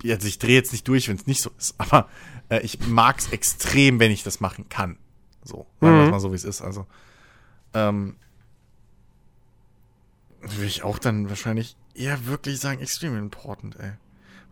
Ich, 0.02 0.10
also 0.12 0.28
ich 0.28 0.38
drehe 0.38 0.54
jetzt 0.54 0.72
nicht 0.72 0.86
durch, 0.86 1.08
wenn 1.08 1.16
es 1.16 1.26
nicht 1.26 1.40
so 1.42 1.50
ist, 1.58 1.74
aber 1.78 2.08
äh, 2.50 2.60
ich 2.60 2.86
mag 2.86 3.18
es 3.18 3.32
extrem, 3.32 3.98
wenn 4.00 4.10
ich 4.10 4.22
das 4.22 4.40
machen 4.40 4.68
kann. 4.68 4.98
So, 5.42 5.66
sagen 5.80 5.96
wir 5.96 6.04
Mhm. 6.04 6.10
mal 6.10 6.20
so, 6.20 6.30
wie 6.32 6.36
es 6.36 6.44
ist. 6.44 6.60
Also, 6.62 6.86
ähm, 7.72 8.16
würde 10.40 10.66
ich 10.66 10.82
auch 10.82 10.98
dann 10.98 11.28
wahrscheinlich 11.30 11.76
eher 11.94 12.26
wirklich 12.26 12.60
sagen, 12.60 12.80
extrem 12.82 13.16
important, 13.16 13.76
ey. 13.80 13.92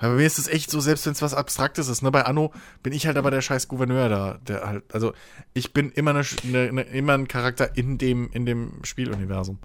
Weil 0.03 0.11
bei 0.11 0.17
mir 0.17 0.27
ist 0.27 0.39
es 0.41 0.49
echt 0.49 0.69
so, 0.69 0.81
selbst 0.81 1.07
wenn 1.07 1.13
es 1.13 1.23
was 1.23 1.33
Abstraktes 1.33 1.87
ist, 1.87 2.03
ne, 2.03 2.11
bei 2.11 2.25
Anno 2.25 2.53
bin 2.83 2.93
ich 2.93 3.07
halt 3.07 3.17
aber 3.17 3.31
der 3.31 3.41
scheiß 3.41 3.69
Gouverneur 3.69 4.09
da, 4.09 4.39
der 4.49 4.67
halt, 4.67 4.85
also 4.93 5.13
ich 5.55 5.73
bin 5.73 5.93
immer, 5.93 6.11
eine, 6.11 6.25
eine, 6.43 6.69
eine, 6.69 6.83
immer 6.83 7.15
ein 7.15 7.29
Charakter 7.29 7.77
in 7.77 7.99
dem, 7.99 8.29
in 8.33 8.45
dem 8.45 8.81
Spieluniversum. 8.83 9.61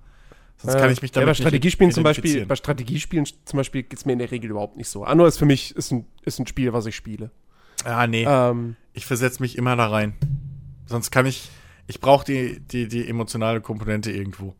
Sonst 0.57 0.77
kann 0.77 0.91
ich 0.91 1.01
mich 1.01 1.09
ja, 1.09 1.21
damit 1.21 1.25
bei 1.25 1.31
nicht 1.31 1.41
Strategiespielen 1.41 1.91
zum 1.91 2.03
Beispiel, 2.03 2.45
bei 2.45 2.55
Strategiespielen 2.55 3.25
zum 3.25 3.57
Beispiel 3.57 3.81
geht's 3.81 4.05
mir 4.05 4.13
in 4.13 4.19
der 4.19 4.29
Regel 4.29 4.51
überhaupt 4.51 4.77
nicht 4.77 4.89
so. 4.89 5.03
Anno 5.05 5.25
ist 5.25 5.39
für 5.39 5.45
mich 5.47 5.75
ist 5.75 5.91
ein, 5.91 6.05
ist 6.21 6.39
ein 6.39 6.45
Spiel, 6.45 6.71
was 6.71 6.85
ich 6.85 6.95
spiele. 6.95 7.31
Ah, 7.83 8.05
nee. 8.05 8.25
Ähm, 8.27 8.75
Ich 8.93 9.07
versetze 9.07 9.41
mich 9.41 9.57
immer 9.57 9.75
da 9.75 9.87
rein. 9.87 10.13
Sonst 10.85 11.09
kann 11.09 11.25
ich, 11.25 11.49
ich 11.87 11.99
brauche 11.99 12.25
die, 12.25 12.59
die, 12.59 12.87
die 12.87 13.09
emotionale 13.09 13.59
Komponente 13.59 14.11
irgendwo. 14.11 14.53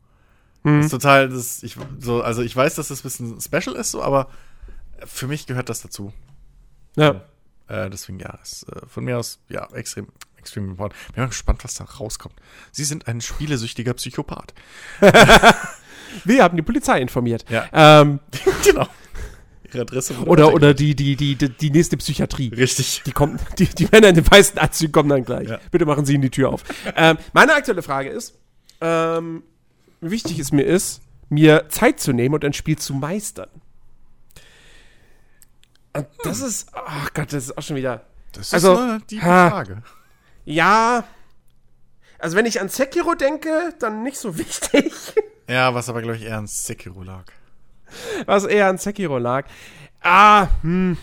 hm. 0.63 0.77
Das 0.77 0.85
ist 0.85 0.91
total, 0.91 1.29
das, 1.29 1.61
ich, 1.61 1.77
so, 1.99 2.23
also 2.23 2.41
ich 2.41 2.55
weiß, 2.55 2.73
dass 2.73 2.87
das 2.87 3.01
ein 3.01 3.03
bisschen 3.03 3.41
special 3.41 3.75
ist, 3.75 3.91
so, 3.91 4.01
aber 4.01 4.29
für 5.05 5.27
mich 5.27 5.47
gehört 5.47 5.69
das 5.69 5.81
dazu. 5.81 6.13
ja. 6.95 7.21
Äh, 7.69 7.89
deswegen, 7.89 8.17
ja, 8.19 8.39
ist, 8.41 8.63
äh, 8.69 8.85
von 8.87 9.03
mir 9.03 9.17
aus, 9.17 9.39
ja, 9.49 9.67
extrem, 9.73 10.07
extrem 10.37 10.69
important. 10.69 10.97
Bin 11.13 11.21
mal 11.21 11.27
gespannt, 11.27 11.65
was 11.65 11.75
da 11.75 11.83
rauskommt. 11.83 12.35
Sie 12.71 12.85
sind 12.85 13.07
ein 13.09 13.19
spielesüchtiger 13.19 13.93
Psychopath. 13.93 14.53
Wir 16.23 16.43
haben 16.43 16.55
die 16.55 16.63
Polizei 16.63 17.01
informiert. 17.01 17.43
Ja. 17.49 17.67
Ähm, 17.73 18.21
genau. 18.63 18.87
Ihre 19.65 19.81
Adresse 19.81 20.13
oder 20.25 20.53
oder 20.53 20.73
die, 20.73 20.95
die, 20.95 21.17
die, 21.17 21.35
die, 21.35 21.49
die 21.49 21.69
nächste 21.69 21.97
Psychiatrie. 21.97 22.53
Richtig. 22.55 23.01
Die 23.05 23.11
kommen, 23.11 23.37
die, 23.59 23.65
die 23.67 23.89
Männer 23.91 24.07
in 24.07 24.15
den 24.15 24.31
weißen 24.31 24.57
Anzügen 24.57 24.93
kommen 24.93 25.09
dann 25.09 25.25
gleich. 25.25 25.49
Ja. 25.49 25.59
Bitte 25.69 25.85
machen 25.85 26.05
Sie 26.05 26.13
ihnen 26.13 26.21
die 26.21 26.29
Tür 26.29 26.53
auf. 26.53 26.63
ähm, 26.95 27.17
meine 27.33 27.53
aktuelle 27.53 27.81
Frage 27.81 28.09
ist, 28.09 28.39
ähm, 28.79 29.43
wie 29.99 30.11
wichtig 30.11 30.39
es 30.39 30.53
mir 30.53 30.63
ist, 30.63 31.01
mir 31.27 31.67
Zeit 31.67 31.99
zu 31.99 32.13
nehmen 32.13 32.35
und 32.35 32.45
ein 32.45 32.53
Spiel 32.53 32.77
zu 32.77 32.93
meistern. 32.93 33.49
Und 35.97 36.07
das 36.23 36.41
ist, 36.41 36.69
ach 36.73 37.13
Gott, 37.13 37.33
das 37.33 37.45
ist 37.45 37.57
auch 37.57 37.61
schon 37.61 37.75
wieder. 37.75 38.05
Das 38.33 38.47
ist 38.47 38.53
Also, 38.53 38.77
eine 38.77 38.99
die. 39.09 39.19
Frage. 39.19 39.81
Ja. 40.45 41.03
Also 42.19 42.35
wenn 42.35 42.45
ich 42.45 42.59
an 42.61 42.69
Sekiro 42.69 43.13
denke, 43.15 43.73
dann 43.79 44.03
nicht 44.03 44.17
so 44.17 44.37
wichtig. 44.39 44.93
Ja, 45.47 45.73
was 45.73 45.89
aber, 45.89 46.01
glaube 46.01 46.17
ich, 46.17 46.23
eher 46.23 46.37
an 46.37 46.47
Sekiro 46.47 47.03
lag. 47.03 47.25
was 48.25 48.43
eher 48.45 48.67
an 48.67 48.77
Sekiro 48.77 49.17
lag. 49.17 49.45
Ah, 50.01 50.47
hm. 50.61 50.97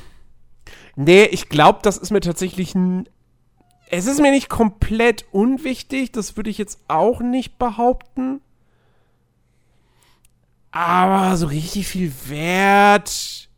Nee, 0.96 1.24
ich 1.24 1.48
glaube, 1.48 1.80
das 1.82 1.96
ist 1.98 2.10
mir 2.10 2.20
tatsächlich 2.20 2.74
ein. 2.74 3.08
Es 3.90 4.06
ist 4.06 4.20
mir 4.20 4.30
nicht 4.30 4.48
komplett 4.48 5.24
unwichtig, 5.32 6.10
das 6.12 6.36
würde 6.36 6.50
ich 6.50 6.58
jetzt 6.58 6.78
auch 6.88 7.20
nicht 7.20 7.58
behaupten. 7.58 8.40
Aber 10.70 11.36
so 11.36 11.46
richtig 11.46 11.86
viel 11.86 12.12
Wert. 12.26 13.48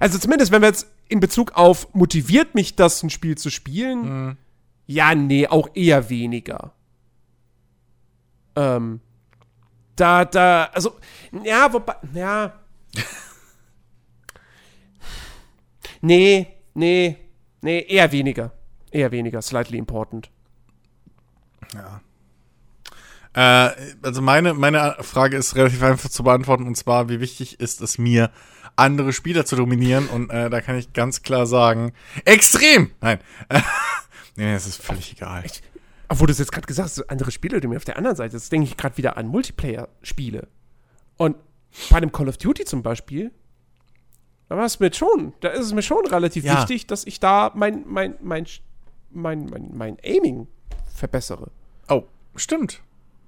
Also 0.00 0.18
zumindest, 0.18 0.52
wenn 0.52 0.62
wir 0.62 0.68
jetzt 0.68 0.86
in 1.08 1.20
Bezug 1.20 1.52
auf 1.52 1.92
motiviert 1.94 2.54
mich 2.54 2.76
das, 2.76 3.02
ein 3.02 3.10
Spiel 3.10 3.36
zu 3.36 3.50
spielen, 3.50 4.36
ja, 4.86 5.14
nee, 5.14 5.46
auch 5.46 5.68
eher 5.74 6.10
weniger. 6.10 6.72
Ähm, 8.56 9.00
da, 9.96 10.24
da, 10.24 10.64
also, 10.72 10.96
ja, 11.44 11.72
wobei, 11.72 11.96
ja. 12.12 12.60
nee, 16.00 16.46
nee, 16.74 17.16
nee, 17.62 17.80
eher 17.80 18.12
weniger. 18.12 18.52
Eher 18.90 19.10
weniger, 19.10 19.42
slightly 19.42 19.78
important. 19.78 20.30
Ja. 21.74 22.00
Äh, 23.34 23.94
also 24.02 24.22
meine, 24.22 24.54
meine 24.54 24.96
Frage 25.00 25.36
ist 25.36 25.56
relativ 25.56 25.82
einfach 25.82 26.08
zu 26.10 26.22
beantworten 26.22 26.66
und 26.66 26.76
zwar, 26.76 27.08
wie 27.08 27.20
wichtig 27.20 27.58
ist 27.58 27.80
es 27.80 27.98
mir, 27.98 28.30
andere 28.76 29.12
Spieler 29.12 29.44
zu 29.46 29.56
dominieren 29.56 30.08
und 30.08 30.30
äh, 30.30 30.50
da 30.50 30.60
kann 30.60 30.76
ich 30.76 30.92
ganz 30.92 31.22
klar 31.22 31.46
sagen, 31.46 31.92
extrem! 32.24 32.90
Nein. 33.00 33.18
nee, 34.36 34.54
es 34.54 34.66
ist 34.66 34.82
völlig 34.82 35.12
egal. 35.12 35.44
Obwohl 36.08 36.26
du 36.26 36.32
es 36.32 36.38
jetzt 36.38 36.52
gerade 36.52 36.66
gesagt 36.66 36.88
hast, 36.88 37.10
andere 37.10 37.30
Spiele, 37.30 37.60
die 37.60 37.68
mir 37.68 37.76
auf 37.76 37.84
der 37.84 37.96
anderen 37.96 38.16
Seite, 38.16 38.36
jetzt 38.36 38.50
denke 38.52 38.66
ich 38.66 38.76
gerade 38.76 38.96
wieder 38.96 39.16
an 39.16 39.26
Multiplayer-Spiele. 39.28 40.48
Und 41.16 41.36
bei 41.90 41.96
einem 41.96 42.12
Call 42.12 42.28
of 42.28 42.36
Duty 42.36 42.64
zum 42.64 42.82
Beispiel, 42.82 43.30
Da 44.48 44.56
war 44.58 44.64
es 44.66 44.78
mir 44.78 44.92
schon, 44.92 45.32
da 45.40 45.48
ist 45.48 45.64
es 45.66 45.72
mir 45.72 45.82
schon 45.82 46.06
relativ 46.06 46.44
Ja. 46.44 46.58
wichtig, 46.60 46.86
dass 46.86 47.06
ich 47.06 47.18
da 47.18 47.50
mein, 47.54 47.84
mein, 47.86 48.14
mein, 48.20 48.46
mein, 49.10 49.46
mein, 49.46 49.70
mein 49.72 49.96
Aiming 50.04 50.46
verbessere. 50.94 51.50
Oh, 51.88 52.02
stimmt. 52.36 52.80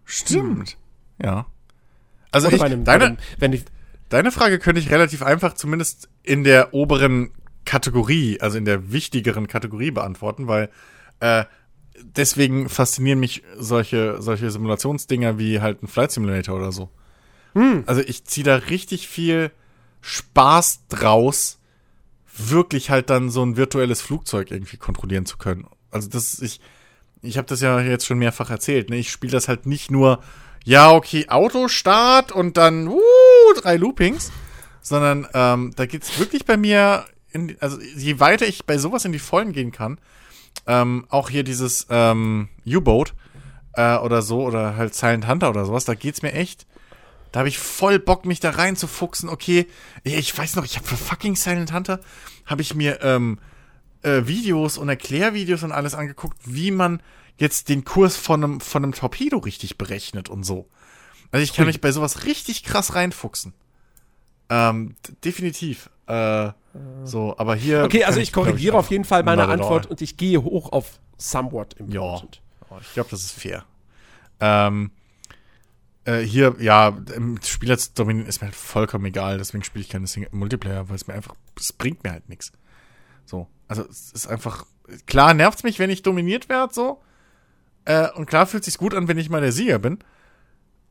Stimmt. 0.04 0.76
Ja. 1.22 1.46
Also 2.30 2.48
Oder 2.48 2.56
ich, 2.56 2.62
einem, 2.62 2.84
deine, 2.84 3.04
einem, 3.06 3.18
wenn 3.38 3.52
ich, 3.54 3.64
deine 4.08 4.32
Frage 4.32 4.58
könnte 4.58 4.80
ich 4.80 4.90
relativ 4.90 5.22
einfach 5.22 5.54
zumindest 5.54 6.08
in 6.22 6.44
der 6.44 6.74
oberen 6.74 7.30
Kategorie, 7.64 8.40
also 8.40 8.58
in 8.58 8.64
der 8.64 8.92
wichtigeren 8.92 9.48
Kategorie 9.48 9.90
beantworten, 9.90 10.46
weil 10.46 10.70
äh, 11.20 11.44
deswegen 12.02 12.68
faszinieren 12.68 13.18
mich 13.18 13.42
solche, 13.58 14.20
solche 14.20 14.50
Simulationsdinger 14.50 15.38
wie 15.38 15.60
halt 15.60 15.82
ein 15.82 15.88
Flight 15.88 16.12
Simulator 16.12 16.56
oder 16.56 16.72
so. 16.72 16.90
Also 17.86 18.02
ich 18.02 18.24
ziehe 18.24 18.44
da 18.44 18.56
richtig 18.56 19.08
viel 19.08 19.50
Spaß 20.02 20.86
draus, 20.88 21.58
wirklich 22.36 22.90
halt 22.90 23.10
dann 23.10 23.30
so 23.30 23.42
ein 23.42 23.56
virtuelles 23.56 24.00
Flugzeug 24.02 24.50
irgendwie 24.50 24.76
kontrollieren 24.76 25.26
zu 25.26 25.38
können. 25.38 25.66
Also 25.90 26.08
das 26.08 26.34
ist, 26.34 26.42
ich, 26.42 26.60
ich 27.22 27.38
habe 27.38 27.48
das 27.48 27.62
ja 27.62 27.80
jetzt 27.80 28.06
schon 28.06 28.18
mehrfach 28.18 28.50
erzählt, 28.50 28.90
ne? 28.90 28.96
Ich 28.96 29.10
spiele 29.10 29.32
das 29.32 29.48
halt 29.48 29.66
nicht 29.66 29.90
nur, 29.90 30.22
ja, 30.66 30.92
okay, 30.92 31.28
Autostart 31.28 32.32
und 32.32 32.56
dann 32.56 32.88
uh, 32.88 33.00
drei 33.62 33.76
Loopings, 33.76 34.32
sondern 34.82 35.28
ähm, 35.32 35.72
da 35.76 35.86
geht's 35.86 36.18
wirklich 36.18 36.44
bei 36.44 36.56
mir, 36.56 37.04
in, 37.30 37.56
also 37.60 37.78
je 37.80 38.18
weiter 38.18 38.46
ich 38.46 38.66
bei 38.66 38.76
sowas 38.76 39.04
in 39.04 39.12
die 39.12 39.20
Vollen 39.20 39.52
gehen 39.52 39.70
kann, 39.70 39.98
ähm, 40.66 41.06
auch 41.08 41.30
hier 41.30 41.44
dieses 41.44 41.86
ähm, 41.88 42.48
U-Boat 42.66 43.14
äh, 43.74 43.96
oder 43.98 44.22
so, 44.22 44.42
oder 44.42 44.76
halt 44.76 44.96
Silent 44.96 45.28
Hunter 45.28 45.50
oder 45.50 45.64
sowas, 45.64 45.84
da 45.84 45.94
geht's 45.94 46.22
mir 46.22 46.32
echt, 46.32 46.66
da 47.30 47.38
habe 47.38 47.48
ich 47.48 47.58
voll 47.58 48.00
Bock, 48.00 48.24
mich 48.24 48.40
da 48.40 48.50
reinzufuchsen. 48.50 49.28
Okay, 49.28 49.66
ich, 50.02 50.36
weiß 50.36 50.56
noch, 50.56 50.64
ich 50.64 50.76
habe 50.76 50.86
für 50.88 50.96
fucking 50.96 51.36
Silent 51.36 51.72
Hunter, 51.72 52.00
habe 52.44 52.62
ich 52.62 52.74
mir 52.74 53.02
ähm, 53.02 53.38
äh, 54.02 54.22
Videos 54.26 54.78
und 54.78 54.88
Erklärvideos 54.88 55.62
und 55.62 55.70
alles 55.70 55.94
angeguckt, 55.94 56.38
wie 56.44 56.72
man 56.72 57.00
jetzt 57.38 57.68
den 57.68 57.84
Kurs 57.84 58.16
von 58.16 58.42
einem, 58.42 58.60
von 58.60 58.84
einem 58.84 58.92
Torpedo 58.92 59.38
richtig 59.38 59.78
berechnet 59.78 60.28
und 60.28 60.44
so. 60.44 60.68
Also 61.32 61.42
ich 61.42 61.52
kann 61.52 61.66
mich 61.66 61.80
bei 61.80 61.92
sowas 61.92 62.24
richtig 62.24 62.62
krass 62.62 62.94
reinfuchsen. 62.94 63.52
Ähm, 64.48 64.96
definitiv. 65.24 65.90
Äh, 66.06 66.50
so, 67.04 67.34
aber 67.38 67.54
hier. 67.56 67.84
okay, 67.84 68.04
also 68.04 68.20
ich 68.20 68.32
glaub 68.32 68.46
korrigiere 68.46 68.76
auf 68.76 68.90
jeden 68.90 69.04
Fall 69.04 69.22
meine. 69.22 69.48
Antwort 69.48 69.86
und 69.86 70.02
ich 70.02 70.16
gehe 70.16 70.42
hoch 70.42 70.72
auf 70.72 71.00
somewhat 71.16 71.74
important. 71.74 72.42
Oh, 72.70 72.76
Ich 72.80 72.94
glaube, 72.94 73.10
das 73.10 73.24
ist 73.24 73.32
fair. 73.32 73.64
Ähm, 74.40 74.90
äh, 76.04 76.20
hier, 76.20 76.54
ja, 76.60 76.96
im 77.14 77.40
Spieler 77.42 77.78
zu 77.78 77.90
dominieren 77.94 78.28
ist 78.28 78.40
mir 78.40 78.46
halt 78.48 78.56
vollkommen 78.56 79.06
egal, 79.06 79.38
deswegen 79.38 79.64
spiele 79.64 79.82
ich 79.82 79.88
keine 79.88 80.06
Single 80.06 80.30
Multiplayer, 80.32 80.88
weil 80.88 80.96
es 80.96 81.06
mir 81.06 81.14
einfach, 81.14 81.34
es 81.58 81.72
bringt 81.72 82.04
mir 82.04 82.12
halt 82.12 82.28
nichts. 82.28 82.52
So, 83.24 83.48
also 83.66 83.82
es 83.88 84.12
ist 84.12 84.26
einfach, 84.26 84.66
klar 85.06 85.34
nervt's 85.34 85.64
mich, 85.64 85.78
wenn 85.78 85.90
ich 85.90 86.02
dominiert 86.02 86.48
werde, 86.48 86.72
so. 86.72 87.02
Äh, 87.86 88.10
und 88.10 88.26
klar 88.26 88.46
fühlt 88.46 88.64
sich's 88.64 88.78
gut 88.78 88.94
an, 88.94 89.08
wenn 89.08 89.16
ich 89.16 89.30
mal 89.30 89.40
der 89.40 89.52
Sieger 89.52 89.78
bin. 89.78 89.98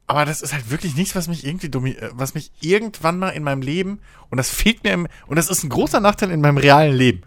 Aber 0.07 0.26
das 0.26 0.41
ist 0.41 0.53
halt 0.53 0.69
wirklich 0.69 0.95
nichts, 0.95 1.15
was 1.15 1.27
mich 1.27 1.45
irgendwie 1.45 1.69
domi 1.69 1.91
äh, 1.91 2.09
was 2.13 2.34
mich 2.34 2.51
irgendwann 2.61 3.19
mal 3.19 3.30
in 3.30 3.43
meinem 3.43 3.61
Leben, 3.61 3.99
und 4.30 4.38
das 4.38 4.49
fehlt 4.49 4.84
mir 4.84 4.93
im, 4.93 5.07
und 5.27 5.35
das 5.35 5.49
ist 5.49 5.63
ein 5.63 5.69
großer 5.69 5.99
Nachteil 5.99 6.31
in 6.31 6.41
meinem 6.41 6.57
realen 6.57 6.95
Leben. 6.95 7.22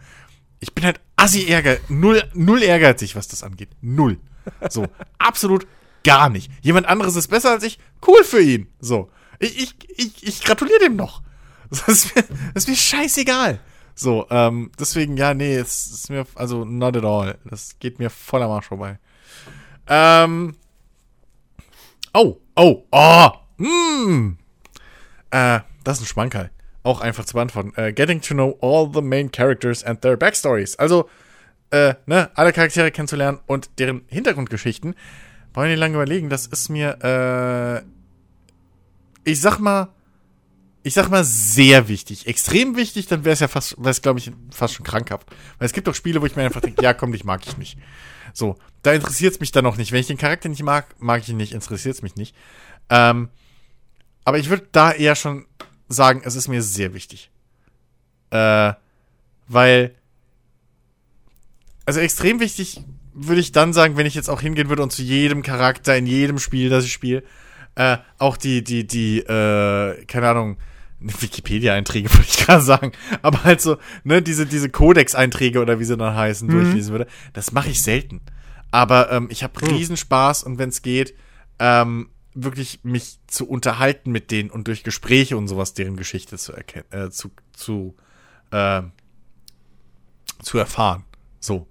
Ich 0.61 0.75
bin 0.75 0.85
halt 0.85 1.01
assi 1.17 1.47
ärger, 1.47 1.77
null, 1.89 2.23
null 2.35 2.63
ehrgeizig, 2.63 3.15
was 3.15 3.29
das 3.29 3.43
angeht. 3.43 3.71
Null. 3.81 4.19
So, 4.71 4.87
absolut 5.19 5.67
gar 6.05 6.31
nicht. 6.31 6.51
Jemand 6.63 6.87
anderes 6.87 7.17
ist 7.17 7.29
besser 7.29 7.51
als 7.51 7.65
ich, 7.65 7.79
cool 8.07 8.25
für 8.25 8.41
ihn. 8.41 8.69
So. 8.81 9.11
Ich, 9.39 9.59
ich, 9.59 9.75
ich, 9.97 10.27
ich 10.27 10.45
gratuliere 10.45 10.81
dem 10.81 10.97
noch. 10.97 11.23
Das 11.71 11.87
ist 11.87 12.17
mir, 12.17 12.23
das 12.55 12.65
ist 12.65 12.69
mir 12.71 12.77
scheißegal. 12.77 13.61
So, 13.95 14.27
ähm, 14.31 14.71
deswegen, 14.81 15.19
ja, 15.19 15.35
nee, 15.35 15.55
es 15.55 15.87
ist 15.89 16.09
mir, 16.09 16.25
also 16.35 16.65
not 16.65 16.97
at 16.97 17.05
all. 17.05 17.37
Das 17.45 17.79
geht 17.79 17.99
mir 17.99 18.09
voll 18.09 18.43
am 18.43 18.51
Arsch 18.51 18.69
vorbei. 18.69 18.99
Ähm. 19.89 20.55
Oh, 22.15 22.39
oh, 22.57 22.85
oh, 22.91 23.31
hm. 23.59 24.39
Äh, 25.31 25.61
das 25.85 25.99
ist 25.99 26.05
ein 26.05 26.07
Schmankerl. 26.07 26.51
Auch 26.83 27.01
einfach 27.01 27.25
zu 27.25 27.35
beantworten. 27.35 27.73
Äh, 27.77 27.93
getting 27.93 28.21
to 28.21 28.35
know 28.35 28.59
all 28.61 28.91
the 28.93 29.03
main 29.03 29.31
characters 29.31 29.85
and 29.85 30.01
their 30.01 30.17
backstories. 30.17 30.79
Also, 30.79 31.09
äh, 31.71 31.95
ne, 32.07 32.31
alle 32.35 32.53
Charaktere 32.53 32.91
kennenzulernen 32.91 33.41
und 33.47 33.71
deren 33.79 34.03
Hintergrundgeschichten. 34.09 34.95
Wollen 35.55 35.69
wir 35.69 35.71
nicht 35.71 35.81
lange 35.81 35.95
überlegen, 35.95 36.31
das 36.31 36.47
ist 36.47 36.69
mir, 36.69 36.99
äh, 37.03 39.31
ich 39.31 39.41
sag 39.41 39.59
mal, 39.59 39.89
ich 40.83 40.95
sag 40.95 41.11
mal 41.11 41.25
sehr 41.25 41.89
wichtig. 41.89 42.27
Extrem 42.27 42.77
wichtig, 42.77 43.09
dann 43.09 43.25
wäre 43.25 43.35
es 43.35 43.41
ja 43.41 43.49
fast, 43.49 43.77
wäre 43.79 43.91
es 43.91 44.01
glaube 44.01 44.21
ich 44.21 44.31
fast 44.51 44.75
schon 44.75 44.87
krankhaft. 44.87 45.29
Weil 45.59 45.67
es 45.67 45.73
gibt 45.73 45.87
doch 45.87 45.95
Spiele, 45.95 46.23
wo 46.23 46.27
ich 46.27 46.37
mir 46.37 46.45
einfach 46.45 46.61
denke, 46.61 46.83
ja 46.83 46.95
komm, 46.95 47.13
dich 47.13 47.25
mag 47.25 47.43
ich 47.47 47.59
nicht. 47.59 47.77
So, 48.33 48.57
da 48.83 48.93
interessiert 48.93 49.35
es 49.35 49.41
mich 49.41 49.53
dann 49.53 49.65
noch 49.65 49.77
nicht. 49.77 49.93
Wenn 49.93 50.01
ich 50.01 50.07
den 50.07 50.19
Charakter 50.19 50.49
nicht 50.49 50.63
mag, 50.63 50.87
mag 50.99 51.23
ich 51.23 51.29
ihn 51.29 51.37
nicht, 51.37 51.53
interessiert 51.53 51.95
es 51.95 52.03
mich 52.03 52.17
nicht. 52.17 52.35
Ähm, 52.91 53.29
aber 54.25 54.39
ich 54.39 54.51
würde 54.51 54.67
da 54.73 54.93
eher 54.93 55.15
schon 55.15 55.47
sagen, 55.89 56.23
es 56.25 56.35
ist 56.35 56.49
mir 56.49 56.63
sehr 56.63 56.95
wichtig. 56.95 57.31
Äh, 58.31 58.75
weil, 59.49 59.95
also 61.87 62.01
extrem 62.01 62.41
wichtig 62.41 62.83
würde 63.15 63.41
ich 63.41 63.53
dann 63.53 63.73
sagen, 63.73 63.97
wenn 63.97 64.07
ich 64.07 64.15
jetzt 64.15 64.29
auch 64.29 64.41
hingehen 64.41 64.69
würde 64.69 64.83
und 64.83 64.93
zu 64.93 65.03
jedem 65.03 65.43
Charakter 65.43 65.97
in 65.97 66.07
jedem 66.07 66.39
Spiel, 66.39 66.69
das 66.69 66.85
ich 66.85 66.93
spiele, 66.93 67.25
äh, 67.75 67.99
auch 68.19 68.37
die, 68.37 68.63
die, 68.63 68.87
die, 68.87 69.21
äh, 69.21 70.05
keine 70.05 70.29
Ahnung, 70.29 70.59
Wikipedia-Einträge 71.21 72.13
würde 72.13 72.27
ich 72.29 72.39
gerade 72.39 72.63
sagen, 72.63 72.93
aber 73.23 73.45
halt 73.45 73.61
so, 73.61 73.79
ne, 74.05 74.23
diese, 74.23 74.47
diese 74.47 74.69
Codex-Einträge 74.69 75.61
oder 75.61 75.79
wie 75.79 75.85
sie 75.85 75.97
dann 75.97 76.15
heißen, 76.15 76.49
durchlesen 76.49 76.93
würde, 76.93 77.07
das 77.33 77.53
mache 77.53 77.71
ich 77.71 77.83
selten. 77.83 78.21
Aber 78.71 79.11
ähm, 79.11 79.29
ich 79.31 79.43
habe 79.43 79.61
Riesenspaß 79.63 80.43
und 80.43 80.59
wenn 80.59 80.69
es 80.69 80.83
geht, 80.83 81.15
ähm, 81.59 82.11
wirklich 82.35 82.81
mich 82.83 83.19
zu 83.27 83.49
unterhalten 83.49 84.11
mit 84.11 84.31
denen 84.31 84.51
und 84.51 84.69
durch 84.69 84.85
Gespräche 84.85 85.37
und 85.37 85.49
sowas 85.49 85.75
deren 85.75 85.97
Geschichte 85.97 86.37
zu 86.39 86.53
erkennen, 86.53 86.87
äh, 86.91 87.11
zu, 87.11 87.31
zu, 87.53 87.97
äh, 88.51 88.83
zu 90.43 90.59
erfahren. 90.59 91.05
So. 91.41 91.67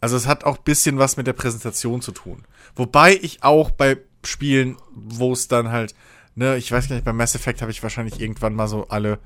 Also 0.00 0.16
es 0.16 0.26
hat 0.26 0.44
auch 0.44 0.58
bisschen 0.58 0.98
was 0.98 1.16
mit 1.16 1.26
der 1.26 1.32
Präsentation 1.32 2.00
zu 2.00 2.12
tun. 2.12 2.44
Wobei 2.76 3.18
ich 3.20 3.42
auch 3.42 3.70
bei 3.70 3.98
Spielen, 4.24 4.76
wo 4.94 5.32
es 5.32 5.48
dann 5.48 5.70
halt, 5.70 5.94
ne, 6.38 6.56
ich 6.56 6.70
weiß 6.70 6.88
gar 6.88 6.94
nicht, 6.94 7.04
bei 7.04 7.12
Mass 7.12 7.34
Effect 7.34 7.60
habe 7.60 7.70
ich 7.70 7.82
wahrscheinlich 7.82 8.20
irgendwann 8.20 8.54
mal 8.54 8.68
so 8.68 8.88
alle, 8.88 9.18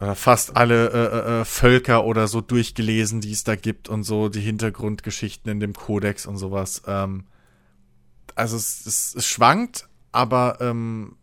äh, 0.00 0.14
fast 0.14 0.56
alle 0.56 0.90
äh, 0.90 0.96
äh, 0.96 1.40
äh, 1.40 1.44
Völker 1.44 2.04
oder 2.04 2.28
so 2.28 2.40
durchgelesen, 2.40 3.20
die 3.20 3.32
es 3.32 3.44
da 3.44 3.56
gibt 3.56 3.88
und 3.88 4.02
so 4.02 4.28
die 4.28 4.40
Hintergrundgeschichten 4.40 5.50
in 5.50 5.60
dem 5.60 5.72
Kodex 5.72 6.26
und 6.26 6.36
sowas. 6.36 6.82
Ähm, 6.86 7.24
also 8.34 8.56
es, 8.56 8.84
es, 8.84 9.14
es 9.14 9.26
schwankt, 9.26 9.88
aber 10.12 10.58
ähm, 10.60 11.16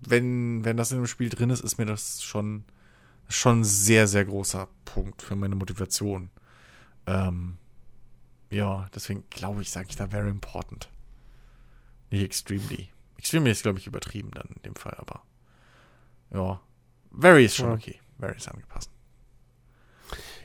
wenn, 0.00 0.64
wenn 0.64 0.76
das 0.76 0.90
in 0.90 0.98
dem 0.98 1.06
Spiel 1.06 1.28
drin 1.28 1.50
ist, 1.50 1.62
ist 1.62 1.78
mir 1.78 1.86
das 1.86 2.22
schon, 2.22 2.64
schon 3.28 3.62
sehr, 3.62 4.08
sehr 4.08 4.24
großer 4.24 4.68
Punkt 4.86 5.20
für 5.22 5.36
meine 5.36 5.54
Motivation. 5.54 6.30
Ähm, 7.06 7.58
ja, 8.50 8.88
deswegen 8.94 9.24
glaube 9.28 9.60
ich, 9.60 9.70
sage 9.70 9.88
ich 9.90 9.96
da 9.96 10.08
very 10.08 10.30
important. 10.30 10.88
Nicht 12.10 12.24
extremely. 12.24 12.88
Extremely 13.18 13.50
ist, 13.50 13.62
glaube 13.62 13.78
ich, 13.78 13.86
übertrieben 13.86 14.30
dann 14.32 14.48
in 14.56 14.62
dem 14.62 14.74
Fall, 14.76 14.94
aber 14.98 15.22
ja. 16.32 16.60
Very 17.10 17.44
ist 17.44 17.56
schon 17.56 17.68
Ja. 17.68 17.74
okay. 17.74 18.00
Very 18.18 18.36
ist 18.36 18.48
angepasst. 18.48 18.90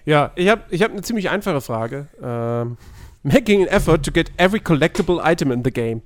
Ja, 0.06 0.32
ich 0.36 0.50
habe 0.50 0.64
ich 0.70 0.82
hab 0.82 0.92
eine 0.92 1.02
ziemlich 1.02 1.30
einfache 1.30 1.62
Frage. 1.62 2.08
Ähm, 2.22 2.78
making 3.24 3.64
an 3.64 3.68
effort 3.70 4.00
to 4.04 4.12
get 4.12 4.32
every 4.38 4.60
collectible 4.60 5.22
item 5.24 5.52
in 5.52 5.64
the 5.64 5.72
game. 5.72 6.02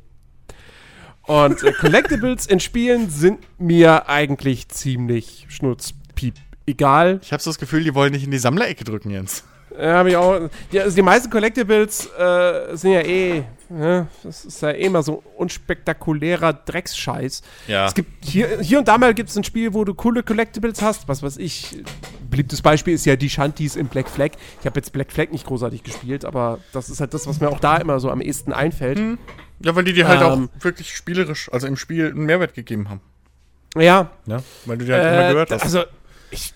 Und 1.23 1.61
äh, 1.63 1.73
Collectibles 1.73 2.45
in 2.45 2.59
Spielen 2.59 3.09
sind 3.09 3.39
mir 3.59 4.07
eigentlich 4.07 4.69
ziemlich 4.69 5.45
schnurzpiep. 5.49 6.35
Egal. 6.65 7.19
Ich 7.21 7.33
habe 7.33 7.43
so 7.43 7.49
das 7.49 7.59
Gefühl, 7.59 7.83
die 7.83 7.95
wollen 7.95 8.13
nicht 8.13 8.23
in 8.23 8.31
die 8.31 8.37
Sammlerecke 8.37 8.83
drücken, 8.85 9.09
Jens. 9.09 9.43
Äh, 9.77 9.91
hab 9.91 10.07
ich 10.07 10.15
auch. 10.15 10.49
Die, 10.71 10.79
also 10.79 10.95
die 10.95 11.01
meisten 11.01 11.29
Collectibles 11.29 12.07
äh, 12.17 12.75
sind 12.75 12.91
ja 12.93 13.01
eh. 13.01 13.43
Ne, 13.69 14.07
das 14.23 14.45
ist 14.45 14.61
ja 14.61 14.71
eh 14.71 14.85
immer 14.85 15.03
so 15.03 15.21
unspektakulärer 15.35 16.53
Drecksscheiß. 16.53 17.41
Ja. 17.67 17.85
Es 17.87 17.93
gibt 17.93 18.23
hier, 18.23 18.61
hier 18.61 18.79
und 18.79 18.87
da 18.87 18.97
mal 18.97 19.13
gibt 19.13 19.29
es 19.29 19.35
ein 19.35 19.43
Spiel, 19.43 19.73
wo 19.73 19.83
du 19.83 19.93
coole 19.93 20.23
Collectibles 20.23 20.81
hast. 20.81 21.09
Was 21.09 21.21
weiß 21.21 21.35
ich. 21.37 21.83
Beliebtes 22.29 22.61
Beispiel 22.61 22.93
ist 22.93 23.05
ja 23.05 23.17
die 23.17 23.29
Shanties 23.29 23.75
in 23.75 23.87
Black 23.87 24.07
Flag. 24.09 24.31
Ich 24.61 24.65
habe 24.65 24.79
jetzt 24.79 24.93
Black 24.93 25.11
Flag 25.11 25.31
nicht 25.31 25.45
großartig 25.45 25.83
gespielt, 25.83 26.23
aber 26.23 26.59
das 26.71 26.89
ist 26.89 27.01
halt 27.01 27.13
das, 27.13 27.27
was 27.27 27.41
mir 27.41 27.49
auch 27.49 27.59
da 27.59 27.75
immer 27.77 27.99
so 27.99 28.09
am 28.09 28.21
ehesten 28.21 28.53
einfällt. 28.53 28.99
Ja, 29.59 29.75
weil 29.75 29.83
die 29.83 29.93
dir 29.93 30.07
halt 30.07 30.21
Ähm. 30.21 30.49
auch 30.49 30.63
wirklich 30.63 30.95
spielerisch, 30.95 31.49
also 31.51 31.67
im 31.67 31.75
Spiel, 31.75 32.07
einen 32.11 32.25
Mehrwert 32.25 32.53
gegeben 32.53 32.89
haben. 32.89 33.01
Ja, 33.75 34.11
Ja, 34.25 34.41
weil 34.65 34.77
du 34.77 34.85
die 34.85 34.93
halt 34.93 35.03
immer 35.03 35.27
äh, 35.27 35.31
gehört 35.31 35.51
hast. 35.51 35.63
also 35.63 35.83
ich. 36.31 36.53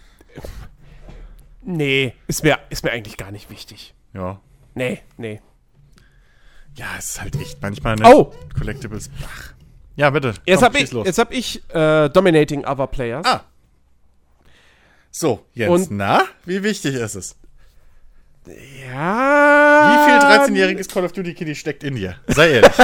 Nee, 1.64 2.14
ist 2.28 2.44
mir, 2.44 2.60
ist 2.70 2.84
mir 2.84 2.92
eigentlich 2.92 3.18
gar 3.18 3.32
nicht 3.32 3.50
wichtig. 3.50 3.94
ja. 4.14 4.40
Nee, 4.74 5.02
nee. 5.18 5.42
Ja, 6.76 6.86
es 6.98 7.10
ist 7.10 7.22
halt 7.22 7.36
echt 7.36 7.62
manchmal 7.62 7.96
ne 7.98 8.06
Oh, 8.06 8.34
Collectibles. 8.58 9.10
Ach. 9.26 9.54
Ja, 9.98 10.10
bitte. 10.10 10.34
jetzt 10.46 10.64
habe 10.64 10.80
ich, 10.80 10.90
jetzt 10.94 11.18
hab 11.18 11.34
ich 11.34 11.62
äh, 11.74 12.08
Dominating 12.10 12.66
Other 12.66 12.88
Players. 12.88 13.26
Ah. 13.26 13.44
So, 15.12 15.46
Jens, 15.54 15.88
Und- 15.90 15.98
na, 15.98 16.24
wie 16.46 16.64
wichtig 16.64 16.96
ist 16.96 17.16
es? 17.16 17.36
Ja. 18.48 19.92
Wie 19.92 20.10
viel 20.10 20.20
13-jähriges 20.56 20.88
Call 20.90 21.04
of 21.04 21.12
Duty 21.12 21.34
Kitty 21.34 21.54
steckt 21.54 21.84
in 21.84 21.96
dir? 21.96 22.16
Sei 22.28 22.52
ehrlich. 22.52 22.72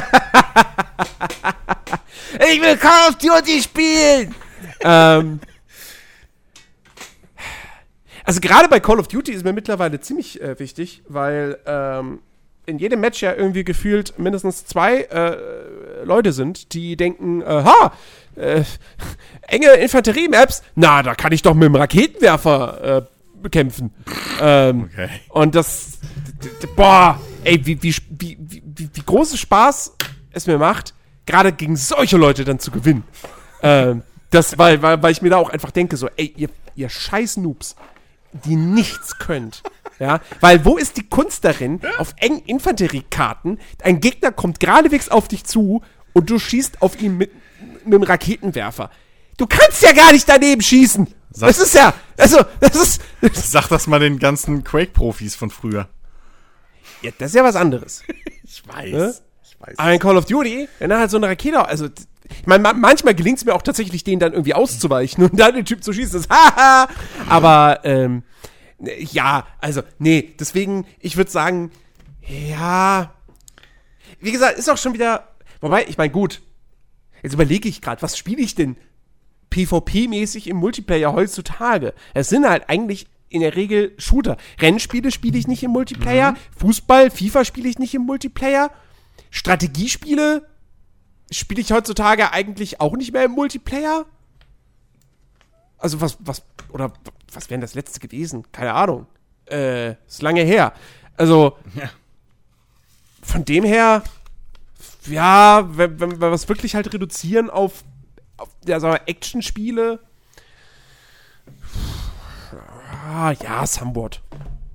Ich 2.52 2.62
will 2.62 2.78
Call 2.78 3.10
of 3.10 3.16
Duty 3.18 3.62
spielen! 3.62 4.36
ähm. 4.82 5.40
Also 8.28 8.42
gerade 8.42 8.68
bei 8.68 8.82
Call 8.82 9.00
of 9.00 9.08
Duty 9.08 9.32
ist 9.32 9.46
mir 9.46 9.54
mittlerweile 9.54 10.02
ziemlich 10.02 10.42
äh, 10.42 10.60
wichtig, 10.60 11.02
weil 11.08 11.58
ähm, 11.66 12.20
in 12.66 12.78
jedem 12.78 13.00
Match 13.00 13.22
ja 13.22 13.34
irgendwie 13.34 13.64
gefühlt 13.64 14.20
mindestens 14.20 14.66
zwei 14.66 15.04
äh, 15.04 16.04
Leute 16.04 16.34
sind, 16.34 16.74
die 16.74 16.98
denken, 16.98 17.42
äh, 17.42 17.46
ha, 17.46 17.94
äh, 18.36 18.64
enge 19.44 19.68
Infanterie-Maps, 19.76 20.62
na, 20.76 21.04
da 21.04 21.16
kann 21.16 21.32
ich 21.32 21.42
doch 21.42 21.54
mit 21.54 21.64
dem 21.70 21.76
Raketenwerfer 21.76 22.98
äh, 22.98 23.02
bekämpfen. 23.42 23.94
ähm, 24.42 24.90
Okay. 24.92 25.08
und 25.30 25.56
das, 25.56 26.00
boah, 26.76 27.22
ey, 27.46 27.66
wie, 27.66 27.82
wie, 27.82 27.96
wie, 28.10 28.38
wie, 28.42 28.62
wie, 28.66 28.90
wie 28.94 29.02
großen 29.06 29.38
Spaß 29.38 29.96
es 30.32 30.48
mir 30.48 30.58
macht, 30.58 30.94
gerade 31.26 31.54
gegen 31.54 31.78
solche 31.78 32.18
Leute 32.18 32.44
dann 32.44 32.60
zu 32.60 32.72
gewinnen. 32.72 33.06
ähm, 33.64 34.04
das, 34.32 34.58
weil, 34.58 34.82
weil, 34.82 35.02
weil 35.02 35.14
ich 35.14 35.22
mir 35.22 35.30
da 35.30 35.38
auch 35.38 35.50
einfach 35.50 35.72
denke, 35.72 35.96
so, 35.96 36.10
ey, 36.18 36.34
ihr, 36.36 36.50
ihr 36.76 36.90
scheiß 36.90 37.38
Noobs, 37.38 37.78
die 38.34 38.56
nichts 38.56 39.18
könnt. 39.20 39.64
Ja, 40.00 40.22
weil 40.42 40.64
wo 40.64 40.78
ist 40.78 40.98
die 40.98 41.08
Kunst 41.08 41.44
darin, 41.44 41.82
auf 41.98 42.14
engen 42.18 42.40
Infanteriekarten, 42.46 43.60
ein 43.82 44.00
Gegner 44.00 44.32
kommt 44.32 44.60
geradewegs 44.60 45.10
auf 45.10 45.28
dich 45.28 45.44
zu 45.44 45.82
und 46.14 46.30
du 46.30 46.38
schießt 46.38 46.82
auf 46.84 47.02
ihn 47.02 47.18
mit, 47.18 47.32
mit 47.84 47.96
einem 47.96 48.04
Raketenwerfer. 48.04 48.92
Du 49.38 49.48
kannst 49.48 49.82
ja 49.82 49.94
gar 49.94 50.12
nicht 50.12 50.28
daneben 50.30 50.62
schießen. 50.62 51.08
Sag- 51.32 51.48
Das 51.50 51.58
ist 51.60 51.74
ja, 51.74 51.94
also, 52.18 52.40
das 52.60 52.76
ist, 52.76 53.02
Sag 53.34 53.68
das 53.70 53.88
mal 53.88 54.00
den 54.00 54.20
ganzen 54.20 54.64
Quake-Profis 54.64 55.36
von 55.36 55.50
früher. 55.50 55.88
ja, 57.02 57.12
das 57.18 57.30
ist 57.32 57.36
ja 57.36 57.44
was 57.44 57.56
anderes. 57.56 58.04
Ich 58.50 58.64
weiß. 58.66 58.92
Ne? 58.94 59.14
Ich 59.44 59.58
weiß. 59.60 59.78
Aber 59.78 59.92
in 59.94 60.00
Call 60.00 60.16
of 60.18 60.24
Duty, 60.26 60.70
wenn 60.80 60.90
er 60.90 61.00
halt 61.00 61.12
so 61.12 61.18
eine 61.18 61.28
Rakete, 61.28 61.68
also, 61.68 61.90
ich 62.30 62.48
meine, 62.48 62.64
ma 62.64 62.74
manchmal 62.74 63.16
gelingt 63.16 63.38
es 63.38 63.46
mir 63.46 63.54
auch 63.54 63.62
tatsächlich, 63.62 64.04
denen 64.04 64.20
dann 64.20 64.34
irgendwie 64.34 64.54
auszuweichen 64.54 65.24
und 65.24 65.40
dann 65.40 65.56
den 65.56 65.66
Typ 65.66 65.84
zu 65.84 65.94
schießen, 65.94 66.22
das 66.22 66.30
haha. 66.36 66.88
Aber, 67.30 67.82
ähm, 67.84 68.24
ja, 69.00 69.48
also, 69.60 69.82
nee, 70.00 70.36
deswegen, 70.40 70.86
ich 71.00 71.18
würde 71.18 71.32
sagen, 71.32 71.72
ja, 72.50 73.14
wie 74.20 74.32
gesagt, 74.32 74.58
ist 74.58 74.70
auch 74.70 74.78
schon 74.78 74.94
wieder, 74.94 75.30
wobei, 75.62 75.86
ich 75.88 75.98
meine, 75.98 76.12
gut, 76.12 76.42
jetzt 77.24 77.34
überlege 77.34 77.70
ich 77.70 77.82
gerade, 77.82 78.02
was 78.02 78.18
spiele 78.18 78.42
ich 78.42 78.56
denn 78.56 78.78
PvP-mäßig 79.50 80.48
im 80.48 80.58
Multiplayer 80.58 81.14
heutzutage? 81.14 81.94
Es 82.14 82.30
sind 82.30 82.48
halt 82.48 82.70
eigentlich 82.70 83.08
in 83.30 83.42
der 83.42 83.56
Regel 83.56 83.94
Shooter. 83.98 84.38
Rennspiele 84.60 85.12
spiele 85.12 85.38
ich 85.38 85.48
nicht 85.48 85.64
im 85.64 85.72
Multiplayer, 85.72 86.36
Fußball, 86.58 87.12
FIFA 87.12 87.46
spiele 87.46 87.70
ich 87.70 87.80
nicht 87.80 87.94
im 87.94 88.04
Multiplayer, 88.04 88.72
Strategiespiele 89.32 90.48
spiele 91.32 91.62
ich 91.62 91.72
heutzutage 91.72 92.32
eigentlich 92.32 92.80
auch 92.80 92.96
nicht 92.96 93.12
mehr 93.14 93.26
im 93.26 93.32
Multiplayer. 93.32 94.06
Also 95.78 96.02
was, 96.02 96.18
was, 96.20 96.44
oder 96.70 96.92
was 97.32 97.50
wäre 97.50 97.62
das 97.62 97.76
letzte 97.76 98.00
gewesen? 98.00 98.44
Keine 98.52 98.74
Ahnung. 98.74 99.08
Äh, 99.50 99.92
ist 100.08 100.22
lange 100.22 100.42
her. 100.42 100.74
Also, 101.16 101.58
Ja. 101.76 101.90
von 103.22 103.46
dem 103.46 103.64
her, 103.64 104.04
ja, 105.06 105.68
wenn, 105.78 106.00
wenn 106.00 106.20
wir 106.22 106.32
es 106.32 106.48
wirklich 106.50 106.76
halt 106.76 106.94
reduzieren 106.94 107.50
auf, 107.50 107.84
auf 108.38 108.50
ja, 108.66 108.80
sagen 108.80 108.94
wir, 108.96 109.08
Actionspiele, 109.08 110.00
ah, 113.08 113.32
ja, 113.32 113.66
Somewhat. 113.66 114.22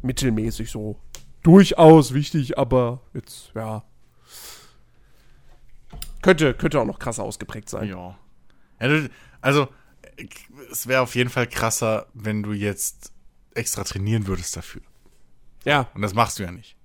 Mittelmäßig 0.02 0.70
so. 0.70 0.96
Durchaus 1.42 2.14
wichtig, 2.14 2.58
aber 2.58 3.00
jetzt, 3.14 3.52
ja. 3.54 3.82
Könnte, 6.22 6.54
könnte 6.54 6.80
auch 6.80 6.86
noch 6.86 6.98
krasser 6.98 7.24
ausgeprägt 7.24 7.68
sein. 7.68 7.88
Ja. 7.88 8.16
also, 9.40 9.68
es 10.70 10.86
wäre 10.86 11.02
auf 11.02 11.14
jeden 11.14 11.30
Fall 11.30 11.46
krasser, 11.46 12.06
wenn 12.14 12.42
du 12.42 12.52
jetzt 12.52 13.12
extra 13.54 13.84
trainieren 13.84 14.26
würdest 14.26 14.56
dafür. 14.56 14.82
Ja, 15.64 15.88
Und 15.94 16.02
das 16.02 16.14
machst 16.14 16.38
du 16.38 16.42
ja 16.44 16.50
nicht. 16.50 16.76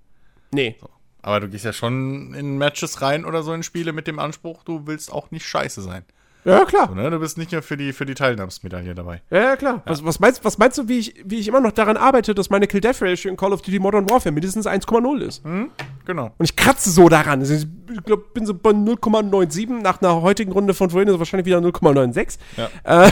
nee. 0.52 0.76
Aber 1.24 1.42
du 1.42 1.50
gehst 1.50 1.66
ja 1.66 1.74
schon 1.74 2.34
in 2.36 2.58
Matches 2.58 3.02
rein 3.02 3.26
oder 3.26 3.44
so 3.44 3.52
in 3.54 3.62
Spiele 3.62 3.92
mit 3.92 4.08
dem 4.08 4.18
Anspruch, 4.18 4.64
du 4.64 4.88
willst 4.88 5.12
auch 5.12 5.30
nicht 5.30 5.46
scheiße 5.46 5.82
sein. 5.82 6.06
Ja, 6.48 6.64
klar. 6.64 6.88
So, 6.88 6.96
ne? 6.96 7.10
Du 7.12 7.20
bist 7.20 7.38
nicht 7.38 7.52
nur 7.52 7.62
für 7.62 7.76
die, 7.76 7.92
für 7.92 8.06
die 8.06 8.14
Teilnahmsmedaille 8.14 8.96
dabei. 8.96 9.22
Ja, 9.30 9.40
ja, 9.42 9.56
klar. 9.58 9.82
Was, 9.86 10.06
was, 10.06 10.20
meinst, 10.22 10.46
was 10.46 10.58
meinst 10.58 10.78
du, 10.78 10.88
wie 10.88 11.00
ich, 11.00 11.16
wie 11.26 11.40
ich 11.40 11.48
immer 11.50 11.60
noch 11.60 11.74
daran 11.74 11.98
arbeite, 11.98 12.34
dass 12.34 12.50
meine 12.50 12.68
Kill-Death-Ratio 12.68 13.30
in 13.30 13.36
Call 13.36 13.52
of 13.52 13.62
Duty 13.62 13.80
Modern 13.80 14.10
Warfare 14.10 14.32
mindestens 14.32 14.66
1,0 14.66 15.20
ist? 15.20 15.44
Genau. 16.06 16.32
Und 16.38 16.46
ich 16.46 16.56
kratze 16.56 16.90
so 16.90 17.10
daran. 17.10 17.42
Also 17.42 17.54
Ich 17.54 17.68
glaub, 18.06 18.34
bin 18.34 18.46
so 18.46 18.54
bei 18.54 18.70
0,97. 18.70 19.82
Nach 19.82 20.02
einer 20.02 20.22
heutigen 20.22 20.54
Runde 20.54 20.74
von 20.74 20.90
vorhin 20.90 21.10
ist 21.10 21.16
es 21.16 21.20
wahrscheinlich 21.20 21.46
wieder 21.46 21.60
0,96. 21.60 22.38
Ja. 22.56 22.70
Äh, 23.06 23.12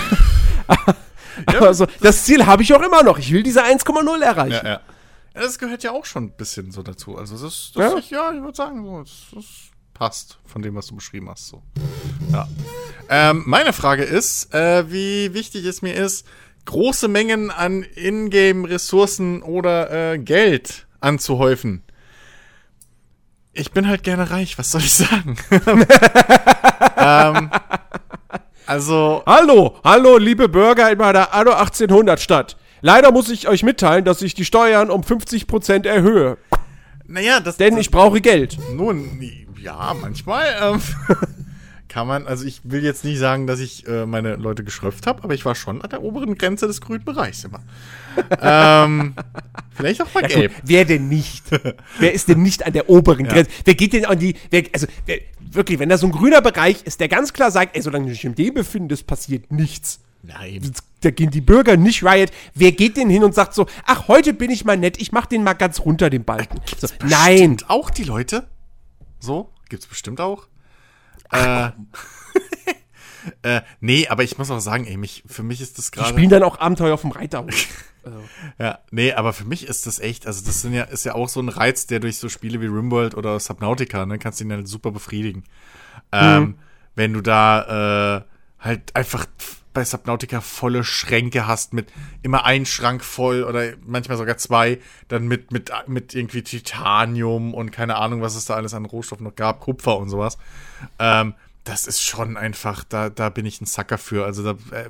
aber 1.45 1.73
so, 1.73 1.87
das 2.01 2.23
Ziel 2.23 2.45
habe 2.45 2.63
ich 2.63 2.73
auch 2.73 2.81
immer 2.81 3.03
noch. 3.03 3.17
Ich 3.19 3.33
will 3.33 3.43
diese 3.43 3.63
1,0 3.65 4.21
erreichen. 4.21 4.51
Ja, 4.63 4.63
ja. 4.63 4.81
Ja, 5.35 5.41
das 5.41 5.59
gehört 5.59 5.83
ja 5.83 5.91
auch 5.91 6.05
schon 6.05 6.25
ein 6.25 6.31
bisschen 6.31 6.71
so 6.71 6.81
dazu. 6.81 7.17
Also, 7.17 7.33
das, 7.35 7.73
das 7.75 7.91
Ja? 7.91 7.97
Ich, 7.97 8.09
ja, 8.09 8.31
ich 8.31 8.41
würde 8.41 8.55
sagen, 8.55 8.85
so, 8.85 8.99
das, 9.01 9.11
das 9.33 9.45
passt 9.95 10.37
von 10.45 10.61
dem, 10.61 10.75
was 10.75 10.85
du 10.85 10.95
beschrieben 10.95 11.27
hast. 11.27 11.47
So. 11.47 11.63
Ja. 12.31 12.47
Ähm, 13.09 13.41
meine 13.47 13.73
Frage 13.73 14.03
ist, 14.03 14.53
äh, 14.53 14.91
wie 14.91 15.33
wichtig 15.33 15.65
es 15.65 15.81
mir 15.81 15.95
ist, 15.95 16.27
große 16.65 17.07
Mengen 17.07 17.49
an 17.49 17.83
Ingame-Ressourcen 17.95 19.41
oder 19.41 20.13
äh, 20.13 20.19
Geld 20.19 20.85
anzuhäufen. 20.99 21.81
Ich 23.53 23.71
bin 23.71 23.87
halt 23.87 24.03
gerne 24.03 24.29
reich, 24.29 24.57
was 24.57 24.71
soll 24.71 24.81
ich 24.81 24.93
sagen? 24.93 25.37
ähm, 26.97 27.49
also, 28.67 29.23
Hallo, 29.25 29.79
hallo, 29.83 30.17
liebe 30.17 30.49
Bürger 30.49 30.91
in 30.91 30.97
meiner 30.97 31.33
Anno 31.33 31.51
1800 31.51 32.19
Stadt. 32.19 32.57
Leider 32.81 33.11
muss 33.11 33.29
ich 33.29 33.47
euch 33.47 33.63
mitteilen, 33.63 34.03
dass 34.03 34.21
ich 34.21 34.33
die 34.33 34.45
Steuern 34.45 34.91
um 34.91 35.01
50% 35.01 35.87
erhöhe. 35.87 36.37
naja, 37.07 37.39
das 37.39 37.57
Denn 37.57 37.77
ich 37.77 37.91
brauche 37.91 38.19
Geld. 38.19 38.57
Nun, 38.73 39.44
ja, 39.65 39.95
manchmal 39.99 40.45
ähm, 40.61 40.81
kann 41.89 42.07
man, 42.07 42.27
also 42.27 42.45
ich 42.45 42.61
will 42.63 42.83
jetzt 42.83 43.03
nicht 43.05 43.19
sagen, 43.19 43.47
dass 43.47 43.59
ich 43.59 43.87
äh, 43.87 44.05
meine 44.05 44.35
Leute 44.35 44.63
geschröpft 44.63 45.07
habe, 45.07 45.23
aber 45.23 45.33
ich 45.33 45.45
war 45.45 45.55
schon 45.55 45.81
an 45.81 45.89
der 45.89 46.01
oberen 46.03 46.37
Grenze 46.37 46.67
des 46.67 46.81
grünen 46.81 47.03
Bereichs 47.03 47.43
immer. 47.43 47.59
ähm, 48.41 49.13
vielleicht 49.75 50.01
auch 50.01 50.13
mal 50.13 50.21
Ja, 50.21 50.27
gelb. 50.27 50.53
gut, 50.55 50.61
wer 50.65 50.85
denn 50.85 51.07
nicht? 51.09 51.43
wer 51.99 52.13
ist 52.13 52.27
denn 52.27 52.41
nicht 52.41 52.65
an 52.65 52.73
der 52.73 52.89
oberen 52.89 53.25
Grenze? 53.25 53.51
Wer 53.65 53.75
geht 53.75 53.93
denn 53.93 54.05
an 54.05 54.19
die, 54.19 54.35
wer, 54.51 54.63
also 54.73 54.87
wer, 55.05 55.19
wirklich, 55.39 55.79
wenn 55.79 55.89
da 55.89 55.97
so 55.97 56.07
ein 56.07 56.11
grüner 56.11 56.41
Bereich 56.41 56.83
ist, 56.83 56.99
der 56.99 57.07
ganz 57.07 57.33
klar 57.33 57.51
sagt, 57.51 57.75
ey, 57.75 57.81
solange 57.81 58.05
du 58.05 58.11
dich 58.11 58.25
in 58.25 58.35
dem 58.35 58.53
befindest, 58.53 59.07
passiert 59.07 59.51
nichts. 59.51 60.01
Nein. 60.23 60.71
Da 61.01 61.11
gehen 61.11 61.29
die 61.29 61.41
Bürger 61.41 61.77
nicht 61.77 62.03
riot. 62.03 62.31
Wer 62.55 62.71
geht 62.71 62.97
denn 62.97 63.09
hin 63.11 63.23
und 63.23 63.35
sagt 63.35 63.53
so, 63.53 63.67
ach, 63.85 64.07
heute 64.07 64.33
bin 64.33 64.49
ich 64.49 64.65
mal 64.65 64.75
nett, 64.75 64.99
ich 64.99 65.11
mach 65.11 65.27
den 65.27 65.43
mal 65.43 65.53
ganz 65.53 65.79
runter, 65.81 66.09
den 66.09 66.23
Balken. 66.23 66.59
So, 66.79 66.87
nein. 67.07 67.57
Auch 67.67 67.89
die 67.91 68.03
Leute. 68.03 68.47
So, 69.19 69.51
gibt's 69.69 69.87
bestimmt 69.87 70.21
auch. 70.21 70.47
Äh, 71.31 71.71
äh, 73.41 73.61
nee, 73.79 74.07
aber 74.07 74.23
ich 74.23 74.37
muss 74.37 74.51
auch 74.51 74.59
sagen, 74.59 74.85
ey, 74.85 74.97
mich, 74.97 75.23
für 75.27 75.43
mich 75.43 75.61
ist 75.61 75.77
das 75.77 75.91
Die 75.91 75.97
gerade. 75.97 76.09
spielen 76.09 76.29
dann 76.29 76.43
auch 76.43 76.59
Abenteuer 76.59 76.93
auf 76.93 77.01
dem 77.01 77.11
Reiterhof. 77.11 77.53
Ja, 78.59 78.77
nee, 78.91 79.13
aber 79.13 79.33
für 79.33 79.45
mich 79.45 79.65
ist 79.67 79.87
das 79.87 79.97
echt, 79.97 80.27
also 80.27 80.45
das 80.45 80.61
sind 80.61 80.73
ja, 80.73 80.83
ist 80.83 81.05
ja 81.05 81.15
auch 81.15 81.27
so 81.27 81.39
ein 81.39 81.49
Reiz, 81.49 81.87
der 81.87 81.99
durch 81.99 82.17
so 82.17 82.29
Spiele 82.29 82.61
wie 82.61 82.67
Rimworld 82.67 83.15
oder 83.15 83.39
Subnautica, 83.39 84.05
ne, 84.05 84.19
kannst 84.19 84.39
du 84.39 84.43
ihn 84.43 84.51
halt 84.51 84.67
super 84.67 84.91
befriedigen. 84.91 85.43
Ähm, 86.11 86.59
wenn 86.93 87.13
du 87.13 87.21
da 87.21 88.17
äh, 88.17 88.21
halt 88.59 88.95
einfach 88.95 89.25
bei 89.75 89.83
Subnautica 89.85 90.41
volle 90.41 90.83
Schränke 90.83 91.45
hast 91.45 91.73
mit 91.73 91.91
immer 92.23 92.45
ein 92.45 92.65
Schrank 92.65 93.03
voll 93.03 93.43
oder 93.43 93.73
manchmal 93.85 94.17
sogar 94.17 94.37
zwei, 94.37 94.79
dann 95.09 95.27
mit, 95.27 95.51
mit, 95.51 95.71
mit 95.85 96.15
irgendwie 96.15 96.41
Titanium 96.41 97.53
und 97.53 97.71
keine 97.71 97.97
Ahnung, 97.97 98.21
was 98.21 98.35
es 98.35 98.45
da 98.45 98.55
alles 98.55 98.73
an 98.73 98.85
Rohstoffen 98.85 99.25
noch 99.25 99.35
gab, 99.35 99.59
Kupfer 99.59 99.97
und 99.97 100.09
sowas. 100.09 100.39
Ähm, 100.97 101.35
das 101.65 101.85
ist 101.85 102.01
schon 102.01 102.37
einfach, 102.37 102.83
da, 102.83 103.09
da 103.09 103.29
bin 103.29 103.45
ich 103.45 103.61
ein 103.61 103.65
Sucker 103.65 103.97
für. 103.97 104.25
Also 104.25 104.43
da, 104.43 104.51
äh, 104.75 104.89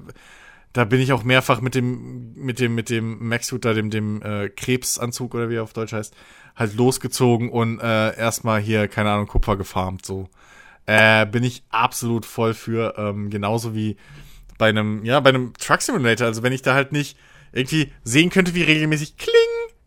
da 0.72 0.86
bin 0.86 1.02
ich 1.02 1.14
auch 1.14 1.24
mehrfach 1.24 1.62
mit 1.62 1.74
dem, 1.74 2.34
mit 2.36 2.60
dem, 2.60 2.76
mit 2.76 2.90
dem 2.90 3.28
Maxsuit, 3.28 3.66
da 3.66 3.74
dem, 3.74 3.90
dem 3.90 4.22
äh, 4.22 4.49
Krebsanzug 4.49 5.34
oder 5.34 5.49
wie 5.49 5.56
er 5.56 5.64
auf 5.64 5.74
Deutsch 5.74 5.94
heißt, 5.94 6.16
halt 6.56 6.76
losgezogen 6.76 7.49
und 7.49 7.80
äh, 7.80 8.16
erstmal 8.16 8.62
hier, 8.62 8.88
keine 8.88 9.12
Ahnung, 9.12 9.28
Kupfer 9.28 9.57
gefarmt, 9.57 10.06
so. 10.06 10.30
Äh, 10.86 11.26
bin 11.26 11.44
ich 11.44 11.64
absolut 11.72 12.28
voll 12.28 12.53
für, 12.53 12.94
ähm, 12.98 13.32
genauso 13.32 13.74
wie 13.74 13.98
bei 14.57 14.69
einem, 14.69 15.03
ja, 15.06 15.19
bei 15.19 15.30
einem 15.30 15.53
Truck 15.53 15.82
Simulator. 15.82 16.27
Also 16.27 16.44
wenn 16.44 16.53
ich 16.53 16.61
da 16.61 16.73
halt 16.73 16.91
nicht 16.91 17.18
irgendwie 17.52 17.91
sehen 18.03 18.30
könnte, 18.30 18.53
wie 18.53 18.64
regelmäßig 18.64 19.18
Kling, 19.18 19.34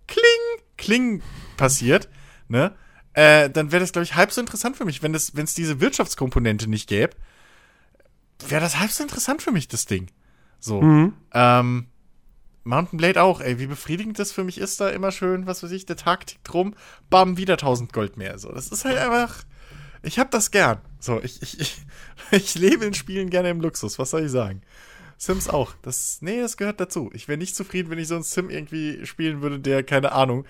Kling, 0.07 0.62
Kling 0.77 1.23
passiert, 1.57 2.09
ne? 2.49 2.74
Äh, 3.15 3.51
dann 3.51 3.73
wäre 3.73 3.81
das, 3.81 3.93
glaube 3.93 4.05
ich, 4.05 4.15
halb 4.15 4.31
so 4.31 4.40
interessant 4.40 4.77
für 4.77 4.85
mich, 4.85 5.03
wenn 5.03 5.15
es 5.15 5.35
wenn 5.35 5.45
es 5.45 5.55
diese 5.55 5.81
Wirtschaftskomponente 5.81 6.69
nicht 6.69 6.89
gäbe. 6.89 7.16
Wäre 8.47 8.61
das 8.61 8.78
halb 8.78 8.90
so 8.90 9.03
interessant 9.03 9.43
für 9.43 9.51
mich, 9.51 9.66
das 9.69 9.86
Ding. 9.86 10.09
So. 10.61 10.81
Ähm, 11.32 11.86
Mountain 12.69 12.99
Blade 12.99 13.23
auch, 13.23 13.40
ey, 13.40 13.59
wie 13.59 13.66
befriedigend 13.66 14.19
das 14.19 14.31
für 14.31 14.45
mich 14.45 14.59
ist, 14.59 14.81
da 14.81 14.90
immer 14.90 15.11
schön, 15.11 15.47
was 15.47 15.62
weiß 15.62 15.70
ich, 15.70 15.86
der 15.86 15.97
Tag 15.97 16.27
tickt 16.27 16.53
rum, 16.53 16.74
bam, 17.09 17.39
wieder 17.39 17.55
1000 17.55 17.93
Gold 17.93 18.16
mehr. 18.19 18.39
So, 18.39 18.53
das 18.53 18.69
ist 18.69 18.85
halt 18.85 18.99
einfach, 18.99 19.43
ich 20.03 20.19
hab 20.19 20.31
das 20.31 20.51
gern. 20.51 20.79
So, 21.01 21.20
ich, 21.23 21.43
ich, 21.43 21.61
ich, 21.61 21.77
ich 22.31 22.55
lebe 22.55 22.85
in 22.85 22.95
Spielen 22.95 23.31
gerne 23.31 23.51
im 23.51 23.61
Luxus, 23.61 23.99
was 23.99 24.11
soll 24.11 24.25
ich 24.25 24.31
sagen? 24.31 24.62
Sims 25.16 25.49
auch. 25.49 25.75
Das, 25.83 26.19
nee, 26.20 26.41
das 26.41 26.57
gehört 26.57 26.81
dazu. 26.81 27.11
Ich 27.12 27.29
wäre 27.29 27.39
nicht 27.39 27.57
zufrieden, 27.57 27.91
wenn 27.91 27.99
ich 27.99 28.09
so 28.09 28.15
einen 28.15 28.23
Sim 28.23 28.51
irgendwie 28.51 29.05
spielen 29.05 29.43
würde, 29.43 29.59
der, 29.59 29.83
keine 29.83 30.12
Ahnung, 30.12 30.45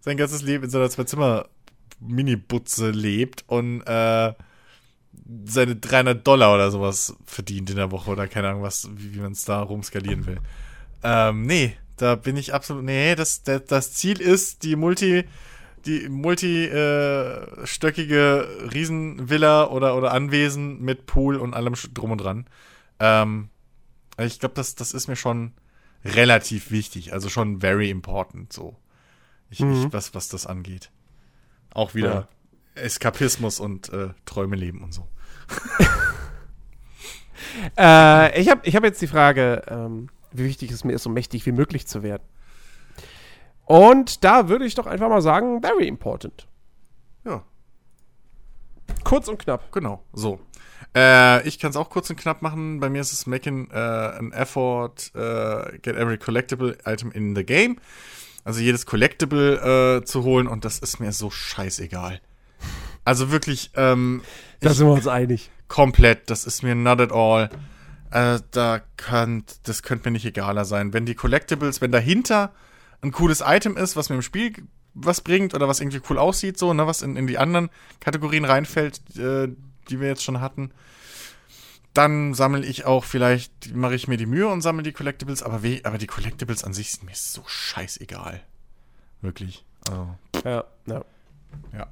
sein 0.00 0.16
ganzes 0.16 0.42
Leben 0.42 0.64
in 0.64 0.70
seiner 0.70 0.88
Zwei-Zimmer-Mini-Butze 0.88 2.90
lebt 2.90 3.44
und 3.46 3.82
äh, 3.82 4.32
seine 5.44 5.76
300 5.76 6.26
Dollar 6.26 6.54
oder 6.54 6.70
sowas 6.70 7.14
verdient 7.26 7.70
in 7.70 7.76
der 7.76 7.90
Woche 7.90 8.10
oder 8.10 8.26
keine 8.26 8.48
Ahnung, 8.48 8.62
was, 8.62 8.88
wie, 8.94 9.14
wie 9.14 9.20
man 9.20 9.32
es 9.32 9.44
da 9.44 9.60
rumskalieren 9.60 10.26
will. 10.26 10.38
Ähm, 11.02 11.42
nee, 11.42 11.76
da 11.96 12.14
bin 12.14 12.36
ich 12.36 12.54
absolut, 12.54 12.84
nee, 12.84 13.14
das, 13.14 13.42
das, 13.42 13.64
das 13.66 13.92
Ziel 13.92 14.20
ist, 14.20 14.62
die 14.62 14.76
Multi, 14.76 15.24
die 15.86 16.08
multi-stöckige 16.08 18.16
äh, 18.16 18.68
Riesenvilla 18.68 19.68
oder, 19.68 19.96
oder 19.96 20.12
Anwesen 20.12 20.82
mit 20.82 21.06
Pool 21.06 21.36
und 21.36 21.54
allem 21.54 21.74
drum 21.92 22.10
und 22.12 22.18
dran. 22.18 22.46
Ähm, 23.00 23.48
ich 24.18 24.40
glaube, 24.40 24.54
das, 24.54 24.74
das 24.74 24.92
ist 24.92 25.08
mir 25.08 25.16
schon 25.16 25.52
relativ 26.04 26.70
wichtig, 26.70 27.12
also 27.12 27.28
schon 27.28 27.60
very 27.60 27.90
important, 27.90 28.52
so. 28.52 28.76
Ich, 29.50 29.60
mhm. 29.60 29.86
ich, 29.86 29.92
was, 29.92 30.14
was 30.14 30.28
das 30.28 30.46
angeht. 30.46 30.90
Auch 31.72 31.94
wieder 31.94 32.28
ja. 32.76 32.82
Eskapismus 32.82 33.60
und 33.60 33.92
äh, 33.92 34.10
Träume 34.26 34.56
leben 34.56 34.82
und 34.82 34.92
so. 34.92 35.08
äh, 37.76 38.40
ich 38.40 38.48
habe 38.48 38.60
ich 38.64 38.76
hab 38.76 38.84
jetzt 38.84 39.02
die 39.02 39.06
Frage, 39.06 39.62
ähm, 39.68 40.08
wie 40.32 40.44
wichtig 40.44 40.70
es 40.70 40.84
mir 40.84 40.94
ist, 40.94 41.02
so 41.02 41.10
mächtig 41.10 41.44
wie 41.46 41.52
möglich 41.52 41.86
zu 41.86 42.02
werden. 42.02 42.22
Und 43.64 44.24
da 44.24 44.48
würde 44.48 44.66
ich 44.66 44.74
doch 44.74 44.86
einfach 44.86 45.08
mal 45.08 45.22
sagen, 45.22 45.62
very 45.62 45.88
important. 45.88 46.46
Ja. 47.24 47.42
Kurz 49.04 49.28
und 49.28 49.38
knapp. 49.38 49.72
Genau, 49.72 50.02
so. 50.12 50.40
Äh, 50.94 51.46
ich 51.48 51.58
kann 51.58 51.70
es 51.70 51.76
auch 51.76 51.90
kurz 51.90 52.10
und 52.10 52.16
knapp 52.16 52.42
machen. 52.42 52.80
Bei 52.80 52.88
mir 52.88 53.00
ist 53.00 53.12
es 53.12 53.26
making 53.26 53.70
äh, 53.70 53.76
an 53.76 54.32
effort, 54.32 55.10
äh, 55.14 55.78
get 55.78 55.96
every 55.96 56.18
collectible 56.18 56.76
item 56.84 57.10
in 57.10 57.34
the 57.34 57.44
game. 57.44 57.78
Also 58.44 58.60
jedes 58.60 58.84
Collectible 58.84 60.00
äh, 60.00 60.04
zu 60.04 60.22
holen 60.22 60.46
und 60.46 60.64
das 60.64 60.78
ist 60.78 61.00
mir 61.00 61.12
so 61.12 61.30
scheißegal. 61.30 62.20
Also 63.04 63.30
wirklich, 63.30 63.70
ähm, 63.74 64.22
Da 64.60 64.74
sind 64.74 64.86
wir 64.86 64.92
uns 64.92 65.06
einig. 65.06 65.50
Komplett, 65.68 66.30
das 66.30 66.44
ist 66.44 66.62
mir 66.62 66.74
not 66.74 67.00
at 67.00 67.12
all. 67.12 67.50
Äh, 68.10 68.40
da 68.50 68.80
könnt, 68.96 69.66
das 69.66 69.82
könnte 69.82 70.08
mir 70.08 70.12
nicht 70.12 70.26
egaler 70.26 70.64
sein. 70.64 70.92
Wenn 70.92 71.06
die 71.06 71.14
Collectibles, 71.14 71.80
wenn 71.80 71.90
dahinter 71.90 72.52
ein 73.04 73.12
cooles 73.12 73.42
Item 73.44 73.76
ist, 73.76 73.96
was 73.96 74.08
mir 74.08 74.16
im 74.16 74.22
Spiel 74.22 74.54
was 74.94 75.20
bringt 75.20 75.54
oder 75.54 75.68
was 75.68 75.80
irgendwie 75.80 76.00
cool 76.08 76.18
aussieht, 76.18 76.56
so, 76.58 76.72
ne, 76.72 76.86
was 76.86 77.02
in, 77.02 77.16
in 77.16 77.26
die 77.26 77.38
anderen 77.38 77.68
Kategorien 78.00 78.44
reinfällt, 78.44 79.00
äh, 79.18 79.48
die 79.88 80.00
wir 80.00 80.08
jetzt 80.08 80.22
schon 80.22 80.40
hatten, 80.40 80.70
dann 81.92 82.34
sammle 82.34 82.64
ich 82.64 82.84
auch, 82.84 83.04
vielleicht 83.04 83.74
mache 83.74 83.94
ich 83.94 84.08
mir 84.08 84.16
die 84.16 84.26
Mühe 84.26 84.48
und 84.48 84.62
sammle 84.62 84.82
die 84.82 84.92
Collectibles, 84.92 85.42
aber, 85.42 85.62
weh, 85.62 85.80
aber 85.84 85.98
die 85.98 86.06
Collectibles 86.06 86.64
an 86.64 86.72
sich 86.72 86.92
sind 86.92 87.04
mir 87.04 87.14
so 87.14 87.42
scheißegal. 87.46 88.40
Wirklich. 89.20 89.64
Also. 89.88 90.08
Ja, 90.44 90.64
ja. 90.86 91.04
Ja. 91.72 91.86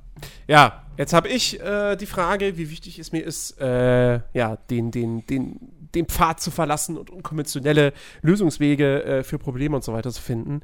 Ja, 0.47 0.82
jetzt 0.97 1.12
habe 1.12 1.28
ich 1.28 1.60
äh, 1.60 1.97
die 1.97 2.06
Frage, 2.06 2.56
wie 2.56 2.70
wichtig 2.70 2.98
es 2.98 3.12
mir 3.12 3.22
ist, 3.22 3.60
äh, 3.60 4.20
ja, 4.32 4.56
den, 4.70 4.90
den, 4.90 5.26
den, 5.26 5.81
den 5.94 6.06
Pfad 6.06 6.40
zu 6.40 6.51
verlassen 6.51 6.97
und 6.97 7.10
unkonventionelle 7.10 7.93
Lösungswege 8.23 9.05
äh, 9.05 9.23
für 9.23 9.39
Probleme 9.39 9.77
und 9.77 9.85
so 9.85 9.93
weiter 9.93 10.10
zu 10.10 10.23
finden. 10.23 10.60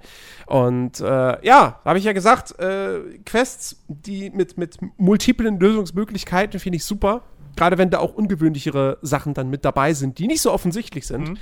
Und 0.46 1.00
äh, 1.00 1.44
ja, 1.46 1.80
habe 1.84 1.98
ich 1.98 2.04
ja 2.04 2.12
gesagt, 2.12 2.58
äh, 2.58 3.00
Quests, 3.24 3.84
die 3.88 4.30
mit, 4.30 4.58
mit 4.58 4.78
multiplen 4.96 5.58
Lösungsmöglichkeiten 5.60 6.60
finde 6.60 6.76
ich 6.76 6.84
super. 6.84 7.22
Gerade 7.56 7.76
wenn 7.76 7.90
da 7.90 7.98
auch 7.98 8.14
ungewöhnlichere 8.14 8.98
Sachen 9.02 9.34
dann 9.34 9.50
mit 9.50 9.64
dabei 9.64 9.92
sind, 9.92 10.18
die 10.18 10.28
nicht 10.28 10.42
so 10.42 10.52
offensichtlich 10.52 11.06
sind. 11.06 11.30
Mhm. 11.30 11.38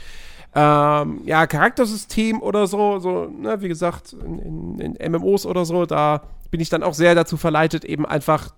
Ähm, 0.55 1.21
ja, 1.27 1.47
Charaktersystem 1.47 2.41
oder 2.41 2.67
so, 2.67 2.99
so, 2.99 3.27
ne, 3.27 3.61
wie 3.61 3.69
gesagt, 3.69 4.15
in, 4.15 4.79
in, 4.79 4.97
in 4.97 5.13
MMOs 5.13 5.45
oder 5.45 5.67
so, 5.67 5.85
da 5.85 6.23
bin 6.51 6.61
ich 6.61 6.71
dann 6.71 6.83
auch 6.83 6.95
sehr 6.95 7.15
dazu 7.15 7.37
verleitet, 7.37 7.85
eben 7.85 8.07
einfach 8.07 8.55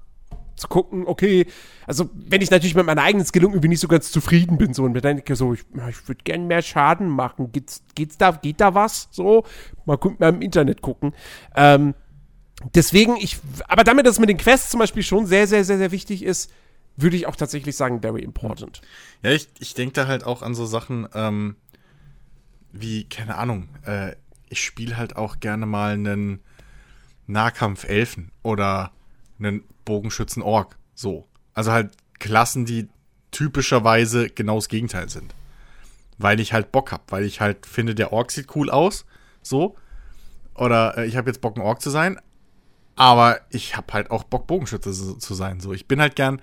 zu 0.58 0.68
gucken, 0.68 1.06
okay, 1.06 1.46
also 1.86 2.10
wenn 2.14 2.42
ich 2.42 2.50
natürlich 2.50 2.74
mit 2.74 2.86
meiner 2.86 3.02
eigenen 3.02 3.26
Skillung 3.26 3.52
irgendwie 3.52 3.68
nicht 3.68 3.80
so 3.80 3.88
ganz 3.88 4.10
zufrieden 4.10 4.58
bin, 4.58 4.74
so 4.74 4.84
und 4.84 4.92
mir 4.92 5.00
denke 5.00 5.36
so, 5.36 5.54
ich, 5.54 5.64
ich 5.88 6.08
würde 6.08 6.22
gerne 6.24 6.44
mehr 6.44 6.62
Schaden 6.62 7.08
machen, 7.08 7.52
geht's, 7.52 7.82
geht's 7.94 8.18
da, 8.18 8.32
geht 8.32 8.60
da 8.60 8.74
was? 8.74 9.08
So, 9.10 9.44
mal, 9.86 9.98
mal 10.18 10.28
im 10.30 10.42
Internet 10.42 10.82
gucken. 10.82 11.14
Ähm, 11.54 11.94
deswegen, 12.74 13.16
ich, 13.16 13.38
aber 13.66 13.84
damit 13.84 14.06
das 14.06 14.18
mit 14.18 14.28
den 14.28 14.38
Quests 14.38 14.70
zum 14.70 14.80
Beispiel 14.80 15.02
schon 15.02 15.26
sehr, 15.26 15.46
sehr, 15.46 15.64
sehr, 15.64 15.78
sehr 15.78 15.92
wichtig 15.92 16.22
ist, 16.24 16.50
würde 16.96 17.16
ich 17.16 17.26
auch 17.26 17.36
tatsächlich 17.36 17.76
sagen, 17.76 18.00
very 18.00 18.22
important. 18.22 18.82
Ja, 19.22 19.30
ich, 19.30 19.48
ich 19.60 19.74
denke 19.74 19.94
da 19.94 20.06
halt 20.08 20.24
auch 20.24 20.42
an 20.42 20.54
so 20.54 20.66
Sachen, 20.66 21.08
ähm, 21.14 21.56
wie, 22.72 23.04
keine 23.04 23.36
Ahnung, 23.36 23.68
äh, 23.84 24.16
ich 24.48 24.62
spiele 24.62 24.96
halt 24.96 25.16
auch 25.16 25.40
gerne 25.40 25.66
mal 25.66 25.92
einen 25.92 26.40
Nahkampf-Elfen 27.26 28.32
oder 28.42 28.92
einen 29.38 29.62
Bogenschützen-Ork. 29.88 30.76
So. 30.94 31.26
Also 31.54 31.72
halt 31.72 31.96
Klassen, 32.18 32.66
die 32.66 32.88
typischerweise 33.30 34.28
genau 34.28 34.56
das 34.56 34.68
Gegenteil 34.68 35.08
sind. 35.08 35.34
Weil 36.18 36.40
ich 36.40 36.52
halt 36.52 36.72
Bock 36.72 36.92
hab, 36.92 37.10
weil 37.10 37.24
ich 37.24 37.40
halt 37.40 37.64
finde, 37.64 37.94
der 37.94 38.12
Ork 38.12 38.30
sieht 38.30 38.54
cool 38.54 38.68
aus. 38.70 39.06
So. 39.42 39.76
Oder 40.54 40.98
äh, 40.98 41.06
ich 41.06 41.16
habe 41.16 41.30
jetzt 41.30 41.40
Bock, 41.40 41.56
ein 41.56 41.62
Ork 41.62 41.80
zu 41.80 41.88
sein. 41.88 42.20
Aber 42.96 43.40
ich 43.48 43.76
hab 43.76 43.92
halt 43.94 44.10
auch 44.10 44.24
Bock, 44.24 44.46
Bogenschütze 44.46 44.92
zu 45.18 45.34
sein. 45.34 45.60
So, 45.60 45.72
ich 45.72 45.88
bin 45.88 46.00
halt 46.00 46.16
gern 46.16 46.42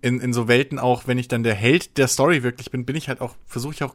in, 0.00 0.20
in 0.20 0.32
so 0.32 0.48
Welten 0.48 0.78
auch, 0.78 1.06
wenn 1.06 1.18
ich 1.18 1.28
dann 1.28 1.44
der 1.44 1.54
Held 1.54 1.96
der 1.96 2.08
Story 2.08 2.42
wirklich 2.42 2.70
bin, 2.70 2.86
bin 2.86 2.96
ich 2.96 3.08
halt 3.08 3.20
auch, 3.20 3.36
versuche 3.46 3.74
ich 3.74 3.82
auch 3.84 3.94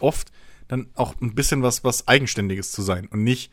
oft 0.00 0.32
dann 0.68 0.88
auch 0.94 1.14
ein 1.20 1.34
bisschen 1.34 1.62
was, 1.62 1.84
was 1.84 2.08
Eigenständiges 2.08 2.70
zu 2.72 2.82
sein 2.82 3.06
und 3.08 3.24
nicht, 3.24 3.52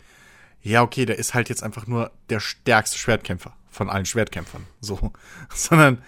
ja, 0.61 0.81
okay, 0.81 1.05
der 1.05 1.17
ist 1.17 1.33
halt 1.33 1.49
jetzt 1.49 1.63
einfach 1.63 1.87
nur 1.87 2.11
der 2.29 2.39
stärkste 2.39 2.97
Schwertkämpfer 2.97 3.55
von 3.75 3.89
allen 3.89 4.05
Schwertkämpfern. 4.05 4.65
So. 4.81 5.11
Sondern 5.53 6.01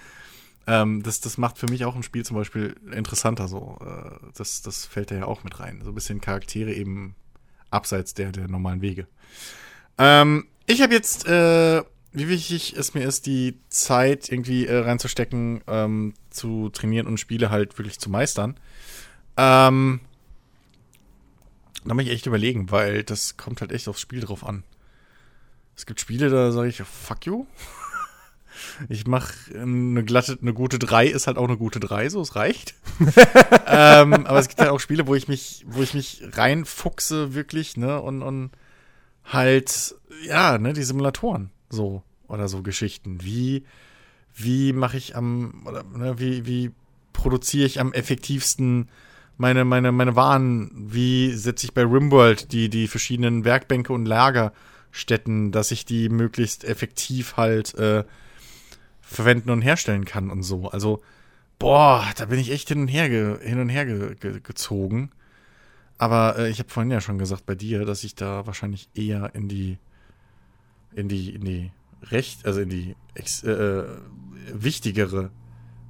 ähm, 0.66 1.04
das, 1.04 1.20
das 1.20 1.38
macht 1.38 1.58
für 1.58 1.68
mich 1.68 1.86
auch 1.86 1.96
ein 1.96 2.04
Spiel 2.04 2.26
zum 2.26 2.38
Beispiel 2.38 2.76
interessanter. 2.92 3.48
So. 3.48 3.78
Äh, 3.82 4.32
das, 4.36 4.62
das 4.62 4.86
fällt 4.86 5.12
da 5.12 5.16
ja 5.16 5.26
auch 5.26 5.44
mit 5.44 5.60
rein. 5.60 5.82
So 5.84 5.92
ein 5.92 5.96
bisschen 5.96 6.22
Charaktere 6.22 6.74
eben 6.74 7.16
abseits 7.70 8.14
der, 8.14 8.32
der 8.32 8.48
normalen 8.48 8.82
Wege. 8.82 9.08
Ähm, 9.98 10.48
ich 10.66 10.82
habe 10.82 10.94
jetzt, 10.94 11.28
äh, 11.28 11.84
wie 12.14 12.28
wichtig 12.30 12.76
es 12.78 12.94
mir 12.94 13.04
ist, 13.04 13.26
die 13.26 13.60
Zeit 13.70 14.30
irgendwie 14.30 14.66
äh, 14.66 14.78
reinzustecken, 14.78 15.62
ähm, 15.68 16.14
zu 16.30 16.70
trainieren 16.70 17.08
und 17.08 17.20
Spiele 17.20 17.50
halt 17.50 17.78
wirklich 17.78 18.00
zu 18.00 18.10
meistern. 18.10 18.58
Ähm, 19.36 20.00
da 21.86 21.94
muss 21.94 22.04
ich 22.04 22.12
echt 22.12 22.26
überlegen, 22.26 22.72
weil 22.72 23.04
das 23.04 23.38
kommt 23.38 23.62
halt 23.62 23.72
echt 23.72 23.88
aufs 23.88 24.02
Spiel 24.02 24.22
drauf 24.22 24.46
an. 24.46 24.64
Es 25.78 25.86
gibt 25.86 26.02
Spiele, 26.02 26.30
da 26.30 26.52
sage 26.52 26.70
ich, 26.70 26.82
fuck 26.82 27.26
you. 27.26 27.46
Ich 28.90 29.06
mache 29.06 29.36
eine 29.54 30.04
glatte, 30.04 30.36
eine 30.42 30.52
gute 30.52 30.80
3 30.80 31.06
ist 31.06 31.28
halt 31.28 31.38
auch 31.38 31.48
eine 31.48 31.58
gute 31.58 31.80
3, 31.80 32.10
so 32.10 32.22
es 32.22 32.36
reicht. 32.36 32.74
ähm, 33.68 34.26
aber 34.26 34.40
es 34.40 34.48
gibt 34.48 34.60
halt 34.60 34.72
auch 34.72 34.80
Spiele, 34.80 35.06
wo 35.06 35.14
ich 35.14 35.28
mich, 35.28 35.64
wo 35.68 35.84
ich 35.84 35.94
mich 35.94 36.24
reinfuchse, 36.34 37.36
wirklich, 37.36 37.78
ne, 37.78 38.02
und, 38.02 38.24
und 38.24 38.50
halt, 39.26 39.94
ja, 40.26 40.58
ne, 40.58 40.74
die 40.74 40.82
Simulatoren, 40.82 41.52
so, 41.70 42.02
oder 42.28 42.48
so 42.48 42.64
Geschichten. 42.64 43.24
Wie, 43.24 43.64
wie 44.34 44.74
mache 44.74 44.98
ich 44.98 45.16
am, 45.16 45.62
oder, 45.68 45.84
ne, 45.84 46.18
wie, 46.18 46.48
wie 46.48 46.72
produziere 47.14 47.68
ich 47.68 47.80
am 47.80 47.94
effektivsten 47.94 48.90
meine, 49.38 49.66
meine, 49.66 49.92
meine 49.92 50.16
Waren? 50.16 50.72
Wie 50.74 51.32
setze 51.34 51.68
ich 51.68 51.76
bei 51.76 51.84
Rimworld 51.84 52.52
die, 52.54 52.70
die 52.70 52.88
verschiedenen 52.88 53.46
Werkbänke 53.46 53.94
und 53.94 54.08
Lagerstätten, 54.98 55.52
dass 55.52 55.72
ich 55.72 55.86
die 55.86 56.10
möglichst 56.10 56.64
effektiv 56.64 57.38
halt 57.38 57.74
äh, 57.76 58.04
verwenden 59.02 59.50
und 59.50 59.62
herstellen 59.62 60.06
kann 60.06 60.30
und 60.30 60.44
so. 60.44 60.70
Also, 60.70 61.02
boah, 61.60 62.06
da 62.18 62.26
bin 62.26 62.40
ich 62.40 62.52
echt 62.52 62.70
hin 62.70 62.82
und 62.82 62.88
her, 62.88 63.10
ge, 63.10 63.40
hin 63.48 63.60
und 63.60 63.70
her 63.70 63.86
ge, 63.86 64.16
ge, 64.16 64.40
gezogen. 64.42 65.12
Aber 65.98 66.38
äh, 66.38 66.50
ich 66.50 66.60
habe 66.60 66.70
vorhin 66.70 66.92
ja 66.92 67.02
schon 67.02 67.18
gesagt 67.18 67.46
bei 67.46 67.56
dir, 67.56 67.86
dass 67.86 68.04
ich 68.04 68.16
da 68.16 68.46
wahrscheinlich 68.46 68.90
eher 68.94 69.34
in 69.34 69.48
die, 69.48 69.78
in 70.94 71.08
die, 71.08 71.34
in 71.34 71.46
die 71.46 71.72
recht, 72.04 72.46
also 72.46 72.62
in 72.62 72.70
die 72.70 72.96
äh, 73.16 73.50
äh 73.50 73.98
wichtigere 74.54 75.32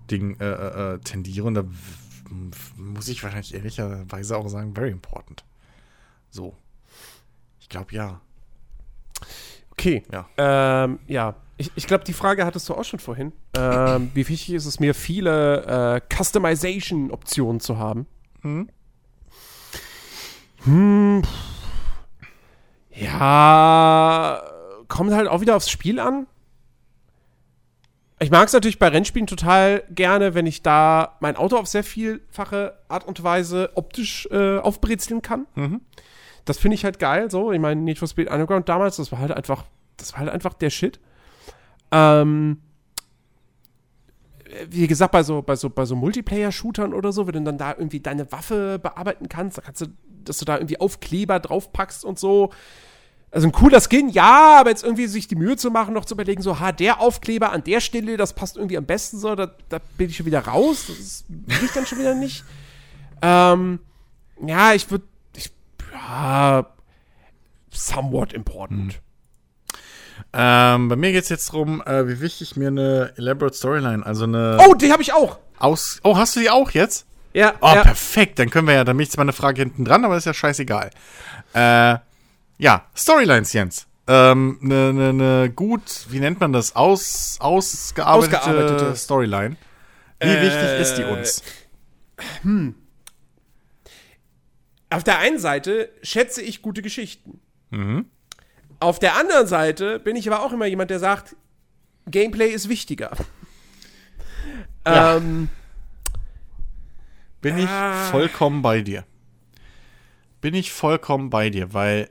Ding 0.10 0.40
äh, 0.40 0.46
äh, 0.46 0.94
äh 0.96 1.00
tendiere. 1.00 1.46
Und 1.46 1.54
da 1.56 1.66
muss 2.78 3.08
ich 3.08 3.22
wahrscheinlich 3.24 3.54
ehrlicherweise 3.54 4.38
auch 4.38 4.48
sagen, 4.48 4.74
very 4.74 4.90
important. 4.90 5.44
So. 6.30 6.56
Ich 7.60 7.70
glaube 7.70 7.94
ja. 7.94 8.22
Okay. 9.72 10.04
Ja. 10.12 10.28
Ähm, 10.38 11.00
ja. 11.08 11.36
Ich, 11.58 11.72
ich 11.76 11.88
glaube, 11.88 12.04
die 12.04 12.14
Frage 12.14 12.46
hattest 12.46 12.70
du 12.70 12.76
auch 12.76 12.84
schon 12.84 13.00
vorhin. 13.00 13.34
Ähm, 13.58 14.12
wie 14.16 14.28
wichtig 14.28 14.54
ist 14.54 14.66
es 14.66 14.80
mir, 14.80 14.94
viele 14.94 16.02
äh, 16.10 16.16
Customization-Optionen 16.16 17.60
zu 17.60 17.78
haben? 17.78 18.08
Hm. 18.42 18.70
Hm. 20.64 21.24
Ja, 22.92 24.42
kommt 24.88 25.14
halt 25.14 25.28
auch 25.28 25.42
wieder 25.42 25.56
aufs 25.56 25.70
Spiel 25.70 26.00
an. 26.00 26.28
Ich 28.20 28.32
mag 28.32 28.48
es 28.48 28.54
natürlich 28.54 28.80
bei 28.80 28.88
Rennspielen 28.88 29.28
total 29.28 29.84
gerne, 29.92 30.34
wenn 30.34 30.48
ich 30.48 30.64
da 30.64 31.18
mein 31.20 31.36
Auto 31.36 31.56
auf 31.58 31.68
sehr 31.68 31.84
vielfache 31.84 32.76
Art 32.88 33.06
und 33.08 33.22
Weise 33.24 33.72
optisch 33.76 34.28
äh, 34.32 34.58
aufbrezeln 34.58 35.22
kann. 35.22 35.46
Mhm. 35.54 35.82
Das 36.48 36.58
finde 36.58 36.76
ich 36.76 36.86
halt 36.86 36.98
geil. 36.98 37.30
So, 37.30 37.52
ich 37.52 37.60
meine, 37.60 37.82
Need 37.82 38.00
for 38.00 38.08
Speed 38.08 38.30
Underground 38.30 38.70
damals, 38.70 38.96
das 38.96 39.12
war 39.12 39.20
halt 39.20 39.32
einfach, 39.32 39.66
das 39.98 40.14
war 40.14 40.22
halt 40.22 40.30
einfach 40.30 40.54
der 40.54 40.70
Shit. 40.70 41.00
Ähm, 41.92 42.62
wie 44.70 44.88
gesagt, 44.88 45.12
bei 45.12 45.24
so, 45.24 45.42
bei 45.42 45.58
so, 45.58 45.70
bei 45.70 45.86
so 45.86 45.96
Multiplayer-Shootern 45.96 46.94
oder 46.94 47.12
so, 47.12 47.28
wenn 47.28 47.34
du 47.34 47.44
dann 47.44 47.58
da 47.58 47.72
irgendwie 47.72 48.00
deine 48.00 48.32
Waffe 48.32 48.80
bearbeiten 48.80 49.28
kannst, 49.28 49.58
da 49.58 49.62
kannst 49.62 49.82
du, 49.82 49.88
dass 50.24 50.38
du 50.38 50.46
da 50.46 50.56
irgendwie 50.56 50.80
Aufkleber 50.80 51.40
draufpackst 51.40 52.06
und 52.06 52.18
so. 52.18 52.52
Also 53.30 53.50
ein 53.50 53.52
cooler 53.52 53.82
Skin, 53.82 54.08
ja, 54.08 54.60
aber 54.62 54.70
jetzt 54.70 54.86
irgendwie 54.86 55.08
sich 55.08 55.28
die 55.28 55.36
Mühe 55.36 55.58
zu 55.58 55.70
machen, 55.70 55.94
noch 55.94 56.06
zu 56.06 56.14
überlegen, 56.14 56.42
so, 56.42 56.62
ha, 56.62 56.72
der 56.72 57.02
Aufkleber 57.02 57.52
an 57.52 57.64
der 57.66 57.82
Stelle, 57.82 58.16
das 58.16 58.34
passt 58.34 58.56
irgendwie 58.56 58.78
am 58.78 58.86
besten 58.86 59.18
so, 59.18 59.36
da, 59.36 59.52
da 59.68 59.80
bin 59.98 60.10
ich 60.10 60.16
schon 60.16 60.26
wieder 60.26 60.48
raus. 60.48 60.86
Das 60.88 61.26
will 61.28 61.66
ich 61.66 61.72
dann 61.74 61.86
schon 61.86 62.00
wieder 62.00 62.16
nicht. 62.16 62.46
Ähm, 63.22 63.80
ja, 64.46 64.74
ich 64.74 64.90
würde, 64.90 65.04
ja, 65.98 66.66
somewhat 67.72 68.34
important. 68.34 69.02
Ähm, 70.34 70.90
bei 70.90 70.96
mir 70.96 71.12
geht 71.12 71.24
es 71.24 71.30
jetzt 71.30 71.50
darum, 71.54 71.82
äh, 71.86 72.08
wie 72.08 72.22
wichtig 72.22 72.56
mir 72.56 72.70
eine 72.70 73.14
elaborate 73.18 73.56
Storyline, 73.56 74.06
also 74.06 74.24
eine 74.26 74.58
Oh, 74.68 74.74
die 74.74 74.92
habe 74.92 75.02
ich 75.02 75.14
auch. 75.14 75.38
aus. 75.60 76.00
Oh, 76.04 76.18
hast 76.18 76.36
du 76.36 76.40
die 76.40 76.50
auch 76.50 76.72
jetzt? 76.72 77.06
Ja, 77.34 77.54
Oh, 77.62 77.68
ja. 77.74 77.84
perfekt. 77.84 78.40
Dann 78.40 78.50
können 78.50 78.68
wir 78.68 78.74
ja, 78.74 78.84
dann 78.84 78.98
bin 78.98 79.04
ich 79.04 79.12
zwar 79.12 79.22
eine 79.24 79.34
Frage 79.34 79.62
hinten 79.62 79.86
dran, 79.86 80.04
aber 80.06 80.18
ist 80.18 80.26
ja 80.26 80.34
scheißegal. 80.34 80.90
Äh, 81.54 81.98
ja, 82.58 82.86
Storylines, 82.96 83.54
Jens. 83.54 83.86
Ähm, 84.08 84.58
eine 84.64 84.94
ne, 84.94 85.14
ne 85.14 85.50
gut, 85.52 86.08
wie 86.10 86.20
nennt 86.20 86.40
man 86.40 86.52
das? 86.54 86.76
Aus, 86.76 87.38
ausgearbeitete, 87.40 88.40
Ausgearbeitete. 88.42 88.96
Storyline. 88.96 89.56
Wie 90.20 90.28
Äh, 90.28 90.42
wichtig 90.42 90.80
ist 90.80 90.96
die 90.96 91.04
uns? 91.04 91.44
Auf 94.90 95.04
der 95.04 95.20
einen 95.20 95.40
Seite 95.40 95.90
schätze 96.02 96.42
ich 96.42 96.62
gute 96.62 96.82
Geschichten. 96.82 97.40
Auf 98.80 99.00
der 99.00 99.16
anderen 99.18 99.48
Seite 99.48 100.00
bin 100.00 100.16
ich 100.16 100.32
aber 100.32 100.42
auch 100.44 100.54
immer 100.54 100.66
jemand, 100.66 100.90
der 100.92 101.00
sagt, 101.00 101.36
Gameplay 102.06 102.48
ist 102.50 102.70
wichtiger. 102.70 103.12
Ja. 104.86 105.18
Ähm, 105.18 105.50
Bin 107.42 107.58
ich 107.58 107.68
Ah. 107.68 108.10
vollkommen 108.12 108.62
bei 108.62 108.82
dir. 108.82 109.04
Bin 110.42 110.54
ich 110.54 110.72
vollkommen 110.72 111.30
bei 111.30 111.50
dir, 111.50 111.74
weil. 111.74 112.10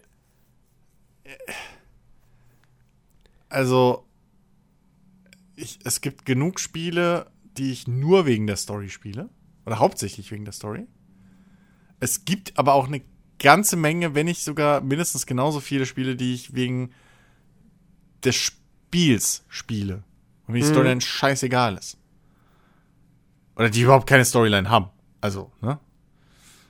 äh, 1.24 1.30
Also. 3.48 4.02
Ich, 5.58 5.78
es 5.84 6.02
gibt 6.02 6.26
genug 6.26 6.60
Spiele, 6.60 7.30
die 7.56 7.72
ich 7.72 7.88
nur 7.88 8.26
wegen 8.26 8.46
der 8.46 8.56
Story 8.56 8.90
spiele. 8.90 9.30
Oder 9.64 9.78
hauptsächlich 9.78 10.30
wegen 10.30 10.44
der 10.44 10.52
Story. 10.52 10.86
Es 12.00 12.24
gibt 12.24 12.58
aber 12.58 12.74
auch 12.74 12.86
eine 12.86 13.02
ganze 13.38 13.76
Menge, 13.76 14.14
wenn 14.14 14.26
nicht 14.26 14.42
sogar 14.42 14.80
mindestens 14.80 15.26
genauso 15.26 15.60
viele 15.60 15.86
Spiele, 15.86 16.16
die 16.16 16.34
ich 16.34 16.54
wegen 16.54 16.90
des 18.24 18.34
Spiels 18.34 19.44
spiele. 19.48 20.02
Und 20.46 20.54
die 20.54 20.62
Storyline 20.62 21.00
scheißegal 21.00 21.76
ist. 21.76 21.98
Oder 23.56 23.68
die 23.70 23.80
überhaupt 23.82 24.06
keine 24.08 24.24
Storyline 24.24 24.68
haben. 24.70 24.90
Also, 25.20 25.50
ne? 25.60 25.78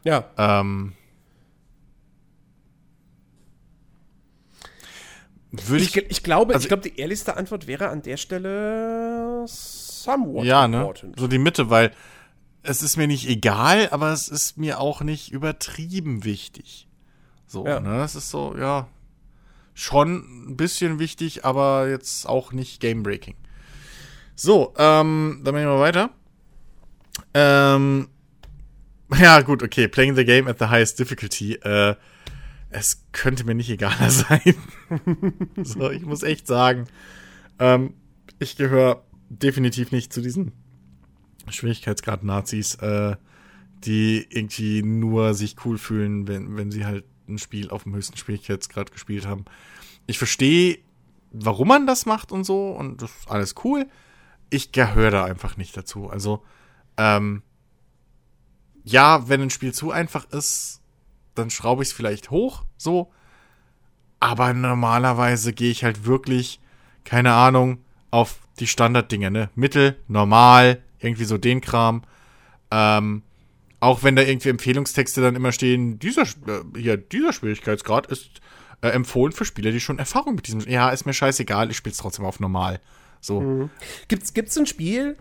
ja. 0.05 0.25
Ähm. 0.39 0.93
Würde 5.53 5.85
Ich, 5.85 5.97
ich. 5.97 6.11
ich 6.11 6.23
glaube, 6.23 6.55
also- 6.55 6.65
ich 6.65 6.69
glaube, 6.69 6.83
die 6.89 6.99
ehrlichste 6.99 7.37
Antwort 7.37 7.67
wäre 7.67 7.89
an 7.89 8.03
der 8.03 8.17
Stelle 8.17 9.45
somewhat 9.47 10.45
ja, 10.45 10.67
ne? 10.69 10.79
important. 10.79 11.19
So 11.19 11.29
die 11.29 11.39
Mitte, 11.39 11.71
weil 11.71 11.93
es 12.67 12.83
ist 12.83 12.97
mir 12.97 13.07
nicht 13.07 13.29
egal, 13.29 13.89
aber 13.91 14.13
es 14.13 14.29
ist 14.29 14.59
mir 14.59 14.81
auch 14.81 15.01
nicht 15.03 15.33
übertrieben 15.33 16.25
wichtig. 16.25 16.89
So, 17.47 17.67
Ja. 17.67 17.81
ne? 17.81 18.03
Es 18.03 18.15
ist 18.15 18.31
so, 18.31 18.57
ja. 18.57 18.89
Schon 19.75 20.51
ein 20.51 20.57
bisschen 20.57 20.99
wichtig, 20.99 21.45
aber 21.45 21.89
jetzt 21.89 22.27
auch 22.29 22.53
nicht 22.53 22.81
game-breaking. 22.81 23.35
So, 24.35 24.73
ähm, 24.79 25.41
dann 25.45 25.55
machen 25.55 25.67
wir 25.67 25.79
weiter. 25.81 26.11
Ähm, 27.35 28.09
ja, 29.19 29.41
gut, 29.43 29.63
okay. 29.63 29.89
Playing 29.89 30.15
the 30.17 30.25
game 30.25 30.49
at 30.49 30.59
the 30.59 30.67
highest 30.67 30.99
difficulty. 30.99 31.55
Äh, 31.55 31.95
es 32.71 33.05
könnte 33.13 33.45
mir 33.45 33.55
nicht 33.55 33.71
egaler 33.71 34.11
sein. 34.11 34.55
so, 35.63 35.91
ich 35.91 36.05
muss 36.05 36.23
echt 36.23 36.47
sagen, 36.47 36.87
ähm, 37.59 37.95
ich 38.39 38.57
gehöre 38.57 39.05
definitiv 39.29 39.93
nicht 39.93 40.13
zu 40.13 40.21
diesen 40.21 40.53
Schwierigkeitsgrad-Nazis, 41.53 42.77
äh, 42.77 43.17
die 43.85 44.27
irgendwie 44.29 44.83
nur 44.83 45.35
sich 45.35 45.57
cool 45.65 45.79
fühlen, 45.79 46.29
wenn, 46.29 46.57
wenn 46.57 46.71
sie 46.71 46.87
halt 46.87 47.05
ein 47.29 47.39
Spiel 47.39 47.71
auf 47.71 47.85
dem 47.85 47.95
höchsten 47.95 48.17
Schwierigkeitsgrad 48.17 48.93
gespielt 48.93 49.27
haben. 49.27 49.45
Ich 50.07 50.19
verstehe, 50.19 50.79
warum 51.33 51.69
man 51.69 51.87
das 51.87 52.07
macht 52.07 52.33
und 52.33 52.45
so, 52.45 52.71
und 52.71 53.03
das 53.03 53.11
ist 53.11 53.31
alles 53.31 53.55
cool. 53.65 53.87
Ich 54.51 54.73
gehöre 54.73 55.11
da 55.11 55.25
einfach 55.25 55.57
nicht 55.57 55.77
dazu. 55.77 56.09
Also, 56.09 56.43
ähm, 56.97 57.43
ja, 58.85 59.29
wenn 59.29 59.43
ein 59.43 59.51
Spiel 59.51 59.75
zu 59.75 59.91
einfach 59.91 60.25
ist, 60.31 60.81
dann 61.35 61.51
schraube 61.51 61.83
ich 61.83 61.89
es 61.91 61.95
vielleicht 61.95 62.31
hoch, 62.31 62.65
so. 62.77 63.13
Aber 64.21 64.55
normalerweise 64.55 65.53
gehe 65.53 65.71
ich 65.71 65.85
halt 65.85 66.07
wirklich, 66.07 66.61
keine 67.05 67.35
Ahnung, 67.35 67.79
auf 68.11 68.39
die 68.61 68.67
Standarddinge, 68.67 69.31
ne? 69.31 69.51
Mittel, 69.55 69.97
normal, 70.09 70.83
irgendwie 71.07 71.25
so 71.25 71.39
den 71.39 71.61
Kram. 71.61 72.03
Ähm, 72.71 73.23
auch 73.81 74.03
wenn 74.03 74.17
da 74.17 74.23
irgendwie 74.23 74.49
Empfehlungstexte 74.49 75.21
dann 75.21 75.37
immer 75.37 75.53
stehen, 75.53 75.99
dieser, 75.99 76.23
äh, 76.23 76.63
hier, 76.77 76.97
dieser 76.97 77.33
Schwierigkeitsgrad 77.33 78.07
ist 78.07 78.41
äh, 78.81 78.89
empfohlen 78.89 79.33
für 79.33 79.45
Spieler, 79.45 79.71
die 79.71 79.81
schon 79.81 79.99
Erfahrung 79.99 80.35
mit 80.35 80.47
diesem. 80.47 80.61
Ja, 80.61 80.91
ist 80.91 81.07
mir 81.07 81.15
scheißegal, 81.15 81.71
ich 81.71 81.77
spiel's 81.77 81.99
trotzdem 81.99 82.25
auf 82.25 82.41
normal. 82.41 82.81
So. 83.21 83.71
Gibt's, 84.09 84.35
gibt's 84.35 84.57
ein 84.59 84.67
Spiel, 84.67 85.17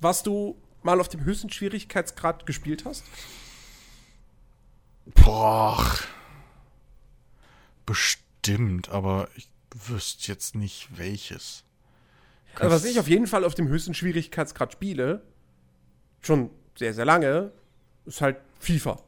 was 0.00 0.22
du 0.22 0.56
mal 0.82 1.00
auf 1.00 1.08
dem 1.08 1.24
höchsten 1.24 1.50
Schwierigkeitsgrad 1.50 2.46
gespielt 2.46 2.84
hast? 2.84 3.04
Boah. 5.14 5.84
Bestimmt, 7.86 8.90
aber 8.90 9.28
ich 9.36 9.48
wüsste 9.86 10.30
jetzt 10.30 10.54
nicht 10.54 10.88
welches. 10.96 11.64
Also, 12.60 12.74
was 12.74 12.84
ich 12.84 12.98
auf 12.98 13.08
jeden 13.08 13.26
Fall 13.26 13.44
auf 13.44 13.54
dem 13.54 13.68
höchsten 13.68 13.94
Schwierigkeitsgrad 13.94 14.72
spiele, 14.72 15.22
schon 16.20 16.50
sehr, 16.76 16.94
sehr 16.94 17.04
lange, 17.04 17.52
ist 18.06 18.20
halt 18.20 18.38
FIFA. 18.60 18.98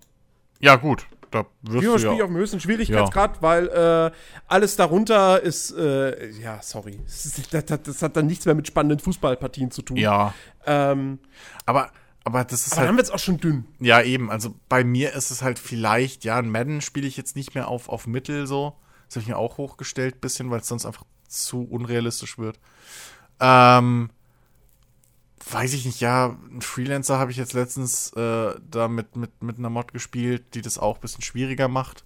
Ja, 0.60 0.76
gut. 0.76 1.06
Da 1.30 1.46
wirst 1.62 1.84
FIFA 1.84 1.98
spiele 1.98 2.12
ich 2.12 2.18
ja. 2.18 2.24
auf 2.24 2.30
dem 2.30 2.36
höchsten 2.36 2.60
Schwierigkeitsgrad, 2.60 3.40
weil 3.40 3.68
äh, 3.68 4.10
alles 4.48 4.76
darunter 4.76 5.40
ist, 5.40 5.70
äh, 5.72 6.30
ja, 6.30 6.60
sorry, 6.60 6.98
das, 7.50 7.64
das, 7.66 7.82
das 7.82 8.02
hat 8.02 8.16
dann 8.16 8.26
nichts 8.26 8.46
mehr 8.46 8.54
mit 8.54 8.66
spannenden 8.66 8.98
Fußballpartien 8.98 9.70
zu 9.70 9.82
tun. 9.82 9.96
Ja. 9.96 10.34
Ähm, 10.66 11.20
Aber, 11.66 11.92
aber 12.24 12.44
das 12.44 12.66
ist 12.66 12.72
aber 12.72 12.82
dann 12.82 12.88
haben 12.88 12.96
halt. 12.96 13.06
wir 13.06 13.10
es 13.10 13.10
auch 13.14 13.24
schon 13.24 13.38
dünn. 13.38 13.64
Ja, 13.78 14.02
eben. 14.02 14.30
Also 14.30 14.54
bei 14.68 14.82
mir 14.82 15.14
ist 15.14 15.30
es 15.30 15.42
halt 15.42 15.58
vielleicht, 15.58 16.24
ja, 16.24 16.36
ein 16.36 16.50
Madden 16.50 16.80
spiele 16.80 17.06
ich 17.06 17.16
jetzt 17.16 17.36
nicht 17.36 17.54
mehr 17.54 17.68
auf, 17.68 17.88
auf 17.88 18.06
Mittel 18.06 18.46
so. 18.46 18.76
Das 19.06 19.16
habe 19.16 19.22
ich 19.22 19.28
mir 19.28 19.38
auch 19.38 19.56
hochgestellt, 19.56 20.20
bisschen, 20.20 20.50
weil 20.50 20.60
es 20.60 20.68
sonst 20.68 20.84
einfach 20.84 21.04
zu 21.28 21.62
unrealistisch 21.62 22.38
wird. 22.38 22.58
Ähm, 23.40 24.10
weiß 25.50 25.72
ich 25.72 25.84
nicht, 25.84 26.00
ja, 26.00 26.36
ein 26.50 26.60
Freelancer 26.60 27.18
habe 27.18 27.30
ich 27.30 27.36
jetzt 27.36 27.54
letztens 27.54 28.12
äh, 28.12 28.54
da 28.70 28.88
mit, 28.88 29.16
mit, 29.16 29.42
mit 29.42 29.58
einer 29.58 29.70
Mod 29.70 29.92
gespielt, 29.92 30.54
die 30.54 30.62
das 30.62 30.78
auch 30.78 30.96
ein 30.96 31.00
bisschen 31.00 31.22
schwieriger 31.22 31.68
macht. 31.68 32.04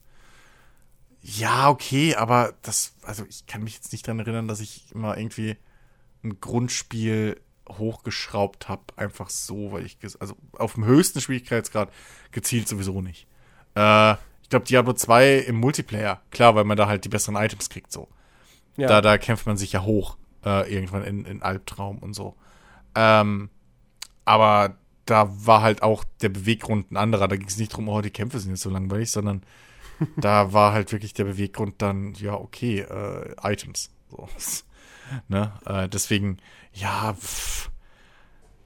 Ja, 1.21 1.69
okay, 1.69 2.15
aber 2.15 2.55
das, 2.63 2.95
also 3.03 3.25
ich 3.29 3.47
kann 3.47 3.65
mich 3.65 3.75
jetzt 3.75 3.93
nicht 3.93 4.07
dran 4.07 4.19
erinnern, 4.19 4.49
dass 4.49 4.61
ich 4.61 4.93
immer 4.93 5.17
irgendwie 5.17 5.57
ein 6.23 6.41
Grundspiel 6.41 7.41
hochgeschraubt 7.69 8.69
habe, 8.69 8.83
einfach 8.97 9.31
so, 9.31 9.73
weil 9.73 9.87
ich, 9.87 9.99
also 10.21 10.37
auf 10.53 10.75
dem 10.75 10.85
höchsten 10.85 11.21
Schwierigkeitsgrad 11.21 11.91
gezielt 12.31 12.69
sowieso 12.69 13.01
nicht. 13.01 13.27
Äh, 13.75 14.13
ich 14.43 14.51
glaube, 14.51 14.67
Diablo 14.67 14.93
2 14.93 15.39
im 15.39 15.57
Multiplayer, 15.57 16.21
klar, 16.31 16.55
weil 16.55 16.65
man 16.65 16.77
da 16.77 16.87
halt 16.87 17.05
die 17.05 17.09
besseren 17.09 17.37
Items 17.37 17.71
kriegt, 17.71 17.91
so. 17.91 18.09
Ja. 18.77 18.89
Da, 18.89 19.01
da 19.01 19.19
kämpft 19.19 19.47
man 19.47 19.57
sich 19.57 19.73
ja 19.73 19.83
hoch, 19.83 20.19
äh, 20.45 20.73
irgendwann 20.73 21.05
in, 21.05 21.25
in 21.25 21.43
Albtraum 21.43 21.99
und 21.99 22.15
so. 22.15 22.37
Ähm, 22.95 23.51
aber 24.25 24.77
da 25.07 25.29
war 25.47 25.63
halt 25.63 25.83
auch 25.83 26.05
der 26.23 26.31
Beweggrund 26.31 26.91
ein 26.91 26.97
anderer. 26.97 27.29
Da 27.29 27.37
ging 27.37 27.49
es 27.49 27.59
nicht 27.59 27.71
drum, 27.71 27.89
oh, 27.89 28.01
die 28.01 28.11
Kämpfe 28.11 28.39
sind 28.39 28.51
jetzt 28.51 28.63
so 28.63 28.71
langweilig, 28.71 29.11
sondern 29.11 29.43
da 30.17 30.53
war 30.53 30.73
halt 30.73 30.93
wirklich 30.93 31.15
der 31.15 31.25
Beweggrund 31.25 31.83
dann, 31.83 32.15
ja, 32.15 32.35
okay, 32.35 32.81
äh, 32.81 33.35
Items. 33.43 33.91
So. 34.11 34.29
ne? 35.29 35.53
äh, 35.67 35.89
deswegen, 35.89 36.39
ja, 36.73 37.15
pff. 37.15 37.71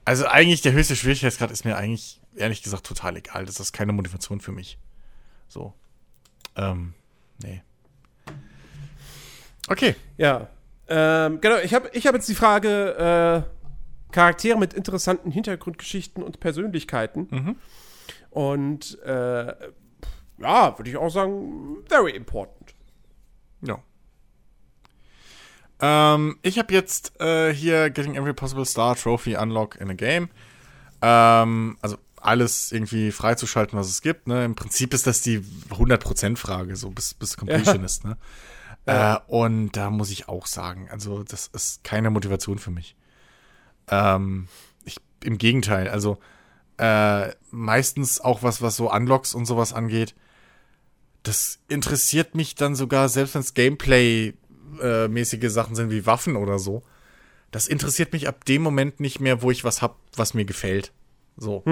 also 0.05 0.25
eigentlich 0.27 0.61
der 0.61 0.73
höchste 0.73 0.95
Schwierigkeitsgrad 0.95 1.51
ist 1.51 1.65
mir 1.65 1.77
eigentlich, 1.77 2.21
ehrlich 2.35 2.63
gesagt, 2.63 2.85
total 2.85 3.17
egal. 3.17 3.45
Das 3.45 3.59
ist 3.59 3.73
keine 3.73 3.93
Motivation 3.93 4.39
für 4.39 4.51
mich. 4.51 4.77
So. 5.47 5.73
Ähm, 6.55 6.93
nee. 7.43 7.61
Okay. 9.67 9.95
Ja. 10.17 10.49
Ähm, 10.89 11.39
genau, 11.39 11.57
ich 11.57 11.73
habe 11.73 11.89
ich 11.93 12.07
hab 12.07 12.15
jetzt 12.15 12.27
die 12.27 12.35
Frage 12.35 13.45
äh, 13.47 14.13
Charaktere 14.13 14.57
mit 14.57 14.73
interessanten 14.73 15.31
Hintergrundgeschichten 15.31 16.23
und 16.23 16.39
Persönlichkeiten. 16.39 17.27
Mhm. 17.29 17.55
Und 18.31 18.97
äh, 19.03 19.53
ja, 20.39 20.77
würde 20.77 20.89
ich 20.89 20.97
auch 20.97 21.09
sagen, 21.09 21.77
very 21.87 22.11
important. 22.11 22.73
Ja. 23.61 23.79
Ähm, 25.81 26.37
ich 26.41 26.57
habe 26.59 26.73
jetzt 26.73 27.19
äh, 27.21 27.53
hier 27.53 27.89
Getting 27.89 28.15
Every 28.15 28.33
Possible 28.33 28.65
Star 28.65 28.95
Trophy 28.95 29.35
Unlock 29.37 29.75
in 29.79 29.89
a 29.89 29.93
Game. 29.93 30.29
Ähm, 31.01 31.77
also 31.81 31.97
alles 32.21 32.71
irgendwie 32.71 33.11
freizuschalten, 33.11 33.77
was 33.79 33.87
es 33.87 34.01
gibt. 34.01 34.27
Ne? 34.27 34.43
Im 34.43 34.55
Prinzip 34.55 34.93
ist 34.93 35.07
das 35.07 35.21
die 35.21 35.39
100%-Frage, 35.69 36.75
so 36.75 36.89
bis, 36.89 37.13
bis 37.13 37.37
Completion 37.37 37.79
Ja. 37.79 37.85
ist. 37.85 38.03
Ne? 38.03 38.17
Ja. 38.89 39.15
Äh, 39.15 39.19
und 39.27 39.71
da 39.75 39.89
muss 39.89 40.09
ich 40.11 40.27
auch 40.27 40.45
sagen, 40.45 40.87
also 40.91 41.23
das 41.23 41.47
ist 41.47 41.83
keine 41.83 42.09
Motivation 42.09 42.59
für 42.59 42.71
mich. 42.71 42.95
Ähm, 43.87 44.47
ich, 44.85 44.97
Im 45.23 45.37
Gegenteil, 45.37 45.87
also 45.87 46.17
äh, 46.77 47.31
meistens 47.51 48.21
auch 48.21 48.43
was, 48.43 48.61
was 48.61 48.75
so 48.75 48.91
Unlocks 48.91 49.33
und 49.33 49.45
sowas 49.45 49.73
angeht, 49.73 50.15
das 51.23 51.59
interessiert 51.67 52.35
mich 52.35 52.55
dann 52.55 52.75
sogar, 52.75 53.09
selbst 53.09 53.35
wenn 53.35 53.41
es 53.41 53.53
Gameplay-mäßige 53.53 55.49
Sachen 55.49 55.75
sind 55.75 55.91
wie 55.91 56.05
Waffen 56.05 56.35
oder 56.35 56.59
so. 56.59 56.83
Das 57.51 57.67
interessiert 57.67 58.13
mich 58.13 58.27
ab 58.27 58.45
dem 58.45 58.61
Moment 58.61 58.99
nicht 58.99 59.19
mehr, 59.19 59.41
wo 59.41 59.51
ich 59.51 59.63
was 59.63 59.81
hab, 59.81 59.97
was 60.15 60.33
mir 60.33 60.45
gefällt. 60.45 60.93
So. 61.35 61.63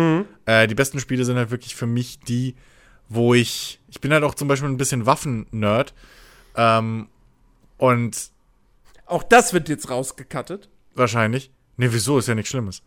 Äh, 0.45 0.67
die 0.67 0.75
besten 0.75 0.99
Spiele 0.99 1.23
sind 1.23 1.37
halt 1.37 1.51
wirklich 1.51 1.75
für 1.75 1.87
mich 1.87 2.19
die, 2.19 2.55
wo 3.09 3.33
ich. 3.33 3.79
Ich 3.89 4.01
bin 4.01 4.11
halt 4.11 4.23
auch 4.23 4.35
zum 4.35 4.47
Beispiel 4.47 4.69
ein 4.69 4.77
bisschen 4.77 5.05
Waffen-Nerd. 5.05 5.93
Ähm, 6.57 7.07
und 7.77 8.31
Auch 9.05 9.23
das 9.23 9.53
wird 9.53 9.69
jetzt 9.69 9.89
rausgekattet. 9.89 10.69
wahrscheinlich. 10.95 11.51
Nee, 11.77 11.89
wieso? 11.91 12.17
Ist 12.17 12.27
ja 12.27 12.35
nichts 12.35 12.49
Schlimmes. 12.49 12.81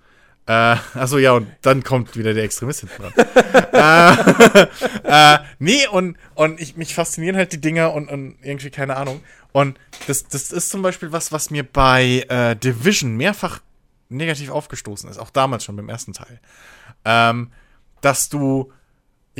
Äh, 0.47 0.77
achso, 0.95 1.19
ja, 1.19 1.33
und 1.33 1.47
dann 1.63 1.85
kommt 1.85 2.17
wieder 2.17 2.35
der 2.35 2.43
Extremist 2.45 2.81
hinten 2.81 3.03
dran. 3.03 3.13
äh, 5.05 5.35
äh, 5.35 5.39
nee, 5.61 5.87
und, 5.87 6.17
und 6.35 6.61
ich, 6.61 6.77
mich 6.77 6.95
faszinieren 6.95 7.37
halt 7.37 7.53
die 7.53 7.61
Dinger 7.61 7.93
und, 7.93 8.09
und 8.09 8.37
irgendwie 8.43 8.71
keine 8.71 8.97
Ahnung. 8.97 9.23
Und 9.53 9.79
das, 10.09 10.27
das 10.27 10.51
ist 10.51 10.71
zum 10.71 10.83
Beispiel 10.83 11.13
was, 11.13 11.31
was 11.31 11.51
mir 11.51 11.63
bei 11.63 12.25
äh, 12.29 12.57
Division 12.57 13.17
mehrfach 13.17 13.61
negativ 14.09 14.51
aufgestoßen 14.51 15.09
ist, 15.09 15.19
auch 15.19 15.31
damals 15.31 15.65
schon 15.65 15.77
beim 15.77 15.89
ersten 15.89 16.15
Teil. 16.15 16.41
Ähm, 17.05 17.53
dass 18.01 18.29
du, 18.29 18.73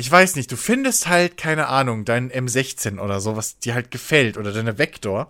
ich 0.01 0.11
weiß 0.11 0.35
nicht, 0.35 0.51
du 0.51 0.57
findest 0.57 1.07
halt, 1.07 1.37
keine 1.37 1.67
Ahnung, 1.67 2.05
deinen 2.05 2.31
M16 2.31 2.97
oder 2.97 3.21
so, 3.21 3.35
was 3.37 3.59
dir 3.59 3.75
halt 3.75 3.91
gefällt, 3.91 4.35
oder 4.35 4.51
deine 4.51 4.79
Vector. 4.79 5.29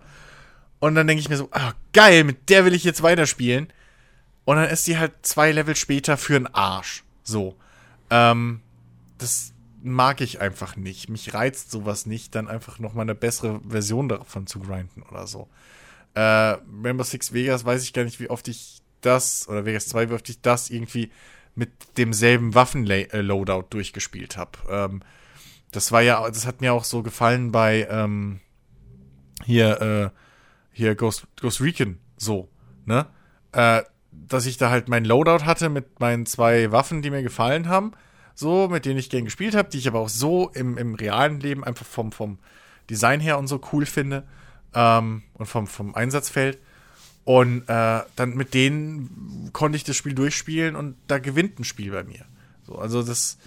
Und 0.80 0.94
dann 0.94 1.06
denke 1.06 1.20
ich 1.20 1.28
mir 1.28 1.36
so, 1.36 1.48
ah, 1.50 1.74
geil, 1.92 2.24
mit 2.24 2.48
der 2.48 2.64
will 2.64 2.72
ich 2.72 2.82
jetzt 2.82 3.02
weiterspielen. 3.02 3.70
Und 4.46 4.56
dann 4.56 4.70
ist 4.70 4.86
die 4.86 4.96
halt 4.96 5.12
zwei 5.20 5.52
Level 5.52 5.76
später 5.76 6.16
für 6.16 6.36
einen 6.36 6.46
Arsch. 6.46 7.04
So. 7.22 7.54
Ähm, 8.08 8.62
das 9.18 9.52
mag 9.82 10.22
ich 10.22 10.40
einfach 10.40 10.74
nicht. 10.76 11.10
Mich 11.10 11.34
reizt 11.34 11.70
sowas 11.70 12.06
nicht, 12.06 12.34
dann 12.34 12.48
einfach 12.48 12.78
noch 12.78 12.94
mal 12.94 13.02
eine 13.02 13.14
bessere 13.14 13.60
Version 13.68 14.08
davon 14.08 14.46
zu 14.46 14.60
grinden 14.60 15.02
oder 15.02 15.26
so. 15.26 15.48
Äh, 16.14 16.56
Rainbow 16.82 17.04
Six 17.04 17.34
Vegas 17.34 17.66
weiß 17.66 17.82
ich 17.82 17.92
gar 17.92 18.04
nicht, 18.04 18.20
wie 18.20 18.30
oft 18.30 18.48
ich 18.48 18.80
das, 19.02 19.46
oder 19.50 19.66
Vegas 19.66 19.88
2, 19.88 20.08
wie 20.08 20.14
oft 20.14 20.30
ich 20.30 20.40
das 20.40 20.70
irgendwie 20.70 21.10
mit 21.54 21.70
demselben 21.98 22.54
Waffen-Loadout 22.54 23.66
durchgespielt 23.70 24.36
habe. 24.36 24.58
Ähm, 24.68 25.00
das 25.70 25.92
war 25.92 26.02
ja, 26.02 26.28
das 26.28 26.46
hat 26.46 26.60
mir 26.60 26.72
auch 26.72 26.84
so 26.84 27.02
gefallen 27.02 27.52
bei 27.52 27.86
ähm, 27.90 28.40
hier, 29.44 29.80
äh, 29.80 30.10
hier 30.72 30.94
Ghost, 30.94 31.26
Ghost 31.40 31.60
Recon 31.60 31.98
so, 32.16 32.48
ne? 32.84 33.06
Äh, 33.52 33.82
dass 34.10 34.46
ich 34.46 34.58
da 34.58 34.70
halt 34.70 34.88
mein 34.88 35.04
Loadout 35.04 35.44
hatte 35.44 35.68
mit 35.68 35.98
meinen 36.00 36.26
zwei 36.26 36.70
Waffen, 36.70 37.02
die 37.02 37.10
mir 37.10 37.22
gefallen 37.22 37.68
haben, 37.68 37.92
so, 38.34 38.68
mit 38.68 38.84
denen 38.84 38.98
ich 38.98 39.10
gern 39.10 39.24
gespielt 39.24 39.54
habe, 39.54 39.68
die 39.70 39.78
ich 39.78 39.88
aber 39.88 40.00
auch 40.00 40.08
so 40.08 40.50
im, 40.50 40.78
im 40.78 40.94
realen 40.94 41.40
Leben 41.40 41.64
einfach 41.64 41.86
vom, 41.86 42.12
vom 42.12 42.38
Design 42.90 43.20
her 43.20 43.38
und 43.38 43.46
so 43.46 43.60
cool 43.72 43.86
finde 43.86 44.24
ähm, 44.74 45.22
und 45.34 45.46
vom, 45.46 45.66
vom 45.66 45.94
Einsatzfeld. 45.94 46.58
Und 47.24 47.68
äh, 47.68 48.00
dann 48.16 48.34
mit 48.34 48.52
denen 48.54 49.50
konnte 49.52 49.76
ich 49.76 49.84
das 49.84 49.96
Spiel 49.96 50.14
durchspielen 50.14 50.74
und 50.74 50.96
da 51.06 51.18
gewinnt 51.18 51.58
ein 51.60 51.64
Spiel 51.64 51.92
bei 51.92 52.02
mir. 52.02 52.24
So, 52.66 52.76
also 52.76 53.02
das 53.02 53.38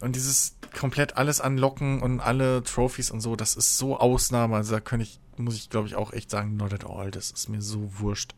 und 0.00 0.16
dieses 0.16 0.56
komplett 0.74 1.16
alles 1.16 1.40
anlocken 1.40 2.02
und 2.02 2.20
alle 2.20 2.62
Trophies 2.62 3.10
und 3.10 3.20
so, 3.20 3.36
das 3.36 3.56
ist 3.56 3.78
so 3.78 3.98
Ausnahme. 3.98 4.56
Also 4.56 4.74
da 4.74 4.80
kann 4.80 5.00
ich, 5.00 5.20
muss 5.36 5.56
ich 5.56 5.70
glaube 5.70 5.86
ich 5.86 5.94
auch 5.94 6.12
echt 6.12 6.30
sagen, 6.30 6.56
not 6.56 6.72
at 6.72 6.84
all. 6.84 7.10
Das 7.10 7.30
ist 7.30 7.48
mir 7.48 7.62
so 7.62 7.90
wurscht. 7.98 8.34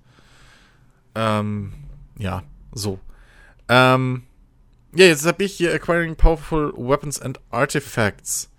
Ähm, 1.15 1.73
ja, 2.19 2.43
so. 2.73 3.01
Ähm, 3.69 4.25
ja, 4.95 5.07
jetzt 5.07 5.27
habe 5.27 5.45
ich 5.45 5.55
hier 5.55 5.75
Acquiring 5.75 6.17
Powerful 6.17 6.73
Weapons 6.77 7.21
and 7.21 7.41
Artifacts. 7.51 8.51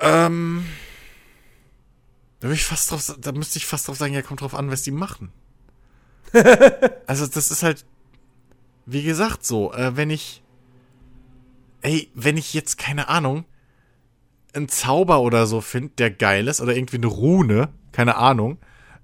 Ähm, 0.00 0.64
da, 2.40 2.50
ich 2.50 2.64
fast 2.64 2.90
drauf, 2.90 3.14
da 3.18 3.32
müsste 3.32 3.58
ich 3.58 3.66
fast 3.66 3.86
drauf 3.86 3.96
sagen, 3.96 4.14
ja, 4.14 4.22
kommt 4.22 4.40
drauf 4.40 4.54
an, 4.54 4.70
was 4.70 4.82
die 4.82 4.90
machen. 4.90 5.32
also, 7.06 7.26
das 7.26 7.50
ist 7.50 7.62
halt, 7.62 7.84
wie 8.86 9.02
gesagt, 9.02 9.44
so, 9.44 9.72
äh, 9.72 9.96
wenn 9.96 10.10
ich, 10.10 10.42
ey, 11.82 12.10
wenn 12.14 12.36
ich 12.36 12.54
jetzt, 12.54 12.78
keine 12.78 13.08
Ahnung, 13.08 13.44
einen 14.54 14.68
Zauber 14.68 15.20
oder 15.20 15.46
so 15.46 15.60
finde, 15.60 15.92
der 15.98 16.10
geil 16.10 16.48
ist, 16.48 16.60
oder 16.60 16.74
irgendwie 16.74 16.96
eine 16.96 17.06
Rune, 17.06 17.68
keine 17.92 18.16
Ahnung, 18.16 18.58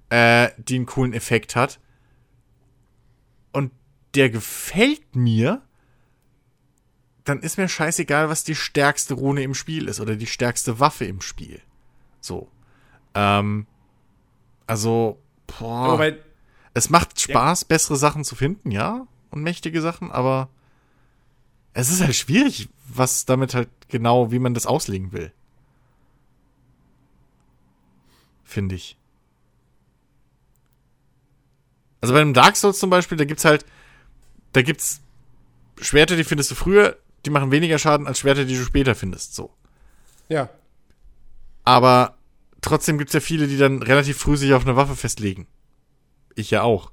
äh, 0.09 0.49
die 0.57 0.75
einen 0.75 0.85
coolen 0.87 1.13
Effekt 1.13 1.55
hat, 1.55 1.79
und 3.53 3.71
der 4.15 4.29
gefällt 4.29 5.15
mir, 5.15 5.61
dann 7.23 7.41
ist 7.41 7.57
mir 7.57 7.67
scheißegal, 7.67 8.29
was 8.29 8.43
die 8.43 8.55
stärkste 8.55 9.13
Rune 9.13 9.43
im 9.43 9.53
Spiel 9.53 9.87
ist 9.87 9.99
oder 9.99 10.15
die 10.15 10.27
stärkste 10.27 10.79
Waffe 10.79 11.05
im 11.05 11.21
Spiel. 11.21 11.61
So. 12.21 12.49
Ähm, 13.19 13.65
also, 14.67 15.17
boah. 15.47 15.87
Aber 15.87 15.97
bei, 15.97 16.19
Es 16.75 16.91
macht 16.91 17.19
Spaß, 17.19 17.65
bessere 17.65 17.95
Sachen 17.95 18.23
zu 18.23 18.35
finden, 18.35 18.69
ja, 18.69 19.07
und 19.31 19.41
mächtige 19.41 19.81
Sachen, 19.81 20.11
aber 20.11 20.49
es 21.73 21.89
ist 21.89 22.01
halt 22.01 22.15
schwierig, 22.15 22.69
was 22.87 23.25
damit 23.25 23.55
halt 23.55 23.69
genau, 23.87 24.31
wie 24.31 24.37
man 24.37 24.53
das 24.53 24.67
auslegen 24.67 25.11
will. 25.13 25.31
Finde 28.43 28.75
ich. 28.75 28.97
Also 32.01 32.13
bei 32.13 32.21
einem 32.21 32.35
Dark 32.35 32.55
Souls 32.55 32.77
zum 32.77 32.91
Beispiel, 32.91 33.17
da 33.17 33.25
gibt's 33.25 33.45
halt, 33.45 33.65
da 34.53 34.61
gibt's 34.61 35.01
Schwerter, 35.81 36.15
die 36.15 36.23
findest 36.23 36.51
du 36.51 36.55
früher, 36.55 36.97
die 37.25 37.31
machen 37.31 37.49
weniger 37.49 37.79
Schaden 37.79 38.05
als 38.05 38.19
Schwerter, 38.19 38.45
die 38.45 38.55
du 38.55 38.63
später 38.63 38.93
findest, 38.93 39.33
so. 39.33 39.49
ja. 40.29 40.49
Aber 41.63 42.16
trotzdem 42.67 42.97
gibt's 42.97 43.13
ja 43.13 43.19
viele, 43.19 43.47
die 43.47 43.57
dann 43.57 43.81
relativ 43.81 44.17
früh 44.17 44.37
sich 44.37 44.53
auf 44.53 44.65
eine 44.65 44.75
Waffe 44.75 44.95
festlegen. 44.95 45.47
Ich 46.35 46.51
ja 46.51 46.63
auch. 46.63 46.91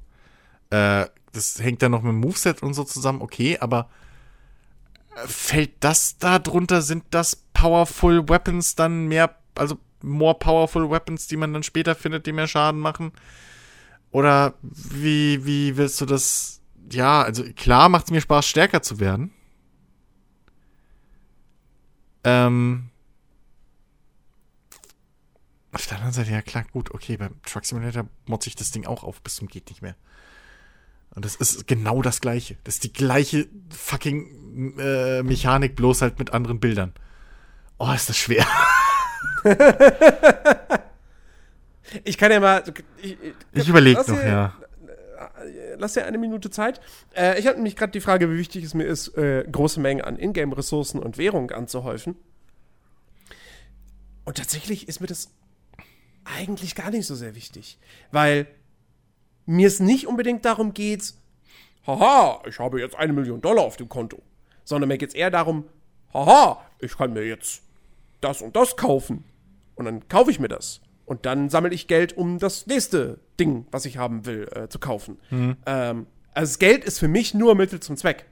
Äh, 0.70 1.06
das 1.32 1.60
hängt 1.60 1.82
dann 1.82 1.90
noch 1.90 2.02
mit 2.02 2.12
dem 2.12 2.20
Moveset 2.20 2.62
und 2.62 2.74
so 2.74 2.84
zusammen, 2.84 3.20
okay, 3.20 3.58
aber 3.58 3.90
äh, 5.14 5.26
fällt 5.26 5.72
das 5.80 6.18
da 6.18 6.38
drunter? 6.38 6.82
Sind 6.82 7.04
das 7.10 7.36
Powerful 7.52 8.28
Weapons 8.28 8.74
dann 8.74 9.06
mehr, 9.06 9.34
also 9.54 9.78
more 10.02 10.34
Powerful 10.34 10.90
Weapons, 10.90 11.26
die 11.26 11.36
man 11.36 11.52
dann 11.52 11.62
später 11.62 11.94
findet, 11.94 12.26
die 12.26 12.32
mehr 12.32 12.48
Schaden 12.48 12.80
machen? 12.80 13.12
Oder 14.10 14.54
wie, 14.62 15.44
wie 15.44 15.76
willst 15.76 16.00
du 16.00 16.06
das? 16.06 16.60
Ja, 16.92 17.22
also 17.22 17.42
klar 17.56 17.88
macht 17.88 18.06
es 18.06 18.10
mir 18.10 18.20
Spaß, 18.20 18.46
stärker 18.46 18.82
zu 18.82 19.00
werden. 19.00 19.32
Ähm, 22.22 22.90
auf 25.74 25.86
der 25.86 25.96
anderen 25.96 26.12
Seite, 26.12 26.30
ja 26.30 26.42
klar, 26.42 26.64
gut, 26.72 26.92
okay, 26.92 27.16
beim 27.16 27.40
Truck 27.42 27.64
Simulator 27.64 28.06
motze 28.26 28.48
ich 28.48 28.56
das 28.56 28.70
Ding 28.70 28.86
auch 28.86 29.04
auf 29.04 29.20
bis 29.22 29.36
zum 29.36 29.48
geht 29.48 29.68
nicht 29.70 29.82
mehr. 29.82 29.94
Und 31.14 31.24
das 31.24 31.36
ist 31.36 31.66
genau 31.68 32.02
das 32.02 32.20
gleiche. 32.20 32.56
Das 32.64 32.74
ist 32.74 32.84
die 32.84 32.92
gleiche 32.92 33.46
fucking 33.70 34.78
äh, 34.78 35.22
Mechanik, 35.22 35.76
bloß 35.76 36.02
halt 36.02 36.18
mit 36.18 36.32
anderen 36.32 36.58
Bildern. 36.60 36.92
Oh, 37.78 37.90
ist 37.92 38.08
das 38.08 38.16
schwer. 38.16 38.46
Ich 42.02 42.18
kann 42.18 42.32
ja 42.32 42.40
mal. 42.40 42.64
Ich, 43.00 43.16
Ich 43.52 43.68
überlege 43.68 44.00
noch, 44.00 44.06
dir- 44.06 44.26
ja. 44.26 44.54
Lass 45.76 45.92
dir 45.92 46.04
eine 46.06 46.18
Minute 46.18 46.50
Zeit. 46.50 46.80
Äh, 47.14 47.38
ich 47.38 47.46
habe 47.46 47.56
nämlich 47.56 47.76
gerade 47.76 47.92
die 47.92 48.00
Frage, 48.00 48.30
wie 48.32 48.38
wichtig 48.38 48.64
es 48.64 48.74
mir 48.74 48.84
ist, 48.84 49.08
äh, 49.16 49.44
große 49.50 49.78
Mengen 49.80 50.02
an 50.02 50.18
Ingame-Ressourcen 50.18 50.98
und 51.00 51.18
Währung 51.18 51.50
anzuhäufen. 51.50 52.16
Und 54.24 54.38
tatsächlich 54.38 54.88
ist 54.88 55.00
mir 55.00 55.06
das 55.06 55.30
eigentlich 56.24 56.74
gar 56.74 56.90
nicht 56.90 57.06
so 57.06 57.14
sehr 57.14 57.34
wichtig. 57.34 57.78
Weil 58.12 58.46
mir 59.46 59.68
es 59.68 59.80
nicht 59.80 60.06
unbedingt 60.06 60.44
darum 60.44 60.74
geht, 60.74 61.14
haha, 61.86 62.42
ich 62.46 62.58
habe 62.58 62.80
jetzt 62.80 62.96
eine 62.96 63.12
Million 63.12 63.40
Dollar 63.40 63.64
auf 63.64 63.76
dem 63.76 63.88
Konto. 63.88 64.22
Sondern 64.64 64.88
mir 64.88 64.98
geht 64.98 65.10
es 65.10 65.14
eher 65.14 65.30
darum, 65.30 65.64
haha, 66.12 66.64
ich 66.78 66.96
kann 66.96 67.12
mir 67.12 67.26
jetzt 67.26 67.62
das 68.20 68.40
und 68.40 68.56
das 68.56 68.76
kaufen. 68.76 69.24
Und 69.74 69.84
dann 69.84 70.08
kaufe 70.08 70.30
ich 70.30 70.40
mir 70.40 70.48
das. 70.48 70.80
Und 71.06 71.26
dann 71.26 71.50
sammle 71.50 71.74
ich 71.74 71.86
Geld, 71.86 72.16
um 72.16 72.38
das 72.38 72.66
nächste 72.66 73.18
Ding, 73.38 73.66
was 73.70 73.84
ich 73.84 73.98
haben 73.98 74.24
will, 74.24 74.48
äh, 74.54 74.68
zu 74.68 74.78
kaufen. 74.78 75.18
Mhm. 75.30 75.56
Ähm, 75.66 76.06
also 76.32 76.50
das 76.50 76.58
Geld 76.58 76.84
ist 76.84 76.98
für 76.98 77.08
mich 77.08 77.34
nur 77.34 77.54
Mittel 77.54 77.80
zum 77.80 77.96
Zweck. 77.96 78.24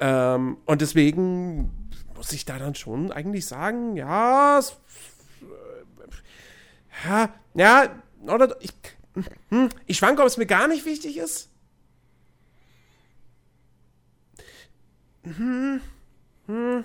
Ähm, 0.00 0.56
und 0.66 0.80
deswegen 0.80 1.70
muss 2.16 2.32
ich 2.32 2.44
da 2.44 2.58
dann 2.58 2.74
schon 2.74 3.12
eigentlich 3.12 3.46
sagen, 3.46 3.96
ja, 3.96 4.58
es, 4.58 4.76
ja, 7.06 7.28
ja, 7.54 8.02
oder 8.26 8.56
ich, 8.60 8.72
hm, 9.50 9.68
ich 9.86 9.98
schwanke, 9.98 10.22
ob 10.22 10.28
es 10.28 10.36
mir 10.36 10.46
gar 10.46 10.68
nicht 10.68 10.84
wichtig 10.84 11.16
ist. 11.16 11.50
Hm, 15.24 15.80
hm, 16.46 16.82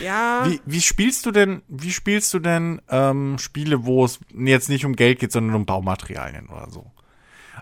ja. 0.00 0.44
Wie, 0.46 0.60
wie 0.64 0.80
spielst 0.80 1.26
du 1.26 1.30
denn, 1.30 1.62
wie 1.68 1.92
spielst 1.92 2.32
du 2.34 2.38
denn 2.38 2.80
ähm, 2.88 3.38
Spiele, 3.38 3.84
wo 3.84 4.04
es 4.04 4.20
jetzt 4.34 4.68
nicht 4.68 4.84
um 4.84 4.96
Geld 4.96 5.20
geht, 5.20 5.32
sondern 5.32 5.56
um 5.56 5.66
Baumaterialien 5.66 6.48
oder 6.48 6.68
so? 6.70 6.90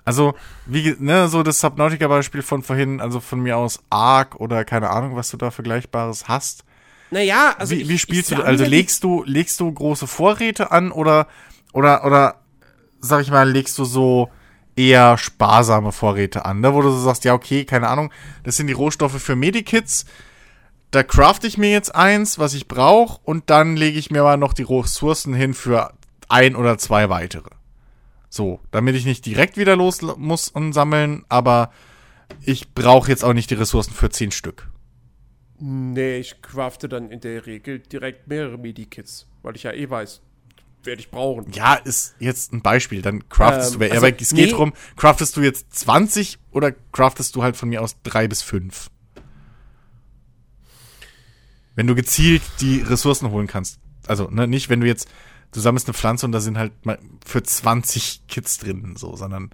Also, 0.04 0.34
wie, 0.66 0.96
ne, 0.98 1.28
so 1.28 1.42
das 1.42 1.60
Subnautica-Beispiel 1.60 2.42
von 2.42 2.62
vorhin, 2.62 3.00
also 3.00 3.20
von 3.20 3.40
mir 3.40 3.56
aus 3.56 3.84
Ark 3.90 4.36
oder 4.36 4.64
keine 4.64 4.90
Ahnung, 4.90 5.14
was 5.14 5.30
du 5.30 5.36
da 5.36 5.50
Vergleichbares 5.50 6.28
hast. 6.28 6.64
Naja, 7.12 7.54
also. 7.58 7.76
Wie, 7.76 7.82
ich, 7.82 7.88
wie 7.88 7.98
spielst 7.98 8.32
ich 8.32 8.38
du, 8.38 8.42
also 8.42 8.64
legst 8.64 9.04
du, 9.04 9.22
legst 9.24 9.60
du 9.60 9.70
große 9.70 10.06
Vorräte 10.06 10.70
an 10.70 10.90
oder, 10.90 11.28
oder, 11.74 12.06
oder, 12.06 12.36
sag 13.00 13.20
ich 13.20 13.30
mal, 13.30 13.48
legst 13.48 13.76
du 13.76 13.84
so 13.84 14.30
eher 14.76 15.18
sparsame 15.18 15.92
Vorräte 15.92 16.46
an, 16.46 16.60
ne, 16.60 16.72
wo 16.72 16.80
du 16.80 16.90
so 16.90 16.98
sagst, 16.98 17.26
ja, 17.26 17.34
okay, 17.34 17.66
keine 17.66 17.88
Ahnung, 17.88 18.10
das 18.44 18.56
sind 18.56 18.66
die 18.66 18.72
Rohstoffe 18.72 19.20
für 19.20 19.36
Medikits, 19.36 20.06
da 20.90 21.02
crafte 21.02 21.46
ich 21.46 21.58
mir 21.58 21.70
jetzt 21.70 21.94
eins, 21.94 22.38
was 22.38 22.54
ich 22.54 22.66
brauche, 22.66 23.20
und 23.24 23.50
dann 23.50 23.76
lege 23.76 23.98
ich 23.98 24.10
mir 24.10 24.22
mal 24.22 24.38
noch 24.38 24.54
die 24.54 24.62
Ressourcen 24.62 25.34
hin 25.34 25.52
für 25.52 25.92
ein 26.30 26.56
oder 26.56 26.78
zwei 26.78 27.10
weitere. 27.10 27.50
So, 28.30 28.60
damit 28.70 28.96
ich 28.96 29.04
nicht 29.04 29.26
direkt 29.26 29.58
wieder 29.58 29.76
los 29.76 30.00
muss 30.00 30.48
und 30.48 30.72
sammeln, 30.72 31.26
aber 31.28 31.70
ich 32.40 32.72
brauche 32.72 33.10
jetzt 33.10 33.22
auch 33.22 33.34
nicht 33.34 33.50
die 33.50 33.54
Ressourcen 33.54 33.92
für 33.92 34.08
zehn 34.08 34.30
Stück. 34.30 34.71
Nee, 35.64 36.18
ich 36.18 36.42
crafte 36.42 36.88
dann 36.88 37.12
in 37.12 37.20
der 37.20 37.46
Regel 37.46 37.78
direkt 37.78 38.26
mehrere 38.26 38.58
Medikits, 38.58 39.28
weil 39.42 39.54
ich 39.54 39.62
ja 39.62 39.72
eh 39.72 39.88
weiß, 39.88 40.20
werde 40.82 41.00
ich 41.00 41.08
brauchen. 41.08 41.52
Ja, 41.52 41.74
ist 41.74 42.16
jetzt 42.18 42.52
ein 42.52 42.62
Beispiel. 42.62 43.00
Dann 43.00 43.28
craftest 43.28 43.74
Ähm, 43.74 43.78
du, 43.78 43.84
also, 43.84 43.96
aber 43.98 44.20
es 44.20 44.30
geht 44.30 44.46
nee. 44.46 44.50
drum, 44.50 44.72
craftest 44.96 45.36
du 45.36 45.40
jetzt 45.40 45.72
20 45.72 46.40
oder 46.50 46.72
craftest 46.90 47.36
du 47.36 47.44
halt 47.44 47.56
von 47.56 47.68
mir 47.68 47.80
aus 47.80 47.94
drei 48.02 48.26
bis 48.26 48.42
fünf? 48.42 48.90
Wenn 51.76 51.86
du 51.86 51.94
gezielt 51.94 52.42
die 52.60 52.80
Ressourcen 52.80 53.30
holen 53.30 53.46
kannst. 53.46 53.78
Also, 54.08 54.28
ne, 54.30 54.48
nicht, 54.48 54.68
wenn 54.68 54.80
du 54.80 54.88
jetzt, 54.88 55.08
du 55.52 55.60
sammelst 55.60 55.86
eine 55.86 55.94
Pflanze 55.94 56.26
und 56.26 56.32
da 56.32 56.40
sind 56.40 56.58
halt 56.58 56.84
mal 56.84 56.98
für 57.24 57.40
20 57.40 58.26
Kits 58.26 58.58
drin, 58.58 58.96
so, 58.96 59.14
sondern 59.14 59.50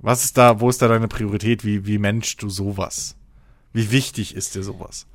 was 0.00 0.24
ist 0.24 0.38
da, 0.38 0.60
wo 0.60 0.70
ist 0.70 0.80
da 0.80 0.88
deine 0.88 1.08
Priorität? 1.08 1.66
Wie, 1.66 1.86
wie 1.86 1.98
managst 1.98 2.42
du 2.42 2.48
sowas? 2.48 3.14
Wie 3.74 3.90
wichtig 3.90 4.34
ist 4.34 4.54
dir 4.54 4.62
sowas? 4.62 5.06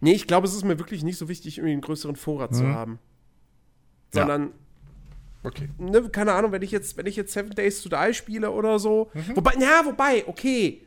Nee, 0.00 0.12
ich 0.12 0.26
glaube, 0.26 0.46
es 0.46 0.54
ist 0.54 0.64
mir 0.64 0.78
wirklich 0.78 1.02
nicht 1.02 1.18
so 1.18 1.28
wichtig, 1.28 1.58
irgendwie 1.58 1.72
einen 1.72 1.80
größeren 1.82 2.16
Vorrat 2.16 2.54
zu 2.54 2.66
haben. 2.66 2.92
Mhm. 2.92 2.98
Ja. 4.14 4.20
Sondern, 4.20 4.52
Okay. 5.42 5.68
ne, 5.78 6.08
keine 6.08 6.32
Ahnung, 6.32 6.52
wenn 6.52 6.62
ich 6.62 6.70
jetzt, 6.70 6.96
wenn 6.96 7.06
ich 7.06 7.16
jetzt 7.16 7.32
Seven 7.32 7.50
Days 7.50 7.82
to 7.82 7.88
Die 7.88 8.14
spiele 8.14 8.50
oder 8.52 8.78
so. 8.78 9.10
Mhm. 9.14 9.36
Wobei, 9.36 9.54
ja, 9.60 9.84
wobei, 9.84 10.24
okay. 10.26 10.82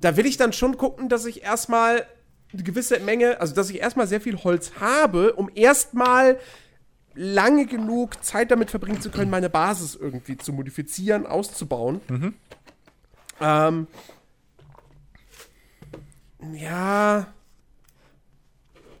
Da 0.00 0.16
will 0.16 0.26
ich 0.26 0.36
dann 0.36 0.52
schon 0.52 0.76
gucken, 0.76 1.08
dass 1.08 1.24
ich 1.26 1.42
erstmal 1.42 2.06
eine 2.52 2.62
gewisse 2.62 2.98
Menge, 3.00 3.40
also 3.40 3.54
dass 3.54 3.70
ich 3.70 3.80
erstmal 3.80 4.06
sehr 4.08 4.20
viel 4.20 4.36
Holz 4.42 4.72
habe, 4.80 5.34
um 5.34 5.50
erstmal 5.54 6.38
lange 7.14 7.66
genug 7.66 8.22
Zeit 8.24 8.50
damit 8.50 8.70
verbringen 8.70 9.00
zu 9.00 9.10
können, 9.10 9.30
meine 9.30 9.50
Basis 9.50 9.94
irgendwie 9.94 10.36
zu 10.36 10.52
modifizieren, 10.52 11.26
auszubauen. 11.26 12.00
Ähm, 13.40 13.86
ja. 16.52 17.32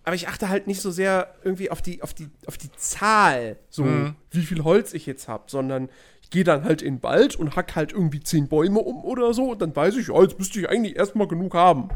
Aber 0.04 0.14
ich 0.14 0.28
achte 0.28 0.48
halt 0.48 0.66
nicht 0.66 0.80
so 0.80 0.90
sehr 0.90 1.34
irgendwie 1.44 1.70
auf 1.70 1.82
die, 1.82 2.02
auf 2.02 2.14
die, 2.14 2.28
auf 2.46 2.56
die 2.58 2.72
Zahl, 2.72 3.58
so 3.68 3.84
wie 4.30 4.42
viel 4.42 4.64
Holz 4.64 4.94
ich 4.94 5.06
jetzt 5.06 5.28
habe, 5.28 5.44
sondern 5.46 5.88
ich 6.22 6.30
gehe 6.30 6.42
dann 6.42 6.64
halt 6.64 6.82
in 6.82 6.96
den 6.96 7.02
Wald 7.02 7.36
und 7.36 7.54
hack 7.54 7.76
halt 7.76 7.92
irgendwie 7.92 8.20
zehn 8.20 8.48
Bäume 8.48 8.80
um 8.80 9.04
oder 9.04 9.34
so 9.34 9.52
und 9.52 9.62
dann 9.62 9.76
weiß 9.76 9.96
ich, 9.96 10.08
ja, 10.08 10.20
jetzt 10.22 10.38
müsste 10.38 10.58
ich 10.58 10.68
eigentlich 10.68 10.96
erstmal 10.96 11.28
genug 11.28 11.54
haben. 11.54 11.90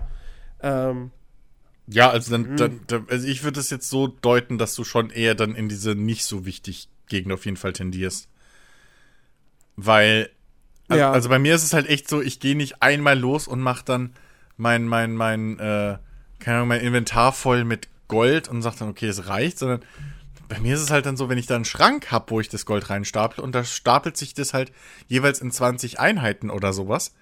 Ähm, 0.61 1.11
Ja, 1.87 2.11
also 2.11 2.31
dann, 2.33 2.57
dann, 2.57 2.81
dann 2.87 3.07
also 3.11 3.27
ich 3.27 3.43
würde 3.43 3.61
es 3.61 3.71
jetzt 3.71 3.89
so 3.91 4.07
deuten, 4.07 4.59
dass 4.59 4.75
du 4.75 4.85
schon 4.85 5.11
eher 5.11 5.35
dann 5.35 5.55
in 5.55 5.69
diese 5.69 5.95
nicht 5.95 6.25
so 6.25 6.47
wichtig 6.47 6.89
Gegend 7.09 7.33
auf 7.33 7.45
jeden 7.45 7.57
Fall 7.57 7.73
tendierst. 7.73 8.29
Weil, 9.77 10.31
also, 10.89 11.01
Ja. 11.01 11.13
also 11.13 11.29
bei 11.29 11.39
mir 11.39 11.55
ist 11.55 11.65
es 11.65 11.73
halt 11.73 11.89
echt 11.89 12.09
so, 12.09 12.21
ich 12.21 12.41
gehe 12.41 12.57
nicht 12.57 12.83
einmal 12.83 13.19
los 13.19 13.49
und 13.49 13.61
mach 13.61 13.83
dann 13.83 14.13
mein, 14.57 14.87
mein, 14.87 15.15
mein, 15.15 15.59
äh, 15.59 15.99
keine 16.39 16.57
Ahnung, 16.59 16.69
mein 16.69 16.81
Inventar 16.81 17.33
voll 17.33 17.65
mit 17.65 17.89
Gold 18.09 18.49
und 18.49 18.63
sag 18.63 18.77
dann, 18.77 18.89
okay, 18.89 19.09
es 19.09 19.27
reicht, 19.29 19.59
sondern 19.59 19.81
bei 20.49 20.61
mir 20.61 20.75
ist 20.75 20.83
es 20.83 20.91
halt 20.91 21.07
dann 21.07 21.17
so, 21.17 21.29
wenn 21.29 21.39
ich 21.39 21.47
da 21.47 21.57
einen 21.57 21.65
Schrank 21.65 22.13
hab, 22.13 22.31
wo 22.31 22.39
ich 22.39 22.49
das 22.49 22.67
Gold 22.67 22.91
reinstaple 22.91 23.43
und 23.43 23.55
da 23.55 23.65
stapelt 23.65 24.17
sich 24.17 24.35
das 24.35 24.53
halt 24.53 24.73
jeweils 25.09 25.41
in 25.41 25.51
20 25.51 26.01
Einheiten 26.01 26.51
oder 26.51 26.73
sowas, 26.73 27.15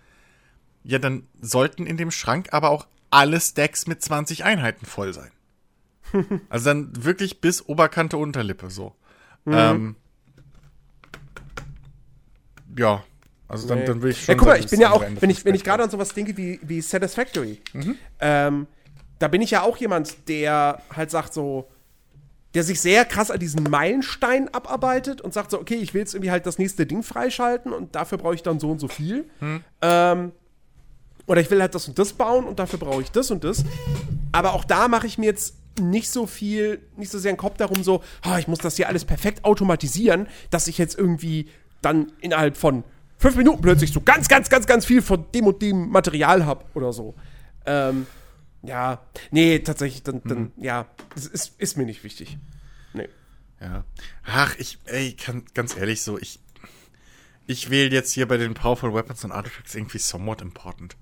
ja, 0.82 0.98
dann 0.98 1.28
sollten 1.40 1.86
in 1.86 1.96
dem 1.96 2.10
Schrank 2.10 2.48
aber 2.52 2.70
auch 2.70 2.86
alle 3.10 3.40
Stacks 3.40 3.86
mit 3.86 4.02
20 4.02 4.44
Einheiten 4.44 4.86
voll 4.86 5.12
sein. 5.14 5.30
also 6.48 6.64
dann 6.64 7.04
wirklich 7.04 7.40
bis 7.40 7.64
Oberkante 7.64 8.16
Unterlippe 8.16 8.70
so. 8.70 8.94
Ähm, 9.46 9.96
ja, 12.76 13.04
also 13.52 13.68
dann, 13.68 13.78
Nee. 13.80 13.84
dann 13.86 14.02
will 14.02 14.10
ich 14.10 14.20
Ja, 14.26 14.32
schon. 14.32 14.36
guck 14.38 14.48
mal, 14.48 14.58
ich 14.58 14.66
bin 14.66 14.80
ja 14.80 14.90
auch, 14.90 15.04
wenn 15.20 15.30
ich, 15.30 15.44
wenn 15.44 15.54
ich 15.54 15.62
gerade 15.62 15.82
an 15.84 15.90
sowas 15.90 16.12
denke 16.14 16.36
wie, 16.36 16.58
wie 16.62 16.80
Satisfactory, 16.80 17.60
ähm, 18.20 18.66
da 19.18 19.28
bin 19.28 19.40
ich 19.40 19.50
ja 19.52 19.62
auch 19.62 19.76
jemand, 19.76 20.28
der 20.28 20.82
halt 20.94 21.10
sagt 21.10 21.32
so, 21.34 21.68
der 22.54 22.64
sich 22.64 22.80
sehr 22.80 23.04
krass 23.04 23.30
an 23.30 23.38
diesen 23.38 23.62
Meilenstein 23.62 24.48
abarbeitet 24.52 25.20
und 25.22 25.32
sagt 25.32 25.50
so, 25.52 25.60
okay, 25.60 25.76
ich 25.76 25.94
will 25.94 26.00
jetzt 26.00 26.12
irgendwie 26.14 26.30
halt 26.30 26.44
das 26.44 26.58
nächste 26.58 26.84
Ding 26.84 27.02
freischalten 27.02 27.72
und 27.72 27.94
dafür 27.94 28.18
brauche 28.18 28.34
ich 28.34 28.42
dann 28.42 28.58
so 28.60 28.70
und 28.70 28.78
so 28.78 28.88
viel. 28.88 29.24
Ähm, 29.80 30.32
oder 31.26 31.40
ich 31.40 31.50
will 31.50 31.60
halt 31.62 31.74
das 31.74 31.88
und 31.88 31.98
das 31.98 32.12
bauen 32.12 32.44
und 32.44 32.58
dafür 32.58 32.78
brauche 32.78 33.00
ich 33.00 33.10
das 33.10 33.30
und 33.30 33.44
das. 33.44 33.64
Aber 34.32 34.52
auch 34.54 34.64
da 34.64 34.88
mache 34.88 35.06
ich 35.06 35.16
mir 35.18 35.26
jetzt 35.26 35.54
nicht 35.80 36.10
so 36.10 36.26
viel, 36.26 36.80
nicht 36.96 37.10
so 37.10 37.18
sehr 37.18 37.30
einen 37.30 37.38
Kopf 37.38 37.56
darum, 37.56 37.82
so, 37.82 38.02
ah, 38.22 38.38
ich 38.38 38.48
muss 38.48 38.58
das 38.58 38.76
hier 38.76 38.88
alles 38.88 39.04
perfekt 39.06 39.44
automatisieren, 39.44 40.26
dass 40.50 40.66
ich 40.66 40.76
jetzt 40.76 40.98
irgendwie 40.98 41.48
dann 41.80 42.12
innerhalb 42.20 42.56
von 42.58 42.84
fünf 43.22 43.36
Minuten 43.36 43.62
plötzlich 43.62 43.92
so 43.92 44.00
ganz, 44.00 44.28
ganz, 44.28 44.50
ganz, 44.50 44.66
ganz 44.66 44.84
viel 44.84 45.00
von 45.00 45.24
dem 45.32 45.46
und 45.46 45.62
dem 45.62 45.90
Material 45.90 46.44
habe 46.44 46.64
oder 46.74 46.92
so. 46.92 47.14
Ähm, 47.64 48.06
ja, 48.62 49.00
nee, 49.30 49.60
tatsächlich, 49.60 50.02
dann, 50.02 50.22
dann 50.24 50.52
ja, 50.56 50.86
das 51.14 51.26
ist, 51.26 51.54
ist 51.58 51.76
mir 51.76 51.84
nicht 51.84 52.02
wichtig. 52.02 52.36
Nee. 52.92 53.08
Ja. 53.60 53.84
Ach, 54.24 54.56
ich, 54.58 54.78
ey, 54.86 55.12
kann, 55.12 55.44
ganz 55.54 55.76
ehrlich 55.76 56.02
so, 56.02 56.18
ich, 56.18 56.40
ich 57.46 57.70
wähle 57.70 57.90
jetzt 57.90 58.12
hier 58.12 58.26
bei 58.26 58.38
den 58.38 58.54
Powerful 58.54 58.92
Weapons 58.92 59.24
und 59.24 59.30
Artifacts 59.30 59.74
irgendwie 59.74 59.98
somewhat 59.98 60.42
important. 60.42 60.96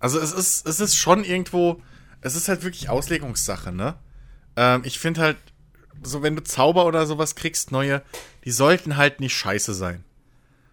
Also 0.00 0.18
es 0.18 0.32
ist, 0.32 0.66
es 0.66 0.80
ist 0.80 0.96
schon 0.96 1.22
irgendwo, 1.22 1.80
es 2.20 2.34
ist 2.34 2.48
halt 2.48 2.64
wirklich 2.64 2.88
Auslegungssache, 2.88 3.70
ne? 3.70 3.96
Ähm, 4.56 4.82
ich 4.84 4.98
finde 4.98 5.20
halt, 5.20 5.36
so 6.02 6.22
wenn 6.22 6.34
du 6.34 6.42
Zauber 6.42 6.86
oder 6.86 7.06
sowas 7.06 7.36
kriegst, 7.36 7.70
neue, 7.70 8.02
die 8.44 8.50
sollten 8.50 8.96
halt 8.96 9.20
nicht 9.20 9.36
scheiße 9.36 9.74
sein. 9.74 10.04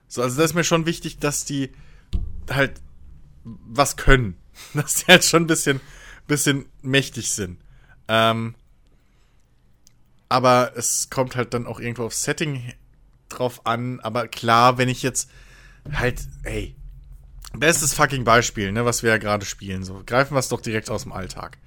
So, 0.07 0.21
also 0.21 0.37
das 0.37 0.51
ist 0.51 0.55
mir 0.55 0.63
schon 0.63 0.85
wichtig, 0.85 1.19
dass 1.19 1.45
die 1.45 1.71
halt 2.49 2.81
was 3.43 3.95
können. 3.97 4.37
Dass 4.73 4.95
die 4.95 5.11
halt 5.11 5.25
schon 5.25 5.43
ein 5.43 5.47
bisschen, 5.47 5.81
bisschen 6.27 6.65
mächtig 6.81 7.31
sind. 7.31 7.59
Ähm, 8.07 8.55
aber 10.29 10.71
es 10.75 11.09
kommt 11.09 11.35
halt 11.35 11.53
dann 11.53 11.67
auch 11.67 11.79
irgendwo 11.79 12.05
aufs 12.05 12.23
Setting 12.23 12.73
drauf 13.29 13.65
an. 13.65 13.99
Aber 13.99 14.27
klar, 14.27 14.77
wenn 14.77 14.89
ich 14.89 15.03
jetzt 15.03 15.29
halt, 15.91 16.21
ey, 16.43 16.75
bestes 17.53 17.93
fucking 17.93 18.23
Beispiel, 18.23 18.71
ne, 18.71 18.85
was 18.85 19.03
wir 19.03 19.11
ja 19.11 19.17
gerade 19.17 19.45
spielen, 19.45 19.83
so 19.83 20.01
greifen 20.05 20.33
wir 20.35 20.39
es 20.39 20.49
doch 20.49 20.61
direkt 20.61 20.89
aus 20.89 21.03
dem 21.03 21.11
Alltag, 21.11 21.57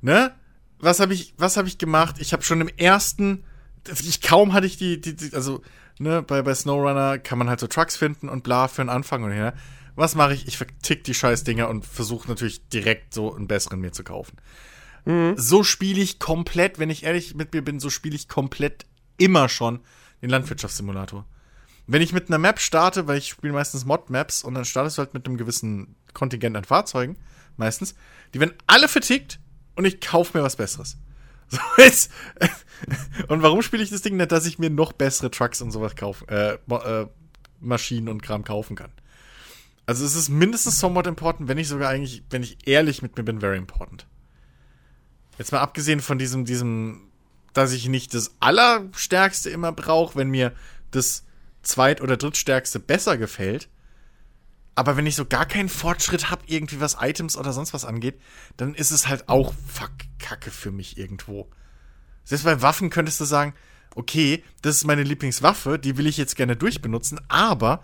ne? 0.00 0.34
Was 0.78 0.98
habe 0.98 1.12
ich, 1.12 1.34
was 1.36 1.58
habe 1.58 1.68
ich 1.68 1.76
gemacht? 1.76 2.16
Ich 2.20 2.32
habe 2.32 2.42
schon 2.42 2.60
im 2.62 2.68
ersten, 2.68 3.44
ich 4.02 4.22
kaum 4.22 4.54
hatte 4.54 4.66
ich 4.66 4.78
die, 4.78 4.98
die, 4.98 5.14
die 5.14 5.34
also 5.34 5.62
ne, 6.00 6.22
bei 6.22 6.42
bei 6.42 6.54
SnowRunner 6.54 7.18
kann 7.18 7.38
man 7.38 7.48
halt 7.48 7.60
so 7.60 7.66
Trucks 7.66 7.96
finden 7.96 8.28
und 8.28 8.42
bla 8.42 8.68
für 8.68 8.82
einen 8.82 8.90
Anfang 8.90 9.22
und 9.22 9.32
her. 9.32 9.54
Was 9.94 10.14
mache 10.14 10.34
ich? 10.34 10.48
Ich 10.48 10.56
vertick 10.56 11.04
die 11.04 11.14
scheiß 11.14 11.44
Dinger 11.44 11.68
und 11.68 11.84
versuche 11.84 12.28
natürlich 12.28 12.68
direkt 12.68 13.14
so 13.14 13.34
einen 13.34 13.46
besseren 13.46 13.80
mir 13.80 13.92
zu 13.92 14.02
kaufen. 14.02 14.36
So 15.36 15.62
spiele 15.62 16.00
ich 16.00 16.18
komplett, 16.18 16.78
wenn 16.78 16.90
ich 16.90 17.04
ehrlich 17.04 17.34
mit 17.34 17.52
mir 17.54 17.62
bin, 17.62 17.80
so 17.80 17.90
spiele 17.90 18.14
ich 18.14 18.28
komplett 18.28 18.86
immer 19.16 19.48
schon 19.48 19.80
den 20.22 20.30
Landwirtschaftssimulator. 20.30 21.24
Wenn 21.86 22.02
ich 22.02 22.12
mit 22.12 22.28
einer 22.28 22.38
Map 22.38 22.60
starte, 22.60 23.06
weil 23.06 23.18
ich 23.18 23.28
spiele 23.28 23.52
meistens 23.52 23.84
Mod-Maps 23.84 24.44
und 24.44 24.54
dann 24.54 24.64
startest 24.64 24.98
du 24.98 25.00
halt 25.00 25.14
mit 25.14 25.26
einem 25.26 25.38
gewissen 25.38 25.96
Kontingent 26.12 26.56
an 26.56 26.64
Fahrzeugen, 26.64 27.16
meistens, 27.56 27.94
die 28.34 28.40
werden 28.40 28.54
alle 28.66 28.88
vertickt 28.88 29.40
und 29.74 29.86
ich 29.86 30.00
kaufe 30.00 30.36
mir 30.36 30.44
was 30.44 30.56
Besseres. 30.56 30.98
So, 31.56 31.58
jetzt, 31.78 32.12
und 33.28 33.42
warum 33.42 33.62
spiele 33.62 33.82
ich 33.82 33.90
das 33.90 34.02
Ding 34.02 34.16
nicht, 34.16 34.32
dass 34.32 34.46
ich 34.46 34.58
mir 34.58 34.70
noch 34.70 34.92
bessere 34.92 35.30
Trucks 35.30 35.60
und 35.60 35.70
sowas 35.70 35.96
kaufen, 35.96 36.28
äh, 36.28 36.54
äh, 36.54 37.06
Maschinen 37.60 38.08
und 38.08 38.22
Kram 38.22 38.44
kaufen 38.44 38.76
kann? 38.76 38.92
Also 39.86 40.04
es 40.04 40.14
ist 40.14 40.28
mindestens 40.28 40.78
somewhat 40.78 41.06
important, 41.06 41.48
wenn 41.48 41.58
ich 41.58 41.68
sogar 41.68 41.90
eigentlich, 41.90 42.22
wenn 42.30 42.42
ich 42.42 42.68
ehrlich 42.68 43.02
mit 43.02 43.16
mir 43.16 43.24
bin, 43.24 43.40
very 43.40 43.58
important. 43.58 44.06
Jetzt 45.36 45.52
mal 45.52 45.60
abgesehen 45.60 46.00
von 46.00 46.18
diesem, 46.18 46.44
diesem, 46.44 47.10
dass 47.54 47.72
ich 47.72 47.88
nicht 47.88 48.14
das 48.14 48.36
Allerstärkste 48.40 49.50
immer 49.50 49.72
brauche, 49.72 50.16
wenn 50.16 50.28
mir 50.28 50.52
das 50.90 51.24
Zweit- 51.62 52.00
oder 52.00 52.16
Drittstärkste 52.16 52.78
besser 52.78 53.16
gefällt. 53.16 53.68
Aber 54.80 54.96
wenn 54.96 55.04
ich 55.04 55.14
so 55.14 55.26
gar 55.26 55.44
keinen 55.44 55.68
Fortschritt 55.68 56.30
habe, 56.30 56.40
irgendwie 56.46 56.80
was 56.80 56.96
Items 56.98 57.36
oder 57.36 57.52
sonst 57.52 57.74
was 57.74 57.84
angeht, 57.84 58.18
dann 58.56 58.72
ist 58.72 58.92
es 58.92 59.08
halt 59.08 59.28
auch 59.28 59.52
fuck 59.68 59.90
Kacke 60.18 60.50
für 60.50 60.70
mich 60.70 60.96
irgendwo. 60.96 61.50
Selbst 62.24 62.44
bei 62.44 62.62
Waffen 62.62 62.88
könntest 62.88 63.20
du 63.20 63.26
sagen, 63.26 63.52
okay, 63.94 64.42
das 64.62 64.76
ist 64.76 64.86
meine 64.86 65.02
Lieblingswaffe, 65.02 65.78
die 65.78 65.98
will 65.98 66.06
ich 66.06 66.16
jetzt 66.16 66.34
gerne 66.34 66.56
durchbenutzen, 66.56 67.20
aber 67.28 67.82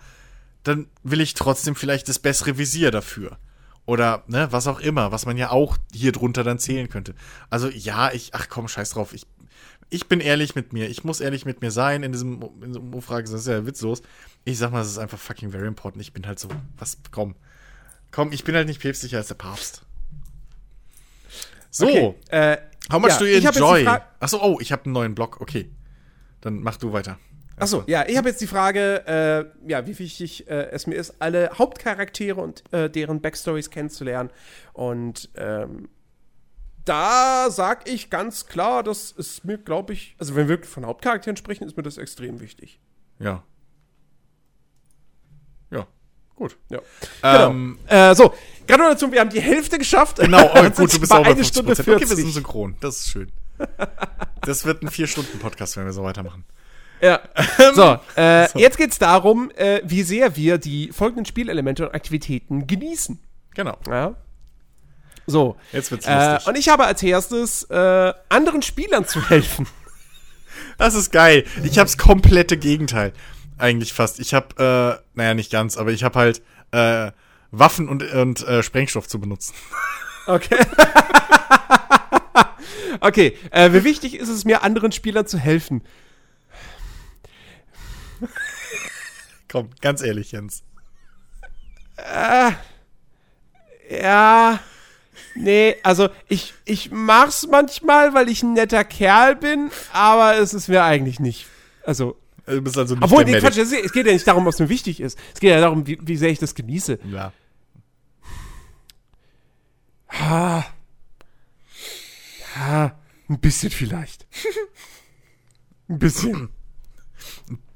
dann 0.63 0.87
will 1.03 1.21
ich 1.21 1.35
trotzdem 1.35 1.75
vielleicht 1.75 2.09
das 2.09 2.17
bessere 2.17 2.57
Visier 2.57 2.89
dafür. 2.89 3.37
Oder, 3.85 4.23
ne, 4.25 4.51
was 4.51 4.65
auch 4.65 4.79
immer, 4.79 5.11
was 5.11 5.27
man 5.27 5.37
ja 5.37 5.51
auch 5.51 5.77
hier 5.93 6.11
drunter 6.11 6.43
dann 6.43 6.57
zählen 6.57 6.89
könnte. 6.89 7.13
Also, 7.51 7.69
ja, 7.69 8.11
ich, 8.11 8.33
ach 8.33 8.49
komm, 8.49 8.67
scheiß 8.67 8.89
drauf, 8.89 9.13
ich, 9.13 9.27
ich 9.89 10.07
bin 10.07 10.19
ehrlich 10.19 10.55
mit 10.55 10.73
mir. 10.73 10.89
Ich 10.89 11.03
muss 11.03 11.21
ehrlich 11.21 11.45
mit 11.45 11.61
mir 11.61 11.71
sein 11.71 12.03
in 12.03 12.11
diesem, 12.11 12.41
in 12.61 12.73
diesem 12.73 12.93
Umfrage, 12.93 13.23
das 13.23 13.41
ist 13.41 13.47
ja 13.47 13.65
witzlos. 13.65 14.01
Ich 14.43 14.57
sag 14.57 14.71
mal, 14.71 14.79
das 14.79 14.89
ist 14.89 14.97
einfach 14.97 15.19
fucking 15.19 15.51
very 15.51 15.67
important. 15.67 16.01
Ich 16.01 16.13
bin 16.13 16.27
halt 16.27 16.39
so, 16.39 16.49
was, 16.77 16.97
komm. 17.11 17.35
Komm, 18.11 18.31
ich 18.31 18.43
bin 18.43 18.55
halt 18.55 18.67
nicht 18.67 18.81
päpstlicher 18.81 19.17
als 19.17 19.27
der 19.27 19.35
Papst. 19.35 19.83
So, 21.69 21.85
Okay, 21.85 22.15
äh, 22.29 22.57
how 22.91 22.99
much 22.99 23.11
ja, 23.11 23.17
do 23.19 23.25
you 23.25 23.37
enjoy? 23.37 23.87
Achso, 24.19 24.41
oh, 24.41 24.57
ich 24.59 24.71
habe 24.71 24.85
einen 24.85 24.93
neuen 24.93 25.15
Blog, 25.15 25.41
okay. 25.41 25.69
Dann 26.41 26.61
mach 26.61 26.77
du 26.77 26.93
weiter. 26.93 27.19
Achso, 27.57 27.83
ja, 27.87 28.05
ich 28.07 28.17
habe 28.17 28.29
jetzt 28.29 28.39
die 28.39 28.47
Frage, 28.47 29.03
äh, 29.07 29.69
ja, 29.69 29.85
wie 29.87 29.97
wichtig 29.97 30.47
äh, 30.47 30.69
es 30.71 30.85
mir 30.85 30.95
ist, 30.95 31.15
alle 31.19 31.49
Hauptcharaktere 31.57 32.39
und 32.39 32.63
äh, 32.71 32.89
deren 32.89 33.19
Backstories 33.19 33.71
kennenzulernen. 33.71 34.29
Und 34.73 35.29
ähm, 35.35 35.89
da 36.87 37.49
sag 37.49 37.89
ich 37.89 38.09
ganz 38.09 38.45
klar, 38.47 38.83
das 38.83 39.11
ist 39.11 39.45
mir, 39.45 39.57
glaube 39.57 39.93
ich, 39.93 40.15
also 40.17 40.35
wenn 40.35 40.47
wir 40.47 40.55
wirklich 40.55 40.71
von 40.71 40.85
Hauptcharakteren 40.85 41.37
sprechen, 41.37 41.65
ist 41.65 41.75
mir 41.77 41.83
das 41.83 41.97
extrem 41.97 42.39
wichtig. 42.39 42.79
Ja. 43.19 43.43
Ja, 45.71 45.87
gut. 46.35 46.57
Ja. 46.69 46.79
Ähm, 47.23 47.79
Genau. 47.87 48.11
Äh, 48.11 48.15
so, 48.15 48.33
Gratulation, 48.67 49.11
wir 49.11 49.19
haben 49.19 49.29
die 49.29 49.41
Hälfte 49.41 49.77
geschafft. 49.77 50.17
Genau, 50.17 50.49
oh, 50.53 50.63
gut, 50.75 50.93
du 50.93 50.99
bist 50.99 51.11
auch 51.11 51.23
bei 51.23 51.31
eine 51.31 51.41
50%. 51.41 51.45
Stunde 51.45 51.71
Okay, 51.73 51.85
wir 51.85 51.97
40. 51.97 52.17
sind 52.17 52.31
synchron. 52.33 52.75
Das 52.79 52.99
ist 52.99 53.09
schön. 53.09 53.31
Das 54.41 54.65
wird 54.65 54.83
ein 54.83 54.89
Vier-Stunden-Podcast, 54.89 55.77
wenn 55.77 55.85
wir 55.85 55.93
so 55.93 56.03
weitermachen. 56.03 56.45
Ja. 57.01 57.19
So, 57.73 57.97
äh, 58.15 58.47
jetzt 58.59 58.77
geht's 58.77 58.97
darum, 58.97 59.51
äh, 59.55 59.81
wie 59.83 60.03
sehr 60.03 60.35
wir 60.35 60.57
die 60.57 60.91
folgenden 60.91 61.25
Spielelemente 61.25 61.87
und 61.87 61.93
Aktivitäten 61.93 62.65
genießen. 62.65 63.19
Genau. 63.53 63.77
Ja. 63.87 64.15
So. 65.27 65.57
Jetzt 65.73 65.91
wird's 65.91 66.05
Äh, 66.07 66.33
lustig. 66.33 66.47
und 66.47 66.57
ich 66.57 66.69
habe 66.69 66.85
als 66.85 67.03
erstes, 67.03 67.63
äh, 67.63 68.13
anderen 68.29 68.61
Spielern 68.61 69.05
zu 69.05 69.29
helfen. 69.29 69.67
Das 70.79 70.93
ist 70.93 71.11
geil. 71.11 71.43
Ich 71.63 71.79
hab's 71.79 71.97
komplette 71.97 72.55
Gegenteil. 72.55 73.11
Eigentlich 73.57 73.93
fast. 73.93 74.19
Ich 74.19 74.35
hab, 74.35 74.59
äh, 74.59 74.95
naja, 75.15 75.33
nicht 75.33 75.51
ganz, 75.51 75.75
aber 75.75 75.91
ich 75.91 76.03
hab 76.03 76.15
halt, 76.15 76.43
äh, 76.71 77.11
Waffen 77.49 77.89
und, 77.89 78.03
und 78.13 78.47
äh, 78.47 78.61
Sprengstoff 78.61 79.07
zu 79.07 79.19
benutzen. 79.19 79.55
Okay. 80.27 80.57
okay, 82.99 83.35
äh, 83.51 83.73
wie 83.73 83.83
wichtig 83.83 84.15
ist 84.15 84.29
es 84.29 84.45
mir, 84.45 84.61
anderen 84.61 84.91
Spielern 84.91 85.25
zu 85.25 85.39
helfen? 85.39 85.81
Komm, 89.49 89.69
ganz 89.81 90.01
ehrlich, 90.01 90.31
Jens. 90.31 90.63
Ja. 93.89 94.59
Nee, 95.37 95.75
also 95.83 96.09
ich, 96.27 96.53
ich 96.65 96.91
mach's 96.91 97.47
manchmal, 97.47 98.13
weil 98.13 98.29
ich 98.29 98.43
ein 98.43 98.53
netter 98.53 98.83
Kerl 98.83 99.35
bin, 99.35 99.69
aber 99.93 100.37
es 100.37 100.53
ist 100.53 100.67
mir 100.67 100.83
eigentlich 100.83 101.19
nicht. 101.19 101.45
Also, 101.85 102.17
Du 102.45 102.61
bist 102.61 102.77
also 102.77 102.95
nicht 102.95 103.03
obwohl, 103.03 103.25
nee, 103.25 103.39
Quatsch, 103.39 103.57
es 103.57 103.91
geht 103.91 104.05
ja 104.07 104.13
nicht 104.13 104.25
darum, 104.25 104.45
was 104.45 104.57
mir 104.59 104.69
wichtig 104.69 105.01
ist. 105.01 105.19
Es 105.33 105.41
geht 105.41 105.49
ja 105.49 105.59
darum, 105.59 105.85
wie, 105.85 105.99
wie 106.01 106.15
sehr 106.15 106.29
ich 106.29 106.39
das 106.39 106.55
genieße. 106.55 106.97
Ja. 107.11 107.33
Ja, 112.55 112.99
ein 113.29 113.39
bisschen 113.39 113.69
vielleicht. 113.69 114.25
Ein 115.89 115.99
bisschen. 115.99 116.49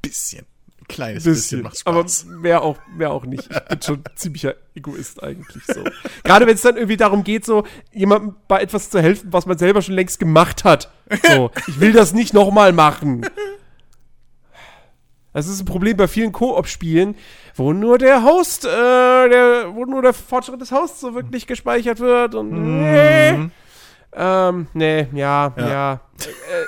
Bisschen. 0.02 0.46
Ein 0.92 0.96
kleines 0.96 1.24
bisschen, 1.24 1.64
bisschen. 1.64 1.64
macht 1.64 1.82
Aber 1.86 2.00
Spaß. 2.02 2.26
mehr 2.26 2.62
auch, 2.62 2.78
mehr 2.96 3.12
auch 3.12 3.26
nicht. 3.26 3.50
Ich 3.50 3.60
bin 3.60 3.82
schon 3.82 4.04
ziemlicher 4.16 4.56
Egoist 4.76 5.24
eigentlich 5.24 5.64
so. 5.66 5.84
Gerade 6.24 6.48
wenn 6.48 6.56
es 6.56 6.62
dann 6.62 6.76
irgendwie 6.76 6.98
darum 6.98 7.24
geht, 7.24 7.46
so 7.46 7.64
jemandem 7.94 8.36
bei 8.48 8.62
etwas 8.62 8.90
zu 8.90 9.02
helfen, 9.02 9.32
was 9.32 9.46
man 9.46 9.58
selber 9.58 9.82
schon 9.82 9.96
längst 9.96 10.20
gemacht 10.20 10.64
hat. 10.64 10.92
So, 11.28 11.52
ich 11.68 11.80
will 11.80 11.94
das 11.94 12.14
nicht 12.14 12.34
nochmal 12.34 12.74
machen. 12.74 13.26
Das 15.34 15.48
ist 15.48 15.62
ein 15.62 15.66
Problem 15.66 15.96
bei 15.96 16.08
vielen 16.08 16.34
Koop-Spielen, 16.34 17.16
wo 17.56 17.72
nur 17.72 17.98
der 17.98 18.24
Host, 18.24 18.66
äh, 18.66 18.70
der, 19.30 19.74
wo 19.74 19.86
nur 19.86 20.02
der 20.02 20.14
Fortschritt 20.14 20.60
des 20.60 20.72
Hosts 20.72 21.00
so 21.00 21.16
wirklich 21.16 21.48
gespeichert 21.48 22.00
wird 22.02 22.36
und 22.36 22.52
nee. 22.52 23.50
Ähm, 24.14 24.68
nee, 24.74 25.08
ja, 25.14 25.54
ja. 25.58 25.70
Ja. 25.70 25.94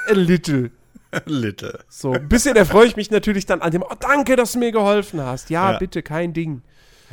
Äh, 0.07 0.11
a 0.11 0.13
little. 0.13 0.71
Little. 1.25 1.79
So, 1.89 2.13
ein 2.13 2.27
bisschen 2.29 2.55
erfreue 2.55 2.87
ich 2.87 2.95
mich 2.95 3.11
natürlich 3.11 3.45
dann 3.45 3.61
an 3.61 3.71
dem, 3.71 3.83
oh, 3.83 3.95
danke, 3.99 4.35
dass 4.35 4.53
du 4.53 4.59
mir 4.59 4.71
geholfen 4.71 5.21
hast. 5.21 5.49
Ja, 5.49 5.71
Ja. 5.73 5.77
bitte, 5.77 6.01
kein 6.03 6.33
Ding. 6.33 6.61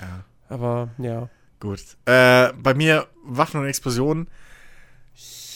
Ja. 0.00 0.24
Aber, 0.48 0.88
ja. 0.98 1.28
Gut. 1.60 1.80
Äh, 2.06 2.52
bei 2.54 2.74
mir 2.74 3.06
Waffen 3.24 3.60
und 3.60 3.66
Explosionen. 3.66 4.28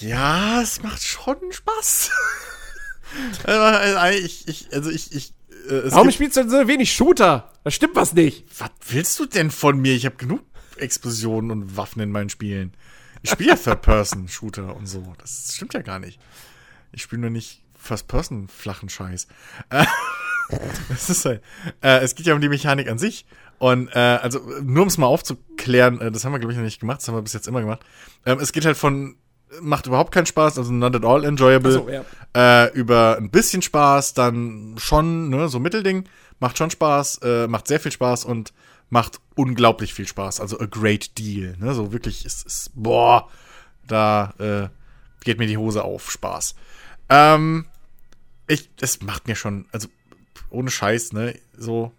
Ja, 0.01 0.61
es 0.61 0.83
macht 0.83 1.03
schon 1.03 1.37
Spaß. 1.51 2.11
also, 3.45 4.19
ich, 4.25 4.49
ich, 4.49 4.69
also 4.73 4.91
ich, 4.91 5.15
ich. 5.15 5.35
Äh, 5.69 5.91
Warum 5.93 6.11
spielst 6.11 6.37
du 6.37 6.41
denn 6.43 6.51
so 6.51 6.69
wenig 6.69 6.93
Shooter? 6.93 7.51
Da 7.63 7.71
stimmt 7.71 7.97
was 7.97 8.13
nicht. 8.13 8.45
was 8.59 8.71
willst 8.89 9.19
du 9.19 9.27
denn 9.27 9.51
von 9.51 9.79
mir? 9.81 9.95
Ich 9.95 10.05
habe 10.05 10.17
genug 10.17 10.43
Explosionen 10.77 11.51
und 11.51 11.77
Waffen 11.77 12.03
in 12.03 12.11
meinen 12.11 12.29
Spielen. 12.29 12.75
Ich 13.23 13.31
spiele 13.31 13.51
ja 13.51 13.57
Third-Person-Shooter 13.57 14.77
und 14.77 14.87
so. 14.87 15.15
Das 15.19 15.53
stimmt 15.55 15.73
ja 15.73 15.81
gar 15.81 15.99
nicht. 15.99 16.21
Ich 16.93 17.03
spiele 17.03 17.23
nur 17.23 17.31
nicht 17.31 17.64
First-Person-flachen 17.85 18.89
Scheiß. 18.89 19.29
Äh, 19.71 19.85
das 20.89 21.11
ist 21.11 21.25
halt, 21.25 21.43
äh, 21.83 21.99
es 21.99 22.15
geht 22.15 22.27
ja 22.27 22.35
um 22.35 22.41
die 22.41 22.49
Mechanik 22.49 22.89
an 22.89 22.99
sich. 22.99 23.27
Und 23.59 23.89
äh, 23.95 23.99
also 23.99 24.41
nur 24.63 24.83
um 24.83 24.89
es 24.89 24.99
mal 24.99 25.07
aufzuklären, 25.07 26.01
äh, 26.01 26.11
das 26.11 26.25
haben 26.25 26.33
wir 26.33 26.39
glaube 26.39 26.53
ich 26.53 26.59
noch 26.59 26.65
nicht 26.65 26.81
gemacht, 26.81 27.01
das 27.01 27.09
haben 27.09 27.15
wir 27.15 27.23
bis 27.23 27.33
jetzt 27.33 27.47
immer 27.47 27.61
gemacht. 27.61 27.81
Ähm, 28.27 28.39
es 28.41 28.53
geht 28.53 28.65
halt 28.65 28.77
von 28.77 29.17
macht 29.61 29.87
überhaupt 29.87 30.13
keinen 30.13 30.27
Spaß, 30.27 30.59
also 30.59 30.73
not 30.73 30.97
at 30.97 31.05
all 31.05 31.25
enjoyable, 31.25 31.73
so, 31.73 31.89
ja. 31.89 32.05
äh, 32.35 32.73
über 32.73 33.17
ein 33.17 33.31
bisschen 33.31 33.63
Spaß, 33.63 34.15
dann 34.15 34.75
schon, 34.79 35.29
ne, 35.29 35.49
so 35.49 35.61
Mittelding, 35.61 36.05
macht 36.41 36.59
schon 36.59 36.71
Spaß, 36.71 37.21
äh, 37.23 37.47
macht 37.47 37.69
sehr 37.69 37.81
viel 37.81 37.93
Spaß 37.93 38.25
und 38.25 38.53
macht 38.91 39.21
unglaublich 39.35 39.95
viel 39.95 40.07
Spaß, 40.07 40.41
also 40.41 40.59
a 40.59 40.67
great 40.67 41.19
deal, 41.19 41.57
ne, 41.59 41.75
so 41.75 41.93
wirklich 41.93 42.25
ist, 42.25 42.47
ist 42.47 42.71
boah, 42.75 43.29
da 43.87 44.35
äh, 44.39 44.69
geht 45.25 45.39
mir 45.39 45.47
die 45.47 45.59
Hose 45.59 45.85
auf, 45.85 46.11
Spaß. 46.11 46.55
Ähm, 47.09 47.67
ich, 48.47 48.71
es 48.81 49.03
macht 49.03 49.27
mir 49.29 49.37
schon, 49.37 49.67
also 49.73 49.89
ohne 50.51 50.71
Scheiß, 50.71 51.13
ne, 51.13 51.39
so 51.57 51.93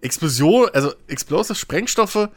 Explosion, 0.00 0.68
also 0.72 0.94
Explosive 1.06 1.54
Sprengstoffe 1.56 2.28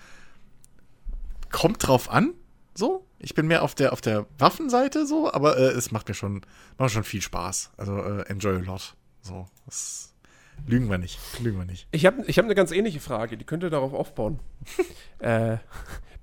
kommt 1.52 1.86
drauf 1.86 2.10
an, 2.10 2.34
so. 2.74 3.06
Ich 3.20 3.36
bin 3.36 3.46
mehr 3.46 3.62
auf 3.62 3.76
der 3.76 3.94
auf 3.94 4.02
der 4.02 4.26
Waffenseite 4.40 5.06
so, 5.06 5.32
aber 5.32 5.56
äh, 5.58 5.74
es 5.74 5.92
macht 5.92 6.08
mir 6.08 6.16
schon 6.16 6.42
macht 6.80 6.92
schon 6.92 7.04
viel 7.04 7.22
Spaß. 7.22 7.70
Also 7.78 7.96
äh, 8.02 8.24
enjoy 8.28 8.56
a 8.56 8.60
lot. 8.60 8.96
So, 9.22 9.46
das 9.68 10.16
lügen 10.66 10.90
wir 10.90 10.98
nicht, 10.98 11.20
lügen 11.40 11.60
wir 11.60 11.66
nicht. 11.66 11.88
Ich 11.92 12.08
habe 12.08 12.24
ich 12.26 12.40
hab 12.40 12.46
eine 12.46 12.56
ganz 12.56 12.72
ähnliche 12.72 13.00
Frage, 13.00 13.38
die 13.38 13.46
könnte 13.46 13.70
darauf 13.70 13.94
aufbauen. 13.94 14.40
äh, 15.20 15.58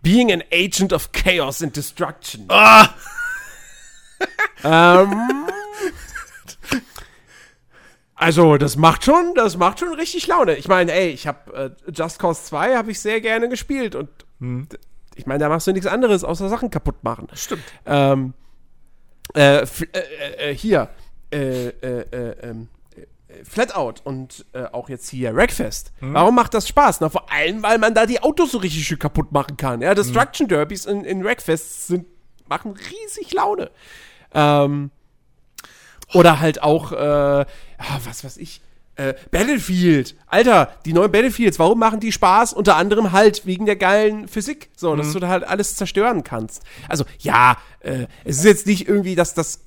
being 0.02 0.32
an 0.32 0.42
agent 0.52 0.92
of 0.92 1.12
chaos 1.12 1.62
and 1.62 1.76
destruction. 1.76 2.46
Ah, 2.48 2.88
Ähm, 4.64 5.46
also, 8.18 8.56
das 8.56 8.76
macht 8.76 9.04
schon, 9.04 9.32
das 9.34 9.56
macht 9.56 9.78
schon 9.80 9.94
richtig 9.94 10.26
Laune. 10.26 10.56
Ich 10.56 10.68
meine, 10.68 10.92
ey, 10.92 11.10
ich 11.10 11.26
habe 11.26 11.74
äh, 11.86 11.90
Just 11.92 12.18
Cause 12.18 12.42
2 12.44 12.76
habe 12.76 12.90
ich 12.90 13.00
sehr 13.00 13.20
gerne 13.20 13.48
gespielt 13.48 13.94
und 13.94 14.08
d- 14.40 14.76
ich 15.14 15.26
meine, 15.26 15.38
da 15.40 15.48
machst 15.48 15.66
du 15.66 15.72
nichts 15.72 15.86
anderes 15.86 16.22
außer 16.24 16.48
Sachen 16.48 16.70
kaputt 16.70 17.02
machen. 17.02 17.28
stimmt. 17.34 17.62
Ähm, 17.86 18.34
äh, 19.34 19.62
äh, 19.62 19.66
äh, 20.50 20.54
hier, 20.54 20.88
äh, 21.32 21.68
äh, 21.68 22.00
äh, 22.10 22.36
ähm, 22.48 22.68
äh, 22.96 23.44
Flatout 23.44 24.00
und 24.04 24.46
auch 24.72 24.88
jetzt 24.88 25.08
hier 25.10 25.34
Wreckfest. 25.36 25.92
Warum 26.00 26.34
macht 26.34 26.54
das 26.54 26.66
Spaß? 26.68 27.00
Na, 27.00 27.10
vor 27.10 27.30
allem, 27.30 27.62
weil 27.62 27.78
man 27.78 27.94
da 27.94 28.06
die 28.06 28.22
Autos 28.22 28.52
so 28.52 28.58
richtig 28.58 28.86
schön 28.86 28.98
kaputt 28.98 29.30
machen 29.32 29.56
kann. 29.56 29.80
Ja, 29.82 29.94
Destruction 29.94 30.48
Derbys 30.48 30.86
in, 30.86 31.04
in 31.04 31.22
Wreckfest 31.24 31.88
sind, 31.88 32.06
machen 32.48 32.72
riesig 32.72 33.32
Laune. 33.34 33.70
Ähm, 34.32 34.90
oder 36.14 36.40
halt 36.40 36.62
auch, 36.62 36.92
äh, 36.92 36.96
ah, 36.96 37.44
was 38.04 38.24
weiß 38.24 38.36
ich, 38.38 38.60
äh, 38.96 39.14
Battlefield. 39.30 40.16
Alter, 40.26 40.74
die 40.84 40.92
neuen 40.92 41.12
Battlefields, 41.12 41.58
warum 41.58 41.78
machen 41.78 42.00
die 42.00 42.12
Spaß? 42.12 42.52
Unter 42.52 42.76
anderem 42.76 43.12
halt 43.12 43.46
wegen 43.46 43.64
der 43.64 43.76
geilen 43.76 44.26
Physik, 44.26 44.70
so, 44.76 44.96
dass 44.96 45.12
du 45.12 45.20
da 45.20 45.28
halt 45.28 45.44
alles 45.44 45.76
zerstören 45.76 46.24
kannst. 46.24 46.62
Also, 46.88 47.04
ja, 47.20 47.58
äh, 47.80 48.06
es 48.24 48.38
ist 48.38 48.44
jetzt 48.44 48.66
nicht 48.66 48.88
irgendwie, 48.88 49.14
dass 49.14 49.34
das 49.34 49.60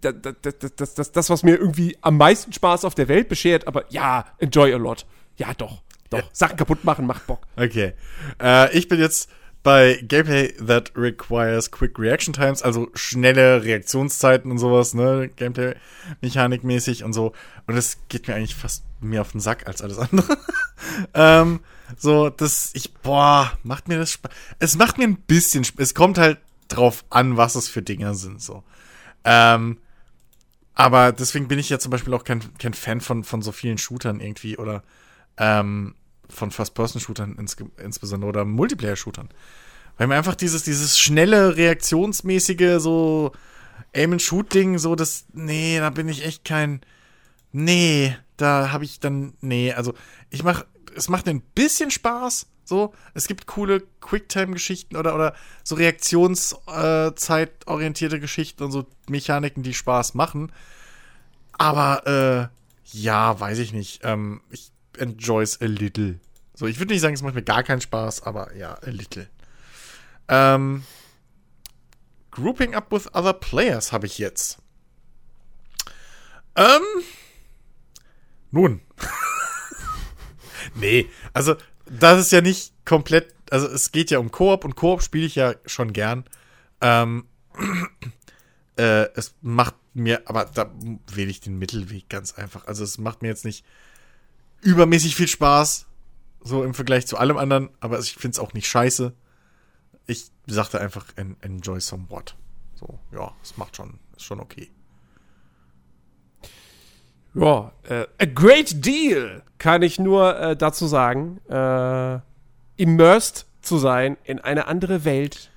das, 0.00 0.14
das, 0.22 0.58
das, 0.76 0.94
das, 0.94 1.12
das, 1.12 1.30
was 1.30 1.42
mir 1.42 1.56
irgendwie 1.56 1.98
am 2.00 2.16
meisten 2.16 2.52
Spaß 2.52 2.84
auf 2.86 2.94
der 2.94 3.08
Welt 3.08 3.28
beschert, 3.28 3.66
aber 3.66 3.84
ja, 3.90 4.24
enjoy 4.38 4.72
a 4.72 4.78
lot. 4.78 5.04
Ja, 5.36 5.52
doch. 5.54 5.82
Doch. 6.10 6.22
Sachen 6.32 6.56
kaputt 6.56 6.84
machen 6.84 7.06
macht 7.06 7.26
Bock. 7.26 7.46
Okay. 7.56 7.92
Äh, 8.40 8.76
ich 8.76 8.88
bin 8.88 9.00
jetzt 9.00 9.28
bei 9.66 10.00
Gameplay 10.00 10.52
that 10.64 10.92
requires 10.94 11.68
quick 11.72 11.98
reaction 11.98 12.32
times, 12.32 12.62
also 12.62 12.88
schnelle 12.94 13.64
Reaktionszeiten 13.64 14.48
und 14.52 14.58
sowas, 14.58 14.94
ne, 14.94 15.28
Gameplay-Mechanik-mäßig 15.34 17.02
und 17.02 17.12
so. 17.12 17.32
Und 17.66 17.74
das 17.74 17.98
geht 18.08 18.28
mir 18.28 18.36
eigentlich 18.36 18.54
fast 18.54 18.84
mehr 19.00 19.22
auf 19.22 19.32
den 19.32 19.40
Sack 19.40 19.66
als 19.66 19.82
alles 19.82 19.98
andere. 19.98 20.38
ähm, 21.14 21.58
so, 21.98 22.30
das, 22.30 22.70
ich, 22.74 22.94
boah, 22.94 23.58
macht 23.64 23.88
mir 23.88 23.98
das 23.98 24.12
Spaß. 24.12 24.30
Es 24.60 24.78
macht 24.78 24.98
mir 24.98 25.04
ein 25.08 25.16
bisschen 25.16 25.64
Spaß. 25.64 25.80
Es 25.80 25.94
kommt 25.96 26.18
halt 26.18 26.38
drauf 26.68 27.04
an, 27.10 27.36
was 27.36 27.56
es 27.56 27.68
für 27.68 27.82
Dinger 27.82 28.14
sind, 28.14 28.40
so. 28.40 28.62
Ähm, 29.24 29.78
aber 30.74 31.10
deswegen 31.10 31.48
bin 31.48 31.58
ich 31.58 31.70
ja 31.70 31.80
zum 31.80 31.90
Beispiel 31.90 32.14
auch 32.14 32.22
kein, 32.22 32.56
kein 32.58 32.74
Fan 32.74 33.00
von, 33.00 33.24
von 33.24 33.42
so 33.42 33.50
vielen 33.50 33.78
Shootern 33.78 34.20
irgendwie 34.20 34.58
oder 34.58 34.84
ähm, 35.38 35.96
von 36.28 36.50
First-Person-Shootern 36.50 37.36
ins, 37.36 37.56
insbesondere 37.82 38.28
oder 38.28 38.44
Multiplayer-Shootern. 38.44 39.30
Weil 39.96 40.08
mir 40.08 40.16
einfach 40.16 40.34
dieses, 40.34 40.64
dieses 40.64 40.98
schnelle, 40.98 41.56
reaktionsmäßige, 41.56 42.78
so 42.78 43.32
Aim-and-Shoot-Ding, 43.94 44.78
so 44.78 44.94
das, 44.94 45.24
nee, 45.32 45.78
da 45.78 45.88
bin 45.90 46.08
ich 46.08 46.24
echt 46.24 46.44
kein, 46.44 46.80
nee, 47.52 48.16
da 48.36 48.72
habe 48.72 48.84
ich 48.84 49.00
dann, 49.00 49.32
nee, 49.40 49.72
also 49.72 49.94
ich 50.30 50.42
mach, 50.42 50.64
es 50.94 51.08
macht 51.08 51.26
ein 51.28 51.40
bisschen 51.40 51.90
Spaß, 51.90 52.46
so, 52.64 52.92
es 53.14 53.26
gibt 53.28 53.46
coole 53.46 53.82
Quicktime-Geschichten 54.00 54.96
oder, 54.96 55.14
oder 55.14 55.34
so 55.62 55.76
reaktionszeitorientierte 55.76 58.18
Geschichten 58.18 58.64
und 58.64 58.72
so 58.72 58.86
Mechaniken, 59.08 59.62
die 59.62 59.72
Spaß 59.72 60.14
machen. 60.14 60.50
Aber, 61.52 62.06
äh, 62.06 62.48
ja, 62.92 63.38
weiß 63.38 63.58
ich 63.58 63.72
nicht. 63.72 64.00
Ähm, 64.02 64.40
ich 64.50 64.72
enjoys 64.98 65.60
a 65.60 65.66
little. 65.66 66.20
So, 66.54 66.66
ich 66.66 66.78
würde 66.78 66.92
nicht 66.92 67.02
sagen, 67.02 67.14
es 67.14 67.22
macht 67.22 67.34
mir 67.34 67.42
gar 67.42 67.62
keinen 67.62 67.80
Spaß, 67.80 68.22
aber 68.22 68.54
ja, 68.56 68.74
a 68.74 68.90
little. 68.90 69.28
Ähm, 70.28 70.84
grouping 72.30 72.74
up 72.74 72.90
with 72.90 73.14
other 73.14 73.32
players 73.32 73.92
habe 73.92 74.06
ich 74.06 74.18
jetzt. 74.18 74.58
Ähm, 76.56 76.82
nun. 78.50 78.80
nee, 80.74 81.08
also 81.34 81.56
das 81.84 82.20
ist 82.20 82.32
ja 82.32 82.40
nicht 82.40 82.72
komplett, 82.84 83.34
also 83.50 83.66
es 83.66 83.92
geht 83.92 84.10
ja 84.10 84.18
um 84.18 84.30
Koop 84.30 84.64
und 84.64 84.76
Koop 84.76 85.02
spiele 85.02 85.26
ich 85.26 85.34
ja 85.34 85.54
schon 85.66 85.92
gern. 85.92 86.24
Ähm, 86.80 87.26
äh, 88.76 89.08
es 89.14 89.34
macht 89.42 89.74
mir, 89.94 90.22
aber 90.26 90.46
da 90.46 90.70
wähle 91.12 91.30
ich 91.30 91.40
den 91.40 91.58
Mittelweg 91.58 92.08
ganz 92.08 92.34
einfach. 92.34 92.66
Also 92.66 92.84
es 92.84 92.98
macht 92.98 93.22
mir 93.22 93.28
jetzt 93.28 93.44
nicht 93.44 93.64
übermäßig 94.62 95.16
viel 95.16 95.28
Spaß, 95.28 95.86
so 96.40 96.64
im 96.64 96.74
Vergleich 96.74 97.06
zu 97.06 97.16
allem 97.16 97.36
anderen, 97.36 97.70
aber 97.80 97.98
ich 97.98 98.14
finde 98.14 98.36
es 98.36 98.38
auch 98.38 98.52
nicht 98.52 98.68
scheiße. 98.68 99.12
Ich 100.06 100.30
sagte 100.46 100.80
einfach, 100.80 101.06
en 101.16 101.36
enjoy 101.40 101.80
somewhat. 101.80 102.36
So, 102.74 102.98
ja, 103.12 103.32
es 103.42 103.56
macht 103.56 103.76
schon, 103.76 103.98
ist 104.16 104.24
schon 104.24 104.40
okay. 104.40 104.70
Ja, 107.34 107.72
äh, 107.82 108.06
a 108.18 108.24
great 108.24 108.84
deal, 108.84 109.42
kann 109.58 109.82
ich 109.82 109.98
nur 109.98 110.38
äh, 110.38 110.56
dazu 110.56 110.86
sagen. 110.86 111.38
Äh, 111.48 112.20
immersed 112.76 113.46
zu 113.60 113.78
sein 113.78 114.16
in 114.24 114.38
eine 114.38 114.66
andere 114.66 115.04
Welt. 115.04 115.50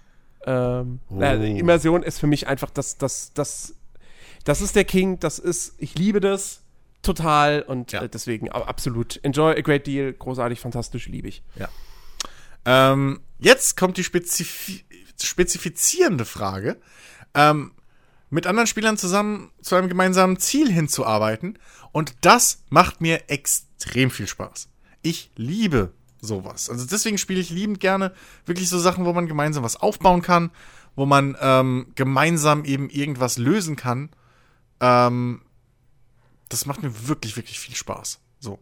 Ähm, 0.46 1.00
oh. 1.10 1.22
Immersion 1.22 2.04
ist 2.04 2.20
für 2.20 2.28
mich 2.28 2.48
einfach 2.48 2.70
das, 2.70 2.98
das, 2.98 3.34
das, 3.34 3.76
das 4.44 4.62
ist 4.62 4.76
der 4.76 4.86
King, 4.86 5.20
das 5.20 5.40
ist, 5.40 5.76
ich 5.78 5.98
liebe 5.98 6.20
das 6.20 6.62
total 7.02 7.62
und 7.62 7.92
ja. 7.92 8.04
äh, 8.04 8.10
deswegen 8.10 8.50
absolut 8.50 9.20
enjoy 9.24 9.52
a 9.58 9.62
great 9.62 9.88
deal, 9.88 10.14
großartig, 10.14 10.60
fantastisch, 10.60 11.08
liebe 11.08 11.28
ich. 11.28 11.44
Ja. 11.56 11.70
Ähm, 12.66 13.22
jetzt 13.40 13.78
kommt 13.78 13.98
die 13.98 14.04
Spezif 14.04 14.84
spezifizierende 15.22 16.26
Frage. 16.26 16.78
Ähm, 17.34 17.74
mit 18.30 18.48
anderen 18.48 18.68
Spielern 18.68 18.98
zusammen 18.98 19.52
zu 19.62 19.76
einem 19.76 19.90
gemeinsamen 19.90 20.38
Ziel 20.38 20.72
hinzuarbeiten. 20.72 21.58
Und 21.92 22.16
das 22.22 22.64
macht 22.70 23.02
mir 23.02 23.30
extrem 23.30 24.12
viel 24.12 24.28
Spaß. 24.28 24.70
Ich 25.02 25.32
liebe 25.36 25.94
sowas. 26.22 26.70
Also 26.70 26.86
deswegen 26.86 27.18
spiele 27.18 27.40
ich 27.40 27.50
liebend 27.50 27.80
gerne 27.80 28.14
wirklich 28.46 28.70
so 28.70 28.78
Sachen, 28.78 29.06
wo 29.06 29.14
man 29.14 29.28
gemeinsam 29.28 29.64
was 29.64 29.78
aufbauen 29.78 30.22
kann, 30.22 30.52
wo 30.96 31.06
man 31.06 31.36
ähm, 31.42 31.88
gemeinsam 31.96 32.66
eben 32.66 32.90
irgendwas 32.90 33.38
lösen 33.38 33.76
kann. 33.76 34.10
Ähm, 34.80 35.42
das 36.50 36.66
macht 36.66 36.84
mir 36.84 37.08
wirklich, 37.08 37.36
wirklich 37.36 37.60
viel 37.60 37.76
Spaß. 37.76 38.20
So. 38.40 38.60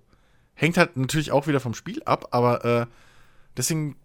Hängt 0.53 0.77
halt 0.77 0.97
natürlich 0.97 1.31
auch 1.31 1.47
wieder 1.47 1.59
vom 1.59 1.73
Spiel 1.73 2.01
ab, 2.03 2.30
aber 2.31 2.65
äh, 2.65 2.85
deswegen 3.55 3.95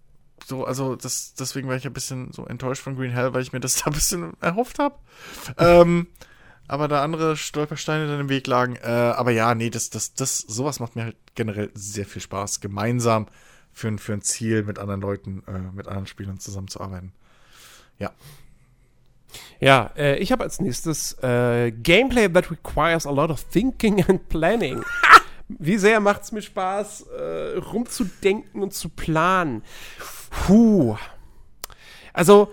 so, 0.45 0.65
also 0.65 0.97
das, 0.97 1.35
deswegen 1.35 1.69
war 1.69 1.77
ich 1.77 1.87
ein 1.87 1.93
bisschen 1.93 2.33
so 2.33 2.47
enttäuscht 2.47 2.83
von 2.83 2.97
Green 2.97 3.13
Hell, 3.13 3.33
weil 3.35 3.43
ich 3.43 3.53
mir 3.53 3.61
das 3.61 3.75
da 3.83 3.87
ein 3.87 3.93
bisschen 3.93 4.33
erhofft 4.41 4.79
habe. 4.79 4.97
ähm, 5.59 6.09
aber 6.69 6.89
da 6.89 7.03
andere 7.03 7.37
Stolpersteine 7.37 8.07
dann 8.07 8.21
im 8.21 8.29
Weg 8.29 8.47
lagen. 8.47 8.77
Äh, 8.77 8.89
aber 8.89 9.31
ja, 9.31 9.55
nee, 9.55 9.71
das, 9.71 9.91
das, 9.91 10.15
das, 10.15 10.39
sowas 10.39 10.81
macht 10.81 10.97
mir 10.97 11.05
halt 11.05 11.17
generell 11.35 11.71
sehr 11.75 12.07
viel 12.07 12.23
Spaß, 12.23 12.61
gemeinsam 12.61 13.27
für, 13.73 13.89
ein, 13.89 13.99
für 13.99 14.13
ein 14.13 14.23
Ziel 14.23 14.63
mit 14.63 14.79
anderen 14.79 15.01
Leuten, 15.01 15.43
äh, 15.47 15.59
mit 15.59 15.89
anderen 15.89 16.07
Spielern 16.07 16.39
zusammenzuarbeiten. 16.39 17.13
Ja. 17.99 18.13
Ja, 19.61 19.91
äh, 19.97 20.17
ich 20.19 20.33
habe 20.33 20.45
als 20.45 20.61
nächstes 20.61 21.17
äh, 21.23 21.71
Gameplay 21.71 22.29
that 22.29 22.51
requires 22.51 23.07
a 23.07 23.11
lot 23.11 23.31
of 23.31 23.45
thinking 23.45 24.05
and 24.09 24.29
planning. 24.29 24.83
Wie 25.49 25.77
sehr 25.77 26.01
macht 26.01 26.23
es 26.23 26.33
mir 26.33 26.43
Spaß, 26.43 27.07
äh, 27.19 27.59
rumzudenken 27.59 28.63
und 28.63 28.73
zu 28.73 28.89
planen? 28.89 29.63
Puh. 30.31 30.97
Also, 32.13 32.53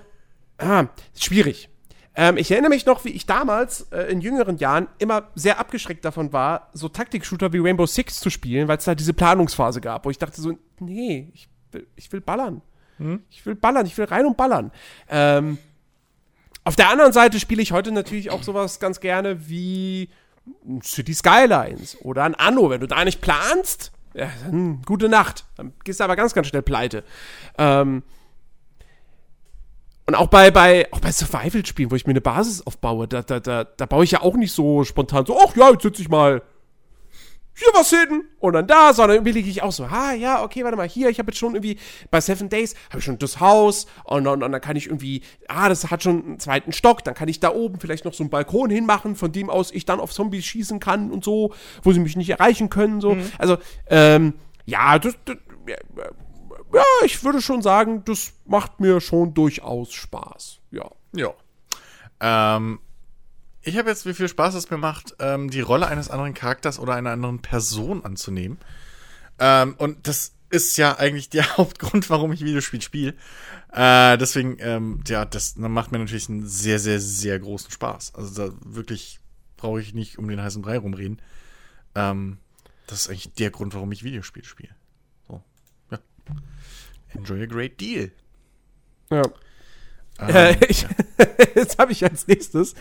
ah, 0.58 0.86
schwierig. 1.18 1.70
Ähm, 2.16 2.38
ich 2.38 2.52
erinnere 2.52 2.70
mich 2.70 2.86
noch, 2.86 3.06
wie 3.06 3.12
ich 3.12 3.26
damals 3.26 3.84
äh, 3.92 4.12
in 4.12 4.20
jüngeren 4.20 4.58
Jahren 4.58 4.88
immer 4.98 5.30
sehr 5.36 5.60
abgeschreckt 5.60 6.04
davon 6.04 6.34
war, 6.34 6.70
so 6.74 6.90
Taktik-Shooter 6.90 7.54
wie 7.54 7.60
Rainbow 7.60 7.86
Six 7.86 8.20
zu 8.20 8.30
spielen, 8.30 8.68
weil 8.68 8.78
es 8.78 8.86
da 8.86 8.96
diese 8.96 9.14
Planungsphase 9.14 9.80
gab, 9.80 10.06
wo 10.06 10.10
ich 10.10 10.18
dachte 10.18 10.42
so, 10.42 10.58
nee, 10.80 11.32
ich 11.34 11.50
will, 11.72 11.88
ich 11.96 12.12
will 12.12 12.22
ballern. 12.22 12.62
Hm? 12.98 13.24
Ich 13.30 13.46
will 13.46 13.56
ballern, 13.56 13.86
ich 13.86 13.98
will 13.98 14.06
rein 14.06 14.26
und 14.26 14.36
ballern. 14.36 14.72
Ähm, 15.08 15.58
auf 16.64 16.76
der 16.76 16.90
anderen 16.90 17.14
Seite 17.14 17.40
spiele 17.40 17.62
ich 17.62 17.72
heute 17.72 17.92
natürlich 17.92 18.32
auch 18.32 18.44
sowas 18.44 18.80
ganz 18.80 19.00
gerne 19.00 19.50
wie 19.50 20.10
City 20.84 21.14
Skylines 21.14 21.98
oder 22.02 22.24
ein 22.24 22.36
Anno. 22.36 22.70
Wenn 22.70 22.82
du 22.82 22.88
da 22.88 23.04
nicht 23.04 23.22
planst, 23.22 23.92
ja, 24.14 24.30
dann 24.44 24.82
gute 24.86 25.10
Nacht. 25.10 25.46
Dann 25.56 25.74
gehst 25.84 26.00
du 26.00 26.04
aber 26.04 26.16
ganz, 26.16 26.34
ganz 26.34 26.48
schnell 26.48 26.62
pleite. 26.62 27.04
Ähm, 27.58 28.04
und 30.06 30.16
auch 30.16 30.28
bei, 30.28 30.50
bei, 30.50 30.88
auch 30.92 31.00
bei 31.00 31.12
Survival-Spielen, 31.12 31.92
wo 31.92 31.96
ich 31.96 32.08
mir 32.08 32.14
eine 32.14 32.22
Basis 32.22 32.66
aufbaue, 32.66 33.08
da, 33.08 33.22
da, 33.22 33.40
da, 33.40 33.64
da 33.64 33.86
baue 33.86 34.04
ich 34.04 34.12
ja 34.12 34.22
auch 34.22 34.36
nicht 34.36 34.54
so 34.54 34.84
spontan 34.84 35.26
so, 35.26 35.40
ach 35.40 35.56
ja, 35.56 35.70
jetzt 35.70 35.84
sitze 35.84 36.02
ich 36.02 36.10
mal 36.10 36.42
hier 37.60 37.68
was 37.74 37.90
hin 37.90 38.24
und 38.40 38.54
dann 38.54 38.68
da, 38.68 38.94
sondern 38.94 39.18
überlege 39.18 39.50
ich 39.50 39.62
auch 39.62 39.72
so, 39.72 39.84
ah 39.84 40.14
ja, 40.14 40.44
okay, 40.44 40.64
warte 40.64 40.78
mal, 40.78 40.88
hier, 40.88 41.10
ich 41.10 41.20
habe 41.20 41.32
jetzt 41.32 41.38
schon 41.38 41.56
irgendwie 41.56 41.78
bei 42.10 42.22
Seven 42.22 42.50
Days, 42.50 42.74
habe 42.90 43.00
ich 43.00 43.06
schon 43.06 43.20
das 43.20 43.40
Haus 43.40 43.86
und, 44.06 44.26
und, 44.28 44.44
und, 44.44 44.52
dann 44.52 44.62
kann 44.62 44.78
ich 44.78 44.88
irgendwie, 44.88 45.22
ah, 45.48 45.68
das 45.68 45.92
hat 45.92 46.04
schon 46.04 46.24
einen 46.26 46.40
zweiten 46.40 46.72
Stock, 46.72 47.04
dann 47.04 47.14
kann 47.14 47.28
ich 47.28 47.40
da 47.40 47.54
oben 47.54 47.80
vielleicht 47.80 48.06
noch 48.06 48.14
so 48.14 48.24
einen 48.24 48.30
Balkon 48.30 48.70
hinmachen, 48.70 49.16
von 49.16 49.32
dem 49.32 49.50
aus 49.50 49.72
ich 49.72 49.86
dann 49.86 50.00
auf 50.00 50.14
Zombies 50.14 50.46
schießen 50.46 50.80
kann 50.80 51.12
und 51.12 51.24
so, 51.24 51.54
wo 51.84 51.92
sie 51.92 52.00
mich 52.00 52.16
nicht 52.16 52.30
erreichen 52.30 52.70
können, 52.70 53.02
so. 53.02 53.16
Mhm. 53.16 53.32
Also, 53.38 53.58
ähm, 53.88 54.36
ja, 54.66 54.98
das, 54.98 55.16
das, 55.26 55.38
ja, 56.74 56.84
ich 57.04 57.24
würde 57.24 57.42
schon 57.42 57.62
sagen, 57.62 58.04
das 58.06 58.34
macht 58.46 58.80
mir 58.80 59.02
schon 59.02 59.34
durchaus 59.34 59.92
Spaß, 59.94 60.60
ja. 60.72 60.90
Ja. 61.14 61.34
Ähm, 62.22 62.80
ich 63.70 63.78
habe 63.78 63.90
jetzt, 63.90 64.06
wie 64.06 64.14
viel 64.14 64.28
Spaß 64.28 64.56
es 64.56 64.70
mir 64.70 64.78
macht, 64.78 65.16
ähm, 65.20 65.50
die 65.50 65.62
Rolle 65.62 65.88
eines 65.88 66.10
anderen 66.10 66.34
Charakters 66.34 66.80
oder 66.80 66.96
einer 66.96 67.12
anderen 67.12 67.40
Person 67.40 68.04
anzunehmen. 68.04 68.58
Ähm, 69.40 69.76
und 69.78 70.08
das 70.08 70.34
ist 70.50 70.78
ja 70.78 70.98
eigentlich 70.98 71.30
der 71.30 71.46
Hauptgrund, 71.58 72.10
warum 72.10 72.32
ich 72.32 72.44
Videospiel 72.44 72.82
spiele. 72.82 73.14
Äh, 73.72 74.18
deswegen, 74.18 74.58
ähm, 74.60 75.04
ja, 75.08 75.24
das 75.26 75.56
macht 75.56 75.92
mir 75.92 76.00
natürlich 76.00 76.30
einen 76.30 76.48
sehr, 76.48 76.80
sehr, 76.80 77.00
sehr 77.00 77.40
großen 77.40 77.72
Spaß. 77.72 78.16
Also 78.16 78.48
da 78.48 78.54
wirklich 78.66 79.20
brauche 79.56 79.80
ich 79.80 79.94
nicht 79.94 80.18
um 80.18 80.28
den 80.28 80.42
heißen 80.42 80.62
Brei 80.62 80.78
rumreden. 80.78 81.22
Ähm, 81.96 82.38
das 82.88 83.02
ist 83.02 83.10
eigentlich 83.10 83.34
der 83.34 83.52
Grund, 83.52 83.76
warum 83.76 83.92
ich 83.92 84.04
Videospiele 84.04 84.46
spiele. 84.46 84.76
So, 85.28 85.44
ja. 85.92 86.00
Enjoy 87.14 87.44
a 87.44 87.46
great 87.46 87.80
deal. 87.80 88.12
Ja. 89.12 89.24
Äh, 90.28 90.56
ich, 90.68 90.86
jetzt 91.56 91.78
habe 91.80 91.92
ich 91.92 92.04
als 92.04 92.28
nächstes 92.28 92.76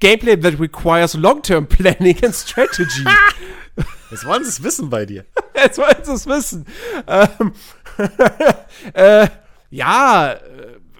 Gameplay 0.00 0.36
that 0.36 0.58
requires 0.60 1.14
long-term 1.14 1.66
planning 1.66 2.16
and 2.24 2.34
strategy. 2.34 3.04
Jetzt 4.10 4.26
wollen 4.26 4.44
sie 4.44 4.50
es 4.50 4.62
wissen 4.62 4.90
bei 4.90 5.06
dir. 5.06 5.24
Jetzt 5.56 5.78
wollen 5.78 5.96
sie 6.04 6.12
es 6.12 6.26
wissen. 6.28 6.66
Ähm, 7.08 7.52
äh, 8.92 9.26
ja, 9.70 10.34
äh, 10.34 10.38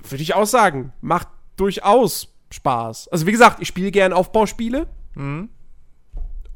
würde 0.03 0.23
ich 0.23 0.35
auch 0.35 0.47
sagen, 0.47 0.93
macht 1.01 1.29
durchaus 1.55 2.35
Spaß. 2.51 3.09
Also 3.09 3.27
wie 3.29 3.33
gesagt, 3.33 3.59
ich 3.61 3.69
spiele 3.69 3.93
gern 3.93 4.13
Aufbauspiele. 4.13 4.89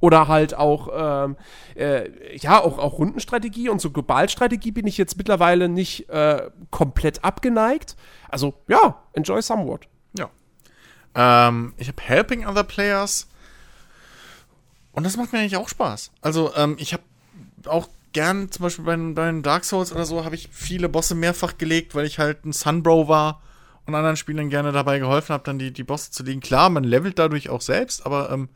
Oder 0.01 0.29
halt 0.29 0.55
auch, 0.55 0.89
ähm, 0.93 1.37
äh, 1.75 2.37
ja, 2.37 2.61
auch, 2.63 2.79
auch 2.79 2.99
Rundenstrategie 2.99 3.69
und 3.69 3.81
so 3.81 3.91
Globalstrategie 3.91 4.71
bin 4.71 4.87
ich 4.87 4.97
jetzt 4.97 5.17
mittlerweile 5.17 5.69
nicht 5.69 6.09
äh, 6.09 6.51
komplett 6.71 7.25
abgeneigt. 7.25 7.97
Also 8.29 8.55
ja, 8.69 9.03
enjoy 9.15 9.43
somewhat. 9.43 9.89
Ja. 10.17 10.31
Ähm, 11.15 11.75
ich 11.79 11.89
habe 11.89 12.01
Helping 12.01 12.47
Other 12.47 12.65
Players. 12.65 13.29
Und 14.93 15.05
das 15.05 15.17
macht 15.17 15.33
mir 15.33 15.41
eigentlich 15.41 15.57
auch 15.57 15.69
Spaß. 15.69 16.11
Also, 16.23 16.53
ähm, 16.57 16.77
ich 16.79 16.93
habe 16.93 17.03
auch 17.67 17.89
gern, 18.13 18.51
zum 18.51 18.65
Beispiel 18.65 18.85
bei, 18.85 18.97
bei 18.97 19.41
Dark 19.43 19.65
Souls 19.65 19.93
oder 19.93 20.05
so, 20.05 20.25
habe 20.25 20.35
ich 20.35 20.49
viele 20.51 20.89
Bosse 20.89 21.15
mehrfach 21.15 21.59
gelegt, 21.59 21.95
weil 21.95 22.07
ich 22.07 22.19
halt 22.19 22.45
ein 22.45 22.53
Sunbro 22.53 23.09
war 23.09 23.41
und 23.87 23.95
anderen 23.95 24.17
Spielern 24.17 24.51
gerne 24.51 24.73
dabei 24.73 24.99
geholfen 24.99 25.33
habe, 25.33 25.45
dann 25.45 25.59
die, 25.59 25.73
die 25.73 25.85
Bosse 25.85 26.11
zu 26.11 26.23
legen. 26.23 26.41
Klar, 26.41 26.69
man 26.71 26.85
levelt 26.85 27.19
dadurch 27.19 27.49
auch 27.49 27.61
selbst, 27.61 28.05
aber 28.07 28.31
ähm, 28.31 28.49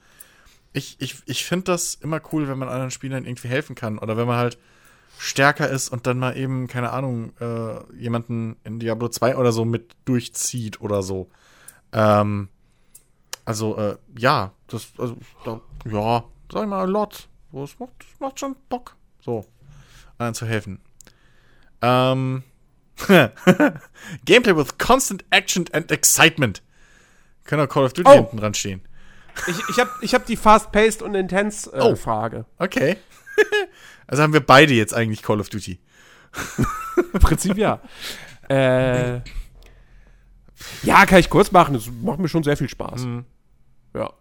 ich, 0.73 0.97
ich, 1.01 1.16
ich 1.27 1.44
finde 1.44 1.65
das 1.65 1.94
immer 1.94 2.20
cool, 2.32 2.49
wenn 2.49 2.59
man 2.59 2.69
anderen 2.69 2.90
Spielern 2.90 3.24
irgendwie 3.27 3.49
helfen 3.49 3.74
kann. 3.74 3.99
Oder 3.99 4.16
wenn 4.16 4.27
man 4.27 4.39
halt 4.39 4.59
stärker 5.19 5.69
ist 5.69 5.90
und 5.90 6.07
dann 6.07 6.19
mal 6.19 6.36
eben, 6.36 6.66
keine 6.66 6.90
Ahnung, 6.90 7.32
äh, 7.40 7.94
jemanden 7.94 8.57
in 8.65 8.81
Diablo 8.81 9.09
2 9.09 9.36
oder 9.36 9.53
so 9.53 9.65
mit 9.65 9.94
durchzieht 10.05 10.81
oder 10.81 11.03
so. 11.03 11.31
Ähm, 11.93 12.49
also, 13.44 13.77
äh, 13.77 13.97
ja, 14.16 14.53
das, 14.69 14.89
also, 14.99 15.16
da, 15.44 15.61
ja, 15.85 16.24
sag 16.51 16.62
ich 16.62 16.69
mal, 16.69 16.81
a 16.81 16.85
lot. 16.85 17.28
So, 17.53 17.65
es 17.65 17.78
macht, 17.78 17.93
es 18.12 18.20
macht 18.20 18.40
schon 18.40 18.57
Bock, 18.69 18.97
so, 19.20 19.44
anderen 20.16 20.35
zu 20.35 20.47
helfen. 20.47 20.81
Ähm, 21.82 22.43
Gameplay 24.24 24.57
with 24.57 24.78
constant 24.78 25.24
action 25.31 25.66
and 25.73 25.90
excitement. 25.90 26.62
Können 27.44 27.66
auch 27.66 27.69
Call 27.73 27.85
of 27.85 27.93
Duty 27.93 28.09
Oh. 28.09 28.15
hinten 28.15 28.36
dran 28.39 28.55
stehen. 28.55 28.82
Ich, 29.46 29.56
ich 29.70 29.78
habe 29.78 29.90
ich 30.00 30.14
hab 30.14 30.26
die 30.26 30.36
Fast-Paced 30.36 31.02
und 31.02 31.14
Intense 31.14 31.72
äh, 31.72 31.80
Oh. 31.80 31.96
Frage. 31.96 32.44
Okay. 32.59 32.96
also 34.06 34.22
haben 34.22 34.32
wir 34.32 34.44
beide 34.44 34.74
jetzt 34.74 34.94
eigentlich 34.94 35.22
Call 35.22 35.40
of 35.40 35.48
Duty. 35.48 35.78
Im 37.12 37.20
Prinzip 37.20 37.56
ja. 37.56 37.80
äh, 38.48 39.20
ja, 40.82 41.06
kann 41.06 41.18
ich 41.18 41.30
kurz 41.30 41.52
machen. 41.52 41.74
Das 41.74 41.90
macht 42.02 42.18
mir 42.18 42.28
schon 42.28 42.42
sehr 42.42 42.56
viel 42.56 42.68
Spaß. 42.68 43.06
Ja. 43.94 44.12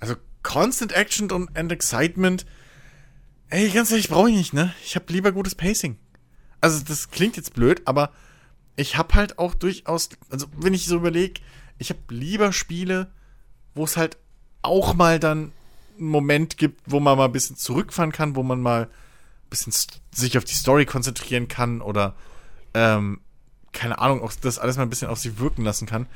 Also 0.00 0.14
Constant 0.42 0.92
Action 0.92 1.30
und 1.30 1.56
and 1.56 1.72
Excitement. 1.72 2.46
Ey, 3.48 3.68
ganz 3.70 3.90
ehrlich, 3.90 4.08
brauche 4.08 4.30
ich 4.30 4.36
nicht, 4.36 4.54
ne? 4.54 4.74
Ich 4.84 4.94
habe 4.96 5.12
lieber 5.12 5.32
gutes 5.32 5.54
Pacing. 5.54 5.98
Also 6.60 6.82
das 6.84 7.10
klingt 7.10 7.36
jetzt 7.36 7.54
blöd, 7.54 7.82
aber 7.84 8.12
ich 8.76 8.96
habe 8.96 9.14
halt 9.14 9.38
auch 9.38 9.54
durchaus, 9.54 10.08
also 10.30 10.46
wenn 10.56 10.74
ich 10.74 10.86
so 10.86 10.96
überlege, 10.96 11.40
ich 11.78 11.90
habe 11.90 12.00
lieber 12.08 12.52
Spiele, 12.52 13.12
wo 13.74 13.84
es 13.84 13.96
halt 13.96 14.16
auch 14.62 14.94
mal 14.94 15.18
dann 15.18 15.52
einen 15.98 16.08
Moment 16.08 16.56
gibt, 16.56 16.80
wo 16.86 17.00
man 17.00 17.18
mal 17.18 17.26
ein 17.26 17.32
bisschen 17.32 17.56
zurückfahren 17.56 18.12
kann, 18.12 18.36
wo 18.36 18.42
man 18.42 18.60
mal 18.60 18.84
ein 18.84 18.88
bisschen 19.50 19.72
sich 20.12 20.38
auf 20.38 20.44
die 20.44 20.54
Story 20.54 20.86
konzentrieren 20.86 21.48
kann 21.48 21.80
oder 21.80 22.14
ähm, 22.74 23.20
keine 23.72 23.98
Ahnung, 23.98 24.22
auch 24.22 24.32
das 24.40 24.58
alles 24.58 24.76
mal 24.76 24.82
ein 24.82 24.90
bisschen 24.90 25.08
auf 25.08 25.18
sich 25.18 25.38
wirken 25.38 25.64
lassen 25.64 25.86
kann. 25.86 26.06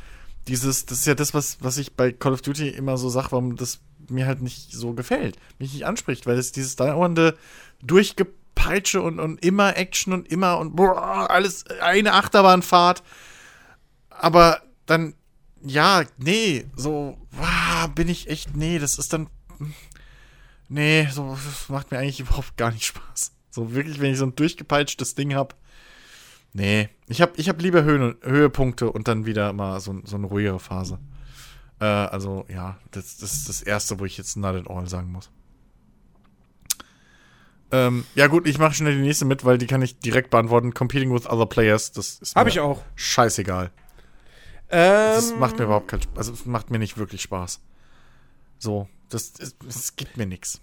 Dieses, 0.49 0.87
das 0.87 0.99
ist 0.99 1.07
ja 1.07 1.15
das, 1.15 1.35
was, 1.35 1.59
was 1.61 1.79
ich 1.79 1.95
bei 1.95 2.13
Call 2.13 2.33
of 2.33 2.43
Duty 2.43 2.69
immer 2.69 2.99
so 2.99 3.09
sage, 3.09 3.33
warum 3.33 3.57
das 3.57 3.81
mir 4.09 4.27
halt 4.27 4.43
nicht 4.43 4.73
so 4.73 4.93
gefällt, 4.93 5.37
mich 5.59 5.73
nicht 5.73 5.87
anspricht, 5.87 6.27
weil 6.27 6.39
es 6.39 6.53
dieses 6.53 6.77
dauernde 6.77 7.37
Durchgepeitsche 7.83 9.03
und, 9.03 9.19
und 9.19 9.45
immer 9.45 9.77
Action 9.77 10.13
und 10.13 10.29
immer 10.29 10.59
und 10.59 10.77
boah, 10.77 11.31
alles 11.31 11.65
eine 11.81 12.13
Achterbahnfahrt. 12.13 13.03
Aber 14.11 14.63
dann, 14.87 15.15
ja, 15.63 16.05
nee, 16.19 16.67
so, 16.77 17.19
bin 17.87 18.09
ich 18.09 18.29
echt, 18.29 18.57
nee, 18.57 18.79
das 18.79 18.99
ist 18.99 19.13
dann, 19.13 19.29
nee, 20.69 21.09
so, 21.11 21.37
das 21.45 21.69
macht 21.69 21.91
mir 21.91 21.99
eigentlich 21.99 22.21
überhaupt 22.27 22.57
gar 22.57 22.71
nicht 22.71 22.85
Spaß. 22.87 23.33
So 23.51 23.75
wirklich, 23.75 24.01
wenn 24.01 24.13
ich 24.13 24.19
so 24.19 24.27
ein 24.27 24.35
durchgepeitschtes 24.37 25.15
Ding 25.15 25.35
hab, 25.35 25.55
nee, 26.53 26.89
ich 27.09 27.23
hab, 27.23 27.39
ich 27.39 27.49
hab 27.49 27.61
lieber 27.61 27.85
Höhen, 27.85 28.17
Höhepunkte 28.23 28.91
und 28.93 29.09
dann 29.09 29.27
wieder 29.27 29.53
mal 29.53 29.81
so, 29.81 30.01
so 30.05 30.17
eine 30.17 30.27
ruhigere 30.27 30.61
Phase. 30.61 30.99
Äh, 31.81 31.85
also, 31.85 32.45
ja, 32.49 32.79
das, 32.91 33.17
das 33.19 33.33
ist 33.33 33.49
das 33.49 33.63
Erste, 33.63 33.99
wo 34.01 34.05
ich 34.05 34.17
jetzt 34.19 34.37
not 34.37 34.55
at 34.57 34.69
all 34.71 34.89
sagen 34.89 35.11
muss. 35.13 35.31
Ähm, 37.73 38.05
ja 38.15 38.29
gut, 38.29 38.47
ich 38.47 38.59
mache 38.59 38.75
schnell 38.75 38.95
die 38.95 39.03
nächste 39.03 39.25
mit, 39.25 39.45
weil 39.45 39.59
die 39.59 39.67
kann 39.67 39.83
ich 39.83 39.99
direkt 39.99 40.31
beantworten. 40.31 40.73
Competing 40.73 41.13
with 41.13 41.27
other 41.27 41.47
players, 41.47 41.91
das 41.93 42.19
ist 42.21 42.37
Habe 42.37 42.47
mir 42.47 42.53
ich 42.53 42.61
auch. 42.61 42.83
scheißegal. 42.95 43.71
Ähm, 44.71 45.15
Das 45.15 45.35
macht 45.37 45.59
mir 45.59 45.65
überhaupt 45.65 45.89
keinen 45.89 46.03
Spaß. 46.03 46.29
Also, 46.29 46.49
macht 46.49 46.71
mir 46.71 46.79
nicht 46.79 46.97
wirklich 46.97 47.23
Spaß. 47.23 47.61
So, 48.59 48.89
das, 49.09 49.33
das, 49.35 49.55
das 49.65 49.97
gibt 49.97 50.17
mir 50.17 50.27
nichts. 50.27 50.61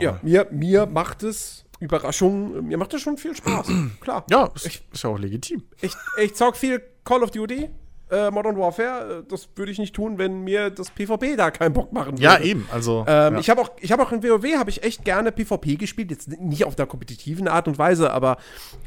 Ja, 0.00 0.18
mir, 0.22 0.46
mir 0.50 0.86
macht 0.86 1.22
es, 1.22 1.64
Überraschung, 1.80 2.66
mir 2.66 2.78
macht 2.78 2.94
es 2.94 3.02
schon 3.02 3.16
viel 3.18 3.36
Spaß. 3.36 3.68
Klar. 4.00 4.24
Ja, 4.30 4.48
ist, 4.54 4.66
ist 4.66 5.02
ja 5.02 5.10
auch 5.10 5.18
legitim. 5.18 5.62
Ich, 5.80 5.92
ich 6.22 6.34
zock 6.34 6.56
viel 6.56 6.82
Call 7.04 7.22
of 7.22 7.30
Duty, 7.30 7.68
äh, 8.10 8.30
Modern 8.30 8.56
Warfare. 8.58 9.18
Äh, 9.20 9.28
Das 9.28 9.48
würde 9.54 9.70
ich 9.70 9.78
nicht 9.78 9.94
tun, 9.94 10.16
wenn 10.18 10.42
mir 10.44 10.70
das 10.70 10.90
PvP 10.90 11.36
da 11.36 11.50
keinen 11.50 11.72
Bock 11.74 11.92
machen 11.92 12.12
würde. 12.12 12.22
Ja, 12.22 12.40
eben. 12.40 12.66
Also, 12.72 13.04
Ähm, 13.06 13.34
ja. 13.34 13.40
Ich 13.40 13.50
habe 13.50 13.60
auch, 13.60 13.70
ich 13.80 13.92
hab 13.92 14.00
auch 14.00 14.12
in 14.12 14.22
WoW 14.22 14.56
habe 14.58 14.70
ich 14.70 14.82
echt 14.82 15.04
gerne 15.04 15.30
PvP 15.30 15.76
gespielt. 15.76 16.10
Jetzt 16.10 16.28
nicht 16.28 16.64
auf 16.64 16.78
einer 16.78 16.86
kompetitiven 16.86 17.46
Art 17.46 17.68
und 17.68 17.78
Weise, 17.78 18.10
aber 18.12 18.38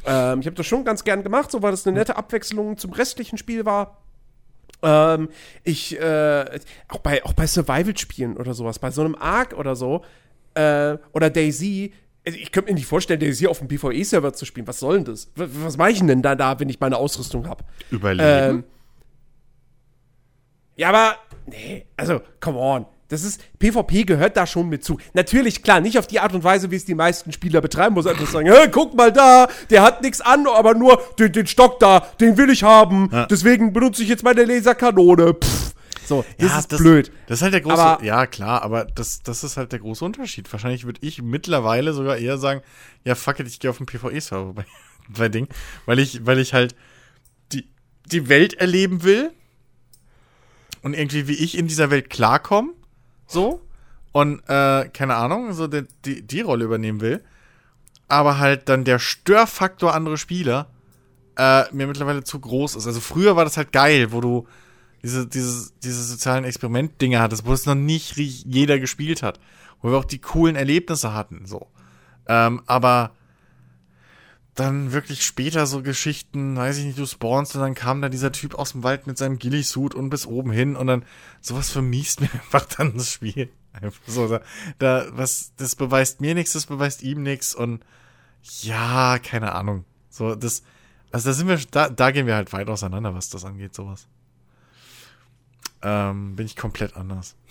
ähm, 0.04 0.40
ich 0.40 0.46
habe 0.46 0.56
das 0.56 0.66
schon 0.66 0.84
ganz 0.84 1.04
gern 1.04 1.22
gemacht, 1.22 1.50
so 1.52 1.62
weil 1.62 1.70
das 1.70 1.86
eine 1.86 1.96
nette 1.98 2.16
Abwechslung 2.16 2.76
zum 2.78 2.92
restlichen 2.92 3.38
Spiel 3.38 3.64
war. 3.64 3.98
Ähm, 4.84 5.28
ich, 5.62 5.98
äh, 5.98 6.60
auch 6.88 6.98
bei, 6.98 7.24
auch 7.24 7.32
bei 7.32 7.46
Survival-Spielen 7.46 8.36
oder 8.36 8.54
sowas, 8.54 8.78
bei 8.78 8.90
so 8.90 9.02
einem 9.02 9.14
Ark 9.14 9.54
oder 9.56 9.74
so, 9.74 10.04
äh, 10.54 10.96
oder 11.12 11.30
Daisy, 11.30 11.92
also 12.26 12.38
ich 12.38 12.52
könnte 12.52 12.70
mir 12.70 12.74
nicht 12.74 12.86
vorstellen, 12.86 13.20
Daisy 13.20 13.46
auf 13.46 13.58
dem 13.58 13.68
PvE-Server 13.68 14.32
zu 14.32 14.44
spielen. 14.44 14.66
Was 14.66 14.78
soll 14.78 14.96
denn 14.96 15.04
das? 15.04 15.30
W 15.34 15.46
was 15.64 15.76
mache 15.76 15.90
ich 15.90 16.00
denn 16.00 16.22
da, 16.22 16.34
da, 16.34 16.58
wenn 16.58 16.68
ich 16.68 16.80
meine 16.80 16.96
Ausrüstung 16.96 17.48
habe? 17.48 17.64
Überleben. 17.90 18.58
Ähm, 18.58 18.64
ja, 20.76 20.88
aber, 20.88 21.16
nee, 21.46 21.86
also, 21.96 22.20
come 22.40 22.58
on. 22.58 22.86
Das 23.08 23.22
ist, 23.22 23.40
PvP 23.58 24.04
gehört 24.04 24.36
da 24.36 24.46
schon 24.46 24.68
mit 24.68 24.82
zu. 24.82 24.98
Natürlich, 25.12 25.62
klar, 25.62 25.80
nicht 25.80 25.98
auf 25.98 26.06
die 26.06 26.20
Art 26.20 26.32
und 26.32 26.42
Weise, 26.42 26.70
wie 26.70 26.76
es 26.76 26.84
die 26.86 26.94
meisten 26.94 27.32
Spieler 27.32 27.60
betreiben, 27.60 28.00
sie 28.02 28.08
einfach 28.10 28.26
sagen, 28.28 28.46
hey, 28.50 28.68
guck 28.70 28.94
mal 28.94 29.12
da, 29.12 29.46
der 29.70 29.82
hat 29.82 30.02
nichts 30.02 30.20
an, 30.22 30.46
aber 30.46 30.74
nur 30.74 31.00
den, 31.18 31.30
den 31.32 31.46
Stock 31.46 31.78
da, 31.80 32.00
den 32.20 32.36
will 32.38 32.48
ich 32.50 32.62
haben, 32.62 33.10
Ja. 33.12 33.26
deswegen 33.26 33.72
benutze 33.72 34.02
ich 34.02 34.08
jetzt 34.08 34.24
meine 34.24 34.44
Laserkanone. 34.44 35.34
Pff. 35.34 35.74
So, 36.06 36.22
das 36.38 36.50
ja, 36.50 36.58
ist 36.58 36.68
blöd. 36.76 37.12
Das 37.28 37.38
ist 37.38 37.42
halt 37.42 37.54
der 37.54 37.60
große. 37.62 37.78
Aber- 37.82 38.04
ja, 38.04 38.26
klar, 38.26 38.62
aber 38.62 38.84
das, 38.84 39.22
das 39.22 39.42
ist 39.42 39.56
halt 39.56 39.72
der 39.72 39.78
große 39.78 40.04
Unterschied. 40.04 40.52
Wahrscheinlich 40.52 40.84
würde 40.84 41.00
ich 41.02 41.22
mittlerweile 41.22 41.94
sogar 41.94 42.18
eher 42.18 42.36
sagen, 42.36 42.60
ja, 43.04 43.14
fuck 43.14 43.40
it, 43.40 43.46
ich 43.48 43.58
gehe 43.58 43.70
auf 43.70 43.78
den 43.78 43.86
PvE-Server 43.86 44.52
bei, 44.52 44.64
bei 45.08 45.28
Ding. 45.30 45.48
Weil 45.86 45.98
ich, 45.98 46.26
weil 46.26 46.38
ich 46.38 46.52
halt 46.52 46.74
die, 47.52 47.68
die 48.06 48.28
Welt 48.28 48.52
erleben 48.54 49.02
will 49.02 49.30
und 50.82 50.94
irgendwie, 50.94 51.26
wie 51.28 51.34
ich 51.34 51.56
in 51.56 51.68
dieser 51.68 51.90
Welt 51.90 52.10
klarkomme. 52.10 52.72
So. 53.34 53.60
Und, 54.12 54.40
äh, 54.48 54.88
keine 54.88 55.16
Ahnung, 55.16 55.52
so 55.52 55.66
die, 55.66 55.84
die, 56.04 56.22
die 56.22 56.40
Rolle 56.40 56.64
übernehmen 56.64 57.00
will. 57.00 57.22
Aber 58.08 58.38
halt 58.38 58.68
dann 58.68 58.84
der 58.84 58.98
Störfaktor 58.98 59.94
andere 59.94 60.16
Spieler 60.16 60.68
äh, 61.36 61.64
mir 61.72 61.86
mittlerweile 61.86 62.22
zu 62.22 62.38
groß 62.38 62.76
ist. 62.76 62.86
Also 62.86 63.00
früher 63.00 63.36
war 63.36 63.44
das 63.44 63.56
halt 63.56 63.72
geil, 63.72 64.12
wo 64.12 64.20
du 64.20 64.46
diese, 65.02 65.26
diese, 65.26 65.70
diese 65.82 66.02
sozialen 66.02 66.44
Experiment-Dinge 66.44 67.20
hattest, 67.20 67.44
wo 67.44 67.52
es 67.52 67.66
noch 67.66 67.74
nicht 67.74 68.16
jeder 68.16 68.78
gespielt 68.78 69.22
hat. 69.22 69.40
Wo 69.82 69.90
wir 69.90 69.98
auch 69.98 70.04
die 70.04 70.20
coolen 70.20 70.56
Erlebnisse 70.56 71.12
hatten, 71.12 71.44
so. 71.44 71.66
Ähm, 72.26 72.62
aber 72.66 73.10
dann 74.54 74.92
wirklich 74.92 75.24
später 75.24 75.66
so 75.66 75.82
Geschichten, 75.82 76.56
weiß 76.56 76.78
ich 76.78 76.84
nicht, 76.84 76.98
du 76.98 77.06
spawnst 77.06 77.56
und 77.56 77.60
dann 77.60 77.74
kam 77.74 78.00
da 78.00 78.08
dieser 78.08 78.30
Typ 78.30 78.54
aus 78.54 78.72
dem 78.72 78.82
Wald 78.84 79.06
mit 79.06 79.18
seinem 79.18 79.38
Ghillie-Suit 79.38 79.94
und 79.94 80.10
bis 80.10 80.26
oben 80.26 80.52
hin 80.52 80.76
und 80.76 80.86
dann 80.86 81.04
sowas 81.40 81.70
vermiest 81.70 82.20
mir 82.20 82.32
einfach 82.32 82.64
dann 82.66 82.96
das 82.96 83.12
Spiel. 83.12 83.50
Einfach 83.72 84.00
so, 84.06 84.28
da, 84.28 84.40
da, 84.78 85.06
was, 85.10 85.52
das 85.56 85.74
beweist 85.74 86.20
mir 86.20 86.34
nichts, 86.34 86.52
das 86.52 86.66
beweist 86.66 87.02
ihm 87.02 87.22
nichts 87.22 87.54
und 87.54 87.84
ja, 88.62 89.18
keine 89.18 89.52
Ahnung. 89.52 89.84
So, 90.08 90.36
das, 90.36 90.62
also 91.10 91.30
da 91.30 91.34
sind 91.34 91.48
wir, 91.48 91.58
da, 91.72 91.88
da 91.88 92.10
gehen 92.12 92.26
wir 92.26 92.36
halt 92.36 92.52
weit 92.52 92.68
auseinander, 92.68 93.14
was 93.14 93.30
das 93.30 93.44
angeht, 93.44 93.74
sowas. 93.74 94.06
Ähm, 95.82 96.36
bin 96.36 96.46
ich 96.46 96.56
komplett 96.56 96.96
anders. 96.96 97.36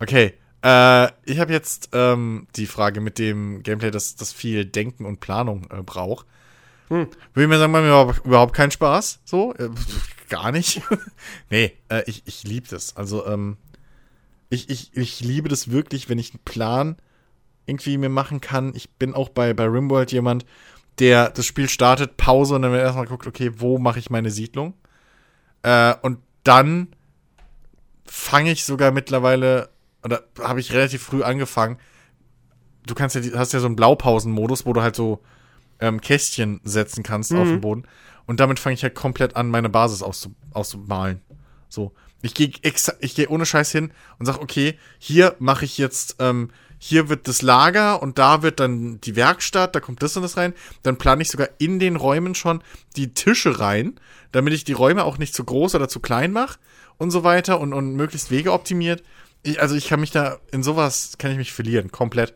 Okay, 0.00 0.34
äh, 0.62 1.08
ich 1.24 1.38
habe 1.38 1.52
jetzt 1.52 1.90
ähm, 1.92 2.46
die 2.56 2.66
Frage 2.66 3.00
mit 3.00 3.18
dem 3.18 3.62
Gameplay, 3.62 3.90
das, 3.90 4.16
das 4.16 4.32
viel 4.32 4.64
Denken 4.64 5.04
und 5.04 5.20
Planung 5.20 5.68
äh, 5.70 5.82
braucht. 5.82 6.26
Hm. 6.88 7.08
Würde 7.34 7.42
ich 7.44 7.48
mir 7.48 7.58
sagen, 7.58 7.72
macht 7.72 7.82
mir 7.82 8.28
überhaupt 8.28 8.54
keinen 8.54 8.70
Spaß. 8.70 9.20
So, 9.24 9.54
äh, 9.54 9.68
gar 10.28 10.52
nicht. 10.52 10.82
nee, 11.50 11.72
äh, 11.88 12.02
ich, 12.06 12.22
ich 12.26 12.44
liebe 12.44 12.66
das. 12.68 12.96
Also, 12.96 13.26
ähm, 13.26 13.56
ich, 14.50 14.70
ich, 14.70 14.96
ich 14.96 15.20
liebe 15.20 15.48
das 15.48 15.70
wirklich, 15.70 16.08
wenn 16.08 16.18
ich 16.18 16.32
einen 16.32 16.42
Plan 16.44 16.96
irgendwie 17.66 17.98
mir 17.98 18.08
machen 18.08 18.40
kann. 18.40 18.72
Ich 18.74 18.90
bin 18.90 19.14
auch 19.14 19.28
bei, 19.28 19.52
bei 19.52 19.64
Rimworld 19.64 20.10
jemand, 20.10 20.46
der 20.98 21.30
das 21.30 21.46
Spiel 21.46 21.68
startet, 21.68 22.16
Pause 22.16 22.54
und 22.54 22.62
dann 22.62 22.74
erstmal 22.74 23.06
guckt, 23.06 23.26
okay, 23.26 23.52
wo 23.58 23.78
mache 23.78 23.98
ich 23.98 24.10
meine 24.10 24.30
Siedlung? 24.30 24.74
Äh, 25.62 25.94
und 26.02 26.18
dann 26.44 26.88
fange 28.06 28.50
ich 28.50 28.64
sogar 28.64 28.90
mittlerweile, 28.90 29.68
oder 30.04 30.24
habe 30.40 30.60
ich 30.60 30.72
relativ 30.72 31.02
früh 31.02 31.22
angefangen. 31.22 31.78
Du 32.86 32.94
kannst 32.94 33.16
ja, 33.16 33.22
hast 33.38 33.52
ja 33.52 33.60
so 33.60 33.66
einen 33.66 33.76
Blaupausen-Modus, 33.76 34.66
wo 34.66 34.72
du 34.72 34.82
halt 34.82 34.96
so 34.96 35.20
ähm, 35.80 36.00
Kästchen 36.00 36.60
setzen 36.64 37.02
kannst 37.02 37.32
mhm. 37.32 37.38
auf 37.38 37.48
den 37.48 37.60
Boden. 37.60 37.84
Und 38.26 38.40
damit 38.40 38.58
fange 38.58 38.74
ich 38.74 38.82
halt 38.82 38.94
komplett 38.94 39.36
an, 39.36 39.48
meine 39.48 39.68
Basis 39.68 40.02
auszu 40.02 40.34
auszumalen. 40.52 41.20
So. 41.68 41.92
Ich 42.20 42.34
gehe 42.34 42.50
ich 43.00 43.14
geh 43.14 43.26
ohne 43.28 43.46
Scheiß 43.46 43.70
hin 43.70 43.92
und 44.18 44.26
sag, 44.26 44.40
okay, 44.40 44.76
hier 44.98 45.36
mache 45.38 45.64
ich 45.64 45.78
jetzt, 45.78 46.16
ähm, 46.18 46.50
hier 46.78 47.08
wird 47.08 47.28
das 47.28 47.42
Lager 47.42 48.02
und 48.02 48.18
da 48.18 48.42
wird 48.42 48.58
dann 48.60 49.00
die 49.00 49.14
Werkstatt, 49.14 49.74
da 49.74 49.80
kommt 49.80 50.02
das 50.02 50.16
und 50.16 50.22
das 50.22 50.36
rein. 50.36 50.52
Dann 50.82 50.96
plane 50.96 51.22
ich 51.22 51.30
sogar 51.30 51.48
in 51.58 51.78
den 51.78 51.96
Räumen 51.96 52.34
schon 52.34 52.62
die 52.96 53.14
Tische 53.14 53.60
rein, 53.60 54.00
damit 54.32 54.52
ich 54.52 54.64
die 54.64 54.72
Räume 54.72 55.04
auch 55.04 55.18
nicht 55.18 55.34
zu 55.34 55.44
groß 55.44 55.76
oder 55.76 55.88
zu 55.88 56.00
klein 56.00 56.32
mache 56.32 56.58
und 56.96 57.12
so 57.12 57.22
weiter 57.24 57.60
und, 57.60 57.72
und 57.72 57.94
möglichst 57.94 58.30
Wege 58.30 58.52
optimiert. 58.52 59.02
Ich, 59.48 59.60
also 59.60 59.74
ich 59.74 59.88
kann 59.88 60.00
mich 60.00 60.10
da, 60.10 60.38
in 60.52 60.62
sowas 60.62 61.16
kann 61.18 61.30
ich 61.30 61.36
mich 61.36 61.52
verlieren, 61.52 61.90
komplett. 61.90 62.34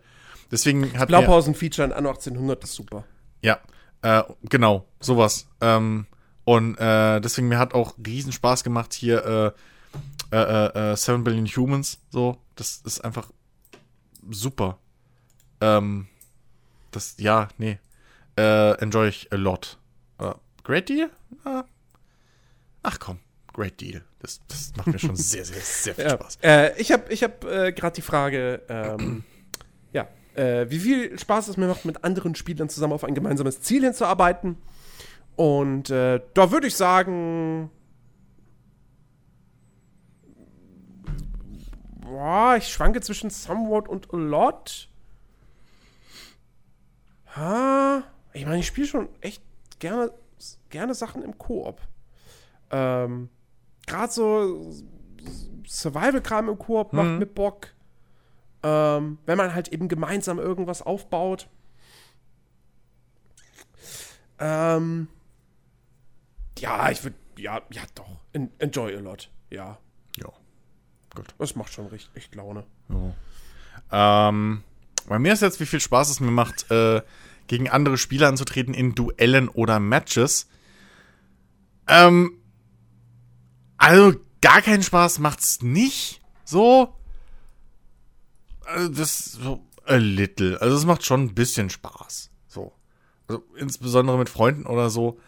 Deswegen 0.51 0.99
hat 0.99 1.09
Blaupausen-Feature 1.09 1.87
in 1.87 1.93
Anno 1.93 2.11
1800 2.11 2.63
ist 2.65 2.75
super. 2.75 3.05
Ja, 3.41 3.61
äh, 4.03 4.23
genau, 4.43 4.87
sowas. 5.01 5.47
Ähm, 5.61 6.07
und 6.45 6.77
äh, 6.77 7.21
deswegen 7.21 7.49
mir 7.49 7.59
hat 7.59 7.75
auch 7.75 7.95
riesen 8.05 8.33
Spaß 8.33 8.65
gemacht 8.65 8.93
hier 8.93 9.55
äh, 10.33 10.37
äh, 10.37 10.93
äh, 10.93 10.97
7 10.97 11.21
äh, 11.21 11.25
Billion 11.25 11.47
Humans. 11.47 12.01
So, 12.11 12.39
das 12.57 12.83
ist 12.85 13.01
einfach 13.05 13.31
super. 14.31 14.79
Ähm, 15.61 16.09
das, 16.91 17.15
ja, 17.19 17.49
nee. 17.59 17.79
Äh, 18.37 18.73
enjoy 18.81 19.09
ich 19.09 19.33
a 19.33 19.37
lot. 19.37 19.79
Uh, 20.21 20.35
great 20.65 20.89
Deal? 20.89 21.11
Uh, 21.45 21.63
ach 22.83 22.99
komm, 22.99 23.19
Great 23.53 23.81
Deal. 23.81 24.03
Das, 24.23 24.41
das 24.47 24.73
macht 24.77 24.87
mir 24.87 24.99
schon 25.01 25.17
sehr, 25.17 25.45
sehr, 25.45 25.61
sehr 25.61 25.95
viel 25.97 26.05
ja. 26.05 26.11
Spaß. 26.13 26.39
Äh, 26.43 26.81
ich 26.81 26.93
habe 26.93 27.13
ich 27.13 27.25
hab, 27.25 27.45
äh, 27.45 27.73
gerade 27.73 27.97
die 27.97 28.03
Frage, 28.03 28.63
ähm, 28.69 29.25
ja, 29.93 30.07
äh, 30.37 30.71
wie 30.71 30.79
viel 30.79 31.19
Spaß 31.19 31.49
es 31.49 31.57
mir 31.57 31.67
macht, 31.67 31.85
mit 31.85 32.05
anderen 32.05 32.37
Spielern 32.37 32.69
zusammen 32.69 32.93
auf 32.93 33.03
ein 33.03 33.17
gemeinsames 33.17 33.63
Ziel 33.63 33.83
hinzuarbeiten. 33.83 34.59
Und 35.35 35.91
äh, 35.91 36.21
da 36.35 36.53
würde 36.53 36.69
ich 36.69 36.77
sagen, 36.77 37.69
boah, 42.01 42.55
ich 42.57 42.69
schwanke 42.69 43.01
zwischen 43.01 43.31
somewhat 43.31 43.89
und 43.89 44.15
a 44.15 44.17
lot. 44.17 44.89
Ha, 47.35 48.05
ich 48.35 48.45
meine, 48.45 48.61
ich 48.61 48.69
spiele 48.69 48.87
schon 48.87 49.09
echt 49.21 49.43
gerne, 49.81 50.13
gerne 50.71 50.95
Sachen 50.95 51.25
im 51.25 51.39
Koop. 51.39 51.81
Ähm, 52.71 53.31
Gerade 53.93 54.11
so 54.11 54.73
Survival-Kram 55.67 56.49
im 56.49 56.59
Koop 56.59 56.95
macht 56.95 57.09
mhm. 57.09 57.19
mir 57.19 57.27
Bock. 57.27 57.69
Ähm, 58.63 59.19
wenn 59.27 59.37
man 59.37 59.55
halt 59.55 59.69
eben 59.69 59.87
gemeinsam 59.89 60.39
irgendwas 60.39 60.81
aufbaut. 60.81 61.47
Ähm, 64.39 65.09
ja, 66.59 66.91
ich 66.91 67.05
würde, 67.05 67.17
ja, 67.37 67.61
ja, 67.71 67.83
doch. 67.95 68.09
enjoy 68.33 68.97
a 68.97 69.01
lot. 69.01 69.31
Ja. 69.51 69.79
Ja. 70.17 70.33
Gut. 71.15 71.35
Das 71.37 71.55
macht 71.55 71.75
schon 71.75 71.89
richtig, 71.89 72.17
echt 72.17 72.35
Laune. 72.35 72.65
Ja. 72.89 74.29
Ähm, 74.31 74.65
bei 75.07 75.19
mir 75.19 75.35
ist 75.35 75.43
jetzt, 75.43 75.61
wie 75.61 75.67
viel 75.67 75.81
Spaß 75.81 76.09
es 76.09 76.21
mir 76.21 76.31
macht, 76.31 76.71
äh, 76.71 77.03
gegen 77.47 77.69
andere 77.69 77.99
Spieler 77.99 78.29
anzutreten 78.29 78.73
in 78.73 78.95
Duellen 78.95 79.51
oder 79.51 79.81
Matches. 79.81 80.49
Ähm, 81.89 82.39
also 83.83 84.17
gar 84.41 84.63
keinen 84.63 84.83
Spaß 84.83 85.19
macht's 85.19 85.61
nicht. 85.61 86.23
So. 86.45 86.95
Also 88.65 88.89
das 88.89 89.33
so 89.33 89.67
a 89.85 89.97
little. 89.97 90.61
Also 90.61 90.77
es 90.77 90.87
macht 90.87 91.05
schon 91.05 91.23
ein 91.25 91.35
bisschen 91.35 91.69
Spaß. 91.69 92.31
So. 92.47 92.73
Also 93.27 93.43
insbesondere 93.57 94.19
mit 94.19 94.29
Freunden 94.29 94.67
oder 94.67 94.89
so. 94.89 95.19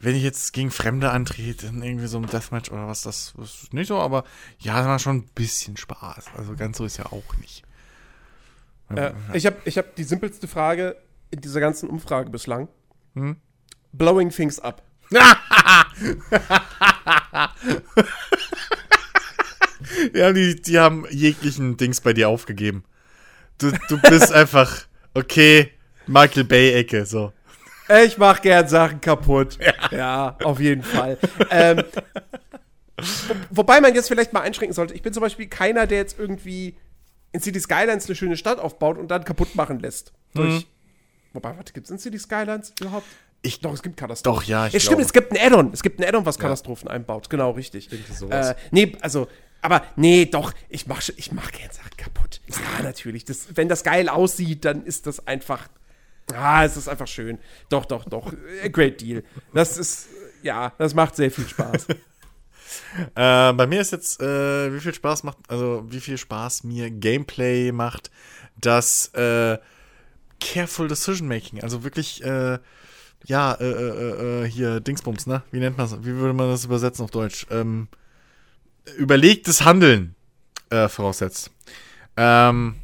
Wenn 0.00 0.14
ich 0.14 0.22
jetzt 0.22 0.52
gegen 0.52 0.70
Fremde 0.70 1.10
antrete, 1.10 1.66
in 1.66 1.82
irgendwie 1.82 2.06
so 2.06 2.16
einem 2.16 2.28
Deathmatch 2.28 2.70
oder 2.70 2.86
was, 2.86 3.02
das 3.02 3.34
ist 3.36 3.74
nicht 3.74 3.88
so, 3.88 3.98
aber 3.98 4.24
ja, 4.60 4.78
das 4.78 4.86
macht 4.86 5.00
schon 5.02 5.16
ein 5.16 5.28
bisschen 5.34 5.76
Spaß. 5.76 6.26
Also 6.36 6.54
ganz 6.54 6.78
so 6.78 6.84
ist 6.84 6.96
ja 6.96 7.06
auch 7.06 7.36
nicht. 7.38 7.64
Äh, 8.88 9.12
ich 9.34 9.44
habe 9.44 9.56
ich 9.64 9.76
hab 9.76 9.94
die 9.96 10.04
simpelste 10.04 10.48
Frage 10.48 10.96
in 11.30 11.42
dieser 11.42 11.60
ganzen 11.60 11.90
Umfrage 11.90 12.30
bislang. 12.30 12.68
Hm? 13.14 13.36
Blowing 13.92 14.30
things 14.30 14.58
up. 14.58 14.87
Ja, 20.12 20.32
die, 20.32 20.60
die 20.60 20.78
haben 20.78 21.06
jeglichen 21.10 21.76
Dings 21.76 22.00
bei 22.00 22.12
dir 22.12 22.28
aufgegeben. 22.28 22.84
Du, 23.58 23.72
du 23.88 23.98
bist 23.98 24.32
einfach, 24.34 24.86
okay, 25.14 25.72
Michael 26.06 26.44
Bay-Ecke, 26.44 27.06
so. 27.06 27.32
Ich 28.04 28.18
mach 28.18 28.42
gern 28.42 28.68
Sachen 28.68 29.00
kaputt. 29.00 29.58
Ja, 29.60 29.72
ja 29.90 30.36
auf 30.44 30.60
jeden 30.60 30.82
Fall. 30.82 31.16
ähm, 31.50 31.82
wo, 32.98 33.34
wobei 33.50 33.80
man 33.80 33.94
jetzt 33.94 34.08
vielleicht 34.08 34.32
mal 34.32 34.42
einschränken 34.42 34.74
sollte. 34.74 34.92
Ich 34.94 35.02
bin 35.02 35.12
zum 35.14 35.22
Beispiel 35.22 35.46
keiner, 35.46 35.86
der 35.86 35.98
jetzt 35.98 36.18
irgendwie 36.18 36.76
in 37.32 37.40
City 37.40 37.60
Skylines 37.60 38.06
eine 38.06 38.14
schöne 38.14 38.36
Stadt 38.36 38.58
aufbaut 38.58 38.98
und 38.98 39.10
dann 39.10 39.24
kaputt 39.24 39.54
machen 39.54 39.80
lässt. 39.80 40.12
Durch. 40.34 40.64
Mhm. 40.64 40.64
Wobei, 41.32 41.56
warte, 41.56 41.72
gibt 41.72 41.86
es 41.86 41.90
in 41.90 41.98
City 41.98 42.18
Skylines 42.18 42.74
überhaupt? 42.80 43.06
Ich, 43.48 43.60
doch, 43.60 43.72
es 43.72 43.82
gibt 43.82 43.96
Katastrophen. 43.96 44.40
Doch, 44.40 44.42
ja, 44.44 44.66
ich 44.66 44.74
es 44.74 44.84
Stimmt, 44.84 45.00
es 45.00 45.12
gibt 45.12 45.32
ein 45.32 45.38
Add-on. 45.38 45.72
Es 45.72 45.82
gibt 45.82 45.98
ein 45.98 46.04
Add-on, 46.04 46.26
was 46.26 46.38
Katastrophen 46.38 46.88
einbaut. 46.88 47.30
Genau, 47.30 47.52
richtig. 47.52 47.88
Äh, 48.30 48.54
nee, 48.70 48.96
also, 49.00 49.26
aber 49.62 49.82
nee, 49.96 50.26
doch, 50.26 50.52
ich 50.68 50.86
mach, 50.86 51.02
ich 51.16 51.32
mach 51.32 51.50
gern 51.50 51.70
Sachen 51.70 51.96
kaputt. 51.96 52.40
Ja, 52.48 52.82
natürlich. 52.82 53.24
Das, 53.24 53.56
wenn 53.56 53.68
das 53.68 53.82
geil 53.82 54.08
aussieht, 54.08 54.64
dann 54.64 54.84
ist 54.84 55.06
das 55.06 55.26
einfach. 55.26 55.68
Ah, 56.34 56.62
es 56.64 56.76
ist 56.76 56.88
einfach 56.88 57.06
schön. 57.06 57.38
Doch, 57.70 57.86
doch, 57.86 58.04
doch. 58.04 58.32
A 58.62 58.68
great 58.68 59.00
deal. 59.00 59.24
Das 59.54 59.78
ist, 59.78 60.08
ja, 60.42 60.74
das 60.76 60.94
macht 60.94 61.16
sehr 61.16 61.30
viel 61.30 61.48
Spaß. 61.48 61.86
äh, 63.14 63.52
bei 63.52 63.66
mir 63.66 63.80
ist 63.80 63.92
jetzt, 63.92 64.20
äh, 64.20 64.74
wie 64.74 64.80
viel 64.80 64.92
Spaß 64.92 65.22
macht, 65.22 65.38
also 65.48 65.86
wie 65.88 66.00
viel 66.00 66.18
Spaß 66.18 66.64
mir 66.64 66.90
Gameplay 66.90 67.72
macht, 67.72 68.10
das 68.60 69.06
äh, 69.14 69.56
Careful 70.40 70.88
Decision 70.88 71.28
Making. 71.28 71.62
Also 71.62 71.82
wirklich, 71.82 72.22
äh, 72.22 72.58
ja, 73.26 73.54
äh, 73.54 73.64
äh, 73.64 74.44
äh, 74.44 74.50
hier, 74.50 74.80
Dingsbums, 74.80 75.26
ne? 75.26 75.42
Wie 75.50 75.58
nennt 75.58 75.76
man 75.76 75.90
das? 75.90 76.00
Wie 76.00 76.14
würde 76.14 76.34
man 76.34 76.48
das 76.48 76.64
übersetzen 76.64 77.04
auf 77.04 77.10
Deutsch? 77.10 77.46
Ähm, 77.50 77.88
überlegtes 78.96 79.64
Handeln 79.64 80.14
äh, 80.70 80.88
voraussetzt. 80.88 81.50
Ähm, 82.16 82.76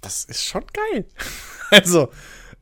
das 0.00 0.24
ist 0.24 0.44
schon 0.44 0.64
geil. 0.72 1.06
also, 1.70 2.10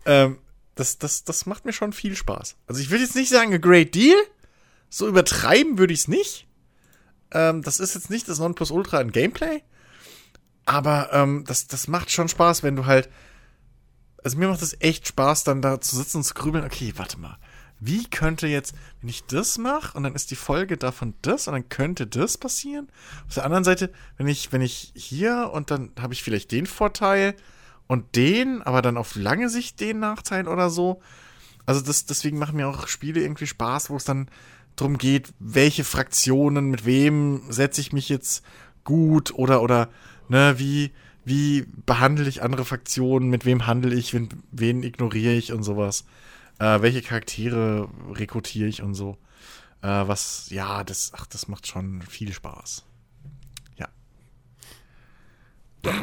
ähm, 0.05 0.39
das, 0.75 0.99
das, 0.99 1.25
das 1.25 1.47
macht 1.47 1.65
mir 1.65 1.73
schon 1.73 1.93
viel 1.93 2.17
Spaß. 2.17 2.57
Also 2.67 2.81
ich 2.81 2.91
würde 2.91 3.05
jetzt 3.05 3.17
nicht 3.17 3.31
sagen, 3.31 3.55
a 3.55 3.59
great 3.59 3.95
deal. 3.95 4.17
So 4.89 5.09
übertreiben 5.09 5.79
würde 5.79 5.93
ich 5.93 6.01
es 6.01 6.09
nicht. 6.09 6.47
Ähm, 7.33 7.63
das 7.63 7.81
ist 7.81 7.95
jetzt 7.95 8.11
nicht 8.11 8.29
das 8.29 8.39
Nonplusultra 8.39 9.01
in 9.01 9.11
Gameplay. 9.11 9.63
Aber 10.65 11.11
ähm, 11.13 11.45
das, 11.47 11.67
das 11.67 11.89
macht 11.89 12.11
schon 12.11 12.29
Spaß, 12.29 12.63
wenn 12.63 12.77
du 12.77 12.87
halt 12.87 13.09
also 14.27 14.39
mir 14.39 14.49
macht 14.49 14.61
es 14.61 14.77
echt 14.81 15.07
Spaß, 15.07 15.45
dann 15.45 15.63
da 15.63 15.81
zu 15.81 15.95
sitzen 15.95 16.17
und 16.17 16.25
zu 16.25 16.35
grübeln, 16.35 16.65
okay, 16.65 16.93
warte 16.97 17.17
mal. 17.17 17.39
Wie 17.79 18.11
könnte 18.11 18.49
jetzt, 18.49 18.75
wenn 19.01 19.09
ich 19.09 19.25
das 19.27 19.57
mache 19.57 19.97
und 19.97 20.03
dann 20.03 20.17
ist 20.17 20.33
die 20.33 20.37
Folge 20.37 20.77
davon 20.77 21.15
das 21.23 21.47
und 21.47 21.53
dann 21.55 21.69
könnte 21.69 22.09
das 22.09 22.37
passieren? 22.37 22.89
Auf 23.29 23.35
der 23.35 23.45
anderen 23.45 23.63
Seite, 23.63 23.93
wenn 24.17 24.27
ich, 24.27 24.51
wenn 24.51 24.63
ich 24.63 24.91
hier 24.97 25.53
und 25.53 25.71
dann 25.71 25.93
habe 26.01 26.13
ich 26.13 26.25
vielleicht 26.25 26.51
den 26.51 26.67
Vorteil 26.67 27.37
und 27.87 28.17
den, 28.17 28.63
aber 28.63 28.83
dann 28.83 28.97
auf 28.97 29.15
lange 29.15 29.49
Sicht 29.49 29.79
den 29.79 30.01
Nachteil 30.01 30.49
oder 30.49 30.71
so. 30.71 31.01
Also 31.65 31.81
das, 31.81 32.07
deswegen 32.07 32.41
machen 32.41 32.57
mir 32.57 32.67
auch 32.67 32.89
Spiele 32.89 33.21
irgendwie 33.21 33.47
Spaß, 33.47 33.91
wo 33.91 33.97
es 33.97 34.05
dann 34.05 34.29
darum 34.75 34.99
geht, 34.99 35.35
welche 35.39 35.85
Fraktionen, 35.85 36.69
mit 36.71 36.85
wem 36.85 37.43
setze 37.49 37.81
ich 37.81 37.93
mich 37.93 38.09
jetzt 38.09 38.45
gut 38.83 39.33
oder, 39.35 39.63
oder, 39.63 39.89
ne, 40.29 40.57
wie, 40.59 40.91
wie 41.27 41.67
behandle 41.85 42.29
ich 42.29 42.41
andere 42.43 42.65
Fraktionen, 42.65 43.29
mit 43.29 43.45
wem 43.45 43.67
handle 43.67 43.93
ich, 43.93 44.15
wen, 44.15 44.29
wen 44.53 44.85
ignoriere 44.85 45.35
ich 45.35 45.53
und 45.53 45.65
sowas. 45.65 46.05
Äh, 46.61 46.81
welche 46.83 47.03
Charaktere 47.03 47.89
rekrutiere 48.15 48.69
ich 48.69 48.81
und 48.81 48.95
so. 48.95 49.19
Äh, 49.83 49.89
was, 49.89 50.49
ja, 50.51 50.85
das, 50.85 51.11
ach, 51.15 51.27
das 51.27 51.49
macht 51.49 51.67
schon 51.67 52.01
viel 52.03 52.33
Spaß. 52.33 52.85
Ja. 53.77 53.89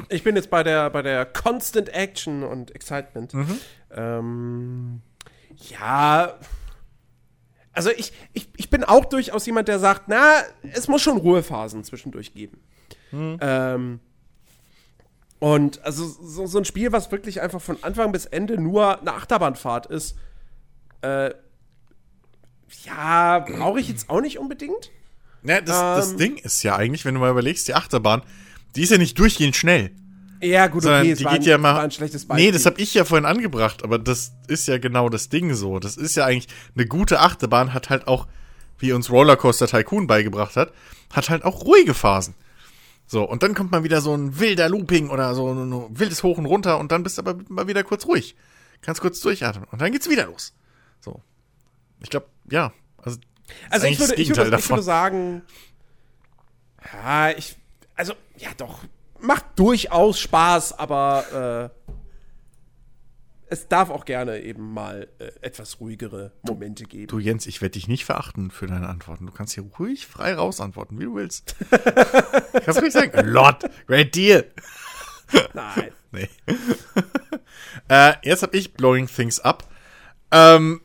Ich 0.09 0.23
bin 0.23 0.35
jetzt 0.35 0.49
bei 0.49 0.61
der, 0.61 0.89
bei 0.89 1.01
der 1.01 1.25
Constant 1.25 1.87
Action 1.89 2.43
und 2.43 2.75
Excitement. 2.75 3.33
Mhm. 3.33 3.59
Ähm, 3.91 5.01
Ja. 5.71 6.37
Also 7.71 7.89
ich, 7.91 8.11
ich, 8.33 8.49
ich 8.57 8.69
bin 8.69 8.83
auch 8.83 9.05
durchaus 9.05 9.45
jemand, 9.45 9.69
der 9.69 9.79
sagt, 9.79 10.03
na, 10.07 10.43
es 10.73 10.89
muss 10.89 11.01
schon 11.01 11.17
Ruhephasen 11.17 11.83
zwischendurch 11.85 12.33
geben. 12.33 12.59
Hm. 13.09 13.37
Ähm, 13.41 13.99
und 15.43 15.83
also 15.83 16.07
so, 16.07 16.47
so, 16.47 16.57
ein 16.57 16.63
Spiel, 16.63 16.93
was 16.93 17.11
wirklich 17.11 17.41
einfach 17.41 17.59
von 17.59 17.77
Anfang 17.81 18.13
bis 18.13 18.25
Ende 18.25 18.57
nur 18.57 19.01
eine 19.01 19.13
Achterbahnfahrt 19.13 19.87
ist, 19.87 20.15
äh, 21.01 21.31
ja, 22.85 23.39
brauche 23.39 23.81
ich 23.81 23.89
jetzt 23.89 24.09
auch 24.09 24.21
nicht 24.21 24.39
unbedingt. 24.39 24.89
Ja, 25.43 25.59
das, 25.59 25.75
ähm, 25.77 25.95
das 25.97 26.15
Ding 26.15 26.37
ist 26.37 26.63
ja 26.63 26.77
eigentlich, 26.77 27.03
wenn 27.03 27.13
du 27.13 27.19
mal 27.19 27.29
überlegst, 27.29 27.67
die 27.67 27.73
Achterbahn, 27.73 28.21
die 28.77 28.83
ist 28.83 28.91
ja 28.91 28.97
nicht 28.97 29.19
durchgehend 29.19 29.57
schnell. 29.57 29.91
Ja, 30.41 30.67
gut, 30.67 30.85
okay, 30.85 31.11
es 31.11 31.19
die 31.19 31.25
war, 31.25 31.33
geht 31.33 31.41
ein, 31.41 31.49
ja 31.49 31.57
mal, 31.57 31.75
war 31.75 31.81
ein 31.81 31.91
schlechtes 31.91 32.25
Beispiel. 32.25 32.45
Nee, 32.45 32.51
das 32.53 32.65
habe 32.65 32.79
ich 32.79 32.93
ja 32.93 33.03
vorhin 33.03 33.25
angebracht, 33.25 33.83
aber 33.83 33.99
das 33.99 34.31
ist 34.47 34.69
ja 34.69 34.77
genau 34.77 35.09
das 35.09 35.27
Ding 35.27 35.53
so. 35.55 35.77
Das 35.79 35.97
ist 35.97 36.15
ja 36.15 36.23
eigentlich, 36.23 36.47
eine 36.73 36.85
gute 36.85 37.19
Achterbahn 37.19 37.73
hat 37.73 37.89
halt 37.89 38.07
auch, 38.07 38.27
wie 38.79 38.93
uns 38.93 39.09
Rollercoaster 39.09 39.67
Tycoon 39.67 40.07
beigebracht 40.07 40.55
hat, 40.55 40.71
hat 41.11 41.29
halt 41.29 41.43
auch 41.43 41.65
ruhige 41.65 41.93
Phasen. 41.93 42.33
So, 43.05 43.23
und 43.27 43.43
dann 43.43 43.53
kommt 43.53 43.71
mal 43.71 43.83
wieder 43.83 44.01
so 44.01 44.13
ein 44.15 44.39
wilder 44.39 44.69
Looping 44.69 45.09
oder 45.09 45.35
so 45.35 45.51
ein 45.51 45.99
wildes 45.99 46.23
Hoch 46.23 46.37
und 46.37 46.45
runter 46.45 46.79
und 46.79 46.91
dann 46.91 47.03
bist 47.03 47.17
du 47.17 47.21
aber 47.21 47.35
mal 47.49 47.67
wieder 47.67 47.83
kurz 47.83 48.05
ruhig. 48.05 48.35
Kannst 48.81 49.01
kurz 49.01 49.19
durchatmen 49.21 49.65
und 49.71 49.81
dann 49.81 49.91
geht's 49.91 50.09
wieder 50.09 50.25
los. 50.25 50.53
So. 50.99 51.21
Ich 52.01 52.09
glaube, 52.09 52.27
ja, 52.49 52.73
also 52.97 53.19
also 53.69 53.87
ich 53.87 53.99
würde, 53.99 54.15
ich, 54.15 54.29
würde, 54.29 54.57
ich 54.57 54.69
würde 54.69 54.83
sagen, 54.83 55.43
ja, 56.93 57.31
ich, 57.31 57.55
also, 57.95 58.13
ja 58.37 58.49
doch, 58.57 58.79
macht 59.19 59.45
durchaus 59.57 60.19
Spaß, 60.19 60.77
aber 60.79 61.71
äh, 61.82 61.82
es 63.53 63.67
darf 63.67 63.89
auch 63.89 64.05
gerne 64.05 64.41
eben 64.41 64.73
mal 64.73 65.07
äh, 65.19 65.31
etwas 65.41 65.79
ruhigere 65.79 66.31
Momente 66.41 66.85
geben. 66.85 67.07
Du 67.07 67.19
Jens, 67.19 67.45
ich 67.45 67.61
werde 67.61 67.73
dich 67.73 67.87
nicht 67.87 68.03
verachten 68.03 68.49
für 68.51 68.65
deine 68.67 68.89
Antworten. 68.89 69.27
Du 69.27 69.31
kannst 69.31 69.53
hier 69.53 69.63
ruhig 69.79 70.07
frei 70.07 70.33
raus 70.33 70.59
antworten, 70.59 70.99
wie 70.99 71.05
du 71.05 71.15
willst. 71.15 71.55
kannst 71.69 72.77
du 72.77 72.81
ruhig 72.81 72.93
sagen, 72.93 73.27
Lord, 73.29 73.69
great 73.85 74.15
deal. 74.15 74.45
Nein. 75.53 75.91
nee. 76.11 76.27
äh, 77.87 78.13
jetzt 78.23 78.41
habe 78.41 78.57
ich 78.57 78.73
Blowing 78.73 79.07
Things 79.07 79.39
Up. 79.39 79.69
Ähm, 80.31 80.81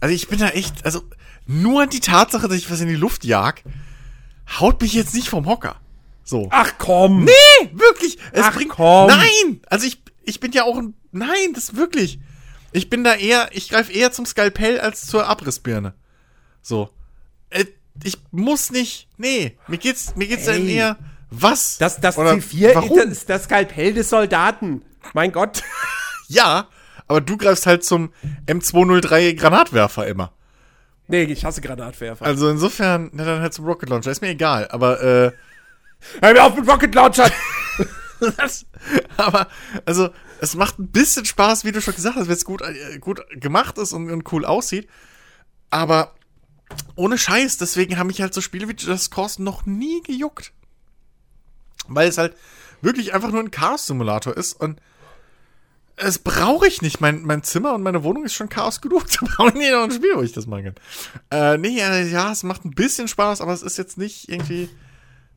also 0.00 0.14
ich 0.14 0.28
bin 0.28 0.38
da 0.38 0.50
echt, 0.50 0.84
also 0.84 1.02
nur 1.46 1.86
die 1.86 2.00
Tatsache, 2.00 2.46
dass 2.46 2.56
ich 2.56 2.70
was 2.70 2.80
in 2.80 2.88
die 2.88 2.94
Luft 2.94 3.24
jag, 3.24 3.62
haut 4.60 4.80
mich 4.80 4.92
jetzt 4.92 5.14
nicht 5.14 5.28
vom 5.28 5.46
Hocker. 5.46 5.80
So. 6.28 6.48
Ach 6.50 6.74
komm. 6.76 7.24
Nee, 7.24 7.70
wirklich. 7.72 8.18
Es 8.32 8.44
Ach 8.44 8.54
bringt, 8.54 8.72
komm. 8.72 9.06
Nein, 9.06 9.62
also 9.70 9.86
ich, 9.86 10.02
ich 10.24 10.40
bin 10.40 10.52
ja 10.52 10.64
auch 10.64 10.76
ein, 10.76 10.92
nein, 11.10 11.54
das 11.54 11.74
wirklich. 11.74 12.18
Ich 12.72 12.90
bin 12.90 13.02
da 13.02 13.14
eher, 13.14 13.48
ich 13.52 13.70
greife 13.70 13.90
eher 13.90 14.12
zum 14.12 14.26
Skalpell 14.26 14.78
als 14.78 15.06
zur 15.06 15.26
Abrissbirne. 15.26 15.94
So. 16.60 16.90
Äh, 17.48 17.64
ich 18.04 18.18
muss 18.30 18.70
nicht, 18.70 19.08
nee, 19.16 19.56
mir 19.68 19.78
geht's, 19.78 20.16
mir 20.16 20.26
geht's 20.26 20.44
dann 20.44 20.68
eher, 20.68 20.98
was? 21.30 21.78
Das, 21.78 21.98
das 21.98 22.18
Oder 22.18 22.32
C4 22.32 22.74
warum? 22.74 22.98
ist 22.98 23.30
das 23.30 23.44
Skalpell 23.44 23.94
des 23.94 24.10
Soldaten. 24.10 24.82
Mein 25.14 25.32
Gott. 25.32 25.62
ja, 26.28 26.68
aber 27.06 27.22
du 27.22 27.38
greifst 27.38 27.64
halt 27.64 27.84
zum 27.84 28.12
M203 28.46 29.32
Granatwerfer 29.34 30.06
immer. 30.06 30.32
Nee, 31.06 31.22
ich 31.22 31.46
hasse 31.46 31.62
Granatwerfer. 31.62 32.22
Also 32.22 32.50
insofern, 32.50 33.08
na 33.14 33.24
dann 33.24 33.40
halt 33.40 33.54
zum 33.54 33.64
Rocket 33.64 33.88
Launcher. 33.88 34.10
Ist 34.10 34.20
mir 34.20 34.28
egal, 34.28 34.68
aber 34.68 35.02
äh. 35.02 35.32
Hör 36.20 36.32
mir 36.32 36.44
auf 36.44 36.56
mit 36.56 36.68
Rocket 36.68 36.94
Launcher! 36.94 37.30
das, 38.36 38.66
aber, 39.16 39.48
also, 39.84 40.10
es 40.40 40.54
macht 40.54 40.78
ein 40.78 40.88
bisschen 40.88 41.24
Spaß, 41.24 41.64
wie 41.64 41.72
du 41.72 41.80
schon 41.80 41.94
gesagt 41.94 42.16
hast, 42.16 42.28
wenn 42.28 42.34
es 42.34 42.44
gut, 42.44 42.62
äh, 42.62 42.98
gut 42.98 43.22
gemacht 43.30 43.78
ist 43.78 43.92
und, 43.92 44.10
und 44.10 44.32
cool 44.32 44.44
aussieht. 44.44 44.88
Aber 45.70 46.14
ohne 46.96 47.18
Scheiß, 47.18 47.58
deswegen 47.58 47.98
haben 47.98 48.08
mich 48.08 48.20
halt 48.20 48.34
so 48.34 48.40
Spiele 48.40 48.68
wie 48.68 48.76
Just 48.76 49.10
Cause 49.10 49.42
noch 49.42 49.66
nie 49.66 50.02
gejuckt. 50.02 50.52
Weil 51.86 52.08
es 52.08 52.18
halt 52.18 52.36
wirklich 52.80 53.14
einfach 53.14 53.30
nur 53.30 53.40
ein 53.40 53.50
Chaos-Simulator 53.50 54.36
ist 54.36 54.52
und 54.52 54.80
das 55.96 56.18
brauche 56.20 56.66
ich 56.66 56.80
nicht. 56.80 57.00
Mein, 57.00 57.22
mein 57.22 57.42
Zimmer 57.42 57.74
und 57.74 57.82
meine 57.82 58.04
Wohnung 58.04 58.24
ist 58.24 58.34
schon 58.34 58.48
Chaos 58.48 58.80
genug. 58.80 59.06
Da 59.20 59.26
brauche 59.26 59.48
ich 59.48 59.54
nicht 59.54 59.72
noch 59.72 59.82
ein 59.82 59.90
Spiel, 59.90 60.14
wo 60.14 60.22
ich 60.22 60.32
das 60.32 60.46
machen 60.46 60.64
kann. 60.64 60.74
Äh, 61.30 61.58
nee, 61.58 61.76
ja, 61.76 62.30
es 62.30 62.42
macht 62.44 62.64
ein 62.64 62.70
bisschen 62.70 63.08
Spaß, 63.08 63.40
aber 63.40 63.52
es 63.52 63.62
ist 63.62 63.78
jetzt 63.78 63.98
nicht 63.98 64.28
irgendwie, 64.28 64.68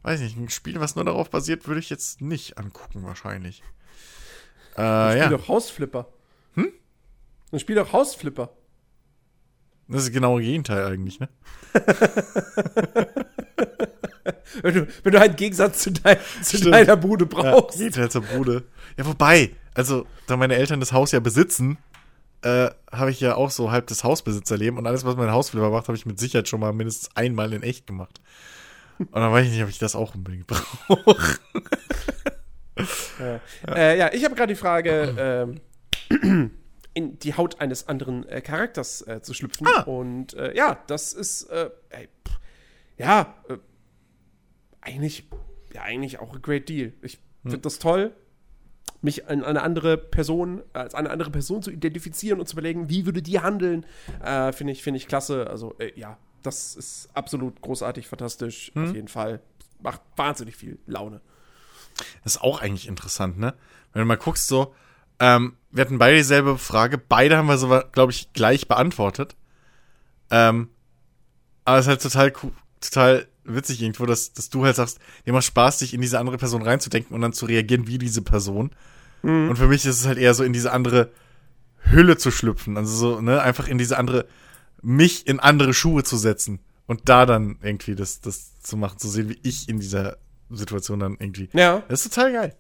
weiß 0.04 0.22
nicht, 0.22 0.38
ein 0.38 0.50
Spiel, 0.50 0.80
was 0.80 0.96
nur 0.96 1.06
darauf 1.06 1.30
basiert, 1.30 1.68
würde 1.68 1.80
ich 1.80 1.90
jetzt 1.90 2.22
nicht 2.22 2.58
angucken, 2.58 3.04
wahrscheinlich. 3.04 3.64
Äh, 4.76 4.82
ein 4.82 5.12
Spiel 5.12 5.22
ja. 5.22 5.30
doch 5.30 5.48
Hausflipper. 5.48 6.08
Hm? 6.56 6.72
Ein 7.52 7.60
Spiel 7.60 7.76
doch 7.76 7.94
Hausflipper. 7.94 8.50
Das 9.88 10.02
ist 10.02 10.08
das 10.08 10.14
genaue 10.14 10.42
Gegenteil 10.42 10.86
eigentlich, 10.86 11.20
ne? 11.20 11.28
wenn, 14.62 14.74
du, 14.74 14.88
wenn 15.04 15.12
du 15.12 15.20
halt 15.20 15.32
einen 15.32 15.36
Gegensatz 15.36 15.80
zu, 15.80 15.92
dein, 15.92 16.18
zu 16.42 16.62
deiner 16.62 16.96
Bude 16.96 17.26
brauchst. 17.26 17.78
Ja, 17.78 17.86
Gegenteil 17.86 18.10
zur 18.10 18.22
Bude. 18.22 18.64
Ja, 18.98 19.06
wobei, 19.06 19.52
also, 19.74 20.06
da 20.28 20.38
meine 20.38 20.56
Eltern 20.56 20.80
das 20.80 20.94
Haus 20.94 21.12
ja 21.12 21.20
besitzen, 21.20 21.78
äh, 22.42 22.70
habe 22.92 23.12
ich 23.12 23.20
ja 23.20 23.36
auch 23.36 23.52
so 23.52 23.72
halb 23.72 23.88
das 23.88 24.04
Hausbesitzerleben 24.04 24.80
und 24.80 24.88
alles, 24.88 25.06
was 25.06 25.16
mein 25.16 25.32
Hausflipper 25.32 25.70
macht, 25.70 25.88
habe 25.88 25.98
ich 25.98 26.06
mit 26.06 26.20
Sicherheit 26.20 26.48
schon 26.48 26.60
mal 26.60 26.74
mindestens 26.74 27.16
einmal 27.16 27.54
in 27.54 27.62
echt 27.62 27.86
gemacht. 27.86 28.22
Und 29.12 29.22
dann 29.22 29.32
weiß 29.32 29.46
ich 29.46 29.54
nicht, 29.54 29.64
ob 29.64 29.70
ich 29.70 29.80
das 29.80 29.96
auch 29.96 30.16
unbedingt 30.16 30.48
brauche. 30.48 31.40
ja. 33.20 33.40
Äh, 33.68 33.98
ja, 33.98 34.14
ich 34.14 34.24
habe 34.24 34.36
gerade 34.36 34.54
die 34.54 34.60
Frage, 34.60 35.56
äh, 36.10 36.16
in 36.94 37.20
die 37.20 37.36
Haut 37.36 37.62
eines 37.62 37.88
anderen 37.88 38.28
äh, 38.28 38.42
Charakters 38.42 39.02
äh, 39.08 39.22
zu 39.22 39.34
schlüpfen. 39.34 39.68
Ah. 39.68 39.84
Und 39.84 40.34
äh, 40.34 40.56
ja, 40.56 40.82
das 40.88 41.14
ist, 41.14 41.50
ey, 41.50 42.10
pff, 42.28 42.40
ja, 42.98 43.36
eigentlich, 44.82 45.30
ja, 45.74 45.84
eigentlich 45.84 46.20
auch 46.20 46.34
ein 46.34 46.42
great 46.42 46.70
deal. 46.70 46.94
Ich 47.02 47.20
finde 47.44 47.58
hm. 47.58 47.62
das 47.62 47.80
toll 47.80 48.14
mich 49.02 49.28
an 49.28 49.44
eine 49.44 49.62
andere 49.62 49.98
Person, 49.98 50.62
als 50.74 50.94
eine 50.94 51.10
andere 51.10 51.32
Person 51.32 51.62
zu 51.62 51.72
identifizieren 51.72 52.40
und 52.40 52.48
zu 52.48 52.54
überlegen, 52.54 52.90
wie 52.90 53.06
würde 53.06 53.22
die 53.22 53.40
handeln, 53.40 53.86
äh, 54.24 54.52
finde 54.52 54.74
ich, 54.74 54.84
finde 54.84 54.98
ich 54.98 55.08
klasse. 55.08 55.50
Also, 55.50 55.76
äh, 55.80 55.92
ja, 56.00 56.18
das 56.44 56.76
ist 56.76 57.10
absolut 57.14 57.62
großartig, 57.62 58.08
fantastisch, 58.08 58.72
hm. 58.74 58.86
auf 58.86 58.96
jeden 58.96 59.08
Fall. 59.08 59.42
Macht 59.82 60.02
wahnsinnig 60.16 60.56
viel 60.56 60.78
Laune. 60.86 61.22
Das 62.24 62.36
ist 62.36 62.42
auch 62.42 62.62
eigentlich 62.62 62.88
interessant, 62.88 63.40
ne? 63.40 63.54
Wenn 63.94 64.02
du 64.02 64.06
mal 64.06 64.18
guckst, 64.18 64.48
so, 64.48 64.74
ähm, 65.20 65.58
wir 65.72 65.82
hatten 65.82 65.98
beide 65.98 66.18
dieselbe 66.18 66.58
Frage, 66.58 66.98
beide 66.98 67.38
haben 67.38 67.48
wir 67.48 67.58
so, 67.58 67.82
glaube 67.92 68.12
ich, 68.12 68.32
gleich 68.34 68.68
beantwortet. 68.68 69.36
Ähm, 70.30 70.70
aber 71.66 71.80
es 71.80 71.86
ist 71.86 71.90
halt 71.90 72.02
total 72.02 72.34
total 72.82 73.28
witzig 73.44 73.82
irgendwo, 73.82 74.06
dass, 74.06 74.34
dass 74.34 74.50
du 74.50 74.66
halt 74.66 74.76
sagst, 74.76 75.00
dir 75.26 75.34
macht 75.34 75.46
Spaß, 75.46 75.80
dich 75.80 75.94
in 75.94 76.02
diese 76.02 76.20
andere 76.20 76.38
Person 76.38 76.62
reinzudenken 76.62 77.16
und 77.16 77.22
dann 77.22 77.34
zu 77.34 77.46
reagieren 77.46 77.88
wie 77.88 77.98
diese 77.98 78.22
Person. 78.22 78.72
Mhm. 79.24 79.50
Und 79.50 79.56
für 79.58 79.68
mich 79.68 79.86
ist 79.86 80.00
es 80.00 80.08
halt 80.08 80.18
eher 80.18 80.34
so 80.34 80.44
in 80.44 80.54
diese 80.54 80.72
andere 80.72 81.12
Hülle 81.84 82.18
zu 82.18 82.32
schlüpfen. 82.32 82.78
Also 82.78 82.96
so, 82.96 83.22
ne, 83.22 83.42
einfach 83.42 83.68
in 83.68 83.78
diese 83.78 83.98
andere, 83.98 84.26
mich 84.82 85.28
in 85.28 85.40
andere 85.40 85.74
Schuhe 85.74 86.04
zu 86.04 86.18
setzen 86.18 86.60
und 86.88 87.10
da 87.10 87.26
dann 87.26 87.58
irgendwie 87.62 87.96
das, 87.96 88.22
das 88.22 88.60
zu 88.62 88.78
machen, 88.78 89.00
zu 89.00 89.08
sehen, 89.08 89.30
wie 89.30 89.40
ich 89.44 89.70
in 89.70 89.80
dieser 89.80 90.18
Situation 90.50 91.00
dann 91.00 91.18
irgendwie. 91.20 91.50
Ja. 91.54 91.84
Das 91.88 92.06
ist 92.06 92.14
total 92.14 92.34
geil. 92.34 92.56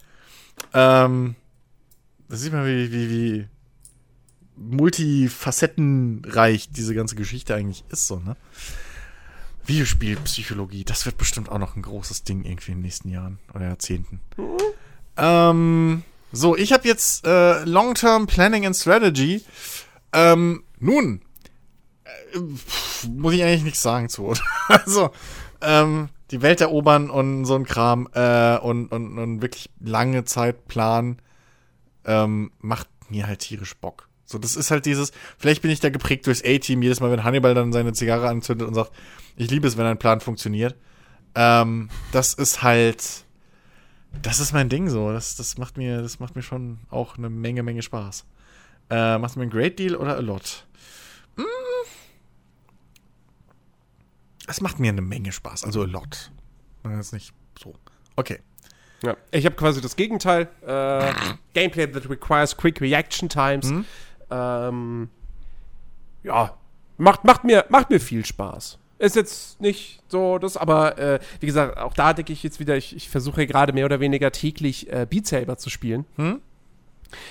Ähm, 0.73 1.35
das 2.30 2.41
sieht 2.41 2.53
man, 2.53 2.65
wie, 2.65 2.91
wie, 2.91 3.10
wie 3.10 3.48
multifacettenreich 4.56 6.69
diese 6.69 6.93
ganze 6.93 7.15
Geschichte 7.15 7.56
eigentlich 7.56 7.84
ist, 7.89 8.07
so, 8.07 8.19
ne? 8.19 8.35
Videospielpsychologie, 9.65 10.84
das 10.84 11.06
wird 11.06 11.18
bestimmt 11.18 11.49
auch 11.49 11.60
noch 11.60 11.76
ein 11.76 11.81
großes 11.81 12.23
Ding 12.23 12.43
irgendwie 12.43 12.72
in 12.72 12.80
den 12.80 12.84
nächsten 12.84 13.10
Jahren 13.10 13.39
oder 13.53 13.65
Jahrzehnten. 13.65 14.19
Mhm. 14.38 14.57
Ähm, 15.18 16.03
so, 16.31 16.56
ich 16.56 16.73
habe 16.73 16.88
jetzt 16.88 17.26
äh, 17.26 17.64
Long-Term 17.65 18.27
Planning 18.27 18.65
and 18.65 18.76
Strategy. 18.76 19.43
Ähm, 20.14 20.64
nun, 20.80 21.22
muss 23.10 23.34
ich 23.34 23.44
eigentlich 23.44 23.64
nichts 23.64 23.82
sagen 23.82 24.10
zu. 24.10 24.34
also, 24.68 25.12
ähm, 25.62 26.10
die 26.32 26.42
Welt 26.42 26.62
erobern 26.62 27.10
und 27.10 27.46
so 27.46 27.56
ein 27.56 27.66
Kram 27.66 28.08
äh, 28.14 28.58
und, 28.58 28.92
und, 28.92 29.18
und 29.18 29.42
wirklich 29.42 29.70
lange 29.80 30.24
Zeit 30.24 30.68
planen 30.68 31.22
ähm, 32.06 32.52
macht 32.60 32.88
mir 33.10 33.28
halt 33.28 33.40
tierisch 33.40 33.76
Bock. 33.76 34.08
So, 34.26 34.38
das 34.38 34.56
ist 34.56 34.72
halt 34.72 34.86
dieses, 34.86 35.12
vielleicht 35.38 35.62
bin 35.62 35.72
ich 35.72 35.82
da 35.82 35.90
geprägt 35.90 36.26
durchs 36.26 36.44
A-Team, 36.44 36.82
jedes 36.82 37.02
Mal, 37.02 37.12
wenn 37.12 37.24
Hannibal 37.24 37.54
dann 37.54 37.74
seine 37.74 37.92
Zigarre 37.92 38.30
anzündet 38.30 38.68
und 38.68 38.74
sagt, 38.74 38.92
ich 39.36 39.52
liebe 39.52 39.68
es, 39.68 39.78
wenn 39.78 39.86
ein 39.86 40.00
Plan 40.00 40.22
funktioniert. 40.22 40.76
Ähm, 41.36 41.90
das 42.14 42.34
ist 42.34 42.64
halt, 42.64 43.26
das 44.22 44.40
ist 44.40 44.54
mein 44.54 44.70
Ding 44.70 44.90
so. 44.90 45.12
Das, 45.12 45.36
das 45.36 45.58
macht 45.58 45.78
mir, 45.78 46.02
das 46.02 46.20
macht 46.20 46.36
mir 46.36 46.42
schon 46.42 46.80
auch 46.90 47.18
eine 47.18 47.30
Menge, 47.30 47.62
Menge 47.62 47.82
Spaß. 47.82 48.26
Äh, 48.90 49.18
macht 49.18 49.36
mir 49.36 49.44
ein 49.44 49.50
Great 49.50 49.80
Deal 49.80 49.96
oder 49.96 50.16
a 50.16 50.20
lot? 50.20 50.66
Hm. 51.36 51.46
Es 54.52 54.60
macht 54.60 54.80
mir 54.80 54.90
eine 54.90 55.02
Menge 55.02 55.32
Spaß, 55.32 55.64
also 55.64 55.82
a 55.82 55.86
lot. 55.86 56.30
Das 56.84 57.07
ist 57.07 57.14
nicht 57.14 57.34
so. 57.57 57.73
Okay. 58.18 58.40
Ja. 59.02 59.15
Ich 59.32 59.45
habe 59.45 59.56
quasi 59.56 59.80
das 59.80 59.95
Gegenteil. 59.95 60.49
Äh, 60.68 61.14
Gameplay 61.53 61.88
that 61.88 62.10
requires 62.10 62.57
quick 62.57 62.82
reaction 62.82 63.30
times. 63.30 63.72
Mhm. 63.72 63.86
Ähm, 64.30 65.10
ja, 66.23 66.57
macht, 66.98 67.23
macht, 67.23 67.45
mir, 67.45 67.64
macht 67.69 67.90
mir 67.90 68.02
viel 68.02 68.26
Spaß. 68.26 68.78
Ist 68.99 69.15
jetzt 69.15 69.61
nicht 69.61 70.02
so 70.10 70.38
das, 70.38 70.57
aber 70.57 70.98
äh, 70.98 71.19
wie 71.40 71.45
gesagt, 71.45 71.78
auch 71.78 71.94
da 71.94 72.11
denke 72.11 72.34
ich 72.34 72.44
jetzt 72.44 72.60
wieder, 72.60 72.76
ich, 72.76 72.94
ich 72.94 73.10
versuche 73.10 73.48
gerade 73.48 73.72
mehr 73.72 73.86
oder 73.86 74.02
weniger 74.02 74.34
täglich 74.34 74.91
äh, 74.91 75.07
Beat 75.10 75.28
Saber 75.28 75.57
zu 75.57 75.69
spielen. 75.69 76.06
Hm? 76.18 76.41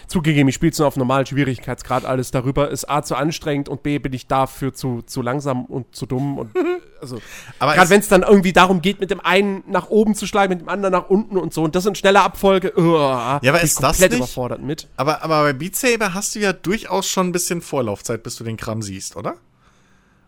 Zugegeben, 0.06 0.48
ich 0.48 0.54
spiele 0.54 0.72
es 0.72 0.78
nur 0.78 0.88
auf 0.88 0.96
normalen 0.96 1.26
Schwierigkeitsgrad. 1.26 2.04
Alles 2.04 2.30
darüber 2.30 2.70
ist 2.70 2.88
A 2.88 3.02
zu 3.02 3.14
anstrengend 3.16 3.68
und 3.68 3.82
B 3.82 3.98
bin 3.98 4.12
ich 4.12 4.26
dafür 4.26 4.74
zu, 4.74 5.02
zu 5.02 5.22
langsam 5.22 5.64
und 5.64 5.94
zu 5.94 6.06
dumm. 6.06 6.38
Und 6.38 6.50
also 7.00 7.20
gerade 7.58 7.90
wenn 7.90 8.00
es 8.00 8.08
dann 8.08 8.22
irgendwie 8.22 8.52
darum 8.52 8.82
geht, 8.82 9.00
mit 9.00 9.10
dem 9.10 9.20
einen 9.20 9.62
nach 9.66 9.88
oben 9.88 10.14
zu 10.14 10.26
schlagen, 10.26 10.50
mit 10.50 10.60
dem 10.60 10.68
anderen 10.68 10.92
nach 10.92 11.08
unten 11.10 11.36
und 11.36 11.52
so. 11.54 11.62
Und 11.62 11.74
das 11.74 11.86
in 11.86 11.94
schneller 11.94 12.22
Abfolge. 12.24 12.72
Uh, 12.76 12.96
ja, 12.98 13.40
aber 13.48 13.60
ist 13.62 13.82
das 13.82 13.98
nicht- 14.00 14.12
überfordert 14.14 14.62
mit. 14.62 14.88
Aber, 14.96 15.22
aber 15.22 15.42
bei 15.44 15.52
Beat 15.52 15.76
Saber 15.76 16.14
hast 16.14 16.34
du 16.34 16.38
ja 16.40 16.52
durchaus 16.52 17.08
schon 17.08 17.28
ein 17.28 17.32
bisschen 17.32 17.62
Vorlaufzeit, 17.62 18.22
bis 18.22 18.36
du 18.36 18.44
den 18.44 18.56
Kram 18.56 18.82
siehst, 18.82 19.16
oder? 19.16 19.34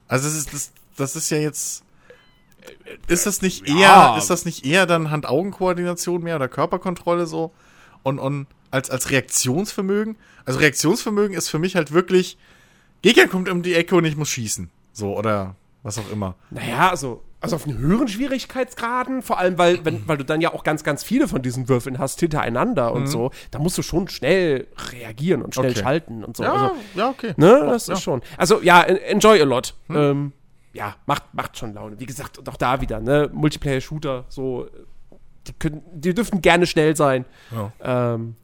Also 0.09 0.29
das 0.29 0.37
ist, 0.37 0.53
das, 0.53 0.73
das 0.97 1.17
ist 1.17 1.31
ja 1.31 1.39
jetzt. 1.39 1.85
Ist 3.09 3.27
das 3.27 3.43
nicht 3.43 3.67
eher, 3.69 3.77
Ja. 3.77 4.17
ist 4.17 4.31
das 4.31 4.45
nicht 4.45 4.65
eher 4.65 4.87
dann 4.87 5.11
Hand-Augen-Koordination 5.11 6.23
mehr 6.23 6.37
oder 6.37 6.49
Körperkontrolle 6.49 7.27
so? 7.27 7.53
Und, 8.03 8.19
und 8.19 8.47
als, 8.71 8.91
als 8.91 9.11
Reaktionsvermögen? 9.11 10.17
Also 10.45 10.59
Reaktionsvermögen 10.59 11.37
ist 11.37 11.49
für 11.49 11.59
mich 11.59 11.77
halt 11.77 11.93
wirklich, 11.93 12.39
Gegner 13.03 13.27
kommt 13.29 13.49
um 13.49 13.63
die 13.63 13.75
Ecke 13.75 13.95
und 13.97 14.05
ich 14.05 14.17
muss 14.17 14.29
schießen. 14.29 14.71
So, 14.93 15.17
oder 15.17 15.55
was 15.83 15.99
auch 15.99 16.11
immer. 16.13 16.37
Naja, 16.51 16.91
also, 16.91 17.23
also 17.41 17.57
auf 17.57 17.67
einen 17.67 17.79
höheren 17.79 18.07
Schwierigkeitsgraden, 18.07 19.23
vor 19.23 19.39
allem, 19.39 19.59
weil, 19.59 19.85
wenn, 19.85 20.07
weil 20.07 20.17
du 20.17 20.25
dann 20.25 20.41
ja 20.41 20.53
auch 20.55 20.63
ganz, 20.65 20.85
ganz 20.85 21.03
viele 21.03 21.27
von 21.27 21.43
diesen 21.43 21.69
Würfeln 21.69 21.99
hast 21.99 22.21
hintereinander 22.21 22.93
und 22.93 23.07
so, 23.09 23.31
da 23.51 23.59
musst 23.59 23.77
du 23.79 23.83
schon 23.83 24.09
schnell 24.09 24.69
reagieren 24.93 25.43
und 25.43 25.55
schnell 25.55 25.67
Mhm. 25.71 25.71
Okay. 25.73 25.81
schalten 25.83 26.25
und 26.25 26.37
so. 26.37 26.45
Ja, 26.45 26.53
Also, 26.53 26.75
ja, 26.95 27.09
okay. 27.11 27.35
ne, 27.37 27.67
das 27.67 27.87
ja. 27.89 27.95
Ist 27.95 28.03
schon. 28.03 28.23
Also 28.37 28.61
ja, 28.63 28.83
en- 28.83 28.97
enjoy 28.99 29.41
a 29.41 29.45
lot. 29.45 29.75
Ähm, 29.91 30.33
ja, 30.73 30.95
macht, 31.07 31.35
macht 31.35 31.59
schon 31.59 31.75
Laune. 31.75 31.99
Wie 31.99 32.07
gesagt, 32.07 32.39
und 32.39 32.49
auch 32.49 32.57
da 32.57 32.81
wieder, 32.81 33.01
ne, 33.01 33.29
Multiplayer-Shooter, 33.33 34.25
so, 34.29 34.69
die 35.47 35.53
können, 35.53 35.83
die 35.93 36.15
dürften 36.15 36.43
gerne 36.43 36.67
schnell 36.67 36.97
sein. 36.97 37.25
Ja. 37.51 38.15
Ähm, 38.15 38.37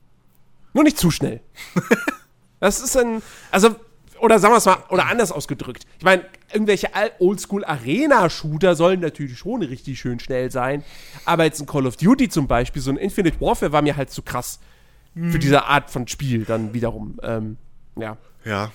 nur 0.73 0.85
nicht 0.85 0.99
zu 0.99 1.11
schnell. 1.11 1.41
das 2.61 2.81
ist 2.81 2.97
ein, 2.97 3.23
also, 3.51 3.75
oder 4.21 4.39
sagen 4.39 4.55
wir 4.55 4.59
es 4.59 4.67
mal, 4.67 4.79
oder 4.91 5.07
anders 5.07 5.33
ausgedrückt. 5.33 5.87
Ich 5.99 6.05
meine, 6.05 6.25
irgendwelche 6.53 6.89
Oldschool-Arena-Shooter 7.19 8.75
sollen 8.75 9.01
natürlich 9.01 9.39
schon 9.39 9.63
richtig 9.63 9.99
schön 9.99 10.19
schnell 10.19 10.51
sein. 10.51 10.85
Aber 11.25 11.45
jetzt 11.45 11.61
ein 11.61 11.67
Call 11.67 11.87
of 11.87 11.97
Duty 11.97 12.29
zum 12.29 12.47
Beispiel, 12.47 12.83
so 12.83 12.91
ein 12.91 12.97
Infinite 12.97 13.41
Warfare 13.41 13.73
war 13.73 13.83
mir 13.83 13.97
halt 13.97 14.11
zu 14.11 14.23
krass 14.23 14.59
für 15.15 15.39
diese 15.39 15.65
Art 15.65 15.91
von 15.91 16.07
Spiel 16.07 16.45
dann 16.45 16.75
wiederum. 16.75 17.19
Ähm, 17.23 17.57
ja. 17.97 18.17
Ja. 18.45 18.71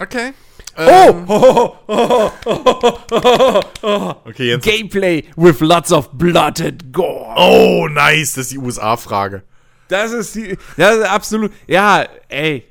Okay. 0.00 0.32
Oh! 0.76 1.76
Okay, 4.26 4.48
jetzt. 4.48 4.64
Gameplay 4.64 5.24
with 5.36 5.60
lots 5.60 5.92
of 5.92 6.10
blood 6.12 6.60
and 6.60 6.92
gore. 6.92 7.34
Oh, 7.36 7.86
nice. 7.88 8.32
Das 8.32 8.46
ist 8.46 8.52
die 8.52 8.58
USA-Frage. 8.58 9.42
Das 9.88 10.12
ist 10.12 10.34
die, 10.34 10.56
das 10.76 10.96
ist 10.96 11.04
absolut, 11.04 11.52
ja, 11.66 12.06
ey. 12.28 12.64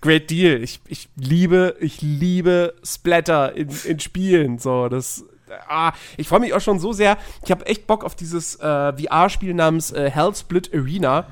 Great 0.00 0.30
Deal. 0.30 0.62
Ich, 0.62 0.80
ich 0.86 1.08
liebe, 1.16 1.76
ich 1.80 2.00
liebe 2.00 2.74
Splatter 2.84 3.54
in, 3.54 3.68
in 3.84 4.00
Spielen. 4.00 4.58
So, 4.58 4.88
das, 4.88 5.24
ah, 5.68 5.92
ich 6.16 6.28
freue 6.28 6.40
mich 6.40 6.54
auch 6.54 6.60
schon 6.60 6.78
so 6.78 6.92
sehr. 6.92 7.18
Ich 7.44 7.50
habe 7.50 7.66
echt 7.66 7.86
Bock 7.86 8.04
auf 8.04 8.14
dieses 8.14 8.56
äh, 8.60 8.92
VR-Spiel 8.92 9.52
namens 9.52 9.90
äh, 9.90 10.10
Hellsplit 10.10 10.72
Arena. 10.72 11.28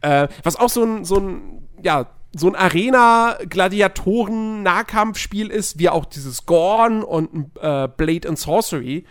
Äh, 0.00 0.28
was 0.42 0.56
auch 0.56 0.68
so 0.68 0.84
ein, 0.84 1.04
so 1.04 1.16
ein, 1.16 1.68
ja, 1.82 2.06
so 2.36 2.48
ein 2.48 2.56
Arena-Gladiatoren-Nahkampfspiel 2.56 5.50
ist, 5.50 5.78
wie 5.78 5.88
auch 5.88 6.04
dieses 6.04 6.44
Gorn 6.46 7.02
und 7.02 7.50
äh, 7.60 7.88
Blade 7.88 8.28
and 8.28 8.38
Sorcery. 8.38 9.04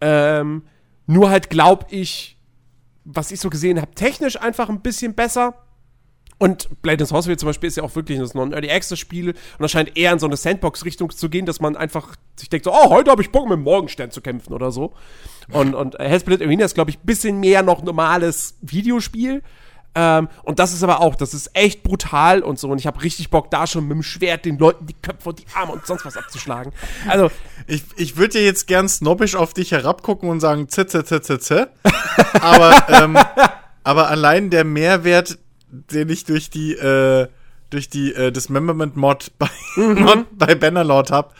Ähm, 0.00 0.62
nur 1.06 1.30
halt, 1.30 1.50
glaub 1.50 1.86
ich, 1.90 2.36
was 3.04 3.30
ich 3.30 3.38
so 3.40 3.50
gesehen 3.50 3.80
habe, 3.80 3.94
technisch 3.94 4.40
einfach 4.40 4.68
ein 4.68 4.80
bisschen 4.80 5.14
besser. 5.14 5.54
Und 6.38 6.82
Blade 6.82 7.04
and 7.04 7.08
Sorcery 7.08 7.36
zum 7.36 7.48
Beispiel 7.48 7.68
ist 7.68 7.76
ja 7.76 7.84
auch 7.84 7.94
wirklich 7.94 8.18
das 8.18 8.34
Non-Early 8.34 8.68
Access-Spiel 8.68 9.28
und 9.28 9.36
das 9.60 9.70
scheint 9.70 9.96
eher 9.96 10.12
in 10.12 10.18
so 10.18 10.26
eine 10.26 10.36
Sandbox-Richtung 10.36 11.10
zu 11.10 11.28
gehen, 11.28 11.46
dass 11.46 11.60
man 11.60 11.76
einfach 11.76 12.16
sich 12.34 12.48
denkt, 12.48 12.64
so, 12.64 12.72
oh, 12.72 12.90
heute 12.90 13.12
habe 13.12 13.22
ich 13.22 13.30
Bock, 13.30 13.44
mit 13.44 13.58
dem 13.58 13.62
Morgenstern 13.62 14.10
zu 14.10 14.20
kämpfen 14.20 14.52
oder 14.52 14.72
so. 14.72 14.92
Und, 15.52 15.76
und 15.76 15.96
Hellsplit 16.00 16.42
Arena 16.42 16.64
ist, 16.64 16.74
glaube 16.74 16.90
ich, 16.90 16.98
ein 16.98 17.06
bisschen 17.06 17.38
mehr 17.38 17.62
noch 17.62 17.84
normales 17.84 18.56
Videospiel. 18.60 19.44
Ähm, 19.94 20.28
und 20.42 20.58
das 20.58 20.72
ist 20.72 20.82
aber 20.82 21.00
auch, 21.00 21.14
das 21.16 21.34
ist 21.34 21.50
echt 21.54 21.82
brutal 21.82 22.42
und 22.42 22.58
so. 22.58 22.68
Und 22.68 22.78
ich 22.78 22.86
habe 22.86 23.02
richtig 23.02 23.28
Bock, 23.30 23.50
da 23.50 23.66
schon 23.66 23.86
mit 23.86 23.96
dem 23.96 24.02
Schwert 24.02 24.44
den 24.44 24.58
Leuten 24.58 24.86
die 24.86 24.94
Köpfe 24.94 25.28
und 25.30 25.38
die 25.38 25.46
Arme 25.54 25.72
und 25.72 25.86
sonst 25.86 26.04
was 26.06 26.16
abzuschlagen. 26.16 26.72
Also, 27.08 27.30
Ich, 27.66 27.84
ich 27.96 28.16
würde 28.16 28.38
ja 28.38 28.44
jetzt 28.44 28.66
gern 28.66 28.88
snobbisch 28.88 29.34
auf 29.36 29.52
dich 29.52 29.72
herabgucken 29.72 30.30
und 30.30 30.40
sagen, 30.40 30.68
z, 30.68 30.90
z, 30.90 31.06
z, 31.06 31.24
z, 31.24 31.42
z. 31.42 31.68
Aber, 32.40 32.84
ähm, 33.02 33.18
aber 33.84 34.08
allein 34.08 34.48
der 34.50 34.64
Mehrwert, 34.64 35.38
den 35.70 36.08
ich 36.08 36.24
durch 36.24 36.48
die, 36.48 36.72
äh, 36.72 37.28
durch 37.68 37.88
die 37.88 38.14
äh, 38.14 38.30
Dismemberment-Mod 38.32 39.32
bei, 39.38 39.48
Mod 39.76 40.26
bei 40.38 40.54
Bannerlord 40.54 41.10
hab, 41.10 41.34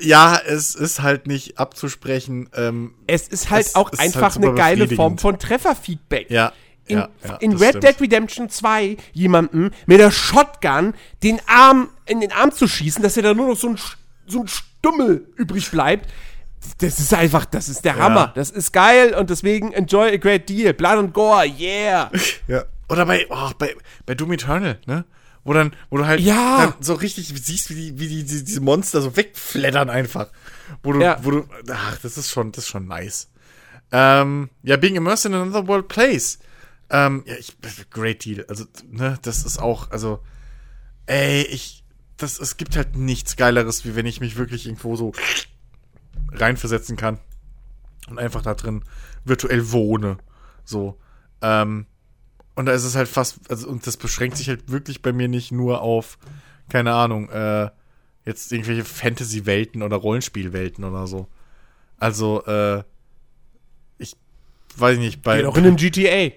ja, 0.00 0.38
es 0.46 0.74
ist 0.74 1.02
halt 1.02 1.26
nicht 1.26 1.58
abzusprechen. 1.58 2.48
Ähm, 2.54 2.94
es 3.06 3.28
ist 3.28 3.50
halt 3.50 3.66
Es 3.66 3.74
auch 3.74 3.90
halt 3.90 4.00
einfach 4.00 4.32
super 4.32 4.48
eine 4.48 4.56
geile 4.56 4.88
Form 4.88 5.18
von 5.18 5.38
Trefferfeedback. 5.38 6.30
ja, 6.30 6.52
in, 6.86 6.98
ja, 6.98 7.08
ja, 7.24 7.34
in 7.36 7.52
Red 7.56 7.68
stimmt. 7.76 7.84
Dead 7.84 8.00
Redemption 8.00 8.48
2 8.48 8.96
jemandem 9.12 9.70
mit 9.86 10.00
der 10.00 10.10
Shotgun 10.10 10.94
den 11.22 11.40
Arm 11.46 11.88
in 12.06 12.20
den 12.20 12.32
Arm 12.32 12.52
zu 12.52 12.66
schießen, 12.66 13.02
dass 13.02 13.16
er 13.16 13.22
da 13.22 13.34
nur 13.34 13.48
noch 13.48 13.56
so 13.56 13.68
ein, 13.70 13.78
so 14.26 14.40
ein 14.42 14.48
Stummel 14.48 15.26
übrig 15.36 15.70
bleibt. 15.70 16.08
Das 16.78 16.98
ist 17.00 17.12
einfach, 17.14 17.44
das 17.44 17.68
ist 17.68 17.84
der 17.84 17.96
Hammer. 17.96 18.32
Das 18.34 18.50
ist 18.50 18.72
geil 18.72 19.14
und 19.14 19.30
deswegen 19.30 19.72
enjoy 19.72 20.12
a 20.12 20.16
great 20.16 20.48
deal. 20.48 20.72
Blood 20.72 20.98
and 20.98 21.14
Gore, 21.14 21.44
yeah. 21.46 22.10
Ja. 22.48 22.64
Oder 22.88 23.06
bei, 23.06 23.26
oh, 23.30 23.50
bei, 23.58 23.74
bei 24.06 24.14
Doom 24.14 24.32
Eternal, 24.32 24.78
ne? 24.86 25.04
Wo 25.44 25.52
dann, 25.54 25.72
wo 25.90 25.96
du 25.98 26.06
halt 26.06 26.20
Ja. 26.20 26.74
so 26.78 26.94
richtig 26.94 27.32
siehst, 27.42 27.70
wie 27.70 27.74
die, 27.74 27.98
wie 27.98 28.06
die, 28.06 28.22
die, 28.24 28.44
diese 28.44 28.60
Monster 28.60 29.00
so 29.02 29.16
wegflattern 29.16 29.90
einfach. 29.90 30.28
Wo 30.84 30.92
du, 30.92 31.00
Ja. 31.00 31.18
wo 31.22 31.30
du, 31.32 31.48
ach, 31.72 31.98
das 32.02 32.16
ist 32.16 32.30
schon, 32.30 32.52
das 32.52 32.64
ist 32.64 32.70
schon 32.70 32.86
nice. 32.86 33.28
Ähm, 33.90 34.48
ja, 34.62 34.76
Being 34.76 34.94
Immersed 34.94 35.26
in 35.26 35.34
Another 35.34 35.66
World 35.66 35.88
Place. 35.88 36.38
Ähm, 36.92 37.24
ja, 37.26 37.36
ich, 37.36 37.56
great 37.90 38.24
deal. 38.24 38.44
Also, 38.48 38.66
ne, 38.90 39.18
das 39.22 39.44
ist 39.44 39.58
auch, 39.58 39.90
also, 39.90 40.20
ey, 41.06 41.42
ich, 41.44 41.84
das, 42.18 42.38
es 42.38 42.58
gibt 42.58 42.76
halt 42.76 42.96
nichts 42.96 43.36
Geileres, 43.36 43.86
wie 43.86 43.96
wenn 43.96 44.04
ich 44.04 44.20
mich 44.20 44.36
wirklich 44.36 44.66
irgendwo 44.66 44.94
so 44.94 45.12
reinversetzen 46.32 46.98
kann 46.98 47.18
und 48.10 48.18
einfach 48.18 48.42
da 48.42 48.52
drin 48.52 48.84
virtuell 49.24 49.72
wohne. 49.72 50.18
So. 50.64 50.98
Ähm, 51.40 51.86
und 52.54 52.66
da 52.66 52.72
ist 52.72 52.84
es 52.84 52.94
halt 52.94 53.08
fast, 53.08 53.50
also, 53.50 53.68
und 53.68 53.86
das 53.86 53.96
beschränkt 53.96 54.36
sich 54.36 54.50
halt 54.50 54.70
wirklich 54.70 55.00
bei 55.00 55.14
mir 55.14 55.28
nicht 55.28 55.50
nur 55.50 55.80
auf, 55.80 56.18
keine 56.68 56.92
Ahnung, 56.92 57.30
äh, 57.30 57.70
jetzt 58.26 58.52
irgendwelche 58.52 58.84
Fantasy-Welten 58.84 59.82
oder 59.82 59.96
Rollenspielwelten 59.96 60.84
oder 60.84 61.06
so. 61.06 61.26
Also, 61.98 62.44
äh, 62.44 62.84
ich 63.96 64.14
weiß 64.76 64.98
nicht, 64.98 65.22
bei 65.22 65.38
Geht 65.38 65.46
auch 65.46 65.56
in 65.56 65.64
einem 65.64 65.76
GTA. 65.76 66.32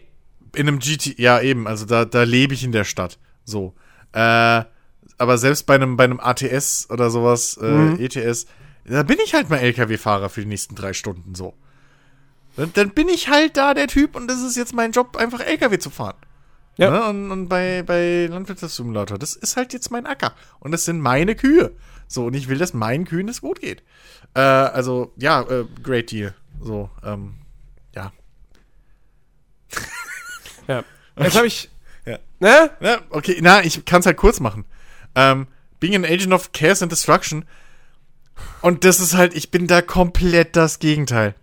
In 0.55 0.67
einem 0.67 0.79
GT, 0.79 1.17
ja 1.19 1.39
eben, 1.41 1.67
also 1.67 1.85
da, 1.85 2.05
da 2.05 2.23
lebe 2.23 2.53
ich 2.53 2.63
in 2.63 2.71
der 2.71 2.83
Stadt. 2.83 3.19
So. 3.43 3.73
Äh, 4.13 4.63
aber 5.17 5.37
selbst 5.37 5.65
bei 5.65 5.75
einem, 5.75 5.97
bei 5.97 6.03
einem 6.03 6.19
ATS 6.19 6.89
oder 6.89 7.09
sowas, 7.09 7.57
äh, 7.61 7.65
Mhm. 7.65 7.99
ETS, 7.99 8.47
da 8.85 9.03
bin 9.03 9.17
ich 9.23 9.33
halt 9.33 9.49
mal 9.49 9.57
LKW-Fahrer 9.57 10.29
für 10.29 10.41
die 10.41 10.47
nächsten 10.47 10.75
drei 10.75 10.93
Stunden 10.93 11.35
so. 11.35 11.53
Dann, 12.55 12.71
dann 12.73 12.89
bin 12.91 13.09
ich 13.09 13.29
halt 13.29 13.57
da 13.57 13.73
der 13.73 13.87
Typ 13.87 14.15
und 14.15 14.27
das 14.27 14.41
ist 14.41 14.55
jetzt 14.55 14.73
mein 14.73 14.91
Job, 14.91 15.17
einfach 15.17 15.39
LKW 15.41 15.77
zu 15.77 15.89
fahren. 15.89 16.15
Ja. 16.77 16.89
Ne? 16.91 17.05
Und, 17.05 17.31
und 17.31 17.47
bei, 17.49 17.83
bei 17.83 18.27
Landwirtschaftssimulator, 18.29 19.17
das 19.17 19.35
ist 19.35 19.57
halt 19.57 19.73
jetzt 19.73 19.91
mein 19.91 20.05
Acker. 20.05 20.33
Und 20.59 20.71
das 20.71 20.85
sind 20.85 20.99
meine 20.99 21.35
Kühe. 21.35 21.71
So, 22.07 22.25
und 22.25 22.33
ich 22.33 22.47
will, 22.47 22.57
dass 22.57 22.73
meinen 22.73 23.05
Kühen 23.05 23.27
es 23.29 23.41
gut 23.41 23.59
geht. 23.61 23.83
Äh, 24.35 24.39
also, 24.41 25.13
ja, 25.17 25.41
äh, 25.41 25.65
great 25.83 26.11
deal. 26.11 26.33
So, 26.61 26.89
ähm, 27.03 27.35
ja. 27.95 28.11
Ja. 30.67 30.83
Jetzt 31.19 31.35
habe 31.35 31.47
ich. 31.47 31.69
Ja. 32.05 32.19
Ne? 32.39 32.71
Ja, 32.81 32.99
okay, 33.09 33.37
na, 33.41 33.63
ich 33.63 33.85
kann 33.85 34.01
es 34.01 34.05
halt 34.05 34.17
kurz 34.17 34.39
machen. 34.39 34.65
Ähm, 35.15 35.47
being 35.79 35.95
an 35.95 36.05
agent 36.05 36.33
of 36.33 36.51
chaos 36.51 36.81
and 36.81 36.91
destruction. 36.91 37.45
Und 38.61 38.83
das 38.83 38.99
ist 38.99 39.15
halt, 39.15 39.33
ich 39.33 39.51
bin 39.51 39.67
da 39.67 39.81
komplett 39.81 40.55
das 40.55 40.79
Gegenteil. 40.79 41.35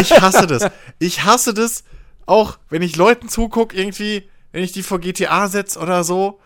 Ich 0.00 0.20
hasse 0.20 0.46
das. 0.46 0.70
Ich 0.98 1.24
hasse 1.24 1.52
das 1.54 1.84
auch, 2.26 2.58
wenn 2.70 2.82
ich 2.82 2.96
Leuten 2.96 3.28
zugucke, 3.28 3.76
irgendwie, 3.76 4.28
wenn 4.52 4.62
ich 4.62 4.72
die 4.72 4.82
vor 4.82 5.00
GTA 5.00 5.48
setze 5.48 5.78
oder 5.78 6.04
so 6.04 6.40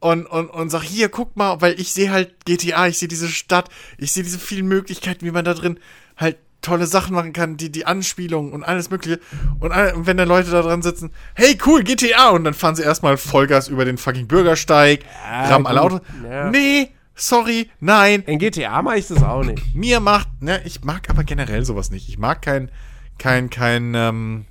und, 0.00 0.26
und, 0.26 0.48
und 0.48 0.70
sag, 0.70 0.82
hier, 0.82 1.08
guck 1.08 1.36
mal, 1.36 1.60
weil 1.60 1.78
ich 1.78 1.92
sehe 1.92 2.10
halt 2.10 2.44
GTA, 2.44 2.88
ich 2.88 2.98
sehe 2.98 3.08
diese 3.08 3.28
Stadt, 3.28 3.68
ich 3.98 4.12
sehe 4.12 4.22
diese 4.22 4.38
vielen 4.38 4.66
Möglichkeiten, 4.66 5.24
wie 5.24 5.30
man 5.30 5.44
da 5.44 5.54
drin 5.54 5.78
halt 6.16 6.38
tolle 6.64 6.86
Sachen 6.86 7.14
machen 7.14 7.32
kann, 7.32 7.56
die, 7.56 7.70
die 7.70 7.86
Anspielungen 7.86 8.52
und 8.52 8.64
alles 8.64 8.90
mögliche. 8.90 9.20
Und, 9.60 9.70
wenn 9.70 10.16
dann 10.16 10.28
Leute 10.28 10.50
da 10.50 10.62
dran 10.62 10.82
sitzen, 10.82 11.12
hey, 11.34 11.56
cool, 11.66 11.84
GTA, 11.84 12.30
und 12.30 12.44
dann 12.44 12.54
fahren 12.54 12.74
sie 12.74 12.82
erstmal 12.82 13.16
Vollgas 13.16 13.68
über 13.68 13.84
den 13.84 13.98
fucking 13.98 14.26
Bürgersteig, 14.26 15.00
Ja, 15.24 15.48
rammen 15.48 15.66
alle. 15.66 15.82
Autos. 15.82 16.00
Ja. 16.28 16.50
Nee, 16.50 16.90
sorry, 17.14 17.70
nein, 17.80 18.22
In 18.26 18.38
GTA 18.38 18.82
mache 18.82 18.98
ich 18.98 19.06
das 19.06 19.22
auch 19.22 19.44
nicht. 19.44 19.74
mir 19.74 20.00
macht, 20.00 20.28
ne, 20.40 20.60
ich 20.64 20.82
mag 20.82 21.08
aber 21.10 21.22
generell 21.24 21.64
sowas 21.64 21.90
nicht. 21.90 22.08
Ich 22.08 22.18
mag 22.18 22.42
kein, 22.42 22.70
kein, 23.18 23.50
kein, 23.50 23.94
ähm, 23.94 24.46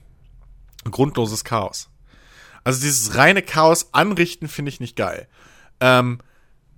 grundloses 0.89 1.43
Chaos. 1.43 1.89
Also 2.63 2.81
dieses 2.81 3.15
reine 3.17 3.41
Chaos 3.41 3.89
anrichten 3.93 4.47
finde 4.47 4.69
ich 4.69 4.79
nicht 4.79 4.95
geil. 4.95 5.27
Ähm, 5.79 6.19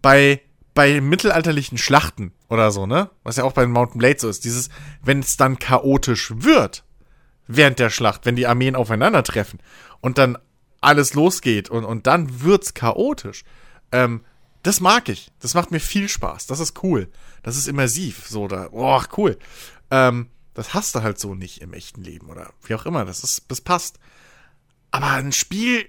bei, 0.02 0.42
bei 0.74 1.00
mittelalterlichen 1.02 1.78
Schlachten 1.78 2.32
oder 2.50 2.72
so, 2.72 2.86
ne? 2.86 3.10
Was 3.24 3.38
ja 3.38 3.44
auch 3.44 3.54
bei 3.54 3.64
den 3.64 3.72
Mountain 3.72 4.00
Blade 4.00 4.20
so 4.20 4.30
ist, 4.30 4.46
dieses, 4.46 4.70
wenn 5.04 5.20
es 5.20 5.38
dann 5.38 5.60
chaotisch 5.60 6.34
wird, 6.36 6.84
während 7.48 7.80
der 7.80 7.90
Schlacht, 7.90 8.26
wenn 8.26 8.36
die 8.36 8.48
Armeen 8.48 8.76
aufeinandertreffen 8.76 9.60
und 10.02 10.18
dann 10.18 10.38
alles 10.82 11.14
losgeht 11.14 11.70
und, 11.70 11.86
und 11.86 12.08
dann 12.08 12.42
wird's 12.42 12.74
chaotisch. 12.74 13.44
Ähm, 13.92 14.24
das 14.64 14.80
mag 14.80 15.10
ich. 15.10 15.32
Das 15.40 15.54
macht 15.54 15.72
mir 15.72 15.80
viel 15.80 16.10
Spaß. 16.10 16.48
Das 16.48 16.60
ist 16.60 16.84
cool. 16.84 17.10
Das 17.44 17.56
ist 17.56 17.68
immersiv. 17.68 18.28
So, 18.28 18.48
da, 18.48 18.70
oh, 18.72 19.02
cool. 19.18 19.38
Ähm, 19.92 20.30
das 20.54 20.74
hast 20.74 20.96
du 20.96 21.04
halt 21.04 21.20
so 21.20 21.36
nicht 21.36 21.62
im 21.62 21.74
echten 21.74 22.04
Leben 22.04 22.30
oder 22.30 22.52
wie 22.64 22.76
auch 22.76 22.86
immer. 22.86 23.06
Das 23.06 23.24
ist, 23.24 23.44
das 23.50 23.62
passt. 23.62 24.00
Aber 24.92 25.12
ein 25.12 25.32
Spiel 25.32 25.86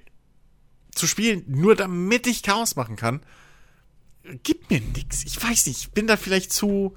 zu 0.90 1.06
spielen, 1.06 1.44
nur 1.46 1.76
damit 1.76 2.26
ich 2.26 2.42
Chaos 2.42 2.76
machen 2.76 2.96
kann, 2.96 3.20
gibt 4.42 4.70
mir 4.70 4.80
nix. 4.80 5.24
Ich 5.24 5.42
weiß 5.42 5.66
nicht, 5.66 5.78
ich 5.80 5.90
bin 5.92 6.06
da 6.06 6.16
vielleicht 6.16 6.52
zu. 6.52 6.94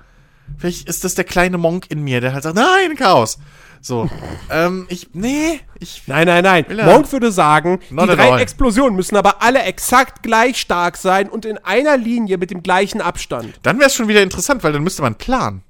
Vielleicht 0.58 0.90
ist 0.90 1.04
das 1.04 1.14
der 1.14 1.26
kleine 1.26 1.58
Monk 1.60 1.86
in 1.90 2.02
mir, 2.04 2.22
der 2.22 2.34
halt 2.34 2.44
sagt, 2.44 2.56
nein, 2.56 2.96
Chaos. 2.96 3.38
So, 3.82 4.10
ähm, 4.52 4.88
ich, 4.90 5.10
nee, 5.14 5.60
ich, 5.80 6.04
Nein, 6.08 6.28
nein, 6.28 6.44
nein. 6.44 6.66
Monk 6.86 7.12
würde 7.12 7.32
sagen, 7.32 7.80
die 7.90 7.96
drei 7.96 8.32
all. 8.34 8.42
Explosionen 8.42 8.96
müssen 8.96 9.16
aber 9.16 9.42
alle 9.42 9.62
exakt 9.62 10.22
gleich 10.24 10.58
stark 10.60 10.98
sein 10.98 11.30
und 11.30 11.46
in 11.46 11.58
einer 11.60 11.96
Linie 11.98 12.38
mit 12.38 12.52
dem 12.52 12.62
gleichen 12.64 13.00
Abstand. 13.00 13.60
dann 13.64 13.78
wäre 13.80 13.88
es 13.88 13.96
schon 13.96 14.08
wieder 14.08 14.22
interessant, 14.24 14.64
weil 14.64 14.74
dann 14.74 14.84
müsste 14.84 15.02
man 15.02 15.16
planen. 15.16 15.64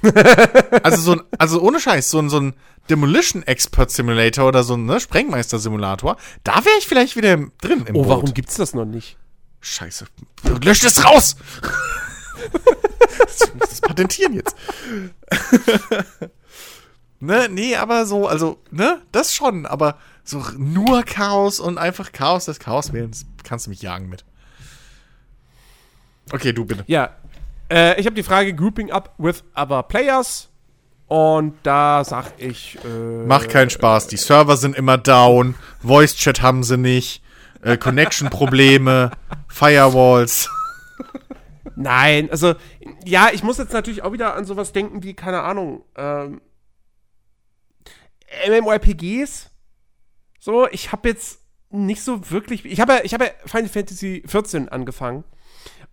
also 0.84 1.00
so 1.02 1.12
ein, 1.14 1.22
also 1.38 1.60
ohne 1.60 1.80
Scheiß, 1.80 2.10
so 2.10 2.18
ein, 2.20 2.28
so 2.30 2.38
ein 2.38 2.54
Demolition 2.88 3.42
Expert 3.42 3.90
Simulator 3.90 4.46
oder 4.46 4.62
so 4.62 4.74
ein 4.74 4.84
ne, 4.86 5.00
Sprengmeister 5.00 5.58
Simulator, 5.58 6.16
da 6.44 6.54
wäre 6.64 6.76
ich 6.78 6.86
vielleicht 6.86 7.16
wieder 7.16 7.36
drin 7.60 7.84
im 7.86 7.96
Oh, 7.96 8.02
Boot. 8.02 8.08
warum 8.08 8.34
gibt's 8.34 8.54
das 8.54 8.74
noch 8.74 8.84
nicht? 8.84 9.16
Scheiße. 9.60 10.06
Löscht 10.62 10.84
es 10.84 11.04
raus! 11.04 11.36
ich 13.44 13.54
muss 13.54 13.68
das 13.70 13.80
patentieren 13.80 14.34
jetzt. 14.34 14.54
ne, 17.20 17.48
nee, 17.50 17.76
aber 17.76 18.06
so, 18.06 18.26
also, 18.26 18.58
ne, 18.70 19.02
das 19.12 19.34
schon, 19.34 19.66
aber 19.66 19.98
so 20.24 20.44
nur 20.56 21.02
Chaos 21.02 21.60
und 21.60 21.78
einfach 21.78 22.12
Chaos 22.12 22.44
des 22.44 22.58
Chaos 22.58 22.92
Willens 22.92 23.26
kannst 23.42 23.66
du 23.66 23.70
mich 23.70 23.82
jagen 23.82 24.08
mit. 24.08 24.24
Okay, 26.30 26.52
du 26.52 26.64
bitte. 26.64 26.84
Ja, 26.86 27.16
äh, 27.70 27.98
ich 27.98 28.06
habe 28.06 28.14
die 28.14 28.22
Frage 28.22 28.54
Grouping 28.54 28.90
up 28.90 29.14
with 29.18 29.42
other 29.54 29.82
players 29.82 30.48
und 31.06 31.54
da 31.62 32.04
sag 32.04 32.32
ich, 32.36 32.78
äh, 32.84 33.26
Macht 33.26 33.48
keinen 33.48 33.70
Spaß. 33.70 34.08
Die 34.08 34.18
Server 34.18 34.56
sind 34.56 34.76
immer 34.76 34.98
down. 34.98 35.54
Voice 35.82 36.14
Chat 36.14 36.42
haben 36.42 36.62
sie 36.62 36.76
nicht. 36.76 37.22
Äh, 37.62 37.76
Connection-Probleme. 37.76 39.10
Firewalls. 39.48 40.48
nein, 41.76 42.30
also 42.30 42.54
ja, 43.04 43.30
ich 43.32 43.42
muss 43.42 43.58
jetzt 43.58 43.72
natürlich 43.72 44.02
auch 44.02 44.12
wieder 44.12 44.34
an 44.34 44.44
sowas 44.44 44.72
denken 44.72 45.02
wie, 45.02 45.14
keine 45.14 45.42
Ahnung, 45.42 45.84
ähm, 45.96 46.40
MMORPGs. 48.48 49.50
So, 50.40 50.68
ich 50.68 50.92
habe 50.92 51.08
jetzt 51.08 51.40
nicht 51.70 52.02
so 52.02 52.30
wirklich, 52.30 52.64
ich 52.64 52.80
habe 52.80 53.00
ich 53.02 53.14
habe 53.14 53.24
ja 53.26 53.30
Final 53.46 53.68
Fantasy 53.68 54.22
14 54.26 54.68
angefangen. 54.68 55.24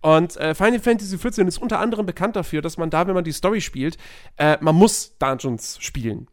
Und 0.02 0.36
äh, 0.36 0.54
Final 0.54 0.78
Fantasy 0.80 1.18
14 1.18 1.48
ist 1.48 1.58
unter 1.58 1.80
anderem 1.80 2.06
bekannt 2.06 2.36
dafür, 2.36 2.62
dass 2.62 2.76
man 2.76 2.90
da, 2.90 3.06
wenn 3.06 3.14
man 3.14 3.24
die 3.24 3.32
Story 3.32 3.60
spielt, 3.60 3.96
äh, 4.36 4.56
man 4.60 4.74
muss 4.74 5.16
Dungeons 5.18 5.78
spielen. 5.80 6.28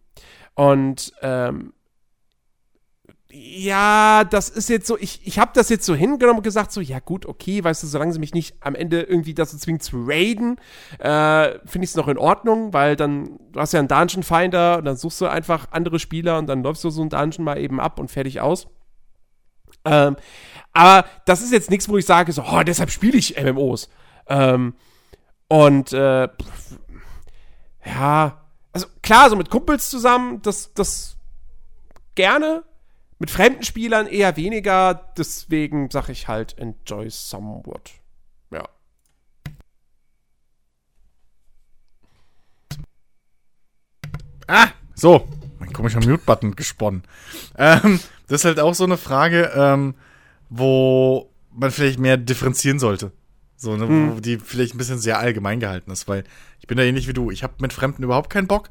Und 0.53 1.13
ähm, 1.21 1.73
ja, 3.35 4.25
das 4.25 4.49
ist 4.49 4.69
jetzt 4.69 4.85
so, 4.85 4.95
ich, 4.99 5.25
ich 5.25 5.39
habe 5.39 5.49
das 5.55 5.69
jetzt 5.69 5.87
so 5.87 5.95
hingenommen 5.95 6.37
und 6.37 6.43
gesagt, 6.43 6.71
so, 6.71 6.81
ja 6.81 6.99
gut, 6.99 7.25
okay, 7.25 7.63
weißt 7.63 7.81
du, 7.81 7.87
solange 7.87 8.13
sie 8.13 8.19
mich 8.19 8.35
nicht 8.35 8.55
am 8.59 8.75
Ende 8.75 9.01
irgendwie 9.01 9.33
dazu 9.33 9.57
zwingen 9.57 9.79
zu 9.79 10.03
raiden, 10.05 10.57
äh, 10.99 11.57
finde 11.65 11.85
ich 11.85 11.89
es 11.89 11.95
noch 11.95 12.07
in 12.07 12.19
Ordnung, 12.19 12.73
weil 12.73 12.95
dann, 12.95 13.39
du 13.51 13.59
hast 13.59 13.73
ja 13.73 13.79
einen 13.79 13.87
Dungeon 13.87 14.21
Finder 14.21 14.77
und 14.77 14.85
dann 14.85 14.97
suchst 14.97 15.19
du 15.19 15.25
einfach 15.25 15.69
andere 15.71 15.97
Spieler 15.97 16.37
und 16.37 16.45
dann 16.45 16.61
läufst 16.61 16.83
du 16.83 16.91
so 16.91 17.01
einen 17.01 17.09
Dungeon 17.09 17.43
mal 17.43 17.57
eben 17.57 17.79
ab 17.79 17.99
und 17.99 18.11
fertig 18.11 18.39
aus. 18.39 18.67
Ähm, 19.83 20.15
aber 20.71 21.07
das 21.25 21.41
ist 21.41 21.51
jetzt 21.51 21.71
nichts, 21.71 21.89
wo 21.89 21.97
ich 21.97 22.05
sage, 22.05 22.31
so, 22.33 22.43
oh, 22.43 22.61
deshalb 22.61 22.91
spiele 22.91 23.17
ich 23.17 23.41
MMOs. 23.41 23.89
Ähm, 24.27 24.75
und 25.47 25.91
äh, 25.91 26.29
ja, 27.83 28.41
also 28.71 28.87
klar, 29.01 29.31
so 29.31 29.35
mit 29.35 29.49
Kumpels 29.49 29.89
zusammen, 29.89 30.39
das, 30.43 30.71
das 30.75 31.17
gerne. 32.13 32.63
Mit 33.23 33.31
fremden 33.31 33.63
Spielern 33.63 34.07
eher 34.07 34.35
weniger, 34.35 35.13
deswegen 35.17 35.89
sage 35.89 36.11
ich 36.11 36.27
halt, 36.27 36.57
enjoy 36.57 37.09
somewhat. 37.09 37.91
Ja. 38.51 38.67
Ah, 44.47 44.67
so. 44.93 45.25
Mein 45.57 45.71
komischer 45.71 46.01
Mute-Button 46.01 46.57
gesponnen. 46.57 47.03
Ähm, 47.57 48.01
das 48.27 48.41
ist 48.41 48.43
halt 48.43 48.59
auch 48.59 48.75
so 48.75 48.83
eine 48.83 48.97
Frage, 48.97 49.53
ähm, 49.55 49.95
wo 50.49 51.31
man 51.53 51.71
vielleicht 51.71 51.99
mehr 51.99 52.17
differenzieren 52.17 52.77
sollte. 52.77 53.13
So, 53.55 53.77
ne, 53.77 53.87
wo 53.87 54.19
die 54.19 54.37
vielleicht 54.37 54.75
ein 54.75 54.79
bisschen 54.79 54.99
sehr 54.99 55.19
allgemein 55.19 55.61
gehalten 55.61 55.91
ist, 55.91 56.09
weil 56.09 56.25
ich 56.59 56.67
bin 56.67 56.77
da 56.77 56.83
ähnlich 56.83 57.07
wie 57.07 57.13
du. 57.13 57.31
Ich 57.31 57.41
habe 57.43 57.53
mit 57.59 57.71
Fremden 57.71 58.03
überhaupt 58.03 58.29
keinen 58.29 58.47
Bock. 58.47 58.69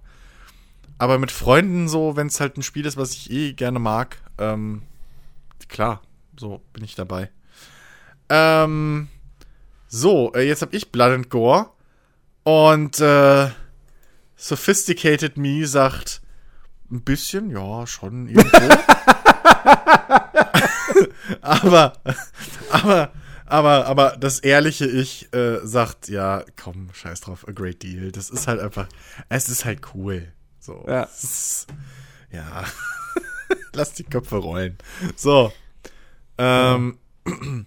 Aber 0.99 1.19
mit 1.19 1.33
Freunden 1.33 1.89
so, 1.89 2.17
wenn 2.17 2.29
es 2.29 2.39
halt 2.39 2.57
ein 2.57 2.63
Spiel 2.63 2.87
ist, 2.87 2.97
was 2.97 3.13
ich 3.13 3.31
eh 3.31 3.55
gerne 3.55 3.79
mag, 3.79 4.19
ähm, 4.43 4.83
klar, 5.69 6.03
so 6.39 6.63
bin 6.73 6.85
ich 6.85 6.95
dabei. 6.95 7.31
Ähm, 8.29 9.09
so, 9.89 10.33
äh, 10.35 10.47
jetzt 10.47 10.63
habe 10.63 10.77
ich 10.77 10.93
Blood 10.93 11.13
and 11.13 11.31
Gore 11.31 11.71
und 12.45 13.01
äh, 13.01 13.51
Sophisticated 14.37 15.37
Me 15.37 15.67
sagt 15.67 16.23
ein 16.91 17.03
bisschen, 17.03 17.51
ja, 17.51 17.87
schon 17.87 18.29
irgendwo. 18.29 18.59
aber, 21.41 21.93
aber, 22.71 23.13
aber, 23.47 23.87
aber 23.87 24.17
das 24.19 24.41
ehrliche 24.41 24.87
Ich 24.87 25.33
äh, 25.33 25.59
sagt, 25.63 26.09
ja, 26.09 26.45
komm, 26.61 26.89
scheiß 26.93 27.21
drauf, 27.21 27.47
a 27.49 27.53
great 27.53 27.83
deal. 27.83 28.13
Das 28.13 28.31
ist 28.31 28.49
halt 28.49 28.61
einfach, 28.61 28.89
es 29.29 29.49
ist 29.49 29.65
halt 29.65 29.95
cool. 29.95 30.33
So. 30.59 30.85
Ja. 30.89 31.09
Ja. 32.31 32.65
Lass 33.75 33.95
die 33.95 34.05
Köpfe 34.05 34.37
rollen. 34.37 34.79
So. 35.17 35.53
Ähm, 36.39 36.99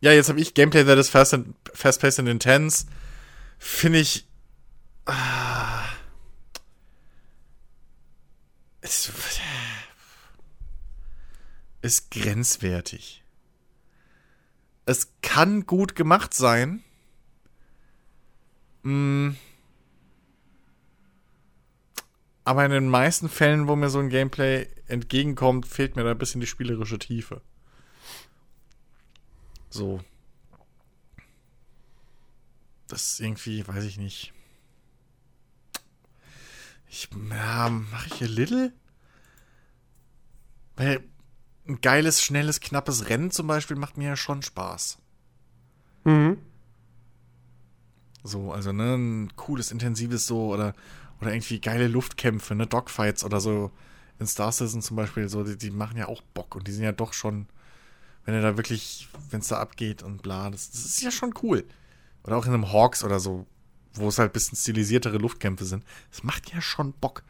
ja, 0.00 0.12
jetzt 0.12 0.28
habe 0.28 0.40
ich 0.40 0.54
Gameplay 0.54 0.84
that 0.84 0.98
is 0.98 1.08
fast 1.08 1.34
and, 1.34 1.54
fast-paced 1.72 2.18
and 2.18 2.28
intense. 2.28 2.86
Finde 3.58 4.00
ich. 4.00 4.26
Ah, 5.06 5.84
ist, 8.80 9.12
ist 11.82 12.10
grenzwertig. 12.10 13.22
Es 14.86 15.12
kann 15.22 15.66
gut 15.66 15.94
gemacht 15.94 16.34
sein. 16.34 16.82
Mm. 18.82 19.30
Aber 22.44 22.64
in 22.64 22.72
den 22.72 22.88
meisten 22.88 23.28
Fällen, 23.28 23.68
wo 23.68 23.76
mir 23.76 23.90
so 23.90 24.00
ein 24.00 24.08
Gameplay 24.08 24.66
entgegenkommt, 24.90 25.66
fehlt 25.66 25.96
mir 25.96 26.04
da 26.04 26.10
ein 26.10 26.18
bisschen 26.18 26.40
die 26.40 26.46
spielerische 26.46 26.98
Tiefe. 26.98 27.40
So. 29.70 30.00
Das 32.88 33.12
ist 33.12 33.20
irgendwie, 33.20 33.66
weiß 33.66 33.84
ich 33.84 33.98
nicht. 33.98 34.32
Ich, 36.88 37.08
ja, 37.30 37.68
mache 37.68 38.08
ich 38.08 38.14
hier 38.14 38.28
Little? 38.28 38.72
Weil 40.76 41.04
ein 41.68 41.80
geiles, 41.80 42.22
schnelles, 42.22 42.60
knappes 42.60 43.08
Rennen 43.08 43.30
zum 43.30 43.46
Beispiel 43.46 43.76
macht 43.76 43.96
mir 43.96 44.08
ja 44.08 44.16
schon 44.16 44.42
Spaß. 44.42 44.98
Mhm. 46.04 46.38
So, 48.24 48.52
also, 48.52 48.72
ne, 48.72 48.96
ein 48.96 49.36
cooles, 49.36 49.70
intensives 49.70 50.26
so 50.26 50.52
oder, 50.52 50.74
oder 51.20 51.32
irgendwie 51.32 51.60
geile 51.60 51.86
Luftkämpfe, 51.86 52.54
ne, 52.54 52.66
Dogfights 52.66 53.24
oder 53.24 53.40
so 53.40 53.70
in 54.20 54.26
Star 54.26 54.52
Citizen 54.52 54.82
zum 54.82 54.96
Beispiel, 54.96 55.28
so, 55.28 55.42
die, 55.42 55.56
die 55.56 55.70
machen 55.70 55.96
ja 55.96 56.06
auch 56.06 56.22
Bock 56.34 56.54
und 56.54 56.68
die 56.68 56.72
sind 56.72 56.84
ja 56.84 56.92
doch 56.92 57.12
schon, 57.12 57.48
wenn 58.24 58.34
er 58.34 58.42
da 58.42 58.56
wirklich, 58.56 59.08
wenn 59.30 59.40
es 59.40 59.48
da 59.48 59.58
abgeht 59.58 60.02
und 60.02 60.22
bla, 60.22 60.50
das, 60.50 60.70
das 60.70 60.84
ist 60.84 61.00
ja 61.02 61.10
schon 61.10 61.34
cool. 61.42 61.64
Oder 62.22 62.36
auch 62.36 62.46
in 62.46 62.52
einem 62.52 62.70
Hawks 62.72 63.02
oder 63.02 63.18
so, 63.18 63.46
wo 63.94 64.08
es 64.08 64.18
halt 64.18 64.30
ein 64.30 64.34
bisschen 64.34 64.56
stilisiertere 64.56 65.16
Luftkämpfe 65.18 65.64
sind. 65.64 65.84
Das 66.10 66.22
macht 66.22 66.52
ja 66.52 66.60
schon 66.60 66.92
Bock. 66.92 67.24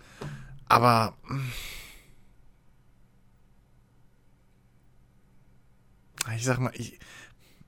Aber. 0.68 1.16
mm, 1.28 1.52
Ich 6.36 6.44
sag 6.44 6.58
mal, 6.58 6.72
ich, 6.74 6.98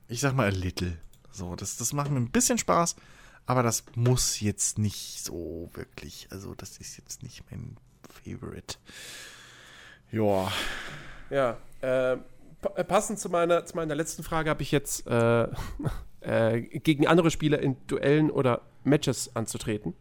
ich 0.07 0.19
sag 0.19 0.35
mal 0.35 0.47
a 0.47 0.49
little. 0.49 0.97
So, 1.31 1.55
das, 1.55 1.77
das 1.77 1.93
macht 1.93 2.11
mir 2.11 2.17
ein 2.19 2.29
bisschen 2.29 2.57
Spaß, 2.57 2.95
aber 3.45 3.63
das 3.63 3.83
muss 3.95 4.39
jetzt 4.39 4.77
nicht 4.77 5.23
so 5.23 5.71
wirklich. 5.73 6.27
Also, 6.31 6.53
das 6.55 6.77
ist 6.77 6.97
jetzt 6.97 7.23
nicht 7.23 7.43
mein 7.49 7.77
Favorite. 8.23 8.75
Ja. 10.11 10.51
Ja, 11.29 11.57
äh, 11.81 12.13
äh, 12.13 12.17
passend 12.87 13.19
zu 13.19 13.29
meiner, 13.29 13.65
zu 13.65 13.75
meiner 13.75 13.95
letzten 13.95 14.23
Frage 14.23 14.49
habe 14.49 14.61
ich 14.61 14.71
jetzt 14.71 15.07
äh, 15.07 15.47
äh, 16.21 16.61
gegen 16.61 17.07
andere 17.07 17.31
Spieler 17.31 17.59
in 17.59 17.75
Duellen 17.87 18.29
oder 18.31 18.61
Matches 18.83 19.35
anzutreten. 19.35 19.93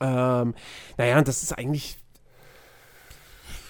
Ähm, 0.00 0.54
naja, 0.96 1.22
das 1.22 1.42
ist 1.42 1.52
eigentlich. 1.52 1.96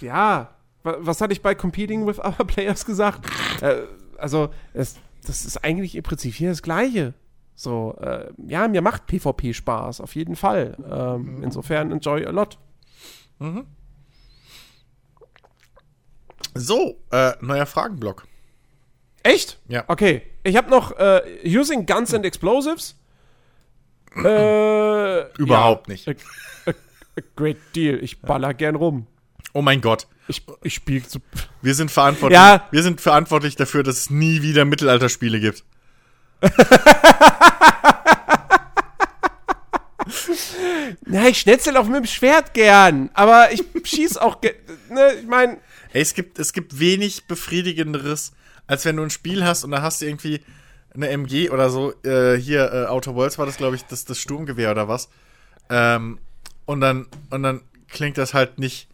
Ja, 0.01 0.55
wa- 0.83 0.97
was 1.01 1.21
hatte 1.21 1.33
ich 1.33 1.43
bei 1.43 1.55
Competing 1.55 2.07
with 2.07 2.19
Other 2.19 2.45
Players 2.45 2.85
gesagt? 2.85 3.27
Äh, 3.61 3.83
also, 4.19 4.51
es, 4.73 4.97
das 5.27 5.45
ist 5.45 5.63
eigentlich 5.65 5.95
im 5.95 6.03
Prinzip 6.03 6.35
hier 6.35 6.51
das 6.51 6.63
Gleiche. 6.63 7.15
So, 7.57 7.97
äh, 8.01 8.33
ja, 8.47 8.67
mir 8.69 8.83
macht 8.83 9.07
PvP 9.07 9.53
Spaß, 9.55 10.01
auf 10.01 10.15
jeden 10.17 10.35
Fall. 10.35 10.77
Ähm, 10.91 11.43
insofern 11.43 11.93
enjoy 11.93 12.25
a 12.27 12.31
lot. 12.31 12.59
So, 16.55 17.01
äh, 17.11 17.33
neuer 17.41 17.67
Fragenblock. 17.67 18.27
Echt? 19.23 19.59
Ja. 19.69 19.85
Okay. 19.89 20.23
Ich 20.45 20.57
habe 20.57 20.71
noch 20.71 20.93
äh, 20.99 21.23
Using 21.45 21.87
Guns 21.87 22.13
and 22.15 22.25
Explosives. 22.25 22.97
äh, 24.17 25.23
Überhaupt 25.39 25.89
nicht. 25.89 26.07
A, 26.09 26.13
a, 26.67 26.71
a 26.71 27.23
great 27.35 27.57
deal. 27.75 28.03
Ich 28.03 28.21
baller 28.21 28.55
gern 28.55 28.77
rum. 28.77 29.07
Oh 29.53 29.63
mein 29.63 29.81
Gott. 29.81 30.07
Ich, 30.29 30.45
ich 30.63 30.75
spiele 30.75 31.05
so. 31.07 31.21
Wir 31.63 31.75
sind 31.75 31.91
verantwortlich. 31.91 32.39
Ja. 32.39 32.67
Wir 32.71 32.83
sind 32.83 33.01
verantwortlich 33.01 33.57
dafür, 33.57 33.83
dass 33.83 33.97
es 33.99 34.11
nie 34.11 34.43
wieder 34.43 34.65
Mittelalterspiele 34.65 35.41
gibt. 35.41 35.65
Na, 41.07 41.29
ich 41.29 41.39
schnetzel 41.41 41.77
auch 41.77 41.87
mit 41.87 41.97
dem 41.97 42.07
Schwert 42.07 42.55
gern. 42.55 43.11
Aber 43.15 43.53
ich 43.53 43.63
schieß 43.85 44.17
auch. 44.19 44.41
Ne, 44.43 45.13
ich 45.21 45.27
meine. 45.27 45.59
Ey, 45.93 46.03
es 46.03 46.15
gibt, 46.15 46.39
es 46.39 46.53
gibt 46.53 46.79
wenig 46.81 47.27
befriedigenderes, 47.27 48.33
als 48.67 48.85
wenn 48.85 48.97
du 48.97 49.03
ein 49.05 49.11
Spiel 49.11 49.45
hast 49.45 49.65
und 49.65 49.71
da 49.71 49.83
hast 49.83 50.01
du 50.03 50.07
irgendwie 50.07 50.41
eine 50.95 51.09
MG 51.09 51.51
oder 51.51 51.71
so. 51.71 51.93
Äh, 52.05 52.37
hier, 52.39 52.73
äh, 52.73 52.87
Outer 52.87 53.15
Worlds 53.15 53.39
war 53.39 53.47
das, 53.47 53.57
glaube 53.57 53.77
ich, 53.77 53.85
das, 53.85 54.05
das 54.05 54.19
Sturmgewehr 54.19 54.71
oder 54.71 54.89
was. 54.89 55.09
Ähm, 55.71 56.19
und 56.67 56.81
dann, 56.81 57.07
und 57.31 57.43
dann 57.43 57.61
klingt 57.89 58.19
das 58.19 58.35
halt 58.35 58.59
nicht. 58.59 58.89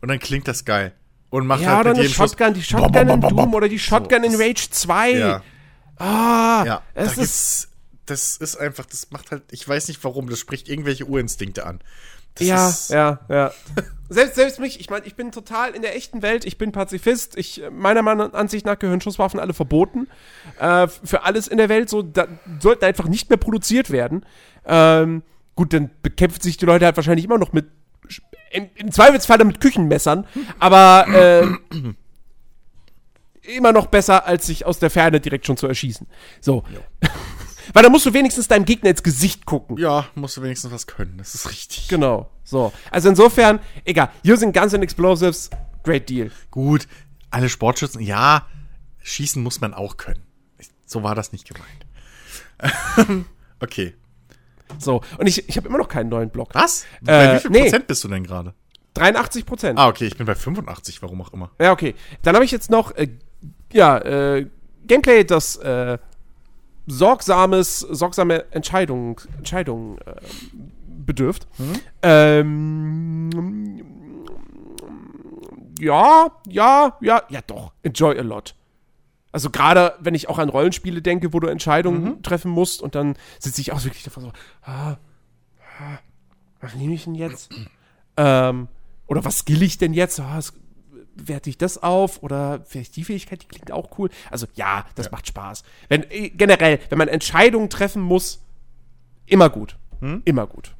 Und 0.00 0.08
dann 0.08 0.18
klingt 0.18 0.48
das 0.48 0.64
geil. 0.64 0.92
Und 1.30 1.46
macht 1.46 1.62
Ja, 1.62 1.68
halt 1.76 1.80
oder 1.80 1.88
mit 1.90 1.96
eine 1.98 2.02
jedem 2.08 2.14
Schuss- 2.14 2.30
Shotgun, 2.30 2.54
die 2.54 2.60
Bom, 2.60 2.80
Shotgun 2.82 3.08
in 3.08 3.20
Doom 3.20 3.54
oder 3.54 3.68
die 3.68 3.78
Shotgun 3.78 4.22
So, 4.22 4.28
in 4.28 4.34
Rage 4.40 4.70
2. 4.70 5.10
Ja. 5.12 5.42
Ah, 5.98 6.64
Ja, 6.66 6.82
es 6.94 7.14
da 7.16 7.22
ist. 7.22 7.68
Das 8.06 8.36
ist 8.36 8.56
einfach, 8.56 8.86
das 8.86 9.10
macht 9.10 9.30
halt, 9.30 9.42
ich 9.50 9.66
weiß 9.68 9.88
nicht 9.88 10.02
warum, 10.04 10.28
das 10.30 10.38
spricht 10.38 10.68
irgendwelche 10.68 11.04
Urinstinkte 11.06 11.66
an. 11.66 11.80
Das 12.36 12.46
Ja, 12.46 12.68
ist, 12.68 12.90
ja, 12.90 13.20
ja. 13.28 13.52
selbst, 14.08 14.34
selbst 14.36 14.60
mich, 14.60 14.78
ich 14.78 14.90
meine, 14.90 15.06
ich 15.06 15.14
bin 15.16 15.32
total 15.32 15.74
in 15.74 15.82
der 15.82 15.96
echten 15.96 16.22
Welt, 16.22 16.44
ich 16.44 16.58
bin 16.58 16.70
Pazifist, 16.70 17.36
ich, 17.36 17.62
meiner 17.72 18.02
Meinung- 18.02 18.34
Ansicht 18.34 18.66
nach 18.66 18.78
gehören 18.78 19.00
Schusswaffen 19.00 19.40
alle 19.40 19.54
verboten. 19.54 20.06
Äh, 20.60 20.86
für 20.88 21.22
alles 21.24 21.48
in 21.48 21.56
der 21.58 21.68
Welt, 21.68 21.88
so, 21.88 22.02
da 22.02 22.26
sollten 22.60 22.84
einfach 22.84 23.08
nicht 23.08 23.30
mehr 23.30 23.38
produziert 23.38 23.90
werden. 23.90 24.24
Ähm, 24.66 25.22
gut, 25.54 25.72
dann 25.72 25.90
bekämpfen 26.02 26.42
sich 26.42 26.56
die 26.58 26.66
Leute 26.66 26.84
halt 26.84 26.96
wahrscheinlich 26.96 27.24
immer 27.24 27.38
noch 27.38 27.52
mit, 27.52 27.66
im, 28.50 28.68
im 28.76 28.92
Zweifelsfall 28.92 29.42
mit 29.44 29.60
Küchenmessern, 29.60 30.26
aber 30.60 31.06
äh, 31.08 31.46
immer 33.56 33.72
noch 33.72 33.86
besser, 33.86 34.26
als 34.26 34.46
sich 34.46 34.66
aus 34.66 34.78
der 34.78 34.90
Ferne 34.90 35.20
direkt 35.20 35.46
schon 35.46 35.56
zu 35.56 35.66
erschießen. 35.66 36.06
So. 36.40 36.64
Weil 37.72 37.82
da 37.82 37.88
musst 37.88 38.06
du 38.06 38.14
wenigstens 38.14 38.48
deinem 38.48 38.64
Gegner 38.64 38.90
ins 38.90 39.02
Gesicht 39.02 39.46
gucken. 39.46 39.76
Ja, 39.78 40.06
musst 40.14 40.36
du 40.36 40.42
wenigstens 40.42 40.72
was 40.72 40.86
können, 40.86 41.16
das 41.18 41.34
ist 41.34 41.50
richtig. 41.50 41.88
Genau, 41.88 42.30
so. 42.44 42.72
Also 42.90 43.08
insofern, 43.08 43.60
egal, 43.84 44.10
using 44.26 44.52
Guns 44.52 44.74
and 44.74 44.82
Explosives, 44.82 45.50
great 45.82 46.08
deal. 46.08 46.30
Gut, 46.50 46.86
alle 47.30 47.48
Sportschützen, 47.48 48.00
ja, 48.00 48.46
schießen 49.02 49.42
muss 49.42 49.60
man 49.60 49.74
auch 49.74 49.96
können. 49.96 50.22
So 50.86 51.02
war 51.02 51.14
das 51.14 51.32
nicht 51.32 51.48
gemeint. 51.48 53.26
okay. 53.60 53.94
So, 54.78 55.02
und 55.18 55.26
ich, 55.26 55.48
ich 55.48 55.56
habe 55.56 55.68
immer 55.68 55.78
noch 55.78 55.88
keinen 55.88 56.08
neuen 56.08 56.30
Block. 56.30 56.54
Was? 56.54 56.84
Bei 57.02 57.24
Äh, 57.24 57.36
wie 57.36 57.40
viel 57.40 57.50
nee. 57.50 57.62
Prozent 57.62 57.86
bist 57.86 58.04
du 58.04 58.08
denn 58.08 58.24
gerade? 58.24 58.54
83 58.94 59.44
Prozent. 59.46 59.78
Ah, 59.78 59.88
okay, 59.88 60.06
ich 60.06 60.16
bin 60.16 60.26
bei 60.26 60.34
85, 60.34 61.02
warum 61.02 61.20
auch 61.20 61.32
immer. 61.32 61.50
Ja, 61.60 61.72
okay. 61.72 61.94
Dann 62.22 62.34
habe 62.34 62.44
ich 62.44 62.50
jetzt 62.50 62.70
noch, 62.70 62.92
äh, 62.96 63.08
ja, 63.72 63.98
äh, 63.98 64.46
Gameplay, 64.86 65.24
das 65.24 65.56
äh, 65.56 65.98
sorgsames, 66.86 67.80
sorgsame 67.80 68.44
Entscheidungen, 68.52 69.16
Entscheidungen 69.38 69.98
äh, 69.98 70.14
bedürft. 71.04 71.46
Ähm, 72.02 73.30
ja, 75.78 76.28
ja, 76.48 76.96
ja, 77.00 77.22
ja, 77.28 77.40
doch. 77.46 77.72
Enjoy 77.82 78.18
a 78.18 78.22
lot. 78.22 78.54
Also 79.32 79.50
gerade, 79.50 79.94
wenn 80.00 80.14
ich 80.14 80.28
auch 80.28 80.38
an 80.38 80.48
Rollenspiele 80.48 81.02
denke, 81.02 81.32
wo 81.34 81.40
du 81.40 81.48
Entscheidungen 81.48 82.22
treffen 82.22 82.50
musst 82.50 82.80
und 82.80 82.94
dann 82.94 83.16
sitze 83.38 83.60
ich 83.60 83.72
auch 83.72 83.84
wirklich 83.84 84.02
davor 84.02 84.22
so, 84.22 84.32
ah, 84.62 84.92
ah, 85.78 85.98
was 86.60 86.74
nehme 86.74 86.94
ich 86.94 87.04
denn 87.04 87.14
jetzt? 87.14 87.50
ähm, 88.16 88.68
oder 89.06 89.24
was 89.24 89.38
skill 89.38 89.62
ich 89.62 89.76
denn 89.76 89.92
jetzt? 89.92 90.18
Ah, 90.20 90.38
es- 90.38 90.54
werte 91.16 91.50
ich 91.50 91.58
das 91.58 91.82
auf 91.82 92.22
oder 92.22 92.60
vielleicht 92.66 92.96
die 92.96 93.04
Fähigkeit, 93.04 93.42
die 93.42 93.46
klingt 93.48 93.72
auch 93.72 93.98
cool. 93.98 94.10
Also 94.30 94.46
ja, 94.54 94.84
das 94.94 95.10
macht 95.10 95.26
Spaß. 95.26 95.64
Wenn 95.88 96.02
äh, 96.10 96.30
generell, 96.30 96.78
wenn 96.90 96.98
man 96.98 97.08
Entscheidungen 97.08 97.70
treffen 97.70 98.02
muss, 98.02 98.42
immer 99.26 99.50
gut, 99.50 99.76
immer 100.24 100.46
gut. 100.46 100.74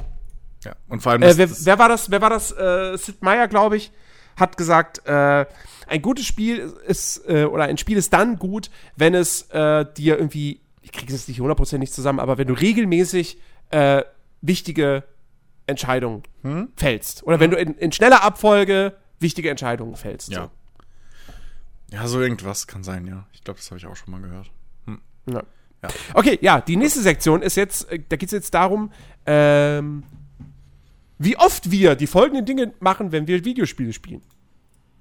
Ja, 0.65 0.75
und 0.89 1.03
vor 1.03 1.13
allem, 1.13 1.23
Äh, 1.23 1.37
wer, 1.37 1.49
wer 1.51 1.79
war 1.79 1.89
das? 1.89 2.11
Wer 2.11 2.21
war 2.21 2.31
das? 2.31 2.53
Äh, 2.53 2.97
Sid 2.99 3.23
Meier, 3.23 3.49
glaube 3.49 3.77
ich, 3.77 3.93
hat 4.37 4.57
gesagt, 4.57 5.07
äh, 5.07 5.47
ein 5.87 6.03
gutes 6.03 6.27
Spiel 6.27 6.73
ist 6.87 7.23
äh, 7.29 7.45
oder 7.45 7.65
ein 7.65 7.79
Spiel 7.79 7.97
ist 7.97 8.13
dann 8.13 8.39
gut, 8.39 8.71
wenn 8.97 9.15
es 9.15 9.43
äh, 9.51 9.87
dir 9.97 10.17
irgendwie, 10.19 10.61
ich 10.83 10.93
kriege 10.93 11.07
es 11.13 11.21
jetzt 11.21 11.29
nicht 11.29 11.41
hundertprozentig 11.41 11.93
zusammen, 11.93 12.21
aber 12.21 12.37
wenn 12.39 12.49
du 12.49 12.55
regelmäßig 12.55 13.39
wichtige 14.43 15.03
Entscheidungen 15.67 16.23
Hm? 16.43 16.69
fällst 16.77 17.25
oder 17.25 17.41
wenn 17.41 17.51
du 17.51 17.57
in, 17.57 17.75
in 17.75 17.91
schneller 17.91 18.23
Abfolge 18.23 18.97
wichtige 19.21 19.51
Entscheidungen 19.51 19.97
fällst. 19.97 20.31
ja. 20.31 20.51
Ja, 21.93 22.09
so 22.09 22.21
irgendwas 22.21 22.67
kann 22.67 22.83
sein, 22.83 23.07
ja. 23.07 23.27
Ich 23.33 23.45
glaube, 23.45 23.59
das 23.61 23.71
habe 23.71 23.79
ich 23.79 23.87
auch 23.87 23.95
schon 23.95 24.11
mal 24.11 24.21
gehört. 24.21 24.51
So. 24.87 24.97
Ja. 25.33 25.43
Ja. 25.83 25.89
Okay, 26.15 26.39
ja, 26.41 26.61
die 26.61 26.77
nächste 26.77 27.01
Sektion 27.01 27.43
ist 27.43 27.57
jetzt, 27.57 27.91
äh, 27.91 28.01
da 28.09 28.17
geht 28.17 28.29
es 28.29 28.33
jetzt 28.33 28.55
darum, 28.55 28.93
ähm, 29.27 30.03
wie 31.19 31.37
oft 31.37 31.71
wir 31.71 31.95
die 31.95 32.07
folgenden 32.07 32.45
Dinge 32.45 32.73
machen, 32.81 33.13
wenn 33.13 33.27
wir 33.27 33.45
Videospiele 33.45 33.93
spielen. 33.93 34.23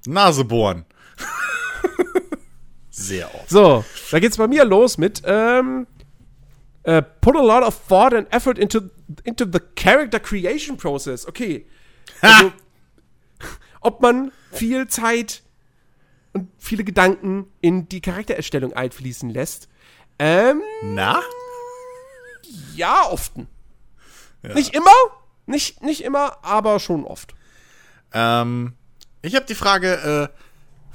Nase 0.05 0.45
bohren. 0.45 0.85
Sehr 2.89 3.33
oft. 3.33 3.49
So, 3.49 3.83
da 4.11 4.19
geht's 4.19 4.37
bei 4.37 4.47
mir 4.47 4.63
los 4.63 4.97
mit 4.97 5.21
ähm, 5.25 5.87
äh, 6.83 7.01
put 7.01 7.35
a 7.35 7.41
lot 7.41 7.63
of 7.63 7.87
thought 7.87 8.13
and 8.13 8.31
effort 8.31 8.57
into, 8.57 8.89
into 9.23 9.45
the 9.45 9.59
character 9.75 10.19
creation 10.19 10.77
process. 10.77 11.27
Okay. 11.27 11.65
Also, 12.21 12.53
ob 13.85 14.01
man 14.01 14.31
viel 14.51 14.87
Zeit 14.87 15.43
und 16.33 16.49
viele 16.57 16.83
Gedanken 16.83 17.45
in 17.61 17.87
die 17.87 18.01
Charaktererstellung 18.01 18.73
einfließen 18.73 19.29
lässt. 19.29 19.69
Ähm, 20.19 20.61
Na? 20.81 21.21
ja, 22.75 23.07
often. 23.09 23.47
Nicht 24.53 24.75
immer, 24.75 24.91
nicht, 25.45 25.81
nicht 25.81 26.01
immer, 26.01 26.43
aber 26.43 26.79
schon 26.79 27.03
oft. 27.05 27.33
Ähm, 28.13 28.73
ich 29.21 29.35
habe 29.35 29.45
die 29.45 29.55
Frage, 29.55 30.31
äh, 30.31 30.39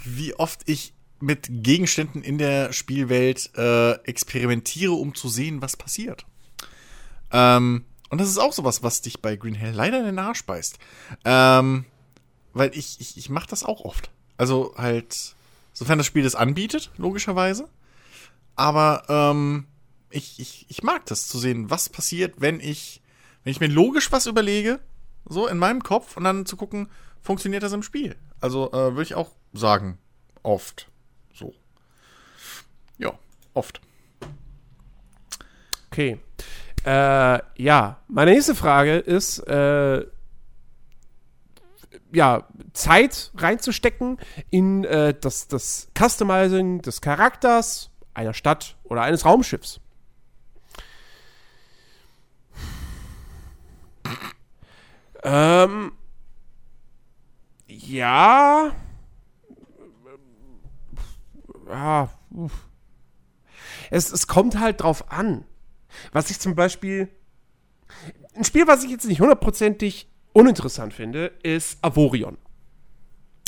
wie 0.05 0.35
oft 0.35 0.63
ich 0.67 0.95
mit 1.19 1.49
Gegenständen 1.51 2.23
in 2.23 2.39
der 2.39 2.73
Spielwelt 2.73 3.51
äh, 3.57 3.93
experimentiere, 4.05 4.93
um 4.93 5.15
zu 5.15 5.29
sehen, 5.29 5.63
was 5.63 5.77
passiert. 5.77 6.27
Ähm, 7.33 7.85
und 8.09 8.21
das 8.21 8.29
ist 8.29 8.39
auch 8.39 8.53
sowas, 8.53 8.83
was 8.83 9.03
dich 9.03 9.21
bei 9.21 9.37
Green 9.37 9.55
Hell 9.55 9.75
leider 9.75 9.99
in 10.01 10.07
den 10.07 10.19
Arsch 10.19 10.45
beißt. 10.45 10.79
Ähm, 11.25 11.85
weil 12.53 12.77
ich, 12.77 13.01
ich, 13.01 13.17
ich 13.17 13.31
mache 13.31 13.49
das 13.49 13.65
auch 13.65 13.81
oft. 13.81 14.11
Also 14.37 14.75
halt, 14.77 15.35
sofern 15.73 15.99
das 15.99 16.07
Spiel 16.07 16.23
das 16.23 16.35
anbietet, 16.35 16.91
logischerweise. 16.97 17.69
Aber 18.57 19.05
ähm, 19.09 19.67
ich, 20.11 20.41
ich, 20.41 20.67
ich 20.69 20.83
mag 20.83 21.07
das 21.07 21.29
zu 21.29 21.39
sehen, 21.39 21.71
was 21.71 21.89
passiert, 21.89 22.35
wenn 22.39 22.61
ich, 22.61 23.01
wenn 23.45 23.53
ich 23.53 23.61
mir 23.61 23.69
logisch 23.69 24.13
was 24.13 24.27
überlege, 24.27 24.81
so 25.27 25.47
in 25.47 25.59
meinem 25.59 25.83
Kopf 25.83 26.17
und 26.17 26.25
dann 26.25 26.47
zu 26.47 26.57
gucken, 26.57 26.89
funktioniert 27.23 27.63
das 27.63 27.73
im 27.73 27.83
Spiel. 27.83 28.17
Also 28.41 28.71
äh, 28.73 28.93
würde 28.93 29.03
ich 29.03 29.15
auch 29.15 29.31
sagen, 29.53 29.99
oft. 30.43 30.89
So. 31.35 31.55
Ja, 32.99 33.19
oft. 33.55 33.81
Okay. 35.91 36.19
Äh, 36.85 37.41
ja, 37.57 37.99
meine 38.09 38.31
nächste 38.33 38.55
Frage 38.55 38.97
ist, 38.97 39.39
äh, 39.41 40.07
ja, 42.13 42.47
Zeit 42.73 43.33
reinzustecken 43.37 44.19
in 44.51 44.85
äh, 44.85 45.15
das, 45.19 45.49
das 45.49 45.89
Customizing 45.97 46.83
des 46.83 47.01
Charakters 47.01 47.91
einer 48.15 48.35
Stadt 48.35 48.77
oder 48.85 49.03
eines 49.03 49.25
Raumschiffs. 49.25 49.81
Ähm, 55.23 55.93
ja. 57.69 58.73
Uff. 62.31 62.69
Es, 63.91 64.13
es 64.13 64.27
kommt 64.27 64.59
halt 64.59 64.83
drauf 64.83 65.11
an. 65.13 65.45
Was 66.13 66.31
ich 66.31 66.41
zum 66.41 66.55
Beispiel. 66.55 67.09
Ein 68.35 68.45
Spiel, 68.45 68.67
was 68.67 68.85
ich 68.85 68.91
jetzt 68.91 69.07
nicht 69.07 69.21
hundertprozentig 69.21 70.10
uninteressant 70.33 70.93
finde, 70.93 71.33
ist 71.43 71.79
Avorion. 71.83 72.39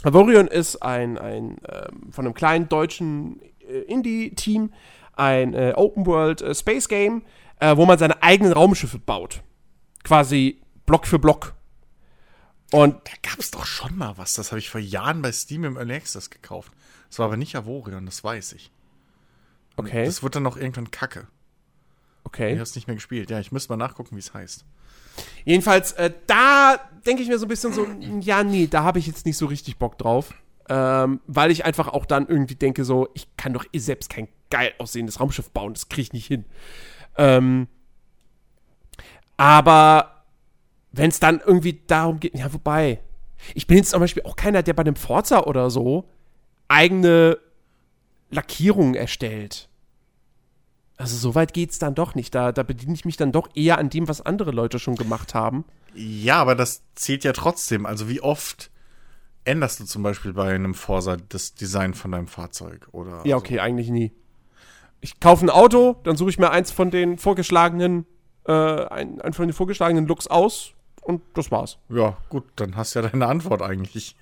Avorion 0.03 0.49
ist 0.49 0.83
ein, 0.83 1.19
ein 1.19 1.59
ähm, 1.69 2.13
von 2.13 2.27
einem 2.27 2.35
kleinen 2.35 2.69
deutschen 2.69 3.41
äh, 3.61 3.81
Indie-Team 3.83 4.73
ein 5.15 5.55
äh, 5.55 5.75
Open-World 5.77 6.43
äh, 6.43 6.55
Space 6.55 6.89
Game, 6.89 7.23
äh, 7.61 7.77
wo 7.77 7.87
man 7.87 7.99
seine 7.99 8.23
eigenen 8.23 8.53
Raumschiffe 8.53 8.99
baut. 8.99 9.43
Quasi 10.05 10.61
Block 10.87 11.07
für 11.07 11.19
Block. 11.19 11.55
Und 12.73 12.95
Da 13.07 13.13
gab 13.31 13.39
es 13.39 13.51
doch 13.51 13.67
schon 13.67 13.97
mal 13.97 14.17
was. 14.17 14.35
Das 14.35 14.51
habe 14.51 14.59
ich 14.59 14.71
vor 14.71 14.81
Jahren 14.81 15.23
bei 15.23 15.31
Steam 15.31 15.65
im 15.65 15.77
Early 15.77 15.95
Access 15.95 16.31
gekauft. 16.31 16.73
Das 17.09 17.19
war 17.19 17.27
aber 17.27 17.37
nicht 17.37 17.55
Avorion, 17.55 18.07
das 18.07 18.25
weiß 18.25 18.55
ich. 18.55 18.73
okay, 19.77 20.05
Das 20.07 20.23
wird 20.23 20.35
dann 20.35 20.43
noch 20.43 20.57
irgendwann 20.57 20.91
kacke. 20.91 21.29
Ich 22.21 22.27
okay. 22.27 22.53
habe 22.53 22.63
es 22.63 22.75
nicht 22.75 22.87
mehr 22.87 22.97
gespielt. 22.97 23.31
Ja, 23.31 23.41
ich 23.41 23.53
müsste 23.53 23.71
mal 23.73 23.77
nachgucken, 23.77 24.17
wie 24.17 24.21
es 24.21 24.33
heißt. 24.33 24.65
Jedenfalls, 25.45 25.93
äh, 25.93 26.13
da 26.27 26.79
denke 27.07 27.23
ich 27.23 27.29
mir 27.29 27.39
so 27.39 27.47
ein 27.47 27.49
bisschen 27.49 27.73
so, 27.73 27.87
ja, 28.21 28.45
nee, 28.45 28.67
da 28.67 28.85
habe 28.85 28.99
ich 28.99 29.07
jetzt 29.07 29.27
nicht 29.27 29.37
so 29.37 29.47
richtig 29.47 29.79
Bock 29.79 29.99
drauf. 29.99 30.35
Ähm, 30.69 31.21
weil 31.27 31.51
ich 31.51 31.65
einfach 31.65 31.89
auch 31.89 32.07
dann 32.07 32.29
irgendwie 32.29 32.55
denke, 32.55 32.85
so, 32.85 33.09
ich 33.15 33.27
kann 33.37 33.53
doch 33.53 33.65
eh 33.73 33.79
selbst 33.79 34.09
kein 34.09 34.29
geil 34.49 34.73
aussehendes 34.79 35.19
Raumschiff 35.19 35.51
bauen, 35.51 35.75
das 35.75 35.89
kriege 35.89 36.03
ich 36.03 36.13
nicht 36.13 36.27
hin. 36.27 36.45
Ähm, 37.17 37.67
aber 39.37 40.25
wenn 40.93 41.11
es 41.11 41.19
dann 41.19 41.41
irgendwie 41.45 41.81
darum 41.87 42.21
geht, 42.21 42.39
ja, 42.39 42.53
wobei, 42.53 43.01
ich 43.55 43.67
bin 43.67 43.79
jetzt 43.79 43.91
zum 43.91 44.01
Beispiel 44.01 44.23
auch 44.23 44.37
keiner, 44.37 44.63
der 44.63 44.75
bei 44.75 44.83
einem 44.83 44.95
Forza 44.95 45.45
oder 45.45 45.69
so 45.69 46.09
eigene 46.69 47.39
Lackierungen 48.31 48.95
erstellt. 48.95 49.69
Also 51.03 51.17
so 51.17 51.35
weit 51.35 51.53
geht's 51.53 51.81
dann 51.81 51.97
doch 51.97 52.15
nicht. 52.15 52.33
Da, 52.33 52.53
da 52.53 52.63
bediene 52.63 52.95
ich 52.95 53.05
mich 53.05 53.17
dann 53.17 53.33
doch 53.33 53.49
eher 53.57 53.79
an 53.79 53.91
dem, 53.91 54.07
was 54.07 54.21
andere 54.21 54.53
Leute 54.53 54.79
schon 54.79 54.95
gemacht 54.95 55.35
haben. 55.35 55.65
Ja, 55.97 56.37
aber 56.37 56.55
das 56.55 56.85
zählt 56.95 57.25
ja 57.25 57.33
trotzdem. 57.33 57.87
Also 57.87 58.09
wie 58.09 58.21
oft 58.21 58.71
änderst 59.45 59.81
du 59.81 59.85
zum 59.85 60.05
Beispiel 60.05 60.33
bei 60.33 60.55
einem 60.55 60.75
Forsa 60.75 61.17
das 61.17 61.55
Design 61.55 61.95
von 61.95 62.13
deinem 62.13 62.29
Fahrzeug? 62.29 62.87
Oder 62.93 63.21
Ja, 63.25 63.37
okay, 63.37 63.59
eigentlich 63.59 63.91
nie. 63.91 64.13
Ich 65.01 65.19
kaufe 65.19 65.45
ein 65.45 65.51
Auto, 65.51 65.97
dann 66.05 66.17
suche 66.17 66.31
ich 66.31 66.39
mir 66.39 66.53
eins 66.53 66.71
von 66.71 66.93
den 66.93 67.19
vorgeschlagenen, 67.19 68.07
äh, 68.47 68.53
ein, 68.53 69.21
ein 69.23 69.33
von 69.33 69.49
den 69.49 69.55
vorgeschlagenen 69.55 70.07
Looks 70.07 70.29
aus 70.29 70.75
und 71.01 71.21
das 71.35 71.51
war's. 71.51 71.79
So. 71.89 71.97
Ja, 71.97 72.17
gut, 72.29 72.45
dann 72.55 72.77
hast 72.77 72.95
du 72.95 73.01
ja 73.01 73.09
deine 73.09 73.27
Antwort 73.27 73.61
eigentlich. 73.61 74.15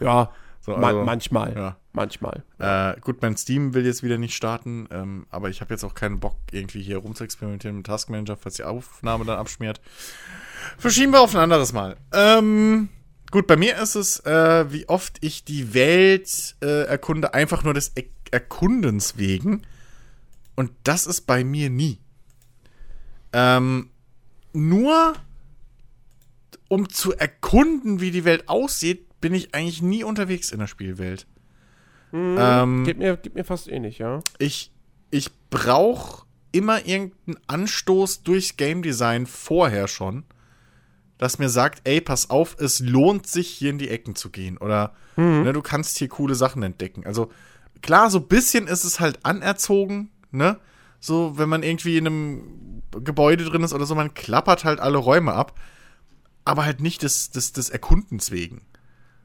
Ja, 0.00 0.32
So, 0.64 0.76
also, 0.76 1.02
manchmal. 1.02 1.54
Ja. 1.54 1.76
Manchmal. 1.92 2.44
Äh, 2.58 2.98
gut, 3.00 3.20
mein 3.20 3.36
Steam 3.36 3.74
will 3.74 3.84
jetzt 3.84 4.02
wieder 4.02 4.16
nicht 4.16 4.34
starten, 4.34 4.88
ähm, 4.90 5.26
aber 5.30 5.50
ich 5.50 5.60
habe 5.60 5.74
jetzt 5.74 5.84
auch 5.84 5.94
keinen 5.94 6.20
Bock, 6.20 6.36
irgendwie 6.52 6.82
hier 6.82 6.98
rumzuexperimentieren 6.98 7.76
mit 7.76 7.86
Taskmanager, 7.86 8.36
falls 8.36 8.54
die 8.54 8.64
Aufnahme 8.64 9.24
dann 9.24 9.38
abschmiert. 9.38 9.80
Verschieben 10.78 11.12
wir 11.12 11.20
auf 11.20 11.34
ein 11.34 11.40
anderes 11.42 11.72
Mal. 11.72 11.96
Ähm, 12.12 12.88
gut, 13.30 13.46
bei 13.48 13.56
mir 13.56 13.76
ist 13.76 13.96
es, 13.96 14.20
äh, 14.20 14.72
wie 14.72 14.88
oft 14.88 15.18
ich 15.20 15.44
die 15.44 15.74
Welt 15.74 16.54
äh, 16.62 16.84
erkunde, 16.84 17.34
einfach 17.34 17.64
nur 17.64 17.74
des 17.74 17.92
er 17.94 18.04
Erkundens 18.30 19.18
wegen. 19.18 19.60
Und 20.56 20.70
das 20.84 21.06
ist 21.06 21.22
bei 21.22 21.44
mir 21.44 21.68
nie. 21.68 21.98
Ähm, 23.34 23.90
nur 24.54 25.14
um 26.68 26.88
zu 26.88 27.12
erkunden, 27.12 28.00
wie 28.00 28.10
die 28.10 28.24
Welt 28.24 28.48
aussieht, 28.48 29.06
bin 29.22 29.32
ich 29.32 29.54
eigentlich 29.54 29.80
nie 29.80 30.04
unterwegs 30.04 30.52
in 30.52 30.58
der 30.58 30.66
Spielwelt. 30.66 31.26
Ähm, 32.12 32.84
Geht 32.84 32.98
mir, 32.98 33.16
geht 33.16 33.34
mir 33.34 33.44
fast 33.44 33.68
ähnlich, 33.68 33.96
ja. 33.96 34.20
ich, 34.38 34.70
ich 35.10 35.30
brauche 35.48 36.26
immer 36.52 36.84
irgendeinen 36.84 37.38
Anstoß 37.46 38.22
durchs 38.22 38.58
Game 38.58 38.82
Design 38.82 39.24
vorher 39.26 39.88
schon, 39.88 40.24
das 41.16 41.38
mir 41.38 41.48
sagt, 41.48 41.80
ey, 41.88 42.02
pass 42.02 42.28
auf, 42.28 42.56
es 42.58 42.80
lohnt 42.80 43.26
sich, 43.26 43.48
hier 43.48 43.70
in 43.70 43.78
die 43.78 43.88
Ecken 43.88 44.14
zu 44.14 44.28
gehen. 44.28 44.58
Oder 44.58 44.94
ne, 45.16 45.52
du 45.54 45.62
kannst 45.62 45.96
hier 45.96 46.08
coole 46.08 46.34
Sachen 46.34 46.62
entdecken. 46.62 47.06
Also 47.06 47.30
klar, 47.80 48.10
so 48.10 48.18
ein 48.18 48.28
bisschen 48.28 48.66
ist 48.66 48.84
es 48.84 49.00
halt 49.00 49.24
anerzogen, 49.24 50.10
ne? 50.30 50.58
So, 51.00 51.38
wenn 51.38 51.48
man 51.48 51.62
irgendwie 51.62 51.96
in 51.96 52.06
einem 52.06 52.82
Gebäude 52.90 53.44
drin 53.44 53.62
ist 53.62 53.72
oder 53.72 53.86
so, 53.86 53.94
man 53.94 54.14
klappert 54.14 54.64
halt 54.64 54.80
alle 54.80 54.98
Räume 54.98 55.32
ab, 55.32 55.58
aber 56.44 56.64
halt 56.64 56.80
nicht 56.80 57.02
des, 57.02 57.30
des, 57.30 57.52
des 57.52 57.70
Erkundens 57.70 58.30
wegen, 58.30 58.62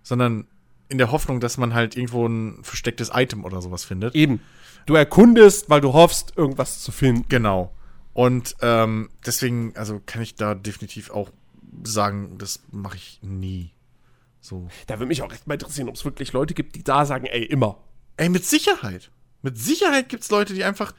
sondern 0.08 0.48
in 0.88 0.98
der 0.98 1.11
Hoffnung, 1.11 1.42
dass 1.42 1.58
man 1.58 1.74
halt 1.74 1.98
irgendwo 1.98 2.26
ein 2.26 2.64
verstecktes 2.64 3.11
Item 3.14 3.44
oder 3.44 3.61
sowas 3.61 3.84
findet. 3.84 4.16
Eben. 4.16 4.40
Du 4.86 4.95
erkundest, 4.95 5.69
weil 5.69 5.82
du 5.82 5.92
hoffst, 5.92 6.32
irgendwas 6.38 6.82
zu 6.82 6.94
finden. 6.94 7.26
Genau. 7.27 7.76
Und 8.14 8.56
ähm, 8.61 9.10
deswegen, 9.26 9.76
also 9.76 10.02
kann 10.06 10.22
ich 10.22 10.36
da 10.36 10.56
definitiv 10.56 11.10
auch 11.10 11.30
sagen, 11.84 12.38
das 12.38 12.61
mache 12.72 12.95
ich 12.95 13.19
nie. 13.22 13.74
So. 14.40 14.69
Da 14.88 14.98
würde 14.98 15.08
mich 15.08 15.22
auch 15.22 15.34
echt 15.34 15.45
mal 15.45 15.56
interessieren, 15.56 15.90
ob 15.90 15.95
es 15.95 16.06
wirklich 16.06 16.32
Leute 16.32 16.53
gibt, 16.53 16.76
die 16.77 16.84
da 16.86 17.06
sagen, 17.06 17.26
ey, 17.26 17.44
immer. 17.44 17.84
Ey, 18.16 18.30
mit 18.30 18.45
Sicherheit. 18.45 19.11
Mit 19.42 19.58
Sicherheit 19.58 20.08
gibt's 20.08 20.32
Leute, 20.32 20.53
die 20.53 20.64
einfach, 20.64 20.94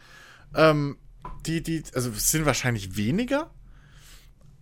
ähm, 0.54 0.98
die, 1.46 1.62
die, 1.62 1.82
also 1.94 2.10
es 2.10 2.30
sind 2.30 2.44
wahrscheinlich 2.44 2.96
weniger, 2.96 3.50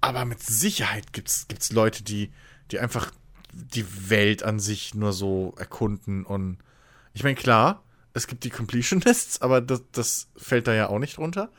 aber 0.00 0.25
mit 0.25 0.41
Sicherheit 0.41 1.12
gibt's, 1.12 1.49
gibt's 1.49 1.73
Leute, 1.73 2.05
die, 2.05 2.31
die 2.70 2.78
einfach 2.78 3.10
die 3.57 4.10
Welt 4.10 4.43
an 4.43 4.60
sich 4.60 4.94
nur 4.94 5.12
so 5.12 5.55
erkunden 5.59 6.25
und 6.25 6.59
ich 7.15 7.25
meine, 7.25 7.35
klar, 7.35 7.83
es 8.12 8.26
gibt 8.26 8.44
die 8.44 8.51
Completionists, 8.51 9.41
aber 9.43 9.60
das, 9.60 9.83
das 9.93 10.28
fällt 10.36 10.67
da 10.67 10.75
ja 10.75 10.89
auch 10.89 10.99
nicht 10.99 11.17
drunter. 11.17 11.51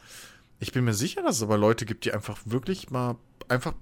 Ich 0.59 0.71
bin 0.71 0.85
mir 0.85 0.93
sicher, 0.93 1.21
dass 1.21 1.37
es 1.37 1.43
aber 1.43 1.57
Leute 1.57 1.85
gibt, 1.85 2.05
die 2.05 2.13
einfach 2.13 2.37
wirklich 2.45 2.89
mal 2.89 3.15
einfach 3.47 3.73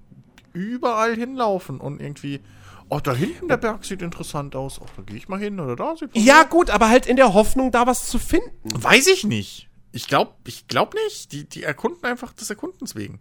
überall 0.52 1.14
hinlaufen 1.14 1.80
und 1.80 2.00
irgendwie, 2.00 2.40
oh, 2.88 3.00
da 3.00 3.14
hinten 3.14 3.48
der 3.48 3.56
Berg 3.58 3.84
sieht 3.84 4.02
interessant 4.02 4.56
aus, 4.56 4.80
oh, 4.80 4.86
da 4.96 5.02
gehe 5.02 5.16
ich 5.16 5.28
mal 5.28 5.38
hin 5.38 5.60
oder 5.60 5.76
da 5.76 5.96
sieht 5.96 6.10
Ja, 6.14 6.44
gut, 6.44 6.70
aber 6.70 6.88
halt 6.88 7.06
in 7.06 7.16
der 7.16 7.34
Hoffnung, 7.34 7.70
da 7.72 7.86
was 7.86 8.08
zu 8.08 8.18
finden. 8.18 8.50
Weiß 8.64 9.06
ich 9.06 9.24
nicht. 9.24 9.68
Ich 9.92 10.06
glaube 10.08 10.34
ich 10.46 10.68
glaub 10.68 10.94
nicht. 10.94 11.32
Die, 11.32 11.48
die 11.48 11.62
erkunden 11.62 12.04
einfach 12.04 12.32
des 12.32 12.50
Erkundens 12.50 12.94
wegen. 12.94 13.20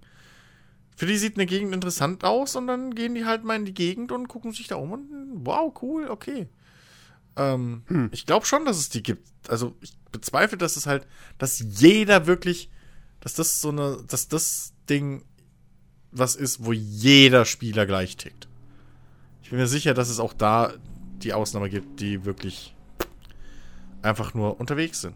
Für 0.95 1.05
die 1.05 1.17
sieht 1.17 1.35
eine 1.35 1.45
Gegend 1.45 1.73
interessant 1.73 2.23
aus 2.23 2.55
und 2.55 2.67
dann 2.67 2.95
gehen 2.95 3.15
die 3.15 3.25
halt 3.25 3.43
mal 3.43 3.55
in 3.55 3.65
die 3.65 3.73
Gegend 3.73 4.11
und 4.11 4.27
gucken 4.27 4.53
sich 4.53 4.67
da 4.67 4.75
um 4.75 4.91
und 4.91 5.09
wow, 5.45 5.73
cool, 5.81 6.07
okay. 6.09 6.47
Ähm, 7.35 8.09
Ich 8.11 8.25
glaube 8.25 8.45
schon, 8.45 8.65
dass 8.65 8.77
es 8.77 8.89
die 8.89 9.03
gibt. 9.03 9.27
Also 9.49 9.75
ich 9.81 9.93
bezweifle, 10.11 10.57
dass 10.57 10.77
es 10.77 10.87
halt, 10.87 11.05
dass 11.37 11.59
jeder 11.59 12.27
wirklich, 12.27 12.69
dass 13.19 13.33
das 13.33 13.59
so 13.59 13.69
eine, 13.69 14.03
dass 14.07 14.29
das 14.29 14.73
Ding 14.89 15.25
was 16.11 16.35
ist, 16.37 16.63
wo 16.63 16.71
jeder 16.71 17.43
Spieler 17.43 17.85
gleich 17.85 18.15
tickt. 18.15 18.47
Ich 19.43 19.49
bin 19.49 19.59
mir 19.59 19.67
sicher, 19.67 19.93
dass 19.93 20.09
es 20.09 20.19
auch 20.19 20.33
da 20.33 20.73
die 21.17 21.33
Ausnahme 21.33 21.69
gibt, 21.69 21.99
die 21.99 22.23
wirklich 22.23 22.73
einfach 24.01 24.33
nur 24.33 24.59
unterwegs 24.59 25.01
sind. 25.01 25.15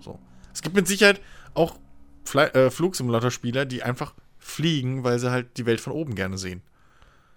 So. 0.00 0.18
Es 0.52 0.62
gibt 0.62 0.74
mit 0.74 0.88
Sicherheit 0.88 1.20
auch 1.54 1.78
Fly 2.24 2.46
äh, 2.46 2.70
Flugsimulator-Spieler, 2.70 3.64
die 3.64 3.82
einfach 3.82 4.14
fliegen, 4.40 5.04
weil 5.04 5.18
sie 5.20 5.30
halt 5.30 5.56
die 5.56 5.66
Welt 5.66 5.80
von 5.80 5.92
oben 5.92 6.14
gerne 6.16 6.36
sehen. 6.38 6.62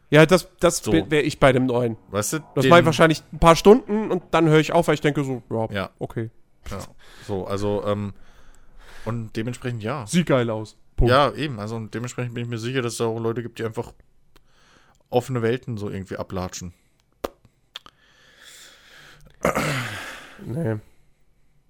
Ja, 0.09 0.25
das, 0.25 0.47
das 0.59 0.77
So. 0.77 0.91
wäre 0.91 1.21
ich 1.21 1.39
bei 1.39 1.51
dem 1.51 1.65
neuen. 1.65 1.97
Weißt 2.09 2.33
du? 2.33 2.39
Das 2.55 2.65
mache 2.67 2.79
ich 2.81 2.85
wahrscheinlich 2.85 3.23
ein 3.31 3.39
paar 3.39 3.55
Stunden 3.55 4.09
und 4.11 4.23
dann 4.31 4.47
höre 4.47 4.59
ich 4.59 4.71
auf, 4.71 4.87
weil 4.87 4.95
ich 4.95 5.01
denke 5.01 5.23
so, 5.23 5.41
ja, 5.49 5.67
Ja. 5.71 5.89
okay. 5.99 6.29
Ja. 6.69 6.79
So, 7.27 7.45
also, 7.45 7.83
ähm, 7.85 8.13
und 9.05 9.35
dementsprechend 9.35 9.83
ja. 9.83 10.05
Sieht 10.07 10.27
geil 10.27 10.49
aus. 10.49 10.77
Punkt. 10.95 11.11
Ja, 11.11 11.31
eben. 11.33 11.59
Also 11.59 11.75
und 11.75 11.93
dementsprechend 11.93 12.33
bin 12.35 12.43
ich 12.43 12.49
mir 12.49 12.57
sicher, 12.57 12.81
dass 12.81 12.93
es 12.93 13.01
auch 13.01 13.19
Leute 13.19 13.41
gibt, 13.41 13.59
die 13.59 13.65
einfach 13.65 13.91
offene 15.09 15.41
Welten 15.41 15.77
so 15.77 15.89
irgendwie 15.89 16.17
ablatschen. 16.17 16.73
Nee. 20.45 20.77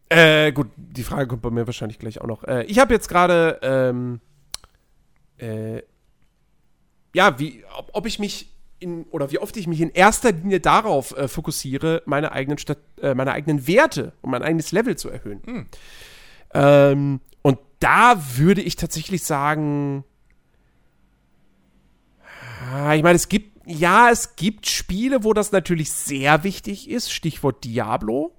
Äh, 0.09 0.51
gut, 0.51 0.67
die 0.77 1.03
Frage 1.03 1.27
kommt 1.27 1.41
bei 1.41 1.49
mir 1.49 1.65
wahrscheinlich 1.65 1.97
gleich 1.97 2.21
auch 2.21 2.27
noch. 2.27 2.43
Äh, 2.43 2.63
ich 2.65 2.77
habe 2.79 2.93
jetzt 2.93 3.07
gerade, 3.07 3.59
ähm, 3.63 4.19
äh, 5.43 5.83
ja, 7.13 7.37
wie, 7.39 7.63
ob, 7.77 7.89
ob 7.93 8.05
ich 8.05 8.19
mich 8.19 8.49
in, 8.79 9.03
oder 9.05 9.31
wie 9.31 9.39
oft 9.39 9.55
ich 9.57 9.67
mich 9.67 9.81
in 9.81 9.91
erster 9.91 10.31
Linie 10.31 10.59
darauf 10.59 11.15
äh, 11.15 11.27
fokussiere, 11.27 12.01
meine 12.05 12.31
eigenen, 12.31 12.57
Stat 12.57 12.79
äh, 13.01 13.13
meine 13.13 13.31
eigenen 13.31 13.67
Werte 13.67 14.13
und 14.21 14.31
mein 14.31 14.43
eigenes 14.43 14.71
Level 14.71 14.97
zu 14.97 15.09
erhöhen. 15.09 15.67
Ähm, 16.53 17.21
und 17.41 17.59
da 17.79 18.37
würde 18.37 18.61
ich 18.61 18.75
tatsächlich 18.75 19.23
sagen, 19.23 20.03
ah, 22.71 22.95
ich 22.95 23.03
meine, 23.03 23.15
es 23.15 23.29
gibt, 23.29 23.65
ja, 23.65 24.09
es 24.09 24.35
gibt 24.35 24.67
Spiele, 24.67 25.23
wo 25.23 25.33
das 25.33 25.51
natürlich 25.51 25.91
sehr 25.91 26.43
wichtig 26.43 26.89
ist, 26.89 27.11
Stichwort 27.11 27.63
Diablo. 27.63 28.35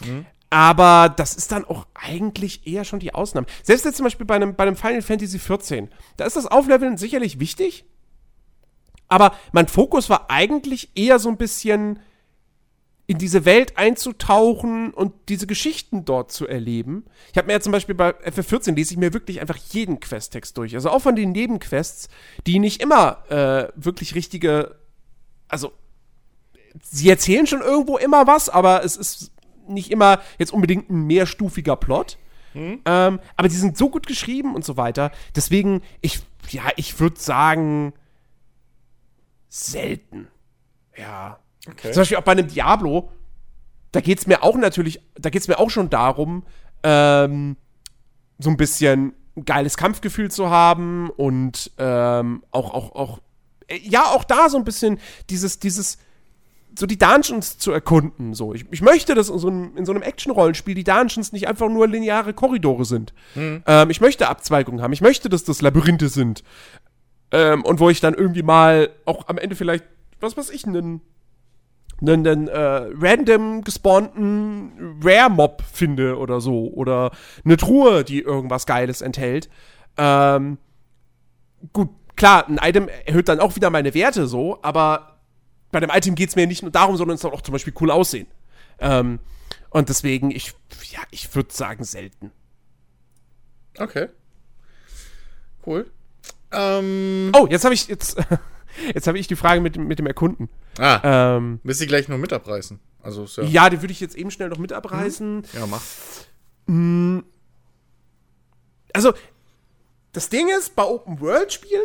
Mhm. 0.00 0.26
Aber 0.52 1.08
das 1.08 1.34
ist 1.34 1.50
dann 1.50 1.64
auch 1.64 1.86
eigentlich 1.94 2.66
eher 2.66 2.84
schon 2.84 3.00
die 3.00 3.14
Ausnahme. 3.14 3.46
Selbst 3.62 3.86
jetzt 3.86 3.96
zum 3.96 4.04
Beispiel 4.04 4.26
bei 4.26 4.34
einem, 4.34 4.54
bei 4.54 4.64
einem 4.64 4.76
Final 4.76 5.00
Fantasy 5.00 5.38
XIV, 5.38 5.88
da 6.18 6.26
ist 6.26 6.36
das 6.36 6.44
Aufleveln 6.44 6.98
sicherlich 6.98 7.40
wichtig. 7.40 7.86
Aber 9.08 9.34
mein 9.52 9.66
Fokus 9.66 10.10
war 10.10 10.30
eigentlich 10.30 10.90
eher 10.94 11.18
so 11.18 11.30
ein 11.30 11.38
bisschen 11.38 12.00
in 13.06 13.16
diese 13.16 13.46
Welt 13.46 13.78
einzutauchen 13.78 14.92
und 14.92 15.14
diese 15.30 15.46
Geschichten 15.46 16.04
dort 16.04 16.30
zu 16.30 16.46
erleben. 16.46 17.06
Ich 17.30 17.38
habe 17.38 17.46
mir 17.46 17.54
ja 17.54 17.60
zum 17.60 17.72
Beispiel 17.72 17.94
bei 17.94 18.10
FF14 18.10 18.74
lese 18.74 18.92
ich 18.92 18.98
mir 18.98 19.14
wirklich 19.14 19.40
einfach 19.40 19.56
jeden 19.56 20.00
Questtext 20.00 20.58
durch. 20.58 20.74
Also 20.74 20.90
auch 20.90 21.00
von 21.00 21.16
den 21.16 21.32
Nebenquests, 21.32 22.10
die 22.46 22.58
nicht 22.58 22.82
immer 22.82 23.24
äh, 23.30 23.72
wirklich 23.74 24.14
richtige, 24.14 24.76
also 25.48 25.72
sie 26.82 27.08
erzählen 27.08 27.46
schon 27.46 27.62
irgendwo 27.62 27.96
immer 27.96 28.26
was, 28.26 28.50
aber 28.50 28.84
es 28.84 28.98
ist 28.98 29.32
nicht 29.72 29.90
immer 29.90 30.20
jetzt 30.38 30.52
unbedingt 30.52 30.90
ein 30.90 31.06
mehrstufiger 31.06 31.76
Plot. 31.76 32.18
Hm. 32.52 32.80
Ähm, 32.84 33.20
aber 33.36 33.48
die 33.48 33.56
sind 33.56 33.76
so 33.76 33.88
gut 33.88 34.06
geschrieben 34.06 34.54
und 34.54 34.64
so 34.64 34.76
weiter. 34.76 35.10
Deswegen, 35.34 35.82
ich, 36.00 36.20
ja, 36.50 36.64
ich 36.76 37.00
würde 37.00 37.18
sagen, 37.18 37.94
selten. 39.48 40.28
Ja. 40.96 41.38
Okay. 41.68 41.92
Zum 41.92 42.00
Beispiel 42.00 42.16
auch 42.16 42.22
bei 42.22 42.32
einem 42.32 42.48
Diablo, 42.48 43.10
da 43.92 44.00
geht 44.00 44.18
es 44.18 44.26
mir 44.26 44.42
auch 44.42 44.56
natürlich, 44.56 45.00
da 45.14 45.30
geht 45.30 45.42
es 45.42 45.48
mir 45.48 45.58
auch 45.58 45.70
schon 45.70 45.90
darum, 45.90 46.44
ähm, 46.82 47.56
so 48.38 48.50
ein 48.50 48.56
bisschen 48.56 49.14
ein 49.36 49.44
geiles 49.44 49.76
Kampfgefühl 49.76 50.30
zu 50.30 50.50
haben 50.50 51.10
und 51.10 51.70
ähm, 51.78 52.42
auch, 52.50 52.74
auch, 52.74 52.94
auch, 52.94 53.20
äh, 53.68 53.78
ja, 53.78 54.06
auch 54.06 54.24
da 54.24 54.48
so 54.48 54.58
ein 54.58 54.64
bisschen 54.64 54.98
dieses, 55.30 55.58
dieses, 55.58 55.98
so 56.78 56.86
die 56.86 56.98
Dungeons 56.98 57.58
zu 57.58 57.72
erkunden. 57.72 58.34
So. 58.34 58.54
Ich, 58.54 58.66
ich 58.70 58.82
möchte, 58.82 59.14
dass 59.14 59.28
in 59.28 59.38
so 59.38 59.48
einem, 59.48 59.76
in 59.76 59.84
so 59.84 59.92
einem 59.92 60.02
Action-Rollenspiel 60.02 60.74
die 60.74 60.84
Dungeons 60.84 61.32
nicht 61.32 61.48
einfach 61.48 61.68
nur 61.68 61.86
lineare 61.86 62.32
Korridore 62.32 62.84
sind. 62.84 63.12
Mhm. 63.34 63.62
Ähm, 63.66 63.90
ich 63.90 64.00
möchte 64.00 64.28
Abzweigungen 64.28 64.82
haben. 64.82 64.92
Ich 64.92 65.00
möchte, 65.00 65.28
dass 65.28 65.44
das 65.44 65.62
Labyrinthe 65.62 66.08
sind. 66.08 66.42
Ähm, 67.30 67.64
und 67.64 67.80
wo 67.80 67.90
ich 67.90 68.00
dann 68.00 68.14
irgendwie 68.14 68.42
mal 68.42 68.90
auch 69.04 69.28
am 69.28 69.38
Ende 69.38 69.56
vielleicht, 69.56 69.84
was 70.20 70.36
weiß 70.36 70.50
ich, 70.50 70.66
einen, 70.66 71.00
einen, 72.00 72.26
einen 72.26 72.48
äh, 72.48 72.90
random 72.98 73.62
gespawnten 73.64 74.98
Rare-Mob 75.02 75.62
finde 75.70 76.18
oder 76.18 76.40
so. 76.40 76.70
Oder 76.72 77.10
eine 77.44 77.56
Truhe, 77.56 78.04
die 78.04 78.20
irgendwas 78.20 78.66
Geiles 78.66 79.02
enthält. 79.02 79.50
Ähm, 79.96 80.58
gut, 81.72 81.90
klar, 82.16 82.48
ein 82.48 82.58
Item 82.62 82.88
erhöht 83.04 83.28
dann 83.28 83.40
auch 83.40 83.56
wieder 83.56 83.70
meine 83.70 83.94
Werte 83.94 84.26
so, 84.26 84.58
aber 84.62 85.11
bei 85.72 85.80
dem 85.80 85.90
Item 85.90 86.14
geht 86.14 86.28
es 86.28 86.36
mir 86.36 86.46
nicht 86.46 86.62
nur 86.62 86.70
darum, 86.70 86.96
sondern 86.96 87.16
es 87.16 87.22
soll 87.22 87.32
auch 87.32 87.40
zum 87.40 87.52
Beispiel 87.52 87.72
cool 87.80 87.90
aussehen. 87.90 88.28
Ähm, 88.78 89.18
und 89.70 89.88
deswegen, 89.88 90.30
ich, 90.30 90.54
ja, 90.90 91.00
ich 91.10 91.34
würde 91.34 91.52
sagen, 91.52 91.82
selten. 91.82 92.30
Okay. 93.78 94.08
Cool. 95.66 95.90
Ähm, 96.52 97.32
oh, 97.34 97.46
jetzt 97.48 97.64
habe 97.64 97.74
ich 97.74 97.88
jetzt, 97.88 98.18
jetzt 98.94 99.06
habe 99.06 99.18
ich 99.18 99.26
die 99.26 99.36
Frage 99.36 99.62
mit, 99.62 99.78
mit 99.78 99.98
dem 99.98 100.06
Erkunden. 100.06 100.50
Ah. 100.78 101.36
Ähm, 101.36 101.60
Willst 101.62 101.80
du 101.80 101.86
gleich 101.86 102.06
noch 102.08 102.18
mit 102.18 102.32
abreißen? 102.32 102.78
Also, 103.02 103.24
ja, 103.42 103.48
ja 103.48 103.70
die 103.70 103.80
würde 103.80 103.92
ich 103.92 104.00
jetzt 104.00 104.14
eben 104.14 104.30
schnell 104.30 104.50
noch 104.50 104.58
mit 104.58 104.72
abreißen. 104.72 105.36
Mhm. 105.36 105.44
Ja, 105.54 105.66
mach. 105.66 105.82
Hm. 106.66 107.24
Also, 108.92 109.14
das 110.12 110.28
Ding 110.28 110.48
ist, 110.58 110.76
bei 110.76 110.84
Open 110.84 111.20
World 111.20 111.50
Spielen 111.50 111.82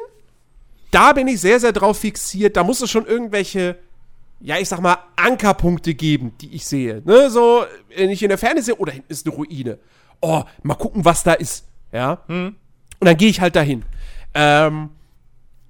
da 0.91 1.13
bin 1.13 1.27
ich 1.27 1.41
sehr, 1.41 1.59
sehr 1.59 1.71
drauf 1.71 1.99
fixiert. 1.99 2.57
Da 2.57 2.63
muss 2.63 2.81
es 2.81 2.89
schon 2.89 3.05
irgendwelche, 3.05 3.77
ja, 4.39 4.57
ich 4.57 4.69
sag 4.69 4.81
mal, 4.81 4.97
Ankerpunkte 5.15 5.93
geben, 5.93 6.33
die 6.41 6.55
ich 6.55 6.65
sehe. 6.65 7.01
Ne, 7.05 7.29
so, 7.29 7.65
wenn 7.95 8.09
ich 8.09 8.23
in 8.23 8.29
der 8.29 8.37
Ferne 8.37 8.61
sehe, 8.61 8.75
oh, 8.77 8.85
da 8.85 8.91
hinten 8.91 9.11
ist 9.11 9.25
eine 9.25 9.35
Ruine. 9.35 9.79
Oh, 10.21 10.43
mal 10.63 10.75
gucken, 10.75 11.05
was 11.05 11.23
da 11.23 11.33
ist. 11.33 11.65
Ja. 11.91 12.23
Hm. 12.27 12.55
Und 12.99 13.05
dann 13.05 13.17
gehe 13.17 13.29
ich 13.29 13.41
halt 13.41 13.55
dahin. 13.55 13.83
Ähm, 14.33 14.89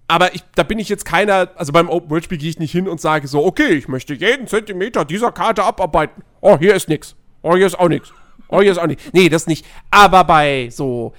aber 0.07 0.33
ich, 0.33 0.43
da 0.55 0.63
bin 0.63 0.79
ich 0.79 0.87
jetzt 0.87 1.05
keiner, 1.05 1.49
also 1.55 1.73
beim 1.73 1.89
Open 1.89 2.09
World 2.09 2.23
Spiel 2.23 2.37
gehe 2.37 2.49
ich 2.49 2.59
nicht 2.59 2.71
hin 2.71 2.87
und 2.87 3.01
sage 3.01 3.27
so, 3.27 3.45
okay, 3.45 3.73
ich 3.73 3.87
möchte 3.87 4.13
jeden 4.13 4.47
Zentimeter 4.47 5.03
dieser 5.03 5.31
Karte 5.31 5.63
abarbeiten. 5.63 6.23
Oh, 6.39 6.57
hier 6.57 6.75
ist 6.75 6.87
nix. 6.87 7.15
Oh, 7.41 7.55
hier 7.55 7.67
ist 7.67 7.77
auch 7.77 7.89
nix. 7.89 8.13
Oh, 8.47 8.61
hier 8.61 8.71
ist 8.71 8.77
auch 8.77 8.87
nichts. 8.87 9.03
Nee, 9.11 9.27
das 9.27 9.47
nicht. 9.47 9.65
Aber 9.91 10.23
bei 10.23 10.69
so 10.71 11.13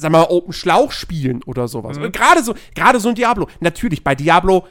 sag 0.00 0.10
mal, 0.10 0.26
Open 0.28 0.52
Schlauch 0.52 0.92
spielen 0.92 1.42
oder 1.44 1.68
sowas. 1.68 1.98
Mhm. 1.98 2.12
Gerade 2.12 2.42
so, 2.42 2.54
gerade 2.74 3.00
so 3.00 3.10
ein 3.10 3.14
Diablo. 3.14 3.48
Natürlich, 3.60 4.02
bei 4.02 4.14
Diablo, 4.14 4.66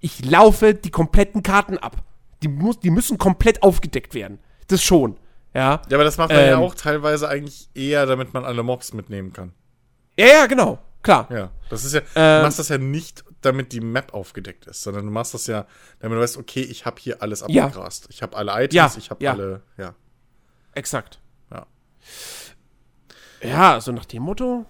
ich 0.00 0.24
laufe 0.24 0.74
die 0.74 0.90
kompletten 0.90 1.42
Karten 1.42 1.78
ab. 1.78 1.96
Die, 2.42 2.48
muss, 2.48 2.78
die 2.78 2.90
müssen 2.90 3.18
komplett 3.18 3.62
aufgedeckt 3.62 4.14
werden. 4.14 4.38
Das 4.68 4.82
schon. 4.82 5.16
Ja, 5.54 5.82
ja 5.88 5.96
aber 5.96 6.04
das 6.04 6.18
macht 6.18 6.30
man 6.30 6.38
ähm, 6.38 6.46
ja 6.46 6.58
auch 6.58 6.74
teilweise 6.74 7.28
eigentlich 7.28 7.68
eher, 7.74 8.06
damit 8.06 8.32
man 8.34 8.44
alle 8.44 8.62
Mobs 8.62 8.92
mitnehmen 8.92 9.32
kann. 9.32 9.52
Ja, 10.16 10.26
ja, 10.26 10.46
genau. 10.46 10.78
Klar. 11.02 11.28
Ja, 11.30 11.50
das 11.70 11.84
ist 11.84 11.94
ja, 11.94 12.00
ähm, 12.14 12.40
du 12.40 12.46
machst 12.46 12.58
das 12.58 12.68
ja 12.68 12.78
nicht, 12.78 13.24
damit 13.40 13.72
die 13.72 13.80
Map 13.80 14.14
aufgedeckt 14.14 14.66
ist, 14.66 14.82
sondern 14.82 15.06
du 15.06 15.10
machst 15.10 15.34
das 15.34 15.46
ja, 15.46 15.66
damit 16.00 16.16
du 16.16 16.22
weißt, 16.22 16.36
okay, 16.36 16.60
ich 16.60 16.86
habe 16.86 17.00
hier 17.00 17.22
alles 17.22 17.42
abgegrast. 17.42 18.04
Ja. 18.04 18.10
Ich 18.10 18.22
habe 18.22 18.36
alle 18.36 18.52
Items, 18.52 18.74
ja, 18.74 18.92
ich 18.96 19.10
habe 19.10 19.24
ja. 19.24 19.32
alle, 19.32 19.62
ja. 19.76 19.94
Exakt. 20.74 21.20
Ja. 21.50 21.66
Ja, 23.42 23.80
so 23.80 23.92
nach 23.92 24.04
dem 24.04 24.22
Motto. 24.22 24.66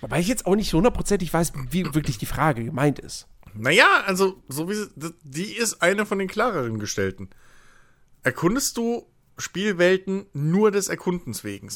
Wobei 0.00 0.20
ich 0.20 0.28
jetzt 0.28 0.46
auch 0.46 0.54
nicht 0.54 0.72
hundertprozentig 0.72 1.32
weiß, 1.32 1.52
wie 1.70 1.94
wirklich 1.94 2.18
die 2.18 2.26
Frage 2.26 2.64
gemeint 2.64 2.98
ist. 2.98 3.26
Naja, 3.54 4.02
also, 4.06 4.42
so 4.48 4.68
wie 4.68 4.74
sie, 4.74 4.88
die 5.22 5.56
ist 5.56 5.82
eine 5.82 6.06
von 6.06 6.18
den 6.18 6.28
klareren 6.28 6.78
gestellten. 6.78 7.28
Erkundest 8.22 8.76
du 8.76 9.06
Spielwelten 9.36 10.26
nur 10.32 10.70
des 10.70 10.88
Erkundens 10.88 11.44
wegen? 11.44 11.68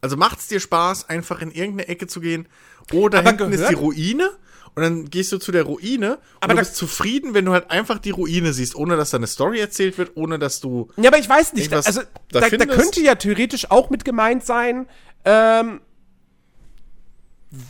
Also 0.00 0.16
macht 0.16 0.38
es 0.38 0.48
dir 0.48 0.60
Spaß, 0.60 1.08
einfach 1.08 1.40
in 1.40 1.50
irgendeine 1.50 1.88
Ecke 1.88 2.06
zu 2.06 2.20
gehen? 2.20 2.48
Oder 2.92 3.20
Aber 3.20 3.28
hinten 3.28 3.52
ist 3.52 3.68
die 3.68 3.74
Ruine 3.74 4.30
und 4.74 4.82
dann 4.82 5.10
gehst 5.10 5.32
du 5.32 5.38
zu 5.38 5.52
der 5.52 5.64
Ruine 5.64 6.18
aber 6.40 6.54
du 6.54 6.60
bist 6.60 6.76
zufrieden, 6.76 7.34
wenn 7.34 7.44
du 7.44 7.52
halt 7.52 7.70
einfach 7.70 7.98
die 7.98 8.10
Ruine 8.10 8.52
siehst, 8.52 8.74
ohne 8.74 8.96
dass 8.96 9.10
da 9.10 9.16
eine 9.16 9.26
Story 9.26 9.60
erzählt 9.60 9.98
wird, 9.98 10.12
ohne 10.16 10.38
dass 10.38 10.60
du. 10.60 10.88
Ja, 10.96 11.10
aber 11.10 11.18
ich 11.18 11.28
weiß 11.28 11.52
nicht. 11.54 11.72
Also, 11.72 12.02
da, 12.30 12.40
da, 12.40 12.48
da, 12.48 12.66
könnte 12.66 13.00
ja 13.00 13.14
theoretisch 13.14 13.70
auch 13.70 13.90
mit 13.90 14.04
gemeint 14.04 14.44
sein, 14.44 14.86
ähm, 15.24 15.80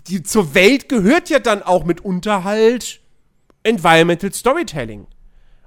die, 0.07 0.23
zur 0.23 0.55
Welt 0.55 0.89
gehört 0.89 1.31
ja 1.31 1.39
dann 1.39 1.63
auch 1.63 1.85
mit 1.85 2.05
Unterhalt 2.05 3.01
Environmental 3.63 4.33
Storytelling. 4.33 5.07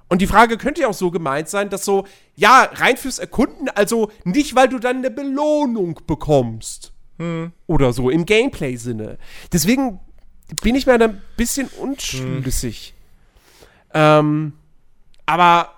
Und 0.08 0.20
die 0.20 0.26
Frage 0.26 0.58
könnte 0.58 0.82
ja 0.82 0.88
auch 0.88 0.94
so 0.94 1.10
gemeint 1.10 1.48
sein, 1.48 1.70
dass 1.70 1.86
so, 1.86 2.06
ja, 2.34 2.68
rein 2.74 2.98
fürs 2.98 3.18
Erkunden, 3.18 3.70
also 3.70 4.10
nicht, 4.24 4.54
weil 4.54 4.68
du 4.68 4.78
dann 4.78 4.98
eine 4.98 5.10
Belohnung 5.10 6.00
bekommst. 6.06 6.92
Hm. 7.18 7.52
Oder 7.66 7.94
so, 7.94 8.10
im 8.10 8.26
Gameplay-Sinne. 8.26 9.16
Deswegen 9.52 10.00
bin 10.60 10.74
ich 10.74 10.86
mir 10.86 10.98
da 10.98 11.06
ein 11.06 11.22
bisschen 11.36 11.68
unschlüssig. 11.68 12.94
Hm. 13.90 13.92
Ähm, 13.94 14.52
aber, 15.26 15.74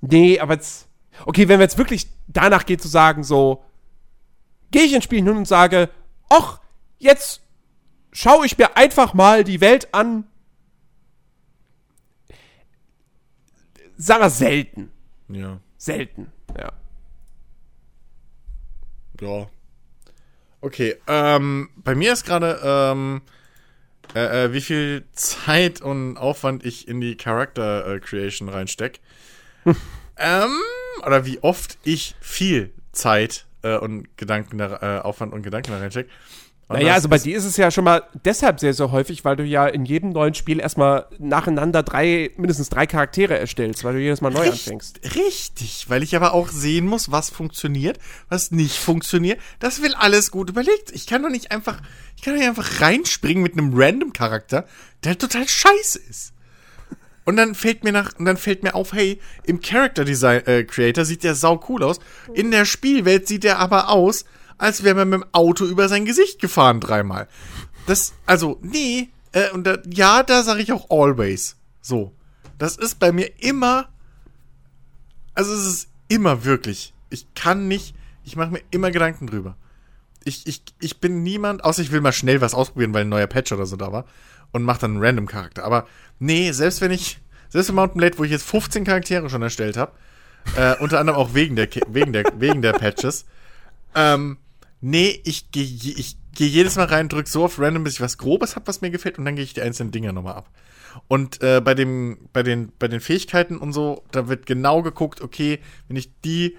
nee, 0.00 0.38
aber 0.38 0.54
jetzt, 0.54 0.88
okay, 1.26 1.48
wenn 1.48 1.58
wir 1.58 1.64
jetzt 1.64 1.78
wirklich 1.78 2.08
danach 2.28 2.66
geht 2.66 2.82
zu 2.82 2.88
sagen, 2.88 3.24
so, 3.24 3.64
gehe 4.70 4.82
ich 4.82 4.92
ins 4.92 5.04
Spiel 5.04 5.22
hin 5.22 5.36
und 5.36 5.48
sage, 5.48 5.90
ach, 6.28 6.60
jetzt 6.98 7.40
schaue 8.12 8.46
ich 8.46 8.58
mir 8.58 8.76
einfach 8.76 9.14
mal 9.14 9.44
die 9.44 9.60
Welt 9.60 9.92
an. 9.94 10.24
Sag 13.96 14.20
mal 14.20 14.30
selten. 14.30 14.90
Ja. 15.28 15.60
Selten, 15.76 16.32
ja. 16.56 16.72
Ja. 19.20 19.46
Okay, 20.62 20.96
ähm, 21.06 21.70
bei 21.76 21.94
mir 21.94 22.12
ist 22.12 22.24
gerade, 22.24 22.60
ähm, 22.62 23.22
äh, 24.14 24.44
äh, 24.44 24.52
wie 24.52 24.60
viel 24.60 25.04
Zeit 25.12 25.80
und 25.80 26.16
Aufwand 26.16 26.64
ich 26.64 26.88
in 26.88 27.00
die 27.00 27.16
Character 27.16 27.86
äh, 27.86 28.00
Creation 28.00 28.48
reinstecke. 28.48 29.00
ähm, 29.64 30.58
oder 31.06 31.26
wie 31.26 31.42
oft 31.42 31.78
ich 31.84 32.14
viel 32.20 32.72
Zeit 32.92 33.46
äh, 33.62 33.76
und 33.76 34.16
Gedanken 34.16 34.58
da, 34.58 34.98
äh, 34.98 35.00
Aufwand 35.00 35.32
und 35.32 35.42
Gedanken 35.42 35.72
da 35.72 35.78
reinstecke. 35.78 36.10
Naja, 36.72 36.94
also 36.94 37.08
bei 37.08 37.18
dir 37.18 37.36
ist 37.36 37.44
es 37.44 37.56
ja 37.56 37.72
schon 37.72 37.82
mal 37.82 38.04
deshalb 38.24 38.60
sehr, 38.60 38.72
sehr 38.72 38.92
häufig, 38.92 39.24
weil 39.24 39.34
du 39.34 39.42
ja 39.42 39.66
in 39.66 39.84
jedem 39.84 40.10
neuen 40.10 40.34
Spiel 40.34 40.60
erstmal 40.60 41.06
nacheinander 41.18 41.82
drei, 41.82 42.30
mindestens 42.36 42.68
drei 42.68 42.86
Charaktere 42.86 43.36
erstellst, 43.36 43.82
weil 43.82 43.94
du 43.94 44.00
jedes 44.00 44.20
Mal 44.20 44.30
neu 44.30 44.42
Richt, 44.42 44.68
anfängst. 44.68 45.00
Richtig, 45.16 45.86
weil 45.88 46.04
ich 46.04 46.14
aber 46.14 46.32
auch 46.32 46.48
sehen 46.48 46.86
muss, 46.86 47.10
was 47.10 47.28
funktioniert, 47.28 47.98
was 48.28 48.52
nicht 48.52 48.78
funktioniert. 48.78 49.40
Das 49.58 49.82
will 49.82 49.94
alles 49.94 50.30
gut 50.30 50.48
überlegt. 50.48 50.92
Ich 50.92 51.08
kann 51.08 51.24
doch 51.24 51.28
nicht 51.28 51.50
einfach, 51.50 51.80
ich 52.16 52.22
kann 52.22 52.34
doch 52.34 52.38
nicht 52.40 52.48
einfach 52.48 52.80
reinspringen 52.80 53.42
mit 53.42 53.54
einem 53.54 53.72
random 53.74 54.12
Charakter, 54.12 54.64
der 55.02 55.18
total 55.18 55.48
scheiße 55.48 55.98
ist. 56.08 56.34
Und 57.24 57.36
dann 57.36 57.56
fällt 57.56 57.82
mir 57.82 57.92
nach, 57.92 58.16
und 58.18 58.26
dann 58.26 58.36
fällt 58.36 58.62
mir 58.62 58.76
auf, 58.76 58.92
hey, 58.92 59.20
im 59.44 59.60
Character 59.60 60.04
Design 60.04 60.46
äh, 60.46 60.62
Creator 60.62 61.04
sieht 61.04 61.24
der 61.24 61.34
sau 61.34 61.60
cool 61.68 61.82
aus. 61.82 61.98
In 62.32 62.52
der 62.52 62.64
Spielwelt 62.64 63.26
sieht 63.26 63.42
der 63.42 63.58
aber 63.58 63.88
aus, 63.88 64.24
als 64.60 64.84
wäre 64.84 64.94
man 64.94 65.08
mit 65.08 65.22
dem 65.22 65.28
Auto 65.32 65.64
über 65.64 65.88
sein 65.88 66.04
Gesicht 66.04 66.38
gefahren 66.38 66.80
dreimal. 66.80 67.26
Das, 67.86 68.12
also, 68.26 68.58
nee, 68.62 69.08
äh, 69.32 69.50
und 69.52 69.66
da, 69.66 69.78
ja, 69.90 70.22
da 70.22 70.42
sage 70.42 70.62
ich 70.62 70.72
auch 70.72 70.90
always. 70.90 71.56
So. 71.80 72.14
Das 72.58 72.76
ist 72.76 72.98
bei 72.98 73.10
mir 73.10 73.30
immer, 73.42 73.88
also 75.34 75.52
es 75.54 75.66
ist 75.66 75.88
immer 76.08 76.44
wirklich. 76.44 76.92
Ich 77.08 77.26
kann 77.34 77.68
nicht, 77.68 77.94
ich 78.22 78.36
mache 78.36 78.50
mir 78.50 78.60
immer 78.70 78.90
Gedanken 78.90 79.26
drüber. 79.26 79.56
Ich, 80.24 80.46
ich, 80.46 80.62
ich 80.78 81.00
bin 81.00 81.22
niemand, 81.22 81.64
außer 81.64 81.80
ich 81.80 81.90
will 81.90 82.02
mal 82.02 82.12
schnell 82.12 82.42
was 82.42 82.52
ausprobieren, 82.52 82.92
weil 82.92 83.06
ein 83.06 83.08
neuer 83.08 83.26
Patch 83.26 83.52
oder 83.52 83.64
so 83.64 83.76
da 83.76 83.90
war 83.92 84.04
und 84.52 84.62
mache 84.62 84.80
dann 84.80 84.92
einen 84.92 85.02
random 85.02 85.26
Charakter. 85.26 85.64
Aber 85.64 85.86
nee, 86.18 86.52
selbst 86.52 86.82
wenn 86.82 86.90
ich, 86.90 87.18
selbst 87.48 87.70
im 87.70 87.76
Mountain 87.76 87.98
Blade, 87.98 88.18
wo 88.18 88.24
ich 88.24 88.30
jetzt 88.30 88.44
15 88.44 88.84
Charaktere 88.84 89.30
schon 89.30 89.40
erstellt 89.40 89.78
habe, 89.78 89.92
äh, 90.56 90.76
unter 90.80 91.00
anderem 91.00 91.18
auch 91.18 91.32
wegen 91.32 91.56
der, 91.56 91.68
wegen 91.88 92.12
der, 92.12 92.24
wegen 92.36 92.60
der 92.60 92.74
Patches, 92.74 93.24
ähm, 93.94 94.36
nee, 94.80 95.20
ich 95.24 95.50
gehe 95.50 95.64
ich 95.64 96.16
geh 96.34 96.46
jedes 96.46 96.76
Mal 96.76 96.86
rein, 96.86 97.08
drück 97.08 97.28
so 97.28 97.44
auf 97.44 97.58
random, 97.58 97.84
bis 97.84 97.94
ich 97.94 98.00
was 98.00 98.18
Grobes 98.18 98.56
habe, 98.56 98.66
was 98.66 98.80
mir 98.80 98.90
gefällt, 98.90 99.18
und 99.18 99.24
dann 99.24 99.36
gehe 99.36 99.44
ich 99.44 99.54
die 99.54 99.62
einzelnen 99.62 99.92
Dinger 99.92 100.12
nochmal 100.12 100.34
ab. 100.34 100.50
Und 101.08 101.42
äh, 101.42 101.60
bei, 101.60 101.74
dem, 101.74 102.28
bei, 102.32 102.42
den, 102.42 102.72
bei 102.78 102.88
den 102.88 103.00
Fähigkeiten 103.00 103.56
und 103.56 103.72
so, 103.72 104.04
da 104.10 104.28
wird 104.28 104.46
genau 104.46 104.82
geguckt, 104.82 105.20
okay, 105.20 105.60
wenn 105.88 105.96
ich 105.96 106.10
die 106.22 106.56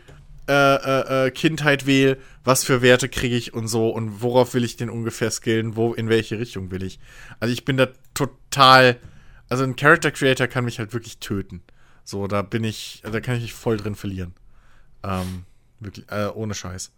äh, 0.48 0.54
äh, 0.54 1.28
äh 1.28 1.32
Kindheit 1.32 1.86
wähle, 1.86 2.18
was 2.44 2.64
für 2.64 2.82
Werte 2.82 3.10
kriege 3.10 3.36
ich 3.36 3.54
und 3.54 3.68
so 3.68 3.90
und 3.90 4.22
worauf 4.22 4.54
will 4.54 4.64
ich 4.64 4.78
den 4.78 4.90
ungefähr 4.90 5.32
skillen, 5.32 5.76
wo, 5.76 5.94
in 5.94 6.10
welche 6.10 6.40
Richtung 6.40 6.72
will 6.72 6.84
ich. 6.84 7.00
Also 7.40 7.54
ich 7.54 7.66
bin 7.66 7.78
da 7.78 7.90
total, 8.14 8.98
also 9.50 9.64
ein 9.64 9.76
Character 9.76 10.12
Creator 10.12 10.48
kann 10.48 10.66
mich 10.66 10.80
halt 10.80 10.94
wirklich 10.94 11.20
töten. 11.20 11.62
So, 12.04 12.28
da 12.28 12.42
bin 12.42 12.64
ich, 12.64 13.04
da 13.04 13.20
kann 13.20 13.36
ich 13.36 13.44
mich 13.44 13.54
voll 13.54 13.78
drin 13.78 13.96
verlieren. 13.96 14.34
Ähm, 15.04 15.44
wirklich, 15.80 16.10
äh, 16.10 16.28
ohne 16.34 16.54
Scheiß. 16.54 16.92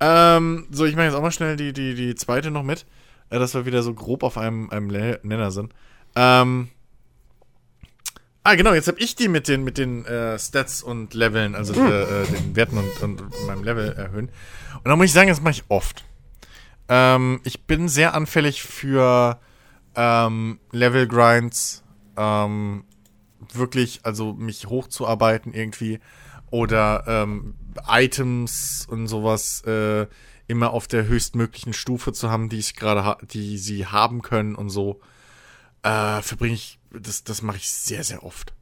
Ähm, 0.00 0.66
so, 0.70 0.84
ich 0.84 0.94
mache 0.94 1.06
jetzt 1.06 1.14
auch 1.14 1.22
mal 1.22 1.32
schnell 1.32 1.56
die, 1.56 1.72
die, 1.72 1.94
die 1.94 2.14
zweite 2.14 2.50
noch 2.50 2.62
mit, 2.62 2.86
äh, 3.30 3.38
dass 3.38 3.54
wir 3.54 3.66
wieder 3.66 3.82
so 3.82 3.94
grob 3.94 4.22
auf 4.22 4.38
einem, 4.38 4.70
einem 4.70 4.86
Nenner 4.86 5.50
sind. 5.50 5.72
Ähm, 6.14 6.68
ah, 8.44 8.54
genau, 8.54 8.72
jetzt 8.74 8.88
habe 8.88 9.00
ich 9.00 9.16
die 9.16 9.28
mit 9.28 9.48
den, 9.48 9.64
mit 9.64 9.78
den 9.78 10.04
äh, 10.04 10.38
Stats 10.38 10.82
und 10.82 11.14
Leveln, 11.14 11.54
also 11.54 11.74
hm. 11.74 11.86
äh, 11.86 12.26
den 12.26 12.56
Werten 12.56 12.78
und, 12.78 13.02
und 13.02 13.46
meinem 13.46 13.64
Level 13.64 13.92
erhöhen. 13.92 14.30
Und 14.76 14.84
da 14.84 14.96
muss 14.96 15.06
ich 15.06 15.12
sagen, 15.12 15.28
das 15.28 15.40
mache 15.40 15.54
ich 15.54 15.64
oft. 15.68 16.04
Ähm, 16.88 17.40
ich 17.44 17.66
bin 17.66 17.88
sehr 17.88 18.14
anfällig 18.14 18.62
für 18.62 19.40
ähm, 19.96 20.60
Level-Grinds, 20.70 21.82
ähm, 22.16 22.84
wirklich, 23.52 24.00
also 24.04 24.32
mich 24.32 24.66
hochzuarbeiten 24.66 25.52
irgendwie 25.52 26.00
oder 26.50 27.04
ähm, 27.06 27.54
Items 27.86 28.86
und 28.88 29.06
sowas 29.06 29.62
äh, 29.62 30.06
immer 30.46 30.70
auf 30.70 30.88
der 30.88 31.06
höchstmöglichen 31.06 31.72
Stufe 31.72 32.12
zu 32.12 32.30
haben, 32.30 32.48
die 32.48 32.58
ich 32.58 32.74
gerade, 32.74 33.24
die 33.26 33.58
sie 33.58 33.86
haben 33.86 34.22
können 34.22 34.54
und 34.54 34.70
so 34.70 35.00
äh, 35.82 36.22
verbringe 36.22 36.54
ich, 36.54 36.78
das, 36.90 37.24
das 37.24 37.42
mache 37.42 37.58
ich 37.58 37.70
sehr, 37.70 38.04
sehr 38.04 38.22
oft. 38.24 38.54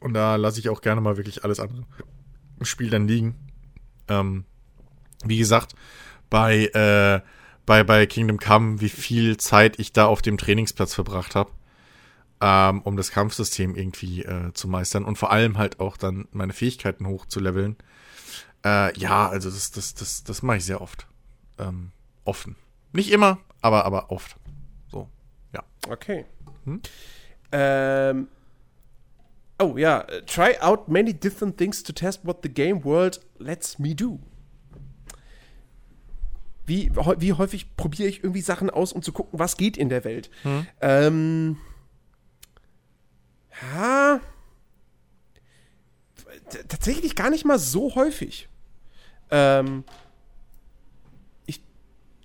Und 0.00 0.14
da 0.14 0.36
lasse 0.36 0.60
ich 0.60 0.68
auch 0.68 0.80
gerne 0.80 1.00
mal 1.00 1.16
wirklich 1.16 1.44
alles 1.44 1.60
andere 1.60 1.84
im 2.58 2.66
Spiel 2.66 2.90
dann 2.90 3.08
liegen. 3.08 3.34
Ähm, 4.08 4.44
wie 5.24 5.38
gesagt, 5.38 5.74
bei, 6.28 6.66
äh, 6.66 7.20
bei, 7.66 7.84
bei 7.84 8.06
Kingdom 8.06 8.38
Come, 8.38 8.80
wie 8.80 8.88
viel 8.88 9.36
Zeit 9.36 9.78
ich 9.78 9.92
da 9.92 10.06
auf 10.06 10.22
dem 10.22 10.38
Trainingsplatz 10.38 10.94
verbracht 10.94 11.34
habe, 11.34 11.50
ähm, 12.42 12.82
um 12.82 12.96
das 12.96 13.12
Kampfsystem 13.12 13.76
irgendwie 13.76 14.24
äh, 14.24 14.52
zu 14.52 14.68
meistern 14.68 15.04
und 15.04 15.16
vor 15.16 15.30
allem 15.30 15.56
halt 15.56 15.80
auch 15.80 15.96
dann 15.96 16.26
meine 16.32 16.52
Fähigkeiten 16.52 17.06
hochzuleveln. 17.06 17.76
Äh, 18.64 18.98
ja, 18.98 19.28
also 19.28 19.48
das, 19.48 19.70
das, 19.70 19.94
das, 19.94 20.24
das 20.24 20.42
mache 20.42 20.58
ich 20.58 20.64
sehr 20.64 20.80
oft. 20.80 21.06
Ähm, 21.58 21.92
offen. 22.24 22.56
Nicht 22.92 23.12
immer, 23.12 23.38
aber, 23.60 23.84
aber 23.84 24.10
oft. 24.10 24.36
Ja. 25.52 25.62
Okay. 25.88 26.24
Hm? 26.64 26.80
Ähm. 27.52 28.28
Oh 29.58 29.76
ja, 29.76 30.04
try 30.26 30.58
out 30.60 30.88
many 30.88 31.14
different 31.14 31.56
things 31.56 31.82
to 31.84 31.92
test 31.92 32.24
what 32.24 32.38
the 32.42 32.48
game 32.48 32.84
world 32.84 33.20
lets 33.38 33.78
me 33.78 33.94
do. 33.94 34.18
Wie, 36.66 36.90
wie 37.18 37.32
häufig 37.32 37.76
probiere 37.76 38.08
ich 38.08 38.24
irgendwie 38.24 38.40
Sachen 38.40 38.70
aus, 38.70 38.92
um 38.92 39.02
zu 39.02 39.12
gucken, 39.12 39.38
was 39.38 39.56
geht 39.56 39.76
in 39.76 39.88
der 39.88 40.04
Welt? 40.04 40.30
Hm. 40.42 40.66
Ähm, 40.80 41.58
ja. 43.74 44.20
Tatsächlich 46.68 47.16
gar 47.16 47.30
nicht 47.30 47.44
mal 47.44 47.58
so 47.58 47.94
häufig. 47.94 48.48
Ähm, 49.30 49.84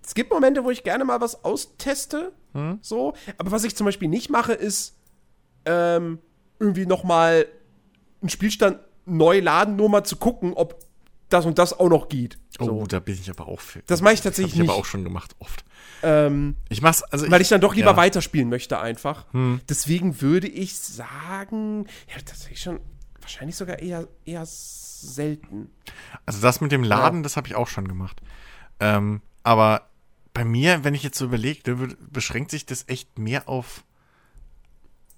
es 0.07 0.15
gibt 0.15 0.31
Momente, 0.31 0.63
wo 0.63 0.71
ich 0.71 0.83
gerne 0.83 1.03
mal 1.03 1.19
was 1.19 1.43
austeste, 1.43 2.31
hm? 2.53 2.79
so. 2.81 3.13
Aber 3.37 3.51
was 3.51 3.65
ich 3.65 3.75
zum 3.75 3.83
Beispiel 3.83 4.07
nicht 4.07 4.29
mache, 4.29 4.53
ist 4.53 4.95
ähm, 5.65 6.19
irgendwie 6.59 6.85
noch 6.85 7.03
mal 7.03 7.45
einen 8.21 8.29
Spielstand 8.29 8.79
neu 9.05 9.41
laden, 9.41 9.75
nur 9.75 9.89
mal 9.89 10.05
zu 10.05 10.15
gucken, 10.15 10.53
ob 10.53 10.79
das 11.29 11.45
und 11.45 11.59
das 11.59 11.77
auch 11.77 11.89
noch 11.89 12.09
geht. 12.09 12.37
So. 12.57 12.71
Oh, 12.71 12.85
da 12.87 12.99
bin 12.99 13.15
ich 13.15 13.29
aber 13.29 13.47
auch 13.47 13.59
für. 13.59 13.81
Das 13.87 14.01
mache 14.01 14.13
ich 14.13 14.21
tatsächlich 14.21 14.53
das 14.53 14.59
hab 14.59 14.65
ich 14.65 14.69
aber 14.69 14.79
auch 14.79 14.85
schon 14.85 15.03
gemacht, 15.03 15.35
oft. 15.39 15.65
Ähm, 16.03 16.55
ich 16.69 16.81
mach's, 16.81 17.03
also 17.03 17.29
weil 17.29 17.41
ich 17.41 17.49
dann 17.49 17.61
doch 17.61 17.75
lieber 17.75 17.91
ja. 17.91 17.97
weiterspielen 17.97 18.49
möchte 18.49 18.79
einfach. 18.79 19.25
Hm. 19.33 19.61
Deswegen 19.69 20.21
würde 20.21 20.47
ich 20.47 20.77
sagen, 20.77 21.87
ja, 22.07 22.21
tatsächlich 22.25 22.61
schon, 22.61 22.79
wahrscheinlich 23.21 23.55
sogar 23.55 23.79
eher, 23.79 24.07
eher 24.25 24.43
selten. 24.45 25.69
Also 26.25 26.41
das 26.41 26.61
mit 26.61 26.71
dem 26.71 26.83
Laden, 26.83 27.19
ja. 27.19 27.23
das 27.23 27.37
habe 27.37 27.47
ich 27.47 27.55
auch 27.55 27.67
schon 27.67 27.87
gemacht. 27.87 28.21
Ähm, 28.79 29.21
aber 29.43 29.89
bei 30.33 30.45
mir, 30.45 30.83
wenn 30.83 30.93
ich 30.93 31.03
jetzt 31.03 31.17
so 31.17 31.25
überlege, 31.25 31.95
beschränkt 32.11 32.51
sich 32.51 32.65
das 32.65 32.85
echt 32.87 33.17
mehr 33.17 33.49
auf 33.49 33.83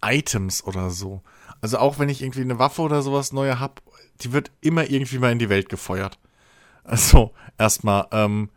Items 0.01 0.63
oder 0.63 0.89
so. 0.89 1.21
Also 1.61 1.77
auch 1.77 1.99
wenn 1.99 2.09
ich 2.09 2.21
irgendwie 2.21 2.41
eine 2.41 2.59
Waffe 2.59 2.81
oder 2.81 3.01
sowas 3.01 3.33
neue 3.33 3.59
habe, 3.59 3.81
die 4.21 4.33
wird 4.33 4.51
immer 4.61 4.89
irgendwie 4.89 5.19
mal 5.19 5.31
in 5.31 5.39
die 5.39 5.49
Welt 5.49 5.69
gefeuert. 5.69 6.19
Also 6.83 7.33
erstmal, 7.57 8.07
ähm, 8.11 8.49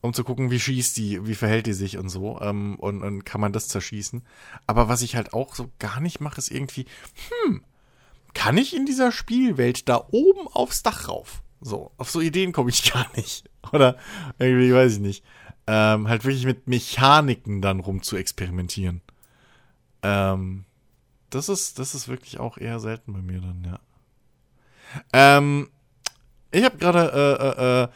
um 0.00 0.12
zu 0.12 0.24
gucken, 0.24 0.50
wie 0.50 0.58
schießt 0.58 0.96
die, 0.96 1.26
wie 1.26 1.34
verhält 1.34 1.66
die 1.66 1.72
sich 1.72 1.98
und 1.98 2.08
so. 2.08 2.40
Ähm, 2.40 2.76
und, 2.76 3.02
und 3.02 3.24
kann 3.24 3.40
man 3.40 3.52
das 3.52 3.68
zerschießen. 3.68 4.22
Aber 4.66 4.88
was 4.88 5.02
ich 5.02 5.16
halt 5.16 5.32
auch 5.32 5.54
so 5.54 5.70
gar 5.78 6.00
nicht 6.00 6.20
mache, 6.20 6.38
ist 6.38 6.50
irgendwie, 6.50 6.86
hm, 7.44 7.62
kann 8.34 8.58
ich 8.58 8.74
in 8.74 8.86
dieser 8.86 9.12
Spielwelt 9.12 9.88
da 9.88 10.06
oben 10.10 10.48
aufs 10.48 10.82
Dach 10.82 11.08
rauf? 11.08 11.42
So, 11.60 11.92
auf 11.96 12.10
so 12.10 12.20
Ideen 12.20 12.52
komme 12.52 12.70
ich 12.70 12.92
gar 12.92 13.06
nicht. 13.16 13.48
Oder 13.72 13.96
irgendwie, 14.38 14.74
weiß 14.74 14.94
ich 14.94 15.00
nicht 15.00 15.24
ähm, 15.66 16.08
halt 16.08 16.24
wirklich 16.24 16.44
mit 16.44 16.66
Mechaniken 16.66 17.62
dann 17.62 17.80
rum 17.80 18.02
zu 18.02 18.16
experimentieren. 18.16 19.00
Ähm, 20.02 20.64
das 21.30 21.48
ist, 21.48 21.78
das 21.78 21.94
ist 21.94 22.08
wirklich 22.08 22.40
auch 22.40 22.58
eher 22.58 22.80
selten 22.80 23.12
bei 23.12 23.22
mir 23.22 23.40
dann, 23.40 23.64
ja. 23.64 23.80
Ähm, 25.12 25.68
ich 26.50 26.64
habe 26.64 26.78
gerade, 26.78 27.10
äh, 27.14 27.62
äh, 27.62 27.82
äh, 27.82 27.88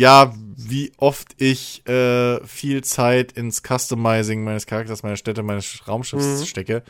ja, 0.00 0.34
wie 0.56 0.92
oft 0.98 1.40
ich 1.40 1.86
äh, 1.86 2.44
viel 2.46 2.82
Zeit 2.84 3.32
ins 3.32 3.62
Customizing 3.62 4.44
meines 4.44 4.66
Charakters, 4.66 5.02
meiner 5.02 5.16
Städte, 5.16 5.42
meines 5.42 5.86
Raumschiffs 5.86 6.40
mhm. 6.40 6.44
stecke. 6.44 6.82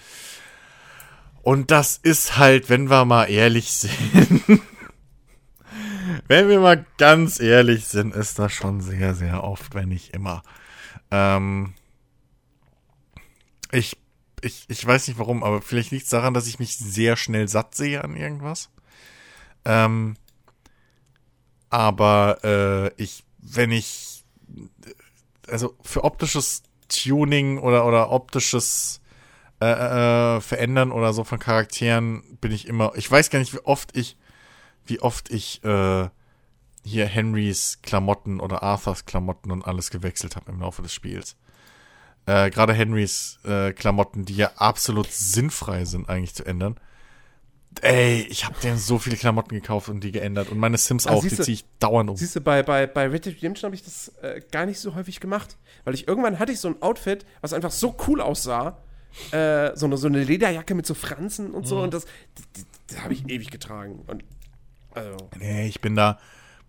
Und 1.43 1.71
das 1.71 1.99
ist 1.99 2.37
halt, 2.39 2.69
wenn 2.69 2.91
wir 2.91 3.05
mal 3.05 3.27
ehrlich 3.27 3.71
sind, 3.73 4.43
wenn 6.27 6.49
wir 6.49 6.61
mal 6.61 6.85
ganz 6.97 7.41
ehrlich 7.41 7.87
sind, 7.87 8.15
ist 8.15 8.39
das 8.39 8.53
schon 8.53 8.81
sehr, 8.81 9.15
sehr 9.15 9.45
oft, 9.45 9.75
wenn 9.75 9.89
nicht 9.89 10.15
immer. 10.15 10.43
Ähm, 11.11 11.75
ich, 13.71 13.97
ich, 14.43 14.65
ich 14.69 14.85
weiß 14.85 15.09
nicht 15.09 15.19
warum, 15.19 15.43
aber 15.43 15.63
vielleicht 15.63 15.91
liegt 15.91 16.05
es 16.05 16.11
daran, 16.11 16.35
dass 16.35 16.47
ich 16.47 16.59
mich 16.59 16.77
sehr 16.77 17.17
schnell 17.17 17.49
satt 17.49 17.75
sehe 17.75 18.03
an 18.03 18.17
irgendwas. 18.17 18.71
Ähm, 19.65 20.17
aber 21.71 22.39
äh, 22.45 23.03
ich, 23.03 23.25
wenn 23.39 23.73
ich, 23.73 24.25
also 25.47 25.77
für 25.83 26.05
optisches 26.05 26.63
Tuning 26.89 27.59
oder, 27.59 27.87
oder 27.87 28.11
optisches 28.11 29.01
äh, 29.61 30.37
äh, 30.37 30.41
Verändern 30.41 30.93
oder 30.93 31.13
so 31.13 31.25
von 31.25 31.39
Charakteren 31.39 32.23
bin 32.41 32.53
ich 32.53 32.67
immer, 32.67 32.93
ich 32.97 33.11
weiß 33.11 33.31
gar 33.31 33.39
nicht, 33.39 33.53
wie 33.55 33.65
oft 33.65 33.97
ich 33.97 34.17
wie 34.89 35.01
oft 35.01 35.31
ich 35.31 35.63
äh, 35.65 36.09
hier 36.83 37.07
Henrys 37.07 37.81
Klamotten 37.83 38.41
oder 38.41 38.63
Arthurs 38.63 39.05
Klamotten 39.05 39.51
und 39.51 39.65
alles 39.65 39.91
gewechselt 39.91 40.37
habe 40.37 40.51
im 40.51 40.61
Laufe 40.61 40.83
des 40.83 40.93
Spiels. 40.93 41.37
Äh, 42.27 42.51
Gerade 42.51 42.73
Henrys 42.73 43.39
äh, 43.45 43.73
Klamotten, 43.73 44.25
die 44.25 44.37
ja 44.37 44.53
absolut 44.57 45.11
sinnfrei 45.11 45.85
sind, 45.85 46.09
eigentlich 46.09 46.35
zu 46.35 46.45
ändern. 46.45 46.79
Ey, 47.83 48.27
ich 48.29 48.45
habe 48.45 48.59
denen 48.61 48.79
so 48.79 48.99
viele 48.99 49.17
Klamotten 49.17 49.55
gekauft 49.55 49.89
und 49.89 50.01
die 50.03 50.11
geändert. 50.11 50.51
Und 50.51 50.59
meine 50.59 50.79
Sims 50.79 51.07
ah, 51.07 51.13
auch, 51.13 51.23
die 51.23 51.29
ziehe 51.29 51.55
ich 51.55 51.65
dauernd 51.79 52.11
um. 52.11 52.17
Siehst 52.17 52.35
du, 52.35 52.41
bei, 52.41 52.63
bei, 52.63 52.87
bei 52.87 53.07
Red 53.07 53.27
Dead 53.27 53.37
Redemption 53.37 53.69
habe 53.69 53.75
ich 53.75 53.85
das 53.85 54.09
äh, 54.23 54.41
gar 54.51 54.67
nicht 54.67 54.81
so 54.81 54.95
häufig 54.95 55.21
gemacht. 55.21 55.57
Weil 55.85 55.95
ich 55.95 56.09
irgendwann 56.09 56.39
hatte 56.39 56.51
ich 56.51 56.61
so 56.61 56.69
ein 56.69 56.83
Outfit, 56.83 57.25
was 57.41 57.53
einfach 57.53 57.71
so 57.71 57.97
cool 58.07 58.21
aussah, 58.21 58.79
äh, 59.31 59.77
so, 59.77 59.87
eine, 59.87 59.97
so 59.97 60.09
eine 60.09 60.25
Lederjacke 60.25 60.75
mit 60.75 60.87
so 60.87 60.95
Franzen 60.95 61.53
und 61.53 61.67
so. 61.67 61.81
Und 61.81 61.95
das, 61.95 62.07
das, 62.55 62.67
das 62.89 63.03
habe 63.03 63.13
ich 63.13 63.29
ewig 63.29 63.51
getragen. 63.51 64.03
Und, 64.07 64.25
also, 64.95 65.17
Nee, 65.39 65.69
ich 65.69 65.81
bin 65.81 65.95
da. 65.95 66.19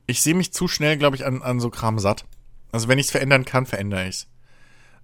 Ich 0.06 0.22
sehe 0.22 0.36
mich 0.36 0.54
zu 0.54 0.68
schnell, 0.68 0.98
glaube 0.98 1.16
ich, 1.16 1.26
an, 1.26 1.42
an 1.42 1.60
so 1.60 1.70
Kram 1.70 1.98
satt. 2.00 2.26
Also 2.72 2.88
wenn 2.88 3.00
ich 3.00 3.08
es 3.08 3.12
verändern 3.12 3.46
kann, 3.46 3.66
verändere 3.66 4.04
ich 4.04 4.16
es. 4.16 4.28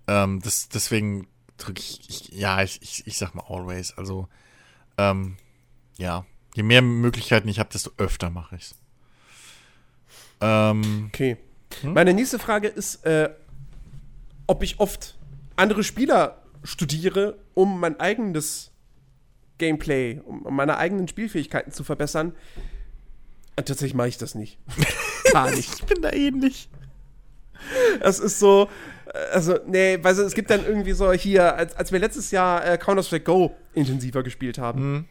Ähm, 0.08 0.40
das, 0.42 0.70
deswegen 0.70 1.28
drücke 1.58 1.80
ich, 1.80 2.10
ich, 2.10 2.30
ja, 2.30 2.62
ich, 2.62 2.82
ich, 2.82 3.08
ich 3.08 3.18
sag 3.18 3.34
mal 3.34 3.46
always. 3.48 3.94
Also, 3.98 4.28
ähm, 4.98 5.38
ja. 5.98 6.26
Je 6.56 6.64
mehr 6.64 6.82
Möglichkeiten 6.82 7.50
ich 7.50 7.60
habe, 7.60 7.70
desto 7.72 7.92
öfter 7.98 8.30
mache 8.30 8.56
ich's. 8.56 8.76
Ähm, 10.42 11.06
okay. 11.08 11.38
Meine 11.84 12.14
nächste 12.14 12.40
Frage 12.40 12.68
ist, 12.68 13.06
äh, 13.06 13.30
ob 14.48 14.64
ich 14.64 14.80
oft 14.80 15.18
andere 15.56 15.84
Spieler 15.84 16.42
studiere, 16.64 17.38
um 17.54 17.80
mein 17.80 18.00
eigenes 18.00 18.72
Gameplay, 19.58 20.22
um, 20.26 20.44
um 20.44 20.56
meine 20.56 20.78
eigenen 20.78 21.08
Spielfähigkeiten 21.08 21.72
zu 21.72 21.84
verbessern. 21.84 22.34
Äh, 23.56 23.64
tatsächlich 23.64 23.94
mache 23.94 24.10
ich 24.10 24.18
das 24.18 24.36
nicht. 24.36 24.58
Gar 25.32 25.52
nicht. 25.52 25.74
ich 25.74 25.86
bin 25.86 26.02
da 26.02 26.12
ähnlich. 26.12 26.70
Das 28.02 28.20
ist 28.20 28.40
so, 28.40 28.70
äh, 29.14 29.18
also, 29.34 29.58
nee, 29.68 29.98
du, 29.98 30.10
es 30.10 30.34
gibt 30.34 30.50
dann 30.50 30.66
irgendwie 30.66 30.92
so 30.92 31.12
hier, 31.14 31.56
als, 31.56 31.76
als 31.76 31.92
wir 31.92 32.00
letztes 32.00 32.32
Jahr 32.32 32.66
äh, 32.66 32.78
Counter-Strike 32.78 33.24
Go 33.26 33.56
intensiver 33.74 34.24
gespielt 34.24 34.58
haben, 34.58 35.08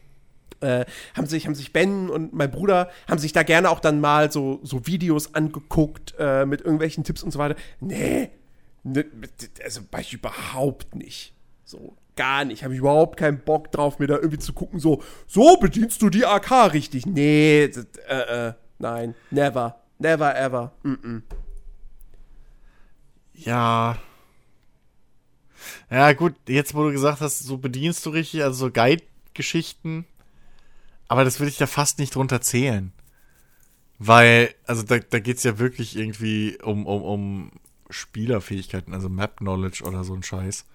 äh, 0.64 0.84
haben, 1.14 1.26
sich, 1.26 1.46
haben 1.46 1.54
sich 1.54 1.72
Ben 1.72 2.08
und 2.10 2.32
mein 2.32 2.50
Bruder, 2.50 2.90
haben 3.08 3.18
sich 3.18 3.32
da 3.32 3.42
gerne 3.42 3.70
auch 3.70 3.80
dann 3.80 4.00
mal 4.00 4.32
so, 4.32 4.60
so 4.62 4.86
Videos 4.86 5.34
angeguckt 5.34 6.14
äh, 6.18 6.46
mit 6.46 6.62
irgendwelchen 6.62 7.04
Tipps 7.04 7.22
und 7.22 7.30
so 7.30 7.38
weiter. 7.38 7.56
Nee, 7.80 8.30
ne, 8.82 9.04
also 9.62 9.82
war 9.90 10.00
ich 10.00 10.12
überhaupt 10.12 10.94
nicht. 10.94 11.34
So, 11.64 11.96
gar 12.16 12.44
nicht. 12.44 12.64
Habe 12.64 12.74
ich 12.74 12.80
überhaupt 12.80 13.18
keinen 13.18 13.40
Bock 13.40 13.70
drauf, 13.72 13.98
mir 13.98 14.06
da 14.06 14.16
irgendwie 14.16 14.38
zu 14.38 14.52
gucken, 14.52 14.80
so, 14.80 15.02
so 15.26 15.56
bedienst 15.56 16.02
du 16.02 16.10
die 16.10 16.26
AK 16.26 16.72
richtig. 16.72 17.06
Nee, 17.06 17.64
äh, 18.08 18.48
äh, 18.48 18.52
nein, 18.78 19.14
never, 19.30 19.80
never 19.98 20.36
ever. 20.36 20.72
Mm 20.82 20.92
-mm. 20.92 21.22
Ja. 23.34 23.98
Ja, 25.90 26.12
gut, 26.12 26.34
jetzt 26.48 26.74
wo 26.74 26.84
du 26.84 26.92
gesagt 26.92 27.20
hast, 27.20 27.40
so 27.40 27.58
bedienst 27.58 28.04
du 28.06 28.10
richtig, 28.10 28.42
also 28.42 28.66
so 28.66 28.70
Guide-Geschichten. 28.70 30.06
Aber 31.08 31.24
das 31.24 31.40
würde 31.40 31.50
ich 31.50 31.58
da 31.58 31.66
fast 31.66 31.98
nicht 31.98 32.14
drunter 32.14 32.40
zählen. 32.40 32.92
Weil, 33.98 34.54
also 34.66 34.82
da, 34.82 34.98
da 34.98 35.18
geht 35.20 35.38
es 35.38 35.44
ja 35.44 35.58
wirklich 35.58 35.96
irgendwie 35.96 36.58
um, 36.62 36.86
um, 36.86 37.02
um 37.02 37.50
Spielerfähigkeiten, 37.90 38.92
also 38.92 39.08
Map-Knowledge 39.08 39.84
oder 39.84 40.04
so 40.04 40.14
ein 40.14 40.22
Scheiß. 40.22 40.66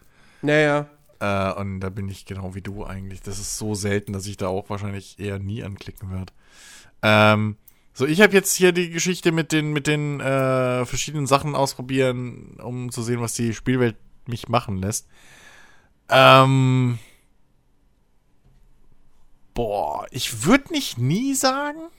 Naja. 0.42 0.88
Äh, 1.20 1.54
und 1.54 1.82
da 1.82 1.90
bin 1.90 2.08
ich 2.08 2.26
genau 2.26 2.56
wie 2.56 2.62
du 2.62 2.86
eigentlich. 2.86 3.22
Das 3.22 3.40
ist 3.40 3.58
so 3.58 3.76
selten, 3.76 4.14
dass 4.14 4.26
ich 4.26 4.38
da 4.38 4.48
auch 4.48 4.70
wahrscheinlich 4.70 5.20
eher 5.20 5.40
nie 5.40 5.64
anklicken 5.64 6.12
werde. 6.12 6.32
Ähm, 7.02 7.58
so, 7.94 8.06
ich 8.06 8.22
habe 8.22 8.34
jetzt 8.34 8.56
hier 8.56 8.72
die 8.72 8.90
Geschichte 8.90 9.32
mit 9.32 9.52
den, 9.52 9.74
mit 9.74 9.86
den 9.86 10.22
äh, 10.22 10.86
verschiedenen 10.86 11.28
Sachen 11.28 11.56
ausprobieren, 11.56 12.58
um 12.64 12.92
zu 12.92 13.02
sehen, 13.02 13.20
was 13.20 13.34
die 13.34 13.54
Spielwelt 13.54 13.98
mich 14.26 14.48
machen 14.48 14.78
lässt. 14.78 15.08
Ähm, 16.08 16.98
boah, 19.60 20.08
ich 20.10 20.46
würde 20.46 20.72
nicht 20.72 20.98
nie 20.98 21.34
sagen, 21.34 21.90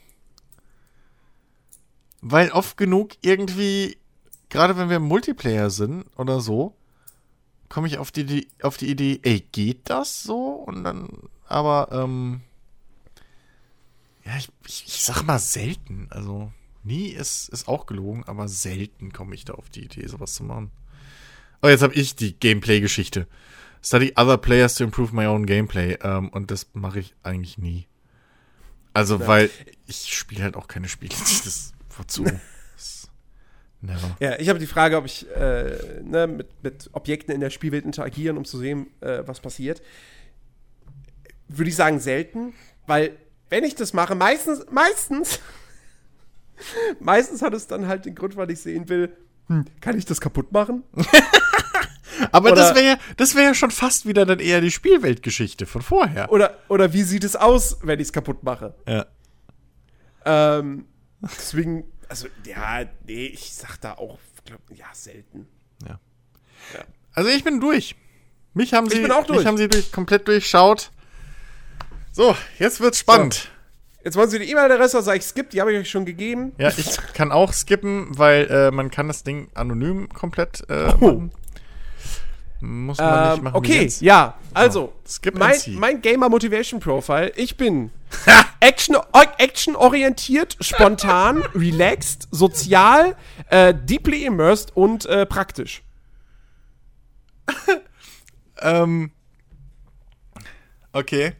weil 2.22 2.52
oft 2.52 2.78
genug 2.78 3.10
irgendwie, 3.20 3.98
gerade 4.48 4.78
wenn 4.78 4.88
wir 4.88 4.96
im 4.96 5.02
Multiplayer 5.02 5.68
sind 5.68 6.06
oder 6.16 6.40
so, 6.40 6.74
komme 7.68 7.86
ich 7.86 7.98
auf 7.98 8.12
die, 8.12 8.48
auf 8.62 8.78
die 8.78 8.88
Idee, 8.88 9.20
ey, 9.24 9.40
geht 9.52 9.90
das 9.90 10.22
so? 10.22 10.52
Und 10.52 10.84
dann, 10.84 11.28
aber, 11.44 11.88
ähm, 11.92 12.40
ja, 14.24 14.38
ich, 14.38 14.48
ich, 14.66 14.86
ich 14.86 15.04
sag 15.04 15.24
mal 15.24 15.38
selten. 15.38 16.06
Also, 16.08 16.50
nie 16.82 17.08
ist, 17.08 17.50
ist 17.50 17.68
auch 17.68 17.84
gelogen, 17.84 18.24
aber 18.24 18.48
selten 18.48 19.12
komme 19.12 19.34
ich 19.34 19.44
da 19.44 19.52
auf 19.52 19.68
die 19.68 19.84
Idee, 19.84 20.06
sowas 20.06 20.32
zu 20.32 20.44
machen. 20.44 20.70
Oh, 21.60 21.68
jetzt 21.68 21.82
habe 21.82 21.92
ich 21.92 22.16
die 22.16 22.40
Gameplay-Geschichte. 22.40 23.28
Study 23.82 24.12
other 24.16 24.36
players 24.36 24.74
to 24.74 24.84
improve 24.84 25.12
my 25.14 25.26
own 25.26 25.46
gameplay. 25.46 25.96
Ähm, 26.02 26.28
und 26.30 26.50
das 26.50 26.66
mache 26.74 27.00
ich 27.00 27.14
eigentlich 27.22 27.58
nie. 27.58 27.86
Also, 28.92 29.18
Ja. 29.18 29.26
weil 29.26 29.50
ich 29.86 30.14
spiele 30.14 30.42
halt 30.42 30.56
auch 30.56 30.68
keine 30.68 30.88
Spiele, 30.88 31.14
die 31.14 31.44
das 31.44 31.72
wozu. 31.96 32.24
Never. 33.82 34.14
Ja, 34.20 34.38
ich 34.38 34.50
habe 34.50 34.58
die 34.58 34.66
Frage, 34.66 34.98
ob 34.98 35.06
ich 35.06 35.26
äh, 35.34 36.02
ne, 36.02 36.26
mit, 36.26 36.62
mit 36.62 36.90
Objekten 36.92 37.34
in 37.34 37.40
der 37.40 37.48
Spielwelt 37.48 37.86
interagieren, 37.86 38.36
um 38.36 38.44
zu 38.44 38.58
sehen, 38.58 38.88
äh, 39.00 39.22
was 39.24 39.40
passiert. 39.40 39.80
Würde 41.48 41.70
ich 41.70 41.76
sagen, 41.76 41.98
selten, 41.98 42.52
weil 42.86 43.16
wenn 43.48 43.64
ich 43.64 43.74
das 43.74 43.94
mache, 43.94 44.14
meistens, 44.14 44.66
meistens, 44.70 45.40
meistens 47.00 47.40
hat 47.40 47.54
es 47.54 47.66
dann 47.68 47.86
halt 47.88 48.04
den 48.04 48.14
Grund, 48.14 48.36
weil 48.36 48.50
ich 48.50 48.60
sehen 48.60 48.88
will, 48.90 49.16
hm, 49.46 49.64
kann 49.80 49.96
ich 49.96 50.04
das 50.04 50.20
kaputt 50.20 50.52
machen? 50.52 50.82
Aber 52.32 52.52
Oder- 52.52 52.60
das 52.62 52.74
wäre 52.74 52.86
ja, 52.86 52.96
das 53.16 53.34
wäre 53.34 53.46
ja 53.46 53.54
schon 53.54 53.70
fast 53.70 54.06
wieder 54.06 54.24
dann 54.26 54.38
eher 54.40 54.60
die 54.60 54.70
Spielweltgeschichte 54.70 55.66
von 55.66 55.82
vorher. 55.82 56.30
Oder, 56.32 56.58
oder 56.68 56.92
wie 56.92 57.02
sieht 57.02 57.24
es 57.24 57.36
aus, 57.36 57.78
wenn 57.82 57.98
ich 58.00 58.06
es 58.08 58.12
kaputt 58.12 58.42
mache? 58.42 58.74
Ja. 58.86 59.06
Ähm, 60.24 60.86
deswegen, 61.22 61.84
also, 62.08 62.28
ja, 62.46 62.84
nee, 63.06 63.26
ich 63.26 63.54
sag 63.54 63.78
da 63.80 63.94
auch, 63.94 64.18
glaub, 64.44 64.60
ja, 64.74 64.86
selten. 64.92 65.46
Also 67.12 67.28
ich 67.30 67.42
bin 67.42 67.58
durch. 67.60 67.96
Mich 68.54 68.72
haben 68.72 68.86
Ich 68.86 68.92
sie, 68.92 69.00
bin 69.00 69.10
auch 69.10 69.24
durch. 69.26 69.38
Mich 69.40 69.46
haben 69.46 69.56
sie 69.56 69.68
durch, 69.68 69.90
komplett 69.90 70.28
durchschaut. 70.28 70.90
So, 72.12 72.36
jetzt 72.58 72.80
wird's 72.80 72.98
spannend. 72.98 73.50
Jetzt 74.04 74.16
wollen 74.16 74.30
Sie 74.30 74.38
die 74.38 74.48
E-Mail-Adresse, 74.50 75.02
sag 75.02 75.16
ich 75.16 75.24
skip, 75.24 75.50
die 75.50 75.60
habe 75.60 75.72
ich 75.72 75.78
euch 75.80 75.90
schon 75.90 76.04
gegeben. 76.06 76.52
Ja, 76.56 76.68
ich 76.68 76.96
kann 77.12 77.32
auch 77.32 77.52
skippen, 77.52 78.16
weil 78.16 78.46
äh, 78.48 78.70
man 78.70 78.90
kann 78.90 79.08
das 79.08 79.24
Ding 79.24 79.50
anonym 79.54 80.08
komplett 80.08 80.62
äh, 80.70 80.92
Oh. 81.00 81.06
machen. 81.06 81.32
Muss 82.60 82.98
man 82.98 83.28
nicht 83.28 83.38
Ähm, 83.38 83.44
machen. 83.44 83.54
wie 83.54 83.58
okay, 83.58 83.82
jetzt. 83.82 84.02
ja, 84.02 84.34
also, 84.52 84.92
and 85.24 85.38
mein, 85.38 85.56
mein 85.76 86.02
Gamer 86.02 86.28
Motivation 86.28 86.78
Profile, 86.80 87.32
ich 87.36 87.56
bin 87.56 87.90
Action, 88.60 88.96
Action 89.38 89.76
orientiert, 89.76 90.56
spontan, 90.60 91.42
relaxed, 91.54 92.28
sozial, 92.30 93.16
äh, 93.48 93.72
deeply 93.74 94.24
immersed 94.24 94.76
und 94.76 95.06
äh, 95.06 95.26
praktisch. 95.26 95.82
Ähm, 98.62 99.10
okay. 100.92 101.32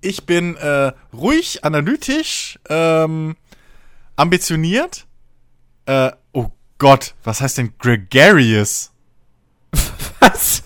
Ich 0.00 0.26
bin 0.26 0.56
äh, 0.56 0.92
ruhig, 1.12 1.64
analytisch, 1.64 2.58
ähm, 2.68 3.36
ambitioniert. 4.16 5.06
Äh, 5.86 6.12
oh 6.32 6.50
Gott, 6.78 7.14
was 7.24 7.40
heißt 7.40 7.58
denn 7.58 7.72
gregarious? 7.78 8.92
Was? 10.20 10.62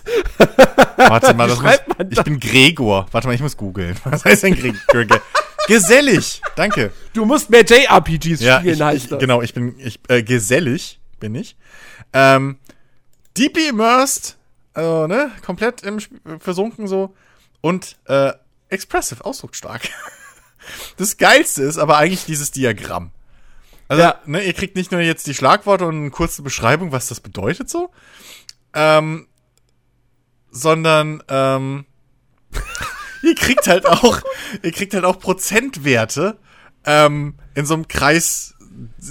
Warte 0.97 1.33
mal, 1.33 1.47
das 1.47 1.59
man 1.61 2.11
ich 2.11 2.23
bin 2.23 2.39
Gregor. 2.39 3.05
Warte 3.11 3.27
mal, 3.27 3.33
ich 3.33 3.41
muss 3.41 3.57
googeln. 3.57 3.95
Was 4.03 4.25
heißt 4.25 4.43
denn 4.43 4.55
Gre 4.55 4.73
Gregor? 4.87 5.21
Gesellig. 5.67 6.41
Danke. 6.55 6.91
Du 7.13 7.25
musst 7.25 7.49
mehr 7.49 7.63
JRPGs 7.63 8.41
Ja, 8.41 8.59
spielen, 8.59 8.75
ich, 8.75 8.81
heißt 8.81 9.11
das. 9.11 9.19
genau, 9.19 9.41
ich 9.41 9.53
bin 9.53 9.75
ich, 9.79 9.99
äh, 10.09 10.21
gesellig 10.23 10.99
bin 11.19 11.35
ich. 11.35 11.55
Ähm, 12.11 12.57
deeply 13.37 13.69
immersed, 13.69 14.37
also, 14.73 15.07
ne, 15.07 15.31
komplett 15.45 15.83
im 15.83 15.99
versunken 16.39 16.87
so 16.87 17.15
und 17.61 17.97
äh, 18.05 18.33
expressive, 18.69 19.23
ausdrucksstark. 19.25 19.83
Das 20.95 21.17
geilste 21.17 21.61
ist 21.63 21.77
aber 21.77 21.97
eigentlich 21.97 22.23
dieses 22.23 22.51
Diagramm. 22.51 23.11
Also, 23.89 24.01
Ja. 24.01 24.21
ne, 24.25 24.41
ihr 24.43 24.53
kriegt 24.53 24.77
nicht 24.77 24.93
nur 24.93 25.01
jetzt 25.01 25.27
die 25.27 25.33
Schlagworte 25.33 25.85
und 25.85 25.95
eine 25.97 26.09
kurze 26.09 26.41
Beschreibung, 26.41 26.93
was 26.93 27.07
das 27.07 27.19
bedeutet 27.19 27.69
so, 27.69 27.91
ähm, 28.73 29.27
sondern 30.53 31.21
ähm, 31.27 31.85
ihr 33.23 33.35
kriegt 33.35 33.67
halt 33.67 33.85
auch, 33.85 34.21
ihr 34.61 34.71
kriegt 34.71 34.93
halt 34.93 35.03
auch 35.03 35.19
Prozentwerte 35.19 36.37
ähm, 36.85 37.35
in 37.55 37.65
so 37.65 37.73
einem 37.73 37.87
Kreis, 37.87 38.55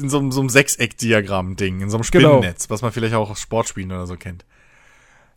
in 0.01 0.09
so 0.09 0.19
einem, 0.19 0.33
so 0.33 0.41
einem 0.41 0.49
Sechseck-Diagramm-Ding, 0.49 1.81
in 1.81 1.91
so 1.91 1.97
einem 1.99 2.05
Genau. 2.11 2.29
Spinnennetz, 2.39 2.71
was 2.71 2.83
man 2.83 2.93
vielleicht 2.93 3.15
auch 3.15 3.29
aus 3.31 3.41
Sportspielen 3.41 3.93
oder 3.93 4.07
so 4.07 4.17
kennt. 4.17 4.45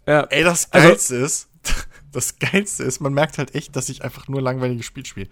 Ja. 0.08 0.22
Ey, 0.30 0.44
das 0.44 0.72
Also- 0.72 0.88
Geilste 0.88 1.16
ist, 1.16 1.50
das 2.12 2.38
Geilste 2.40 2.84
ist, 2.84 3.00
man 3.02 3.14
merkt 3.14 3.38
halt 3.40 3.56
echt, 3.56 3.76
dass 3.76 3.90
ich 3.90 4.04
einfach 4.04 4.28
nur 4.28 4.42
langweiliges 4.42 4.86
Spiel 4.86 5.06
spiele. 5.06 5.30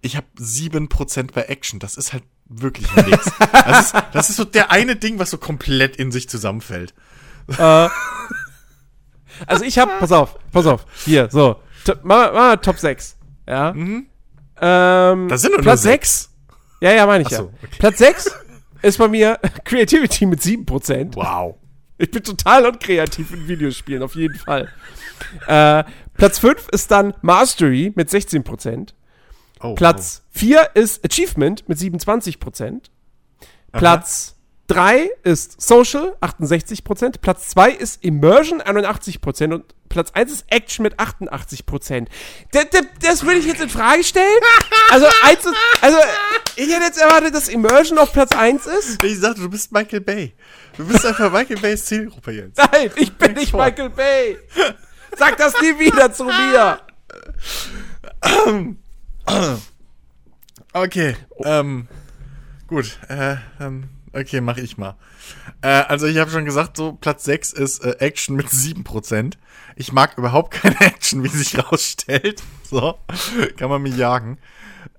Ich 0.00 0.16
habe 0.16 0.26
7% 0.38 1.32
bei 1.32 1.42
Action. 1.42 1.78
Das 1.78 1.94
ist 1.96 2.12
halt 2.12 2.24
wirklich 2.48 2.92
Nix. 3.06 3.30
Das 3.52 3.86
ist, 3.92 3.94
das 4.12 4.30
ist 4.30 4.36
so 4.36 4.44
der 4.44 4.70
eine 4.72 4.96
Ding, 4.96 5.18
was 5.18 5.30
so 5.30 5.38
komplett 5.38 5.94
in 5.96 6.10
sich 6.10 6.28
zusammenfällt. 6.28 6.92
Äh, 7.58 7.88
also 9.46 9.64
ich 9.64 9.78
habe, 9.78 9.92
pass 10.00 10.12
auf, 10.12 10.36
pass 10.50 10.66
auf, 10.66 10.84
hier, 11.04 11.28
so, 11.30 11.56
top, 11.84 12.00
mach, 12.02 12.32
mach 12.32 12.32
mal 12.32 12.56
Top 12.56 12.78
6, 12.78 13.16
ja. 13.48 13.74
Ähm, 13.74 14.08
Da 15.28 15.36
sind 15.36 15.52
nur 15.52 15.60
Platz 15.60 15.84
nur 15.84 15.92
6. 15.92 16.30
Ja, 16.80 16.92
ja, 16.92 17.06
meine 17.06 17.22
ich 17.22 17.28
Ach 17.28 17.38
so, 17.38 17.42
ja. 17.44 17.50
okay. 17.62 17.76
Platz 17.78 17.98
6 17.98 18.30
ist 18.82 18.98
bei 18.98 19.08
mir 19.08 19.38
Creativity 19.64 20.26
mit 20.26 20.40
7%. 20.40 21.14
Wow. 21.14 21.56
Ich 21.98 22.10
bin 22.10 22.22
total 22.22 22.66
unkreativ 22.66 23.32
in 23.32 23.46
Videospielen, 23.46 24.02
auf 24.02 24.16
jeden 24.16 24.34
Fall. 24.34 24.68
Äh, 25.46 25.84
Platz 26.14 26.38
5 26.40 26.68
ist 26.72 26.90
dann 26.90 27.14
Mastery 27.22 27.92
mit 27.94 28.08
16%. 28.08 28.92
Oh, 29.60 29.74
Platz 29.74 30.22
4 30.30 30.70
ist 30.74 31.04
Achievement 31.04 31.68
mit 31.68 31.78
27%. 31.78 32.80
Platz 33.70 34.36
3 34.72 35.10
ist 35.22 35.60
Social, 35.60 36.16
68%. 36.20 37.20
Platz 37.20 37.48
2 37.48 37.72
ist 37.72 38.02
Immersion, 38.02 38.62
81%. 38.62 39.52
Und 39.52 39.64
Platz 39.88 40.10
1 40.12 40.32
ist 40.32 40.44
Action 40.48 40.82
mit 40.84 40.98
88%. 40.98 42.06
Das, 42.52 42.66
das, 42.70 42.82
das 43.00 43.22
würde 43.24 43.40
ich 43.40 43.46
jetzt 43.46 43.60
in 43.60 43.68
Frage 43.68 44.02
stellen. 44.02 44.40
Also, 44.90 45.06
eins 45.24 45.44
ist, 45.44 45.54
also, 45.82 45.98
ich 46.56 46.72
hätte 46.72 46.84
jetzt 46.84 47.00
erwartet, 47.00 47.34
dass 47.34 47.48
Immersion 47.48 47.98
auf 47.98 48.12
Platz 48.12 48.32
1 48.32 48.66
ist. 48.66 49.04
Ich 49.04 49.18
sagte, 49.20 49.42
du 49.42 49.50
bist 49.50 49.72
Michael 49.72 50.00
Bay. 50.00 50.34
Du 50.76 50.86
bist 50.86 51.04
einfach 51.04 51.30
Michael 51.30 51.58
Bays 51.58 51.84
Zielgruppe 51.84 52.32
jetzt. 52.32 52.56
Nein, 52.56 52.90
ich 52.96 53.12
bin 53.12 53.32
nicht. 53.32 53.52
Michael 53.52 53.90
Bay. 53.90 54.38
Sag 55.18 55.36
das 55.36 55.52
nie 55.60 55.78
wieder 55.78 56.12
zu 56.12 56.24
mir. 56.24 56.80
Okay, 60.74 61.16
ähm, 61.44 61.86
gut, 62.66 62.98
äh, 63.10 63.36
ähm, 63.60 63.90
okay, 64.12 64.40
mach 64.40 64.56
ich 64.58 64.78
mal. 64.78 64.96
Äh, 65.62 65.68
also 65.68 66.06
ich 66.06 66.18
habe 66.18 66.30
schon 66.30 66.44
gesagt, 66.44 66.76
so 66.76 66.92
Platz 66.92 67.24
6 67.24 67.52
ist 67.52 67.84
äh, 67.84 67.96
Action 67.98 68.36
mit 68.36 68.46
7%. 68.46 69.34
Ich 69.76 69.92
mag 69.92 70.18
überhaupt 70.18 70.50
keine 70.62 70.80
Action, 70.80 71.22
wie 71.22 71.28
sich 71.28 71.58
rausstellt. 71.58 72.42
So, 72.62 72.98
kann 73.56 73.70
man 73.70 73.82
mich 73.82 73.96
jagen. 73.96 74.38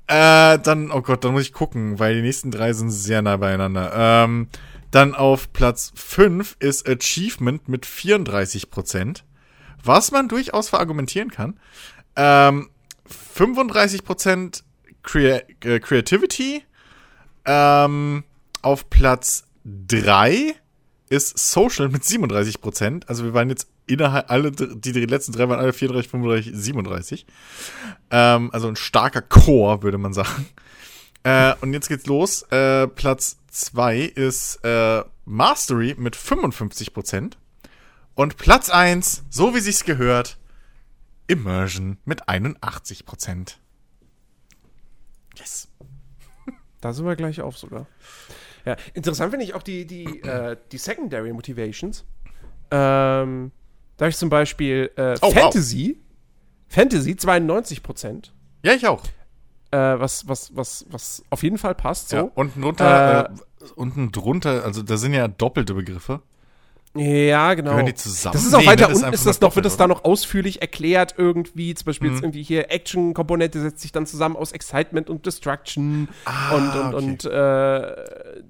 Äh, 0.08 0.60
dann, 0.60 0.92
oh 0.92 1.02
Gott, 1.02 1.24
dann 1.24 1.34
muss 1.34 1.44
ich 1.44 1.54
gucken, 1.54 2.00
weil 2.00 2.16
die 2.16 2.22
nächsten 2.22 2.52
drei 2.52 2.74
sind 2.74 2.92
sehr 2.92 3.22
nah 3.22 3.38
beieinander. 3.38 3.92
Ähm, 3.96 4.48
dann 4.92 5.16
auf 5.16 5.52
Platz 5.54 5.92
5 5.96 6.58
ist 6.60 6.88
Achievement 6.88 7.68
mit 7.68 7.86
34%, 7.86 9.24
was 9.84 10.12
man 10.12 10.28
durchaus 10.28 10.70
verargumentieren 10.70 11.32
kann. 11.32 11.60
Ähm, 12.16 12.70
35% 13.36 14.64
Crea 15.02 15.42
äh, 15.64 15.80
Creativity. 15.80 16.64
Ähm, 17.46 18.24
auf 18.64 18.90
Platz 18.90 19.46
3 19.66 20.56
ist 21.10 21.38
Social 21.38 21.90
mit 21.90 22.04
37%. 22.04 23.08
Also 23.08 23.24
wir 23.24 23.34
waren 23.34 23.50
jetzt 23.50 23.68
innerhalb, 23.86 24.32
alle, 24.32 24.52
die, 24.52 24.92
die 24.92 25.06
letzten 25.06 25.32
drei 25.34 25.48
waren 25.48 25.60
alle 25.60 25.74
34, 25.74 26.10
35, 26.10 26.52
37. 26.56 27.26
Ähm, 28.10 28.50
also 28.52 28.68
ein 28.68 28.76
starker 28.76 29.22
Chor, 29.22 29.84
würde 29.84 29.98
man 29.98 30.14
sagen. 30.14 30.48
Äh, 31.24 31.54
und 31.62 31.74
jetzt 31.74 31.88
geht's 31.88 32.06
los. 32.06 32.44
Äh, 32.52 32.88
Platz 32.88 33.38
2 33.52 34.00
ist 34.00 34.60
äh, 34.64 35.04
Mastery 35.26 35.96
mit 35.98 36.18
55%. 36.18 37.34
Und 38.16 38.38
Platz 38.38 38.70
1, 38.70 39.24
so 39.30 39.56
wie 39.56 39.60
sich's 39.60 39.86
gehört, 39.86 40.38
Immersion 41.28 41.98
mit 42.06 42.28
81%. 42.28 43.56
Yes. 45.38 45.70
Da 46.82 46.92
sind 46.92 47.06
wir 47.06 47.16
gleich 47.16 47.42
auf 47.42 47.58
sogar. 47.58 47.88
Ja, 48.66 48.76
interessant 48.94 49.32
finde 49.32 49.46
ich 49.46 49.54
auch 49.56 49.64
die, 49.64 49.86
die, 49.86 50.22
äh, 50.22 50.56
die 50.72 50.78
Secondary 50.78 51.34
Motivations. 51.34 52.06
Ähm, 52.72 53.52
da 53.98 54.06
habe 54.06 54.10
ich 54.10 54.18
zum 54.18 54.30
Beispiel 54.30 54.90
äh, 54.96 55.16
Oh, 55.22 55.28
wow. 55.28 55.34
Fantasy. 55.34 56.00
Fantasy 56.70 57.16
92 57.16 57.84
Prozent. 57.84 58.34
Ja, 58.64 58.74
ich 58.74 58.88
auch. 58.88 59.04
Äh, 59.72 59.78
was, 59.78 60.28
was, 60.28 60.56
was, 60.56 60.86
was 60.90 61.24
auf 61.30 61.44
jeden 61.44 61.58
Fall 61.58 61.76
passt. 61.76 62.10
So. 62.10 62.16
Ja, 62.18 62.22
unten 62.36 62.62
drunter, 62.62 63.30
Äh, 63.30 63.34
äh, 63.66 63.70
unten 63.76 64.12
drunter, 64.12 64.64
also 64.64 64.82
da 64.82 64.98
sind 64.98 65.14
ja 65.14 65.28
doppelte 65.28 65.74
Begriffe. 65.74 66.22
Ja, 66.96 67.56
genau. 67.56 67.72
Gehören 67.72 67.88
die 67.88 67.96
zusammen? 67.96 68.34
Das 68.34 68.46
ist 68.46 68.54
auch 68.54 68.60
Nee, 68.60 68.68
weiter 68.68 68.88
unten, 68.88 69.14
ist 69.14 69.26
das 69.26 69.42
noch, 69.42 69.56
wird 69.56 69.66
das 69.66 69.78
da 69.78 69.88
noch 69.88 70.04
ausführlich 70.04 70.62
erklärt 70.62 71.16
irgendwie. 71.18 71.74
Zum 71.74 71.86
Beispiel 71.86 72.10
Mhm. 72.10 72.14
jetzt 72.16 72.24
irgendwie 72.24 72.44
hier 72.44 72.72
Action-Komponente 72.72 73.60
setzt 73.62 73.80
sich 73.82 73.92
dann 73.92 74.06
zusammen 74.06 74.36
aus 74.36 74.52
Excitement 74.52 75.10
und 75.10 75.26
Destruction 75.26 76.08
Ah, 76.26 76.56
und, 76.56 76.76
und, 76.76 76.94
okay. 76.94 77.06
und 77.06 77.26
äh, 77.26 78.44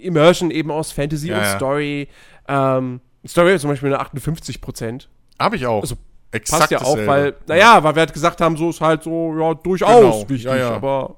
Immersion 0.00 0.50
eben 0.50 0.70
aus 0.70 0.92
Fantasy 0.92 1.28
Ja, 1.28 1.38
und 1.38 1.44
ja. 1.44 1.56
Story. 1.56 2.08
Ähm, 2.48 3.00
Story 3.26 3.54
ist 3.54 3.62
zum 3.62 3.70
Beispiel 3.70 3.88
eine 3.88 4.00
58 4.00 4.60
Prozent. 4.60 5.08
Habe 5.38 5.56
ich 5.56 5.66
auch. 5.66 5.82
Also, 5.82 5.96
Exakt 6.32 6.60
Passt 6.60 6.70
ja 6.70 6.80
auch, 6.82 6.96
weil, 6.96 7.34
naja, 7.48 7.82
weil 7.82 7.96
wir 7.96 8.00
halt 8.00 8.12
gesagt 8.12 8.40
haben, 8.40 8.56
so 8.56 8.70
ist 8.70 8.80
halt 8.80 9.02
so, 9.02 9.36
ja, 9.36 9.52
durchaus 9.54 9.90
Genau, 10.00 10.28
wichtig, 10.28 10.44
ja, 10.44 10.70
aber, 10.70 11.16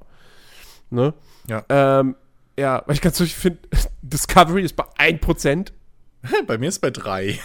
ne? 0.89 1.13
Ja. 1.47 1.63
Ähm, 1.69 2.17
ja, 2.59 2.83
weil 2.87 2.95
ich 2.95 3.03
ganz 3.03 3.19
lustig 3.21 3.37
finde, 3.37 3.59
Discovery 4.03 4.63
ist 4.63 4.75
bei 4.75 4.85
1%. 4.99 5.71
bei 6.47 6.57
mir 6.57 6.71
ist 6.71 6.79
bei 6.79 6.91
drei. 6.91 7.39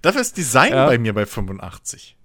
Dafür 0.00 0.22
ist 0.22 0.36
Design 0.36 0.72
Ja. 0.72 0.86
bei 0.86 0.96
mir 0.96 1.12
bei 1.12 1.26
85. 1.26 2.16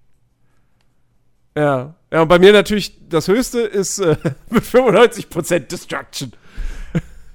Ja. 1.57 1.95
Ja, 2.11 2.21
und 2.21 2.27
bei 2.29 2.39
mir 2.39 2.53
natürlich 2.53 2.97
das 3.09 3.27
höchste 3.27 3.59
ist 3.59 3.99
äh, 3.99 4.15
mit 4.49 4.63
95% 4.63 5.59
Destruction. 5.59 6.31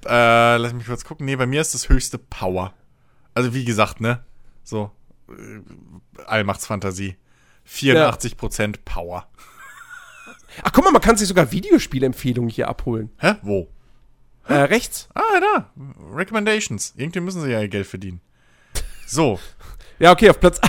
Äh, 0.05 0.56
lass 0.56 0.72
mich 0.72 0.86
kurz 0.86 1.05
gucken. 1.05 1.26
Nee, 1.26 1.36
bei 1.36 1.47
mir 1.47 1.60
ist 1.60 1.74
das 1.74 1.89
höchste 1.89 2.18
Power. 2.18 2.72
Also 3.34 3.55
wie 3.55 3.64
gesagt, 3.64 4.00
ne? 4.00 4.24
So, 4.64 4.90
äh, 5.28 6.22
Allmachtsfantasie. 6.26 7.16
84% 7.68 8.78
Power. 8.84 9.28
Ach, 10.62 10.72
guck 10.72 10.84
mal, 10.84 10.90
man 10.90 11.00
kann 11.00 11.16
sich 11.16 11.28
sogar 11.28 11.50
Videospielempfehlungen 11.52 12.50
hier 12.50 12.68
abholen. 12.68 13.10
Hä? 13.18 13.36
Wo? 13.42 13.68
Äh, 14.48 14.55
rechts? 14.55 15.08
Ah, 15.14 15.40
da. 15.40 15.70
Recommendations. 16.12 16.92
Irgendwie 16.97 17.20
müssen 17.20 17.40
sie 17.42 17.50
ja 17.50 17.60
ihr 17.60 17.68
Geld 17.68 17.86
verdienen. 17.86 18.20
So. 19.06 19.39
Ja, 19.98 20.10
okay, 20.12 20.28
auf 20.31 20.40
Platz 20.40 20.60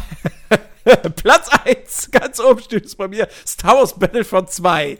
Platz 1.15 1.49
1, 1.65 2.11
ganz 2.11 2.39
oben 2.39 2.61
steht 2.61 2.85
es 2.85 2.95
bei 2.95 3.07
mir, 3.07 3.27
Star 3.47 3.77
Wars 3.77 3.97
Battlefront 3.97 4.51
2. 4.51 4.99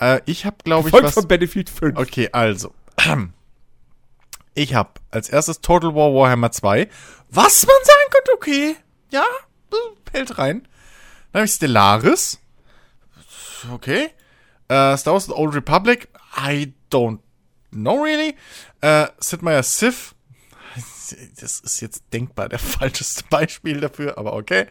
Äh, 0.00 0.20
ich 0.26 0.44
habe, 0.44 0.56
glaube 0.64 0.88
ich, 0.88 0.90
Folgt 0.90 1.06
was. 1.06 1.14
von 1.14 1.28
Battlefield 1.28 1.70
5. 1.70 1.96
Okay, 1.96 2.28
also. 2.32 2.74
Ich 4.56 4.72
habe 4.72 4.90
als 5.10 5.28
erstes 5.28 5.60
Total 5.60 5.96
War 5.96 6.14
Warhammer 6.14 6.52
2. 6.52 6.88
Was 7.28 7.66
man 7.66 7.74
sagen 7.82 8.10
könnte, 8.12 8.32
okay. 8.34 8.76
Ja, 9.10 9.24
hält 10.14 10.38
rein. 10.38 10.68
Dann 11.32 11.40
habe 11.40 11.46
ich 11.46 11.52
Stellaris. 11.52 12.38
Okay. 13.72 14.10
Äh, 14.68 14.96
Star 14.96 15.12
Wars 15.12 15.26
The 15.26 15.32
Old 15.32 15.54
Republic. 15.54 16.08
I 16.36 16.72
don't 16.90 17.18
know 17.70 18.00
really. 18.02 18.36
Äh, 18.80 19.08
Sid 19.18 19.42
Meier's 19.42 19.78
Sith. 19.78 20.14
Das 21.38 21.60
ist 21.60 21.82
jetzt 21.82 22.04
denkbar 22.14 22.48
der 22.48 22.58
falscheste 22.60 23.24
Beispiel 23.28 23.78
dafür, 23.80 24.16
aber 24.16 24.32
okay. 24.32 24.68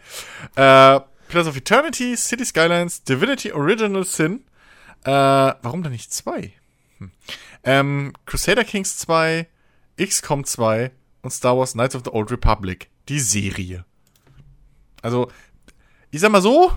Äh, 0.55 0.99
Pillars 1.27 1.47
of 1.47 1.55
Eternity, 1.55 2.17
City 2.17 2.43
Skylines, 2.43 3.03
Divinity 3.03 3.51
Original 3.51 4.03
Sin. 4.03 4.43
Äh, 5.03 5.11
warum 5.11 5.83
denn 5.83 5.91
nicht 5.91 6.11
zwei? 6.11 6.53
Ähm, 7.63 8.13
Crusader 8.25 8.63
Kings 8.63 8.97
2, 8.97 9.47
XCOM 10.01 10.43
2 10.45 10.91
und 11.21 11.31
Star 11.31 11.57
Wars 11.57 11.73
Knights 11.73 11.95
of 11.95 12.03
the 12.05 12.11
Old 12.11 12.31
Republic. 12.31 12.89
Die 13.09 13.19
Serie. 13.19 13.85
Also, 15.01 15.29
ich 16.11 16.19
sag 16.21 16.31
mal 16.31 16.41
so, 16.41 16.71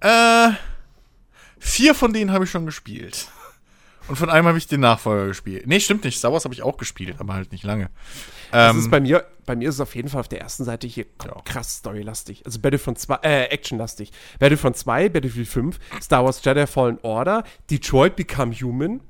äh, 0.00 0.50
vier 1.58 1.94
von 1.94 2.12
denen 2.12 2.30
habe 2.32 2.44
ich 2.44 2.50
schon 2.50 2.66
gespielt. 2.66 3.28
Und 4.06 4.16
von 4.16 4.28
einem 4.28 4.46
habe 4.46 4.58
ich 4.58 4.66
den 4.66 4.80
Nachfolger 4.80 5.28
gespielt. 5.28 5.66
Nee, 5.66 5.80
stimmt 5.80 6.04
nicht. 6.04 6.18
Star 6.18 6.30
Wars 6.30 6.44
habe 6.44 6.52
ich 6.52 6.62
auch 6.62 6.76
gespielt, 6.76 7.16
aber 7.20 7.32
halt 7.32 7.52
nicht 7.52 7.64
lange. 7.64 7.88
Ähm, 8.52 8.78
ist 8.78 8.90
bei 8.90 9.00
mir, 9.00 9.24
bei 9.46 9.56
mir 9.56 9.70
ist 9.70 9.76
es 9.76 9.80
auf 9.80 9.94
jeden 9.96 10.10
Fall 10.10 10.20
auf 10.20 10.28
der 10.28 10.42
ersten 10.42 10.64
Seite 10.64 10.86
hier 10.86 11.06
Ja. 11.24 11.40
krass 11.46 11.78
storylastig. 11.78 12.44
Also 12.44 12.58
Battlefront 12.60 12.98
2, 12.98 13.14
äh, 13.22 13.44
actionlastig. 13.44 14.12
Battlefront 14.38 14.76
2, 14.76 15.08
Battlefield 15.08 15.48
5, 15.48 15.78
Star 16.02 16.22
Wars 16.22 16.44
Jedi 16.44 16.66
Fallen 16.66 16.98
Order, 17.02 17.44
Detroit 17.70 18.14
Become 18.14 18.52
Human, 18.52 19.00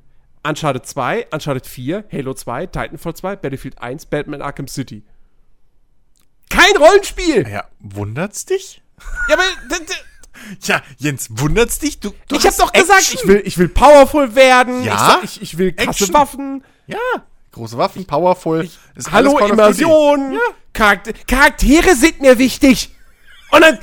Uncharted 0.46 0.86
2, 0.86 1.26
Uncharted 1.32 1.66
4, 1.66 2.04
Halo 2.12 2.34
2, 2.34 2.66
Titanfall 2.66 3.14
2, 3.14 3.36
Battlefield 3.36 3.80
1, 3.80 4.06
Batman 4.06 4.42
Arkham 4.42 4.68
City. 4.68 5.02
Kein 6.50 6.76
Rollenspiel! 6.76 7.48
ja, 7.48 7.64
wundert's 7.80 8.44
dich? 8.44 8.82
Ja, 9.28 9.34
aber 9.34 9.44
Ja, 10.62 10.82
Jens, 10.98 11.28
wundert's 11.30 11.78
dich? 11.78 12.00
Du, 12.00 12.10
du 12.28 12.36
ich 12.36 12.46
hab 12.46 12.56
doch 12.56 12.72
gesagt, 12.72 13.00
Action. 13.00 13.20
ich 13.22 13.28
will, 13.28 13.42
ich 13.44 13.58
will 13.58 13.68
powerful 13.68 14.34
werden. 14.34 14.84
Ja? 14.84 15.20
Ich, 15.22 15.36
ich, 15.36 15.42
ich 15.42 15.58
will 15.58 15.72
krasse 15.72 16.04
Action. 16.04 16.14
Waffen. 16.14 16.64
Ja, 16.86 16.98
große 17.52 17.78
Waffen, 17.78 18.04
powerful. 18.06 18.68
ist 18.94 19.10
Hallo. 19.10 19.38
Immersion. 19.38 20.34
Ja. 20.34 20.40
Charakter 20.72 21.12
Charaktere 21.26 21.94
sind 21.94 22.20
mir 22.20 22.38
wichtig. 22.38 22.90
Und 23.50 23.62
dann 23.62 23.78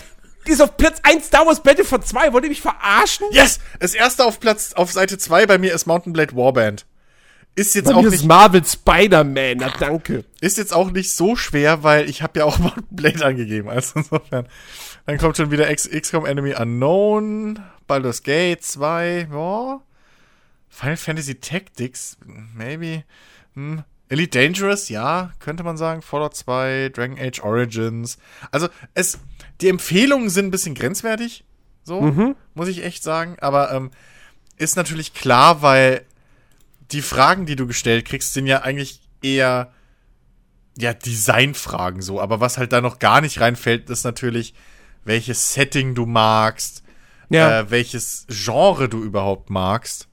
die 0.48 0.52
ist 0.52 0.62
auf 0.62 0.78
Platz 0.78 1.00
1 1.04 1.28
Star 1.28 1.46
Wars 1.46 1.62
Battlefront 1.62 2.08
2. 2.08 2.34
Wollt 2.34 2.44
ihr 2.44 2.50
mich 2.50 2.62
verarschen? 2.62 3.28
Yes! 3.32 3.60
Das 3.80 3.94
erste 3.94 4.26
auf 4.26 4.40
Platz, 4.40 4.74
auf 4.74 4.92
Seite 4.92 5.18
2 5.18 5.46
bei 5.46 5.58
mir 5.58 5.74
ist 5.74 5.86
Mountain 5.86 6.14
Blade 6.14 6.36
Warband. 6.36 6.86
Ist 7.56 7.76
jetzt 7.76 7.90
Bei 7.90 7.96
auch 7.96 8.04
nicht, 8.04 8.24
Marvel 8.24 8.64
Spider-Man. 8.64 9.58
Na, 9.58 9.70
danke. 9.78 10.24
ist 10.40 10.58
jetzt 10.58 10.74
auch 10.74 10.90
nicht 10.92 11.12
so 11.12 11.36
schwer, 11.36 11.84
weil 11.84 12.10
ich 12.10 12.22
habe 12.22 12.40
ja 12.40 12.46
auch 12.46 12.60
Mountain 12.60 12.88
Blade 12.90 13.26
angegeben. 13.26 13.70
Also 13.70 14.00
insofern. 14.00 14.48
Dann 15.06 15.18
kommt 15.18 15.38
schon 15.38 15.52
wieder 15.52 15.70
X 15.70 15.90
XCOM 15.90 16.26
Enemy 16.26 16.54
Unknown, 16.54 17.60
Baldur's 17.88 18.24
Gate 18.24 18.64
2, 18.64 19.28
ja. 19.32 19.82
Final 20.70 20.98
Fantasy 20.98 21.36
Tactics, 21.36 22.18
maybe. 22.56 23.04
Hm. 23.56 23.84
Elite 24.08 24.40
Dangerous, 24.40 24.90
ja, 24.90 25.32
könnte 25.40 25.64
man 25.64 25.78
sagen. 25.78 26.02
Fallout 26.02 26.36
2, 26.36 26.90
Dragon 26.94 27.18
Age 27.18 27.42
Origins. 27.44 28.18
Also, 28.52 28.68
es, 28.94 29.20
die 29.62 29.70
Empfehlungen 29.70 30.30
sind 30.30 30.48
ein 30.48 30.52
bisschen 30.52 30.76
grenzwertig. 30.76 31.44
So, 31.84 32.02
Mhm. 32.02 32.36
muss 32.54 32.68
ich 32.68 32.84
echt 32.84 33.04
sagen. 33.04 33.38
Aber 33.42 33.72
ähm, 33.72 33.92
ist 34.58 34.76
natürlich 34.76 35.14
klar, 35.14 35.62
weil 35.62 36.06
die 36.92 37.02
Fragen, 37.02 37.46
die 37.46 37.56
du 37.56 37.68
gestellt 37.68 38.06
kriegst, 38.06 38.34
sind 38.34 38.48
ja 38.48 38.62
eigentlich 38.62 39.02
eher 39.22 39.72
ja, 40.78 40.94
Designfragen 40.94 42.02
so. 42.02 42.22
Aber 42.22 42.40
was 42.40 42.58
halt 42.58 42.72
da 42.72 42.82
noch 42.82 43.00
gar 43.00 43.22
nicht 43.22 43.40
reinfällt, 43.42 43.90
ist 43.90 44.04
natürlich, 44.04 44.54
welches 45.04 45.54
Setting 45.54 45.96
du 45.96 46.06
magst, 46.06 46.84
Ja. 47.30 47.60
äh, 47.62 47.72
welches 47.72 48.26
Genre 48.30 48.88
du 48.90 49.04
überhaupt 49.04 49.50
magst. 49.50 50.08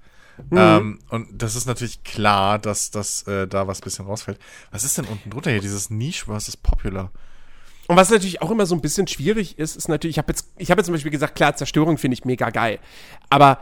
Ähm, 0.53 1.01
und 1.09 1.43
das 1.43 1.57
ist 1.57 1.67
natürlich 1.67 2.05
klar, 2.05 2.59
dass 2.61 2.93
das 2.93 3.25
äh, 3.27 3.49
da 3.49 3.67
was 3.67 3.81
bisschen 3.81 4.07
rausfällt. 4.07 4.39
Was 4.71 4.85
ist 4.85 4.97
denn 4.97 5.05
unten 5.07 5.31
drunter 5.31 5.51
hier? 5.51 5.61
Dieses 5.61 5.91
Niche 5.91 6.27
versus 6.27 6.57
Popular. 6.57 7.11
Und 7.89 7.97
was 7.97 8.11
natürlich 8.11 8.41
auch 8.43 8.51
immer 8.51 8.67
so 8.67 8.75
ein 8.77 8.81
bisschen 8.81 9.07
schwierig 9.09 9.59
ist, 9.59 9.77
ist 9.77 9.89
natürlich, 9.89 10.15
ich 10.15 10.19
habe 10.19 10.31
jetzt, 10.31 10.53
ich 10.59 10.71
habe 10.71 10.79
jetzt 10.81 10.87
zum 10.87 10.95
Beispiel 10.95 11.11
gesagt, 11.11 11.35
klar, 11.35 11.57
Zerstörung 11.57 11.99
finde 11.99 12.15
ich 12.15 12.25
mega 12.25 12.51
geil. 12.51 12.79
Aber 13.31 13.59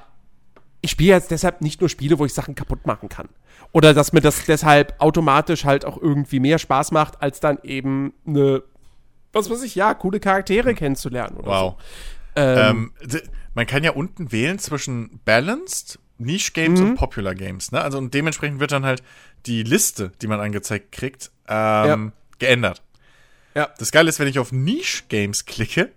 ich 0.83 0.91
spiele 0.91 1.15
jetzt 1.15 1.31
deshalb 1.31 1.63
nicht 1.63 1.81
nur 1.81 1.89
Spiele, 1.89 2.19
wo 2.19 2.27
ich 2.27 2.35
Sachen 2.35 2.55
kaputt 2.55 2.87
machen 2.87 3.09
kann. 3.09 3.29
Oder 3.73 3.95
dass 3.95 4.13
mir 4.13 4.21
das 4.21 4.45
deshalb 4.45 4.95
automatisch 5.01 5.65
halt 5.65 5.85
auch 5.85 5.97
irgendwie 5.97 6.41
mehr 6.41 6.59
Spaß 6.59 6.91
macht, 6.93 7.23
als 7.23 7.41
dann 7.41 7.59
eben 7.63 8.13
eine, 8.27 8.63
was 9.33 9.49
weiß 9.49 9.63
ich, 9.63 9.75
ja, 9.75 9.95
coole 9.95 10.21
Charaktere 10.21 10.75
kennenzulernen 10.75 11.37
oder 11.39 11.47
Wow. 11.49 11.75
so. 12.37 12.41
Ähm, 12.43 12.93
Ähm, 13.01 13.21
man 13.55 13.67
kann 13.67 13.83
ja 13.85 13.93
unten 13.93 14.33
wählen 14.33 14.59
zwischen 14.59 15.21
Balanced, 15.25 15.99
Niche 16.19 16.53
Games 16.53 16.81
Mhm. 16.81 16.91
und 16.91 16.95
Popular 16.97 17.35
Games. 17.35 17.73
Ne? 17.73 17.81
Also 17.81 17.99
und 17.99 18.13
dementsprechend 18.13 18.59
wird 18.61 18.73
dann 18.73 18.85
halt 18.85 19.03
die 19.47 19.63
Liste, 19.63 20.13
die 20.21 20.27
man 20.27 20.41
angezeigt 20.41 20.91
kriegt, 20.93 21.31
ähm, 21.49 22.13
geändert. 22.39 22.83
Ja. 23.57 23.71
Das 23.79 23.91
Geile 23.91 24.11
ist, 24.11 24.19
wenn 24.21 24.29
ich 24.29 24.39
auf 24.39 24.53
Niche 24.53 25.05
Games 25.09 25.47
klicke, 25.47 25.91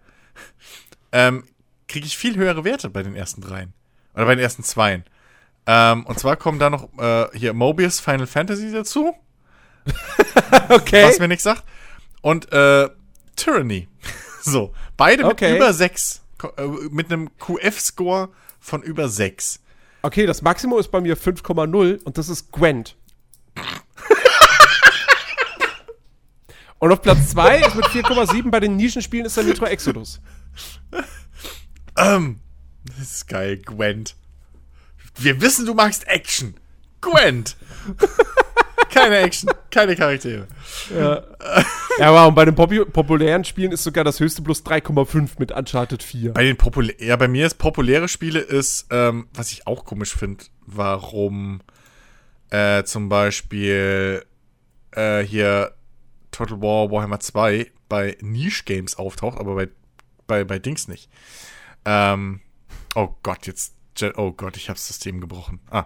ähm, 1.12 1.44
kriege 1.90 2.06
ich 2.06 2.18
viel 2.18 2.38
höhere 2.38 2.64
Werte 2.64 2.90
bei 2.90 3.04
den 3.04 3.16
ersten 3.16 3.42
dreien. 3.42 3.74
Oder 4.14 4.26
bei 4.26 4.36
den 4.36 4.42
ersten 4.42 4.64
zweien. 4.64 5.04
Ähm, 5.66 6.06
und 6.06 6.18
zwar 6.18 6.38
kommen 6.38 6.58
da 6.58 6.70
noch 6.70 6.88
äh, 6.98 7.28
hier 7.38 7.54
Mobius 7.54 8.00
Final 8.00 8.28
Fantasy 8.28 8.72
dazu, 8.72 9.14
okay. 10.70 11.04
was 11.04 11.20
mir 11.20 11.28
nichts 11.28 11.44
sagt. 11.44 11.64
Und 12.22 12.52
äh, 12.54 12.90
Tyranny. 13.36 13.90
so, 14.42 14.74
beide 14.96 15.24
mit 15.24 15.34
Okay. 15.34 15.58
über 15.58 15.74
6. 15.74 16.22
Äh, 16.58 16.66
mit 16.90 17.12
einem 17.12 17.30
QF-Score 17.38 18.30
von 18.62 18.82
über 18.84 19.10
6. 19.10 19.60
Okay, 20.02 20.26
das 20.26 20.42
Maximum 20.42 20.80
ist 20.80 20.92
bei 20.92 21.02
mir 21.02 21.18
5,0 21.18 22.04
und 22.04 22.18
das 22.18 22.30
ist 22.30 22.54
Gwent. 22.54 22.96
und 26.80 26.92
auf 26.92 27.02
Platz 27.02 27.30
2 27.30 27.60
ist 27.60 27.76
mit 27.76 27.86
4,7 27.86 28.50
bei 28.50 28.60
den 28.60 28.76
Nischenspielen 28.76 29.26
ist 29.26 29.38
der 29.38 29.44
Metro 29.44 29.66
Exodus. 29.66 30.22
Ähm, 31.98 32.40
das 32.86 33.12
ist 33.12 33.28
geil, 33.28 33.58
Gwent. 33.58 34.16
Wir 35.18 35.42
wissen, 35.42 35.66
du 35.66 35.74
magst 35.74 36.08
Action. 36.08 36.56
Gwent. 37.02 37.58
keine 38.90 39.18
Action, 39.18 39.50
keine 39.70 39.96
Charaktere. 39.96 40.48
Ja, 42.00 42.14
wow, 42.14 42.28
und 42.30 42.36
bei 42.36 42.46
den 42.46 42.56
Popu 42.56 42.86
populären 42.86 43.44
Spielen 43.44 43.72
ist 43.72 43.84
sogar 43.84 44.04
das 44.04 44.20
höchste 44.20 44.42
plus 44.42 44.66
3,5 44.66 45.32
mit 45.38 45.52
Uncharted 45.52 46.02
4. 46.02 46.34
Bei 46.34 46.44
den 46.44 46.56
populä 46.56 46.94
ja, 47.00 47.16
bei 47.16 47.28
mir 47.28 47.46
ist 47.46 47.56
populäre 47.56 48.08
Spiele 48.08 48.40
ist, 48.40 48.88
ähm, 48.90 49.28
was 49.34 49.52
ich 49.52 49.68
auch 49.68 49.84
komisch 49.84 50.16
finde, 50.16 50.46
warum 50.66 51.62
äh, 52.50 52.84
zum 52.84 53.10
Beispiel 53.10 54.24
äh, 54.92 55.20
hier 55.20 55.74
Total 56.32 56.62
War 56.62 56.92
Warhammer 56.92 57.20
2 57.20 57.72
bei 57.88 58.18
Niche 58.22 58.64
Games 58.66 58.96
auftaucht, 58.98 59.40
aber 59.40 59.56
bei, 59.56 59.70
bei, 60.28 60.44
bei 60.44 60.60
Dings 60.60 60.88
nicht. 60.88 61.10
Ähm, 61.86 62.42
oh 62.96 63.16
Gott, 63.24 63.48
jetzt. 63.48 63.76
Je- 63.98 64.14
Oh 64.16 64.32
Gott, 64.32 64.56
ich 64.56 64.70
hab's 64.70 64.88
System 64.88 65.20
gebrochen. 65.20 65.60
Ah. 65.70 65.86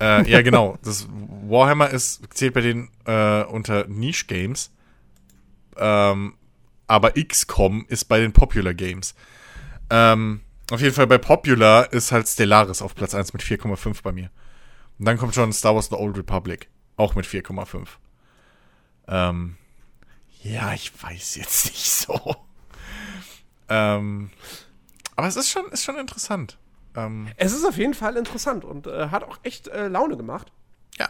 Äh, 0.00 0.28
ja, 0.30 0.42
genau. 0.48 0.76
Das 0.82 1.06
Warhammer 1.08 1.90
ist, 1.90 2.22
zählt 2.34 2.54
bei 2.54 2.60
denen 2.60 2.90
äh, 3.06 3.42
unter 3.44 3.86
Niche 3.86 4.26
Games. 4.26 4.70
Ähm, 5.76 6.34
aber 6.86 7.12
XCOM 7.12 7.86
ist 7.88 8.04
bei 8.06 8.20
den 8.20 8.32
Popular 8.32 8.74
Games. 8.74 9.14
Ähm, 9.90 10.40
auf 10.70 10.80
jeden 10.80 10.94
Fall 10.94 11.06
bei 11.06 11.18
Popular 11.18 11.92
ist 11.92 12.12
halt 12.12 12.28
Stellaris 12.28 12.82
auf 12.82 12.94
Platz 12.94 13.14
1 13.14 13.32
mit 13.32 13.42
4,5 13.42 14.02
bei 14.02 14.12
mir. 14.12 14.30
Und 14.98 15.06
dann 15.06 15.18
kommt 15.18 15.34
schon 15.34 15.52
Star 15.52 15.74
Wars 15.74 15.88
The 15.88 15.96
Old 15.96 16.16
Republic. 16.18 16.68
Auch 16.96 17.14
mit 17.14 17.26
4,5. 17.26 17.86
Ähm, 19.08 19.56
ja, 20.44 20.72
ich 20.72 20.92
weiß 21.02 21.36
jetzt 21.36 21.64
nicht 21.72 21.90
so. 21.90 22.36
Ähm, 23.68 24.30
aber 25.16 25.26
es 25.26 25.36
ist 25.36 25.50
schon, 25.50 25.66
ist 25.72 25.84
schon 25.84 25.96
interessant. 25.98 26.58
Ähm, 26.96 27.28
Es 27.36 27.52
ist 27.52 27.64
auf 27.64 27.76
jeden 27.76 27.94
Fall 27.94 28.16
interessant 28.16 28.64
und 28.64 28.86
äh, 28.86 29.08
hat 29.08 29.24
auch 29.24 29.38
echt 29.42 29.68
äh, 29.68 29.88
Laune 29.88 30.16
gemacht. 30.16 30.52
ja. 30.98 31.08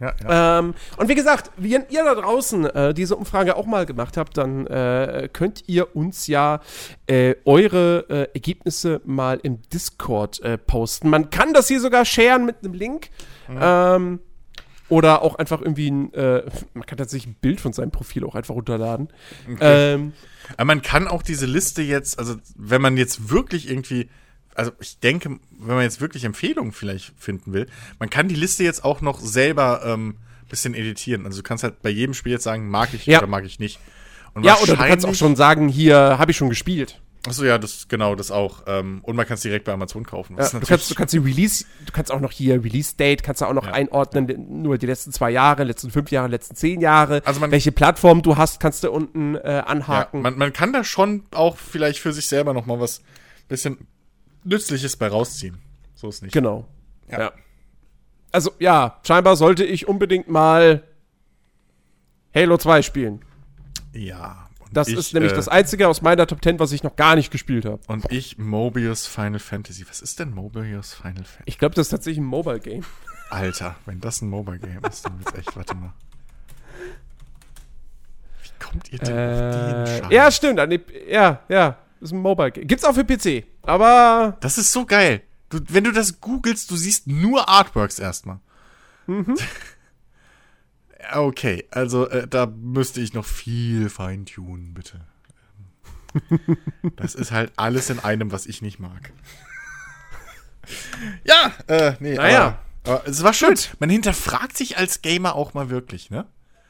Ja, 0.00 0.14
ja. 0.28 0.58
Ähm, 0.58 0.74
und 0.96 1.08
wie 1.08 1.14
gesagt, 1.14 1.52
wenn 1.56 1.84
ihr 1.88 2.02
da 2.04 2.14
draußen 2.16 2.64
äh, 2.66 2.92
diese 2.92 3.14
Umfrage 3.14 3.54
auch 3.56 3.66
mal 3.66 3.86
gemacht 3.86 4.16
habt, 4.16 4.36
dann 4.36 4.66
äh, 4.66 5.28
könnt 5.32 5.68
ihr 5.68 5.94
uns 5.94 6.26
ja 6.26 6.60
äh, 7.06 7.36
eure 7.44 8.06
äh, 8.08 8.28
Ergebnisse 8.34 9.00
mal 9.04 9.38
im 9.44 9.62
Discord 9.70 10.40
posten. 10.66 11.08
Man 11.08 11.30
kann 11.30 11.52
das 11.54 11.68
hier 11.68 11.80
sogar 11.80 12.04
sharen 12.04 12.44
mit 12.44 12.56
einem 12.64 12.74
Link. 12.74 13.10
Ähm, 13.48 14.18
oder 14.92 15.22
auch 15.22 15.36
einfach 15.36 15.62
irgendwie 15.62 15.90
ein, 15.90 16.12
äh, 16.12 16.42
man 16.74 16.84
kann 16.84 16.98
tatsächlich 16.98 17.32
ein 17.32 17.36
Bild 17.40 17.62
von 17.62 17.72
seinem 17.72 17.90
Profil 17.90 18.24
auch 18.24 18.34
einfach 18.34 18.54
runterladen. 18.54 19.08
Ähm, 19.58 20.12
Aber 20.58 20.66
man 20.66 20.82
kann 20.82 21.08
auch 21.08 21.22
diese 21.22 21.46
Liste 21.46 21.80
jetzt, 21.80 22.18
also 22.18 22.34
wenn 22.56 22.82
man 22.82 22.98
jetzt 22.98 23.30
wirklich 23.30 23.70
irgendwie, 23.70 24.10
also 24.54 24.70
ich 24.80 24.98
denke, 24.98 25.30
wenn 25.58 25.74
man 25.76 25.82
jetzt 25.82 26.02
wirklich 26.02 26.24
Empfehlungen 26.24 26.72
vielleicht 26.72 27.14
finden 27.18 27.54
will, 27.54 27.68
man 27.98 28.10
kann 28.10 28.28
die 28.28 28.34
Liste 28.34 28.64
jetzt 28.64 28.84
auch 28.84 29.00
noch 29.00 29.18
selber 29.18 29.80
ähm, 29.86 30.16
bisschen 30.50 30.74
editieren. 30.74 31.24
Also 31.24 31.38
du 31.38 31.42
kannst 31.42 31.64
halt 31.64 31.80
bei 31.80 31.88
jedem 31.88 32.12
Spiel 32.12 32.32
jetzt 32.32 32.44
sagen, 32.44 32.68
mag 32.68 32.92
ich 32.92 33.06
Ja. 33.06 33.16
oder 33.16 33.26
mag 33.28 33.46
ich 33.46 33.58
nicht. 33.58 33.80
Und 34.34 34.44
ja, 34.44 34.56
oder 34.58 34.76
du 34.76 34.82
kannst 34.82 35.06
auch 35.06 35.14
schon 35.14 35.36
sagen, 35.36 35.68
hier 35.68 35.96
habe 35.96 36.32
ich 36.32 36.36
schon 36.36 36.50
gespielt. 36.50 37.00
Achso, 37.26 37.44
ja, 37.44 37.56
das 37.56 37.86
genau, 37.86 38.16
das 38.16 38.32
auch. 38.32 38.64
Ähm, 38.66 38.98
und 39.04 39.14
man 39.14 39.24
kann 39.26 39.34
es 39.34 39.42
direkt 39.42 39.64
bei 39.66 39.72
Amazon 39.72 40.04
kaufen. 40.04 40.36
Ja, 40.36 40.48
du, 40.48 40.58
kannst, 40.66 40.90
du 40.90 40.94
kannst 40.96 41.14
die 41.14 41.18
Release, 41.18 41.64
du 41.86 41.92
kannst 41.92 42.10
auch 42.10 42.18
noch 42.18 42.32
hier 42.32 42.64
Release-Date, 42.64 43.22
kannst 43.22 43.42
du 43.42 43.46
auch 43.46 43.52
noch 43.52 43.66
Ja. 43.66 43.72
einordnen, 43.74 44.60
nur 44.62 44.76
die 44.76 44.86
letzten 44.86 45.12
zwei 45.12 45.30
Jahre, 45.30 45.62
letzten 45.62 45.92
fünf 45.92 46.10
Jahre, 46.10 46.26
letzten 46.28 46.56
zehn 46.56 46.80
Jahre. 46.80 47.22
Also 47.24 47.38
man- 47.38 47.52
welche 47.52 47.70
Plattform 47.70 48.22
du 48.22 48.36
hast, 48.36 48.58
kannst 48.58 48.82
du 48.82 48.90
unten 48.90 49.36
äh, 49.36 49.52
ja, 49.52 49.60
anhaken. 49.66 50.22
man, 50.22 50.36
man 50.36 50.52
kann 50.52 50.72
da 50.72 50.82
schon 50.82 51.22
auch 51.30 51.56
vielleicht 51.58 52.00
für 52.00 52.12
sich 52.12 52.26
selber 52.26 52.54
noch 52.54 52.66
mal 52.66 52.80
was 52.80 53.02
bisschen 53.48 53.86
Nützliches 54.42 54.96
bei 54.96 55.06
rausziehen. 55.06 55.58
So 55.94 56.08
ist 56.08 56.22
nicht. 56.24 56.32
genau. 56.32 56.66
Ja. 57.08 57.20
Ja. 57.20 57.32
Also 58.32 58.50
ja, 58.58 58.98
scheinbar 59.06 59.36
sollte 59.36 59.62
ich 59.64 59.86
unbedingt 59.86 60.28
mal 60.28 60.82
Halo 62.34 62.56
2 62.56 62.82
spielen. 62.82 63.20
Ja. 63.92 64.41
Das 64.72 64.88
ich, 64.88 64.96
ist 64.96 65.12
nämlich 65.14 65.32
äh, 65.32 65.36
das 65.36 65.48
einzige 65.48 65.88
aus 65.88 66.02
meiner 66.02 66.26
Top 66.26 66.42
10, 66.42 66.58
was 66.58 66.72
ich 66.72 66.82
noch 66.82 66.96
gar 66.96 67.14
nicht 67.14 67.30
gespielt 67.30 67.64
habe. 67.64 67.80
Und 67.88 68.10
ich 68.10 68.38
Mobius 68.38 69.06
Final 69.06 69.38
Fantasy. 69.38 69.84
Was 69.88 70.00
ist 70.00 70.18
denn 70.18 70.30
Mobius 70.32 70.94
Final 70.94 71.14
Fantasy? 71.24 71.42
Ich 71.46 71.58
glaube, 71.58 71.74
das 71.74 71.86
ist 71.86 71.90
tatsächlich 71.90 72.18
ein 72.22 72.26
Mobile 72.26 72.58
Game. 72.60 72.84
Alter, 73.30 73.76
wenn 73.86 74.00
das 74.00 74.22
ein 74.22 74.28
Mobile 74.30 74.58
Game 74.58 74.80
ist, 74.88 75.04
dann 75.06 75.18
wird's 75.18 75.38
echt, 75.38 75.56
warte 75.56 75.74
mal. 75.74 75.92
Wie 78.42 78.64
kommt 78.64 78.92
ihr 78.92 78.98
denn 78.98 79.08
auf 79.08 79.88
den 79.88 79.94
Äh, 79.94 80.02
Scheiß? 80.02 80.12
ja, 80.12 80.30
stimmt. 80.30 80.60
Ja, 81.08 81.40
ja, 81.48 81.78
ist 82.00 82.12
ein 82.12 82.18
Mobile 82.20 82.50
Game. 82.52 82.66
Gibt's 82.66 82.84
auch 82.84 82.94
für 82.94 83.04
PC. 83.04 83.44
Aber 83.62 84.36
Das 84.40 84.58
ist 84.58 84.72
so 84.72 84.84
geil. 84.86 85.22
Du, 85.50 85.60
wenn 85.68 85.84
du 85.84 85.92
das 85.92 86.20
googelst, 86.20 86.70
du 86.70 86.76
siehst 86.76 87.06
nur 87.06 87.48
Artworks 87.48 87.98
erstmal. 87.98 88.38
Mhm. 89.06 89.36
Okay, 91.14 91.66
also 91.70 92.08
äh, 92.08 92.26
da 92.28 92.46
müsste 92.46 93.00
ich 93.00 93.12
noch 93.12 93.24
viel 93.24 93.88
feintunen, 93.88 94.74
bitte. 94.74 95.00
Das 96.96 97.14
ist 97.14 97.32
halt 97.32 97.52
alles 97.56 97.90
in 97.90 97.98
einem, 98.00 98.32
was 98.32 98.46
ich 98.46 98.62
nicht 98.62 98.78
mag. 98.78 99.12
ja, 101.24 101.52
äh, 101.66 101.94
nee, 102.00 102.14
Naja. 102.14 102.58
aber, 102.84 103.00
aber 103.00 103.08
es 103.08 103.22
war 103.22 103.32
schön. 103.32 103.56
Man 103.78 103.90
hinterfragt 103.90 104.56
sich 104.56 104.76
als 104.76 105.02
Gamer 105.02 105.34
auch 105.34 105.54
mal 105.54 105.70
wirklich, 105.70 106.10
ne? 106.10 106.26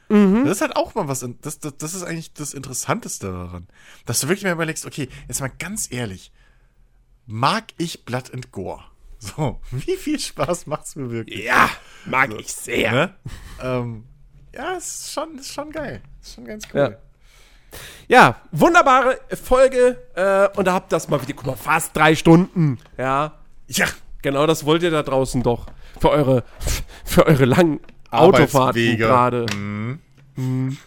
Mhm. 0.09 0.45
Das 0.45 0.57
ist 0.57 0.61
halt 0.61 0.75
auch 0.75 0.95
mal 0.95 1.07
was, 1.07 1.25
das, 1.41 1.59
das, 1.59 1.77
das 1.77 1.93
ist 1.93 2.03
eigentlich 2.03 2.33
das 2.33 2.53
Interessanteste 2.53 3.27
daran. 3.31 3.67
Dass 4.05 4.19
du 4.19 4.27
wirklich 4.27 4.43
mal 4.43 4.51
überlegst, 4.51 4.85
okay, 4.85 5.09
jetzt 5.27 5.41
mal 5.41 5.51
ganz 5.59 5.91
ehrlich, 5.91 6.31
mag 7.25 7.65
ich 7.77 8.05
Blood 8.05 8.33
and 8.33 8.51
Gore? 8.51 8.83
So, 9.19 9.61
wie 9.71 9.95
viel 9.95 10.19
Spaß 10.19 10.67
macht's 10.67 10.95
mir 10.95 11.09
wirklich? 11.09 11.43
ja, 11.45 11.69
mag 12.05 12.33
ich 12.39 12.53
sehr. 12.53 12.91
Ne? 12.91 13.15
ähm, 13.61 14.03
ja, 14.55 14.73
ist 14.73 15.11
schon, 15.11 15.37
ist 15.37 15.53
schon 15.53 15.71
geil. 15.71 16.01
Ist 16.21 16.35
schon 16.35 16.45
ganz 16.45 16.65
Ja. 16.73 16.87
cool. 16.87 16.97
Ja, 18.07 18.35
wunderbare 18.51 19.19
Folge. 19.41 19.97
Äh, 20.15 20.47
und 20.57 20.65
da 20.65 20.73
habt 20.73 20.91
das 20.91 21.07
mal 21.09 21.21
wieder, 21.21 21.33
guck 21.33 21.47
mal, 21.47 21.55
fast 21.55 21.95
drei 21.95 22.15
Stunden. 22.15 22.77
Ja, 22.97 23.33
Ja, 23.67 23.87
genau 24.21 24.45
das 24.45 24.65
wollt 24.65 24.83
ihr 24.83 24.91
da 24.91 25.01
draußen 25.03 25.41
doch. 25.41 25.65
Für 25.99 26.11
eure, 26.11 26.43
für 27.05 27.25
eure 27.25 27.45
langen 27.45 27.79
Autofahrten 28.11 28.97
gerade. 28.97 29.45
Mhm. 29.55 30.77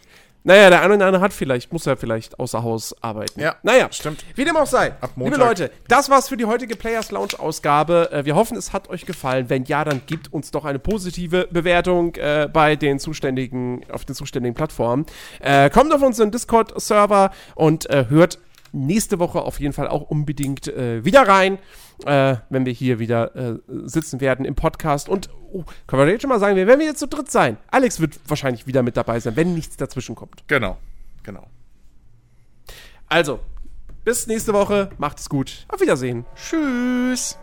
Naja, 0.47 0.70
der 0.70 0.81
eine 0.81 0.94
oder 0.94 1.07
andere 1.07 1.23
hat 1.23 1.33
vielleicht, 1.33 1.73
muss 1.73 1.86
ja 1.86 1.97
vielleicht 1.97 2.39
außer 2.39 2.62
Haus 2.62 2.94
arbeiten. 3.02 3.41
Ja, 3.41 3.57
naja, 3.65 3.89
stimmt. 3.91 4.25
Wie 4.36 4.44
dem 4.44 4.57
auch 4.57 4.68
sei. 4.68 4.92
Ab 5.00 5.10
Liebe 5.16 5.31
Montag. 5.31 5.41
Leute, 5.41 5.70
das 5.89 6.08
war's 6.08 6.28
für 6.28 6.36
die 6.36 6.44
heutige 6.44 6.76
Players 6.76 7.10
Lounge 7.10 7.36
Ausgabe. 7.36 8.12
Äh, 8.12 8.25
wir 8.26 8.36
hoffen, 8.36 8.57
es 8.57 8.73
hat 8.73 8.89
euch 8.89 9.07
gefallen. 9.07 9.47
Wenn 9.50 9.65
ja, 9.65 9.83
dann 9.83 10.02
gebt 10.07 10.33
uns 10.33 10.52
doch 10.52 10.65
eine 10.65 10.78
positive 10.78 11.49
Bewertung 11.50 12.15
äh, 12.15 12.49
bei 12.52 12.76
den 12.76 13.00
zuständigen, 13.00 13.84
auf 13.91 14.05
den 14.05 14.15
zuständigen 14.15 14.55
Plattformen. 14.55 15.05
Äh, 15.41 15.68
kommt 15.68 15.92
auf 15.92 16.00
unseren 16.00 16.31
Discord-Server 16.31 17.33
und 17.57 17.91
äh, 17.91 18.07
hört 18.08 18.39
nächste 18.70 19.18
Woche 19.18 19.42
auf 19.42 19.58
jeden 19.58 19.73
Fall 19.73 19.89
auch 19.89 20.02
unbedingt 20.02 20.68
äh, 20.68 21.05
wieder 21.05 21.26
rein, 21.26 21.58
äh, 22.05 22.36
wenn 22.50 22.66
wir 22.66 22.73
hier 22.73 22.99
wieder 22.99 23.34
äh, 23.34 23.58
sitzen 23.84 24.20
werden 24.20 24.44
im 24.44 24.55
Podcast. 24.55 25.08
Und 25.08 25.31
oh, 25.52 25.65
können 25.86 26.05
wir 26.05 26.12
jetzt 26.12 26.23
schon 26.23 26.28
mal 26.28 26.41
sagen, 26.41 26.57
wir 26.57 26.66
werden 26.66 26.81
wieder 26.81 26.94
zu 26.94 27.07
dritt 27.07 27.31
sein. 27.31 27.57
Alex 27.70 28.00
wird 28.00 28.18
wahrscheinlich 28.28 28.66
wieder 28.66 28.83
mit 28.83 28.97
dabei 28.97 29.20
sein, 29.20 29.36
wenn 29.36 29.55
nichts 29.55 29.76
dazwischen 29.76 30.15
kommt. 30.15 30.47
Genau, 30.49 30.76
genau. 31.23 31.47
Also, 33.08 33.41
bis 34.05 34.26
nächste 34.26 34.52
Woche. 34.52 34.91
Macht 34.99 35.18
es 35.18 35.28
gut. 35.28 35.66
Auf 35.68 35.81
Wiedersehen. 35.81 36.25
Tschüss. 36.34 37.39